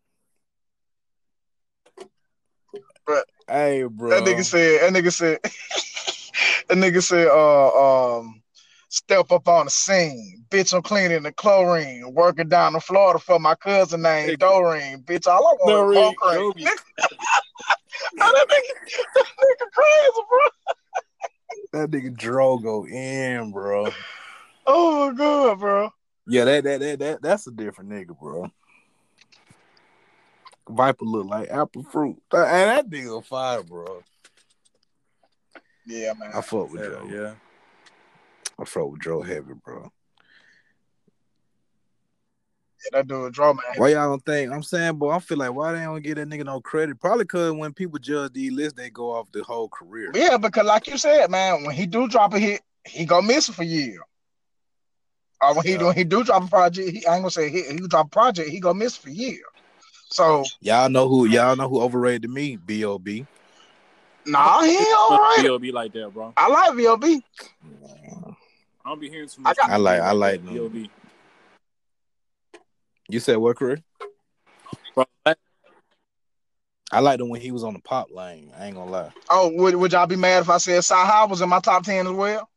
Hey, 3.47 3.83
bro. 3.83 4.09
That 4.09 4.23
nigga 4.23 4.43
said. 4.43 4.81
That 4.81 5.03
nigga 5.03 5.13
said. 5.13 5.39
that 6.69 6.77
nigga 6.77 7.03
said. 7.03 7.27
Uh, 7.27 8.17
um, 8.19 8.41
step 8.95 9.31
up 9.31 9.47
on 9.47 9.65
the 9.65 9.71
scene, 9.71 10.45
bitch. 10.49 10.73
I'm 10.73 10.81
cleaning 10.81 11.23
the 11.23 11.31
chlorine, 11.31 12.13
working 12.13 12.47
down 12.47 12.75
in 12.75 12.81
Florida 12.81 13.19
for 13.19 13.39
my 13.39 13.55
cousin 13.55 14.01
named 14.01 14.29
hey, 14.29 14.35
Doreen, 14.35 15.03
bitch. 15.03 15.27
All 15.27 15.45
I 15.47 15.53
want 15.59 15.93
no, 15.93 16.09
is 16.09 16.13
oh, 16.21 16.53
that 18.17 18.47
nigga, 18.49 18.71
that 19.13 19.25
nigga 19.41 19.67
crazy, 19.73 20.21
bro. 20.29 20.39
that 21.73 21.91
nigga 21.91 22.15
Drogo 22.15 22.89
in, 22.89 23.51
bro. 23.51 23.89
Oh 24.65 25.11
my 25.11 25.17
god, 25.17 25.59
bro. 25.59 25.91
Yeah, 26.27 26.45
that 26.45 26.63
that 26.63 26.79
that 26.79 26.99
that 26.99 27.21
that's 27.21 27.47
a 27.47 27.51
different 27.51 27.91
nigga, 27.91 28.17
bro. 28.19 28.49
Viper 30.69 31.05
look 31.05 31.27
like 31.27 31.49
apple 31.49 31.83
fruit. 31.83 32.17
And 32.31 32.41
that 32.41 32.89
nigga 32.89 33.23
fire, 33.23 33.63
bro. 33.63 34.03
Yeah, 35.85 36.13
man. 36.17 36.31
I 36.33 36.41
fuck 36.41 36.71
with 36.71 36.81
Hell 36.81 37.07
Joe. 37.07 37.09
yeah. 37.09 37.33
I 38.59 38.65
fuck 38.65 38.91
with 38.91 39.01
Joe 39.01 39.21
heavy, 39.21 39.53
bro. 39.63 39.91
Yeah, 42.83 42.99
that 42.99 43.07
dude 43.07 43.33
draw 43.33 43.53
man. 43.53 43.63
Why 43.77 43.89
y'all 43.89 44.09
don't 44.09 44.25
think? 44.25 44.51
I'm 44.51 44.63
saying, 44.63 44.95
boy, 44.97 45.11
I 45.11 45.19
feel 45.19 45.37
like 45.37 45.53
why 45.53 45.73
they 45.73 45.79
don't 45.79 46.01
give 46.01 46.15
that 46.15 46.27
nigga 46.29 46.45
no 46.45 46.61
credit? 46.61 46.99
Probably 46.99 47.25
cause 47.25 47.51
when 47.51 47.73
people 47.73 47.99
judge 47.99 48.33
these 48.33 48.51
lists, 48.51 48.73
they 48.73 48.89
go 48.89 49.11
off 49.11 49.31
the 49.31 49.43
whole 49.43 49.69
career. 49.69 50.11
Yeah, 50.13 50.37
because 50.37 50.65
like 50.65 50.87
you 50.87 50.97
said, 50.97 51.29
man, 51.29 51.63
when 51.63 51.75
he 51.75 51.85
do 51.85 52.07
drop 52.07 52.33
a 52.33 52.39
hit, 52.39 52.61
he 52.85 53.05
gonna 53.05 53.25
miss 53.27 53.49
it 53.49 53.55
for 53.55 53.63
years. 53.63 53.99
Or 55.41 55.55
when 55.55 55.65
he 55.65 55.73
Yeah. 55.73 55.83
when 55.83 55.95
he 55.95 56.03
do 56.03 56.23
drop 56.23 56.43
a 56.43 56.47
project, 56.47 56.89
he 56.89 57.05
I 57.05 57.15
ain't 57.15 57.23
gonna 57.23 57.31
say 57.31 57.49
hit, 57.49 57.71
he 57.71 57.87
drop 57.87 58.07
a 58.07 58.09
project, 58.09 58.49
he 58.49 58.59
gonna 58.59 58.77
miss 58.79 58.97
it 58.97 59.01
for 59.01 59.09
years. 59.09 59.41
So 60.09 60.43
Y'all 60.61 60.89
know 60.89 61.07
who? 61.09 61.25
Y'all 61.25 61.55
know 61.55 61.67
who 61.67 61.81
overrated 61.81 62.29
me? 62.29 62.55
Bob. 62.57 63.07
nah, 64.25 64.61
he 64.63 64.71
ain't 64.77 64.87
all 64.97 65.17
right. 65.17 65.39
B.O.B. 65.41 65.71
like 65.71 65.93
that, 65.93 66.13
bro. 66.13 66.33
I 66.37 66.47
like 66.47 66.71
VLB. 66.71 67.21
I 68.85 68.89
don't 68.89 68.99
be 68.99 69.09
hearing 69.09 69.27
too 69.27 69.41
I 69.45 69.53
got- 69.53 69.69
I 69.69 69.77
like- 69.77 70.01
I 70.01 70.11
like. 70.11 70.45
B.O.B. 70.45 70.89
You 73.09 73.19
said 73.19 73.37
what 73.37 73.57
career? 73.57 73.79
Bro, 74.93 75.05
that- 75.25 75.37
I 76.91 76.99
liked 76.99 77.21
him 77.21 77.29
when 77.29 77.41
he 77.41 77.51
was 77.51 77.63
on 77.63 77.73
the 77.73 77.81
pop 77.81 78.07
lane. 78.11 78.51
I 78.57 78.67
ain't 78.67 78.75
gonna 78.75 78.89
lie. 78.91 79.11
Oh, 79.29 79.49
would, 79.55 79.75
would 79.75 79.91
y'all 79.91 80.07
be 80.07 80.15
mad 80.15 80.41
if 80.41 80.49
I 80.49 80.57
said 80.57 80.77
Sci 80.77 81.25
was 81.25 81.41
in 81.41 81.49
my 81.49 81.59
top 81.59 81.83
ten 81.83 82.05
as 82.07 82.13
well? 82.13 82.47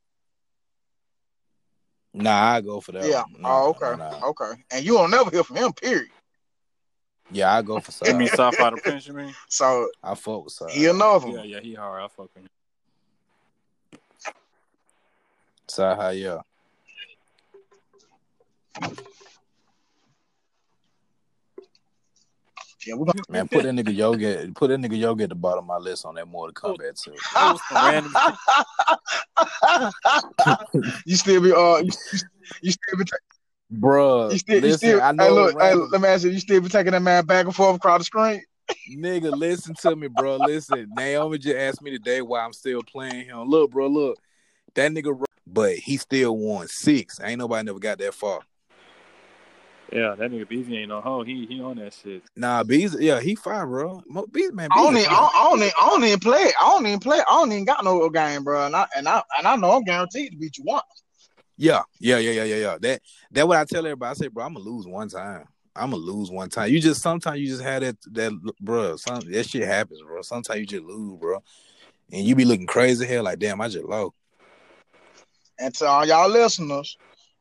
Nah, 2.15 2.55
I 2.55 2.61
go 2.61 2.81
for 2.81 2.93
that. 2.93 3.05
yeah. 3.05 3.23
one. 3.33 3.43
Nah, 3.43 3.63
oh, 3.63 3.69
okay. 3.71 3.97
nah. 3.97 4.27
Okay. 4.29 4.53
And 4.71 4.85
you 4.85 4.95
will 4.95 5.09
never 5.09 5.31
hear 5.31 5.45
from 5.45 5.57
him, 5.57 5.73
period. 5.73 6.09
Yeah, 7.31 7.55
I 7.55 7.63
go 7.63 7.79
for 7.81 8.07
You 8.07 8.15
mean 8.15 8.29
Side. 8.29 8.37
South 8.37 8.61
out 8.61 8.73
of 8.73 8.83
Prince, 8.83 9.07
you 9.07 9.15
mean? 9.15 9.35
So 9.49 9.89
I 10.03 10.15
fuck 10.15 10.45
with 10.45 10.53
Side. 10.53 10.71
he 10.71 10.87
another 10.87 11.27
one. 11.27 11.37
Yeah, 11.37 11.43
yeah, 11.43 11.61
he 11.61 11.75
hard. 11.75 12.03
I 12.03 12.09
fuck 12.09 12.31
with 12.35 12.45
him. 12.45 12.49
Side, 15.69 16.17
yeah. 16.17 16.41
Yeah, 22.87 22.95
we're 22.95 23.07
gonna 23.07 23.23
Man, 23.29 23.49
put 23.49 23.65
that 23.65 23.75
nigga 23.75 23.95
Yogi. 23.95 24.53
Put 24.53 24.69
that 24.69 24.81
nigga 24.81 24.97
Yogi 24.97 25.25
at 25.25 25.29
the 25.29 25.35
bottom 25.35 25.65
of 25.65 25.67
my 25.67 25.77
list 25.77 26.07
on 26.07 26.15
that 26.15 26.27
Mortal 26.27 26.55
Kombat 26.55 27.03
too. 27.03 27.13
That 27.35 27.53
was 27.53 27.61
random 27.71 28.15
you 31.05 31.17
still 31.17 31.43
be 31.43 31.53
uh 31.53 31.79
you, 31.79 31.91
you 32.63 32.73
still 32.73 32.97
be 32.99 33.05
ta- 33.05 33.17
Bruh, 33.73 34.33
you 34.33 34.39
still 34.39 34.65
you 34.65 34.73
still 34.73 35.01
I 35.03 35.13
know 35.13 35.25
hey, 35.25 35.29
it's 35.31 35.37
look, 35.37 35.53
hey, 35.53 35.69
random. 35.69 35.89
let 35.93 36.01
me 36.01 36.09
ask 36.09 36.25
you, 36.25 36.31
you 36.31 36.41
still 36.41 36.61
be 36.61 36.69
taking 36.69 36.93
that 36.93 37.03
man 37.03 37.27
back 37.27 37.45
and 37.45 37.55
forth 37.55 37.77
across 37.77 38.01
the 38.01 38.05
screen? 38.05 38.43
Nigga, 38.91 39.37
listen 39.37 39.75
to 39.75 39.95
me, 39.95 40.09
bro. 40.09 40.37
Listen, 40.37 40.91
Naomi 40.95 41.39
just 41.39 41.57
asked 41.57 41.83
me 41.83 41.91
today 41.91 42.23
why 42.23 42.41
I'm 42.41 42.55
still 42.55 42.83
playing 42.83 43.27
him. 43.27 43.45
Look, 43.45 43.71
bro, 43.71 43.87
look, 43.89 44.19
that 44.75 44.91
nigga, 44.93 45.23
but 45.47 45.77
he 45.77 45.99
still 45.99 46.37
won 46.37 46.67
six. 46.69 47.21
Ain't 47.23 47.39
nobody 47.39 47.67
never 47.67 47.79
got 47.79 47.99
that 47.99 48.15
far. 48.15 48.41
Yeah, 49.93 50.15
that 50.19 50.31
nigga 50.31 50.49
Beezy 50.49 50.77
ain't 50.79 50.89
no 50.89 51.01
hoe. 51.01 51.23
He 51.23 51.47
he 51.47 51.61
on 51.63 51.77
that 51.77 51.95
shit. 51.95 52.23
Nah, 52.37 52.63
Bees, 52.63 52.97
yeah, 52.99 53.21
he 53.21 53.35
fine, 53.35 53.67
bro. 53.67 54.03
Mo- 54.07 54.27
Bees, 54.31 54.53
man, 54.53 54.69
I 54.71 54.77
don't 54.77 54.97
even, 54.97 55.09
I 55.09 55.15
don't, 55.15 55.35
I 55.35 55.43
don't 55.45 55.59
even, 55.59 55.73
I 55.81 55.89
don't 55.89 56.05
even 56.05 56.21
play. 56.21 56.53
I 56.61 56.65
don't 56.67 56.87
even 56.87 57.01
play. 57.01 57.19
I 57.19 57.33
don't 57.33 57.53
even 57.53 57.65
got 57.65 57.85
no 57.85 58.09
game, 58.11 58.45
bro. 58.45 58.67
And 58.67 58.77
I 58.77 58.87
and 58.97 59.09
I 59.09 59.23
and 59.39 59.47
I 59.47 59.57
know 59.57 59.73
I'm 59.73 59.85
guaranteed 59.85 60.33
to 60.33 60.39
beat 60.39 60.59
you 60.59 60.65
once. 60.67 60.85
Yeah, 61.59 61.83
yeah, 61.99 62.19
yeah, 62.19 62.31
yeah, 62.31 62.45
yeah, 62.45 62.57
yeah. 62.57 62.79
That 62.81 63.03
that 63.33 63.49
what 63.49 63.59
I 63.59 63.65
tell 63.65 63.85
everybody. 63.85 64.11
I 64.11 64.15
say, 64.15 64.29
bro, 64.29 64.45
I'm 64.45 64.55
gonna 64.55 64.65
lose 64.65 64.87
one 64.87 65.09
time. 65.09 65.45
I'm 65.75 65.91
gonna 65.91 66.03
lose 66.03 66.31
one 66.31 66.49
time. 66.49 66.71
You 66.71 66.81
just 66.81 67.03
sometimes 67.03 67.41
you 67.41 67.49
just 67.49 67.63
had 67.63 67.83
that 67.83 67.97
that 68.13 68.55
bro. 68.61 68.97
Some 68.97 69.21
that 69.33 69.49
shit 69.49 69.67
happens, 69.67 70.01
bro. 70.01 70.23
Sometimes 70.23 70.61
you 70.61 70.67
just 70.67 70.85
lose, 70.85 71.19
bro, 71.19 71.43
and 72.13 72.25
you 72.25 72.37
be 72.37 72.45
looking 72.45 72.69
crazy 72.69 73.07
here. 73.07 73.23
Like, 73.23 73.41
damn, 73.41 73.61
I 73.61 73.69
just 73.69 73.85
low. 73.85 74.15
And 75.59 75.75
to 75.75 75.87
all 75.87 76.07
y'all 76.07 76.31
listeners, 76.31 76.97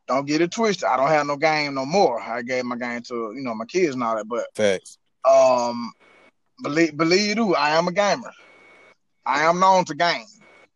don't 0.08 0.26
get 0.26 0.42
it 0.42 0.50
twisted. 0.50 0.86
I 0.86 0.98
don't 0.98 1.10
have 1.10 1.28
no 1.28 1.38
game 1.38 1.76
no 1.76 1.86
more. 1.86 2.20
I 2.20 2.42
gave 2.42 2.66
my 2.66 2.76
game 2.76 3.04
to 3.04 3.34
you 3.36 3.44
know 3.44 3.54
my 3.54 3.66
kids 3.66 3.94
and 3.94 4.04
all 4.04 4.16
that. 4.16 4.28
But 4.28 4.48
Facts. 4.56 4.98
um, 5.30 5.94
believe 6.64 6.98
believe 6.98 7.28
you 7.28 7.36
do, 7.36 7.54
I 7.54 7.78
am 7.78 7.88
a 7.88 7.92
gamer. 7.92 8.32
I 9.28 9.44
am 9.44 9.60
known 9.60 9.86
to 9.86 9.94
game. 9.94 10.26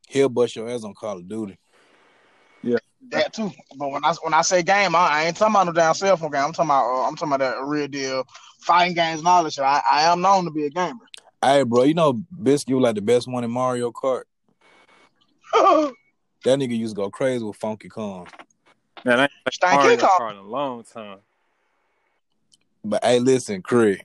He'll 0.07 0.30
bust 0.30 0.55
your 0.55 0.69
ass 0.69 0.84
on 0.84 0.93
Call 0.93 1.18
of 1.18 1.27
Duty. 1.27 1.57
That 3.10 3.34
too. 3.34 3.52
But 3.78 3.91
when 3.91 4.06
I 4.06 4.14
when 4.22 4.34
I 4.34 4.41
say 4.41 4.61
game, 4.64 4.95
I, 4.95 5.10
I 5.10 5.23
ain't 5.26 5.36
talking 5.36 5.53
about 5.53 5.65
no 5.65 5.73
damn 5.73 5.94
cell 5.94 6.18
phone 6.18 6.32
game. 6.32 6.44
I'm 6.44 6.53
talking 6.53 6.69
about 6.69 6.86
uh, 6.86 7.07
I'm 7.07 7.15
talking 7.15 7.34
about 7.34 7.40
that 7.40 7.64
real 7.65 7.88
deal 7.88 8.23
fighting 8.60 8.94
games 8.94 9.19
and 9.19 9.28
all 9.28 9.44
that 9.44 9.53
shit. 9.53 9.64
I, 9.64 9.82
I 9.91 10.03
am 10.03 10.22
known 10.22 10.45
to 10.45 10.52
be 10.52 10.65
a 10.65 10.69
gamer. 10.69 11.10
Hey, 11.41 11.64
bro, 11.64 11.84
you 11.84 11.95
know 11.95 12.14
Biscuit 12.44 12.76
was 12.76 12.84
like 12.84 12.95
the 12.95 13.02
best 13.02 13.28
one 13.28 13.44
in 13.44 13.52
Mario 13.52 13.91
Kart. 13.91 14.23
That 16.44 16.57
nigga 16.57 16.76
used 16.76 16.95
to 16.95 17.02
go 17.03 17.11
crazy 17.11 17.44
with 17.44 17.56
Funky 17.57 17.88
Kong. 17.88 18.28
Man, 19.06 19.19
I 19.19 19.23
ain't 19.23 19.32
played 19.45 19.80
Mario 19.80 19.98
Kart 19.98 20.32
in 20.32 20.38
a 20.38 20.41
long 20.41 20.84
time. 20.84 21.19
But 22.84 23.03
hey, 23.03 23.19
listen, 23.19 23.61
Craig, 23.61 24.03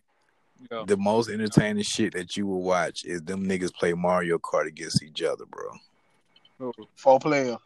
Yo, 0.70 0.84
the 0.84 0.98
most 0.98 1.30
entertaining 1.30 1.82
shit 1.82 2.12
that 2.12 2.36
you 2.36 2.46
will 2.46 2.62
watch 2.62 3.06
is 3.06 3.22
them 3.22 3.46
niggas 3.46 3.74
play 3.74 3.94
Mario 3.94 4.36
Kart 4.38 4.66
against 4.66 5.02
each 5.02 5.22
other, 5.22 5.44
bro. 5.46 6.72
Four 6.96 7.20
players. 7.20 7.56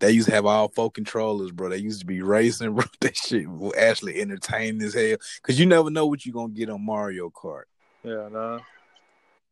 They 0.00 0.12
used 0.12 0.28
to 0.28 0.34
have 0.34 0.46
all 0.46 0.68
four 0.68 0.90
controllers, 0.90 1.50
bro. 1.50 1.70
They 1.70 1.78
used 1.78 2.00
to 2.00 2.06
be 2.06 2.22
racing, 2.22 2.74
bro. 2.74 2.84
That 3.00 3.16
shit 3.16 3.48
was 3.48 3.74
actually 3.76 4.20
entertaining 4.20 4.82
as 4.82 4.94
hell. 4.94 5.16
Cause 5.42 5.58
you 5.58 5.66
never 5.66 5.90
know 5.90 6.06
what 6.06 6.24
you're 6.24 6.32
gonna 6.32 6.52
get 6.52 6.70
on 6.70 6.84
Mario 6.84 7.30
Kart. 7.30 7.64
yeah, 8.04 8.28
nah. 8.30 8.60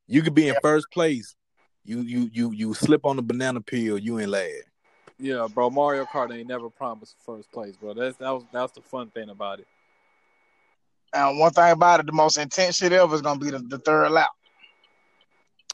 You 0.07 0.23
could 0.23 0.35
be 0.35 0.49
in 0.49 0.55
first 0.63 0.91
place. 0.93 1.35
You 1.85 2.01
you 2.01 2.31
you 2.33 2.51
you 2.53 2.75
slip 2.75 3.05
on 3.05 3.17
the 3.17 3.23
banana 3.23 3.61
peel, 3.61 3.99
you 3.99 4.19
ain't 4.19 4.31
lad. 4.31 4.63
Yeah, 5.19 5.49
bro. 5.53 5.71
Mario 5.71 6.05
Kart 6.05 6.37
ain't 6.37 6.49
never 6.49 6.69
promised 6.69 7.17
first 7.25 7.51
place, 7.51 7.77
bro. 7.77 7.95
That's 7.95 8.17
that 8.19 8.31
was 8.31 8.45
that's 8.53 8.73
the 8.73 8.83
fun 8.83 9.11
thing 9.11 9.31
about 9.31 9.61
it. 9.61 9.67
And 11.13 11.39
one 11.39 11.53
thing 11.53 11.71
about 11.71 12.01
it, 12.01 12.07
the 12.07 12.13
most 12.13 12.37
intense 12.37 12.77
shit 12.77 12.93
ever 12.93 13.15
is 13.15 13.23
gonna 13.23 13.41
be 13.41 13.51
the, 13.51 13.59
the 13.61 13.79
third 13.79 14.11
lap. 14.11 14.31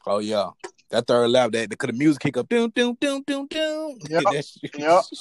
Oh 0.07 0.19
yeah. 0.19 0.51
That 0.93 1.07
third 1.07 1.31
lap, 1.31 1.53
that 1.53 1.77
could 1.79 1.89
the 1.89 1.95
music 1.95 2.21
kick 2.21 2.37
up, 2.37 2.51
doom, 2.51 2.71
doom, 2.75 2.97
doom, 3.01 3.25
doom, 3.27 3.47
doom. 3.47 3.99
Yep, 4.11 4.25
That 4.25 4.45
shit- 4.45 4.71
yep. 4.79 5.03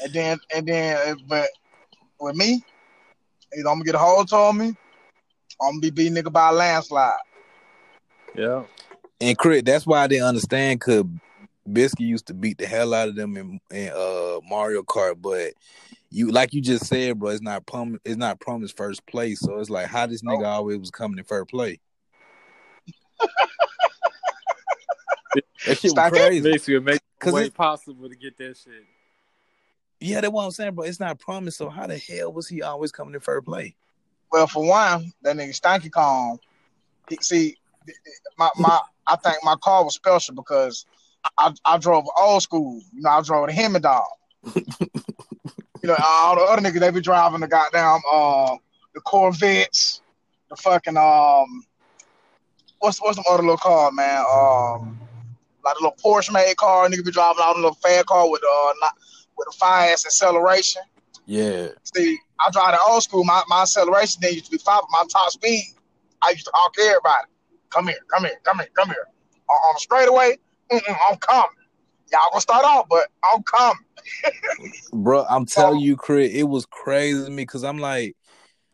And 0.00 0.12
then 0.12 0.38
and 0.54 0.66
then 0.68 0.96
uh, 1.08 1.14
but 1.26 1.48
with 2.20 2.36
me, 2.36 2.62
either 3.56 3.68
I'm 3.68 3.74
gonna 3.74 3.84
get 3.84 3.96
a 3.96 3.98
hold 3.98 4.32
on 4.32 4.58
me, 4.58 4.66
I'm 5.60 5.72
gonna 5.72 5.80
be 5.80 5.90
beat 5.90 6.12
nigga 6.12 6.32
by 6.32 6.50
a 6.50 6.52
landslide. 6.52 7.18
Yeah. 8.36 8.62
And 9.20 9.36
Crit, 9.36 9.64
that's 9.64 9.84
why 9.84 10.06
they 10.06 10.20
understand 10.20 10.80
cause 10.80 11.02
Biscuit 11.72 12.06
used 12.06 12.26
to 12.28 12.34
beat 12.34 12.58
the 12.58 12.66
hell 12.66 12.94
out 12.94 13.08
of 13.08 13.16
them 13.16 13.36
in, 13.36 13.60
in 13.72 13.88
uh 13.88 14.38
Mario 14.48 14.82
Kart, 14.82 15.20
but 15.20 15.54
you 16.10 16.30
like 16.30 16.54
you 16.54 16.60
just 16.62 16.86
said, 16.86 17.18
bro, 17.18 17.30
it's 17.30 17.42
not 17.42 17.66
prom 17.66 17.98
it's 18.04 18.16
not 18.16 18.38
promised 18.38 18.76
first 18.76 19.04
place. 19.06 19.40
So 19.40 19.58
it's 19.58 19.70
like 19.70 19.88
how 19.88 20.06
this 20.06 20.22
nigga 20.22 20.46
always 20.46 20.78
was 20.78 20.92
coming 20.92 21.18
in 21.18 21.24
first 21.24 21.48
place. 21.48 21.78
that 25.34 25.78
shit 25.78 25.94
was 25.94 26.10
crazy. 26.10 26.50
Basically, 26.50 26.74
it 26.74 26.84
makes 26.84 27.00
it 27.24 27.32
way 27.32 27.50
possible 27.50 28.08
to 28.08 28.16
get 28.16 28.36
that 28.38 28.56
shit. 28.56 28.84
Yeah, 30.00 30.20
that's 30.20 30.32
what 30.32 30.44
I'm 30.44 30.50
saying, 30.50 30.74
bro. 30.74 30.84
It's 30.84 31.00
not 31.00 31.18
promised. 31.18 31.58
So 31.58 31.68
how 31.68 31.86
the 31.86 31.98
hell 31.98 32.32
was 32.32 32.48
he 32.48 32.62
always 32.62 32.92
coming 32.92 33.14
in 33.14 33.20
first 33.20 33.44
place? 33.44 33.72
Well, 34.30 34.46
for 34.46 34.66
one, 34.66 35.12
that 35.22 35.36
nigga 35.36 35.58
Stanky 35.58 35.90
Kong, 35.90 36.38
he, 37.08 37.18
see, 37.20 37.56
my 38.36 38.50
my 38.56 38.78
I 39.06 39.16
think 39.16 39.38
my 39.42 39.56
car 39.56 39.84
was 39.84 39.94
special 39.94 40.34
because 40.34 40.86
I 41.36 41.52
I 41.64 41.78
drove 41.78 42.06
old 42.16 42.42
school. 42.42 42.80
You 42.92 43.02
know, 43.02 43.10
I 43.10 43.22
drove 43.22 43.48
the 43.48 43.52
Hemi 43.52 43.80
dog. 43.80 44.04
you 44.54 44.68
know, 45.82 45.96
all 46.00 46.36
the 46.36 46.42
other 46.42 46.62
niggas 46.62 46.80
they 46.80 46.90
be 46.90 47.00
driving 47.00 47.40
the 47.40 47.48
goddamn 47.48 48.00
uh 48.10 48.56
the 48.94 49.00
Corvettes, 49.00 50.02
the 50.50 50.56
fucking 50.56 50.96
um 50.96 51.64
what's 52.78 53.00
what's 53.02 53.16
the 53.16 53.24
other 53.28 53.42
little 53.42 53.56
car, 53.56 53.90
man? 53.90 54.24
Um 54.32 55.00
like 55.64 55.76
a 55.76 55.82
little 55.82 55.96
Porsche 56.02 56.32
made 56.32 56.56
car, 56.56 56.88
nigga 56.88 57.04
be 57.04 57.10
driving 57.10 57.42
out 57.42 57.54
a 57.54 57.60
little 57.60 57.74
fast 57.74 58.06
car 58.06 58.30
with 58.30 58.42
uh 58.42 58.72
not 58.80 58.94
with 59.36 59.48
a 59.48 59.56
fire 59.56 59.92
ass 59.92 60.06
acceleration. 60.06 60.82
Yeah. 61.26 61.68
See, 61.94 62.18
I 62.40 62.50
drive 62.50 62.72
the 62.72 62.80
old 62.88 63.02
school. 63.02 63.24
My, 63.24 63.42
my 63.48 63.62
acceleration 63.62 64.20
then 64.22 64.34
used 64.34 64.46
to 64.46 64.50
be 64.52 64.58
five. 64.58 64.80
My 64.90 65.04
top 65.08 65.30
speed, 65.30 65.64
I 66.22 66.30
used 66.30 66.46
to 66.46 66.52
honk 66.54 66.74
everybody. 66.78 67.26
Come 67.70 67.86
here, 67.86 67.98
come 68.12 68.24
here, 68.24 68.40
come 68.44 68.58
here, 68.58 68.68
come 68.74 68.88
here. 68.88 69.06
On, 69.50 69.54
on 69.54 69.74
the 69.74 69.80
straightaway, 69.80 70.36
I'm 70.72 71.16
coming. 71.18 71.50
Y'all 72.10 72.20
gonna 72.30 72.40
start 72.40 72.64
off, 72.64 72.86
but 72.88 73.08
I'm 73.30 73.42
coming. 73.42 73.84
Bro, 74.92 75.26
I'm 75.28 75.44
telling 75.44 75.80
you, 75.80 75.96
Crit, 75.96 76.32
it 76.32 76.44
was 76.44 76.64
crazy 76.64 77.24
to 77.24 77.30
me 77.30 77.42
because 77.42 77.64
I'm 77.64 77.78
like, 77.78 78.16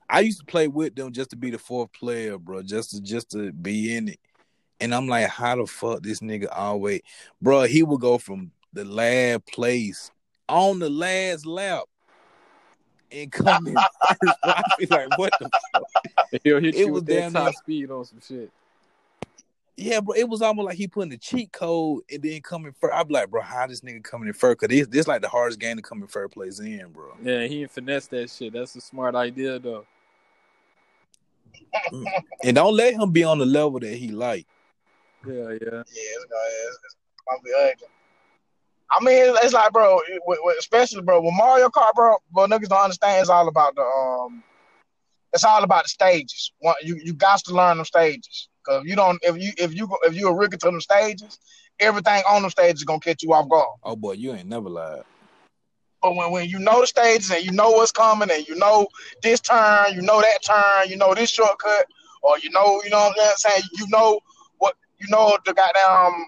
I 0.09 0.21
used 0.21 0.39
to 0.39 0.45
play 0.45 0.69
with 0.69 0.95
them 0.95 1.13
just 1.13 1.31
to 1.31 1.37
be 1.37 1.51
the 1.51 1.59
fourth 1.59 1.93
player, 1.93 2.39
bro, 2.39 2.63
just 2.63 2.91
to 2.91 3.01
just 3.01 3.31
to 3.31 3.53
be 3.53 3.97
in 3.97 4.09
it. 4.09 4.21
And 4.85 4.95
I'm 4.95 5.09
like, 5.09 5.29
how 5.29 5.57
the 5.57 5.67
fuck 5.67 6.03
this 6.03 6.21
nigga 6.21 6.47
always, 6.53 7.01
bro? 7.41 7.63
He 7.63 7.83
would 7.83 8.01
go 8.03 8.19
from 8.19 8.51
the 8.75 8.85
last 8.85 9.47
place 9.47 10.11
on 10.47 10.79
the 10.79 10.91
last 10.91 11.47
lap 11.47 11.85
and 13.11 13.33
come 13.33 13.67
in 13.67 13.75
first. 14.21 14.39
I 14.45 14.63
be 14.79 14.85
like, 14.85 15.19
what 15.19 15.33
the 15.41 15.49
fuck? 15.73 16.41
He'll 16.45 16.61
hit 16.61 16.75
It 16.75 16.81
you 16.81 16.93
was 16.93 17.01
with 17.01 17.07
that 17.07 17.15
damn 17.15 17.33
top 17.33 17.45
near- 17.45 17.53
speed 17.55 17.91
on 17.91 18.05
some 18.05 18.21
shit. 18.21 18.51
Yeah, 19.79 20.01
bro. 20.01 20.15
It 20.17 20.29
was 20.29 20.43
almost 20.43 20.67
like 20.67 20.77
he 20.77 20.87
putting 20.87 21.09
the 21.09 21.17
cheat 21.17 21.51
code 21.51 22.03
and 22.13 22.23
then 22.23 22.43
coming 22.43 22.75
first. 22.79 22.95
I 22.95 23.03
be 23.05 23.15
like, 23.15 23.31
bro, 23.31 23.41
how 23.41 23.67
this 23.67 23.81
nigga 23.81 24.05
coming 24.05 24.29
in 24.29 24.35
first? 24.35 24.59
Cause 24.59 24.69
this 24.69 24.87
this 24.87 25.09
like 25.09 25.23
the 25.23 25.31
hardest 25.31 25.61
game 25.61 25.77
to 25.77 25.83
come 25.83 26.03
in 26.03 26.09
first 26.09 26.35
place 26.35 26.61
in, 26.61 26.89
bro. 26.93 27.17
Yeah, 27.23 27.47
he 27.47 27.63
ain't 27.63 27.71
finesse 27.71 28.07
that 28.09 28.29
shit. 28.29 28.53
That's 28.53 28.77
a 28.77 28.83
smart 28.83 29.15
idea 29.15 29.59
though. 29.59 29.87
Mm. 31.91 32.05
And 32.45 32.55
don't 32.55 32.77
let 32.77 32.93
him 32.95 33.11
be 33.13 33.25
on 33.25 33.39
the 33.39 33.47
level 33.47 33.81
that 33.81 33.95
he 33.97 34.09
like. 34.09 34.47
Yeah, 35.27 35.51
yeah. 35.51 35.83
Yeah, 35.83 36.13
it's 36.17 36.27
gonna, 36.27 36.51
it's, 36.69 36.79
it's 36.85 36.97
gonna 37.29 37.43
be 37.45 37.53
ugly. 37.59 37.89
I 38.91 39.03
mean, 39.05 39.31
it's, 39.31 39.45
it's 39.45 39.55
like, 39.55 39.73
bro, 39.73 40.01
it- 40.09 40.23
with, 40.27 40.39
with, 40.43 40.59
especially, 40.59 41.03
bro, 41.03 41.21
with 41.21 41.35
Mario 41.37 41.69
Kart, 41.69 41.93
bro, 41.95 42.17
bro, 42.33 42.47
niggas 42.47 42.69
don't 42.69 42.83
understand. 42.85 43.21
It's 43.21 43.31
all 43.31 43.49
about 43.49 43.75
the, 43.75 43.83
um, 43.83 44.45
it's 45.33 45.45
all 45.45 45.65
about 45.65 45.85
the 45.85 45.89
stages. 45.89 46.53
One, 46.61 46.77
you 46.83 46.99
you 47.03 47.13
got 47.15 47.41
to 47.45 47.55
learn 47.55 47.77
them 47.79 47.87
stages. 47.87 48.49
Cause 48.65 48.83
if 48.83 48.89
you 48.89 48.97
don't, 48.97 49.19
if 49.23 49.37
you 49.37 49.53
if 49.59 49.75
you 49.75 49.87
go- 49.89 49.99
if 50.05 50.15
you 50.15 50.29
a 50.29 50.35
rookie 50.35 50.57
to 50.59 50.67
them 50.67 50.81
stages, 50.81 51.39
everything 51.81 52.23
on 52.29 52.43
them 52.43 52.51
stages 52.51 52.81
is 52.81 52.85
gonna 52.85 53.01
catch 53.01 53.23
you 53.23 53.33
off 53.35 53.49
guard. 53.49 53.69
Oh 53.83 53.97
boy, 53.97 54.13
you 54.13 54.33
ain't 54.33 54.49
never 54.49 54.71
lied. 54.71 55.03
But 56.01 56.15
when, 56.17 56.31
when 56.31 56.49
you 56.49 56.59
know 56.59 56.81
the 56.83 56.87
stages 56.87 57.31
and 57.31 57.45
you 57.45 57.53
know 57.53 57.71
what's 57.73 57.91
coming 57.93 58.31
and 58.31 58.47
you 58.47 58.55
know 58.57 58.87
this 59.23 59.41
turn, 59.41 59.95
you 59.95 60.03
know 60.03 60.21
that 60.21 60.43
turn, 60.43 60.89
you 60.89 60.97
know 60.97 61.15
this 61.15 61.31
shortcut, 61.31 61.87
or 62.23 62.39
you 62.39 62.51
know, 62.51 62.81
you 62.85 62.91
know 62.91 62.99
what 63.17 63.17
I'm 63.21 63.37
saying, 63.37 63.63
you 63.75 63.87
know 63.89 64.13
what 64.13 64.23
you 64.99 65.07
know 65.09 65.37
the 65.45 65.53
goddamn 65.53 66.27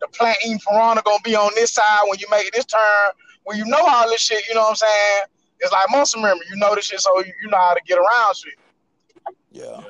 the 0.00 0.08
planting 0.08 0.58
piranha 0.60 1.02
gonna 1.04 1.18
be 1.24 1.34
on 1.34 1.50
this 1.54 1.72
side 1.72 2.00
when 2.06 2.18
you 2.18 2.26
make 2.30 2.50
this 2.52 2.64
turn. 2.64 3.10
When 3.44 3.58
you 3.58 3.64
know 3.64 3.84
all 3.86 4.08
this 4.08 4.20
shit, 4.20 4.46
you 4.48 4.54
know 4.54 4.62
what 4.62 4.70
I'm 4.70 4.76
saying? 4.76 5.22
It's 5.60 5.72
like 5.72 5.86
muscle 5.90 6.20
memory. 6.20 6.46
You 6.50 6.56
know 6.56 6.74
this 6.74 6.86
shit, 6.86 7.00
so 7.00 7.18
you, 7.20 7.32
you 7.42 7.48
know 7.48 7.56
how 7.56 7.74
to 7.74 7.80
get 7.86 7.98
around 7.98 8.36
shit. 8.36 8.54
Yeah. 9.50 9.82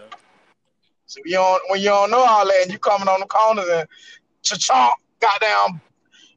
So 1.07 1.21
you 1.25 1.35
don't 1.35 1.63
when 1.69 1.81
you 1.81 1.89
don't 1.89 2.11
know 2.11 2.25
all 2.25 2.47
that 2.47 2.63
and 2.63 2.73
you 2.73 2.79
coming 2.79 3.09
on 3.09 3.21
the 3.21 3.27
corners 3.27 3.69
and 3.69 3.89
cha-chomp, 4.43 4.93
goddamn 5.21 5.81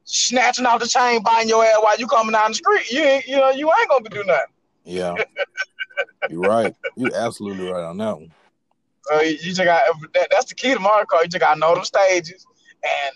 snatching 0.04 0.66
off 0.66 0.80
the 0.82 0.88
chain, 0.88 1.22
biting 1.24 1.50
your 1.50 1.64
ass 1.64 1.78
while 1.82 1.98
you 1.98 2.08
coming 2.08 2.34
down 2.34 2.52
the 2.52 2.56
street. 2.56 2.92
You 2.92 3.02
ain't, 3.04 3.28
you 3.28 3.38
know 3.38 3.52
you 3.52 3.72
ain't 3.80 3.90
gonna 3.90 4.10
do 4.10 4.24
nothing. 4.24 4.46
Yeah. 4.84 5.16
You're 6.30 6.42
right. 6.42 6.76
You're 6.96 7.16
absolutely 7.16 7.70
right 7.70 7.84
on 7.84 7.98
that 7.98 8.18
one. 8.18 8.32
So 9.08 9.22
you 9.22 9.32
you 9.32 9.38
just 9.54 9.64
got 9.64 9.82
that, 10.14 10.28
that's 10.32 10.46
the 10.46 10.56
key 10.56 10.74
to 10.74 10.80
Mario 10.80 11.06
Kart. 11.06 11.24
You 11.24 11.30
just 11.30 11.42
got 11.42 11.56
to 11.56 11.60
know 11.60 11.74
them 11.76 11.84
stages 11.84 12.46
and 12.84 13.16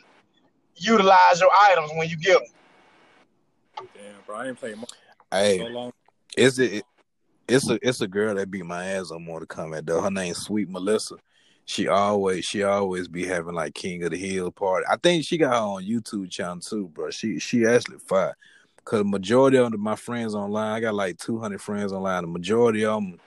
utilize 0.76 1.40
your 1.40 1.52
items 1.70 1.92
when 1.96 2.10
you 2.10 2.18
get 2.18 2.40
them. 2.40 3.88
Damn, 3.94 4.22
bro. 4.26 4.36
I 4.38 4.48
ain't 4.48 4.60
playing 4.60 4.78
Mario 4.78 4.88
Hey, 5.32 5.60
so 5.60 5.66
long. 5.68 5.92
it's 6.38 6.60
a 6.60 6.82
it's 7.48 7.70
a 7.70 7.80
it's 7.88 8.02
a 8.02 8.08
girl 8.08 8.36
that 8.36 8.50
beat 8.50 8.66
my 8.66 8.86
ass 8.86 9.12
on 9.12 9.24
Mortal 9.24 9.48
Kombat 9.48 9.86
though. 9.86 10.02
Her 10.02 10.12
name's 10.12 10.40
Sweet 10.40 10.70
Melissa. 10.70 11.16
She 11.66 11.88
always 11.88 12.46
she 12.46 12.64
always 12.64 13.08
be 13.08 13.26
having 13.26 13.56
like 13.56 13.74
King 13.74 14.04
of 14.04 14.12
the 14.12 14.18
Hill 14.18 14.52
party. 14.52 14.86
I 14.90 14.98
think 14.98 15.26
she 15.26 15.38
got 15.38 15.54
her 15.54 15.60
on 15.60 15.84
YouTube 15.84 16.30
channel 16.30 16.60
too, 16.60 16.88
bro. 16.90 17.10
She 17.12 17.40
she 17.40 17.66
actually 17.66 18.00
fire. 18.00 18.36
Cause 18.84 19.00
the 19.00 19.06
majority 19.06 19.58
of 19.58 19.74
my 19.80 19.96
friends 19.96 20.36
online, 20.36 20.74
I 20.74 20.80
got 20.80 20.94
like 20.94 21.18
two 21.18 21.40
hundred 21.40 21.60
friends 21.62 21.92
online. 21.92 22.22
The 22.22 22.28
majority 22.28 22.86
of 22.86 23.02
them 23.02 23.20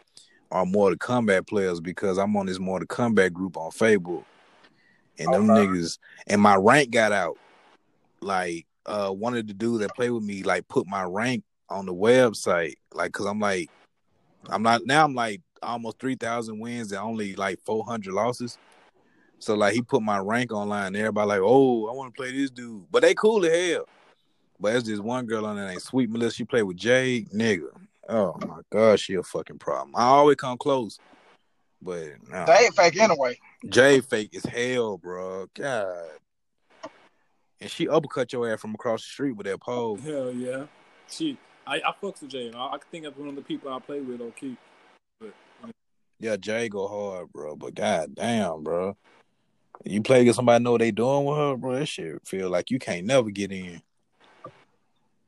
are 0.50 0.64
more 0.64 0.90
Mortal 0.90 0.98
Kombat 0.98 1.46
players 1.46 1.80
because 1.80 2.18
I'm 2.18 2.36
on 2.36 2.46
this 2.46 2.58
Mortal 2.58 2.86
Kombat 2.86 3.32
group 3.32 3.56
on 3.56 3.70
Facebook, 3.70 4.24
and 5.18 5.32
them 5.32 5.48
niggas 5.48 5.98
and 6.26 6.40
my 6.40 6.56
rank 6.56 6.90
got 6.90 7.12
out. 7.12 7.36
Like 8.20 8.66
uh, 8.86 9.10
one 9.10 9.36
of 9.36 9.46
the 9.46 9.54
dudes 9.54 9.80
that 9.80 9.94
play 9.94 10.10
with 10.10 10.22
me 10.22 10.42
like 10.42 10.66
put 10.68 10.86
my 10.86 11.04
rank 11.04 11.44
on 11.68 11.86
the 11.86 11.94
website, 11.94 12.74
like 12.92 13.12
because 13.12 13.26
I'm 13.26 13.40
like 13.40 13.70
I'm 14.48 14.62
not 14.62 14.86
now. 14.86 15.04
I'm 15.04 15.14
like 15.14 15.42
almost 15.62 15.98
three 15.98 16.14
thousand 16.14 16.58
wins 16.58 16.92
and 16.92 17.00
only 17.00 17.34
like 17.34 17.60
four 17.64 17.84
hundred 17.84 18.14
losses. 18.14 18.58
So 19.38 19.54
like 19.54 19.74
he 19.74 19.82
put 19.82 20.02
my 20.02 20.18
rank 20.18 20.52
online. 20.52 20.88
And 20.88 20.96
everybody 20.96 21.28
like, 21.28 21.40
oh, 21.42 21.88
I 21.88 21.92
want 21.92 22.14
to 22.14 22.18
play 22.18 22.32
this 22.32 22.50
dude. 22.50 22.84
But 22.90 23.02
they 23.02 23.14
cool 23.14 23.44
as 23.44 23.52
hell. 23.52 23.84
But 24.60 24.72
there's 24.72 24.84
this 24.84 24.98
one 24.98 25.26
girl 25.26 25.46
on 25.46 25.56
there 25.56 25.68
named 25.68 25.82
Sweet 25.82 26.10
Melissa. 26.10 26.36
She 26.36 26.44
played 26.44 26.62
with 26.64 26.76
Jay, 26.76 27.26
nigga. 27.32 27.68
Oh 28.08 28.36
my 28.46 28.60
god, 28.70 28.98
she 28.98 29.14
a 29.14 29.22
fucking 29.22 29.58
problem. 29.58 29.94
I 29.94 30.04
always 30.04 30.36
come 30.36 30.56
close, 30.56 30.98
but 31.82 32.06
nah. 32.28 32.46
They 32.46 32.64
ain't 32.64 32.74
fake 32.74 32.98
anyway. 32.98 33.38
Jay 33.68 34.00
fake 34.00 34.34
as 34.34 34.44
hell, 34.44 34.96
bro. 34.96 35.46
God. 35.54 36.08
And 37.60 37.70
she 37.70 37.88
uppercut 37.88 38.32
your 38.32 38.50
ass 38.50 38.60
from 38.60 38.74
across 38.74 39.02
the 39.02 39.08
street 39.08 39.32
with 39.32 39.46
that 39.46 39.60
pole. 39.60 39.96
Hell 39.96 40.32
yeah. 40.32 40.66
She, 41.08 41.36
I, 41.66 41.76
I 41.76 41.92
fucks 42.02 42.22
with 42.22 42.30
Jay. 42.30 42.50
I, 42.54 42.58
I 42.58 42.78
think 42.90 43.04
that's 43.04 43.16
one 43.16 43.28
of 43.28 43.34
the 43.34 43.42
people 43.42 43.72
I 43.72 43.78
play 43.80 44.00
with. 44.00 44.20
Okay. 44.20 44.56
But 45.20 45.32
Yeah, 46.20 46.36
Jay 46.36 46.68
go 46.68 46.86
hard, 46.86 47.32
bro. 47.32 47.56
But 47.56 47.74
god 47.74 48.14
damn, 48.14 48.62
bro. 48.62 48.96
You 49.84 50.02
play 50.02 50.22
against 50.22 50.36
somebody 50.36 50.62
know 50.62 50.72
what 50.72 50.80
they 50.80 50.92
doing 50.92 51.24
with 51.24 51.36
her, 51.36 51.56
bro. 51.56 51.74
That 51.74 51.86
shit 51.86 52.26
feel 52.26 52.48
like 52.48 52.70
you 52.70 52.78
can't 52.78 53.06
never 53.06 53.30
get 53.30 53.52
in. 53.52 53.82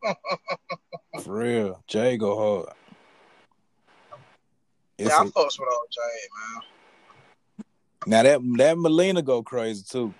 For 1.23 1.33
real. 1.33 1.83
Jay 1.87 2.17
go 2.17 2.37
hard. 2.65 2.75
It's 4.99 5.09
yeah, 5.11 5.17
I 5.17 5.23
a- 5.23 5.27
fucks 5.27 5.59
with 5.59 5.69
old 5.73 5.89
Jay, 5.91 6.21
man. 6.37 6.63
now 8.07 8.23
that 8.23 8.41
that 8.59 8.77
Mileena 8.77 9.25
go 9.25 9.43
crazy 9.43 9.85
too. 9.89 10.15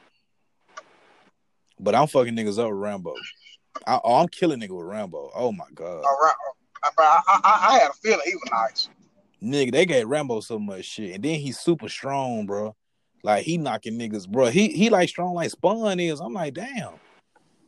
But 1.79 1.95
I'm 1.95 2.07
fucking 2.07 2.35
niggas 2.37 2.59
up 2.59 2.69
with 2.71 2.79
Rambo. 2.79 3.15
I, 3.87 4.01
oh, 4.05 4.17
I'm 4.17 4.29
killing 4.29 4.61
nigga 4.61 4.77
with 4.77 4.87
Rambo. 4.87 5.31
Oh 5.35 5.53
my 5.53 5.65
god. 5.75 6.05
All 6.05 6.19
right, 6.23 6.35
uh, 6.85 6.91
I, 6.99 7.23
I, 7.27 7.69
I 7.69 7.79
had 7.79 7.91
a 7.91 7.95
feeling 7.95 8.21
he 8.27 8.35
was 8.35 8.51
nice. 8.51 8.89
Nigga, 9.43 9.73
they 9.73 9.87
gave 9.87 10.09
Rambo 10.09 10.41
so 10.41 10.59
much 10.59 10.85
shit, 10.85 11.15
and 11.15 11.25
then 11.25 11.37
he's 11.41 11.59
super 11.59 11.89
strong, 11.89 12.45
bro. 12.47 12.77
Like 13.23 13.45
he 13.45 13.59
knocking 13.59 13.99
niggas, 13.99 14.29
bro. 14.29 14.47
He 14.47 14.69
he 14.69 14.91
like 14.91 15.09
strong 15.09 15.35
like 15.35 15.51
Spawn 15.51 16.01
is. 16.01 16.21
I'm 16.21 16.35
like, 16.35 16.55
damn, 16.55 16.95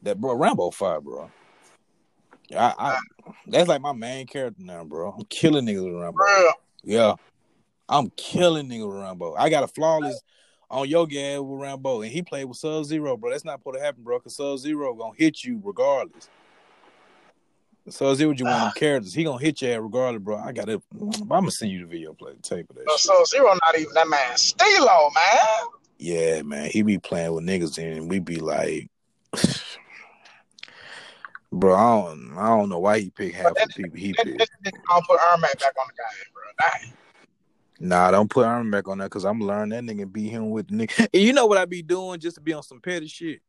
that 0.03 0.21
bro 0.21 0.35
Rambo 0.35 0.71
fire, 0.71 1.01
bro. 1.01 1.31
I, 2.51 2.75
I 2.79 2.99
that's 3.47 3.69
like 3.69 3.81
my 3.81 3.93
main 3.93 4.27
character 4.27 4.63
now, 4.63 4.85
bro. 4.85 5.13
I'm 5.13 5.25
killing 5.27 5.67
niggas 5.67 5.85
with 5.85 6.03
Rambo. 6.03 6.19
Real. 6.19 6.53
Yeah, 6.85 7.15
I'm 7.89 8.11
killing 8.11 8.69
niggas 8.69 8.87
with 8.87 9.03
Rambo. 9.03 9.35
I 9.35 9.49
got 9.49 9.65
a 9.65 9.69
flawless 9.69 10.21
on 10.71 10.89
your 10.89 11.07
game 11.07 11.47
with 11.47 11.61
Rambo, 11.61 12.03
and 12.03 12.11
he 12.11 12.23
played 12.23 12.45
with 12.45 12.57
Sub 12.57 12.85
Zero, 12.85 13.17
bro. 13.17 13.31
That's 13.31 13.45
not 13.45 13.61
supposed 13.61 13.79
to 13.79 13.85
happen, 13.85 14.03
bro. 14.03 14.21
Cause 14.21 14.37
Sub 14.37 14.59
Zero 14.59 14.95
gonna 14.95 15.15
hit 15.17 15.45
you 15.45 15.61
regardless. 15.63 16.29
Sub 17.89 18.17
Zero, 18.17 18.33
you 18.33 18.45
want 18.45 18.63
them 18.63 18.73
characters. 18.77 19.15
He 19.15 19.25
gonna 19.25 19.43
hit 19.43 19.61
your 19.63 19.75
ass 19.75 19.81
regardless, 19.81 20.23
bro. 20.23 20.39
I 20.39 20.53
got 20.53 20.69
it. 20.69 20.81
I'm 21.01 21.29
gonna 21.29 21.51
send 21.51 21.73
you 21.73 21.81
the 21.81 21.87
video 21.87 22.13
play 22.13 22.33
the 22.33 22.43
tape 22.43 22.71
of 22.71 22.77
that 22.77 22.91
so 22.99 23.25
Zero 23.25 23.49
not 23.53 23.79
even 23.79 23.93
that 23.95 24.09
man. 24.09 24.37
Stilo, 24.37 25.11
man. 25.15 25.69
Yeah, 25.99 26.43
man, 26.43 26.71
he 26.71 26.83
be 26.83 26.99
playing 26.99 27.33
with 27.33 27.45
niggas 27.45 27.79
and 27.79 28.11
we 28.11 28.19
be 28.19 28.37
like, 28.37 28.89
bro, 31.53 31.75
I 31.75 32.09
don't, 32.09 32.39
I 32.39 32.49
don't 32.49 32.69
know 32.69 32.79
why 32.79 33.01
he 33.01 33.11
picked 33.11 33.37
half 33.37 33.55
the 33.55 33.73
people 33.75 33.99
he 33.99 34.13
picked. 34.13 34.51
I'll 34.89 35.03
put 35.03 35.21
Ermac 35.21 35.61
back 35.61 35.75
on 35.79 35.87
the 35.89 35.95
guy, 35.97 36.25
bro. 36.33 36.43
Dang. 36.61 36.93
Nah, 37.81 38.13
don't 38.13 38.31
put 38.31 38.47
Iron 38.47 38.71
back 38.71 38.87
on 38.87 38.99
that 38.99 39.07
because 39.07 39.25
I'm 39.25 39.41
learning 39.41 39.87
that 39.87 39.93
nigga 39.93 40.11
beat 40.11 40.29
him 40.29 40.51
with 40.51 40.69
the 40.69 40.75
nigga. 40.75 41.09
And 41.13 41.23
you 41.23 41.33
know 41.33 41.47
what 41.47 41.59
I 41.59 41.65
be 41.65 41.83
doing 41.83 42.21
just 42.21 42.37
to 42.37 42.41
be 42.41 42.53
on 42.53 42.63
some 42.63 42.81
petty 42.81 43.09
shit? 43.09 43.41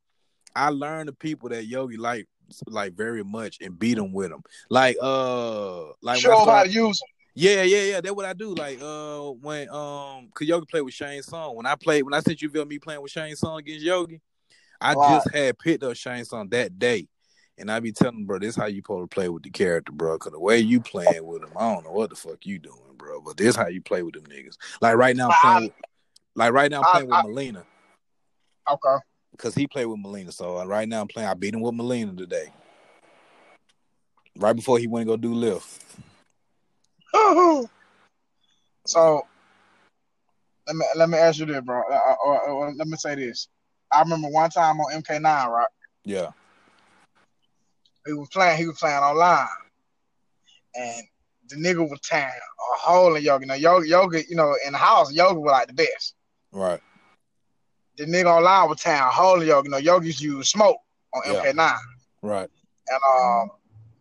I 0.55 0.69
learn 0.69 1.05
the 1.05 1.13
people 1.13 1.49
that 1.49 1.65
Yogi 1.65 1.97
like, 1.97 2.27
like 2.65 2.93
very 2.93 3.23
much 3.23 3.59
and 3.61 3.77
beat 3.77 3.95
them 3.95 4.11
with 4.11 4.31
them. 4.31 4.41
Like, 4.69 4.97
uh, 5.01 5.91
like 6.01 6.19
Show 6.19 6.45
how 6.45 6.63
to 6.63 6.69
use 6.69 6.99
them. 6.99 7.07
Yeah, 7.35 7.63
yeah, 7.63 7.81
yeah. 7.83 8.01
That's 8.01 8.15
what 8.15 8.25
I 8.25 8.33
do. 8.33 8.53
Like, 8.53 8.79
uh, 8.81 9.31
when 9.31 9.69
um, 9.69 10.29
cause 10.33 10.47
Yogi 10.47 10.65
played 10.69 10.81
with 10.81 10.93
Shang 10.93 11.21
Tsung. 11.21 11.55
When 11.55 11.65
I 11.65 11.75
played, 11.75 12.03
when 12.03 12.13
I 12.13 12.19
sent 12.19 12.41
you 12.41 12.49
video 12.49 12.65
me 12.65 12.79
playing 12.79 13.01
with 13.01 13.11
Shang 13.11 13.35
Tsung 13.35 13.59
against 13.59 13.83
Yogi, 13.83 14.21
I 14.79 14.93
Right. 14.93 15.09
just 15.15 15.33
had 15.33 15.57
picked 15.59 15.83
up 15.83 15.95
Shang 15.95 16.23
Tsung 16.23 16.49
that 16.49 16.77
day, 16.77 17.07
and 17.57 17.71
I 17.71 17.79
be 17.79 17.91
telling 17.91 18.19
him, 18.19 18.25
bro, 18.25 18.39
this 18.39 18.55
how 18.55 18.65
you 18.65 18.77
supposed 18.81 19.09
to 19.09 19.13
play 19.13 19.29
with 19.29 19.43
the 19.43 19.49
character, 19.49 19.91
bro. 19.91 20.17
Cause 20.17 20.31
the 20.31 20.39
way 20.39 20.59
you 20.59 20.79
playing 20.81 21.25
with 21.25 21.43
him, 21.43 21.51
I 21.57 21.73
don't 21.73 21.83
know 21.83 21.91
what 21.91 22.09
the 22.09 22.15
fuck 22.15 22.45
you 22.45 22.59
doing, 22.59 22.77
bro. 22.97 23.21
But 23.21 23.37
this 23.37 23.55
how 23.55 23.67
you 23.67 23.81
play 23.81 24.01
with 24.03 24.15
them 24.15 24.23
niggas. 24.23 24.57
Like 24.81 24.95
right 24.95 25.15
now, 25.15 25.29
I'm 25.29 25.35
playing. 25.41 25.63
With, 25.63 25.73
like 26.35 26.51
right 26.51 26.71
now, 26.71 26.81
I'm 26.81 26.91
playing 26.91 27.07
with 27.07 27.17
I- 27.17 27.21
Mileena, 27.21 27.63
Okay. 28.71 28.95
cause 29.37 29.53
he 29.53 29.67
played 29.67 29.85
with 29.85 29.99
Mileena. 29.99 30.33
So 30.33 30.57
uh, 30.59 30.65
right 30.65 30.87
now, 30.87 31.01
I'm 31.01 31.07
playing. 31.07 31.29
I 31.29 31.33
beat 31.35 31.53
him 31.53 31.61
with 31.61 31.75
Mileena 31.75 32.17
today. 32.17 32.51
Right 34.35 34.53
before 34.53 34.79
he 34.79 34.87
went 34.87 35.07
to 35.07 35.13
go 35.13 35.17
do 35.17 35.33
lift. 35.33 35.85
so 38.87 39.27
let 40.67 40.75
me 40.75 40.85
let 40.95 41.09
me 41.09 41.17
ask 41.17 41.39
you 41.39 41.45
this, 41.45 41.61
bro. 41.61 41.83
Uh, 41.89 41.93
uh, 41.93 42.15
or, 42.25 42.41
or 42.49 42.73
let 42.73 42.87
me 42.87 42.97
say 42.97 43.13
this. 43.15 43.47
I 43.91 44.01
remember 44.01 44.27
one 44.29 44.49
time 44.49 44.79
on 44.79 45.03
MK9, 45.03 45.47
right? 45.49 45.67
Yeah. 46.03 46.29
He 48.05 48.13
was 48.13 48.29
playing. 48.29 48.57
He 48.57 48.67
was 48.67 48.77
playing 48.79 48.97
online, 48.97 49.47
and 50.75 51.03
the 51.49 51.55
nigga 51.55 51.87
was 51.89 51.99
tearing 52.01 52.27
a 52.33 52.77
hole 52.79 53.15
in 53.15 53.23
Yogi. 53.23 53.45
Now 53.45 53.53
Yogi, 53.55 53.89
Yogi, 53.89 54.25
you 54.29 54.35
know, 54.35 54.55
in 54.65 54.73
the 54.73 54.77
house, 54.77 55.11
Yogi 55.13 55.37
was 55.39 55.51
like 55.51 55.67
the 55.67 55.73
best. 55.73 56.15
Right. 56.51 56.81
the 57.97 58.05
nigga 58.05 58.25
online 58.25 58.69
was 58.69 58.81
town 58.81 59.11
holding 59.13 59.47
Yogi. 59.47 59.67
You 59.67 59.71
know, 59.71 59.77
Yogi's 59.77 60.19
use 60.21 60.49
smoke 60.49 60.77
on 61.13 61.21
Yeah. 61.25 61.43
MK9. 61.43 61.77
Right. 62.21 62.49
And 62.87 62.99
um 63.19 63.51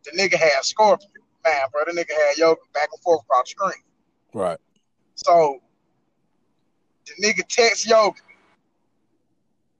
the 0.05 0.11
nigga 0.19 0.35
had 0.37 0.65
Scorpion. 0.65 1.11
Man, 1.45 1.61
bro, 1.73 1.83
the 1.87 1.93
nigga 1.93 2.11
had 2.12 2.37
Yogi 2.39 2.61
back 2.74 2.89
and 2.93 3.01
forth 3.03 3.23
across 3.24 3.45
the 3.45 3.51
screen. 3.51 3.83
Right. 4.33 4.59
So 5.15 5.61
the 7.07 7.27
nigga 7.27 7.47
text 7.49 7.87
Yogi. 7.87 8.20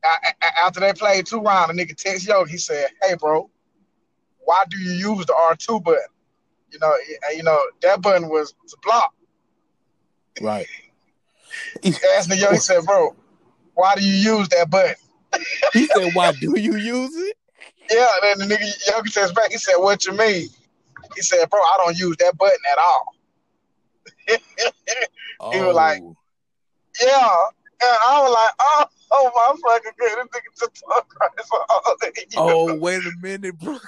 A- 0.05 0.09
a- 0.47 0.61
After 0.61 0.81
they 0.81 0.93
played 0.93 1.27
two 1.27 1.40
rounds, 1.40 1.74
the 1.74 1.85
nigga 1.85 1.97
text 1.97 2.27
Yogi. 2.27 2.53
He 2.53 2.59
said, 2.59 2.90
"Hey, 3.03 3.15
bro, 3.15 3.49
why 4.44 4.64
do 4.69 4.78
you 4.78 4.93
use 4.93 5.27
the 5.27 5.35
R 5.35 5.56
two 5.56 5.81
button? 5.81 6.01
You 6.70 6.78
know, 6.78 6.93
and 7.28 7.36
you 7.36 7.43
know 7.43 7.59
that 7.82 8.01
button 8.02 8.28
was 8.28 8.52
to 8.69 8.77
block." 8.82 9.12
Right. 10.40 10.66
He 11.82 11.90
asked 12.16 12.28
the 12.31 12.36
Yogi. 12.36 12.55
He 12.55 12.60
said, 12.60 12.85
"Bro, 12.85 13.14
why 13.74 13.94
do 13.94 14.02
you 14.02 14.14
use 14.39 14.48
that 14.51 14.70
button?" 14.70 14.94
He 15.74 15.86
said, 15.86 16.12
"Why 16.14 16.32
do 16.32 16.59
you 16.59 16.77
use 16.77 17.14
it?" 17.14 17.36
Yeah. 17.90 18.09
And 18.23 18.40
then 18.40 18.48
the 18.48 18.55
nigga 18.55 18.90
Yogi 18.90 19.10
says 19.10 19.32
back. 19.32 19.51
He 19.52 19.59
said, 19.59 19.74
"What 19.77 20.06
you 20.06 20.12
mean?" 20.12 20.48
He 21.14 21.20
said, 21.20 21.51
"Bro, 21.51 21.60
I 21.60 21.77
don't 21.85 21.98
use 21.98 22.16
that 22.20 22.36
button 22.39 22.56
at 22.73 22.78
all." 22.78 23.05
He 25.52 25.60
was 25.60 25.74
like- 25.74 26.02
Oh. 26.02 26.16
Yeah. 27.02 27.36
And 27.83 27.99
I 28.07 28.23
was 28.23 28.33
like, 28.33 28.55
oh, 28.61 28.85
oh 29.11 29.31
my 29.35 29.73
fucking 29.73 29.93
god, 29.99 30.27
this 30.33 30.41
nigga 30.41 30.59
just 30.59 30.85
talk 30.87 31.09
Christ 31.09 31.49
for 31.49 31.59
all 31.69 31.97
day. 32.01 32.11
Oh, 32.37 32.75
wait 32.77 33.03
a 33.03 33.13
minute, 33.21 33.59
bro. 33.59 33.79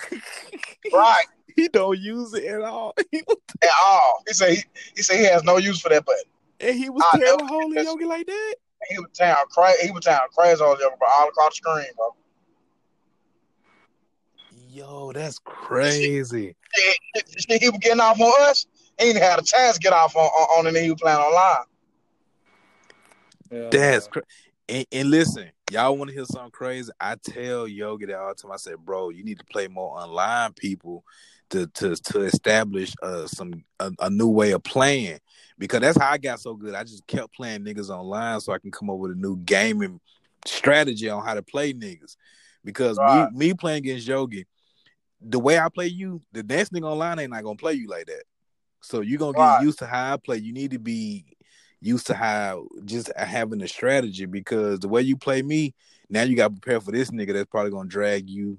right. 0.93 1.25
he 1.55 1.69
don't 1.69 1.99
use 1.99 2.35
it 2.35 2.45
at 2.45 2.63
all. 2.63 2.95
At 3.63 3.71
all. 3.83 4.23
He 4.27 4.35
said 4.35 4.55
he, 4.55 4.65
he 4.97 5.03
said 5.03 5.19
he 5.19 5.25
has 5.25 5.43
no 5.45 5.57
use 5.57 5.81
for 5.81 5.89
that 5.89 6.05
button. 6.05 6.25
and 6.61 6.77
he 6.77 6.91
was 6.91 7.03
tearing 7.15 7.79
a 7.79 7.83
Yogi 7.83 8.05
like 8.05 8.27
that. 8.27 8.55
He 8.91 8.99
was 8.99 9.09
town 9.17 9.37
crazy. 9.51 9.87
He 9.87 9.91
was 9.91 10.05
town 10.05 10.21
crazy 10.37 10.61
all 10.61 10.73
over, 10.73 10.79
bro, 10.99 11.09
all 11.11 11.29
across 11.29 11.51
the 11.51 11.71
screen, 11.71 11.87
bro. 11.97 12.15
Yo, 14.71 15.13
that's 15.13 15.39
crazy. 15.39 16.57
The 17.15 17.23
shit 17.39 17.63
he 17.63 17.71
was 17.71 17.79
getting 17.79 18.01
off 18.01 18.21
on 18.21 18.51
us. 18.51 18.67
He 18.99 19.11
ain't 19.11 19.19
had 19.19 19.39
a 19.39 19.43
chance 19.43 19.77
to 19.77 19.81
get 19.81 19.93
off 19.93 20.17
on 20.17 20.25
on, 20.25 20.67
on 20.67 20.73
nigga 20.73 20.83
he 20.83 20.91
was 20.91 21.01
playing 21.01 21.19
online. 21.19 21.65
Yeah, 23.55 23.69
That's 23.71 24.07
crazy. 24.09 24.27
And, 24.69 24.87
and 24.93 25.11
listen, 25.11 25.51
y'all 25.71 25.97
want 25.97 26.09
to 26.09 26.15
hear 26.15 26.25
something 26.25 26.51
crazy? 26.51 26.91
I 27.01 27.17
tell 27.17 27.69
Yogi 27.69 28.07
that 28.07 28.19
all 28.19 28.29
the 28.29 28.35
time. 28.35 28.53
I 28.53 28.57
said, 28.57 28.79
bro, 28.79 29.11
you 29.11 29.23
need 29.23 29.39
to 29.39 29.45
play 29.45 29.69
more 29.69 29.99
online 29.99 30.53
people 30.55 31.05
to 31.51 31.67
to 31.67 31.95
to 31.95 32.23
establish 32.23 32.95
uh 33.03 33.27
some 33.27 33.65
a, 33.79 33.93
a 34.01 34.09
new 34.11 34.29
way 34.29 34.53
of 34.53 34.63
playing 34.65 35.19
because 35.59 35.81
that's 35.81 35.99
how 35.99 36.11
I 36.11 36.19
got 36.19 36.41
so 36.41 36.55
good. 36.55 36.75
I 36.75 36.83
just 36.85 37.07
kept 37.07 37.35
playing 37.35 37.61
niggas 37.61 37.91
online 37.91 38.41
so 38.41 38.53
I 38.53 38.59
can 38.59 38.71
come 38.71 38.89
up 38.89 38.97
with 38.97 39.13
a 39.13 39.17
new 39.17 39.37
gaming 39.37 40.01
strategy 40.47 41.09
on 41.11 41.25
how 41.25 41.35
to 41.35 41.43
play 41.43 41.75
niggas. 41.75 42.17
Because 42.65 42.99
Right. 42.99 43.31
me 43.33 43.49
me 43.49 43.55
playing 43.55 43.79
against 43.79 44.09
Yogi, 44.09 44.47
the 45.21 45.39
way 45.39 45.59
I 45.59 45.69
play 45.69 45.89
you, 45.89 46.23
the 46.33 46.43
next 46.43 46.73
nigga 46.73 46.91
online 46.91 47.19
ain't 47.19 47.31
not 47.31 47.45
gonna 47.45 47.57
play 47.57 47.75
you 47.75 47.89
like 47.89 48.07
that. 48.07 48.25
So 48.81 49.03
you're 49.03 49.19
gonna 49.19 49.33
get 49.35 49.41
Right. 49.41 49.63
used 49.63 49.79
to 49.81 49.87
how 49.87 50.15
I 50.15 50.17
play. 50.17 50.39
You 50.39 50.53
need 50.55 50.71
to 50.71 50.79
be 50.79 51.27
used 51.85 52.07
to 52.07 52.15
how 52.15 52.67
just 52.85 53.13
having 53.17 53.63
a 53.63 53.69
strategy 53.69 54.27
because 54.27 54.81
the 54.81 54.89
way 54.89 55.03
you 55.03 55.17
play 55.17 55.43
me, 55.43 55.75
now 56.09 56.23
you 56.23 56.37
got 56.37 56.49
to 56.49 56.61
prepare 56.61 56.81
for 56.81 56.93
this 56.93 57.11
nigga 57.11 57.33
that's 57.33 57.51
probably 57.51 57.71
gonna 57.71 57.89
drag 57.89 58.29
you, 58.29 58.59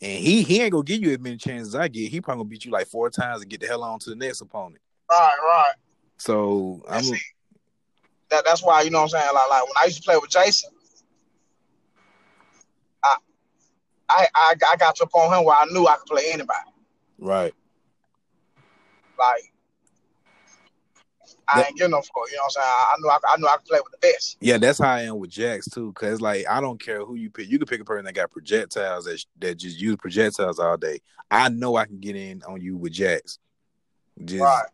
and 0.00 0.18
he 0.18 0.42
he 0.42 0.60
ain't 0.60 0.72
gonna 0.72 0.84
give 0.84 1.02
you 1.02 1.12
as 1.12 1.20
many 1.20 1.36
chances 1.36 1.74
as 1.74 1.80
I 1.80 1.88
get. 1.88 2.10
He 2.10 2.20
probably 2.20 2.40
gonna 2.40 2.50
beat 2.50 2.64
you 2.64 2.72
like 2.72 2.88
four 2.88 3.08
times 3.10 3.42
and 3.42 3.50
get 3.50 3.60
the 3.60 3.66
hell 3.66 3.84
on 3.84 3.98
to 4.00 4.10
the 4.10 4.16
next 4.16 4.40
opponent. 4.40 4.80
Right, 5.10 5.36
right. 5.42 5.74
So 6.18 6.82
I'm 6.88 7.02
see, 7.02 7.18
that, 8.30 8.44
that's 8.44 8.62
why, 8.62 8.82
you 8.82 8.90
know 8.90 9.02
what 9.02 9.14
I'm 9.14 9.20
saying? 9.20 9.34
Like, 9.34 9.50
like 9.50 9.62
when 9.62 9.74
I 9.76 9.84
used 9.84 9.98
to 9.98 10.02
play 10.02 10.16
with 10.16 10.30
Jason, 10.30 10.70
I 13.04 13.16
I 14.08 14.26
I, 14.34 14.54
I 14.72 14.76
got 14.76 14.96
to 14.96 15.04
a 15.04 15.06
point 15.06 15.32
him 15.32 15.44
where 15.44 15.56
I 15.56 15.66
knew 15.66 15.86
I 15.86 15.96
could 15.96 16.06
play 16.06 16.32
anybody. 16.32 16.70
right. 17.18 17.54
Like 19.18 19.52
I 21.48 21.60
That- 21.60 21.66
ain't 21.68 21.76
getting 21.78 21.92
no 21.92 22.00
fuck. 22.02 22.12
You 22.30 22.36
know 22.36 22.42
what 22.42 22.44
I'm 22.44 22.50
saying? 22.50 22.66
I, 22.66 22.92
I 22.92 22.96
knew 23.00 23.08
I, 23.08 23.18
I 23.28 23.36
knew 23.38 23.46
I 23.46 23.56
could 23.56 23.66
play 23.66 23.78
with 23.82 23.92
the 23.92 23.98
best. 23.98 24.36
Yeah, 24.40 24.58
that's 24.58 24.78
how 24.80 24.90
I 24.90 25.02
am 25.02 25.18
with 25.18 25.30
Jax 25.30 25.68
too. 25.68 25.92
Cause 25.92 26.20
like 26.20 26.44
I 26.48 26.60
don't 26.60 26.80
care 26.80 27.04
who 27.04 27.14
you 27.14 27.30
pick. 27.30 27.48
You 27.48 27.58
can 27.58 27.66
pick 27.66 27.80
a 27.80 27.84
person 27.84 28.04
that 28.06 28.14
got 28.14 28.30
projectiles 28.32 29.04
that 29.04 29.24
that 29.38 29.56
just 29.56 29.78
use 29.78 29.96
projectiles 29.96 30.58
all 30.58 30.76
day. 30.76 31.00
I 31.30 31.48
know 31.48 31.76
I 31.76 31.86
can 31.86 31.98
get 32.00 32.16
in 32.16 32.42
on 32.48 32.60
you 32.60 32.76
with 32.76 32.92
Jax. 32.92 33.38
Just 34.24 34.42
Right. 34.42 34.66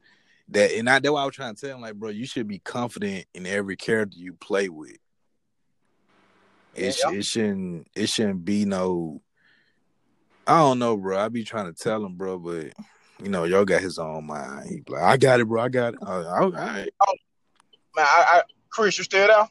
that, 0.51 0.71
and 0.73 0.89
I, 0.89 0.99
that's 0.99 1.11
why 1.13 1.23
I 1.23 1.25
was 1.27 1.35
trying 1.35 1.55
to 1.55 1.61
tell 1.67 1.77
him 1.77 1.83
like, 1.83 1.95
bro, 1.95 2.11
you 2.11 2.27
should 2.27 2.47
be 2.49 2.59
confident 2.61 3.27
in 3.35 3.47
every 3.47 3.77
character 3.77 4.17
you 4.19 4.33
play 4.35 4.69
with. 4.69 4.97
It, 6.75 6.97
Yeah. 7.05 7.13
it 7.13 7.25
shouldn't 7.25 7.89
it 7.95 8.09
shouldn't 8.09 8.45
be 8.45 8.65
no. 8.65 9.21
I 10.47 10.59
don't 10.59 10.79
know, 10.79 10.97
bro. 10.97 11.19
I 11.19 11.29
be 11.29 11.45
trying 11.45 11.73
to 11.73 11.73
tell 11.73 12.05
him, 12.05 12.15
bro, 12.15 12.39
but 12.39 12.73
you 13.21 13.29
know, 13.29 13.45
y'all 13.45 13.65
got 13.65 13.83
his 13.83 13.99
own 13.99 14.27
mind. 14.27 14.69
He 14.69 14.83
like, 14.89 15.03
I 15.03 15.17
got 15.17 15.41
it, 15.41 15.47
bro. 15.47 15.63
I 15.63 15.69
got 15.69 15.95
it. 15.95 16.01
Uh, 16.03 16.25
all 16.29 16.51
right. 16.51 16.91
Man, 17.95 18.07
I, 18.07 18.25
I 18.29 18.43
Chris, 18.71 18.97
you 18.99 19.05
still 19.05 19.27
there? 19.27 19.49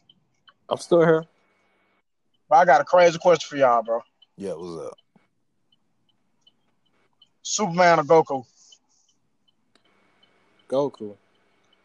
I'm 0.70 0.78
still 0.78 1.02
here. 1.02 1.24
Bro, 2.50 2.60
I 2.60 2.66
got 2.66 2.82
a 2.82 2.86
crazy 2.86 3.18
question 3.20 3.48
for 3.48 3.58
y'all, 3.58 3.84
bro. 3.84 4.02
Yeah, 4.38 4.54
what's 4.54 4.88
up? 4.88 4.98
Superman 7.44 8.00
or 8.00 8.04
Goku? 8.04 8.46
Goku. 10.70 11.16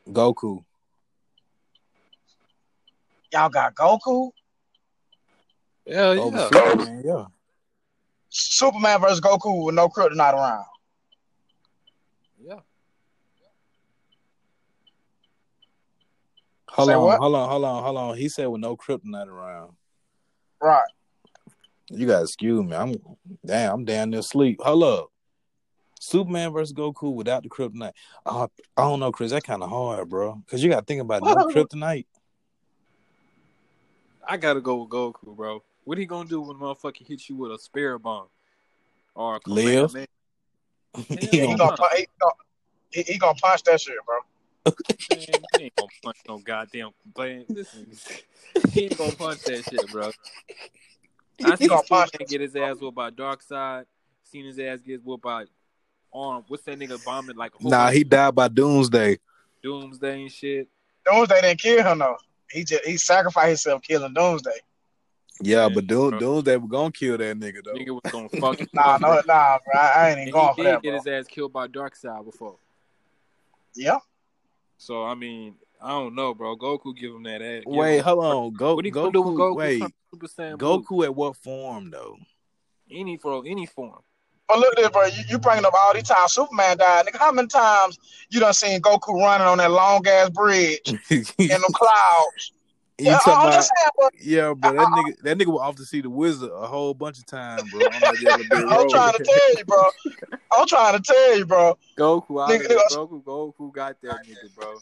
Goku. 0.08 0.64
Y'all 3.32 3.48
got 3.48 3.74
Goku? 3.74 4.30
Yeah, 5.84 6.12
yeah. 6.12 6.20
Over 6.20 6.38
Superman, 6.38 7.02
yeah. 7.04 7.24
Superman 8.28 9.00
versus 9.00 9.20
Goku 9.20 9.64
with 9.64 9.74
no 9.74 9.88
kryptonite 9.88 10.34
around. 10.34 10.64
yeah. 12.42 12.60
Hold 16.76 16.88
Say 16.90 16.94
on, 16.94 17.02
what? 17.02 17.18
hold 17.20 17.34
on, 17.34 17.48
hold 17.48 17.64
on, 17.64 17.82
hold 17.82 17.96
on. 17.96 18.16
He 18.18 18.28
said 18.28 18.46
with 18.48 18.60
no 18.60 18.76
kryptonite 18.76 19.28
around. 19.28 19.72
Right. 20.60 20.82
You 21.88 22.06
gotta 22.06 22.24
excuse 22.24 22.62
me. 22.62 22.76
I'm 22.76 22.94
damn, 23.46 23.72
I'm 23.72 23.84
down 23.86 24.10
there 24.10 24.20
asleep. 24.20 24.60
Hold 24.62 24.82
up. 24.82 25.06
Superman 25.98 26.52
versus 26.52 26.74
Goku 26.74 27.14
without 27.14 27.44
the 27.44 27.48
kryptonite. 27.48 27.92
Uh, 28.26 28.48
I 28.76 28.82
don't 28.82 29.00
know, 29.00 29.10
Chris. 29.10 29.30
That 29.32 29.44
kind 29.44 29.62
of 29.62 29.70
hard, 29.70 30.10
bro. 30.10 30.34
Because 30.44 30.62
you 30.62 30.68
got 30.68 30.80
to 30.80 30.84
think 30.84 31.00
about 31.00 31.22
no 31.22 31.34
kryptonite. 31.48 32.04
I 34.28 34.36
gotta 34.36 34.60
go 34.60 34.82
with 34.82 34.90
Goku, 34.90 35.34
bro. 35.34 35.62
What 35.84 35.96
he 35.96 36.04
gonna 36.04 36.28
do 36.28 36.42
when 36.42 36.56
a 36.56 36.58
motherfucker 36.58 37.06
hits 37.06 37.30
you 37.30 37.36
with 37.36 37.52
a 37.52 37.58
spirit 37.58 38.00
bomb? 38.00 38.26
Or 39.14 39.36
a 39.36 39.40
Live. 39.46 39.92
Kamehameha? 39.92 40.06
He 41.20 41.26
He 41.40 41.40
gonna- 41.46 41.56
gonna, 41.56 41.76
he, 41.96 42.06
gonna, 42.20 42.32
he, 42.90 43.02
he 43.02 43.18
gonna 43.18 43.38
punch 43.40 43.62
that 43.62 43.80
shit, 43.80 43.94
bro. 44.04 44.16
Man, 45.10 45.44
he 45.56 45.62
ain't 45.64 45.76
gonna 45.76 45.88
punch 46.02 46.16
no 46.28 46.38
goddamn 46.38 46.90
play. 47.14 47.46
Listen, 47.48 47.86
he 48.72 48.84
ain't 48.84 48.96
gonna 48.96 49.12
punch 49.12 49.40
that 49.44 49.64
shit, 49.64 49.90
bro. 49.90 50.10
I 51.44 51.50
He 51.50 51.56
seen 51.56 51.68
gonna 51.68 51.82
Superman 51.82 52.26
get 52.28 52.40
his 52.40 52.56
ass 52.56 52.76
whooped 52.80 52.96
by 52.96 53.10
Darkseid. 53.10 53.84
Seen 54.24 54.46
his 54.46 54.58
ass 54.58 54.80
get 54.80 55.04
whooped 55.04 55.22
by 55.22 55.44
Arm. 56.12 56.44
What's 56.48 56.64
that 56.64 56.78
nigga 56.78 57.02
bombing 57.04 57.36
like? 57.36 57.52
Nah, 57.60 57.90
he 57.90 58.04
died 58.04 58.34
by 58.34 58.48
Doomsday. 58.48 59.18
Doomsday 59.62 60.22
and 60.22 60.32
shit. 60.32 60.68
Doomsday 61.04 61.40
didn't 61.40 61.60
kill 61.60 61.84
him 61.84 61.98
though. 61.98 62.16
He 62.50 62.64
just 62.64 62.84
he 62.84 62.96
sacrificed 62.96 63.48
himself 63.64 63.82
killing 63.82 64.14
Doomsday. 64.14 64.50
Yeah, 65.42 65.68
Yeah, 65.68 65.74
but 65.74 65.86
Doom, 65.86 66.10
bro. 66.10 66.18
Doomsday 66.18 66.56
was 66.56 66.70
gonna 66.70 66.92
kill 66.92 67.18
that 67.18 67.38
nigga 67.38 67.62
though. 67.64 67.74
Nigga 67.74 67.90
was 67.90 68.02
gonna 68.10 68.28
fuck 68.28 68.58
him 68.58 68.66
Nah, 68.72 68.96
no, 68.98 69.08
bro. 69.08 69.20
nah, 69.26 69.58
bro. 69.64 69.74
I, 69.78 69.86
I 69.88 70.08
ain't 70.10 70.18
And 70.20 70.28
even 70.28 70.32
going 70.32 70.48
he 70.48 70.54
for 70.54 70.64
did 70.64 70.72
that, 70.72 70.82
get 70.82 70.90
bro. 70.90 70.98
his 70.98 71.06
ass 71.06 71.26
killed 71.28 71.52
by 71.52 71.68
Darkseid 71.68 72.24
before. 72.24 72.56
Yeah. 73.74 73.98
So 74.78 75.04
I 75.04 75.14
mean, 75.14 75.54
I 75.80 75.90
don't 75.90 76.14
know, 76.14 76.34
bro. 76.34 76.56
Goku 76.56 76.96
give 76.96 77.12
him 77.12 77.22
that 77.24 77.42
eh, 77.42 77.58
ass. 77.58 77.62
Wait, 77.66 77.98
him- 77.98 78.04
hold 78.04 78.24
on. 78.24 78.52
Go, 78.54 78.74
What 78.76 78.84
Goku. 78.84 79.12
do 79.12 79.22
Goku? 79.22 79.56
Wait, 79.56 79.80
turn 79.80 79.92
Super 80.12 80.26
Saiyan 80.26 80.58
Blue? 80.58 80.82
Goku 80.82 81.04
at 81.04 81.14
what 81.14 81.36
form 81.36 81.90
though? 81.90 82.16
Any 82.90 83.16
for 83.16 83.42
any 83.46 83.66
form. 83.66 84.00
But 84.48 84.58
look 84.60 84.72
at 84.74 84.76
this, 84.76 84.90
bro. 84.90 85.06
You, 85.06 85.22
you 85.28 85.38
bringing 85.38 85.64
up 85.64 85.74
all 85.74 85.92
these 85.92 86.04
times 86.04 86.32
Superman 86.32 86.76
died. 86.78 87.06
Nigga, 87.06 87.18
how 87.18 87.32
many 87.32 87.48
times 87.48 87.98
you 88.30 88.38
done 88.38 88.52
seen 88.52 88.80
Goku 88.80 89.20
running 89.20 89.46
on 89.46 89.58
that 89.58 89.70
long 89.72 90.06
ass 90.06 90.30
bridge 90.30 90.86
in 91.10 91.24
the 91.28 91.72
clouds? 91.74 92.52
You 92.98 93.06
Yeah, 93.06 93.18
talking 93.18 93.48
about? 93.48 93.68
bro. 93.98 94.08
Yeah, 94.18 94.54
bro. 94.54 94.72
That 94.72 94.88
nigga, 94.88 95.20
that 95.22 95.38
nigga 95.38 95.46
was 95.48 95.60
off 95.60 95.76
to 95.76 95.84
see 95.84 96.00
the 96.00 96.08
wizard 96.08 96.50
a 96.50 96.66
whole 96.66 96.94
bunch 96.94 97.18
of 97.18 97.26
times, 97.26 97.70
bro. 97.70 97.82
On 97.90 98.02
that 98.02 98.20
yellow 98.20 98.42
brick 98.44 98.64
I'm 98.70 98.88
trying 98.88 99.12
to 99.12 99.24
tell 99.24 99.56
you, 99.58 99.64
bro. 99.64 99.90
I'm 100.52 100.66
trying 100.66 100.96
to 100.96 101.02
tell 101.02 101.38
you, 101.38 101.44
bro. 101.44 101.78
Goku, 101.98 102.28
Nigga, 102.28 102.68
there. 102.68 102.78
Goku, 102.90 103.22
Goku 103.22 103.72
got 103.72 104.00
that 104.02 104.20
nigga, 104.26 104.54
bro. 104.54 104.80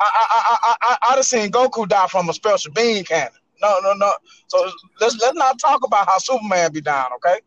I 0.00 0.04
I 0.04 0.26
I 0.32 0.76
I 0.80 0.96
I 1.12 1.16
I 1.16 1.20
seen 1.20 1.52
Goku 1.52 1.86
die 1.88 2.08
from 2.08 2.28
a 2.28 2.32
special 2.32 2.72
beam 2.72 3.04
cannon. 3.04 3.32
No, 3.60 3.76
no, 3.82 3.92
no. 3.92 4.12
So 4.48 4.68
let's 5.00 5.16
let's 5.20 5.36
not 5.36 5.58
talk 5.60 5.84
about 5.84 6.08
how 6.08 6.18
Superman 6.18 6.72
be 6.72 6.80
down, 6.80 7.12
okay? 7.16 7.40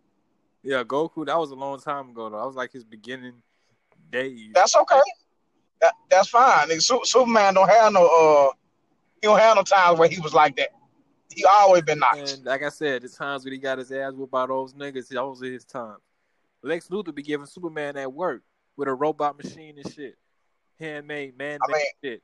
Yeah, 0.63 0.83
Goku. 0.83 1.25
That 1.25 1.37
was 1.37 1.51
a 1.51 1.55
long 1.55 1.79
time 1.79 2.11
ago 2.11 2.29
though. 2.29 2.39
That 2.39 2.45
was 2.45 2.55
like 2.55 2.71
his 2.71 2.85
beginning 2.85 3.33
days. 4.11 4.51
That's 4.53 4.75
okay. 4.77 5.01
That 5.81 5.93
that's 6.09 6.29
fine. 6.29 6.69
Nigga, 6.69 6.81
Su- 6.81 7.01
Superman 7.03 7.55
don't 7.55 7.69
have 7.69 7.91
no 7.91 8.05
uh 8.05 8.53
he 9.21 9.27
don't 9.27 9.39
have 9.39 9.55
no 9.55 9.63
times 9.63 9.99
where 9.99 10.09
he 10.09 10.19
was 10.19 10.33
like 10.33 10.55
that. 10.57 10.69
he 11.33 11.43
always 11.45 11.83
been 11.83 11.99
nice. 11.99 12.33
And 12.35 12.45
like 12.45 12.63
I 12.63 12.69
said, 12.69 13.01
the 13.01 13.09
times 13.09 13.43
when 13.43 13.53
he 13.53 13.59
got 13.59 13.77
his 13.77 13.91
ass 13.91 14.13
whooped 14.13 14.31
by 14.31 14.45
those 14.45 14.73
niggas, 14.73 15.09
those 15.09 15.41
are 15.41 15.45
his 15.51 15.65
time. 15.65 15.97
Lex 16.61 16.87
Luthor 16.87 17.13
be 17.13 17.21
giving 17.23 17.45
Superman 17.45 17.95
that 17.95 18.11
work 18.11 18.41
with 18.77 18.87
a 18.87 18.93
robot 18.93 19.37
machine 19.41 19.77
and 19.83 19.93
shit, 19.93 20.15
handmade, 20.79 21.37
man 21.37 21.59
I 21.67 21.71
made 21.71 21.77
mean- 21.77 21.85
shit. 22.13 22.23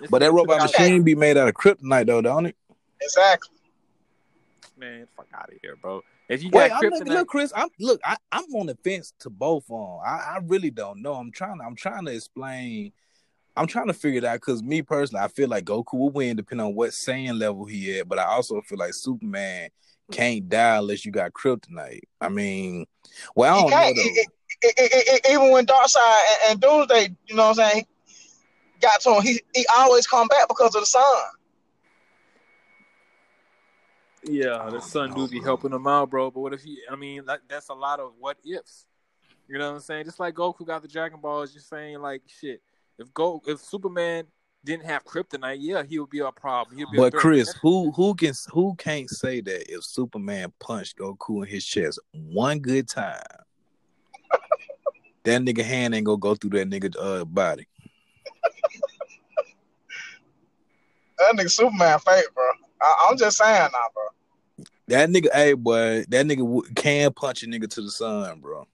This 0.00 0.10
But 0.10 0.20
that 0.20 0.32
robot 0.32 0.60
took 0.60 0.74
out- 0.78 0.80
machine 0.80 1.02
be 1.02 1.14
made 1.16 1.36
out 1.36 1.48
of 1.48 1.54
kryptonite 1.54 2.06
though, 2.06 2.22
don't 2.22 2.46
it? 2.46 2.56
Exactly. 3.00 3.56
man, 4.76 5.06
fuck 5.16 5.26
out 5.34 5.48
of 5.52 5.58
here, 5.60 5.76
bro. 5.76 6.02
If 6.28 6.42
you 6.42 6.50
Wait, 6.52 6.68
got 6.68 6.84
I'm 6.84 6.90
kryptonite, 6.90 7.08
look, 7.08 7.28
Chris. 7.28 7.52
I'm 7.54 7.68
look. 7.80 8.00
I, 8.04 8.16
I'm 8.30 8.44
on 8.54 8.66
the 8.66 8.76
fence 8.84 9.12
to 9.18 9.28
both 9.28 9.64
of 9.70 9.78
them. 9.80 9.98
I, 10.06 10.36
I 10.36 10.38
really 10.44 10.70
don't 10.70 11.02
know. 11.02 11.14
I'm 11.14 11.30
trying. 11.32 11.60
I'm 11.60 11.74
trying 11.74 12.04
to 12.06 12.12
explain. 12.14 12.92
I'm 13.56 13.66
trying 13.66 13.88
to 13.88 13.94
figure 13.94 14.18
it 14.18 14.24
out 14.24 14.40
because 14.40 14.62
me 14.62 14.82
personally, 14.82 15.22
I 15.22 15.28
feel 15.28 15.48
like 15.48 15.64
Goku 15.64 15.94
will 15.94 16.10
win 16.10 16.36
depending 16.36 16.66
on 16.66 16.74
what 16.74 16.90
Saiyan 16.90 17.38
level 17.38 17.64
he 17.64 17.98
at. 17.98 18.08
But 18.08 18.18
I 18.18 18.24
also 18.24 18.60
feel 18.62 18.78
like 18.78 18.94
Superman 18.94 19.68
can't 20.10 20.48
die 20.48 20.78
unless 20.78 21.04
you 21.04 21.12
got 21.12 21.32
kryptonite. 21.32 22.02
I 22.20 22.28
mean, 22.28 22.86
well, 23.34 23.54
I 23.54 23.60
don't 23.60 23.70
know 23.70 23.94
though. 23.94 24.02
He- 24.02 24.26
he- 24.62 24.72
he- 24.78 24.88
he- 24.88 25.20
he- 25.26 25.34
even 25.34 25.50
when 25.50 25.66
Darkseid 25.66 25.96
and, 25.96 26.52
and 26.52 26.60
Doomsday, 26.60 27.16
you 27.26 27.34
know 27.34 27.48
what 27.48 27.58
I'm 27.58 27.70
saying, 27.70 27.86
got 28.80 29.00
to 29.00 29.14
him, 29.14 29.22
he, 29.22 29.40
he 29.54 29.66
always 29.76 30.06
come 30.06 30.28
back 30.28 30.48
because 30.48 30.74
of 30.74 30.82
the 30.82 30.86
sun. 30.86 31.04
yeah, 34.24 34.68
the 34.70 34.76
oh, 34.76 34.80
sun 34.80 35.12
do 35.14 35.26
be 35.28 35.40
helping 35.40 35.72
him 35.72 35.86
out, 35.86 36.10
bro. 36.10 36.30
But 36.30 36.40
what 36.40 36.52
if 36.52 36.62
he? 36.62 36.78
I 36.90 36.96
mean, 36.96 37.24
like, 37.24 37.40
that's 37.48 37.68
a 37.68 37.74
lot 37.74 38.00
of 38.00 38.12
what 38.18 38.38
ifs. 38.44 38.86
You 39.48 39.58
know 39.58 39.68
what 39.70 39.76
I'm 39.76 39.80
saying? 39.80 40.04
Just 40.04 40.20
like 40.20 40.34
Goku 40.34 40.64
got 40.64 40.82
the 40.82 40.88
Dragon 40.88 41.20
Balls, 41.20 41.52
you're 41.52 41.62
saying 41.62 42.00
like 42.00 42.22
shit. 42.26 42.62
If 43.02 43.12
Go, 43.12 43.42
if 43.46 43.60
Superman 43.60 44.26
didn't 44.64 44.84
have 44.84 45.04
kryptonite, 45.04 45.56
yeah, 45.58 45.82
he 45.82 45.98
would 45.98 46.10
be 46.10 46.20
a 46.20 46.30
problem. 46.30 46.78
He'd 46.78 46.88
be 46.88 46.98
But 46.98 47.10
threat. 47.10 47.20
Chris, 47.20 47.54
who 47.60 47.90
who 47.90 48.14
can 48.14 48.32
who 48.52 48.76
can't 48.76 49.10
say 49.10 49.40
that 49.40 49.72
if 49.72 49.84
Superman 49.84 50.52
punched 50.60 50.98
Goku 50.98 51.42
in 51.42 51.48
his 51.48 51.66
chest 51.66 51.98
one 52.12 52.60
good 52.60 52.88
time, 52.88 53.20
that 55.24 55.42
nigga 55.42 55.64
hand 55.64 55.96
ain't 55.96 56.06
gonna 56.06 56.16
go 56.16 56.36
through 56.36 56.50
that 56.50 56.70
nigga 56.70 56.94
uh 56.96 57.24
body. 57.24 57.66
That 61.18 61.34
nigga 61.34 61.50
Superman 61.50 61.98
fake, 61.98 62.26
bro. 62.32 62.44
I, 62.80 63.08
I'm 63.10 63.18
just 63.18 63.36
saying 63.36 63.68
now, 63.72 63.86
bro. 63.94 64.66
That 64.86 65.08
nigga, 65.08 65.26
hey 65.34 65.54
boy, 65.54 66.04
that 66.08 66.26
nigga 66.26 66.38
w- 66.38 66.72
can 66.76 67.12
punch 67.12 67.42
a 67.42 67.46
nigga 67.46 67.68
to 67.68 67.82
the 67.82 67.90
sun, 67.90 68.38
bro. 68.38 68.68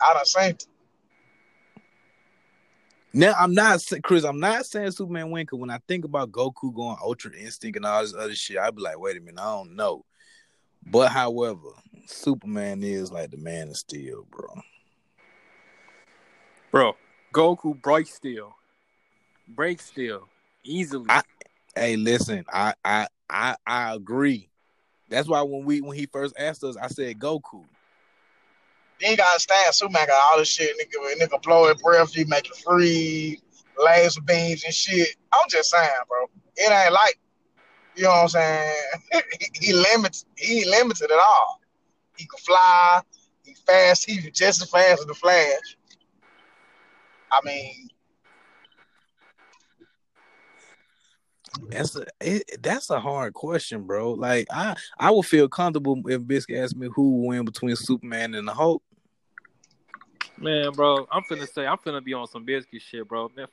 I 0.00 0.14
done 0.14 0.24
seen 0.24 0.50
it. 0.50 0.66
Now 3.16 3.32
I'm 3.38 3.54
not 3.54 3.80
Chris. 4.02 4.24
I'm 4.24 4.40
not 4.40 4.66
saying 4.66 4.90
Superman 4.90 5.30
win. 5.30 5.46
Cause 5.46 5.60
when 5.60 5.70
I 5.70 5.78
think 5.86 6.04
about 6.04 6.32
Goku 6.32 6.74
going 6.74 6.96
Ultra 7.00 7.32
Instinct 7.32 7.76
and 7.76 7.86
all 7.86 8.02
this 8.02 8.12
other 8.12 8.34
shit, 8.34 8.58
I'd 8.58 8.74
be 8.74 8.82
like, 8.82 8.98
wait 8.98 9.16
a 9.16 9.20
minute, 9.20 9.40
I 9.40 9.44
don't 9.44 9.76
know. 9.76 10.04
But 10.84 11.12
however, 11.12 11.68
Superman 12.06 12.82
is 12.82 13.12
like 13.12 13.30
the 13.30 13.36
man 13.36 13.68
of 13.68 13.76
steel, 13.76 14.26
bro. 14.30 14.48
bro, 16.72 16.96
Goku 17.32 17.80
break 17.80 18.08
steel, 18.08 18.56
break 19.48 19.80
steel 19.80 20.28
easily. 20.64 21.06
I- 21.08 21.22
Hey, 21.76 21.96
listen, 21.96 22.44
I 22.52 22.74
I 22.84 23.08
I 23.28 23.56
I 23.66 23.94
agree. 23.94 24.48
That's 25.08 25.26
why 25.26 25.42
when 25.42 25.64
we 25.64 25.80
when 25.80 25.96
he 25.98 26.06
first 26.06 26.36
asked 26.38 26.62
us, 26.62 26.76
I 26.76 26.86
said 26.86 27.18
Goku. 27.18 27.64
You 29.04 29.10
ain't 29.10 29.18
gotta 29.18 29.32
understand 29.32 29.74
Superman 29.74 30.06
got 30.06 30.30
all 30.32 30.38
this 30.38 30.48
shit. 30.48 30.74
Nigga, 30.78 31.20
nigga 31.20 31.42
blow 31.42 31.68
his 31.68 31.82
breath, 31.82 32.16
you 32.16 32.24
make 32.26 32.46
it 32.46 32.56
freeze, 32.56 33.38
laser 33.76 34.22
beams 34.22 34.64
and 34.64 34.72
shit. 34.72 35.14
I'm 35.30 35.46
just 35.50 35.70
saying, 35.70 35.90
bro. 36.08 36.24
It 36.56 36.72
ain't 36.72 36.90
like, 36.90 37.18
you 37.94 38.04
know 38.04 38.08
what 38.08 38.22
I'm 38.22 38.28
saying? 38.28 38.74
he, 39.12 39.66
he 39.66 39.72
limits, 39.74 40.24
he 40.38 40.64
limited 40.64 41.10
at 41.10 41.18
all. 41.18 41.60
He 42.16 42.24
can 42.24 42.38
fly, 42.38 43.02
he 43.42 43.54
fast, 43.66 44.08
he 44.08 44.30
just 44.30 44.62
as 44.62 44.70
fast 44.70 45.00
as 45.00 45.06
the 45.06 45.12
Flash. 45.12 45.76
I 47.30 47.40
mean, 47.44 47.90
That's 51.68 51.94
a 51.94 52.06
it, 52.22 52.62
that's 52.62 52.88
a 52.88 53.00
hard 53.00 53.34
question, 53.34 53.82
bro. 53.82 54.12
Like 54.12 54.46
I 54.50 54.76
I 54.98 55.10
would 55.10 55.26
feel 55.26 55.46
comfortable 55.46 56.00
if 56.06 56.26
Biscuit 56.26 56.56
asked 56.56 56.76
me 56.76 56.88
who 56.94 57.26
win 57.26 57.44
between 57.44 57.76
Superman 57.76 58.34
and 58.34 58.48
the 58.48 58.54
Hulk. 58.54 58.82
Man, 60.38 60.72
bro, 60.72 61.06
I'm 61.10 61.22
finna 61.22 61.48
say 61.52 61.66
I'm 61.66 61.78
finna 61.78 62.04
be 62.04 62.14
on 62.14 62.26
some 62.26 62.44
biscuit 62.44 62.82
shit, 62.82 63.08
bro. 63.08 63.30
Man, 63.36 63.46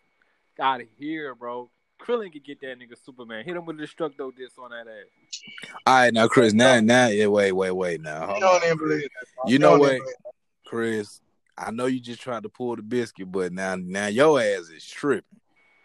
out 0.59 0.81
of 0.81 0.87
here, 0.97 1.35
bro. 1.35 1.69
Krillin 2.01 2.31
could 2.31 2.43
get 2.43 2.59
that 2.61 2.79
nigga 2.79 2.95
Superman. 3.05 3.45
Hit 3.45 3.55
him 3.55 3.65
with 3.65 3.79
a 3.79 3.83
destructo 3.83 4.35
disc 4.35 4.57
on 4.57 4.71
that 4.71 4.87
ass. 4.87 5.71
All 5.85 5.93
right, 5.93 6.13
now 6.13 6.27
Chris, 6.27 6.53
now 6.53 6.79
now 6.79 7.07
yeah, 7.07 7.27
wait, 7.27 7.51
wait, 7.51 7.71
wait, 7.71 8.01
now. 8.01 8.21
you 8.21 8.27
Hold 8.27 8.41
don't 8.41 8.63
even 8.65 8.77
believe 8.77 9.01
that. 9.03 9.25
bro. 9.35 9.51
You 9.51 9.59
know 9.59 9.77
what? 9.77 9.93
even 9.93 9.99
believe 9.99 10.15
that. 10.23 10.31
Chris, 10.65 11.21
I 11.57 11.71
know 11.71 11.85
you 11.85 11.99
just 11.99 12.21
tried 12.21 12.43
to 12.43 12.49
pull 12.49 12.75
the 12.75 12.81
biscuit, 12.81 13.31
but 13.31 13.53
now 13.53 13.75
now 13.75 14.07
your 14.07 14.39
ass 14.39 14.69
is 14.69 14.85
tripping. 14.85 15.23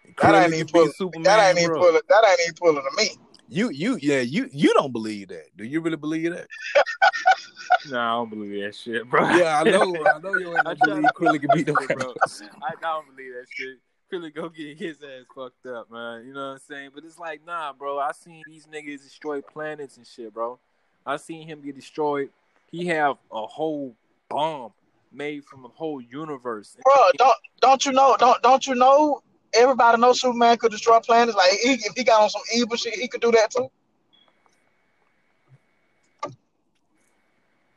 That 0.07 0.17
Krillin 0.17 0.45
ain't 0.45 0.55
even 0.55 0.67
could 0.67 0.67
beat 0.67 0.73
pulling. 0.73 0.93
Superman, 0.93 1.23
That 1.25 1.49
ain't 1.49 1.59
even 1.59 1.77
pulling. 1.77 2.01
That 2.09 2.25
ain't 2.31 2.41
even 2.41 2.55
pulling 2.55 2.83
to 2.83 2.97
me. 2.97 3.11
You 3.49 3.71
you 3.71 3.99
yeah 4.01 4.21
you 4.21 4.49
you 4.53 4.75
don't 4.75 4.93
believe 4.93 5.29
that? 5.29 5.57
Do 5.57 5.65
you 5.65 5.81
really 5.81 5.97
believe 5.97 6.33
that? 6.33 6.47
Nah, 7.89 8.15
I 8.15 8.17
don't 8.17 8.31
believe 8.31 8.63
that 8.63 8.75
shit, 8.75 9.09
bro. 9.09 9.29
Yeah, 9.37 9.61
I 9.61 9.65
know. 9.65 9.95
I 10.07 10.19
know 10.19 10.37
your 10.37 10.59
ass 10.59 10.65
I 10.67 10.75
don't 10.75 10.89
believe 10.89 11.03
to 11.03 11.13
Krillin 11.15 11.41
can 11.41 11.51
beat 11.55 11.67
no 11.67 11.75
bro. 11.97 12.15
I 12.63 12.73
don't 12.81 13.07
believe 13.15 13.33
that 13.35 13.47
shit. 13.49 13.79
Krillin 14.13 14.35
go 14.35 14.49
get 14.49 14.79
his 14.79 14.97
ass 15.03 15.25
fucked 15.35 15.67
up, 15.67 15.91
man. 15.91 16.25
You 16.27 16.33
know 16.33 16.49
what 16.49 16.53
I'm 16.53 16.59
saying? 16.59 16.91
But 16.95 17.05
it's 17.05 17.19
like, 17.19 17.45
nah, 17.47 17.73
bro. 17.73 17.99
I 17.99 18.13
seen 18.13 18.43
these 18.47 18.67
niggas 18.67 19.03
destroy 19.03 19.41
planets 19.41 19.97
and 19.97 20.07
shit, 20.07 20.33
bro. 20.35 20.59
I 21.05 21.17
seen 21.17 21.47
him 21.47 21.61
get 21.61 21.77
destroyed. 21.77 22.31
He 22.71 22.87
have 22.87 23.17
a 23.33 23.47
whole 23.47 23.95
bomb 24.29 24.73
made 25.13 25.45
from 25.45 25.65
a 25.65 25.69
whole 25.69 26.01
universe. 26.01 26.77
Bro, 26.83 27.11
don't 27.19 27.37
don't 27.61 27.87
you 27.87 27.93
know? 27.93 28.17
Don't 28.19 28.43
don't 28.43 28.67
you 28.67 28.75
know? 28.75 29.23
Everybody 29.57 30.01
knows 30.01 30.21
Superman 30.21 30.57
could 30.59 30.73
destroy 30.73 31.01
planets. 31.01 31.37
Like 31.37 31.51
he, 31.53 31.73
if 31.75 31.95
he 31.97 32.05
got 32.05 32.23
on 32.23 32.31
some 32.31 32.43
evil 32.55 32.77
shit, 32.77 32.95
he 32.95 33.09
could 33.09 33.21
do 33.21 33.31
that 33.33 33.51
too. 33.51 33.71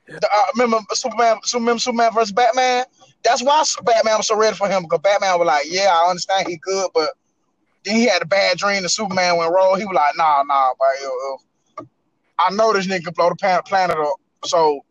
The, 0.08 0.28
uh, 0.32 0.46
remember 0.56 0.80
Superman, 0.94 1.38
Superman, 1.44 1.80
Superman 1.80 2.14
versus 2.14 2.32
Batman. 2.32 2.86
That's 3.24 3.44
why 3.44 3.64
Batman 3.84 4.18
was 4.18 4.28
so 4.28 4.38
ready 4.38 4.56
for 4.56 4.68
him 4.68 4.84
because 4.84 5.00
Batman 5.00 5.38
was 5.38 5.46
like, 5.46 5.66
"Yeah, 5.70 5.94
I 5.94 6.10
understand 6.10 6.48
he 6.48 6.58
could, 6.58 6.90
but 6.94 7.12
then 7.84 7.96
he 7.96 8.06
had 8.06 8.22
a 8.22 8.26
bad 8.26 8.58
dream. 8.58 8.84
The 8.84 8.90
Superman 8.90 9.38
went 9.38 9.52
roll. 9.54 9.76
He 9.76 9.86
was 9.86 9.96
like, 9.96 10.18
"Nah, 10.18 10.44
nah, 10.44 10.72
yo. 11.02 11.38
I 12.40 12.52
know 12.52 12.74
this 12.74 12.88
nigga 12.88 13.06
can 13.06 13.14
blow 13.14 13.30
the 13.30 13.62
planet 13.66 13.98
up. 13.98 14.16
So 14.46 14.86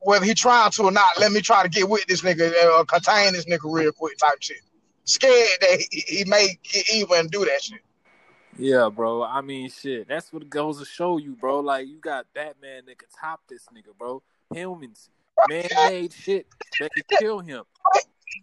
whether 0.00 0.24
he 0.24 0.34
trying 0.34 0.70
to 0.72 0.82
or 0.84 0.90
not, 0.90 1.08
let 1.18 1.32
me 1.32 1.40
try 1.40 1.62
to 1.62 1.68
get 1.68 1.88
with 1.88 2.06
this 2.06 2.22
nigga, 2.22 2.52
uh, 2.64 2.84
contain 2.84 3.32
this 3.32 3.46
nigga 3.46 3.72
real 3.72 3.92
quick, 3.92 4.18
type 4.18 4.38
shit. 4.40 4.58
Scared 5.04 5.48
that 5.60 5.84
he, 5.90 6.00
he 6.06 6.24
may 6.24 6.58
get 6.62 6.88
evil 6.90 7.16
and 7.16 7.30
do 7.30 7.44
that 7.44 7.62
shit. 7.62 7.80
Yeah, 8.58 8.88
bro. 8.94 9.22
I 9.22 9.40
mean, 9.40 9.70
shit. 9.70 10.08
That's 10.08 10.32
what 10.32 10.42
it 10.42 10.50
goes 10.50 10.78
to 10.78 10.84
show 10.84 11.16
you, 11.16 11.32
bro. 11.34 11.60
Like 11.60 11.88
you 11.88 11.98
got 11.98 12.26
Batman 12.34 12.84
that 12.86 12.98
could 12.98 13.08
top 13.18 13.40
this 13.48 13.66
nigga, 13.74 13.96
bro. 13.98 14.22
Humans, 14.52 15.08
man-made 15.48 16.12
shit 16.12 16.46
that 16.78 16.90
could 16.94 17.18
kill 17.18 17.40
him, 17.40 17.64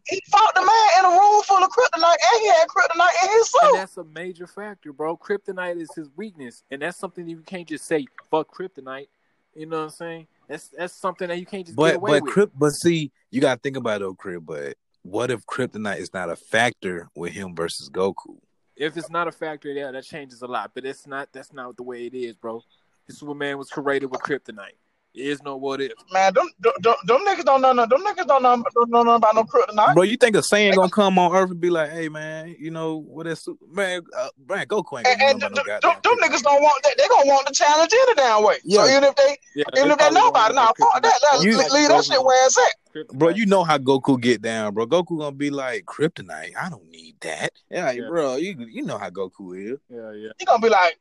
He 0.08 0.22
fought 0.32 0.56
the 0.56 0.62
man 0.62 0.90
in 1.00 1.06
a 1.06 1.10
room 1.10 1.44
full 1.44 1.64
of 1.64 1.70
kryptonite, 1.70 2.16
and 2.34 2.42
he 2.42 2.48
had 2.48 2.68
kryptonite 2.68 3.24
in 3.24 3.30
his 3.32 3.52
suit. 3.52 3.60
and 3.64 3.76
that's 3.78 3.98
a 3.98 4.04
major 4.04 4.48
factor, 4.48 4.92
bro. 4.92 5.16
Kryptonite 5.16 5.80
is 5.80 5.90
his 5.96 6.10
weakness, 6.16 6.64
and 6.72 6.82
that's 6.82 7.00
something 7.00 7.26
that 7.26 7.32
you 7.32 7.42
can't 7.46 7.68
just 7.68 7.86
say 7.86 8.08
fuck 8.32 8.54
kryptonite. 8.54 9.08
You 9.56 9.68
know 9.68 9.78
what 9.78 9.84
I'm 9.84 9.90
saying? 9.92 10.28
That's 10.48 10.70
that's 10.70 10.94
something 11.00 11.28
that 11.28 11.40
you 11.40 11.46
can't 11.46 11.66
just 11.66 11.78
get 11.78 11.84
But 11.84 11.96
away 11.98 12.12
but 12.14 12.24
with. 12.24 12.34
Kryp, 12.34 12.52
but 12.58 12.72
see, 12.72 13.12
you 13.30 13.42
gotta 13.42 13.60
think 13.60 13.78
about 13.78 13.98
it, 13.98 14.00
though, 14.06 14.14
Crip. 14.16 14.44
But 14.44 14.76
what 15.10 15.32
if 15.32 15.46
Kryptonite 15.46 16.00
is 16.00 16.14
not 16.14 16.30
a 16.30 16.36
factor 16.36 17.10
with 17.16 17.34
him 17.34 17.56
versus 17.56 17.90
Goku? 17.90 18.40
if 18.80 18.96
it's 18.96 19.10
not 19.10 19.28
a 19.28 19.32
factor, 19.32 19.70
yeah, 19.70 19.92
that 19.92 20.06
changes 20.06 20.42
a 20.42 20.48
lot. 20.48 20.72
But 20.74 20.86
it's 20.86 21.06
not. 21.06 21.30
That's 21.34 21.54
not 21.54 21.76
the 21.76 21.84
way 21.84 22.06
it 22.08 22.16
is, 22.16 22.36
bro. 22.36 22.64
Superman 23.10 23.58
was 23.58 23.70
created 23.70 24.06
with 24.08 24.22
kryptonite. 24.22 24.78
It 25.16 25.26
is 25.26 25.42
no 25.42 25.58
what 25.58 25.82
if. 25.82 25.92
Man, 26.12 26.34
them, 26.36 26.48
them, 26.60 26.72
them, 26.82 26.94
them 27.06 27.26
niggas 27.26 27.44
don't 27.44 27.62
know, 27.62 27.74
no- 27.74 27.88
them 27.88 28.04
niggas 28.06 28.28
don't 28.28 28.44
know, 28.44 28.64
don't 28.76 28.90
know 28.92 29.04
nothing 29.04 29.16
about 29.16 29.36
no 29.36 29.44
kryptonite. 29.44 29.96
Bro, 29.96 30.04
you 30.04 30.18
think 30.18 30.36
a 30.36 30.40
Saiyan 30.40 30.76
gonna 30.76 30.90
come 30.90 31.18
on 31.18 31.36
Earth 31.36 31.50
and 31.50 31.60
be 31.60 31.72
like, 31.72 31.90
"Hey, 31.92 32.10
man, 32.10 32.56
you 32.60 32.70
know 32.70 32.98
what 32.98 33.26
that 33.26 33.38
super 33.38 33.66
man, 33.72 34.02
uh, 34.16 34.30
man, 34.48 34.68
Goku 34.68 35.00
ain't 35.00 35.08
And, 35.08 35.22
and 35.22 35.42
them, 35.42 35.54
no 35.54 35.64
them, 35.64 35.80
them 35.82 36.16
niggas 36.22 36.44
don't 36.44 36.62
want 36.62 36.84
that. 36.84 36.94
They 36.98 37.08
gonna 37.08 37.28
want 37.28 37.48
the 37.48 37.54
challenge 37.54 37.92
any 37.92 38.14
damn 38.16 38.44
way. 38.44 38.58
So 38.58 38.86
Yeah. 38.86 38.92
even 38.92 39.04
if 39.06 39.16
they, 39.16 39.38
Yeah, 39.56 39.64
even 39.76 39.92
if 39.92 39.98
they 39.98 40.04
probably 40.04 40.22
know 40.22 40.28
about 40.28 40.52
it, 40.52 40.54
nah, 40.54 40.72
fuck 40.80 41.02
that. 41.02 41.20
Let. 41.34 41.44
You- 41.44 41.58
leave 41.58 41.90
that 41.90 42.06
shit 42.06 42.24
where 42.24 42.46
it's 42.46 42.58
at. 42.58 42.74
Kryptonite. 42.94 43.18
Bro, 43.18 43.30
you 43.30 43.46
know 43.48 43.64
how 43.64 43.78
Goku 43.80 44.20
get 44.20 44.42
down, 44.44 44.74
bro. 44.76 44.86
Goku 44.86 45.18
gonna 45.18 45.32
be 45.32 45.50
like 45.50 45.86
Kryptonite. 45.86 46.56
I 46.56 46.70
don't 46.70 46.88
need 46.90 47.16
that. 47.22 47.52
Yeah, 47.72 47.86
like, 47.86 47.98
Yeah. 47.98 48.08
bro, 48.08 48.36
you 48.36 48.56
you 48.70 48.84
know 48.84 48.98
how 49.00 49.10
Goku 49.10 49.74
is. 49.74 49.80
Yeah, 49.90 50.12
yeah. 50.12 50.30
He 50.38 50.46
gonna 50.46 50.62
be 50.62 50.70
like, 50.70 51.00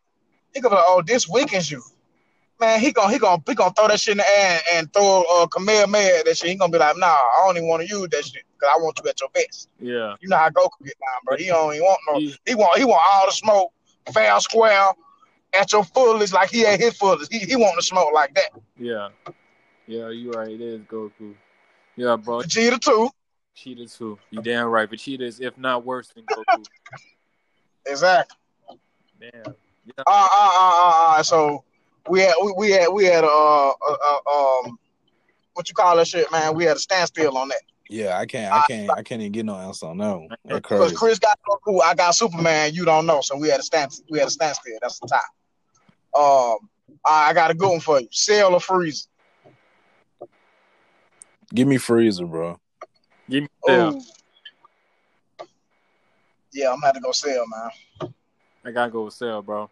he 0.54 0.60
gonna 0.60 0.74
be 0.74 0.76
like, 0.76 0.84
oh, 0.88 1.02
this 1.06 1.28
weakens 1.28 1.70
you. 1.70 1.82
Man, 2.60 2.80
he 2.80 2.92
gonna 2.92 3.12
he 3.12 3.18
gonna 3.18 3.42
he 3.46 3.54
gonna 3.54 3.72
throw 3.72 3.86
that 3.88 4.00
shit 4.00 4.12
in 4.12 4.18
the 4.18 4.28
air 4.28 4.60
and, 4.72 4.78
and 4.78 4.92
throw 4.92 5.24
uh 5.30 5.46
Kamehameha 5.46 6.18
at 6.18 6.24
that 6.24 6.36
shit. 6.36 6.50
He 6.50 6.56
gonna 6.56 6.72
be 6.72 6.78
like, 6.78 6.96
nah, 6.96 7.06
I 7.06 7.42
don't 7.46 7.56
even 7.56 7.68
want 7.68 7.82
to 7.82 7.88
use 7.88 8.08
that 8.10 8.24
shit 8.24 8.42
because 8.52 8.74
I 8.74 8.78
want 8.80 8.98
you 9.02 9.08
at 9.08 9.20
your 9.20 9.30
best. 9.30 9.68
Yeah. 9.78 10.16
You 10.20 10.28
know 10.28 10.36
how 10.36 10.48
Goku 10.50 10.84
get 10.84 10.94
down, 10.98 11.20
bro. 11.24 11.36
He 11.36 11.46
don't 11.46 11.72
even 11.74 11.84
want 11.84 12.00
no. 12.08 12.18
He- 12.18 12.54
want 12.56 12.76
he 12.78 12.84
want 12.84 13.02
all 13.08 13.26
the 13.26 13.32
smoke, 13.32 13.72
fair 14.12 14.40
square, 14.40 14.90
at 15.54 15.70
your 15.72 15.84
fullest, 15.84 16.32
like 16.32 16.50
he 16.50 16.66
at 16.66 16.80
his 16.80 16.96
fullest. 16.96 17.32
He 17.32 17.38
he 17.40 17.54
want 17.54 17.76
to 17.78 17.82
smoke 17.82 18.12
like 18.12 18.34
that. 18.34 18.50
Yeah. 18.76 19.10
Yeah, 19.86 20.10
you 20.10 20.32
right. 20.32 20.50
It 20.50 20.60
is 20.60 20.80
Goku. 20.82 21.34
Yeah, 21.96 22.16
bro. 22.16 22.40
Vegeta 22.40 22.80
too. 22.80 23.08
Vegeta 23.56 23.96
too. 23.96 24.18
You 24.30 24.42
damn 24.42 24.66
right. 24.66 24.90
Vegeta 24.90 25.22
is 25.22 25.40
if 25.40 25.56
not 25.56 25.84
worse 25.84 26.08
than 26.08 26.24
Goku. 26.24 26.64
Exactly. 27.86 28.36
Damn. 29.18 29.54
Yeah. 29.86 30.02
Uh, 30.06 30.10
uh, 30.10 30.28
uh, 30.30 30.72
uh, 30.74 31.18
uh. 31.18 31.22
So 31.22 31.64
we 32.08 32.20
had 32.20 32.34
we, 32.42 32.52
we 32.56 32.70
had 32.70 32.88
we 32.88 33.04
had 33.04 33.24
a, 33.24 33.28
uh, 33.28 33.72
uh 33.80 34.64
um 34.64 34.78
what 35.54 35.68
you 35.68 35.74
call 35.74 35.96
that 35.96 36.06
shit, 36.06 36.30
man? 36.30 36.54
We 36.54 36.64
had 36.64 36.76
a 36.76 36.80
standstill 36.80 37.36
on 37.36 37.48
that. 37.48 37.62
Yeah, 37.90 38.18
I 38.18 38.26
can't, 38.26 38.52
I 38.52 38.64
can't, 38.68 38.90
I 38.90 39.02
can't 39.02 39.20
even 39.22 39.32
get 39.32 39.46
no 39.46 39.56
answer 39.56 39.86
on 39.86 39.98
that. 39.98 40.28
That 40.44 40.62
Because. 40.62 40.92
Chris 40.92 41.18
got 41.18 41.38
Goku, 41.48 41.80
I 41.82 41.94
got 41.94 42.14
Superman. 42.14 42.74
You 42.74 42.84
don't 42.84 43.06
know, 43.06 43.22
so 43.22 43.36
we 43.36 43.48
had 43.48 43.60
a 43.60 43.62
stand. 43.62 43.92
We 44.10 44.18
had 44.18 44.28
a 44.28 44.30
standstill. 44.30 44.78
That's 44.80 45.00
the 45.00 45.08
top. 45.08 45.24
Um, 46.14 46.68
I 47.04 47.32
got 47.32 47.50
a 47.50 47.54
good 47.54 47.70
one 47.70 47.80
for 47.80 48.00
you. 48.00 48.08
Cell 48.10 48.54
or 48.54 48.60
Frieza? 48.60 49.08
Give 51.54 51.66
me 51.66 51.78
Frieza, 51.78 52.28
bro. 52.28 52.60
Give 53.28 53.44
me 53.44 53.48
Cell. 53.66 54.04
Yeah, 56.52 56.68
I'm 56.68 56.76
gonna 56.76 56.86
have 56.86 56.94
to 56.94 57.00
go 57.00 57.12
Cell, 57.12 57.44
man. 57.48 58.12
I 58.64 58.70
gotta 58.70 58.90
go 58.90 59.04
with 59.04 59.14
Cell, 59.14 59.42
bro. 59.42 59.70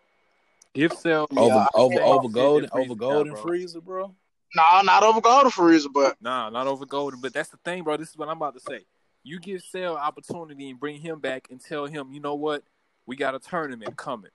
Give 0.76 0.92
Cell 0.92 1.26
Over, 1.34 1.54
I 1.54 1.68
over, 1.74 1.94
think 1.94 2.02
over 2.02 2.28
golden, 2.28 2.70
over 2.72 2.94
golden 2.94 3.32
now, 3.32 3.42
bro. 3.42 3.52
Frieza, 3.52 3.82
bro. 3.82 4.14
No, 4.54 4.80
not 4.82 5.02
over 5.02 5.20
Golden 5.20 5.50
Frieza, 5.50 5.86
but 5.92 6.16
Nah, 6.20 6.50
not 6.50 6.66
over 6.66 6.86
Golden, 6.86 7.20
but 7.20 7.32
that's 7.32 7.48
the 7.48 7.56
thing, 7.64 7.82
bro. 7.82 7.96
This 7.96 8.10
is 8.10 8.16
what 8.16 8.28
I'm 8.28 8.36
about 8.36 8.54
to 8.54 8.60
say. 8.60 8.84
You 9.22 9.40
give 9.40 9.62
Cell 9.62 9.96
opportunity 9.96 10.70
and 10.70 10.78
bring 10.78 11.00
him 11.00 11.18
back 11.18 11.48
and 11.50 11.60
tell 11.60 11.86
him, 11.86 12.12
you 12.12 12.20
know 12.20 12.34
what, 12.34 12.62
we 13.06 13.16
got 13.16 13.34
a 13.34 13.38
tournament 13.38 13.96
coming, 13.96 14.30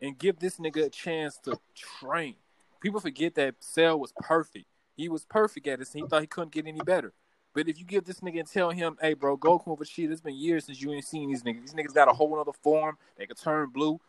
and 0.00 0.16
give 0.18 0.38
this 0.38 0.58
nigga 0.58 0.86
a 0.86 0.88
chance 0.88 1.38
to 1.44 1.58
train. 1.74 2.36
People 2.80 3.00
forget 3.00 3.34
that 3.34 3.56
Cell 3.60 3.98
was 3.98 4.12
perfect. 4.20 4.66
He 4.96 5.08
was 5.08 5.24
perfect 5.24 5.66
at 5.66 5.78
this. 5.78 5.92
He 5.92 6.02
thought 6.02 6.20
he 6.20 6.26
couldn't 6.26 6.52
get 6.52 6.66
any 6.66 6.80
better. 6.80 7.12
But 7.54 7.68
if 7.68 7.78
you 7.78 7.84
give 7.84 8.04
this 8.04 8.20
nigga 8.20 8.40
and 8.40 8.48
tell 8.50 8.70
him, 8.70 8.96
hey, 9.00 9.14
bro, 9.14 9.36
Goku 9.36 9.66
and 9.66 9.78
Vegeta, 9.78 10.10
it's 10.10 10.20
been 10.20 10.34
years 10.34 10.64
since 10.64 10.80
you 10.80 10.92
ain't 10.92 11.04
seen 11.04 11.28
these 11.28 11.42
niggas. 11.42 11.60
These 11.60 11.74
niggas 11.74 11.94
got 11.94 12.08
a 12.08 12.12
whole 12.12 12.38
other 12.40 12.52
form. 12.62 12.96
They 13.18 13.26
could 13.26 13.38
turn 13.38 13.68
blue. 13.68 14.00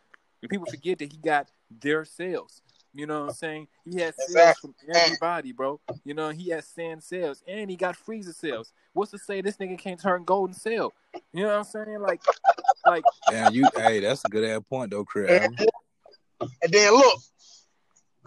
And 0.42 0.50
people 0.50 0.66
forget 0.66 0.98
that 0.98 1.12
he 1.12 1.18
got 1.18 1.48
their 1.80 2.04
sales. 2.04 2.62
You 2.96 3.06
know 3.06 3.22
what 3.22 3.28
I'm 3.30 3.34
saying? 3.34 3.68
He 3.84 4.00
had 4.00 4.14
sales 4.14 4.28
Exactly. 4.28 4.72
from 4.86 4.94
everybody, 4.94 5.52
bro. 5.52 5.80
You 6.04 6.14
know, 6.14 6.30
he 6.30 6.50
has 6.50 6.66
sand 6.66 7.02
sales 7.02 7.42
and 7.48 7.68
he 7.68 7.76
got 7.76 7.96
Frieza 7.96 8.32
sales. 8.34 8.72
What's 8.92 9.10
to 9.10 9.18
say 9.18 9.40
this 9.40 9.56
nigga 9.56 9.76
can't 9.78 10.00
turn 10.00 10.22
golden 10.24 10.54
cell? 10.54 10.92
You 11.32 11.42
know 11.42 11.48
what 11.48 11.56
I'm 11.56 11.64
saying? 11.64 12.00
Like, 12.00 12.20
like 12.86 13.04
Yeah, 13.30 13.48
you. 13.48 13.68
hey, 13.74 13.98
that's 14.00 14.24
a 14.24 14.28
good 14.28 14.44
ass 14.44 14.62
point 14.70 14.92
though, 14.92 15.04
Chris. 15.04 15.28
and, 15.30 15.58
and 16.40 16.72
then 16.72 16.92
look, 16.92 17.18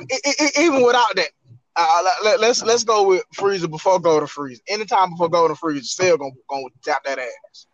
e- 0.02 0.16
e- 0.28 0.62
even 0.62 0.84
without 0.84 1.16
that, 1.16 1.30
uh, 1.78 2.02
let, 2.04 2.24
let, 2.26 2.40
let's 2.42 2.64
let's 2.64 2.84
go 2.84 3.08
with 3.08 3.24
Frieza 3.36 3.70
before 3.70 4.00
Golden 4.00 4.28
Frieza. 4.28 4.60
Anytime 4.68 5.12
before 5.12 5.30
Golden 5.30 5.56
Frieza, 5.56 5.86
Cell 5.86 6.18
gonna 6.18 6.32
gonna 6.50 6.66
tap 6.84 7.06
that 7.06 7.20
ass. 7.20 7.68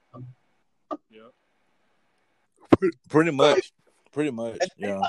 Yeah. 1.09 1.21
Pretty 3.09 3.31
much, 3.31 3.71
pretty 4.11 4.29
much. 4.31 4.59
Yeah. 4.77 5.01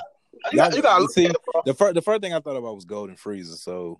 You 0.51 0.57
got, 0.57 0.75
you 0.75 0.81
gotta 0.81 1.01
look 1.01 1.11
See, 1.11 1.25
it. 1.25 1.35
The 1.65 1.73
first, 1.73 1.95
the 1.95 2.01
first 2.01 2.21
thing 2.21 2.33
I 2.33 2.39
thought 2.39 2.57
about 2.57 2.75
was 2.75 2.85
Golden 2.85 3.15
Frieza. 3.15 3.57
So 3.57 3.99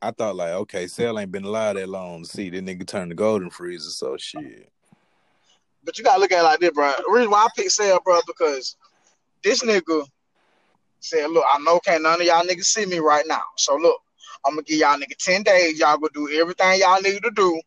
I 0.00 0.10
thought 0.10 0.36
like, 0.36 0.52
okay, 0.52 0.86
Cell 0.86 1.18
ain't 1.18 1.30
been 1.30 1.44
alive 1.44 1.76
that 1.76 1.88
long 1.88 2.22
to 2.22 2.28
see 2.28 2.50
this 2.50 2.62
nigga 2.62 2.86
turn 2.86 3.08
to 3.08 3.14
Golden 3.14 3.50
Frieza. 3.50 3.90
So 3.90 4.16
shit. 4.16 4.70
But 5.84 5.98
you 5.98 6.04
gotta 6.04 6.20
look 6.20 6.32
at 6.32 6.40
it 6.40 6.44
like 6.44 6.60
this, 6.60 6.70
bro. 6.70 6.92
The 6.96 7.12
reason 7.12 7.30
why 7.30 7.44
I 7.44 7.48
picked 7.56 7.72
Cell, 7.72 8.00
bro, 8.04 8.20
because 8.26 8.76
this 9.42 9.62
nigga 9.62 10.06
said, 11.00 11.30
"Look, 11.30 11.44
I 11.48 11.58
know 11.58 11.80
can't 11.80 12.02
none 12.02 12.20
of 12.20 12.26
y'all 12.26 12.44
niggas 12.44 12.64
see 12.64 12.86
me 12.86 12.98
right 12.98 13.24
now. 13.26 13.42
So 13.56 13.76
look, 13.76 14.00
I'm 14.46 14.54
gonna 14.54 14.62
give 14.62 14.78
y'all 14.78 14.96
nigga 14.96 15.16
ten 15.18 15.42
days. 15.42 15.78
Y'all 15.78 15.98
gonna 15.98 16.10
do 16.14 16.28
everything 16.40 16.80
y'all 16.80 17.00
need 17.00 17.22
to 17.22 17.30
do. 17.34 17.60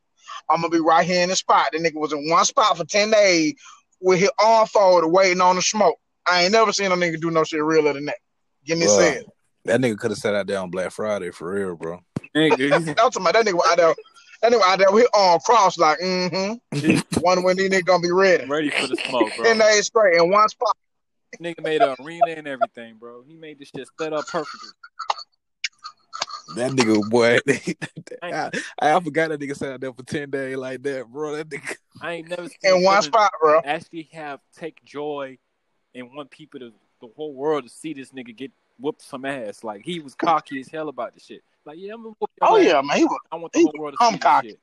I'm 0.50 0.62
gonna 0.62 0.70
be 0.70 0.80
right 0.80 1.06
here 1.06 1.24
in 1.24 1.30
the 1.30 1.36
spot. 1.36 1.70
The 1.72 1.80
nigga 1.80 1.96
was 1.96 2.14
in 2.14 2.30
one 2.30 2.46
spot 2.46 2.78
for 2.78 2.86
ten 2.86 3.12
days 3.12 3.54
with 4.02 4.20
his 4.20 4.32
arm 4.44 4.68
folded, 4.68 5.08
waiting 5.08 5.42
on 5.42 5.56
the 5.56 5.62
smoke. 5.62 5.98
I 6.28 6.44
ain't 6.44 6.52
never 6.52 6.72
seen 6.72 6.92
a 6.92 6.96
nigga 6.96 7.20
do 7.20 7.32
no 7.32 7.44
shit 7.44 7.64
realer 7.64 7.94
than 7.94 8.06
that. 8.06 8.18
Give 8.66 8.78
me 8.78 8.88
Well, 8.88 9.00
Cell. 9.00 9.24
That 9.66 9.82
nigga 9.82 9.98
could 9.98 10.12
have 10.12 10.18
sat 10.18 10.36
out 10.36 10.48
there 10.48 10.60
on 10.60 10.70
Black 10.70 10.92
Friday 10.92 11.32
for 11.32 11.52
real, 11.52 11.76
bro. 11.76 12.00
nigga, 12.36 12.72
I'm 12.76 12.96
talking 12.96 13.22
about 13.22 13.34
that 13.34 13.46
nigga 13.46 13.60
out 13.68 13.78
there. 13.78 13.96
That 14.42 14.52
nigga 14.52 14.62
out 14.64 14.80
there 14.80 14.92
with 14.92 15.04
his 15.04 15.10
arm 15.16 15.40
crossed, 15.44 15.80
like, 15.80 16.00
mm-hmm. 16.00 17.20
One 17.22 17.44
when 17.44 17.58
these 17.58 17.70
niggas 17.70 17.86
gonna 17.86 18.02
be 18.02 18.12
ready. 18.12 18.46
ready 18.46 18.70
for 18.70 18.88
the 18.88 18.96
smoke, 19.08 19.32
bro. 19.36 19.46
Ten 19.46 19.58
days 19.58 19.88
straight 19.88 20.18
in 20.18 20.30
one 20.30 20.48
spot. 20.50 20.76
Nigga 21.42 21.64
made 21.64 21.82
an 21.82 21.96
arena 22.00 22.28
and 22.38 22.48
everything, 22.48 22.96
bro. 22.98 23.24
He 23.28 23.36
made 23.36 23.60
this 23.60 23.72
shit 23.76 23.88
set 24.00 24.14
up 24.14 24.28
perfectly. 24.28 24.70
That 26.56 26.72
nigga, 26.72 27.10
boy. 27.10 27.40
I, 28.22 28.52
I 28.80 29.00
forgot 29.00 29.30
that 29.30 29.40
nigga 29.40 29.58
sat 29.58 29.74
out 29.74 29.82
there 29.82 29.94
for 29.94 30.04
ten 30.04 30.30
days 30.30 30.56
like 30.58 30.84
that, 30.84 31.08
bro. 31.08 31.36
That 31.36 31.50
nigga. 31.50 31.76
I 32.02 32.12
ain't 32.14 32.30
never 32.30 32.48
seen 32.48 32.58
In 32.64 32.84
one 32.84 33.02
spot, 33.02 33.32
bro. 33.42 33.62
actually 33.66 34.10
have 34.14 34.40
take 34.56 34.84
joy 34.86 35.38
and 35.96 36.14
want 36.14 36.30
people 36.30 36.60
to 36.60 36.72
the 37.02 37.08
whole 37.16 37.34
world 37.34 37.64
to 37.64 37.70
see 37.70 37.94
this 37.94 38.12
nigga 38.12 38.36
get 38.36 38.52
whooped 38.80 39.02
some 39.02 39.26
ass. 39.26 39.64
Like 39.64 39.84
he 39.84 40.00
was 40.00 40.14
cocky 40.16 40.60
as 40.60 40.68
hell 40.68 40.90
about 40.90 41.14
the 41.14 41.20
shit. 41.20 41.42
Like 41.66 41.78
yeah, 41.80 41.94
I'm 41.94 42.04
gonna 42.04 42.16
whoop 42.20 42.30
your 42.40 42.50
Oh 42.50 42.58
ass. 42.58 42.66
yeah, 42.66 42.82
man. 42.82 42.98
He 42.98 43.06
was 43.06 43.20
I 43.32 43.36
want 43.38 43.54
the 43.54 43.64
whole 43.64 43.74
world 43.78 43.96
to 43.98 44.04
I'm 44.04 44.12
see 44.14 44.18
this 44.18 44.24
cocky. 44.24 44.50
shit. 44.50 44.60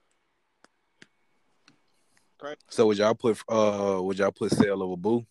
So 2.68 2.86
would 2.86 2.98
y'all 2.98 3.14
put 3.14 3.38
uh 3.48 3.98
would 4.02 4.18
y'all 4.18 4.32
put 4.32 4.50
Cell 4.50 4.82
over 4.82 4.96
Buu? 4.96 5.24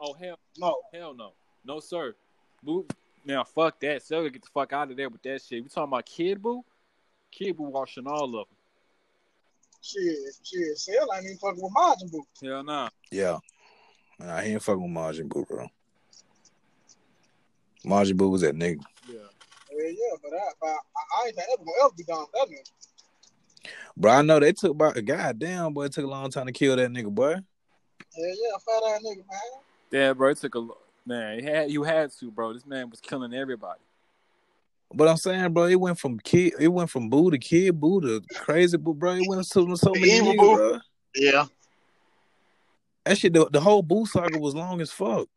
Oh 0.00 0.14
hell, 0.14 0.38
no. 0.58 0.76
hell 0.92 1.14
no, 1.14 1.32
no 1.64 1.78
sir. 1.78 2.14
Buu, 2.66 2.90
now 3.24 3.44
fuck 3.44 3.78
that. 3.80 4.02
Cell 4.02 4.28
get 4.28 4.42
the 4.42 4.48
fuck 4.52 4.72
out 4.72 4.90
of 4.90 4.96
there 4.96 5.08
with 5.08 5.22
that 5.22 5.42
shit. 5.42 5.62
We 5.62 5.68
talking 5.68 5.92
about 5.92 6.06
Kid 6.06 6.42
Buu? 6.42 6.62
Kid 7.30 7.56
Buu 7.56 7.70
washing 7.70 8.06
all 8.06 8.24
of 8.24 8.32
them. 8.32 8.56
Shit, 9.82 10.16
shit. 10.42 10.76
Sale 10.76 11.06
ain't 11.14 11.24
even 11.26 11.38
fucking 11.38 11.62
with 11.62 11.72
Majin 11.72 12.10
Buu. 12.10 12.22
Hell 12.42 12.64
nah. 12.64 12.88
Yeah. 13.12 13.38
Nah, 14.20 14.40
he 14.40 14.52
ain't 14.52 14.62
fucking 14.62 14.82
with 14.82 14.92
Majin 14.92 15.28
Buu, 15.28 15.48
bro. 15.48 15.66
Majin 17.84 18.14
Buu 18.14 18.30
was 18.30 18.42
that 18.42 18.54
nigga. 18.54 18.80
Yeah. 19.08 19.14
Yeah, 19.72 19.88
yeah, 19.88 20.16
but 20.22 20.32
I, 20.34 20.48
but 20.60 20.68
I, 20.68 21.22
I 21.22 21.26
ain't 21.26 21.36
think 21.36 21.48
ever 21.52 21.64
gonna 21.64 21.84
ever 21.84 21.94
be 21.96 22.04
done 22.04 22.20
with 22.20 22.32
that 22.32 22.48
nigga. 22.48 23.70
Bro, 23.96 24.12
I 24.12 24.22
know 24.22 24.40
they 24.40 24.52
took 24.52 24.72
about 24.72 24.96
a 24.96 25.02
goddamn 25.02 25.72
boy, 25.72 25.84
it 25.84 25.92
took 25.92 26.04
a 26.04 26.08
long 26.08 26.30
time 26.30 26.46
to 26.46 26.52
kill 26.52 26.76
that 26.76 26.90
nigga, 26.90 27.10
boy. 27.10 27.36
Yeah, 28.16 28.34
yeah, 28.34 28.58
fat 28.66 28.94
ass 28.94 29.02
nigga, 29.02 29.16
man. 29.16 29.40
Yeah, 29.90 30.12
bro. 30.12 30.30
It 30.30 30.38
took 30.38 30.54
a 30.54 30.58
lo- 30.58 30.78
man. 31.06 31.38
You 31.38 31.44
had 31.44 31.70
you 31.70 31.82
had 31.82 32.10
to, 32.18 32.30
bro. 32.30 32.52
This 32.52 32.66
man 32.66 32.90
was 32.90 33.00
killing 33.00 33.32
everybody. 33.32 33.80
But 34.92 35.08
I'm 35.08 35.16
saying, 35.16 35.52
bro, 35.52 35.66
it 35.66 35.78
went 35.78 35.98
from 35.98 36.18
kid, 36.18 36.54
it 36.58 36.68
went 36.68 36.90
from 36.90 37.10
Buu 37.10 37.30
to 37.30 37.38
Kid 37.38 37.80
Buu 37.80 38.02
to 38.02 38.22
Crazy 38.34 38.76
Buu, 38.76 38.94
bro. 38.94 39.12
It 39.12 39.28
went 39.28 39.42
to 39.48 39.76
so 39.76 39.92
many 39.94 40.10
Evil 40.10 40.32
niggas, 40.32 40.54
bro. 40.56 40.78
Yeah. 41.14 41.46
That 43.04 43.18
shit, 43.18 43.32
the, 43.32 43.48
the 43.50 43.60
whole 43.60 43.82
Buu 43.82 44.06
saga 44.06 44.38
was 44.38 44.54
long 44.54 44.80
as 44.80 44.90
fuck. 44.90 45.28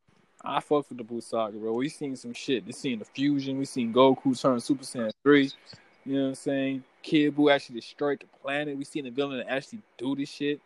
I 0.46 0.60
fuck 0.60 0.90
with 0.90 0.98
the 0.98 1.04
Buu 1.04 1.24
Saga, 1.24 1.58
bro. 1.58 1.72
We 1.74 1.88
seen 1.88 2.18
some 2.18 2.34
shit. 2.34 2.66
We 2.66 2.74
seen 2.74 3.00
the 3.00 3.06
fusion. 3.06 3.58
We 3.58 3.66
seen 3.66 3.94
Goku 3.94 4.40
turn 4.40 4.60
Super 4.60 4.84
Saiyan 4.84 5.12
3. 5.24 5.52
You 6.06 6.14
know 6.14 6.22
what 6.24 6.28
I'm 6.30 6.36
saying? 6.36 6.84
Kid 7.02 7.36
Buu 7.36 7.54
actually 7.54 7.80
destroyed 7.80 8.20
the 8.20 8.26
planet. 8.42 8.78
We 8.78 8.84
seen 8.84 9.06
the 9.06 9.10
villain 9.10 9.46
actually 9.48 9.80
do 9.98 10.16
this 10.16 10.30
shit. 10.30 10.60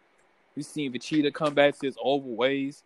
We 0.56 0.64
seen 0.64 0.92
Vegeta 0.92 1.32
come 1.32 1.53
back 1.53 1.77
to 1.77 1.85
his 1.85 1.95
old 2.00 2.26
ways. 2.26 2.84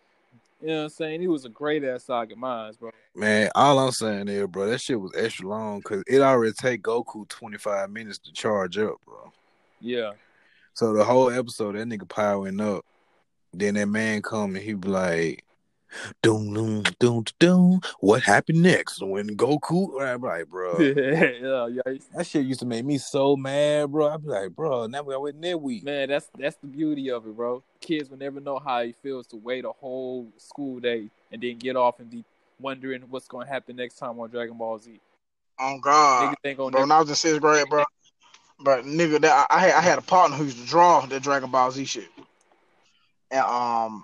You 0.61 0.67
know 0.67 0.77
what 0.77 0.83
I'm 0.83 0.89
saying? 0.89 1.23
It 1.23 1.27
was 1.27 1.45
a 1.45 1.49
great 1.49 1.83
ass 1.85 2.03
saga, 2.03 2.35
mine, 2.35 2.73
bro. 2.77 2.91
Man, 3.15 3.49
all 3.55 3.79
I'm 3.79 3.91
saying 3.91 4.25
there, 4.25 4.47
bro, 4.47 4.69
that 4.69 4.81
shit 4.81 4.99
was 4.99 5.13
extra 5.15 5.47
long 5.47 5.79
because 5.79 6.03
it 6.07 6.19
already 6.19 6.53
take 6.53 6.83
Goku 6.83 7.27
25 7.29 7.89
minutes 7.89 8.19
to 8.19 8.33
charge 8.33 8.77
up, 8.77 8.95
bro. 9.05 9.31
Yeah. 9.79 10.11
So 10.73 10.93
the 10.93 11.05
whole 11.05 11.31
episode, 11.31 11.75
that 11.75 11.87
nigga 11.87 12.07
powering 12.07 12.59
up. 12.59 12.85
Then 13.53 13.75
that 13.75 13.87
man 13.87 14.21
come 14.21 14.55
and 14.55 14.63
he 14.63 14.73
be 14.73 14.87
like, 14.87 15.43
doom, 16.21 16.53
doom, 16.53 16.83
doom, 16.99 17.25
doom. 17.39 17.81
What 17.99 18.23
happened 18.23 18.61
next? 18.61 19.01
When 19.01 19.35
Goku, 19.35 20.01
I'm 20.01 20.21
like, 20.21 20.47
bro, 20.47 20.79
yeah, 20.79 21.67
yeah. 21.67 21.97
that 22.15 22.25
shit 22.25 22.45
used 22.45 22.61
to 22.61 22.65
make 22.65 22.85
me 22.85 22.97
so 22.97 23.35
mad, 23.35 23.91
bro. 23.91 24.09
I'd 24.09 24.23
be 24.23 24.29
like, 24.29 24.55
bro, 24.55 24.87
now 24.87 25.03
we 25.03 25.13
got 25.13 25.41
that 25.41 25.61
week. 25.61 25.83
Man, 25.83 26.09
that's 26.09 26.29
that's 26.37 26.55
the 26.57 26.67
beauty 26.67 27.09
of 27.11 27.25
it, 27.27 27.35
bro. 27.35 27.63
Kids 27.79 28.09
will 28.09 28.17
never 28.17 28.39
know 28.39 28.59
how 28.59 28.79
it 28.79 28.95
feels 29.01 29.27
to 29.27 29.37
wait 29.37 29.65
a 29.65 29.71
whole 29.71 30.27
school 30.37 30.79
day 30.79 31.09
and 31.31 31.41
then 31.41 31.57
get 31.57 31.75
off 31.75 31.99
and 31.99 32.09
be 32.09 32.23
wondering 32.59 33.01
what's 33.09 33.27
going 33.27 33.47
to 33.47 33.51
happen 33.51 33.75
next 33.75 33.95
time 33.95 34.19
on 34.19 34.29
Dragon 34.29 34.57
Ball 34.57 34.77
Z. 34.77 34.99
On 35.59 35.79
God. 35.79 36.23
Niggas 36.23 36.49
ain't 36.49 36.57
gonna 36.57 36.71
Bro, 36.71 36.79
never 36.81 36.81
when 36.81 36.91
I 36.91 36.99
was 36.99 37.09
in 37.09 37.15
sixth 37.15 37.41
grade, 37.41 37.67
bro. 37.69 37.83
But 38.59 38.85
nigga, 38.85 39.19
that 39.21 39.47
I, 39.49 39.57
I 39.57 39.59
had 39.59 39.73
I 39.73 39.81
had 39.81 39.99
a 39.99 40.03
partner 40.03 40.37
who 40.37 40.45
used 40.45 40.59
to 40.59 40.65
draw 40.65 41.05
the 41.05 41.19
Dragon 41.19 41.49
Ball 41.49 41.71
Z 41.71 41.83
shit. 41.85 42.09
And 43.31 43.45
um 43.45 44.03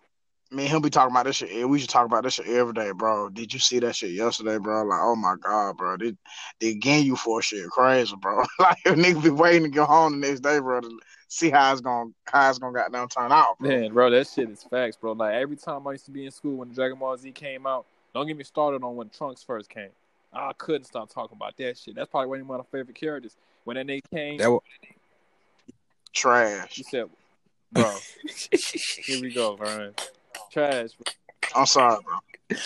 me 0.49 0.64
and 0.64 0.72
him 0.72 0.81
be 0.81 0.89
talking 0.89 1.11
about 1.11 1.25
this 1.25 1.35
shit. 1.35 1.67
We 1.67 1.80
should 1.80 1.89
talk 1.89 2.06
about 2.06 2.23
this 2.23 2.35
shit 2.35 2.47
every 2.47 2.73
day, 2.73 2.91
bro. 2.91 3.30
Did 3.30 3.53
you 3.53 3.59
see 3.59 3.80
that 3.80 3.95
shit 3.95 4.11
yesterday, 4.11 4.57
bro? 4.57 4.83
Like, 4.83 4.99
oh 5.01 5.15
my 5.15 5.35
god, 5.41 5.75
bro. 5.77 5.97
They 5.97 6.14
they 6.59 6.73
gang 6.75 7.06
you 7.06 7.15
for 7.17 7.41
shit 7.41 7.69
crazy, 7.69 8.15
bro. 8.22 8.43
like 8.59 8.77
a 8.85 8.91
nigga 8.91 9.23
be 9.23 9.30
waiting 9.30 9.64
to 9.64 9.69
go 9.69 9.85
home 9.85 10.19
the 10.19 10.27
next 10.27 10.39
day, 10.39 10.59
bro, 10.59 10.80
to 10.80 10.99
see 11.27 11.49
how 11.49 11.72
it's 11.72 11.81
gonna 11.81 12.11
how 12.25 12.49
it's 12.49 12.59
gonna 12.59 12.73
goddamn 12.73 13.09
turn 13.09 13.31
out, 13.31 13.57
bro. 13.59 13.69
Man, 13.69 13.93
bro, 13.93 14.09
that 14.09 14.27
shit 14.27 14.49
is 14.49 14.64
facts, 14.64 14.95
bro. 14.95 15.11
Like 15.11 15.33
every 15.33 15.57
time 15.57 15.85
I 15.85 15.91
used 15.91 16.06
to 16.06 16.11
be 16.11 16.25
in 16.25 16.31
school 16.31 16.56
when 16.57 16.72
Dragon 16.72 16.97
Ball 16.97 17.17
Z 17.17 17.30
came 17.33 17.67
out, 17.67 17.85
Don't 18.14 18.25
get 18.25 18.38
me 18.38 18.45
started 18.45 18.83
on 18.83 18.95
when 18.95 19.09
Trunks 19.09 19.43
first 19.43 19.69
came. 19.69 19.89
I 20.31 20.53
couldn't 20.57 20.85
stop 20.85 21.09
talking 21.09 21.35
about 21.35 21.57
that 21.57 21.77
shit. 21.77 21.95
That's 21.95 22.09
probably 22.09 22.27
one 22.27 22.39
of 22.41 22.47
my 22.47 22.59
favorite 22.72 22.95
characters. 22.95 23.35
When 23.65 23.75
that 23.75 23.88
nigga 23.88 24.01
came, 24.14 24.38
That 24.38 24.51
wa- 24.51 24.59
Trash. 26.14 26.75
he 26.75 26.83
said, 26.83 27.06
"Bro, 27.71 27.95
here 29.05 29.21
we 29.21 29.33
go, 29.33 29.57
Ryan. 29.57 29.93
Trash." 30.51 30.91
Bro. 30.93 31.13
I'm 31.55 31.65
sorry, 31.65 31.97
bro. 32.03 32.57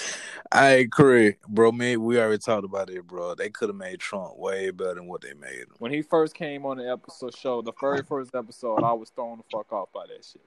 I 0.52 0.70
agree, 0.70 1.36
bro. 1.48 1.72
Man, 1.72 2.04
we 2.04 2.20
already 2.20 2.38
talked 2.38 2.66
about 2.66 2.90
it, 2.90 3.06
bro. 3.08 3.36
They 3.36 3.50
could 3.50 3.70
have 3.70 3.76
made 3.76 4.00
Trunks 4.00 4.38
way 4.38 4.70
better 4.72 4.96
than 4.96 5.08
what 5.08 5.22
they 5.22 5.34
made 5.34 5.60
him. 5.60 5.76
When 5.80 5.92
he 5.92 6.02
first 6.02 6.34
came 6.36 6.66
on 6.66 6.78
the 6.78 6.90
episode 6.92 7.36
show, 7.38 7.62
the 7.62 7.72
very 7.80 8.04
first 8.04 8.36
episode, 8.36 8.84
I 8.84 8.94
was 8.94 9.10
thrown 9.10 9.38
the 9.38 9.44
fuck 9.52 9.72
off 9.72 9.90
by 9.94 10.06
that 10.08 10.26
shit. 10.26 10.42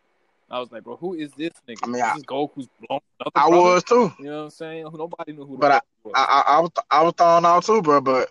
I 0.50 0.60
was 0.60 0.70
like, 0.70 0.84
bro, 0.84 0.96
who 0.96 1.14
is 1.14 1.30
this 1.32 1.52
nigga? 1.68 1.78
I 1.82 1.86
mean, 1.86 1.92
this 1.94 2.02
I- 2.02 2.16
is 2.16 2.22
Goku's 2.24 2.68
blown 2.86 3.00
another 3.18 3.30
I 3.34 3.48
brother? 3.48 3.62
was 3.64 3.84
too. 3.84 4.12
You 4.18 4.24
know 4.26 4.36
what 4.38 4.42
I'm 4.44 4.50
saying? 4.50 4.84
Nobody 4.92 5.32
knew 5.32 5.46
who. 5.46 5.54
the 5.56 5.60
But 5.60 5.72
I- 5.72 5.80
was. 6.04 6.12
I, 6.14 6.24
I, 6.46 6.56
I 6.56 6.60
was 6.60 6.70
I 6.90 7.02
was 7.02 7.14
thrown 7.16 7.46
out 7.46 7.64
too, 7.64 7.80
bro. 7.82 8.00
But 8.02 8.30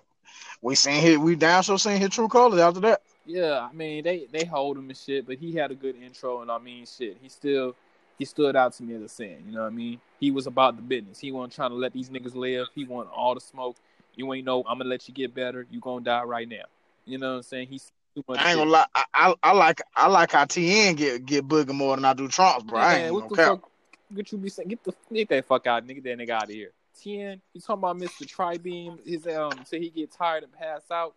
we 0.61 0.75
seen 0.75 1.01
his 1.01 1.17
we 1.17 1.35
down 1.35 1.63
sure 1.63 1.79
seen 1.79 1.99
his 1.99 2.11
true 2.11 2.27
colors 2.27 2.59
after 2.59 2.79
that. 2.81 3.01
Yeah, 3.25 3.67
I 3.69 3.73
mean 3.73 4.03
they 4.03 4.27
they 4.31 4.45
hold 4.45 4.77
him 4.77 4.89
and 4.89 4.97
shit, 4.97 5.25
but 5.25 5.37
he 5.37 5.53
had 5.53 5.71
a 5.71 5.75
good 5.75 5.95
intro, 5.95 6.41
and 6.41 6.51
I 6.51 6.57
mean 6.57 6.85
shit, 6.85 7.17
he 7.21 7.29
still 7.29 7.75
he 8.19 8.25
stood 8.25 8.55
out 8.55 8.73
to 8.73 8.83
me 8.83 8.95
as 8.95 9.01
a 9.01 9.07
fan. 9.09 9.43
You 9.45 9.53
know 9.53 9.61
what 9.61 9.67
I 9.67 9.75
mean? 9.75 9.99
He 10.19 10.31
was 10.31 10.47
about 10.47 10.75
the 10.75 10.81
business. 10.81 11.19
He 11.19 11.31
wasn't 11.31 11.53
trying 11.53 11.71
to 11.71 11.75
let 11.75 11.93
these 11.93 12.09
niggas 12.09 12.35
live. 12.35 12.67
He 12.75 12.85
want 12.85 13.09
all 13.09 13.33
the 13.33 13.41
smoke. 13.41 13.77
You 14.15 14.31
ain't 14.33 14.45
know 14.45 14.59
I'm 14.67 14.77
gonna 14.77 14.89
let 14.89 15.07
you 15.07 15.13
get 15.13 15.33
better. 15.33 15.65
You 15.71 15.79
gonna 15.79 16.03
die 16.03 16.23
right 16.23 16.47
now. 16.47 16.65
You 17.05 17.17
know 17.17 17.31
what 17.31 17.37
I'm 17.37 17.43
saying? 17.43 17.67
He's 17.67 17.91
too 18.13 18.23
much. 18.27 18.39
I 18.39 18.41
ain't 18.41 18.49
shit. 18.51 18.57
gonna 18.59 18.69
lie. 18.69 18.85
I, 18.93 19.03
I, 19.13 19.35
I 19.43 19.51
like 19.53 19.81
I 19.95 20.07
like 20.07 20.31
how 20.31 20.45
Tien 20.45 20.95
get 20.95 21.25
get 21.25 21.47
booger 21.47 21.73
more 21.73 21.95
than 21.95 22.05
I 22.05 22.13
do 22.13 22.27
Trunks, 22.27 22.63
bro. 22.63 22.79
I 22.79 22.95
ain't 22.95 23.13
what 23.13 23.21
gonna 23.21 23.29
the 23.29 23.35
cap. 23.35 23.47
fuck? 23.61 23.69
Get 24.15 24.31
you 24.31 24.37
be 24.37 24.49
saying? 24.49 24.69
Get 24.69 24.83
the 24.83 24.93
get 25.11 25.29
that 25.29 25.45
fuck 25.45 25.65
out, 25.65 25.87
nigga. 25.87 26.03
That 26.03 26.17
nigga 26.17 26.29
out 26.29 26.43
of 26.43 26.49
here. 26.49 26.71
Ten. 27.01 27.41
You 27.53 27.61
talking 27.61 27.79
about 27.79 27.97
Mr. 27.97 28.27
Tribeam? 28.27 29.05
His 29.05 29.25
um, 29.27 29.51
so 29.65 29.77
he 29.77 29.89
get 29.89 30.11
tired 30.11 30.43
and 30.43 30.53
pass 30.53 30.83
out. 30.91 31.15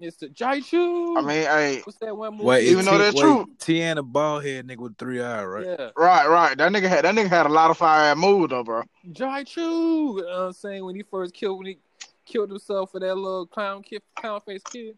Mr. 0.00 0.32
Jaichu. 0.32 1.16
I 1.16 1.20
mean, 1.22 1.28
hey, 1.28 1.80
what's 1.84 1.98
that 1.98 2.14
one 2.14 2.32
movie? 2.32 2.44
Wait, 2.44 2.68
Even 2.68 2.84
though 2.84 2.92
T- 2.92 2.98
that's 2.98 3.16
wait, 3.16 3.22
true. 3.22 3.46
Tiana 3.58 4.00
ballhead 4.00 4.64
nigga 4.64 4.78
with 4.78 4.98
three 4.98 5.22
eyes, 5.22 5.46
right? 5.46 5.64
Yeah. 5.66 5.90
right, 5.96 6.28
right. 6.28 6.58
That 6.58 6.70
nigga 6.70 6.88
had 6.88 7.04
that 7.06 7.14
nigga 7.14 7.28
had 7.28 7.46
a 7.46 7.50
lot 7.50 7.70
of 7.70 7.78
fire 7.78 8.10
ass 8.10 8.16
moves 8.16 8.50
though, 8.50 8.62
bro. 8.62 8.82
Jaichu. 9.10 9.56
You 9.56 10.16
know 10.16 10.26
what 10.26 10.32
I'm 10.32 10.52
saying? 10.52 10.84
When 10.84 10.94
he 10.94 11.02
first 11.02 11.32
killed 11.34 11.58
when 11.58 11.66
he 11.66 11.78
killed 12.26 12.50
himself 12.50 12.90
for 12.90 13.00
that 13.00 13.14
little 13.14 13.46
clown 13.46 13.82
kid 13.82 14.02
clown 14.16 14.40
face 14.40 14.62
kid. 14.70 14.96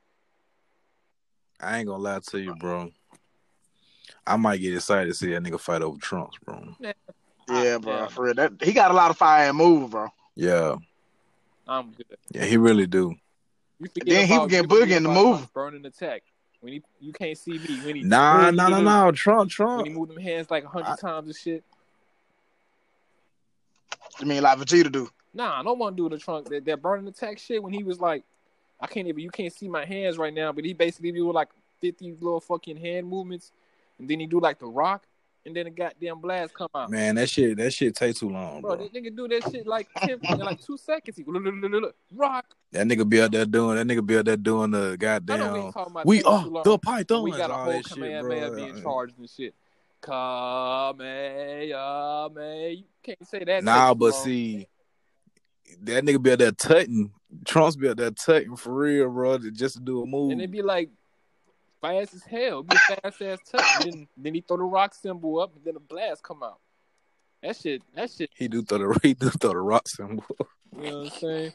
I 1.60 1.78
ain't 1.78 1.86
gonna 1.86 2.02
lie 2.02 2.20
to 2.30 2.40
you, 2.40 2.54
bro. 2.56 2.90
I 4.26 4.36
might 4.36 4.60
get 4.60 4.74
excited 4.74 5.08
to 5.08 5.14
see 5.14 5.32
that 5.32 5.42
nigga 5.42 5.60
fight 5.60 5.82
over 5.82 5.98
Trunks, 5.98 6.36
bro. 6.44 6.74
Yeah, 6.80 7.78
bro. 7.78 7.78
yeah. 7.92 8.06
For 8.08 8.24
real, 8.24 8.34
that 8.34 8.52
he 8.62 8.72
got 8.72 8.90
a 8.90 8.94
lot 8.94 9.10
of 9.10 9.16
fire 9.16 9.48
ass 9.48 9.54
moves, 9.54 9.90
bro. 9.90 10.08
Yeah, 10.34 10.76
I'm 11.66 11.92
good. 11.92 12.18
yeah, 12.32 12.44
he 12.44 12.56
really 12.56 12.86
do. 12.86 13.14
You 13.80 13.86
forget 13.88 14.06
Then 14.06 14.26
he 14.26 14.34
about, 14.34 14.42
forget 14.44 14.62
you 14.62 14.68
forget 14.68 14.88
Boogie 14.88 14.96
in 14.96 15.02
the 15.04 15.10
about 15.10 15.22
movie. 15.24 15.36
Trunks' 15.36 15.52
Burning 15.52 15.86
attack. 15.86 16.22
When 16.60 16.72
he 16.72 16.82
you 17.00 17.12
can't 17.12 17.38
see 17.38 17.52
me. 17.52 17.80
When 17.84 17.96
he 17.96 18.02
Nah, 18.02 18.38
when 18.44 18.54
he 18.54 18.56
nah, 18.56 18.68
nah, 18.68 18.80
nah. 18.80 19.10
Trunks, 19.12 19.20
Trunks. 19.20 19.58
When 19.58 19.68
Trunks. 19.68 19.88
he 19.88 19.94
moved 19.94 20.10
them 20.10 20.22
hands 20.22 20.50
like 20.50 20.64
a 20.64 20.68
hundred 20.68 20.88
I- 20.92 20.96
times 20.96 21.26
and 21.28 21.36
shit. 21.36 21.64
You 24.20 24.26
mean 24.26 24.42
like 24.42 24.58
Vegeta 24.58 24.90
do? 24.90 25.08
Nah, 25.34 25.60
I 25.60 25.62
don't 25.62 25.78
want 25.78 25.96
to 25.96 26.02
do 26.02 26.08
the 26.08 26.18
trunk 26.20 26.48
that, 26.48 26.64
that 26.64 26.82
burning 26.82 27.06
attack 27.06 27.38
shit 27.38 27.62
when 27.62 27.72
he 27.72 27.84
was 27.84 28.00
like, 28.00 28.24
I 28.80 28.86
can't 28.86 29.06
even 29.06 29.20
you 29.20 29.30
can't 29.30 29.52
see 29.52 29.68
my 29.68 29.84
hands 29.84 30.18
right 30.18 30.34
now, 30.34 30.52
but 30.52 30.64
he 30.64 30.72
basically 30.72 31.12
do 31.12 31.30
like 31.32 31.48
fifty 31.80 32.12
little 32.20 32.40
fucking 32.40 32.76
hand 32.76 33.06
movements, 33.06 33.52
and 33.98 34.08
then 34.08 34.18
he 34.18 34.26
do 34.26 34.40
like 34.40 34.58
the 34.58 34.66
rock, 34.66 35.06
and 35.48 35.56
then 35.56 35.64
the 35.64 35.70
goddamn 35.70 36.20
blast 36.20 36.54
come 36.54 36.68
out. 36.74 36.90
Man, 36.90 37.14
that 37.16 37.28
shit, 37.28 37.56
that 37.56 37.72
shit 37.72 37.94
take 37.94 38.14
too 38.14 38.28
long, 38.28 38.60
Bro, 38.60 38.76
bro. 38.76 38.86
this 38.86 38.92
nigga 38.92 39.16
do 39.16 39.26
that 39.28 39.50
shit 39.50 39.66
like 39.66 39.88
ten, 39.96 40.18
like 40.38 40.62
two 40.62 40.76
seconds. 40.76 41.16
He 41.16 41.24
rock. 42.14 42.44
That 42.72 42.86
nigga 42.86 43.08
be 43.08 43.22
out 43.22 43.32
there 43.32 43.46
doing. 43.46 43.76
That 43.76 43.86
nigga 43.86 44.04
be 44.04 44.18
out 44.18 44.26
there 44.26 44.36
doing 44.36 44.70
the 44.70 44.78
I 44.78 44.80
know 44.82 44.92
we 44.92 45.72
goddamn. 45.72 46.02
We 46.04 46.22
are 46.22 46.62
the 46.62 46.78
pythons. 46.78 47.24
We 47.24 47.30
got 47.32 47.50
a 47.50 47.54
whole 47.54 47.72
that 47.72 47.86
shit, 47.86 47.96
Kamehameha 47.96 48.46
bro. 48.48 48.56
being 48.56 48.82
charged 48.82 49.18
and 49.18 49.30
shit. 49.30 49.54
Kamehameha, 50.00 52.30
you 52.76 52.84
can't 53.02 53.26
say 53.26 53.44
that. 53.44 53.64
Nah, 53.64 53.94
but 53.94 54.12
long. 54.12 54.24
see, 54.24 54.68
that 55.82 56.04
nigga 56.04 56.22
be 56.22 56.32
out 56.32 56.38
there 56.38 56.52
tutting. 56.52 57.10
Trunks 57.46 57.76
be 57.76 57.88
out 57.88 57.96
there 57.96 58.10
tutting 58.10 58.56
for 58.56 58.74
real, 58.74 59.08
bro, 59.10 59.38
just 59.38 59.76
to 59.76 59.80
do 59.80 60.02
a 60.02 60.06
move. 60.06 60.32
and 60.32 60.40
it'd 60.40 60.52
be 60.52 60.62
like 60.62 60.90
fast 61.80 62.14
as 62.14 62.22
hell. 62.24 62.60
It'd 62.60 62.68
be 62.68 62.76
a 62.76 63.00
fast 63.00 63.22
ass 63.22 63.38
touch. 63.50 63.84
Then, 63.84 64.08
then 64.16 64.34
he 64.34 64.40
throw 64.40 64.56
the 64.56 64.62
rock 64.64 64.94
symbol 64.94 65.40
up, 65.40 65.54
and 65.54 65.64
then 65.64 65.76
a 65.76 65.80
blast 65.80 66.22
come 66.22 66.42
out. 66.42 66.58
That 67.42 67.56
shit, 67.56 67.82
that 67.94 68.10
shit. 68.10 68.30
He 68.34 68.48
do 68.48 68.62
throw 68.62 68.78
the 68.78 69.00
he 69.02 69.14
do 69.14 69.30
throw 69.30 69.52
the 69.52 69.58
rock 69.58 69.88
symbol. 69.88 70.24
You 70.76 70.90
know 70.90 70.98
what 70.98 71.12
I'm 71.14 71.18
saying? 71.18 71.52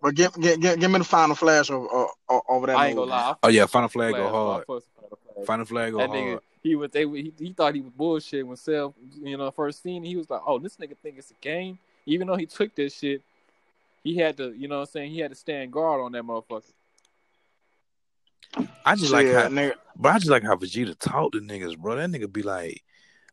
But 0.00 0.14
give, 0.14 0.34
give, 0.38 0.60
give, 0.60 0.78
give 0.78 0.90
me 0.90 0.98
the 0.98 1.04
final 1.04 1.34
flash 1.34 1.70
over, 1.70 1.88
uh, 2.28 2.40
over 2.48 2.66
that. 2.66 2.76
I 2.76 2.88
ain't 2.88 2.96
gonna 2.96 3.10
lie. 3.10 3.34
Oh 3.42 3.48
yeah, 3.48 3.66
Final 3.66 3.88
Flag 3.88 4.14
Flash, 4.14 4.22
go 4.22 4.28
hard. 4.28 4.66
Final 4.66 4.82
Flag. 5.34 5.46
Final 5.46 5.64
Flag 5.64 5.92
go 5.92 5.98
That 5.98 6.10
hard. 6.10 6.20
nigga, 6.20 6.40
he 6.62 6.74
was 6.76 6.90
they 6.90 7.06
he, 7.08 7.32
he 7.38 7.52
thought 7.52 7.74
he 7.74 7.80
was 7.80 7.90
bullshit 7.92 8.46
when 8.46 8.56
Self, 8.56 8.94
you 9.20 9.36
know, 9.36 9.50
first 9.50 9.82
seen. 9.82 10.04
He 10.04 10.16
was 10.16 10.28
like, 10.28 10.42
"Oh, 10.46 10.58
this 10.58 10.76
nigga 10.76 10.96
think 11.02 11.16
it's 11.18 11.30
a 11.30 11.34
game." 11.40 11.78
Even 12.04 12.28
though 12.28 12.36
he 12.36 12.46
took 12.46 12.74
this 12.74 12.96
shit, 12.96 13.22
he 14.04 14.16
had 14.16 14.36
to, 14.36 14.52
you 14.52 14.68
know, 14.68 14.76
what 14.76 14.88
I'm 14.88 14.92
saying 14.92 15.10
he 15.12 15.18
had 15.18 15.30
to 15.32 15.36
stand 15.36 15.72
guard 15.72 16.00
on 16.02 16.12
that 16.12 16.22
motherfucker. 16.22 16.70
I 18.84 18.94
just 18.96 19.12
like 19.12 19.26
Yeah, 19.26 19.42
how, 19.42 19.48
nigga. 19.48 19.74
but 19.96 20.14
I 20.14 20.18
just 20.18 20.30
like 20.30 20.42
how 20.44 20.56
Vegeta 20.56 20.96
talk 20.98 21.32
to 21.32 21.40
niggas, 21.40 21.78
bro. 21.78 21.96
That 21.96 22.10
nigga 22.10 22.32
be 22.32 22.42
like, 22.42 22.82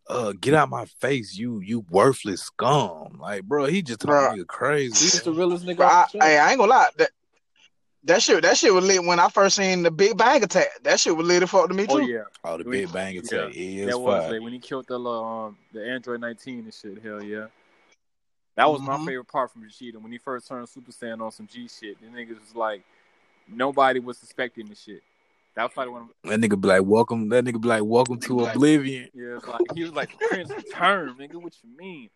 "Uh, 0.08 0.34
get 0.40 0.54
out 0.54 0.70
my 0.70 0.86
face, 0.86 1.36
you 1.36 1.60
you 1.60 1.86
worthless 1.90 2.42
scum." 2.44 3.18
Like, 3.20 3.44
bro, 3.44 3.66
he 3.66 3.82
just 3.82 4.00
talking 4.02 4.16
Bruh. 4.16 4.32
nigga 4.34 4.38
He 4.40 4.46
crazy. 4.46 5.06
was 5.06 5.22
the 5.24 5.32
realest 5.34 5.66
nigga 5.66 5.78
But 5.78 5.92
I, 5.92 6.04
the 6.04 6.10
show. 6.20 6.26
hey, 6.26 6.38
I 6.40 6.50
ain't 6.52 6.60
gonna 6.60 6.72
lie. 6.72 6.90
That 6.98 7.12
that 8.06 8.22
shit 8.22 8.42
that 8.44 8.58
shit 8.58 8.74
was 8.74 8.86
lit 8.86 9.04
when 9.04 9.20
I 9.20 9.30
first 9.30 9.56
seen 9.56 9.84
the 9.84 9.92
Big 9.92 10.18
Bang 10.18 10.44
Attack. 10.44 10.68
That 10.84 11.00
shit 11.00 11.16
was 11.16 11.26
lit 11.26 11.44
as 11.44 11.50
fuck 11.50 11.68
to 11.70 11.74
me 11.74 11.86
too. 11.88 11.94
oh 11.94 11.98
yeah, 12.00 12.24
Oh, 12.44 12.58
the 12.58 12.64
We- 12.66 12.82
Big 12.82 12.92
Bang 12.92 13.18
Attack 13.18 13.52
is 13.56 13.86
that 13.88 13.98
was 14.00 14.24
fire. 14.24 14.34
like 14.34 14.42
when 14.42 14.52
he 14.54 14.60
killed 14.60 14.88
the 14.88 14.98
little, 14.98 15.24
um 15.24 15.58
the 15.72 15.86
Android 15.88 16.20
19 16.22 16.60
and 16.66 16.74
shit. 16.74 17.02
Hell 17.04 17.24
yeah, 17.24 17.48
that 18.58 18.70
was 18.70 18.82
my 18.82 18.98
Mhm. 18.98 19.06
favorite 19.06 19.28
part 19.28 19.52
from 19.52 19.64
Vegeta 19.64 20.02
when 20.02 20.12
he 20.12 20.18
first 20.18 20.48
turned 20.48 20.68
Super 20.68 20.92
Saiyan 20.92 21.22
on 21.22 21.32
some 21.32 21.48
G 21.48 21.68
shit. 21.70 21.98
The 22.02 22.08
niggas 22.08 22.40
was 22.42 22.56
like, 22.56 22.84
nobody 23.48 24.00
was 24.00 24.18
suspecting 24.18 24.68
the 24.68 24.76
shit. 24.76 25.02
That 25.56 25.64
was 25.64 25.72
probably 25.74 25.94
one 25.94 26.02
of 26.04 26.10
That 26.30 26.40
nigga 26.40 26.60
be 26.60 26.68
like, 26.68 26.84
"Welcome." 26.84 27.30
That 27.30 27.46
nigga 27.46 27.62
be 27.62 27.68
like, 27.68 27.84
"Welcome 27.84 28.20
to 28.22 28.46
Oblivion." 28.46 29.10
Yeah, 29.14 29.38
it's 29.38 29.48
like 29.48 29.62
he 29.76 29.84
was 29.84 29.94
like 29.94 30.12
the 30.18 30.26
prince 30.28 30.50
return, 30.58 31.16
nigga. 31.20 31.36
What 31.36 31.54
you 31.64 31.70
mean? 31.78 32.10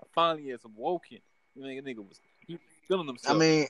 I 0.00 0.04
finally 0.14 0.50
has 0.50 0.64
awoken. 0.64 1.18
You 1.54 1.62
nigga, 1.62 1.82
nigga 1.82 2.08
was 2.08 2.20
he 2.46 2.58
feeling 2.86 3.16
I 3.28 3.32
mean, 3.34 3.66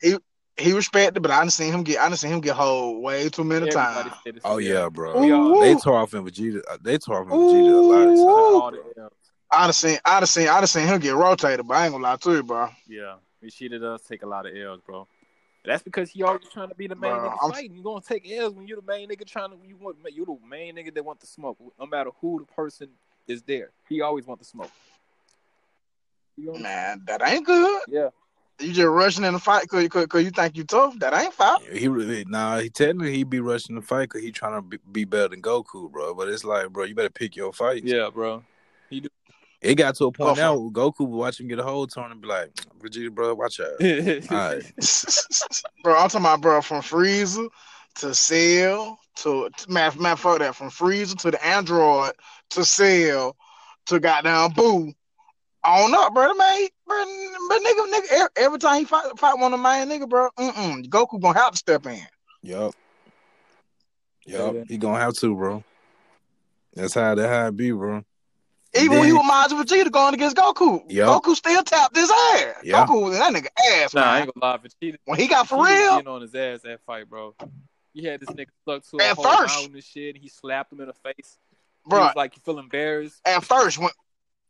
he 0.00 0.16
he 0.56 0.72
respected, 0.72 1.20
but 1.20 1.30
I 1.30 1.40
didn't 1.40 1.52
see 1.52 1.68
him 1.68 1.82
get 1.82 2.00
I 2.00 2.08
didn't 2.08 2.18
see 2.18 2.28
him 2.28 2.40
get 2.40 2.56
hold 2.56 3.02
way 3.02 3.28
too 3.28 3.44
many 3.44 3.68
times. 3.70 4.12
Oh 4.44 4.58
yeah, 4.58 4.88
bro. 4.88 5.22
Ooh. 5.22 5.60
They 5.60 5.74
tore 5.74 5.98
off 5.98 6.14
in 6.14 6.24
Vegeta. 6.24 6.62
uh, 6.70 6.78
They 6.82 6.98
tore 6.98 7.20
off 7.20 7.28
in 7.28 7.32
Vegeta 7.38 7.68
a 7.68 7.80
lot 7.82 8.08
of 8.08 8.14
Ooh. 8.14 8.24
times. 8.24 8.26
all 8.26 8.70
the 8.70 9.00
L's. 9.02 9.12
I'd 9.50 9.66
have 9.66 9.74
seen 9.74 9.98
I'd 10.04 10.20
have 10.20 10.28
seen 10.28 10.48
I'd 10.48 10.60
have 10.60 10.68
seen 10.70 10.86
him 10.86 11.00
get 11.00 11.14
rotated, 11.14 11.66
but 11.66 11.76
I 11.76 11.84
ain't 11.84 11.92
gonna 11.92 12.02
lie 12.02 12.16
to 12.16 12.32
you, 12.32 12.42
bro. 12.42 12.68
Yeah, 12.88 13.16
Rashida 13.42 13.80
does 13.80 14.02
take 14.02 14.22
a 14.22 14.26
lot 14.26 14.46
of 14.46 14.56
L's, 14.56 14.80
bro. 14.84 15.06
That's 15.64 15.82
because 15.82 16.10
he 16.10 16.22
always 16.22 16.42
trying 16.52 16.68
to 16.68 16.74
be 16.74 16.86
the 16.86 16.94
main 16.94 17.12
Bro, 17.12 17.30
nigga 17.30 17.36
I'm- 17.42 17.50
fighting. 17.52 17.74
You 17.76 17.82
gonna 17.82 18.00
take 18.02 18.30
L's 18.30 18.52
when 18.54 18.66
you're 18.66 18.80
the 18.80 18.86
main 18.86 19.08
nigga 19.08 19.26
trying 19.26 19.50
to. 19.50 19.56
You 19.66 19.76
want 19.76 19.96
you 20.12 20.24
the 20.26 20.36
main 20.46 20.76
nigga 20.76 20.94
that 20.94 21.04
want 21.04 21.20
the 21.20 21.26
smoke. 21.26 21.56
No 21.78 21.86
matter 21.86 22.10
who 22.20 22.40
the 22.40 22.52
person 22.52 22.88
is 23.26 23.42
there, 23.42 23.70
he 23.88 24.02
always 24.02 24.26
want 24.26 24.40
the 24.40 24.44
smoke. 24.46 24.70
You 26.36 26.52
know? 26.52 26.58
Man, 26.58 27.02
that 27.06 27.22
ain't 27.26 27.46
good. 27.46 27.82
Yeah, 27.88 28.08
You 28.58 28.72
just 28.72 28.88
rushing 28.88 29.24
in 29.24 29.32
the 29.32 29.38
fight 29.38 29.68
cause, 29.68 29.88
cause, 29.88 30.06
cause 30.06 30.22
you 30.24 30.30
think 30.30 30.56
you 30.56 30.64
tough. 30.64 30.98
That 30.98 31.14
ain't 31.14 31.32
fight. 31.32 31.62
He 31.72 31.88
really 31.88 32.24
nah. 32.26 32.58
He 32.58 32.68
technically 32.68 33.14
he 33.16 33.24
be 33.24 33.40
rushing 33.40 33.76
the 33.76 33.82
fight 33.82 34.08
because 34.10 34.22
he 34.22 34.32
trying 34.32 34.60
to 34.60 34.62
be, 34.62 34.78
be 34.92 35.04
better 35.04 35.28
than 35.28 35.40
Goku, 35.40 35.90
bro. 35.90 36.12
But 36.14 36.28
it's 36.28 36.44
like, 36.44 36.68
bro, 36.70 36.84
you 36.84 36.94
better 36.94 37.08
pick 37.08 37.36
your 37.36 37.52
fights. 37.52 37.86
yeah, 37.86 38.10
bro. 38.12 38.42
It 39.64 39.76
got 39.76 39.94
to 39.96 40.04
a 40.04 40.12
point 40.12 40.36
Go 40.36 40.42
now 40.42 40.56
where 40.56 40.70
Goku 40.70 41.00
would 41.00 41.16
watch 41.16 41.40
him 41.40 41.48
get 41.48 41.58
a 41.58 41.62
hold 41.62 41.90
turn 41.90 42.12
and 42.12 42.20
be 42.20 42.28
like, 42.28 42.52
mm, 42.52 42.82
Vegeta, 42.82 43.10
bro, 43.10 43.34
watch 43.34 43.60
out. 43.60 43.80
All 44.30 44.54
right. 44.54 44.72
bro, 45.82 45.96
I'm 45.96 46.08
talking 46.10 46.20
about 46.20 46.42
bro 46.42 46.60
from 46.60 46.82
Frieza 46.82 47.48
to 47.96 48.14
Cell 48.14 48.98
to 49.16 49.48
matter, 49.66 49.98
matter 49.98 50.20
fuck 50.20 50.40
that 50.40 50.54
from 50.54 50.68
Frieza 50.68 51.16
to 51.16 51.30
the 51.30 51.42
Android 51.44 52.12
to 52.50 52.64
Cell 52.64 53.36
to 53.86 53.98
goddamn 53.98 54.50
Buu. 54.50 54.92
On 55.66 55.94
up, 55.94 56.12
bro. 56.12 56.34
Man, 56.34 56.68
bro, 56.86 57.04
but 57.48 57.62
nigga, 57.62 57.90
nigga, 57.90 58.12
every, 58.12 58.28
every 58.36 58.58
time 58.58 58.80
he 58.80 58.84
fight, 58.84 59.18
fight 59.18 59.38
one 59.38 59.54
of 59.54 59.60
my 59.60 59.78
nigga, 59.78 60.06
bro, 60.06 60.28
mm-mm, 60.38 60.86
Goku 60.88 61.18
gonna 61.18 61.38
have 61.38 61.52
to 61.52 61.56
step 61.56 61.86
in. 61.86 62.06
Yup. 62.42 62.74
Yeah. 64.26 64.52
Yup. 64.52 64.66
He 64.68 64.76
gonna 64.76 65.00
have 65.00 65.14
to, 65.14 65.34
bro. 65.34 65.64
That's 66.74 66.92
how 66.92 67.14
that 67.14 67.28
how 67.28 67.46
it 67.46 67.56
be, 67.56 67.70
bro. 67.70 68.04
Even 68.76 68.90
Then- 68.90 68.98
when 69.00 69.06
he 69.08 69.12
was 69.12 69.22
Majin 69.24 69.62
Vegeta 69.62 69.90
going 69.90 70.14
against 70.14 70.36
Goku, 70.36 70.82
Yup. 70.90 71.22
Goku 71.22 71.34
still 71.36 71.62
tapped 71.62 71.96
his 71.96 72.10
ass. 72.10 72.54
Yeah. 72.64 72.84
Goku 72.86 73.02
was 73.04 73.18
that 73.18 73.32
nigga 73.32 73.46
ass, 73.82 73.94
Nah, 73.94 74.02
I 74.02 74.20
ain't 74.20 74.34
gonna 74.34 74.52
lie. 74.52 74.58
Vegeta, 74.58 74.96
When 75.04 75.18
he 75.18 75.26
got 75.28 75.48
for 75.48 75.56
He 75.66 75.72
was 75.72 75.80
real, 75.80 75.90
getting 75.96 76.08
on 76.08 76.20
his 76.22 76.34
ass 76.34 76.60
that 76.64 76.80
fight, 76.86 77.08
bro. 77.08 77.34
He 77.92 78.04
had 78.04 78.20
this 78.20 78.28
nigga 78.30 78.48
stuck 78.62 78.82
to 78.90 78.96
a 78.98 79.10
At 79.10 79.16
whole 79.16 79.24
first. 79.24 79.66
and 79.68 79.84
shit. 79.84 80.14
And 80.16 80.22
he 80.22 80.28
slapped 80.28 80.72
him 80.72 80.80
in 80.80 80.88
the 80.88 80.92
face. 80.92 81.38
He 81.84 81.90
bro. 81.90 82.00
was 82.00 82.16
like, 82.16 82.34
you 82.34 82.42
feel 82.44 82.58
embarrassed? 82.58 83.20
At 83.24 83.44
first, 83.44 83.78
when 83.78 83.90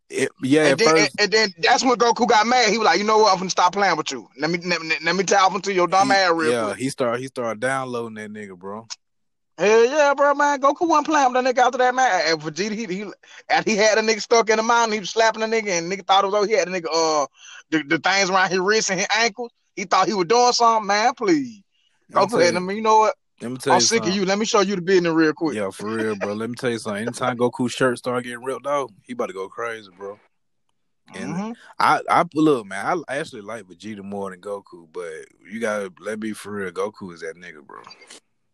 It, 0.09 0.31
yeah, 0.43 0.63
And 0.63 0.73
at 0.73 0.79
then, 0.79 0.89
first, 0.89 1.11
and, 1.19 1.21
and 1.21 1.33
then 1.33 1.55
that's 1.59 1.85
when 1.85 1.97
Goku 1.99 2.27
got 2.29 2.47
mad. 2.47 2.71
He 2.71 2.79
was 2.79 2.87
like, 2.87 2.99
you 2.99 3.05
know 3.05 3.19
what? 3.19 3.33
I'm 3.33 3.39
gonna 3.39 3.51
stop 3.51 3.73
playing 3.75 3.97
with 3.97 4.11
you. 4.13 4.29
Let 4.39 4.51
me 4.51 4.59
let 4.59 4.81
me, 4.81 4.95
let 5.03 5.17
me 5.17 5.25
tap 5.25 5.53
into 5.55 5.73
your 5.75 5.87
dumb 5.89 6.09
he- 6.09 6.15
ass 6.17 6.33
real 6.35 6.53
yeah, 6.53 6.65
quick. 6.67 6.79
he 6.79 6.89
started 6.89 7.21
he 7.21 7.27
started 7.27 7.61
downloading 7.61 8.15
that 8.15 8.31
nigga, 8.31 8.57
bro. 8.59 8.87
Hell 9.57 9.85
yeah, 9.85 10.15
bro, 10.15 10.35
man. 10.35 10.61
Goku 10.61 10.89
wasn't 10.89 11.07
playing 11.07 11.33
with 11.33 11.45
that 11.45 11.55
nigga 11.55 11.65
after 11.67 11.79
that, 11.79 11.95
man. 11.95 12.23
And 12.27 12.41
Vegeta, 12.41 12.73
he, 12.73 12.87
he, 12.87 13.05
and 13.49 13.65
he 13.65 13.77
had 13.77 13.99
a 13.99 14.03
nigga 14.03 14.21
stuck 14.21 14.51
in 14.51 14.57
the 14.57 14.63
mountain. 14.65 14.95
He 14.95 15.01
was 15.01 15.11
slapping 15.11 15.41
the 15.41 15.47
nigga, 15.47 15.79
and 15.79 15.91
nigga 15.91 16.05
thought 16.07 16.25
it 16.25 16.27
was 16.29 16.35
over. 16.35 16.47
He 16.47 16.55
had 16.55 16.67
the 16.67 16.81
nigga, 16.81 16.89
uh, 16.93 17.27
the, 17.71 17.83
the 17.85 17.99
things 17.99 18.31
around 18.31 18.51
his 18.51 18.59
wrists 18.59 18.91
and 18.91 18.99
his 18.99 19.09
ankles. 19.17 19.53
He 19.77 19.85
thought 19.85 20.09
he 20.09 20.15
was 20.15 20.27
doing 20.27 20.53
something, 20.53 20.87
man. 20.89 21.15
Please. 21.15 21.63
Goku 22.11 22.41
had 22.43 22.53
you, 22.53 22.57
him, 22.59 22.71
you 22.71 22.83
know 22.83 22.99
what? 22.99 23.15
let 23.41 23.51
me 23.51 23.57
tell 23.57 23.75
I'm 23.75 23.81
you 23.81 23.87
sick 23.87 23.99
something. 23.99 24.13
of 24.13 24.17
you. 24.17 24.25
Let 24.25 24.39
me 24.39 24.45
show 24.45 24.61
you 24.61 24.77
the 24.77 24.83
business 24.83 25.13
real 25.13 25.33
quick. 25.33 25.57
Yeah, 25.57 25.71
for 25.71 25.89
real, 25.89 26.17
bro. 26.17 26.35
Let 26.35 26.51
me 26.51 26.57
tell 26.57 26.71
you 26.71 26.79
something. 26.79 27.03
Anytime 27.03 27.39
Goku's 27.39 27.73
shirt 27.73 27.99
start 27.99 28.25
getting 28.25 28.43
ripped 28.43 28.67
off, 28.67 28.91
he 29.05 29.13
about 29.13 29.27
to 29.27 29.33
go 29.33 29.49
crazy, 29.49 29.91
bro. 29.97 30.19
And 31.15 31.35
Mhm. 31.37 31.55
I, 31.79 32.01
I 32.09 32.25
look, 32.35 32.67
man. 32.67 33.05
I 33.09 33.17
actually 33.19 33.43
like 33.43 33.65
Vegeta 33.65 34.03
more 34.03 34.31
than 34.31 34.41
Goku, 34.41 34.89
but 34.93 35.27
you 35.49 35.61
gotta 35.61 35.93
let 36.01 36.19
me 36.21 36.33
for 36.33 36.51
real. 36.53 36.71
Goku 36.71 37.13
is 37.13 37.21
that 37.21 37.37
nigga, 37.37 37.65
bro. 37.65 37.83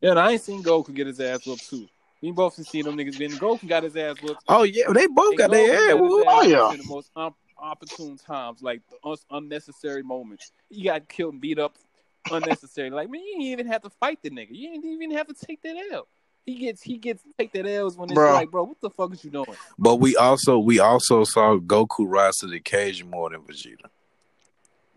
Yeah, 0.00 0.10
and 0.10 0.18
I 0.20 0.32
ain't 0.32 0.40
seen 0.42 0.62
Goku 0.62 0.94
get 0.94 1.06
his 1.06 1.20
ass 1.20 1.46
whooped 1.46 1.68
too. 1.68 1.88
We 2.22 2.32
both 2.32 2.54
seen 2.66 2.84
them 2.84 2.96
niggas 2.96 3.18
been. 3.18 3.32
Goku 3.32 3.66
got 3.68 3.82
his 3.82 3.96
ass 3.96 4.16
whooped. 4.22 4.42
Oh 4.48 4.62
yeah, 4.62 4.84
they 4.92 5.06
both 5.06 5.30
And 5.30 5.38
got 5.38 5.50
their 5.50 5.74
ass. 5.74 5.92
got 5.94 6.00
whooped. 6.00 6.26
Oh, 6.28 6.42
yeah. 6.42 6.72
in 6.72 6.78
the 6.78 6.84
most 6.86 7.10
un- 7.16 7.34
opportune 7.58 8.16
times, 8.16 8.62
like 8.62 8.80
the 8.90 8.96
un- 9.08 9.16
unnecessary 9.30 10.02
moments. 10.02 10.52
He 10.70 10.84
got 10.84 11.08
killed 11.08 11.34
and 11.34 11.40
beat 11.40 11.58
up 11.58 11.74
unnecessary. 12.30 12.90
like 12.90 13.10
man, 13.10 13.20
you 13.22 13.32
didn't 13.32 13.42
even 13.46 13.66
have 13.66 13.82
to 13.82 13.90
fight 13.90 14.18
the 14.22 14.30
nigga. 14.30 14.48
You 14.50 14.70
didn't 14.70 14.90
even 14.90 15.10
have 15.12 15.26
to 15.28 15.34
take 15.34 15.62
that 15.62 15.76
L. 15.92 16.06
He 16.46 16.54
gets 16.56 16.82
he 16.82 16.96
gets 16.96 17.22
to 17.22 17.28
take 17.38 17.52
that 17.52 17.66
L's 17.66 17.96
when 17.96 18.08
it's 18.10 18.14
Bro. 18.14 18.32
like, 18.32 18.50
bro, 18.50 18.64
what 18.64 18.80
the 18.80 18.90
fuck 18.90 19.12
is 19.12 19.22
you 19.24 19.30
doing? 19.30 19.46
But 19.78 19.96
we 19.96 20.16
also 20.16 20.58
we 20.58 20.78
also 20.80 21.24
saw 21.24 21.56
Goku 21.58 22.06
rise 22.06 22.36
to 22.38 22.46
the 22.46 22.56
occasion 22.56 23.10
more 23.10 23.30
than 23.30 23.40
Vegeta. 23.42 23.86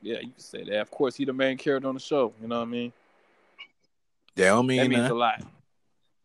Yeah, 0.01 0.15
you 0.19 0.31
can 0.31 0.39
say 0.39 0.63
that. 0.65 0.79
Of 0.81 0.91
course, 0.91 1.15
he 1.15 1.25
the 1.25 1.33
main 1.33 1.57
character 1.57 1.87
on 1.87 1.93
the 1.93 1.99
show. 2.01 2.33
You 2.41 2.47
know 2.47 2.57
what 2.59 2.67
I 2.67 2.71
mean? 2.71 2.93
That 4.35 4.47
don't 4.47 4.67
That 4.67 4.87
mean 4.87 4.89
means 4.89 5.09
a 5.09 5.13
lot. 5.13 5.41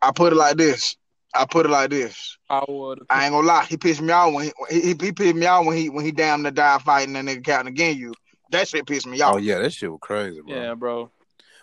I 0.00 0.12
put 0.12 0.32
it 0.32 0.36
like 0.36 0.56
this. 0.56 0.96
I 1.34 1.44
put 1.44 1.66
it 1.66 1.70
like 1.70 1.90
this. 1.90 2.38
Power 2.48 2.92
of 2.92 3.00
the 3.00 3.06
I 3.10 3.24
ain't 3.24 3.32
gonna 3.32 3.46
lie. 3.46 3.64
He 3.64 3.76
pissed 3.76 4.00
me 4.00 4.12
off 4.12 4.32
when 4.32 4.44
he 4.46 4.52
he, 4.70 4.80
he, 4.80 4.88
he 5.00 5.12
pissed 5.12 5.34
me 5.34 5.46
off 5.46 5.66
when 5.66 5.76
he 5.76 5.88
when 5.90 6.04
he 6.04 6.12
damn 6.12 6.42
near 6.42 6.50
died 6.50 6.82
fighting 6.82 7.12
that 7.14 7.24
nigga 7.24 7.44
Captain 7.44 7.68
again. 7.68 7.98
You 7.98 8.14
that 8.50 8.68
shit 8.68 8.86
pissed 8.86 9.06
me 9.06 9.20
off. 9.20 9.34
Oh 9.34 9.38
yeah, 9.38 9.58
that 9.58 9.72
shit 9.72 9.90
was 9.90 10.00
crazy, 10.00 10.40
bro. 10.40 10.54
yeah, 10.54 10.74
bro. 10.74 11.10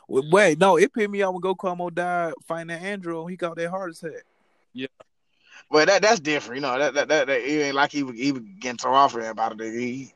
Wait, 0.07 0.25
Wait, 0.31 0.59
no, 0.59 0.77
it 0.77 0.93
pissed 0.93 1.09
me 1.09 1.23
off 1.23 1.33
when 1.33 1.41
Goku 1.41 1.67
almost 1.67 1.95
died 1.95 2.33
fighting 2.45 2.67
that 2.67 2.81
Android 2.81 3.29
he 3.31 3.37
got 3.37 3.55
that 3.55 3.69
heart 3.69 3.91
attack. 3.91 4.23
Yeah. 4.73 4.87
Well, 5.71 5.85
that 5.87 6.01
that's 6.03 6.19
different. 6.19 6.57
You 6.57 6.61
know 6.61 6.77
that 6.77 6.93
that, 6.93 7.07
that, 7.07 7.27
that 7.27 7.41
it 7.41 7.63
ain't 7.63 7.75
like 7.75 7.91
he 7.91 8.03
was 8.03 8.15
he 8.15 8.31
was 8.31 8.43
getting 8.59 8.77
so 8.77 8.93
off 8.93 9.15
about 9.15 9.53
it. 9.53 9.57
Nigga. 9.57 9.79
He 9.79 10.13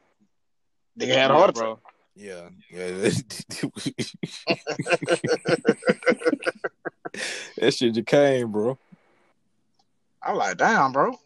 nigga 0.99 1.07
had 1.07 1.31
a 1.31 1.33
Yeah, 1.33 1.39
heart 1.39 1.49
attack. 1.49 1.63
bro. 1.63 1.79
Yeah, 2.15 2.49
yeah. 2.69 2.87
that 7.57 7.73
shit 7.73 7.93
just 7.93 8.07
came, 8.07 8.51
bro. 8.51 8.77
I'm 10.21 10.35
like, 10.35 10.57
damn, 10.57 10.91
bro. 10.91 11.17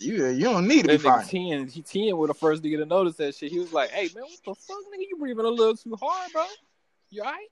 You 0.00 0.26
you 0.26 0.44
don't 0.44 0.66
need 0.66 0.82
to 0.82 0.88
be 0.88 0.96
That 0.96 1.02
nigga 1.02 1.14
fighting. 1.14 1.28
Tien, 1.28 1.68
he 1.68 1.82
Tien 1.82 2.16
was 2.16 2.28
the 2.28 2.34
first 2.34 2.62
nigga 2.62 2.78
to 2.78 2.86
notice 2.86 3.16
that 3.16 3.34
shit. 3.34 3.52
He 3.52 3.58
was 3.58 3.72
like, 3.72 3.90
"Hey 3.90 4.08
man, 4.14 4.24
what 4.24 4.38
the 4.44 4.54
fuck, 4.54 4.76
nigga? 4.92 5.04
You 5.08 5.16
breathing 5.18 5.44
a 5.44 5.48
little 5.48 5.76
too 5.76 5.96
hard, 6.00 6.32
bro. 6.32 6.44
You 7.10 7.22
alright?" 7.22 7.48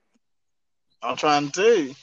I'm 1.02 1.16
trying 1.16 1.50
to 1.50 1.52
tell 1.52 1.78
you. 1.78 1.94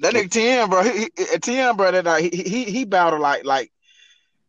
That 0.00 0.14
nigga 0.14 0.30
Tien, 0.30 0.68
bro. 0.68 0.82
He, 0.82 1.08
he, 1.16 1.38
Tien, 1.38 1.76
bro. 1.76 1.92
That 1.92 2.06
uh, 2.06 2.16
he 2.16 2.28
he 2.28 2.64
he 2.64 2.84
battle 2.84 3.20
like 3.20 3.44
like 3.44 3.70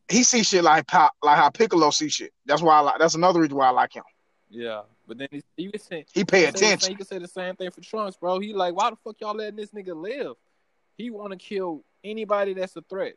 he 0.10 0.24
see 0.24 0.44
shit 0.44 0.64
like 0.64 0.88
pop 0.88 1.14
like 1.22 1.38
how 1.38 1.50
Piccolo 1.50 1.90
see 1.92 2.10
shit. 2.10 2.34
That's 2.46 2.62
why 2.62 2.78
I 2.78 2.80
like. 2.80 3.00
That's 3.00 3.16
another 3.16 3.42
reason 3.42 3.56
why 3.56 3.68
I 3.68 3.72
like 3.72 3.94
him. 3.94 4.04
Yeah, 4.50 4.82
but 5.08 5.18
then 5.18 5.27
he, 5.32 5.44
you 5.58 5.72
can 5.72 5.80
say 5.80 6.06
He 6.14 6.24
pay 6.26 6.42
you 6.42 6.45
can 6.48 6.56
say 6.56 6.58
the 6.58 6.58
same- 6.58 6.68
attention. 6.74 6.92
You 6.92 6.98
can 6.98 7.06
say 7.08 7.18
the 7.19 7.27
same 7.27 7.56
thing 7.56 7.72
for 7.72 7.82
Trunks, 7.82 8.18
bro. 8.18 8.40
He 8.40 8.53
like, 8.53 8.76
why 8.76 8.90
the 8.90 8.95
fuck 8.98 9.16
y'all 9.22 9.36
letting 9.36 9.56
this 9.56 9.72
nigga 9.72 9.95
live? 9.95 10.36
He 10.98 11.10
want 11.10 11.32
to 11.32 11.38
kill 11.38 11.84
anybody 12.03 12.53
that's 12.53 12.76
a 12.76 12.82
threat. 12.82 13.14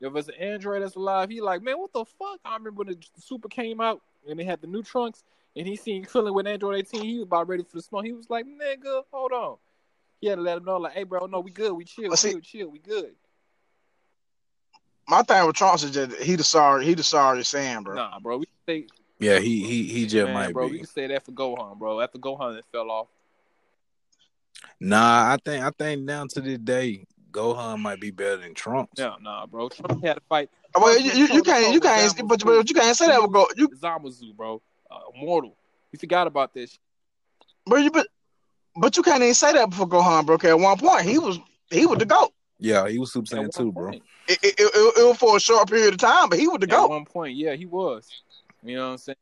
If 0.00 0.14
it's 0.16 0.28
an 0.28 0.34
android 0.34 0.82
that's 0.82 0.96
alive, 0.96 1.30
he 1.30 1.40
like, 1.40 1.62
man, 1.62 1.78
what 1.78 1.92
the 1.92 2.04
fuck? 2.04 2.38
I 2.44 2.54
remember 2.56 2.84
when 2.84 2.88
the 2.88 2.98
Super 3.18 3.48
came 3.48 3.80
out 3.80 4.02
and 4.28 4.38
they 4.38 4.44
had 4.44 4.60
the 4.60 4.66
new 4.66 4.82
Trunks, 4.82 5.22
and 5.56 5.66
he 5.66 5.76
seen 5.76 6.04
Krillin 6.04 6.34
with 6.34 6.46
Android 6.46 6.76
18. 6.76 7.02
He 7.02 7.14
was 7.14 7.22
about 7.24 7.48
ready 7.48 7.62
for 7.62 7.76
the 7.76 7.82
smoke. 7.82 8.04
He 8.04 8.12
was 8.12 8.28
like, 8.28 8.44
nigga, 8.44 9.02
hold 9.12 9.32
on. 9.32 9.56
He 10.20 10.26
had 10.28 10.36
to 10.36 10.42
let 10.42 10.58
him 10.58 10.64
know, 10.64 10.78
like, 10.78 10.92
hey, 10.94 11.04
bro, 11.04 11.26
no, 11.26 11.40
we 11.40 11.50
good, 11.50 11.72
we 11.72 11.84
chill, 11.84 12.14
see- 12.16 12.32
chill, 12.32 12.40
chill, 12.40 12.68
we 12.68 12.78
good. 12.78 13.14
My 15.06 15.22
thing 15.22 15.46
with 15.46 15.56
Trunks 15.56 15.82
is 15.82 15.90
just 15.90 16.16
he 16.22 16.34
the 16.36 16.44
sorry 16.44 16.84
he 16.86 16.94
the 16.94 17.02
sorry 17.02 17.44
Sam, 17.44 17.82
bro. 17.84 17.94
Nah, 17.94 18.18
bro, 18.20 18.38
we 18.38 18.46
say, 18.66 18.86
Yeah, 19.18 19.38
he 19.38 19.64
he 19.64 19.84
he 19.84 20.06
just 20.06 20.24
man, 20.26 20.34
might 20.34 20.52
bro, 20.52 20.66
we 20.66 20.72
be. 20.72 20.78
can 20.78 20.86
say 20.86 21.06
that 21.06 21.24
for 21.24 21.32
Gohan, 21.32 21.78
bro. 21.78 22.00
After 22.00 22.18
Gohan, 22.18 22.58
it 22.58 22.64
fell 22.72 22.90
off. 22.90 23.06
Nah, 24.80 25.32
I 25.32 25.36
think 25.44 25.64
I 25.64 25.70
think 25.70 26.06
down 26.06 26.28
to 26.28 26.40
this 26.40 26.58
day, 26.58 27.04
Gohan 27.30 27.78
might 27.78 28.00
be 28.00 28.10
better 28.10 28.38
than 28.38 28.54
Trunks. 28.54 28.92
Yeah, 28.98 29.14
nah, 29.20 29.46
bro. 29.46 29.68
Trunks 29.68 30.02
had 30.04 30.14
to 30.14 30.20
fight 30.28 30.50
Well, 30.74 30.98
you, 30.98 31.12
you, 31.12 31.26
you 31.34 31.42
can't 31.42 31.72
you 31.72 31.80
can't 31.80 32.28
but, 32.28 32.44
but 32.44 32.68
you 32.68 32.74
can't 32.74 32.96
say 32.96 33.06
that 33.06 33.22
with 33.22 33.32
go 33.32 33.46
you 33.56 33.68
Zamasu, 33.68 34.34
bro. 34.36 34.60
Uh, 34.90 34.98
immortal. 35.14 35.56
You 35.92 35.98
forgot 35.98 36.26
about 36.26 36.52
this. 36.52 36.78
but 37.66 37.76
you 37.76 37.90
but 37.90 38.06
but 38.76 38.96
you 38.96 39.02
can't 39.04 39.22
even 39.22 39.34
say 39.34 39.52
that 39.52 39.70
before 39.70 39.88
Gohan, 39.88 40.26
bro. 40.26 40.38
'cause 40.38 40.50
at 40.50 40.58
one 40.58 40.76
point 40.78 41.02
he 41.06 41.18
was 41.18 41.38
he 41.70 41.86
was 41.86 41.98
the 41.98 42.06
goat. 42.06 42.32
Yeah, 42.58 42.88
he 42.88 42.98
was 42.98 43.12
Super 43.12 43.26
Saiyan 43.26 43.38
one 43.42 43.50
too, 43.50 43.72
bro. 43.72 43.90
It, 43.90 44.02
it, 44.28 44.38
it, 44.58 44.58
it 44.98 45.04
was 45.06 45.16
for 45.18 45.36
a 45.36 45.40
short 45.40 45.68
period 45.68 45.92
of 45.94 45.98
time, 46.00 46.28
but 46.30 46.38
he 46.38 46.46
was 46.48 46.58
the 46.60 46.64
At 46.66 46.70
goat. 46.70 46.88
one 46.90 47.04
point, 47.04 47.36
yeah, 47.36 47.54
he 47.54 47.66
was. 47.66 48.08
You 48.64 48.76
know 48.76 48.86
what 48.86 48.92
I'm 48.92 48.98
saying? 48.98 49.16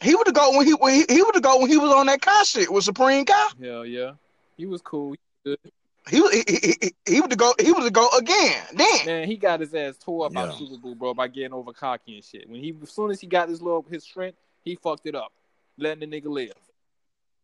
He 0.00 0.14
would 0.14 0.26
have 0.26 0.34
goat 0.34 0.54
when 0.54 0.66
he 0.66 0.74
when 0.74 0.94
he, 0.94 1.04
he 1.08 1.22
was 1.22 1.32
the 1.34 1.40
goat 1.40 1.60
when 1.60 1.70
he 1.70 1.76
was 1.76 1.92
on 1.92 2.06
that 2.06 2.20
Kai 2.20 2.42
shit 2.42 2.72
with 2.72 2.84
Supreme 2.84 3.24
Kai. 3.24 3.48
Hell 3.62 3.86
yeah. 3.86 4.12
He 4.56 4.66
was 4.66 4.82
cool. 4.82 5.12
He 5.12 5.18
was 5.44 5.56
good. 5.62 5.72
He 6.08 6.16
he, 6.16 6.44
he, 6.48 6.74
he, 6.80 7.14
he 7.14 7.20
was 7.20 7.28
the 7.28 7.36
goat. 7.36 7.60
He 7.60 7.72
was 7.72 7.84
the 7.84 7.90
goat 7.90 8.10
again. 8.18 8.62
Then 8.74 9.06
Man, 9.06 9.28
he 9.28 9.36
got 9.36 9.60
his 9.60 9.74
ass 9.74 9.96
tore 9.98 10.26
up 10.26 10.32
by 10.32 10.48
Super 10.50 10.76
Buu, 10.76 10.96
bro, 10.96 11.14
by 11.14 11.28
getting 11.28 11.52
over 11.52 11.72
cocky 11.72 12.16
and 12.16 12.24
shit. 12.24 12.48
When 12.48 12.60
he 12.60 12.74
as 12.82 12.90
soon 12.90 13.10
as 13.10 13.20
he 13.20 13.26
got 13.26 13.48
his 13.48 13.60
little 13.60 13.84
his 13.88 14.04
strength, 14.04 14.38
he 14.64 14.76
fucked 14.76 15.06
it 15.06 15.14
up. 15.14 15.32
Letting 15.76 16.08
the 16.08 16.20
nigga 16.20 16.26
live. 16.26 16.54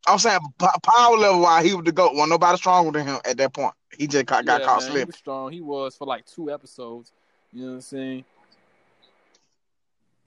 I'm 0.06 0.18
saying 0.18 0.40
p- 0.58 0.66
power 0.82 1.16
level 1.16 1.40
wise, 1.40 1.64
he 1.64 1.74
was 1.74 1.84
the 1.84 1.92
goat. 1.92 2.14
Wasn't 2.14 2.30
nobody 2.30 2.58
stronger 2.58 2.92
than 2.92 3.06
him 3.06 3.18
at 3.24 3.36
that 3.38 3.52
point. 3.52 3.74
He 3.96 4.06
just 4.06 4.26
got, 4.26 4.44
got 4.44 4.60
yeah, 4.60 4.66
caught 4.66 4.80
man, 4.80 4.82
He 4.82 4.92
slipping. 4.92 5.06
was 5.06 5.16
strong. 5.16 5.52
He 5.52 5.60
was 5.60 5.96
for 5.96 6.06
like 6.06 6.26
two 6.26 6.50
episodes. 6.50 7.12
You 7.52 7.62
know 7.62 7.68
what 7.68 7.74
I'm 7.74 7.80
saying? 7.80 8.24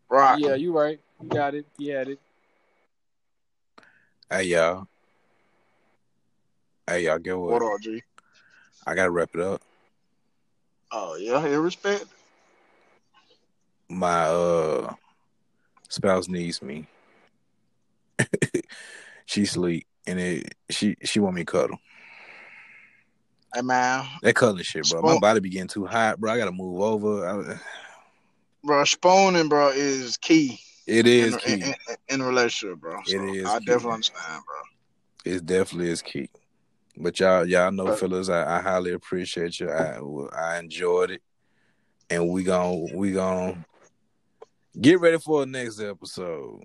Right. 0.10 0.40
Yeah, 0.40 0.56
you 0.56 0.72
right. 0.72 1.00
You 1.22 1.30
got 1.30 1.56
it. 1.56 1.66
He 1.77 1.90
had 1.90 2.10
it. 2.10 2.19
Hey 4.30 4.44
y'all. 4.44 4.88
Hey 6.88 7.06
y'all, 7.06 7.19
get 7.19 7.38
What 7.38 7.61
what? 7.61 7.74
up, 7.74 7.82
G? 7.82 8.03
I 8.86 8.95
gotta 8.95 9.11
wrap 9.11 9.30
it 9.34 9.42
up. 9.42 9.61
Oh 10.92 11.16
yeah, 11.16 11.45
in 11.45 11.60
respect. 11.60 12.06
My 13.90 14.24
uh 14.24 14.94
spouse 15.90 16.27
needs 16.30 16.61
me. 16.61 16.88
she 19.26 19.45
sleep 19.45 19.86
and 20.06 20.19
it 20.19 20.56
she 20.69 20.95
she 21.03 21.19
want 21.19 21.36
me 21.36 21.42
to 21.42 21.45
cuddle. 21.45 21.77
Hey 23.53 23.61
man, 23.61 24.06
That 24.22 24.36
cuddling 24.36 24.64
shit, 24.64 24.88
bro. 24.90 25.02
My 25.02 25.19
body 25.19 25.40
be 25.40 25.50
getting 25.50 25.68
too 25.68 25.86
hot, 25.86 26.19
bro. 26.19 26.32
I 26.32 26.38
gotta 26.38 26.52
move 26.52 26.82
over. 26.82 27.27
I, 27.27 27.60
bro, 28.64 28.84
spooning, 28.84 29.50
bro, 29.50 29.69
is 29.69 30.18
key. 30.18 30.60
it 30.86 31.08
is 31.08 31.34
in, 31.34 31.40
key. 31.40 31.53
In, 31.53 31.61
in, 31.64 31.76
in 32.10 32.22
a 32.22 32.26
relationship, 32.26 32.80
bro. 32.80 33.00
It 33.00 33.08
So 33.10 33.24
is 33.34 33.45
I 33.45 33.60
key. 33.60 33.66
definitely 33.66 33.92
understand, 33.94 34.44
bro. 34.45 35.34
It 35.34 35.45
definitely 35.45 35.90
is 35.92 36.02
key. 36.02 36.30
But 36.95 37.19
y'all, 37.19 37.45
y'all 37.45 37.72
know, 37.72 37.86
But- 37.86 38.00
fellas, 38.00 38.30
I, 38.30 38.58
I 38.58 38.61
highly 38.61 38.94
appreciate 38.94 39.60
you. 39.60 39.69
I 39.69 40.00
I 40.36 40.58
enjoyed 40.60 41.11
it, 41.11 41.22
and 42.10 42.30
we 42.30 42.44
gon' 42.44 42.88
we 42.95 43.11
gon' 43.11 43.64
get 44.80 45.00
ready 45.00 45.18
for 45.19 45.42
the 45.42 45.45
next 45.45 45.80
episode. 45.80 46.64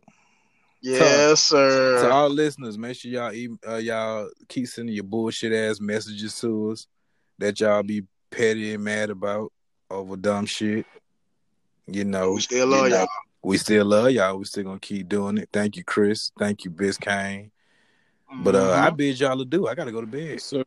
Yes, 0.80 1.42
sir. 1.42 2.02
To 2.02 2.10
all 2.10 2.28
listeners, 2.28 2.76
make 2.78 2.96
sure 2.96 3.10
y'all 3.10 3.56
uh, 3.68 3.76
y'all 3.76 4.28
keep 4.48 4.66
sending 4.66 4.94
your 4.94 5.04
bullshit 5.04 5.52
ass 5.52 5.80
messages 5.80 6.38
to 6.40 6.72
us 6.72 6.86
that 7.38 7.60
y'all 7.60 7.82
be 7.82 8.02
petty 8.30 8.74
and 8.74 8.82
mad 8.84 9.10
about 9.10 9.52
over 9.90 10.16
dumb 10.16 10.46
shit. 10.46 10.86
You 11.86 12.04
know, 12.04 12.32
we 12.32 12.40
still 12.40 12.66
love 12.66 12.84
you 12.84 12.90
know, 12.90 12.98
y'all. 12.98 13.08
We 13.42 13.58
still 13.58 13.84
love 13.84 14.10
y'all. 14.10 14.38
We 14.38 14.44
still 14.44 14.64
gonna 14.64 14.78
keep 14.78 15.08
doing 15.08 15.38
it. 15.38 15.48
Thank 15.52 15.76
you, 15.76 15.84
Chris. 15.84 16.30
Thank 16.38 16.64
you, 16.64 16.70
Biscayne. 16.70 17.50
But 18.40 18.54
uh, 18.54 18.72
I 18.72 18.90
Mhm. 18.90 18.96
bid 18.96 19.20
y'all 19.20 19.36
to 19.38 19.44
do. 19.44 19.66
I 19.66 19.74
gotta 19.74 19.92
go 19.92 20.00
to 20.00 20.06
bed. 20.06 20.30
Yes, 20.30 20.44
sir. 20.44 20.64